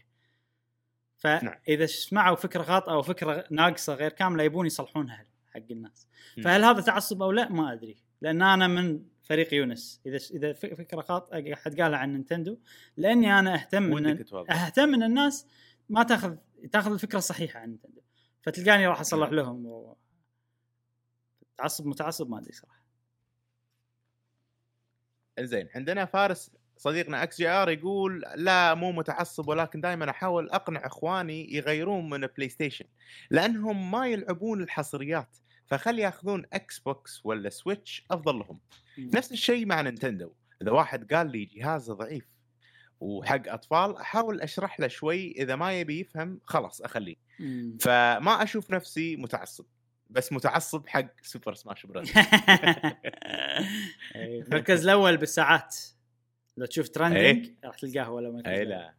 نعم. 1.26 1.40
فإذا 1.68 1.86
سمعوا 1.86 2.36
فكرة 2.36 2.64
خاطئة 2.64 2.92
أو 2.92 3.02
فكرة 3.02 3.46
ناقصة 3.52 3.94
غير 3.94 4.12
كاملة 4.12 4.44
يبون 4.44 4.66
يصلحونها 4.66 5.26
حق 5.54 5.62
الناس. 5.72 6.08
فهل 6.44 6.64
هذا 6.64 6.82
تعصب 6.82 7.22
أو 7.22 7.32
لا 7.32 7.50
ما 7.52 7.74
أدري 7.74 8.04
لأن 8.22 8.42
أنا 8.42 8.68
من 8.68 9.04
فريق 9.30 9.54
يونس. 9.54 10.02
إذا 10.06 10.18
إذا 10.18 10.54
فكرة 10.54 11.02
خاطئة 11.02 11.56
حد 11.56 11.82
قالها 11.82 12.00
عن 12.00 12.14
Nintendo. 12.14 12.58
لأني 12.98 13.40
أنا 13.40 13.56
أهتم 13.56 13.98
إن 13.98 14.26
أهتم 14.50 14.94
إن 14.94 15.04
الناس 15.04 15.48
ما 15.90 16.04
تاخذ 16.04 16.36
تأخذ 16.72 16.92
الفكرة 16.92 17.18
الصحيحة 17.18 17.60
عن 17.60 17.70
Nintendo. 17.70 18.02
فتلقاني 18.42 18.88
راح 18.88 19.00
أصلح 19.00 19.30
لهم 19.30 19.66
و... 19.66 19.98
تعصب 21.58 21.86
متعصب 21.86 22.30
ما 22.30 22.40
أدري 22.40 22.54
صراحة. 22.54 22.84
زين 25.40 25.70
عندنا 25.76 26.06
فارس 26.06 26.52
صديقنا 26.78 27.24
XGR 27.24 27.70
يقول 27.70 28.24
لا 28.36 28.74
مو 28.74 28.92
متعصب 28.92 29.48
ولكن 29.48 29.82
دائما 29.82 30.10
أحاول 30.10 30.50
أقنع 30.50 30.86
إخواني 30.86 31.54
يغيرون 31.54 32.10
من 32.10 32.28
PlayStation 32.28 32.86
لأنهم 33.30 33.92
ما 33.92 34.08
يلعبون 34.08 34.64
الحصريات. 34.64 35.38
فخلي 35.70 36.02
ياخذون 36.02 36.46
Xbox 36.54 37.22
ولا 37.24 37.50
Switch 37.50 38.06
أفضل 38.12 38.40
لهم. 38.40 38.60
نفس 38.98 39.32
الشيء 39.32 39.66
مع 39.66 39.82
Nintendo 39.82 40.32
إذا 40.62 40.72
واحد 40.72 41.14
قال 41.14 41.32
لي 41.32 41.46
جهازه 41.46 41.94
ضعيف 41.94 42.26
وحق 43.00 43.48
أطفال 43.48 43.98
أحاول 43.98 44.42
أشرح 44.42 44.80
له 44.80 44.88
شوي 44.88 45.32
إذا 45.32 45.56
ما 45.56 45.80
يبي 45.80 46.00
يفهم 46.00 46.40
خلاص 46.46 46.82
أخليه. 46.82 47.16
فما 47.80 48.44
أشوف 48.44 48.72
نفسي 48.72 49.16
متعصب. 49.16 49.66
بس 50.10 50.34
متعصب 50.34 50.88
حق 50.88 51.08
Super 51.22 51.54
Smash 51.54 51.86
إيه، 54.16 54.42
المركز 54.42 54.84
الأول 54.84 55.18
بالساعات. 55.18 55.76
لو 56.58 56.66
تشوف 56.66 56.90
trending 56.90 57.52
راح 57.64 57.76
تلقاه 57.76 58.12
ولا 58.12 58.44
اي 58.46 58.66
لا. 58.66 58.94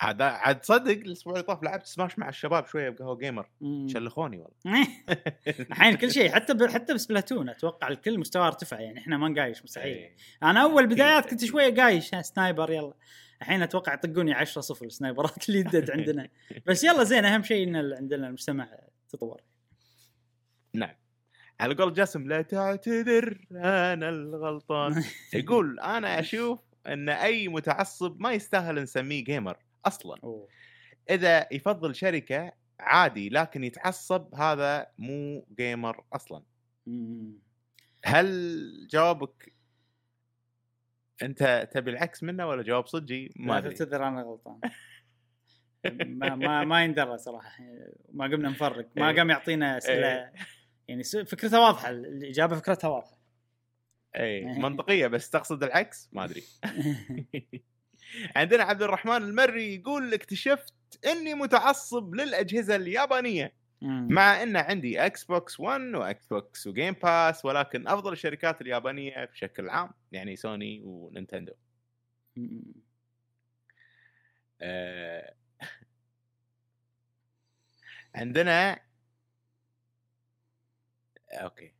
عاد 0.00 0.22
عاد 0.22 0.60
تصدق 0.60 0.90
الأسبوع 0.90 1.32
اللي 1.32 1.44
طاف 1.44 1.62
لعبت 1.62 1.86
سماش 1.86 2.18
مع 2.18 2.28
الشباب 2.28 2.66
شوية 2.66 2.90
بقهوة 2.90 3.16
gamer 3.16 3.48
شلخوني 3.86 4.38
والله. 4.38 4.88
الحين 5.70 5.96
كل 5.96 6.10
شيء 6.10 6.30
حتى 6.30 6.54
ب... 6.54 6.66
حتى 6.66 6.94
ب 6.94 7.00
Splatoon 7.00 7.48
أتوقع 7.48 7.88
الكل 7.88 8.18
مستواه 8.18 8.46
ارتفع 8.46 8.80
يعني 8.80 8.98
إحنا 8.98 9.16
ما 9.16 9.28
نقايش 9.28 9.64
مستحيل. 9.64 9.96
إيه. 9.96 10.16
أنا 10.42 10.62
أول 10.62 10.86
بدايات. 10.86 11.30
كنت 11.30 11.44
شوية 11.44 11.74
قايش 11.74 12.10
sniper 12.20 12.70
يلا. 12.70 12.92
الحين 13.42 13.62
أتوقع 13.62 13.94
يطقوني 13.94 14.32
10 14.32 14.60
صفر 14.60 14.86
ال 14.86 14.94
sniper 14.94 15.40
ات 15.40 15.48
اللي 15.48 15.60
يدد 15.60 15.90
عندنا. 15.96 16.28
بس 16.66 16.84
يلا 16.84 17.04
زين 17.04 17.24
أهم 17.24 17.42
شيء 17.42 17.68
إن 17.68 17.76
عندنا 17.76 18.26
المجتمع 18.26 18.68
تطور. 19.08 19.40
نعم. 20.74 20.94
على 21.60 21.74
قول 21.74 21.92
جاسم 21.92 22.28
لا 22.28 22.42
تعتذر 22.42 23.38
أنا 23.52 24.08
الغلطان. 24.08 25.04
يقول 25.34 25.80
أنا 25.80 26.20
أشوف 26.20 26.58
إن 26.86 27.08
أي 27.08 27.48
متعصب 27.48 28.20
ما 28.20 28.32
يستاهل 28.32 28.82
نسميه 28.82 29.24
gamer 29.24 29.56
أصلا. 29.86 30.16
أوه. 30.24 30.48
إذا 31.10 31.46
يفضل 31.52 31.94
شركة 31.94 32.52
عادي 32.80 33.28
لكن 33.28 33.64
يتعصب 33.64 34.34
هذا 34.34 34.86
مو 34.98 35.46
جيمر 35.58 36.04
أصلا. 36.12 36.42
مم. 36.86 37.38
هل 38.04 38.86
جوابك 38.90 39.52
أنت 41.22 41.68
تبي 41.72 41.90
العكس 41.90 42.22
منه 42.22 42.46
ولا 42.46 42.62
جواب 42.62 42.86
صجي 42.86 43.32
ما 43.36 43.60
تعتذر 43.60 44.08
أنا 44.08 44.22
غلطان. 44.22 44.60
ما 46.18 46.34
ما 46.34 46.64
ما 46.64 46.84
يندرى 46.84 47.18
صراحة. 47.18 47.64
ما 48.12 48.24
قمنا 48.24 48.48
نفرق. 48.48 48.88
ما 48.96 49.10
إيه. 49.10 49.16
قام 49.16 49.30
يعطينا 49.30 49.78
أسئلة. 49.78 50.06
إيه. 50.08 50.32
يعني 50.88 51.02
س- 51.02 51.16
فكرتها 51.16 51.58
واضحة. 51.58 51.90
الإجابة 51.90 52.56
فكرتها 52.56 52.88
واضحة. 52.88 53.20
اي 54.16 54.44
منطقية 54.64 55.06
بس 55.06 55.30
تقصد 55.30 55.62
العكس؟ 55.62 56.08
ما 56.12 56.24
أدري. 56.24 56.42
عندنا 58.36 58.62
عبد 58.62 58.82
الرحمن 58.82 59.16
المري 59.16 59.74
يقول 59.74 60.14
اكتشفت 60.14 60.74
إني 61.06 61.34
متعصب 61.34 62.14
للأجهزة 62.14 62.76
اليابانية 62.76 63.52
مم. 63.82 64.08
مع 64.10 64.42
إن 64.42 64.56
عندي 64.56 65.06
Xbox 65.06 65.60
1 65.60 65.80
و 65.80 65.88
Xbox 65.88 66.18
و 66.18 66.26
Game 66.26 66.94
Pass 67.02 67.44
ولكن 67.44 67.88
أفضل 67.88 68.12
الشركات 68.12 68.60
اليابانية 68.60 69.24
بشكل 69.24 69.68
عام 69.68 69.90
يعني 70.12 70.36
Sony 70.36 70.82
و 70.84 70.91
Nintendo. 70.91 71.52
آه، 74.60 75.34
عندنا 78.14 78.80
okay 81.32 81.72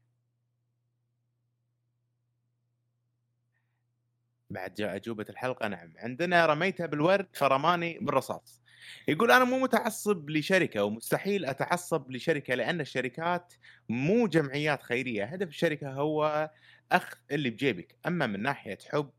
بعد 4.50 4.80
أجوبة 4.80 5.26
الحلقة 5.30 5.68
نعم. 5.68 5.92
عندنا 5.98 6.46
رميتها 6.46 6.86
بالورد 6.86 7.26
فرماني 7.32 7.98
بالرصاص. 8.00 8.62
يقول 9.08 9.30
أنا 9.30 9.44
مو 9.44 9.58
متعصب 9.58 10.30
لشركة 10.30 10.84
ومستحيل 10.84 11.44
أتعصب 11.46 12.10
لشركة 12.10 12.54
لأن 12.54 12.80
الشركات 12.80 13.54
مو 13.88 14.26
جمعيات 14.26 14.82
خيرية. 14.82 15.24
هدف 15.24 15.48
الشركة 15.48 15.92
هو 15.92 16.50
أخذ 16.92 17.16
اللي 17.30 17.50
بجيبك. 17.50 17.96
أما 18.06 18.26
من 18.26 18.42
ناحية 18.42 18.78
حب 18.92 19.10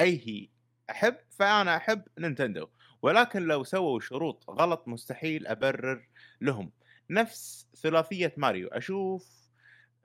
أي 0.00 0.22
هي 0.28 0.48
أحب 0.90 1.16
فأنا 1.30 1.76
أحب 1.76 2.02
Nintendo. 2.18 2.68
ولكن 3.02 3.42
لو 3.42 3.64
سووا 3.64 4.00
شروط 4.00 4.50
غلط 4.50 4.88
مستحيل 4.88 5.46
أبرر 5.46 6.08
لهم. 6.40 6.72
نفس 7.10 7.68
ثلاثية 7.82 8.34
ماريو. 8.36 8.68
أشوف 8.68 9.38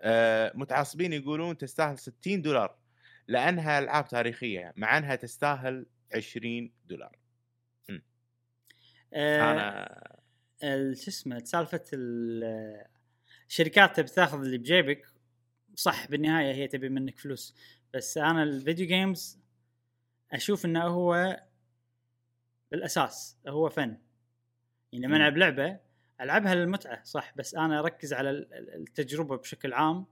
آه، 0.01 0.51
متعصبين 0.55 1.13
يقولون 1.13 1.57
تستاهل 1.57 1.99
60 1.99 2.41
دولار. 2.41 2.82
لأنها 3.27 3.80
ألعاب 3.80 4.08
تاريخية 4.08 4.74
مع 4.76 4.98
أنها 4.98 5.16
تستاهل 5.16 5.85
20 6.16 6.72
دولار. 6.85 7.18
آه، 9.14 9.52
أنا 9.52 10.18
ال- 10.64 10.98
شو 10.98 11.08
اسمه 11.11 11.40
سالفة 11.43 11.84
ال- 11.93 12.85
الشركات 13.50 13.95
تبي 13.95 14.08
تاخذ 14.08 14.40
اللي 14.42 14.58
بجيبك 14.58 15.06
صح 15.76 16.08
بالنهاية 16.08 16.53
هي 16.53 16.68
تبي 16.68 16.90
منك 16.90 17.19
فلوس 17.19 17.56
بس 17.93 18.18
أنا 18.18 18.43
الفيديو 18.43 18.88
جيمز 18.88 19.40
أشوف 20.32 20.66
إنه 20.66 20.84
هو 20.84 21.42
بالأساس 22.72 23.38
هو 23.48 23.69
فن. 23.69 23.98
يعني 24.93 25.06
لما. 25.08 25.18
ألعب 25.18 25.38
لعبة 25.38 25.80
ألعبها 26.22 26.56
للمتعة 26.56 27.03
صح 27.03 27.34
بس 27.35 27.56
أنا 27.56 27.80
أركز 27.80 28.14
على 28.14 28.30
ال- 28.30 28.53
ال- 28.53 28.76
التجربة 28.76 29.38
بشكل 29.38 29.74
عام 29.74 30.06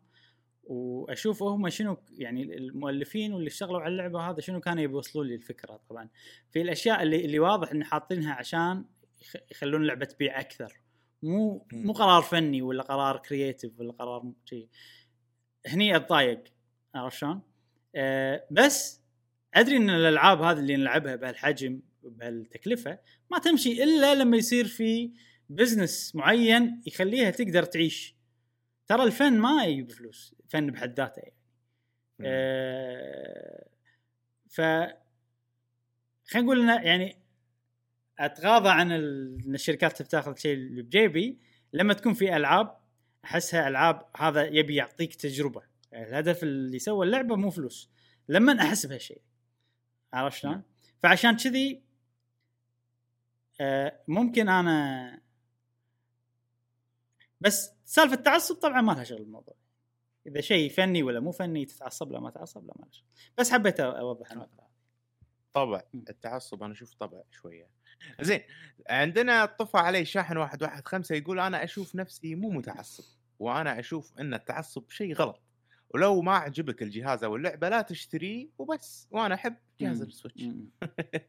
وأشوف 0.63 1.43
هم 1.43 1.69
شنو 1.69 1.97
يعني 2.11 2.57
المؤلفين 2.57 3.33
واللي 3.33 3.47
اشتغلوا 3.47 3.81
على 3.81 3.91
اللعبة 3.91 4.29
هذا 4.29 4.39
شنو 4.39 4.59
كانوا 4.59 4.83
يوصلوا 4.83 5.25
لي 5.25 5.35
الفكرة 5.35 5.79
طبعا 5.89 6.09
في 6.51 6.61
الأشياء 6.61 7.03
اللي 7.03 7.25
اللي 7.25 7.39
واضح 7.39 7.71
ان 7.71 7.83
حاطينها 7.83 8.33
عشان 8.33 8.85
يخ- 9.21 9.51
يخلون 9.51 9.81
اللعبه 9.81 10.05
تبيع 10.05 10.39
أكثر 10.39 10.73
مو. 11.23 11.67
مو 11.73 11.93
قرار 11.93 12.21
فني 12.21 12.61
ولا 12.61 12.83
قرار 12.83 13.17
كرييتيف 13.17 13.79
ولا 13.79 13.91
قرار 13.91 14.31
شيء 14.45 14.67
هني 15.67 15.95
أتضايق 15.95 16.43
عرفت 16.95 17.17
شلون؟ 17.17 17.41
أه 17.95 18.45
بس 18.51 19.01
أدري 19.53 19.77
إن 19.77 19.89
الألعاب 19.89 20.41
هذه 20.41 20.59
اللي 20.59 20.75
نلعبها 20.75 21.15
بهالحجم 21.15 21.81
بهالتكلفه 22.03 22.99
ما 23.31 23.39
تمشي 23.39 23.83
إلا 23.83 24.15
لما 24.15 24.37
يصير 24.37 24.65
في 24.65 25.11
بزنس 25.49 26.15
معين 26.15 26.81
يخليها 26.87 27.29
تقدر 27.31 27.63
تعيش 27.63 28.15
ترى 28.91 29.03
الفن 29.03 29.39
ما 29.39 29.65
يجيب 29.65 29.91
فلوس 29.91 30.35
فن 30.49 30.71
بحد 30.71 30.99
ذاته 30.99 31.19
يعني. 31.19 31.35
أه 32.21 33.65
ف 34.49 34.61
خلينا 36.25 36.45
نقول 36.45 36.69
يعني 36.69 37.17
أتغاضى 38.19 38.69
عن 38.69 38.91
إن 38.91 39.55
الشركات 39.55 40.01
بتاخذ 40.01 40.35
شيء 40.35 40.53
اللي 40.53 40.81
بجيبي 40.81 41.39
لما 41.73 41.93
تكون 41.93 42.13
في 42.13 42.35
ألعاب 42.35 42.77
أحسها 43.25 43.67
ألعاب 43.67 44.09
هذا 44.17 44.43
يبي 44.43 44.75
يعطيك 44.75 45.15
تجربة. 45.15 45.63
الهدف 45.93 46.43
اللي 46.43 46.79
سوى 46.79 47.05
اللعبة 47.05 47.35
مو 47.35 47.49
فلوس 47.49 47.89
لما 48.29 48.61
أحس 48.61 48.85
بهالشيء. 48.85 49.21
عرفت 50.13 50.37
شلون؟ 50.37 50.63
فعشان 50.99 51.37
كذي 51.37 51.83
آه، 53.61 53.99
ممكن 54.07 54.49
أنا 54.49 55.21
بس 57.41 57.73
سالفة 57.91 58.13
التعصب 58.13 58.55
طبعا 58.55 58.81
ما 58.81 58.91
لها 58.91 59.03
شغل 59.03 59.23
بالموضوع. 59.23 59.55
إذا 60.27 60.41
شيء 60.41 60.69
فني 60.69 61.03
ولا 61.03 61.19
مو 61.19 61.31
فني 61.31 61.65
تتعصب 61.65 62.11
لا 62.11 62.19
ما 62.19 62.29
تعصب 62.29 62.65
لا 62.65 62.73
ما 62.75 62.85
لها 62.85 62.91
شغل. 62.91 63.05
بس 63.37 63.51
حبيت 63.51 63.79
أوضح 63.79 64.31
النقطة. 64.31 64.67
طبع. 65.53 65.83
التعصب 65.95 66.63
أنا 66.63 66.73
أشوف 66.73 66.93
طبع 66.93 67.21
شوية. 67.31 67.69
زين 68.21 68.41
عندنا 68.89 69.45
طفى 69.45 69.77
علي 69.77 70.05
شاحن 70.05 70.37
واحد 70.37 70.63
واحد 70.63 70.87
خمسة 70.87 71.15
يقول 71.15 71.39
أنا 71.39 71.63
أشوف 71.63 71.95
نفسي 71.95 72.35
مو 72.35 72.49
متعصب 72.49 73.03
وأنا 73.39 73.79
أشوف 73.79 74.19
إن 74.19 74.33
التعصب 74.33 74.89
شيء 74.89 75.13
غلط. 75.13 75.41
ولو 75.93 76.21
ما 76.21 76.31
عجبك 76.35 76.81
الجهاز 76.83 77.23
أو 77.23 77.35
اللعبة 77.35 77.69
لا 77.69 77.81
تشتريه 77.81 78.49
وبس 78.57 79.07
وأنا 79.11 79.35
أحب 79.35 79.55
جهاز. 79.81 80.01
ال 80.01 80.07
Switch. 80.07 80.43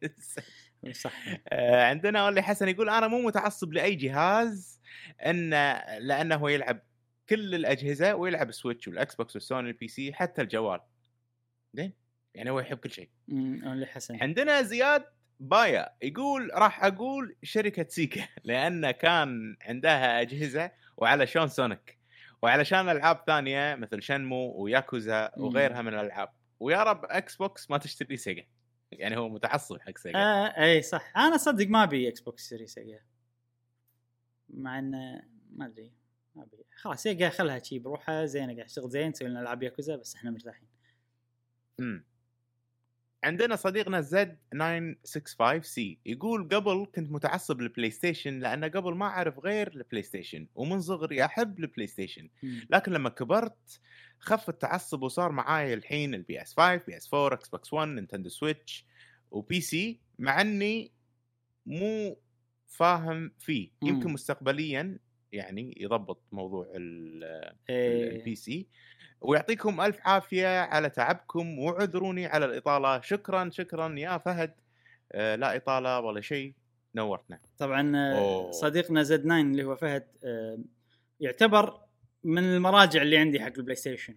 صح. 0.92 1.12
آه، 1.48 1.84
عندنا 1.84 2.18
اولي 2.18 2.42
حسن 2.42 2.68
يقول 2.68 2.88
أنا 2.88 3.08
مو 3.08 3.22
متعصب 3.22 3.72
لأي 3.72 3.94
جهاز 3.94 4.80
لأنه 5.26 6.36
هو 6.36 6.48
يلعب 6.48 6.82
كل 7.28 7.54
الأجهزة 7.54 8.14
ويلعب 8.14 8.48
ال 8.48 8.54
Switch 8.54 8.88
وال 8.88 9.14
Xbox 9.14 9.34
وال 9.36 9.47
Sony 9.47 9.68
ال 9.68 9.88
PC 9.88 10.12
حتى 10.12 10.42
الجوال. 10.42 10.80
زين؟ 11.74 11.92
يعني 12.34 12.50
هو 12.50 12.60
يحب 12.60 12.76
كل 12.78 12.90
شيء. 12.90 13.08
امم 13.32 13.84
حسن. 13.84 14.18
عندنا 14.22 14.62
زياد 14.62 15.04
بايا 15.40 15.88
يقول 16.02 16.50
راح 16.54 16.84
أقول 16.84 17.36
شركة 17.42 17.86
Sega 17.88 18.28
لأن 18.44 18.90
كان 18.90 19.56
عندها 19.62 20.20
أجهزة 20.20 20.70
وعلشان 20.96 21.48
Sonic. 21.48 22.01
وعلشان 22.42 22.88
ألعاب 22.88 23.24
ثانية 23.26 23.74
مثل 23.74 24.02
Shenmue 24.02 24.54
و 24.56 24.65
Yakuza. 24.66 25.30
وغيرها 25.36 25.82
من 25.82 25.94
الألعاب 25.94 26.28
ويا 26.60 26.82
رب 26.82 27.04
Xbox 27.04 27.70
ما 27.70 27.78
تشتري 27.78 28.16
Sega 28.16 28.46
يعني 28.92 29.16
هو 29.16 29.28
متعصب 29.28 29.80
حق 29.80 29.98
Sega 29.98 30.18
آه 30.18 30.46
اي 30.46 30.82
صح. 30.82 31.12
أنا 31.16 31.36
صدق 31.36 31.66
ما 31.66 31.82
أبي 31.82 32.08
Xbox 32.08 32.48
Series 32.48 32.74
Sega 32.74 33.00
مع 34.48 34.78
إنه 34.78 35.22
ما 35.50 35.66
أدري 35.66 35.92
ما 36.34 36.42
أبي. 36.42 36.56
خلاص 36.76 37.02
Sega 37.02 37.28
خلها 37.28 37.58
شي 37.58 37.78
بروحها 37.78 38.26
زين 38.26 38.54
قاعد 38.54 38.66
تشتغل 38.66 38.90
زين 38.90 39.12
تسوي 39.12 39.28
لنا 39.28 39.40
ألعاب 39.40 39.62
ياكوزا 39.62 39.96
بس 39.96 40.14
إحنا 40.16 40.30
مرتاحين. 40.30 40.68
امم 41.80 42.04
عندنا 43.24 43.56
صديقنا 43.56 44.00
Z 44.00 44.38
965 44.52 45.62
C 45.62 45.98
يقول 46.06 46.48
قبل 46.48 46.86
كنت 46.94 47.12
متعصب 47.12 47.60
لل 47.60 47.90
PlayStation 47.90 48.38
لأن 48.40 48.64
قبل 48.64 48.94
ما 48.94 49.06
أعرف 49.06 49.38
غير 49.38 49.68
ال 49.76 50.02
PlayStation 50.02 50.46
ومن 50.54 50.80
صغري 50.80 51.24
أحب 51.24 51.58
ال 51.58 51.86
PlayStation. 51.86 52.28
لكن 52.70 52.92
لما 52.92 53.08
كبرت 53.08 53.80
خف 54.18 54.48
التعصب 54.48 55.02
وصار 55.02 55.32
معاي 55.32 55.74
الحين 55.74 56.14
ال 56.14 56.42
PS 56.42 56.54
5 56.56 56.76
PS 56.86 57.14
4 57.14 57.34
Xbox 57.38 57.72
1 57.72 57.88
Nintendo 57.88 58.28
Switch 58.28 58.86
و 59.30 59.60
PC 59.60 60.00
مع 60.18 60.40
إني 60.40 60.92
مو 61.66 62.18
فاهم 62.66 63.32
فيه 63.38 63.70
يمكن. 63.82 64.12
مستقبليا 64.12 64.98
يعني 65.32 65.74
يضبط 65.80 66.22
موضوع 66.32 66.72
ال- 66.74 67.54
إيه. 67.70 68.16
ال 68.16 68.34
PC 68.34 68.66
ويعطيكم 69.22 69.80
ألف 69.80 69.98
عافية 70.04 70.60
على 70.60 70.90
تعبكم 70.90 71.58
واعذروني 71.58 72.26
على 72.26 72.44
الإطالة. 72.44 73.00
شكرا 73.00 73.50
شكرا 73.50 73.94
يا 73.98 74.18
فهد. 74.18 74.54
آه 75.12 75.36
لا 75.36 75.56
إطالة 75.56 76.00
ولا 76.00 76.20
شيء. 76.20 76.54
نورتنا. 76.94 77.38
طبعا 77.58 77.96
آه، 77.96 78.18
أوه. 78.18 78.50
صديقنا 78.50 79.02
Z 79.02 79.22
9 79.24 79.40
اللي 79.40 79.64
هو 79.64 79.76
فهد 79.76 80.06
آه، 80.24 80.58
يعتبر 81.20 81.80
من 82.24 82.44
المراجع 82.44 83.02
اللي 83.02 83.18
عندي 83.18 83.40
حق 83.40 83.52
ال 83.56 83.76
PlayStation. 83.76 84.16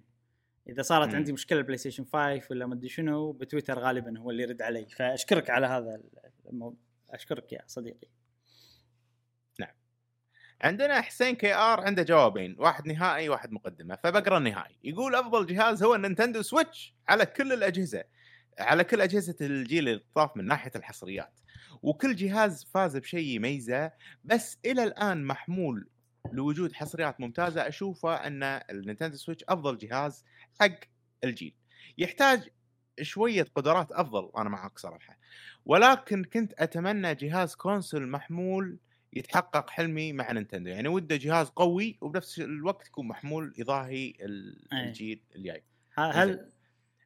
إذا 0.69 0.81
صارت 0.81 1.09
مم. 1.09 1.15
عندي 1.15 1.33
مشكلة 1.33 1.61
PlayStation 1.61 2.05
5 2.05 2.41
ولا 2.51 2.65
ما 2.65 2.73
أدري 2.73 2.89
شنو 2.89 3.31
بتويتر 3.31 3.79
غالبا 3.79 4.19
هو 4.19 4.31
اللي 4.31 4.43
يرد 4.43 4.61
علي. 4.61 4.85
فأشكرك 4.85 5.49
على 5.49 5.67
هذا 5.67 6.01
الموضوع 6.49 6.79
أشكرك 7.09 7.53
يا 7.53 7.61
صديقي. 7.67 8.07
عندنا 10.61 11.01
حسين 11.01 11.35
KR 11.35 11.81
عنده 11.81 12.03
جوابين 12.03 12.55
واحد 12.59 12.87
نهائي 12.87 13.29
واحد 13.29 13.51
مقدمة. 13.51 13.97
فبقرأ 14.03 14.37
النهائي. 14.37 14.75
يقول 14.83 15.15
أفضل 15.15 15.45
جهاز 15.45 15.83
هو 15.83 15.95
ال 15.95 16.00
Nintendo 16.00 16.41
Switch 16.41 16.95
على 17.07 17.25
كل 17.25 17.53
الأجهزة 17.53 18.03
على 18.59 18.83
كل 18.83 19.01
أجهزة 19.01 19.35
الجيل 19.41 19.89
اللي 19.89 20.03
طاف 20.15 20.37
من 20.37 20.45
ناحية 20.45 20.71
الحصريات. 20.75 21.39
وكل 21.81 22.15
جهاز 22.15 22.63
فاز 22.73 22.97
بشيء 22.97 23.35
يميزه 23.35 23.91
بس 24.23 24.57
إلى 24.65 24.83
الآن 24.83 25.23
محمول 25.23 25.89
لوجود 26.31 26.73
حصريات 26.73 27.21
ممتازة. 27.21 27.67
أشوفه 27.67 28.15
أن 28.15 28.43
ال 28.43 28.51
Nintendo 28.51 29.17
Switch 29.17 29.43
أفضل 29.49 29.77
جهاز 29.77 30.25
حق 30.59 30.79
الجيل. 31.23 31.53
يحتاج 31.97 32.49
شوية 33.01 33.47
قدرات 33.55 33.91
أفضل 33.91 34.31
أنا 34.37 34.49
معك 34.49 34.79
صراحة. 34.79 35.17
ولكن 35.65 36.23
كنت 36.23 36.53
أتمنى 36.59 37.15
جهاز 37.15 37.55
console 37.55 38.07
محمول 38.07 38.77
يتحقق 39.15 39.69
حلمي 39.69 40.13
مع 40.13 40.31
Nintendo 40.31 40.69
يعني 40.69 40.87
وده 40.87 41.15
جهاز 41.15 41.49
قوي 41.49 41.97
وبنفس 42.01 42.39
الوقت 42.39 42.87
يكون 42.87 43.07
محمول 43.07 43.53
يضاهي 43.57 44.05
أي. 44.05 44.15
الجيل 44.73 45.21
الجاي 45.35 45.63
هل 45.93 46.51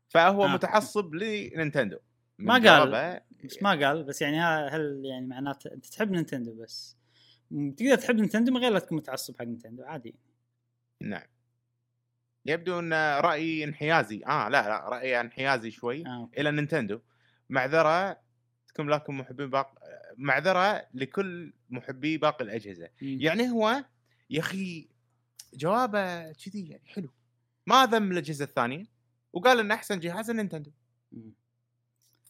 فهو 0.08 0.46
آه. 0.46 0.48
متعصب 0.48 1.16
ل 1.16 1.25
Nintendo 1.25 1.98
ما 2.40 2.54
قال. 2.54 3.22
بس 3.44 3.64
ما 3.64 3.70
قال 3.70 4.04
بس 4.04 4.22
يعني 4.22 4.40
هل 4.70 5.02
يعني 5.06 5.28
معناته 5.28 5.74
أنت 5.74 5.86
تحب 5.86 6.12
Nintendo 6.12 6.54
بس 6.54 6.98
تقدر 7.78 7.96
تحب 7.96 8.16
Nintendo 8.16 8.52
من 8.52 8.58
غير 8.58 8.72
لا 8.72 8.80
تكون 8.80 8.98
متعصب 8.98 9.40
حق 9.40 9.46
Nintendo 9.46 9.84
عادي 9.84 10.16
نعم 11.02 11.28
يبدو 12.46 12.80
إن 12.80 12.94
رايي 13.20 13.64
انحيازي 13.64 14.22
آه 14.28 14.50
لا 14.50 14.68
لا 14.68 14.90
رايي 14.90 15.22
انحيازي 15.22 15.72
شوي 15.72 16.06
آه. 16.06 16.30
إلى 16.38 16.52
Nintendo 16.52 17.00
معذره 17.50 18.20
تكون 18.68 18.90
لكم 18.90 19.18
محبين 19.18 19.50
باقي 19.50 19.74
معذرة 20.20 20.86
لكل 20.94 21.54
محبي 21.70 22.18
باقي 22.18 22.44
الأجهزة 22.46 22.90
مم. 23.02 23.18
يعني 23.22 23.50
هو 23.50 23.86
يا 24.30 24.40
أخي 24.40 24.88
جوابه 25.54 26.32
كذي 26.32 26.70
يعني 26.70 26.84
حلو 26.88 27.10
ما 27.68 27.86
ذم 27.86 28.12
الأجهزة 28.12 28.46
الثانية 28.46 28.86
وقال 29.34 29.60
إن 29.60 29.72
أحسن 29.72 30.00
جهاز 30.00 30.30
ال 30.30 30.34
Nintendo. 30.34 30.72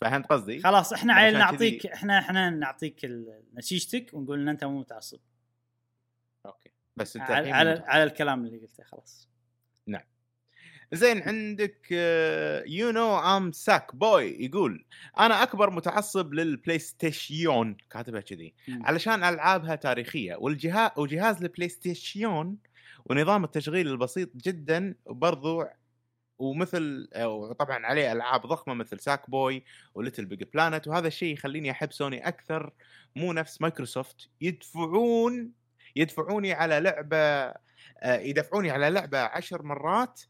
فهمت 0.01 0.25
قصدي؟ 0.25 0.59
خلاص 0.59 0.93
إحنا 0.93 1.13
عشان 1.13 1.23
عيل 1.23 1.33
كذي- 1.33 1.39
نعطيك 1.51 1.85
إحنا 1.85 2.19
إحنا 2.19 2.49
نعطيك 2.49 3.05
نتيجتك 3.53 4.13
ونقول 4.13 4.41
إن 4.41 4.49
أنت 4.49 4.63
مو 4.63 4.79
متعصب 4.79 5.19
okay 6.45 6.69
بس 6.95 7.17
أنت 7.17 7.31
على 7.31 7.51
على. 7.51 7.83
على 7.87 8.03
الكلام 8.03 8.45
اللي 8.45 8.57
قلته 8.57 8.83
خلاص 8.83 9.29
زين 10.93 11.21
عندك 11.21 11.91
You 12.67 12.91
Know 12.91 13.19
I'm 13.19 13.51
Sackboy 13.51 14.45
يقول 14.45 14.85
أنا 15.19 15.43
أكبر 15.43 15.69
متعصب 15.69 16.33
لل 16.33 16.79
PlayStation 16.79 17.75
كاتبها 17.89 18.21
كذي. 18.21 18.53
علشان 18.69 19.23
ألعابها 19.23 19.75
تاريخية 19.75 20.35
والجهاز 20.35 20.91
وجهاز 20.97 21.43
ال 21.43 21.69
PlayStation 21.69 22.57
ونظام 23.05 23.43
التشغيل 23.43 23.87
البسيط 23.87 24.29
جدا 24.37 24.95
وبرضو 25.05 25.63
ومثل 26.39 27.07
وطبعا 27.17 27.85
عليه 27.85 28.11
ألعاب 28.11 28.41
ضخمة 28.41 28.73
مثل 28.73 28.99
Sackboy 28.99 29.29
و 29.29 29.65
LittleBigPlanet 29.95 30.87
وهذا 30.87 31.07
الشيء 31.07 31.33
يخليني 31.33 31.71
أحب 31.71 31.91
سوني 31.91 32.27
أكثر. 32.27 32.71
مو 33.15 33.33
نفس 33.33 33.61
مايكروسوفت 33.61 34.29
يدفعون 34.41 35.51
يدفعوني 35.95 36.53
على 36.53 36.79
لعبة 36.79 37.17
آه، 37.17 38.19
يدفعوني 38.19 38.71
على 38.71 38.89
لعبة 38.89 39.19
عشر 39.19 39.63
مرات 39.63 40.21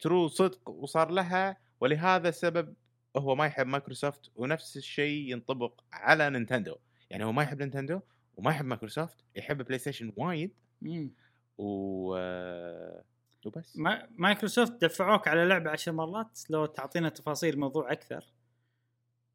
true 0.00 0.28
صدق 0.28 0.68
وصار 0.70 1.10
لها 1.10 1.56
ولهذا 1.80 2.28
السبب 2.28 2.74
هو 3.16 3.34
ما 3.34 3.46
يحب 3.46 3.66
مايكروسوفت 3.66 4.30
ونفس 4.36 4.76
الشيء 4.76 5.30
ينطبق 5.32 5.80
على 5.92 6.30
Nintendo. 6.30 6.76
يعني 7.10 7.24
هو 7.24 7.32
ما 7.32 7.42
يحب 7.42 7.58
Nintendo 7.58 8.00
وما 8.36 8.50
يحب 8.50 8.64
مايكروسوفت 8.64 9.16
يحب 9.36 9.62
PlayStation 9.62 10.12
وايد. 10.16 10.54
مم. 10.82 11.10
و 11.58 12.14
آه، 12.16 13.04
وبس. 13.46 13.76
ما- 13.76 14.08
مايكروسوفت 14.10 14.84
دفعوك 14.84 15.28
على 15.28 15.44
لعبة 15.44 15.70
عشر 15.70 15.92
مرات 15.92 16.40
لو 16.50 16.66
تعطينا 16.66 17.08
تفاصيل 17.08 17.54
الموضوع 17.54 17.92
أكثر 17.92 18.24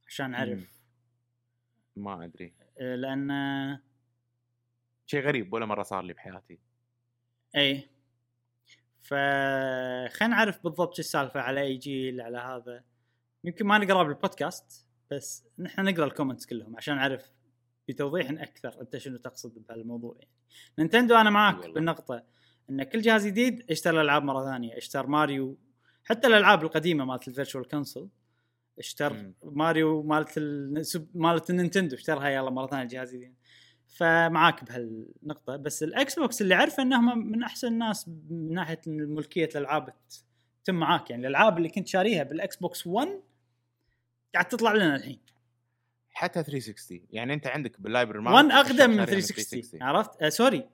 عشان 0.07 0.31
نعرف 0.31 0.81
ما 1.95 2.23
أدري. 2.25 2.53
آه، 2.79 2.95
لأن 2.95 3.29
شيء 5.05 5.21
غريب 5.21 5.53
ولا 5.53 5.65
مرة 5.65 5.83
صار 5.83 6.03
لي 6.03 6.13
بحياتي. 6.13 6.59
اي 7.55 7.89
ف 9.01 9.13
خلينا 10.13 10.35
نعرف 10.35 10.63
بالضبط 10.63 10.95
شو 10.95 10.99
السالفة 10.99 11.39
على 11.39 11.61
اي 11.61 11.77
جيل 11.77 12.21
على 12.21 12.37
هذا. 12.37 12.83
يمكن 13.43 13.65
ما 13.65 13.77
نقرأ 13.77 14.03
بالبودكاست 14.03 14.87
بس 15.11 15.45
نحن 15.59 15.83
نقرأ 15.83 16.05
ال 16.05 16.10
comments 16.10 16.45
كلهم 16.45 16.77
عشان 16.77 16.95
نعرف 16.95 17.31
بتوضيح 17.87 18.29
أكثر 18.29 18.81
أنت 18.81 18.97
شنو 18.97 19.17
تقصد 19.17 19.67
بهالموضوع 19.67 20.15
يعني. 20.19 20.31
Nintendo 20.79 21.15
أنا 21.15 21.29
معك 21.29 21.59
والله. 21.59 21.73
بالنقطة 21.73 22.23
إن 22.69 22.83
كل 22.83 23.01
جهاز 23.01 23.27
جديد 23.27 23.71
اشترى 23.71 23.95
الألعاب 23.95 24.23
مرة 24.23 24.45
ثانية. 24.45 24.77
اشترى 24.77 25.07
ماريو 25.07 25.57
حتى 26.03 26.27
الألعاب 26.27 26.63
القديمة 26.63 27.05
مالت 27.05 27.27
ال 27.27 27.32
virtual 27.32 27.67
console 27.67 28.09
اشتر 28.79 29.13
مم. 29.13 29.33
ماريو 29.43 30.03
مالت 30.03 30.37
ال... 30.37 30.83
مالت 31.13 31.49
النينتندو 31.49 31.95
اشترها 31.95 32.29
يلا 32.29 32.49
مرة 32.49 32.67
ثانية 32.67 32.87
جهاز 32.87 33.15
جديد 33.15 33.35
فمعاك 33.93 34.63
بهالنقطة. 34.63 35.55
بس 35.55 35.83
الإكس 35.83 36.19
بوكس 36.19 36.41
اللي 36.41 36.55
أعرفه 36.55 36.83
انهم 36.83 37.31
من 37.31 37.43
أحسن 37.43 37.67
الناس 37.67 38.07
من 38.07 38.53
ناحية 38.53 38.81
ملكيه 38.87 39.49
الألعاب 39.55 39.93
تتم 40.63 40.75
معاك. 40.75 41.09
يعني 41.09 41.21
الألعاب 41.21 41.57
اللي 41.57 41.69
كنت 41.69 41.87
شاريها 41.87 42.23
بالإكس 42.23 42.55
بوكس 42.55 42.87
1 42.87 43.21
قاعد 44.33 44.45
تطلع 44.45 44.73
لنا 44.73 44.95
الحين. 44.95 45.19
حتى 46.11 46.43
360 46.43 47.01
يعني 47.09 47.33
أنت 47.33 47.47
عندك 47.47 47.81
بال 47.81 47.90
library 47.90 48.19
1 48.19 48.51
أقدم 48.51 48.89
من 48.89 49.05
360 49.05 49.83
عرفت؟ 49.83 50.23
آه 50.23 50.29
sorry. 50.29 50.69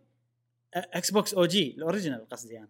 إكس 0.74 1.12
بوكس 1.12 1.34
OG 1.34 1.46
ال 1.46 1.76
original 1.78 2.30
قصدي 2.30 2.58
أنا. 2.58 2.68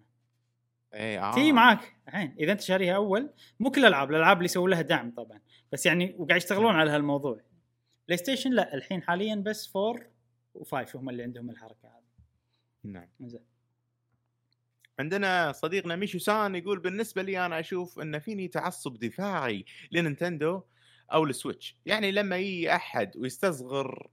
اي 0.94 1.20
آه. 1.20 1.36
تتم 1.36 1.52
معاك 1.52 1.96
الحين. 2.08 2.36
إذا 2.40 2.52
أنت 2.52 2.62
شاريها 2.62 2.96
أول 2.96 3.30
مو 3.60 3.72
كل 3.72 3.82
الألعاب 3.82 4.12
الألعاب 4.12 4.38
اللي 4.38 4.46
يسوون 4.46 4.70
لها 4.70 4.82
دعم 4.82 5.12
طبعا. 5.12 5.42
بس 5.72 5.86
يعني 5.86 6.16
وقاعد 6.18 6.42
يشتغلون 6.42 6.76
على 6.76 6.92
هالموضوع. 6.92 7.42
بلاي 8.08 8.18
ستيشن 8.18 8.52
لا 8.52 8.74
الحين 8.74 9.02
حاليا 9.02 9.36
بس 9.36 9.76
4 9.76 10.19
و5 10.56 10.96
هم 10.96 11.10
اللي 11.10 11.24
عندهم 11.24 11.50
الحركة 11.50 11.88
هذه. 11.88 12.24
نعم. 12.84 13.08
زين. 13.20 13.46
عندنا 15.00 15.52
صديقنا 15.52 15.96
ميشو 15.96 16.20
سان 16.20 16.56
يقول 16.56 16.80
بالنسبة 16.80 17.22
لي 17.22 17.46
أنا 17.46 17.60
أشوف 17.60 18.00
إن 18.00 18.20
فيني 18.20 18.48
تعصب 18.48 19.00
دفاعي 19.00 19.66
لنينتندو 19.92 20.62
أو 21.14 21.24
السويتش. 21.24 21.78
يعني 21.86 22.12
لما 22.12 22.38
يجي 22.38 22.76
أحد 22.76 23.18
ويستصغر 23.18 24.10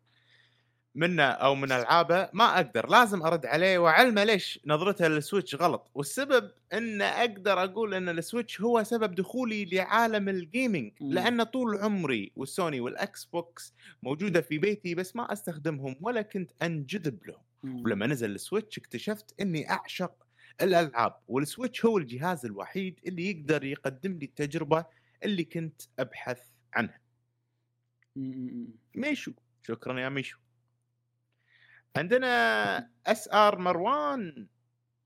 منه 0.96 1.22
أو 1.22 1.54
من 1.54 1.72
ألعابه 1.72 2.28
ما 2.32 2.56
أقدر 2.56 2.88
لازم 2.88 3.22
أرد 3.22 3.46
عليه 3.46 3.78
وأعلمه 3.78 4.24
ليش 4.24 4.60
نظرته 4.66 5.08
للسويتش 5.08 5.54
غلط. 5.54 5.90
والسبب 5.94 6.50
إن 6.72 7.02
أقدر 7.02 7.64
أقول 7.64 7.94
إن 7.94 8.08
السويتش 8.08 8.60
هو 8.60 8.82
سبب 8.82 9.14
دخولي 9.14 9.64
لعالم 9.64 10.28
ال 10.28 10.36
gaming. 10.36 10.92
لأن 11.00 11.42
طول 11.42 11.76
عمري 11.76 12.32
والسوني 12.36 12.80
والإكس 12.80 13.24
بوكس 13.24 13.74
موجودة 14.02 14.40
في 14.40 14.58
بيتي 14.58 14.94
بس 14.94 15.16
ما 15.16 15.32
أستخدمهم 15.32 15.96
ولا 16.00 16.22
كنت 16.22 16.50
أنجذب 16.62 17.18
لهم. 17.26 17.42
ولما 17.84 18.06
نزل 18.06 18.30
السويتش 18.30 18.78
اكتشفت 18.78 19.40
إني 19.40 19.70
أعشق 19.70 20.12
الألعاب 20.62 21.14
والسويتش 21.28 21.84
هو 21.84 21.98
الجهاز 21.98 22.44
الوحيد 22.46 23.00
اللي 23.06 23.30
يقدر 23.30 23.64
يقدم 23.64 24.12
لي 24.18 24.24
التجربة 24.24 24.84
اللي 25.24 25.44
كنت 25.44 25.82
أبحث 25.98 26.40
عنها. 26.74 27.00
ميشو. 28.94 29.32
شكرا 29.62 30.00
يا 30.00 30.08
ميشو. 30.08 30.38
عندنا 31.96 32.90
اس 33.06 33.28
ار 33.32 33.58
مروان 33.58 34.46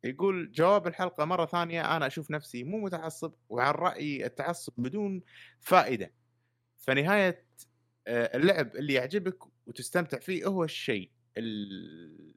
يقول 0.05 0.53
جواب 0.53 0.87
الحلقة 0.87 1.25
مرة 1.25 1.47
ثانية 1.47 1.97
أنا 1.97 2.07
أشوف 2.07 2.31
نفسي 2.31 2.65
مو 2.65 2.79
متعصب 2.81 3.33
وعن 3.49 3.75
رأيي 3.75 4.27
التعصب 4.27 4.73
بدون 4.77 5.23
فائدة. 5.61 6.13
فنهاية 6.79 7.45
آه، 8.07 8.37
اللعب 8.37 8.77
اللي 8.77 8.93
يعجبك 8.93 9.39
وتستمتع 9.67 10.19
فيه 10.19 10.47
هو 10.47 10.65
الشيء 10.65 11.11
ال- 11.37 12.35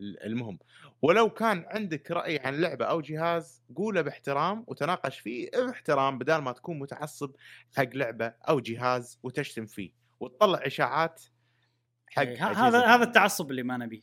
ال- 0.00 0.22
المهم. 0.22 0.58
ولو 1.02 1.30
كان 1.30 1.64
عندك 1.68 2.10
رأي 2.10 2.38
عن 2.38 2.60
لعبة 2.60 2.84
أو 2.84 3.00
جهاز 3.00 3.62
قوله 3.76 4.00
باحترام 4.02 4.64
وتناقش 4.66 5.18
فيه 5.18 5.50
باحترام 5.50 6.18
بدال 6.18 6.42
ما 6.42 6.52
تكون 6.52 6.78
متعصب 6.78 7.30
حق 7.76 7.88
لعبة 7.94 8.26
أو 8.26 8.60
جهاز 8.60 9.18
وتشتم 9.22 9.66
فيه. 9.66 9.92
وتطلع 10.20 10.60
إشاعات 10.66 11.22
حق 12.10 12.22
إيه، 12.22 12.32
أجهزة 12.32 12.68
هذا 12.68 12.86
هذا 12.86 13.04
التعصب 13.04 13.50
اللي 13.50 13.62
ما 13.62 13.76
نبيه. 13.76 14.00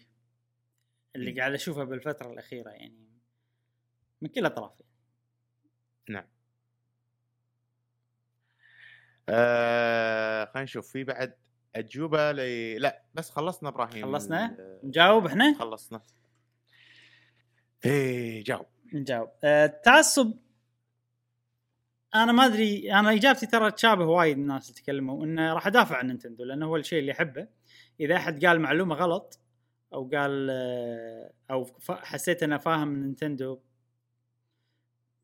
اللي. 1.16 1.40
قاعد 1.40 1.54
أشوفه 1.54 1.84
بالفترة 1.84 2.32
الأخيرة 2.32 2.70
يعني. 2.70 3.04
من 4.22 4.30
كل 4.30 4.40
الاطراف 4.40 4.72
آه 9.30 10.46
خلينا 10.46 10.64
نشوف 10.64 10.92
في 10.92 11.04
بعد 11.04 11.36
أجوبة 11.76 12.32
ل... 12.32 12.38
لا 12.82 13.04
بس 13.14 13.30
خلصنا 13.30 13.70
إبراهيم 13.70 14.06
خلصنا؟ 14.06 14.58
نجاوب 14.84 15.26
إحنا؟ 15.26 15.56
خلصنا. 15.60 16.02
إيه 17.86 18.44
جاوب. 18.44 18.66
نجاوب. 18.94 19.30
آه، 19.44 19.66
التعصب 19.66 20.34
أنا 22.16 22.32
ما 22.32 22.46
أدري 22.46 22.94
أنا 22.94 23.14
إجابتي 23.14 23.46
ترى 23.46 23.72
تشابه 23.72 24.06
وايد 24.06 24.38
الناس 24.38 24.70
اللي 24.70 24.82
تكلموا 24.82 25.26
إنه 25.26 25.54
راح 25.54 25.68
أدافع 25.68 25.98
عن 25.98 26.08
نينتندو 26.08 26.44
لأنه 26.44 26.66
هو 26.66 26.78
الشيء 26.78 27.00
اللي 27.00 27.12
أحبه. 27.12 27.48
إذا 28.00 28.16
أحد 28.16 28.46
قال 28.46 28.60
معلومة 28.60 28.96
غلط 28.96 29.40
أو 29.94 30.10
قال 30.14 30.50
أو 31.52 31.68
حسيت 31.90 32.44
انه 32.44 32.58
فاهم 32.58 32.96
نينتندو 32.96 33.60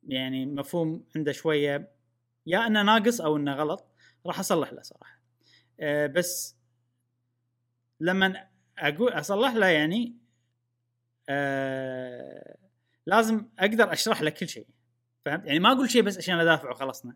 يعني 0.07 0.45
مفهوم 0.45 1.05
عنده 1.15 1.31
شوية 1.31 1.91
يا 2.45 2.67
إنه 2.67 2.81
ناقص 2.81 3.21
أو 3.21 3.37
إنه 3.37 3.53
غلط 3.53 3.85
راح 4.25 4.39
أصلح 4.39 4.73
له 4.73 4.81
صراحة. 4.81 5.19
آه، 5.79 6.07
بس 6.07 6.55
لما 7.99 8.47
أقول 8.77 9.13
أصلح 9.13 9.53
له 9.53 9.67
يعني 9.67 10.17
آه، 11.29 12.57
لازم 13.05 13.49
أقدر 13.59 13.93
أشرح 13.93 14.21
لك 14.21 14.33
كل 14.33 14.47
شيء 14.47 14.67
فهمت؟ 15.25 15.45
يعني 15.45 15.59
ما 15.59 15.71
أقول 15.71 15.89
شيء 15.89 16.01
بس 16.01 16.17
عشان 16.17 16.39
ادافع 16.39 16.71
وخلصنا 16.71 17.15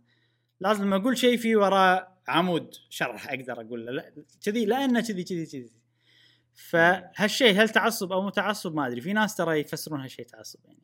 لازم 0.64 0.84
لما 0.84 0.96
أقول 0.96 1.18
شيء 1.18 1.38
في 1.38 1.56
وراه 1.56 2.18
عمود 2.28 2.76
شرح 2.90 3.30
أقدر 3.30 3.62
أقول 3.62 3.86
له. 3.86 3.92
لا 3.92 4.14
كذي 4.46 4.66
لأنه 4.66 5.02
كذي 5.02 5.24
كذي 5.24 5.46
كذي. 5.46 5.72
فهالشيء 6.54 7.62
هل 7.62 7.70
تعصب 7.70 8.12
أو 8.12 8.22
مو 8.22 8.30
تعصب؟ 8.30 8.76
ما 8.76 8.88
أدري. 8.88 9.02
في 9.02 9.14
ناس 9.14 9.36
ترى 9.36 9.60
يفسرون 9.60 10.02
هالشيء 10.02 10.26
تعصب 10.26 10.60
يعني. 10.66 10.84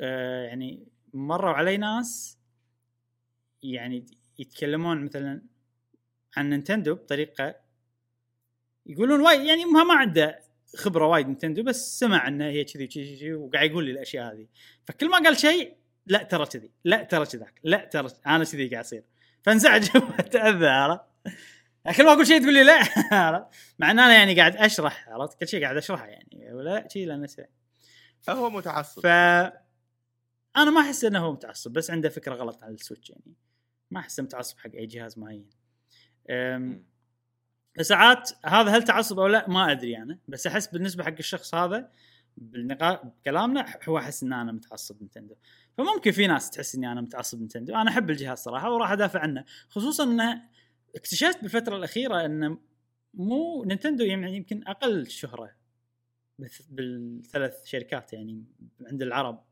آه 0.00 0.44
يعني 0.44 0.86
مروا 1.14 1.52
علي 1.52 1.76
ناس 1.76 2.38
يعني 3.62 4.06
يتكلمون 4.38 5.04
مثلا 5.04 5.42
عن 6.36 6.50
نينتندو 6.50 6.94
بطريقة 6.94 7.54
يقولون 8.86 9.20
وايد 9.20 9.40
يعني 9.40 9.64
ما 9.64 9.94
عنده 9.94 10.40
خبرة 10.76 11.06
وايد 11.06 11.26
نينتندو 11.26 11.62
بس 11.62 11.98
سمع 11.98 12.28
إنه 12.28 12.44
هي 12.44 12.64
كذي 12.64 12.86
كذي 12.86 13.16
كذي 13.16 13.32
وقاعد 13.32 13.70
يقول 13.70 13.84
لي 13.84 13.90
الأشياء 13.90 14.34
هذه. 14.34 14.46
فكل 14.86 15.08
ما 15.08 15.18
قال 15.18 15.36
شيء 15.36 15.79
لا 16.06 16.22
ترى 16.22 16.46
كذي 16.46 16.70
لا 16.84 17.02
ترى 17.02 17.26
كذاك 17.26 17.60
لا 17.64 17.84
ترى 17.84 18.08
أنا 18.26 18.44
كذي 18.44 18.68
قاعد 18.68 18.84
أصير. 18.84 19.04
فانزعج 19.42 19.88
وتاذى 19.96 20.66
عرفت؟ 20.66 21.02
كل 21.96 22.04
ما 22.04 22.12
أقول 22.12 22.26
شيء 22.26 22.40
تقول 22.42 22.54
لي 22.54 22.62
لا 22.62 22.78
عرفت؟ 23.12 23.46
مع 23.78 23.90
إن 23.90 23.98
أنا 23.98 24.14
يعني 24.14 24.34
قاعد 24.36 24.56
أشرح 24.56 25.08
عرفت؟ 25.08 25.40
كل 25.40 25.48
شيء 25.48 25.62
قاعد 25.62 25.76
أشرحه 25.76 26.06
يعني 26.06 26.52
ولا 26.52 26.70
لا 26.70 26.88
شيء 26.88 27.06
لأنه 27.06 27.28
فهو 28.20 28.50
متعصب. 28.50 29.02
ف 29.02 29.06
أنا 30.56 30.70
ما 30.70 30.80
أحس 30.80 31.04
إنه 31.04 31.18
هو 31.18 31.32
متعصب 31.32 31.72
بس 31.72 31.90
عنده 31.90 32.08
فكرة 32.08 32.34
غلط 32.34 32.62
عن 32.62 32.72
السويتش 32.72 33.10
يعني. 33.10 33.34
ما 33.90 34.00
احسه 34.00 34.22
متعصب 34.22 34.58
حق 34.58 34.70
أي 34.74 34.86
جهاز 34.86 35.18
معين. 35.18 35.50
أم، 36.30 36.84
ساعات 37.80 38.30
هذا 38.46 38.70
هل 38.70 38.82
تعصب 38.82 39.18
أو 39.18 39.26
لا 39.26 39.48
ما 39.48 39.72
أدري 39.72 39.96
أنا 39.96 40.18
بس 40.28 40.46
أحس 40.46 40.66
بالنسبة 40.66 41.04
حق 41.04 41.14
الشخص 41.18 41.54
هذا 41.54 41.90
بالنقاش 42.36 42.98
بكلامنا 43.04 43.66
هو 43.88 43.98
أحس 43.98 44.22
إن 44.22 44.32
أنا 44.32 44.52
متعصب 44.52 45.00
نينتندو 45.00 45.34
فممكن 45.78 46.10
في 46.10 46.26
ناس 46.26 46.50
تحس 46.50 46.74
إني 46.74 46.92
أنا 46.92 47.00
متعصب 47.00 47.38
نينتندو 47.38 47.74
أنا 47.74 47.90
أحب 47.90 48.10
الجهاز 48.10 48.38
صراحة 48.38 48.74
وراح 48.74 48.90
أدافع 48.90 49.20
عنه 49.20 49.44
خصوصا 49.68 50.04
إنه 50.04 50.42
اكتشفت 50.96 51.42
بالفترة 51.42 51.76
الأخيرة 51.76 52.24
إنه 52.26 52.58
مو 53.14 53.64
نينتندو 53.64 54.04
يعني 54.04 54.36
يمكن 54.36 54.62
أقل 54.68 55.06
شهرة 55.10 55.50
بالث- 56.42 56.66
بالثلاث 56.70 57.64
شركات 57.64 58.12
يعني 58.12 58.44
عند 58.86 59.02
العرب. 59.02 59.44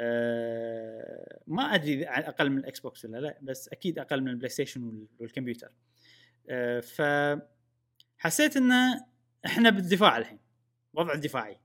أه 0.00 1.40
ما 1.46 1.62
أدري 1.62 1.94
إذا 1.94 2.28
أقل 2.28 2.50
من 2.50 2.58
الإكس 2.58 2.80
بوكس 2.80 3.04
ولا 3.04 3.18
لا 3.18 3.38
بس 3.42 3.68
أكيد 3.68 3.98
أقل 3.98 4.20
من 4.20 4.28
البلاي 4.28 4.48
ستيشن 4.48 4.82
وال- 4.82 5.06
والكمبيوتر. 5.18 5.72
أه 6.48 6.80
ف 6.80 7.02
حسيت 8.18 8.56
ان 8.56 8.72
إحنا 9.46 9.70
بالدفاع 9.70 10.16
الحين 10.18 10.38
وضع 10.94 11.12
الدفاعي 11.12 11.60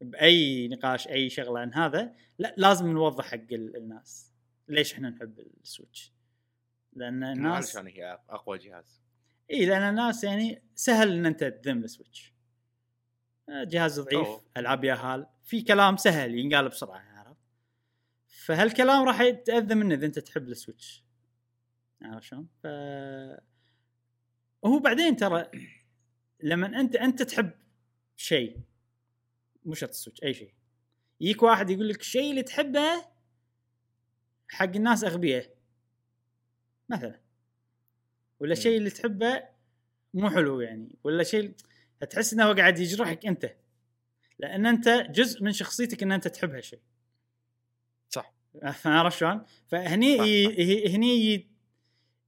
بأي 0.00 0.68
نقاش 0.68 1.08
أي 1.08 1.30
شغلة 1.30 1.60
عن 1.60 1.74
هذا 1.74 2.14
لا 2.38 2.54
لازم 2.56 2.86
نوضح 2.88 3.24
حق 3.24 3.34
ال- 3.52 3.76
الناس. 3.76 4.32
ليش 4.68 4.92
إحنا 4.94 5.10
نحب 5.10 5.38
السويتش؟ 5.62 6.12
لأن 6.92 7.24
الناس 7.24 7.76
علشان 7.76 7.92
هي 7.92 8.18
أقوى 8.30 8.58
جهاز. 8.58 9.00
إي 9.50 9.66
لأن 9.66 9.82
الناس 9.82 10.24
يعني 10.24 10.62
سهل 10.74 11.12
إن 11.12 11.26
أنت 11.26 11.44
تذم 11.44 11.84
السويتش. 11.84 12.34
آه، 13.48 13.64
جهاز 13.64 14.00
ضعيف 14.00 14.26
أوه. 14.26 14.44
ألعاب 14.56 14.84
ياهال 14.84 15.26
في 15.44 15.62
كلام 15.62 15.96
سهل 15.96 16.34
ينقال 16.38 16.68
بسرعة 16.68 16.98
عرفت؟ 17.18 17.36
فهالكلام 18.28 19.02
راح 19.08 19.20
يتاذى 19.20 19.74
منه 19.74 19.94
إذا 19.94 20.06
أنت 20.06 20.18
تحب 20.18 20.48
السويتش. 20.48 21.04
عرفت 22.02 22.22
شلون؟ 22.26 22.48
ف 22.62 22.66
وهو 24.62 24.78
بعدين 24.78 25.16
ترى 25.16 25.50
لما 26.42 26.80
أنت 26.80 26.96
أنت 26.96 27.22
تحب 27.22 27.50
شيء 28.16 28.60
مو 29.66 29.74
شرط 29.74 29.90
السويتش 29.90 30.22
أي 30.22 30.34
شيء. 30.34 30.54
يجيك 31.20 31.42
واحد 31.42 31.70
يقول 31.70 31.88
لك 31.88 32.00
الشيء 32.00 32.30
اللي 32.30 32.42
تحبه 32.42 33.04
حق 34.48 34.76
الناس 34.76 35.04
أغبياء 35.04 35.56
مثلا. 36.88 37.20
ولا 38.40 38.54
مم. 38.54 38.60
شيء 38.60 38.78
اللي 38.78 38.90
تحبه 38.90 39.42
مو 40.14 40.30
حلو 40.30 40.60
يعني 40.60 40.98
ولا 41.04 41.22
شيء 41.22 41.54
تحس 42.10 42.32
إنه 42.32 42.44
هو 42.44 42.52
قاعد 42.52 42.78
يجرحك 42.78 43.26
أنت. 43.26 43.56
لأن 44.38 44.66
أنت 44.66 44.88
جزء 44.88 45.42
من 45.42 45.52
شخصيتك 45.52 46.02
إن 46.02 46.12
أنت 46.12 46.28
تحب 46.28 46.54
هالشيء. 46.54 46.80
صح. 48.08 48.34
عرفت 48.84 49.18
شلون؟ 49.18 49.44
فهني 49.66 50.18
صح، 50.18 50.24
ي... 50.24 50.96
هني 50.96 51.34
ي... 51.34 51.50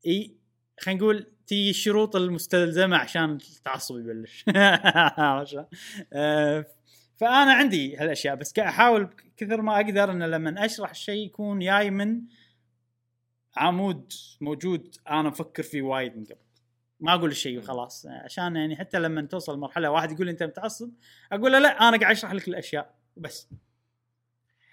ي... 0.07 0.36
خلينا 0.81 1.00
نقول 1.00 1.26
تي 1.47 1.70
الشروط 1.70 2.17
المستلزمة 2.17 2.97
عشان 2.97 3.31
التعصب 3.34 3.99
يبلش. 3.99 4.44
عرفت 5.18 5.50
شلون؟ 5.50 5.67
آه، 6.12 6.67
فأنا 7.18 7.52
عندي 7.52 7.97
هالأشياء 7.97 8.34
بس 8.34 8.58
أحاول 8.58 9.08
كثر 9.36 9.62
ما 9.62 9.76
أقدر 9.76 10.10
ان 10.10 10.22
لما 10.22 10.64
أشرح 10.64 10.90
الشيء 10.90 11.26
يكون 11.26 11.58
جاي 11.58 11.90
من 11.90 12.22
عمود 13.56 14.12
موجود 14.40 14.97
أنا 15.08 15.22
مفكر 15.28 15.62
فيه 15.62 15.82
وايد 15.82 16.16
من 16.16 16.24
قبل. 16.24 16.36
ما 17.00 17.14
أقول 17.14 17.30
الشيء 17.30 17.58
وخلاص 17.58 18.06
عشان 18.06 18.56
يعني 18.56 18.76
حتى 18.76 18.98
لما 18.98 19.22
توصل 19.22 19.55
لمرحلة 19.56 19.90
واحد 19.90 20.12
يقول 20.12 20.26
لي 20.26 20.32
أنت 20.32 20.42
متعصب 20.42 20.90
أقول 21.32 21.52
له 21.52 21.58
لا 21.58 21.88
أنا 21.88 21.97
قاعد 21.98 22.16
أشرح 22.16 22.32
لك 22.32 22.48
الأشياء 22.48 22.94
بس. 23.16 23.48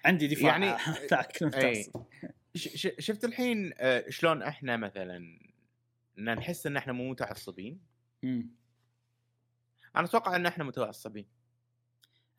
عندي 0.06 0.28
دفاع 0.28 0.58
يعني- 0.58 0.78
شفت 3.00 3.26
الحين 3.26 3.74
آه، 3.78 4.06
شلون 4.10 4.42
إحنا 4.42 4.78
مثلا 4.78 5.40
نحس 6.18 6.68
إن 6.68 6.78
إحنا 6.78 6.94
مو 6.94 7.10
متعصبين. 7.10 7.80
أنا 9.96 10.06
أتوقع 10.06 10.36
إن 10.36 10.46
إحنا 10.46 10.64
متعصبين. 10.64 11.26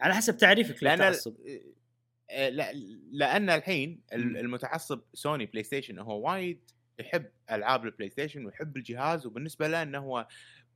على 0.01 0.15
حسب 0.15 0.37
تعريفك 0.37 0.83
لأن 0.83 1.01
ال- 1.01 1.07
للتعصب 1.07 1.37
آه، 2.31 2.49
لا 2.49 2.73
لأن 3.11 3.51
الحين 3.51 4.01
المتعصب 4.13 5.01
سوني 5.15 5.47
بلاي 5.47 5.63
ستيشن 5.65 5.99
هو 5.99 6.31
وايد 6.31 6.61
يحب 6.99 7.27
ألعاب 7.51 7.85
البلاي 7.85 8.11
ستيشن 8.11 8.47
ويحب 8.47 8.77
الجهاز 8.77 9.27
وبالنسبة 9.27 9.69
له 9.69 9.83
إنه 9.83 9.99
هو 9.99 10.27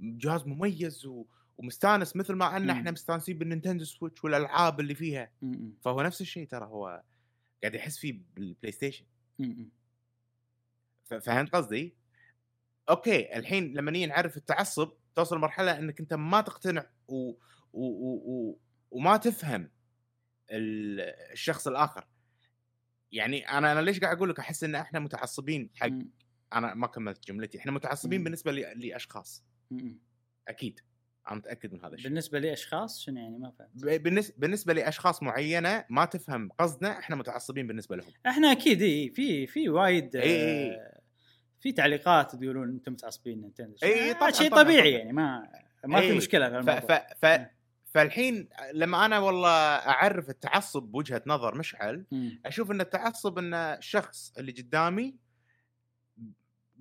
جهاز 0.00 0.46
مميز 0.46 1.06
و... 1.06 1.24
ومستانس 1.58 2.16
مثل 2.16 2.34
ما 2.34 2.56
إن. 2.56 2.70
إحنا 2.70 2.90
مستانسين 2.90 3.38
بالنينتندو 3.38 3.84
سويتش 3.84 4.24
والألعاب 4.24 4.80
اللي 4.80 4.94
فيها 4.94 5.30
مم. 5.42 5.72
فهو 5.82 6.02
نفس 6.02 6.20
الشيء 6.20 6.46
ترى 6.46 6.64
هو 6.64 7.02
قاعد 7.62 7.74
يحس 7.74 7.98
فيه 7.98 8.20
بالبلاي 8.36 8.72
ستيشن 8.72 9.04
مم. 9.38 9.68
فهمت 11.20 11.50
قصدي؟ 11.54 11.94
okay 12.90 13.36
الحين 13.38 13.74
لما 13.74 13.90
نيجي 13.90 14.06
نعرف 14.06 14.36
التعصب 14.36 14.92
توصل 15.14 15.36
لمرحلة 15.36 15.78
إنك 15.78 16.00
أنت 16.00 16.14
ما 16.14 16.40
تقتنع 16.40 16.86
و... 17.08 17.14
و... 17.24 17.34
و... 17.72 18.14
و... 18.14 18.58
وما 18.90 19.16
تفهم 19.16 19.70
ال- 20.50 21.00
الشخص 21.32 21.68
الآخر 21.68 22.06
يعني 23.12 23.48
أنا 23.48 23.72
أنا 23.72 23.80
ليش 23.80 24.00
قاعد 24.00 24.16
أقول 24.16 24.30
لك 24.30 24.38
أحس 24.38 24.64
إن 24.64 24.74
إحنا 24.74 24.98
متعصبين 25.00 25.70
حق 25.76 25.86
مم. 25.88 26.10
أنا 26.52 26.74
ما 26.74 26.86
كملت 26.86 27.26
جملتي 27.28 27.58
إحنا 27.58 27.72
متعصبين 27.72 28.18
مم. 28.20 28.24
بالنسبة. 28.24 28.52
لأشخاص 28.52 29.44
مم. 29.70 29.98
أكيد 30.48 30.80
أنا 31.28 31.36
متأكد 31.36 31.72
من 31.72 31.84
هذا 31.84 31.94
الشيء 31.94 32.08
بالنسبة 32.08 32.38
لأشخاص 32.38 33.00
شنو 33.00 33.20
يعني 33.20 33.38
ما 33.38 33.50
فهمت 33.58 33.84
بالنسبة 34.00 34.34
بالنسبة 34.38 34.72
لأشخاص 34.72 35.22
معينة 35.22 35.84
ما 35.90 36.04
تفهم 36.04 36.48
قصدنا 36.58 36.98
إحنا 36.98 37.16
متعصبين 37.16 37.66
بالنسبة 37.66 37.96
لهم 37.96 38.12
إحنا 38.26 38.52
أكيد 38.52 38.82
إي 38.82 39.10
في 39.10 39.46
في 39.46 39.68
وايد 39.68 40.16
إي. 40.16 40.70
آه، 40.72 41.00
في 41.60 41.72
تعليقات 41.72 42.36
تقولون 42.36 42.68
أنتم 42.70 42.92
متعصبين 42.92 43.40
نينتندو 43.40 43.74
آه، 43.84 44.12
طبعاً، 44.12 44.30
شيء 44.30 44.50
طبيعي 44.56 44.80
طبعاً. 44.90 44.98
يعني 44.98 45.12
ما 45.12 45.52
ما 45.84 46.00
في. 46.00 46.12
مشكلة 46.12 46.48
في 46.48 46.54
ف... 46.54 46.58
الموضوع 46.58 46.80
ف... 46.80 47.26
ف... 47.26 47.46
فالحين 47.94 48.48
لما 48.72 49.04
أنا 49.06 49.18
والله 49.18 49.48
أعرف 49.74 50.30
التعصب 50.30 50.82
بوجهة 50.82 51.22
نظر 51.26 51.54
مشعل. 51.58 52.06
أشوف 52.46 52.70
إن 52.70 52.80
التعصب 52.80 53.38
إن 53.38 53.54
الشخص 53.54 54.32
اللي 54.38 54.52
قدامي 54.52 55.16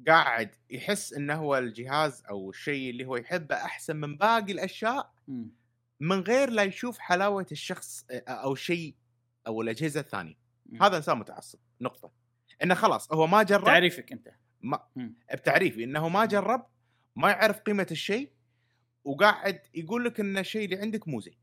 قاعد 0.08 0.56
يحس 0.70 1.14
إنه 1.14 1.36
هو 1.36 1.58
الجهاز 1.58 2.24
أو 2.30 2.50
الشيء 2.50 2.90
اللي 2.90 3.06
هو 3.06 3.18
يحبه 3.18 3.56
أحسن 3.56 3.96
من 3.96 4.18
باقي 4.18 4.52
الأشياء. 4.52 5.14
من 6.00 6.20
غير 6.20 6.50
لا 6.50 6.64
يشوف 6.64 7.00
حلاوة 7.00 7.46
الشخص 7.52 8.06
أو 8.12 8.54
الشيء 8.54 8.96
أو 9.48 9.62
الأجهزة 9.62 10.00
الثانية. 10.00 10.36
هذا 10.82 10.98
إنسان 10.98 11.18
متعصب 11.18 11.60
نقطة 11.82 12.12
إنه 12.64 12.76
خلاص 12.76 13.12
هو 13.14 13.28
ما 13.28 13.44
جرب 13.44 13.64
تعريفك 13.64 14.12
أنت 14.12 14.30
ما. 14.62 14.80
بتعريفي 15.34 15.84
إنه 15.84 16.10
ما 16.10 16.26
جرب 16.26 16.66
ما 17.16 17.30
يعرف 17.30 17.60
قيمة 17.60 17.88
الشيء 17.92 18.32
وقاعد 19.10 19.62
يقول 19.74 20.06
لك 20.06 20.20
إن 20.20 20.38
الشيء 20.38 20.66
اللي 20.66 20.76
عندك 20.76 21.08
مو 21.08 21.20
زين. 21.20 21.38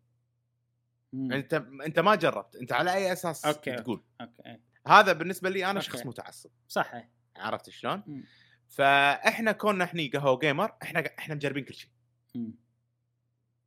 أنت 1.15 1.55
أنت 1.87 1.99
ما 1.99 2.15
جربت 2.15 2.57
أنت 2.57 2.73
على 2.73 2.95
أي 2.95 3.13
أساس 3.13 3.45
okay، 3.45 3.77
تقول 3.77 4.03
okay 4.21 4.47
إي. 4.47 4.61
هذا 4.87 5.13
بالنسبة 5.13 5.51
لي 5.51 5.65
أنا 5.65 5.81
okay. 5.81 5.87
شخص 5.87 6.07
متعصب 6.07 6.51
صح. 6.69 6.93
عرفت 7.37 7.71
شلون 7.71 8.03
مم. 8.07 8.25
فإحنا 8.69 9.53
كوننا 9.53 9.85
إحنا 9.85 10.11
قهوة 10.15 10.39
جيمر 10.39 10.73
إحنا 10.83 11.05
إحنا 11.19 11.35
مجربين 11.35 11.65
كل 11.65 11.75
شيء. 11.75 11.91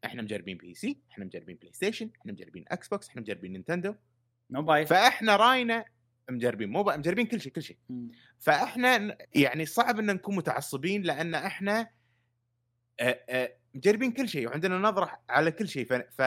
إحنا 0.05 0.21
مجربين 0.21 0.57
PC 0.57 1.01
إحنا 1.11 1.25
مجربين 1.25 1.55
بلاي 1.55 1.73
ستيشن 1.73 2.09
إحنا 2.19 2.31
مجربين 2.31 2.65
إكس 2.67 2.87
بوكس 2.87 3.09
إحنا 3.09 3.21
مجربين 3.21 3.51
نينتندو 3.51 3.95
موبايل 4.49 4.87
فإحنا 4.87 5.35
راينا 5.35 5.85
مجربين 6.29 6.69
مو 6.69 6.83
مجربين 6.83 7.25
كل 7.25 7.41
شيء 7.41 7.51
كل 7.51 7.61
شيء. 7.61 7.77
فإحنا 8.39 9.17
يعني 9.35 9.65
صعب 9.65 9.99
إن 9.99 10.05
نكون 10.05 10.35
متعصبين 10.35 11.01
لأن 11.01 11.35
إحنا 11.35 11.89
آه، 12.99 13.19
آه، 13.29 13.55
مجربين 13.73 14.11
كل 14.11 14.29
شيء 14.29 14.47
وعندنا 14.47 14.77
نظرة 14.77 15.21
على 15.29 15.51
كل 15.51 15.67
شيء 15.67 15.85
ف, 15.85 15.93
ف... 15.93 16.21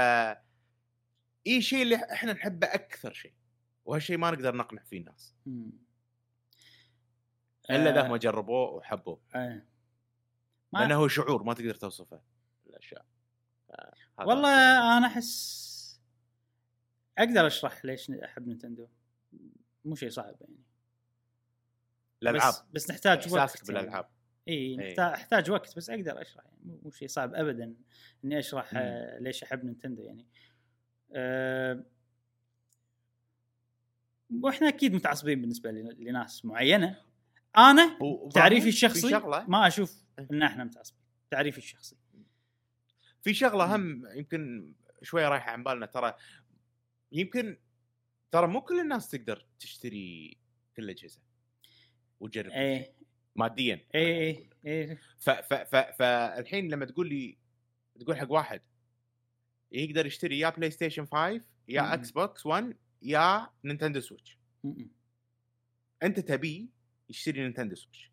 اي 1.46 1.62
شيء 1.62 1.82
اللي 1.82 1.96
إحنا 1.96 2.32
نحبه 2.32 2.66
أكثر 2.66 3.12
شيء 3.12 3.32
وهالشيء 3.84 4.18
ما 4.18 4.30
نقدر 4.30 4.56
نقنع 4.56 4.82
فيه 4.82 4.98
الناس. 4.98 5.34
إلا 7.70 7.90
إذا 7.90 8.00
آه، 8.00 8.06
هم 8.06 8.16
جربوه 8.16 8.70
وحبوه. 8.70 9.20
آه. 9.34 9.62
ما- 10.72 10.78
لأنه 10.78 10.94
هو 10.94 11.08
شعور 11.08 11.42
ما 11.42 11.54
تقدر 11.54 11.74
توصفه 11.74 12.20
الأشياء. 12.66 13.04
آه، 13.70 13.94
هذا 14.18 14.28
والله 14.28 14.98
أنا 14.98 15.06
أحس 15.06 15.72
أقدر 17.18 17.46
أشرح 17.46 17.84
ليش 17.84 18.10
أحب 18.10 18.46
نينتندو 18.48 18.88
مو 19.84 19.94
شيء 19.94 20.10
صعب 20.10 20.36
يعني. 20.40 20.56
الألعاب. 22.22 22.52
بس, 22.52 22.62
بس 22.72 22.90
نحتاج 22.90 23.32
وقت 23.32 23.66
بالألعاب. 23.66 24.08
إي 24.48 24.94
أحتاج 24.98 25.50
وقت 25.50 25.76
بس 25.76 25.90
أقدر 25.90 26.22
أشرح 26.22 26.44
يعني 26.46 26.78
مو- 26.82 26.90
شيء 26.90 27.08
صعب 27.08 27.34
ابدا 27.34 27.74
إني 28.24 28.38
أشرح 28.38 28.70
آه، 28.76 29.18
ليش 29.18 29.42
أحب 29.42 29.64
نينتندو 29.64 30.02
يعني. 30.02 30.26
أه 31.12 31.84
وإحنا 34.42 34.68
أكيد 34.68 34.94
متعصبين 34.94 35.40
بالنسبة 35.40 35.70
لن- 35.70 35.96
لناس 36.08 36.44
معينة. 36.44 37.00
أنا 37.58 37.98
تعريفي 38.34 38.60
في 38.62 38.68
الشخصي 38.68 39.10
ما 39.48 39.66
أشوف 39.66 40.04
إن 40.30 40.42
إحنا 40.42 40.64
متعصبين 40.64 41.00
تعريفي 41.30 41.58
الشخصي. 41.58 41.96
في 43.22 43.34
شغلة 43.34 43.76
هم 43.76 44.06
يمكن 44.14 44.72
شوية 45.02 45.28
رايحة 45.28 45.50
عن 45.50 45.64
بالنا 45.64 45.86
ترى 45.86 46.14
يمكن 47.12 47.56
ترى 48.30 48.46
مو 48.46 48.60
كل 48.60 48.80
الناس 48.80 49.10
تقدر 49.10 49.46
تشتري 49.58 50.36
كل 50.76 50.84
الأجهزة 50.84 51.20
وتجرب. 52.20 52.50
إيه 52.52 52.92
ماديا 53.36 53.80
ف 55.18 55.30
ف 55.30 55.54
ف 55.54 55.76
فالحين 55.76 56.68
لما 56.68 56.84
تقول 56.84 57.08
لي 57.08 57.38
تقول 58.00 58.16
حق 58.16 58.32
واحد 58.32 58.60
يقدر 59.72 60.06
يشتري 60.06 60.38
يا 60.38 60.50
بلاي 60.50 60.70
ستيشن 60.70 61.06
5 61.06 61.40
يا 61.68 61.82
مم. 61.82 61.88
إكس 61.88 62.10
بوكس 62.10 62.46
1 62.46 62.76
يا 63.02 63.48
نينتندو 63.64 64.00
سويتش 64.00 64.38
م-م. 64.64 64.90
أنت 66.02 66.20
تبيه 66.20 66.66
يشتري 67.08 67.40
نينتندو 67.40 67.74
سويتش 67.74 68.10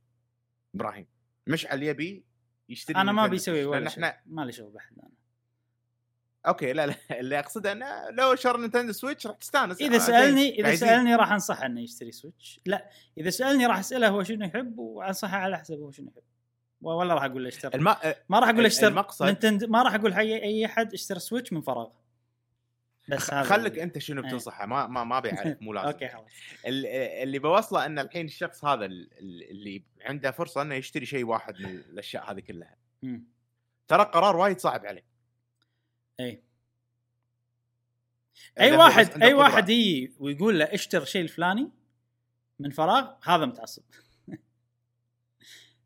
إبراهيم 0.75 1.07
مشعل 1.47 1.83
يبي 1.83 2.23
يشتري 2.69 2.97
أنا 3.01 3.11
ما 3.11 3.27
بيسوي 3.27 3.65
ولا 3.65 3.89
شيء. 3.89 4.03
إحنا 4.03 4.21
ما 4.25 4.41
لي 4.45 4.51
شغل 4.51 4.71
بحد 4.71 4.99
أنا. 4.99 5.11
okay 6.47 6.73
لا 6.73 6.87
لا 6.87 6.95
اللي 7.19 7.39
أقصده 7.39 7.71
إنه 7.71 8.09
لو 8.09 8.35
شرى 8.35 8.57
Nintendo 8.57 8.91
Switch 8.93 9.27
راح 9.27 9.35
تستانس. 9.35 9.81
إذا 9.81 9.95
آه، 9.95 9.99
سألني. 9.99 10.59
إذا. 10.59 10.75
سألني 10.75 11.15
راح 11.15 11.31
أنصحه 11.31 11.65
إنه 11.65 11.81
يشتري 11.81 12.11
Switch. 12.11 12.59
لا 12.65 12.89
إذا 13.17 13.29
سألني 13.29 13.65
راح 13.65 13.79
أسأله 13.79 14.07
هو 14.09 14.23
شنو 14.23 14.45
يحب 14.45 14.79
وأنصحه 14.79 15.37
على 15.37 15.57
حسب 15.57 15.79
هو 15.79 15.91
شنو 15.91 16.07
يحب. 16.07 16.23
ولا 16.81 17.13
راح 17.13 17.23
أقول 17.23 17.43
له 17.43 17.49
اشتري. 17.49 17.75
الم... 17.75 17.95
ما 18.29 18.39
راح 18.39 18.49
أقول 18.49 18.61
له 18.61 18.67
اشتري 18.67 18.87
المقصد- 18.89 19.25
Nintendo 19.25 19.67
ما 19.67 19.83
راح 19.83 19.93
أقول 19.93 20.13
حق 20.13 20.19
أي 20.21 20.65
أحد 20.65 20.93
اشتري 20.93 21.19
Switch 21.19 21.53
من 21.53 21.61
فراغ. 21.61 21.89
بس 23.09 23.33
هذا 23.33 23.43
خلك 23.43 23.79
أنت 23.79 23.97
شنو 23.97 24.21
إيه. 24.23 24.27
بتنصحه 24.29 24.65
ما 24.65 24.87
ما 24.87 25.03
ما 25.03 25.19
بيعرف 25.19 25.57
مو 25.61 25.73
لازم. 25.73 25.87
okay 25.87 26.07
خلاص. 26.07 26.25
ال- 26.67 26.85
اللي 27.23 27.39
بوصله 27.39 27.85
إن 27.85 27.99
الحين 27.99 28.25
الشخص 28.25 28.65
هذا 28.65 28.85
ال- 28.85 29.09
ال- 29.19 29.51
اللي 29.51 29.83
عنده 30.05 30.31
فرصة 30.31 30.61
إنه 30.61 30.75
يشتري 30.75 31.05
شيء 31.05 31.25
واحد 31.25 31.61
من 31.61 31.69
الأشياء 31.69 32.31
هذه 32.31 32.39
كلها. 32.39 32.75
ترى 33.87 34.03
قرار 34.03 34.35
وايد 34.35 34.59
صعب 34.59 34.85
عليه. 34.85 35.08
أي 36.19 36.43
إذا 38.57 38.65
اي 38.65 38.71
بس 38.71 38.77
واحد 38.77 39.23
أي. 39.23 39.33
واحد 39.33 39.69
يجي 39.69 40.13
ويقول 40.19 40.59
له 40.59 40.65
اشتر 40.65 41.05
شيء 41.05 41.21
الفلاني 41.21 41.71
من 42.59 42.69
فراغ 42.69 43.13
هذا 43.23 43.45
متعصب. 43.45 43.83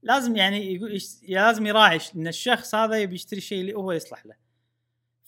لازم 0.03 0.35
يعني 0.35 0.73
يقول 0.73 0.99
لازم 1.27 1.65
يراعي 1.65 1.99
إن 2.15 2.27
الشخص 2.27 2.75
هذا 2.75 2.97
يبي 2.97 3.15
يشتري 3.15 3.37
الشيء 3.37 3.61
اللي 3.61 3.73
هو 3.73 3.91
يصلح 3.91 4.25
له. 4.25 4.35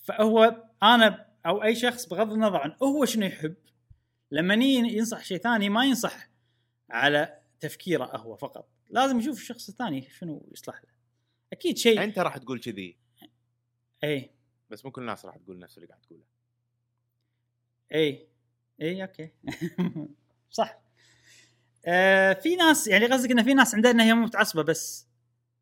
فهو 0.04 0.64
أنا 0.84 1.26
أو 1.46 1.64
أي 1.64 1.76
شخص 1.76 2.06
بغض 2.06 2.34
النظر 2.34 2.58
عن 2.58 2.76
هو 2.84 3.06
شنو 3.06 3.26
يحب 3.26 3.56
لما 4.32 4.54
ينصح 4.54 5.24
شيء 5.24 5.38
ثاني 5.38 5.70
ما 5.70 5.86
ينصح 5.86 6.30
على 6.90 7.40
تفكيره 7.60 8.06
هو 8.06 8.36
فقط. 8.36 8.70
لازم 8.90 9.20
يشوف 9.20 9.38
الشخص 9.38 9.70
الثاني 9.70 10.10
شنو 10.20 10.50
يصلح 10.52 10.76
له. 10.76 10.90
أكيد 11.54 11.78
شيء 11.78 12.04
أنت 12.04 12.20
راح 12.20 12.38
تقول 12.38 12.60
كذي. 12.60 12.98
اي 14.04 14.35
بس 14.70 14.86
مو 14.86 14.92
كل 14.92 15.02
الناس 15.02 15.26
راح 15.26 15.38
تقول 15.38 15.60
نفس 15.60 15.78
اللي 15.78 15.88
قاعد 15.88 16.02
تقوله. 16.02 16.24
اي 17.94 18.28
اي 18.82 19.04
okay. 19.04 19.30
صح. 20.52 20.82
آه 21.86 22.34
في 22.34 22.56
ناس 22.56 22.88
يعني 22.88 23.06
قصدك 23.06 23.32
إن 23.32 23.44
في 23.44 23.54
ناس 23.54 23.76
عندها 23.76 23.92
إنها 23.92 24.06
هي 24.06 24.14
مو 24.14 24.26
متعصبة 24.26 24.62
بس 24.64 25.08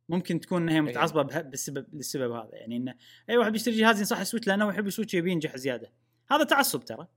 ممكن 0.09 0.39
تكون 0.39 0.61
إنها 0.61 0.73
هي 0.75 0.81
متعصبة 0.81 1.21
به- 1.21 1.41
بالسبب 1.41 1.95
للسبب 1.95 2.31
هذا. 2.31 2.49
يعني 2.55 2.77
انه 2.77 2.95
أي 3.29 3.37
واحد 3.37 3.51
بيشتري 3.51 3.75
جهاز 3.77 3.99
ينصح 3.99 4.23
Switch 4.23 4.47
لأنه 4.47 4.69
يحب 4.69 4.87
ال 4.87 4.91
Switch 4.91 5.13
يبي 5.13 5.31
ينجح 5.31 5.55
زيادة. 5.57 5.91
هذا 6.31 6.43
تعصب 6.43 6.85
ترى. 6.85 7.07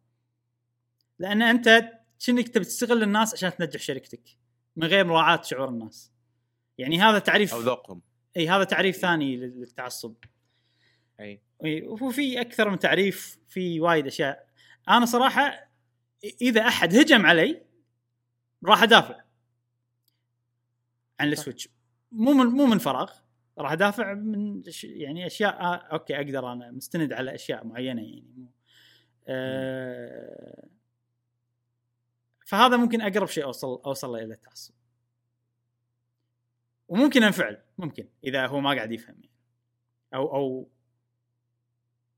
لأن 1.18 1.42
أنت 1.42 1.92
جنك 2.18 2.48
تبي 2.48 2.64
تستغل 2.64 3.02
الناس 3.02 3.34
عشان 3.34 3.56
تنجح 3.56 3.80
شركتك. 3.80 4.22
من 4.76 4.86
غير 4.86 5.04
مراعاة 5.04 5.42
شعور 5.42 5.68
الناس. 5.68 6.12
يعني 6.78 7.00
هذا 7.00 7.18
تعريف 7.18 7.54
أو 7.54 7.60
ذوقهم. 7.60 8.02
إي 8.36 8.48
هذا 8.48 8.64
تعريف 8.64 8.96
ثاني 8.96 9.36
لل- 9.36 9.60
للتعصب. 9.60 10.14
إي. 11.20 11.40
وفي 11.60 12.40
أكثر 12.40 12.70
من 12.70 12.78
تعريف 12.78 13.38
في 13.48 13.80
وايد 13.80 14.06
أشياء. 14.06 14.46
أنا 14.88 15.06
صراحة 15.06 15.70
إذا 16.42 16.60
أحد 16.60 16.96
هجم 16.96 17.26
علي 17.26 17.62
راح 18.64 18.82
أدافع 18.82 19.20
عن 21.20 21.28
ال 21.28 21.33
Switch. 21.33 21.68
مو 22.12 22.32
من 22.32 22.46
مو 22.46 22.66
من 22.66 22.78
فراغ 22.78 23.12
راح 23.58 23.72
أدافع 23.72 24.14
من 24.14 24.62
يعني 24.84 25.26
أشياء 25.26 25.60
آه 25.60 25.74
okay 25.74 26.16
أقدر 26.16 26.52
أنا 26.52 26.70
مستند 26.70 27.12
على 27.12 27.34
أشياء 27.34 27.66
معينة 27.66 28.02
يعني 28.02 28.32
مو 28.36 28.50
آه 29.28 30.68
فهذا 32.46 32.76
ممكن 32.76 33.00
أقرب 33.00 33.26
شيء 33.26 33.44
أوصل 33.44 33.80
أوصل 33.86 34.10
له 34.10 34.18
إلى 34.18 34.34
التعصب 34.34 34.74
وممكن 36.88 37.22
أنفعل 37.22 37.62
ممكن 37.78 38.08
إذا 38.24 38.46
هو 38.46 38.60
ما 38.60 38.74
قاعد 38.74 38.92
يفهم 38.92 39.14
يعني. 39.14 39.30
أو 40.14 40.34
أو 40.34 40.68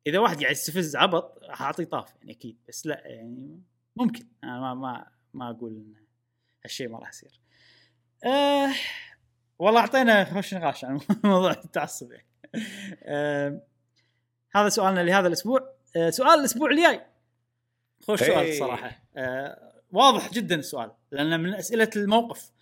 إذا 0.09 0.19
واحد 0.19 0.41
قاعد 0.41 0.53
يستفز 0.53 0.97
عبط 0.97 1.39
راح 1.43 1.63
أعطيه 1.63 1.85
طاف 1.85 2.15
يعني 2.21 2.33
أكيد 2.33 2.59
بس 2.69 2.87
لا 2.87 3.03
يعني 3.07 3.63
ممكن 3.97 4.27
أنا 4.45 4.61
ما 4.61 4.75
ما 4.75 5.07
ما 5.35 5.51
أقول 5.51 5.73
إن 5.73 5.95
هالشيء 6.65 6.89
ما 6.89 6.99
راح 6.99 7.09
يصير. 7.09 7.41
أه 8.25 8.75
والله 9.59 9.81
أعطينا 9.81 10.25
خوش 10.25 10.55
نقاش 10.55 10.85
عن 10.85 11.01
موضوع 11.25 11.51
التعصب 11.51 12.13
يعني. 12.13 12.27
أه 13.03 13.63
هذا 14.55 14.69
سؤالنا 14.69 15.01
لهذا 15.01 15.29
الأسبوع 15.29 15.75
أه 15.97 16.11
سؤال 16.11 16.41
الأسبوع 16.41 16.71
الجاي 16.71 17.07
خوش 18.03 18.21
سؤال. 18.21 18.49
الصراحه 18.49 19.03
أه 19.17 19.73
واضح 19.91 20.33
جدا 20.33 20.55
السؤال 20.55 20.93
لأنه 21.13 21.37
من 21.37 21.55
أسئلة 21.55 21.91
الموقف 21.97 22.53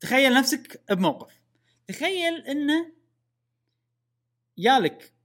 تخيل 0.00 0.34
نفسك 0.34 0.82
بموقف 0.90 1.40
تخيل 1.88 2.46
إنه 2.46 2.92
يالك 4.56 5.17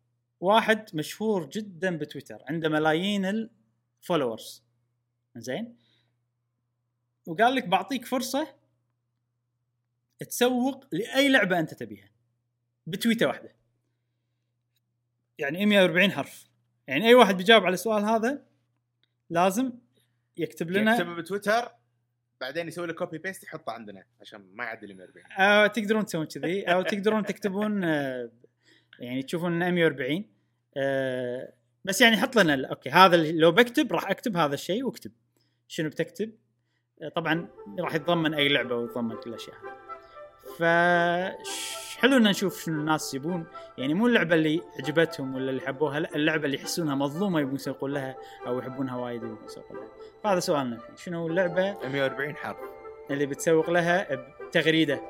واحد 0.43 0.85
مشهور 0.93 1.49
جدا 1.49 1.97
بتويتر 1.97 2.43
عنده 2.49 2.69
ملايين 2.69 3.49
الفولورز 4.01 4.63
زين 5.35 5.75
وقال 7.27 7.55
لك 7.55 7.67
بعطيك 7.67 8.05
فرصة 8.05 8.55
تسوق 10.19 10.85
لأي 10.91 11.29
لعبة 11.29 11.59
أنت 11.59 11.73
تبيها. 11.73 12.09
بتويتة 12.87 13.27
واحدة. 13.27 13.55
يعني 15.37 15.65
140 15.65 16.11
حرف. 16.11 16.45
يعني 16.87 17.07
أي 17.07 17.13
واحد 17.13 17.37
بيجاوب 17.37 17.65
على 17.65 17.73
السؤال 17.73 18.03
هذا 18.03 18.45
لازم 19.29 19.71
يكتب 20.37 20.71
لنا 20.71 20.93
يكتبه 20.93 21.15
بتويتر 21.15 21.71
بعدين 22.41 22.67
يسوي 22.67 22.87
له 22.87 22.93
copy 22.93 23.17
paste 23.17 23.43
يحطه 23.43 23.71
عندنا 23.71 24.03
عشان 24.21 24.55
ما 24.55 24.63
يعدي 24.63 24.85
ال 24.85 24.97
140 24.97 25.25
أو 25.31 25.67
تقدرون 25.67 26.05
تسوون 26.05 26.25
كذي. 26.25 26.63
أو 26.63 26.81
تقدرون 26.81 27.25
تكتبون 27.25 27.83
آه، 27.83 28.31
يعني 28.99 29.23
تشوفون 29.23 29.71
140 29.73 30.32
آه، 30.77 31.53
بس 31.85 32.01
يعني 32.01 32.17
حط 32.17 32.35
لنا 32.35 32.67
okay 32.67 32.89
هذا 32.89 33.17
لو 33.17 33.51
بكتب 33.51 33.93
راح 33.93 34.09
أكتب 34.09 34.37
هذا 34.37 34.53
الشيء 34.53 34.85
واكتب. 34.85 35.11
شنو 35.67 35.89
بتكتب؟ 35.89 36.31
آه، 37.01 37.09
طبعا 37.09 37.47
راح 37.79 37.95
يتضمن 37.95 38.33
أي 38.33 38.49
لعبة 38.49 38.75
ويتضمن 38.75 39.15
كل 39.15 39.29
الأشياء. 39.29 39.55
هذه 39.55 39.83
ف 40.57 40.63
حلو 41.97 42.17
ان 42.17 42.23
نشوف 42.23 42.63
شنو 42.65 42.79
الناس 42.79 43.13
يبون. 43.13 43.45
يعني 43.77 43.93
مو 43.93 44.07
اللعبة 44.07 44.35
اللي 44.35 44.61
عجبتهم 44.79 45.35
ولا 45.35 45.49
اللي 45.49 45.61
حبوها 45.61 45.99
لا 45.99 46.15
اللعبة 46.15 46.45
اللي 46.45 46.57
يحسونها 46.57 46.95
مظلومة 46.95 47.39
يبون 47.39 47.55
يسوقون 47.55 47.93
لها 47.93 48.15
أو 48.47 48.59
يحبونها 48.59 48.97
وايد 48.97 49.23
يبون 49.23 49.45
يسوقون 49.45 49.77
لها. 49.77 49.87
فهذا 50.23 50.39
سؤالنا 50.39 50.75
الحين. 50.75 50.95
شنو 50.95 51.27
اللعبة؟ 51.27 51.87
140 51.87 52.35
حرف. 52.35 52.57
اللي 53.11 53.25
بتسوق 53.25 53.69
لها 53.69 54.07
بتغريدة. 54.47 55.01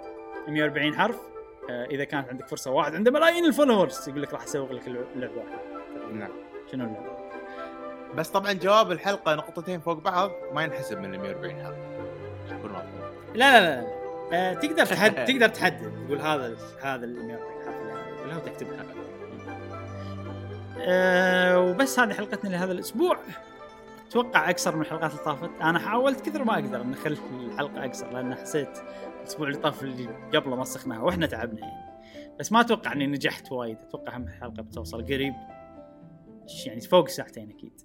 140 0.48 0.96
حرف. 0.96 1.33
إذا 1.70 2.04
كانت 2.04 2.30
عندك 2.30 2.48
فرصة 2.48 2.72
واحد 2.72 2.96
عنده 2.96 3.12
ملايين 3.12 3.46
الفولورز 3.46 4.10
يقول 4.10 4.22
لك 4.22 4.34
راح 4.34 4.44
اسوق 4.44 4.72
لك 4.72 4.88
اللعبة. 4.88 5.36
واحدة 5.38 6.14
نعم. 6.14 6.32
شنو 6.72 6.86
اللعبة؟ 6.86 7.24
بس 8.16 8.30
طبعا 8.30 8.54
جواب 8.54 8.92
الحلقة 8.92 9.36
نقطتين 9.36 9.80
فوق 9.80 9.98
بعض 9.98 10.32
ما 10.54 10.64
ينحسب 10.64 10.98
من 10.98 11.14
ال 11.16 11.20
140 11.20 11.64
حرف 11.64 11.76
عشان 12.46 12.58
نكون 12.58 12.72
واضحين. 12.72 13.02
لا 13.34 13.60
لا 13.60 13.60
لا, 13.60 13.82
لا. 13.82 13.88
آه 14.34 14.54
تقدر 14.54 14.86
تحدد 14.86 15.26
تقدر 15.34 15.48
تحدد. 15.50 16.06
تقول 16.08 16.20
هذا 16.20 16.56
هذا 16.82 17.06
ال 17.06 17.28
140 17.28 17.66
حرف 17.66 17.76
اللي 17.82 17.94
أنا 17.94 18.18
أقولها 18.20 18.38
وتكتبها 18.38 18.86
أه 20.80 21.60
وبس 21.60 22.00
هذه 22.00 22.14
حلقتنا 22.14 22.50
لهذا 22.50 22.72
الأسبوع. 22.72 23.18
أتوقع 24.10 24.50
اقصر 24.50 24.76
من 24.76 24.82
الحلقات 24.82 25.12
اللي 25.12 25.24
طافت. 25.24 25.50
أنا 25.62 25.80
حاولت 25.80 26.30
كثر 26.30 26.44
ما 26.44 26.54
أقدر 26.54 26.82
ان 26.82 26.94
أخلي 26.94 27.18
الحلقة 27.52 27.86
أقصر 27.86 28.10
لأن 28.12 28.36
حسيت 28.36 28.80
الأسبوع 29.24 29.48
اللي 29.48 29.60
طاف 29.60 29.84
اللي 29.84 30.08
قبله 30.34 30.56
مسخناها 30.56 31.00
وإحنا 31.00 31.26
تعبنا 31.26 31.60
يعني. 31.60 31.94
بس 32.40 32.52
ما 32.52 32.62
أتوقع 32.62 32.94
إني 32.94 33.08
نجحت 33.08 33.52
وايد 33.52 33.78
أتوقع 33.78 34.18
هم 34.18 34.24
الحلقة 34.24 34.64
بتوصل 34.64 35.06
قريب. 35.06 35.34
يعني 36.66 36.82
فوق 36.82 37.08
ساعتين 37.08 37.50
أكيد. 37.50 37.82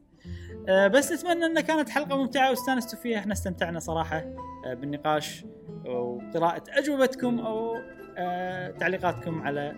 أه 0.69 0.89
بس 0.89 1.13
نتمنى 1.13 1.47
إنها 1.47 1.63
كانت 1.63 1.89
حلقة 1.89 2.17
ممتعة 2.17 2.51
واستانستوا 2.51 2.99
فيها. 2.99 3.19
إحنا 3.19 3.33
استمتعنا 3.33 3.79
صراحة 3.79 4.17
أه 4.17 4.75
بالنقاش 4.75 5.45
وقراءة 5.87 6.63
أجوبتكم 6.69 7.39
أو 7.39 7.77
أه 8.17 8.71
تعليقاتكم 8.71 9.43
على 9.43 9.77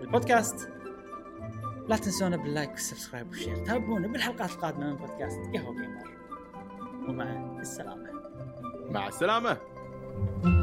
البودكاست. 0.00 0.68
لا 1.88 1.96
تنسونا 1.96 2.36
بال 2.36 2.47
like 2.47 2.70
وال 2.70 2.81
subscribe 2.81 3.28
وال 3.28 3.35
share. 3.35 3.56
تابعونا 3.56 4.08
بالحلقات 4.08 4.50
القادمة 4.50 4.90
من 4.90 4.96
بودكاست 4.96 5.38
قهوة 5.38 5.74
جيمر 5.74 6.08
ومع 7.08 7.58
السلامة. 7.60 8.10
مع 8.90 9.08
السلامة. 9.08 9.56
Thank 10.14 10.44
you. 10.44 10.61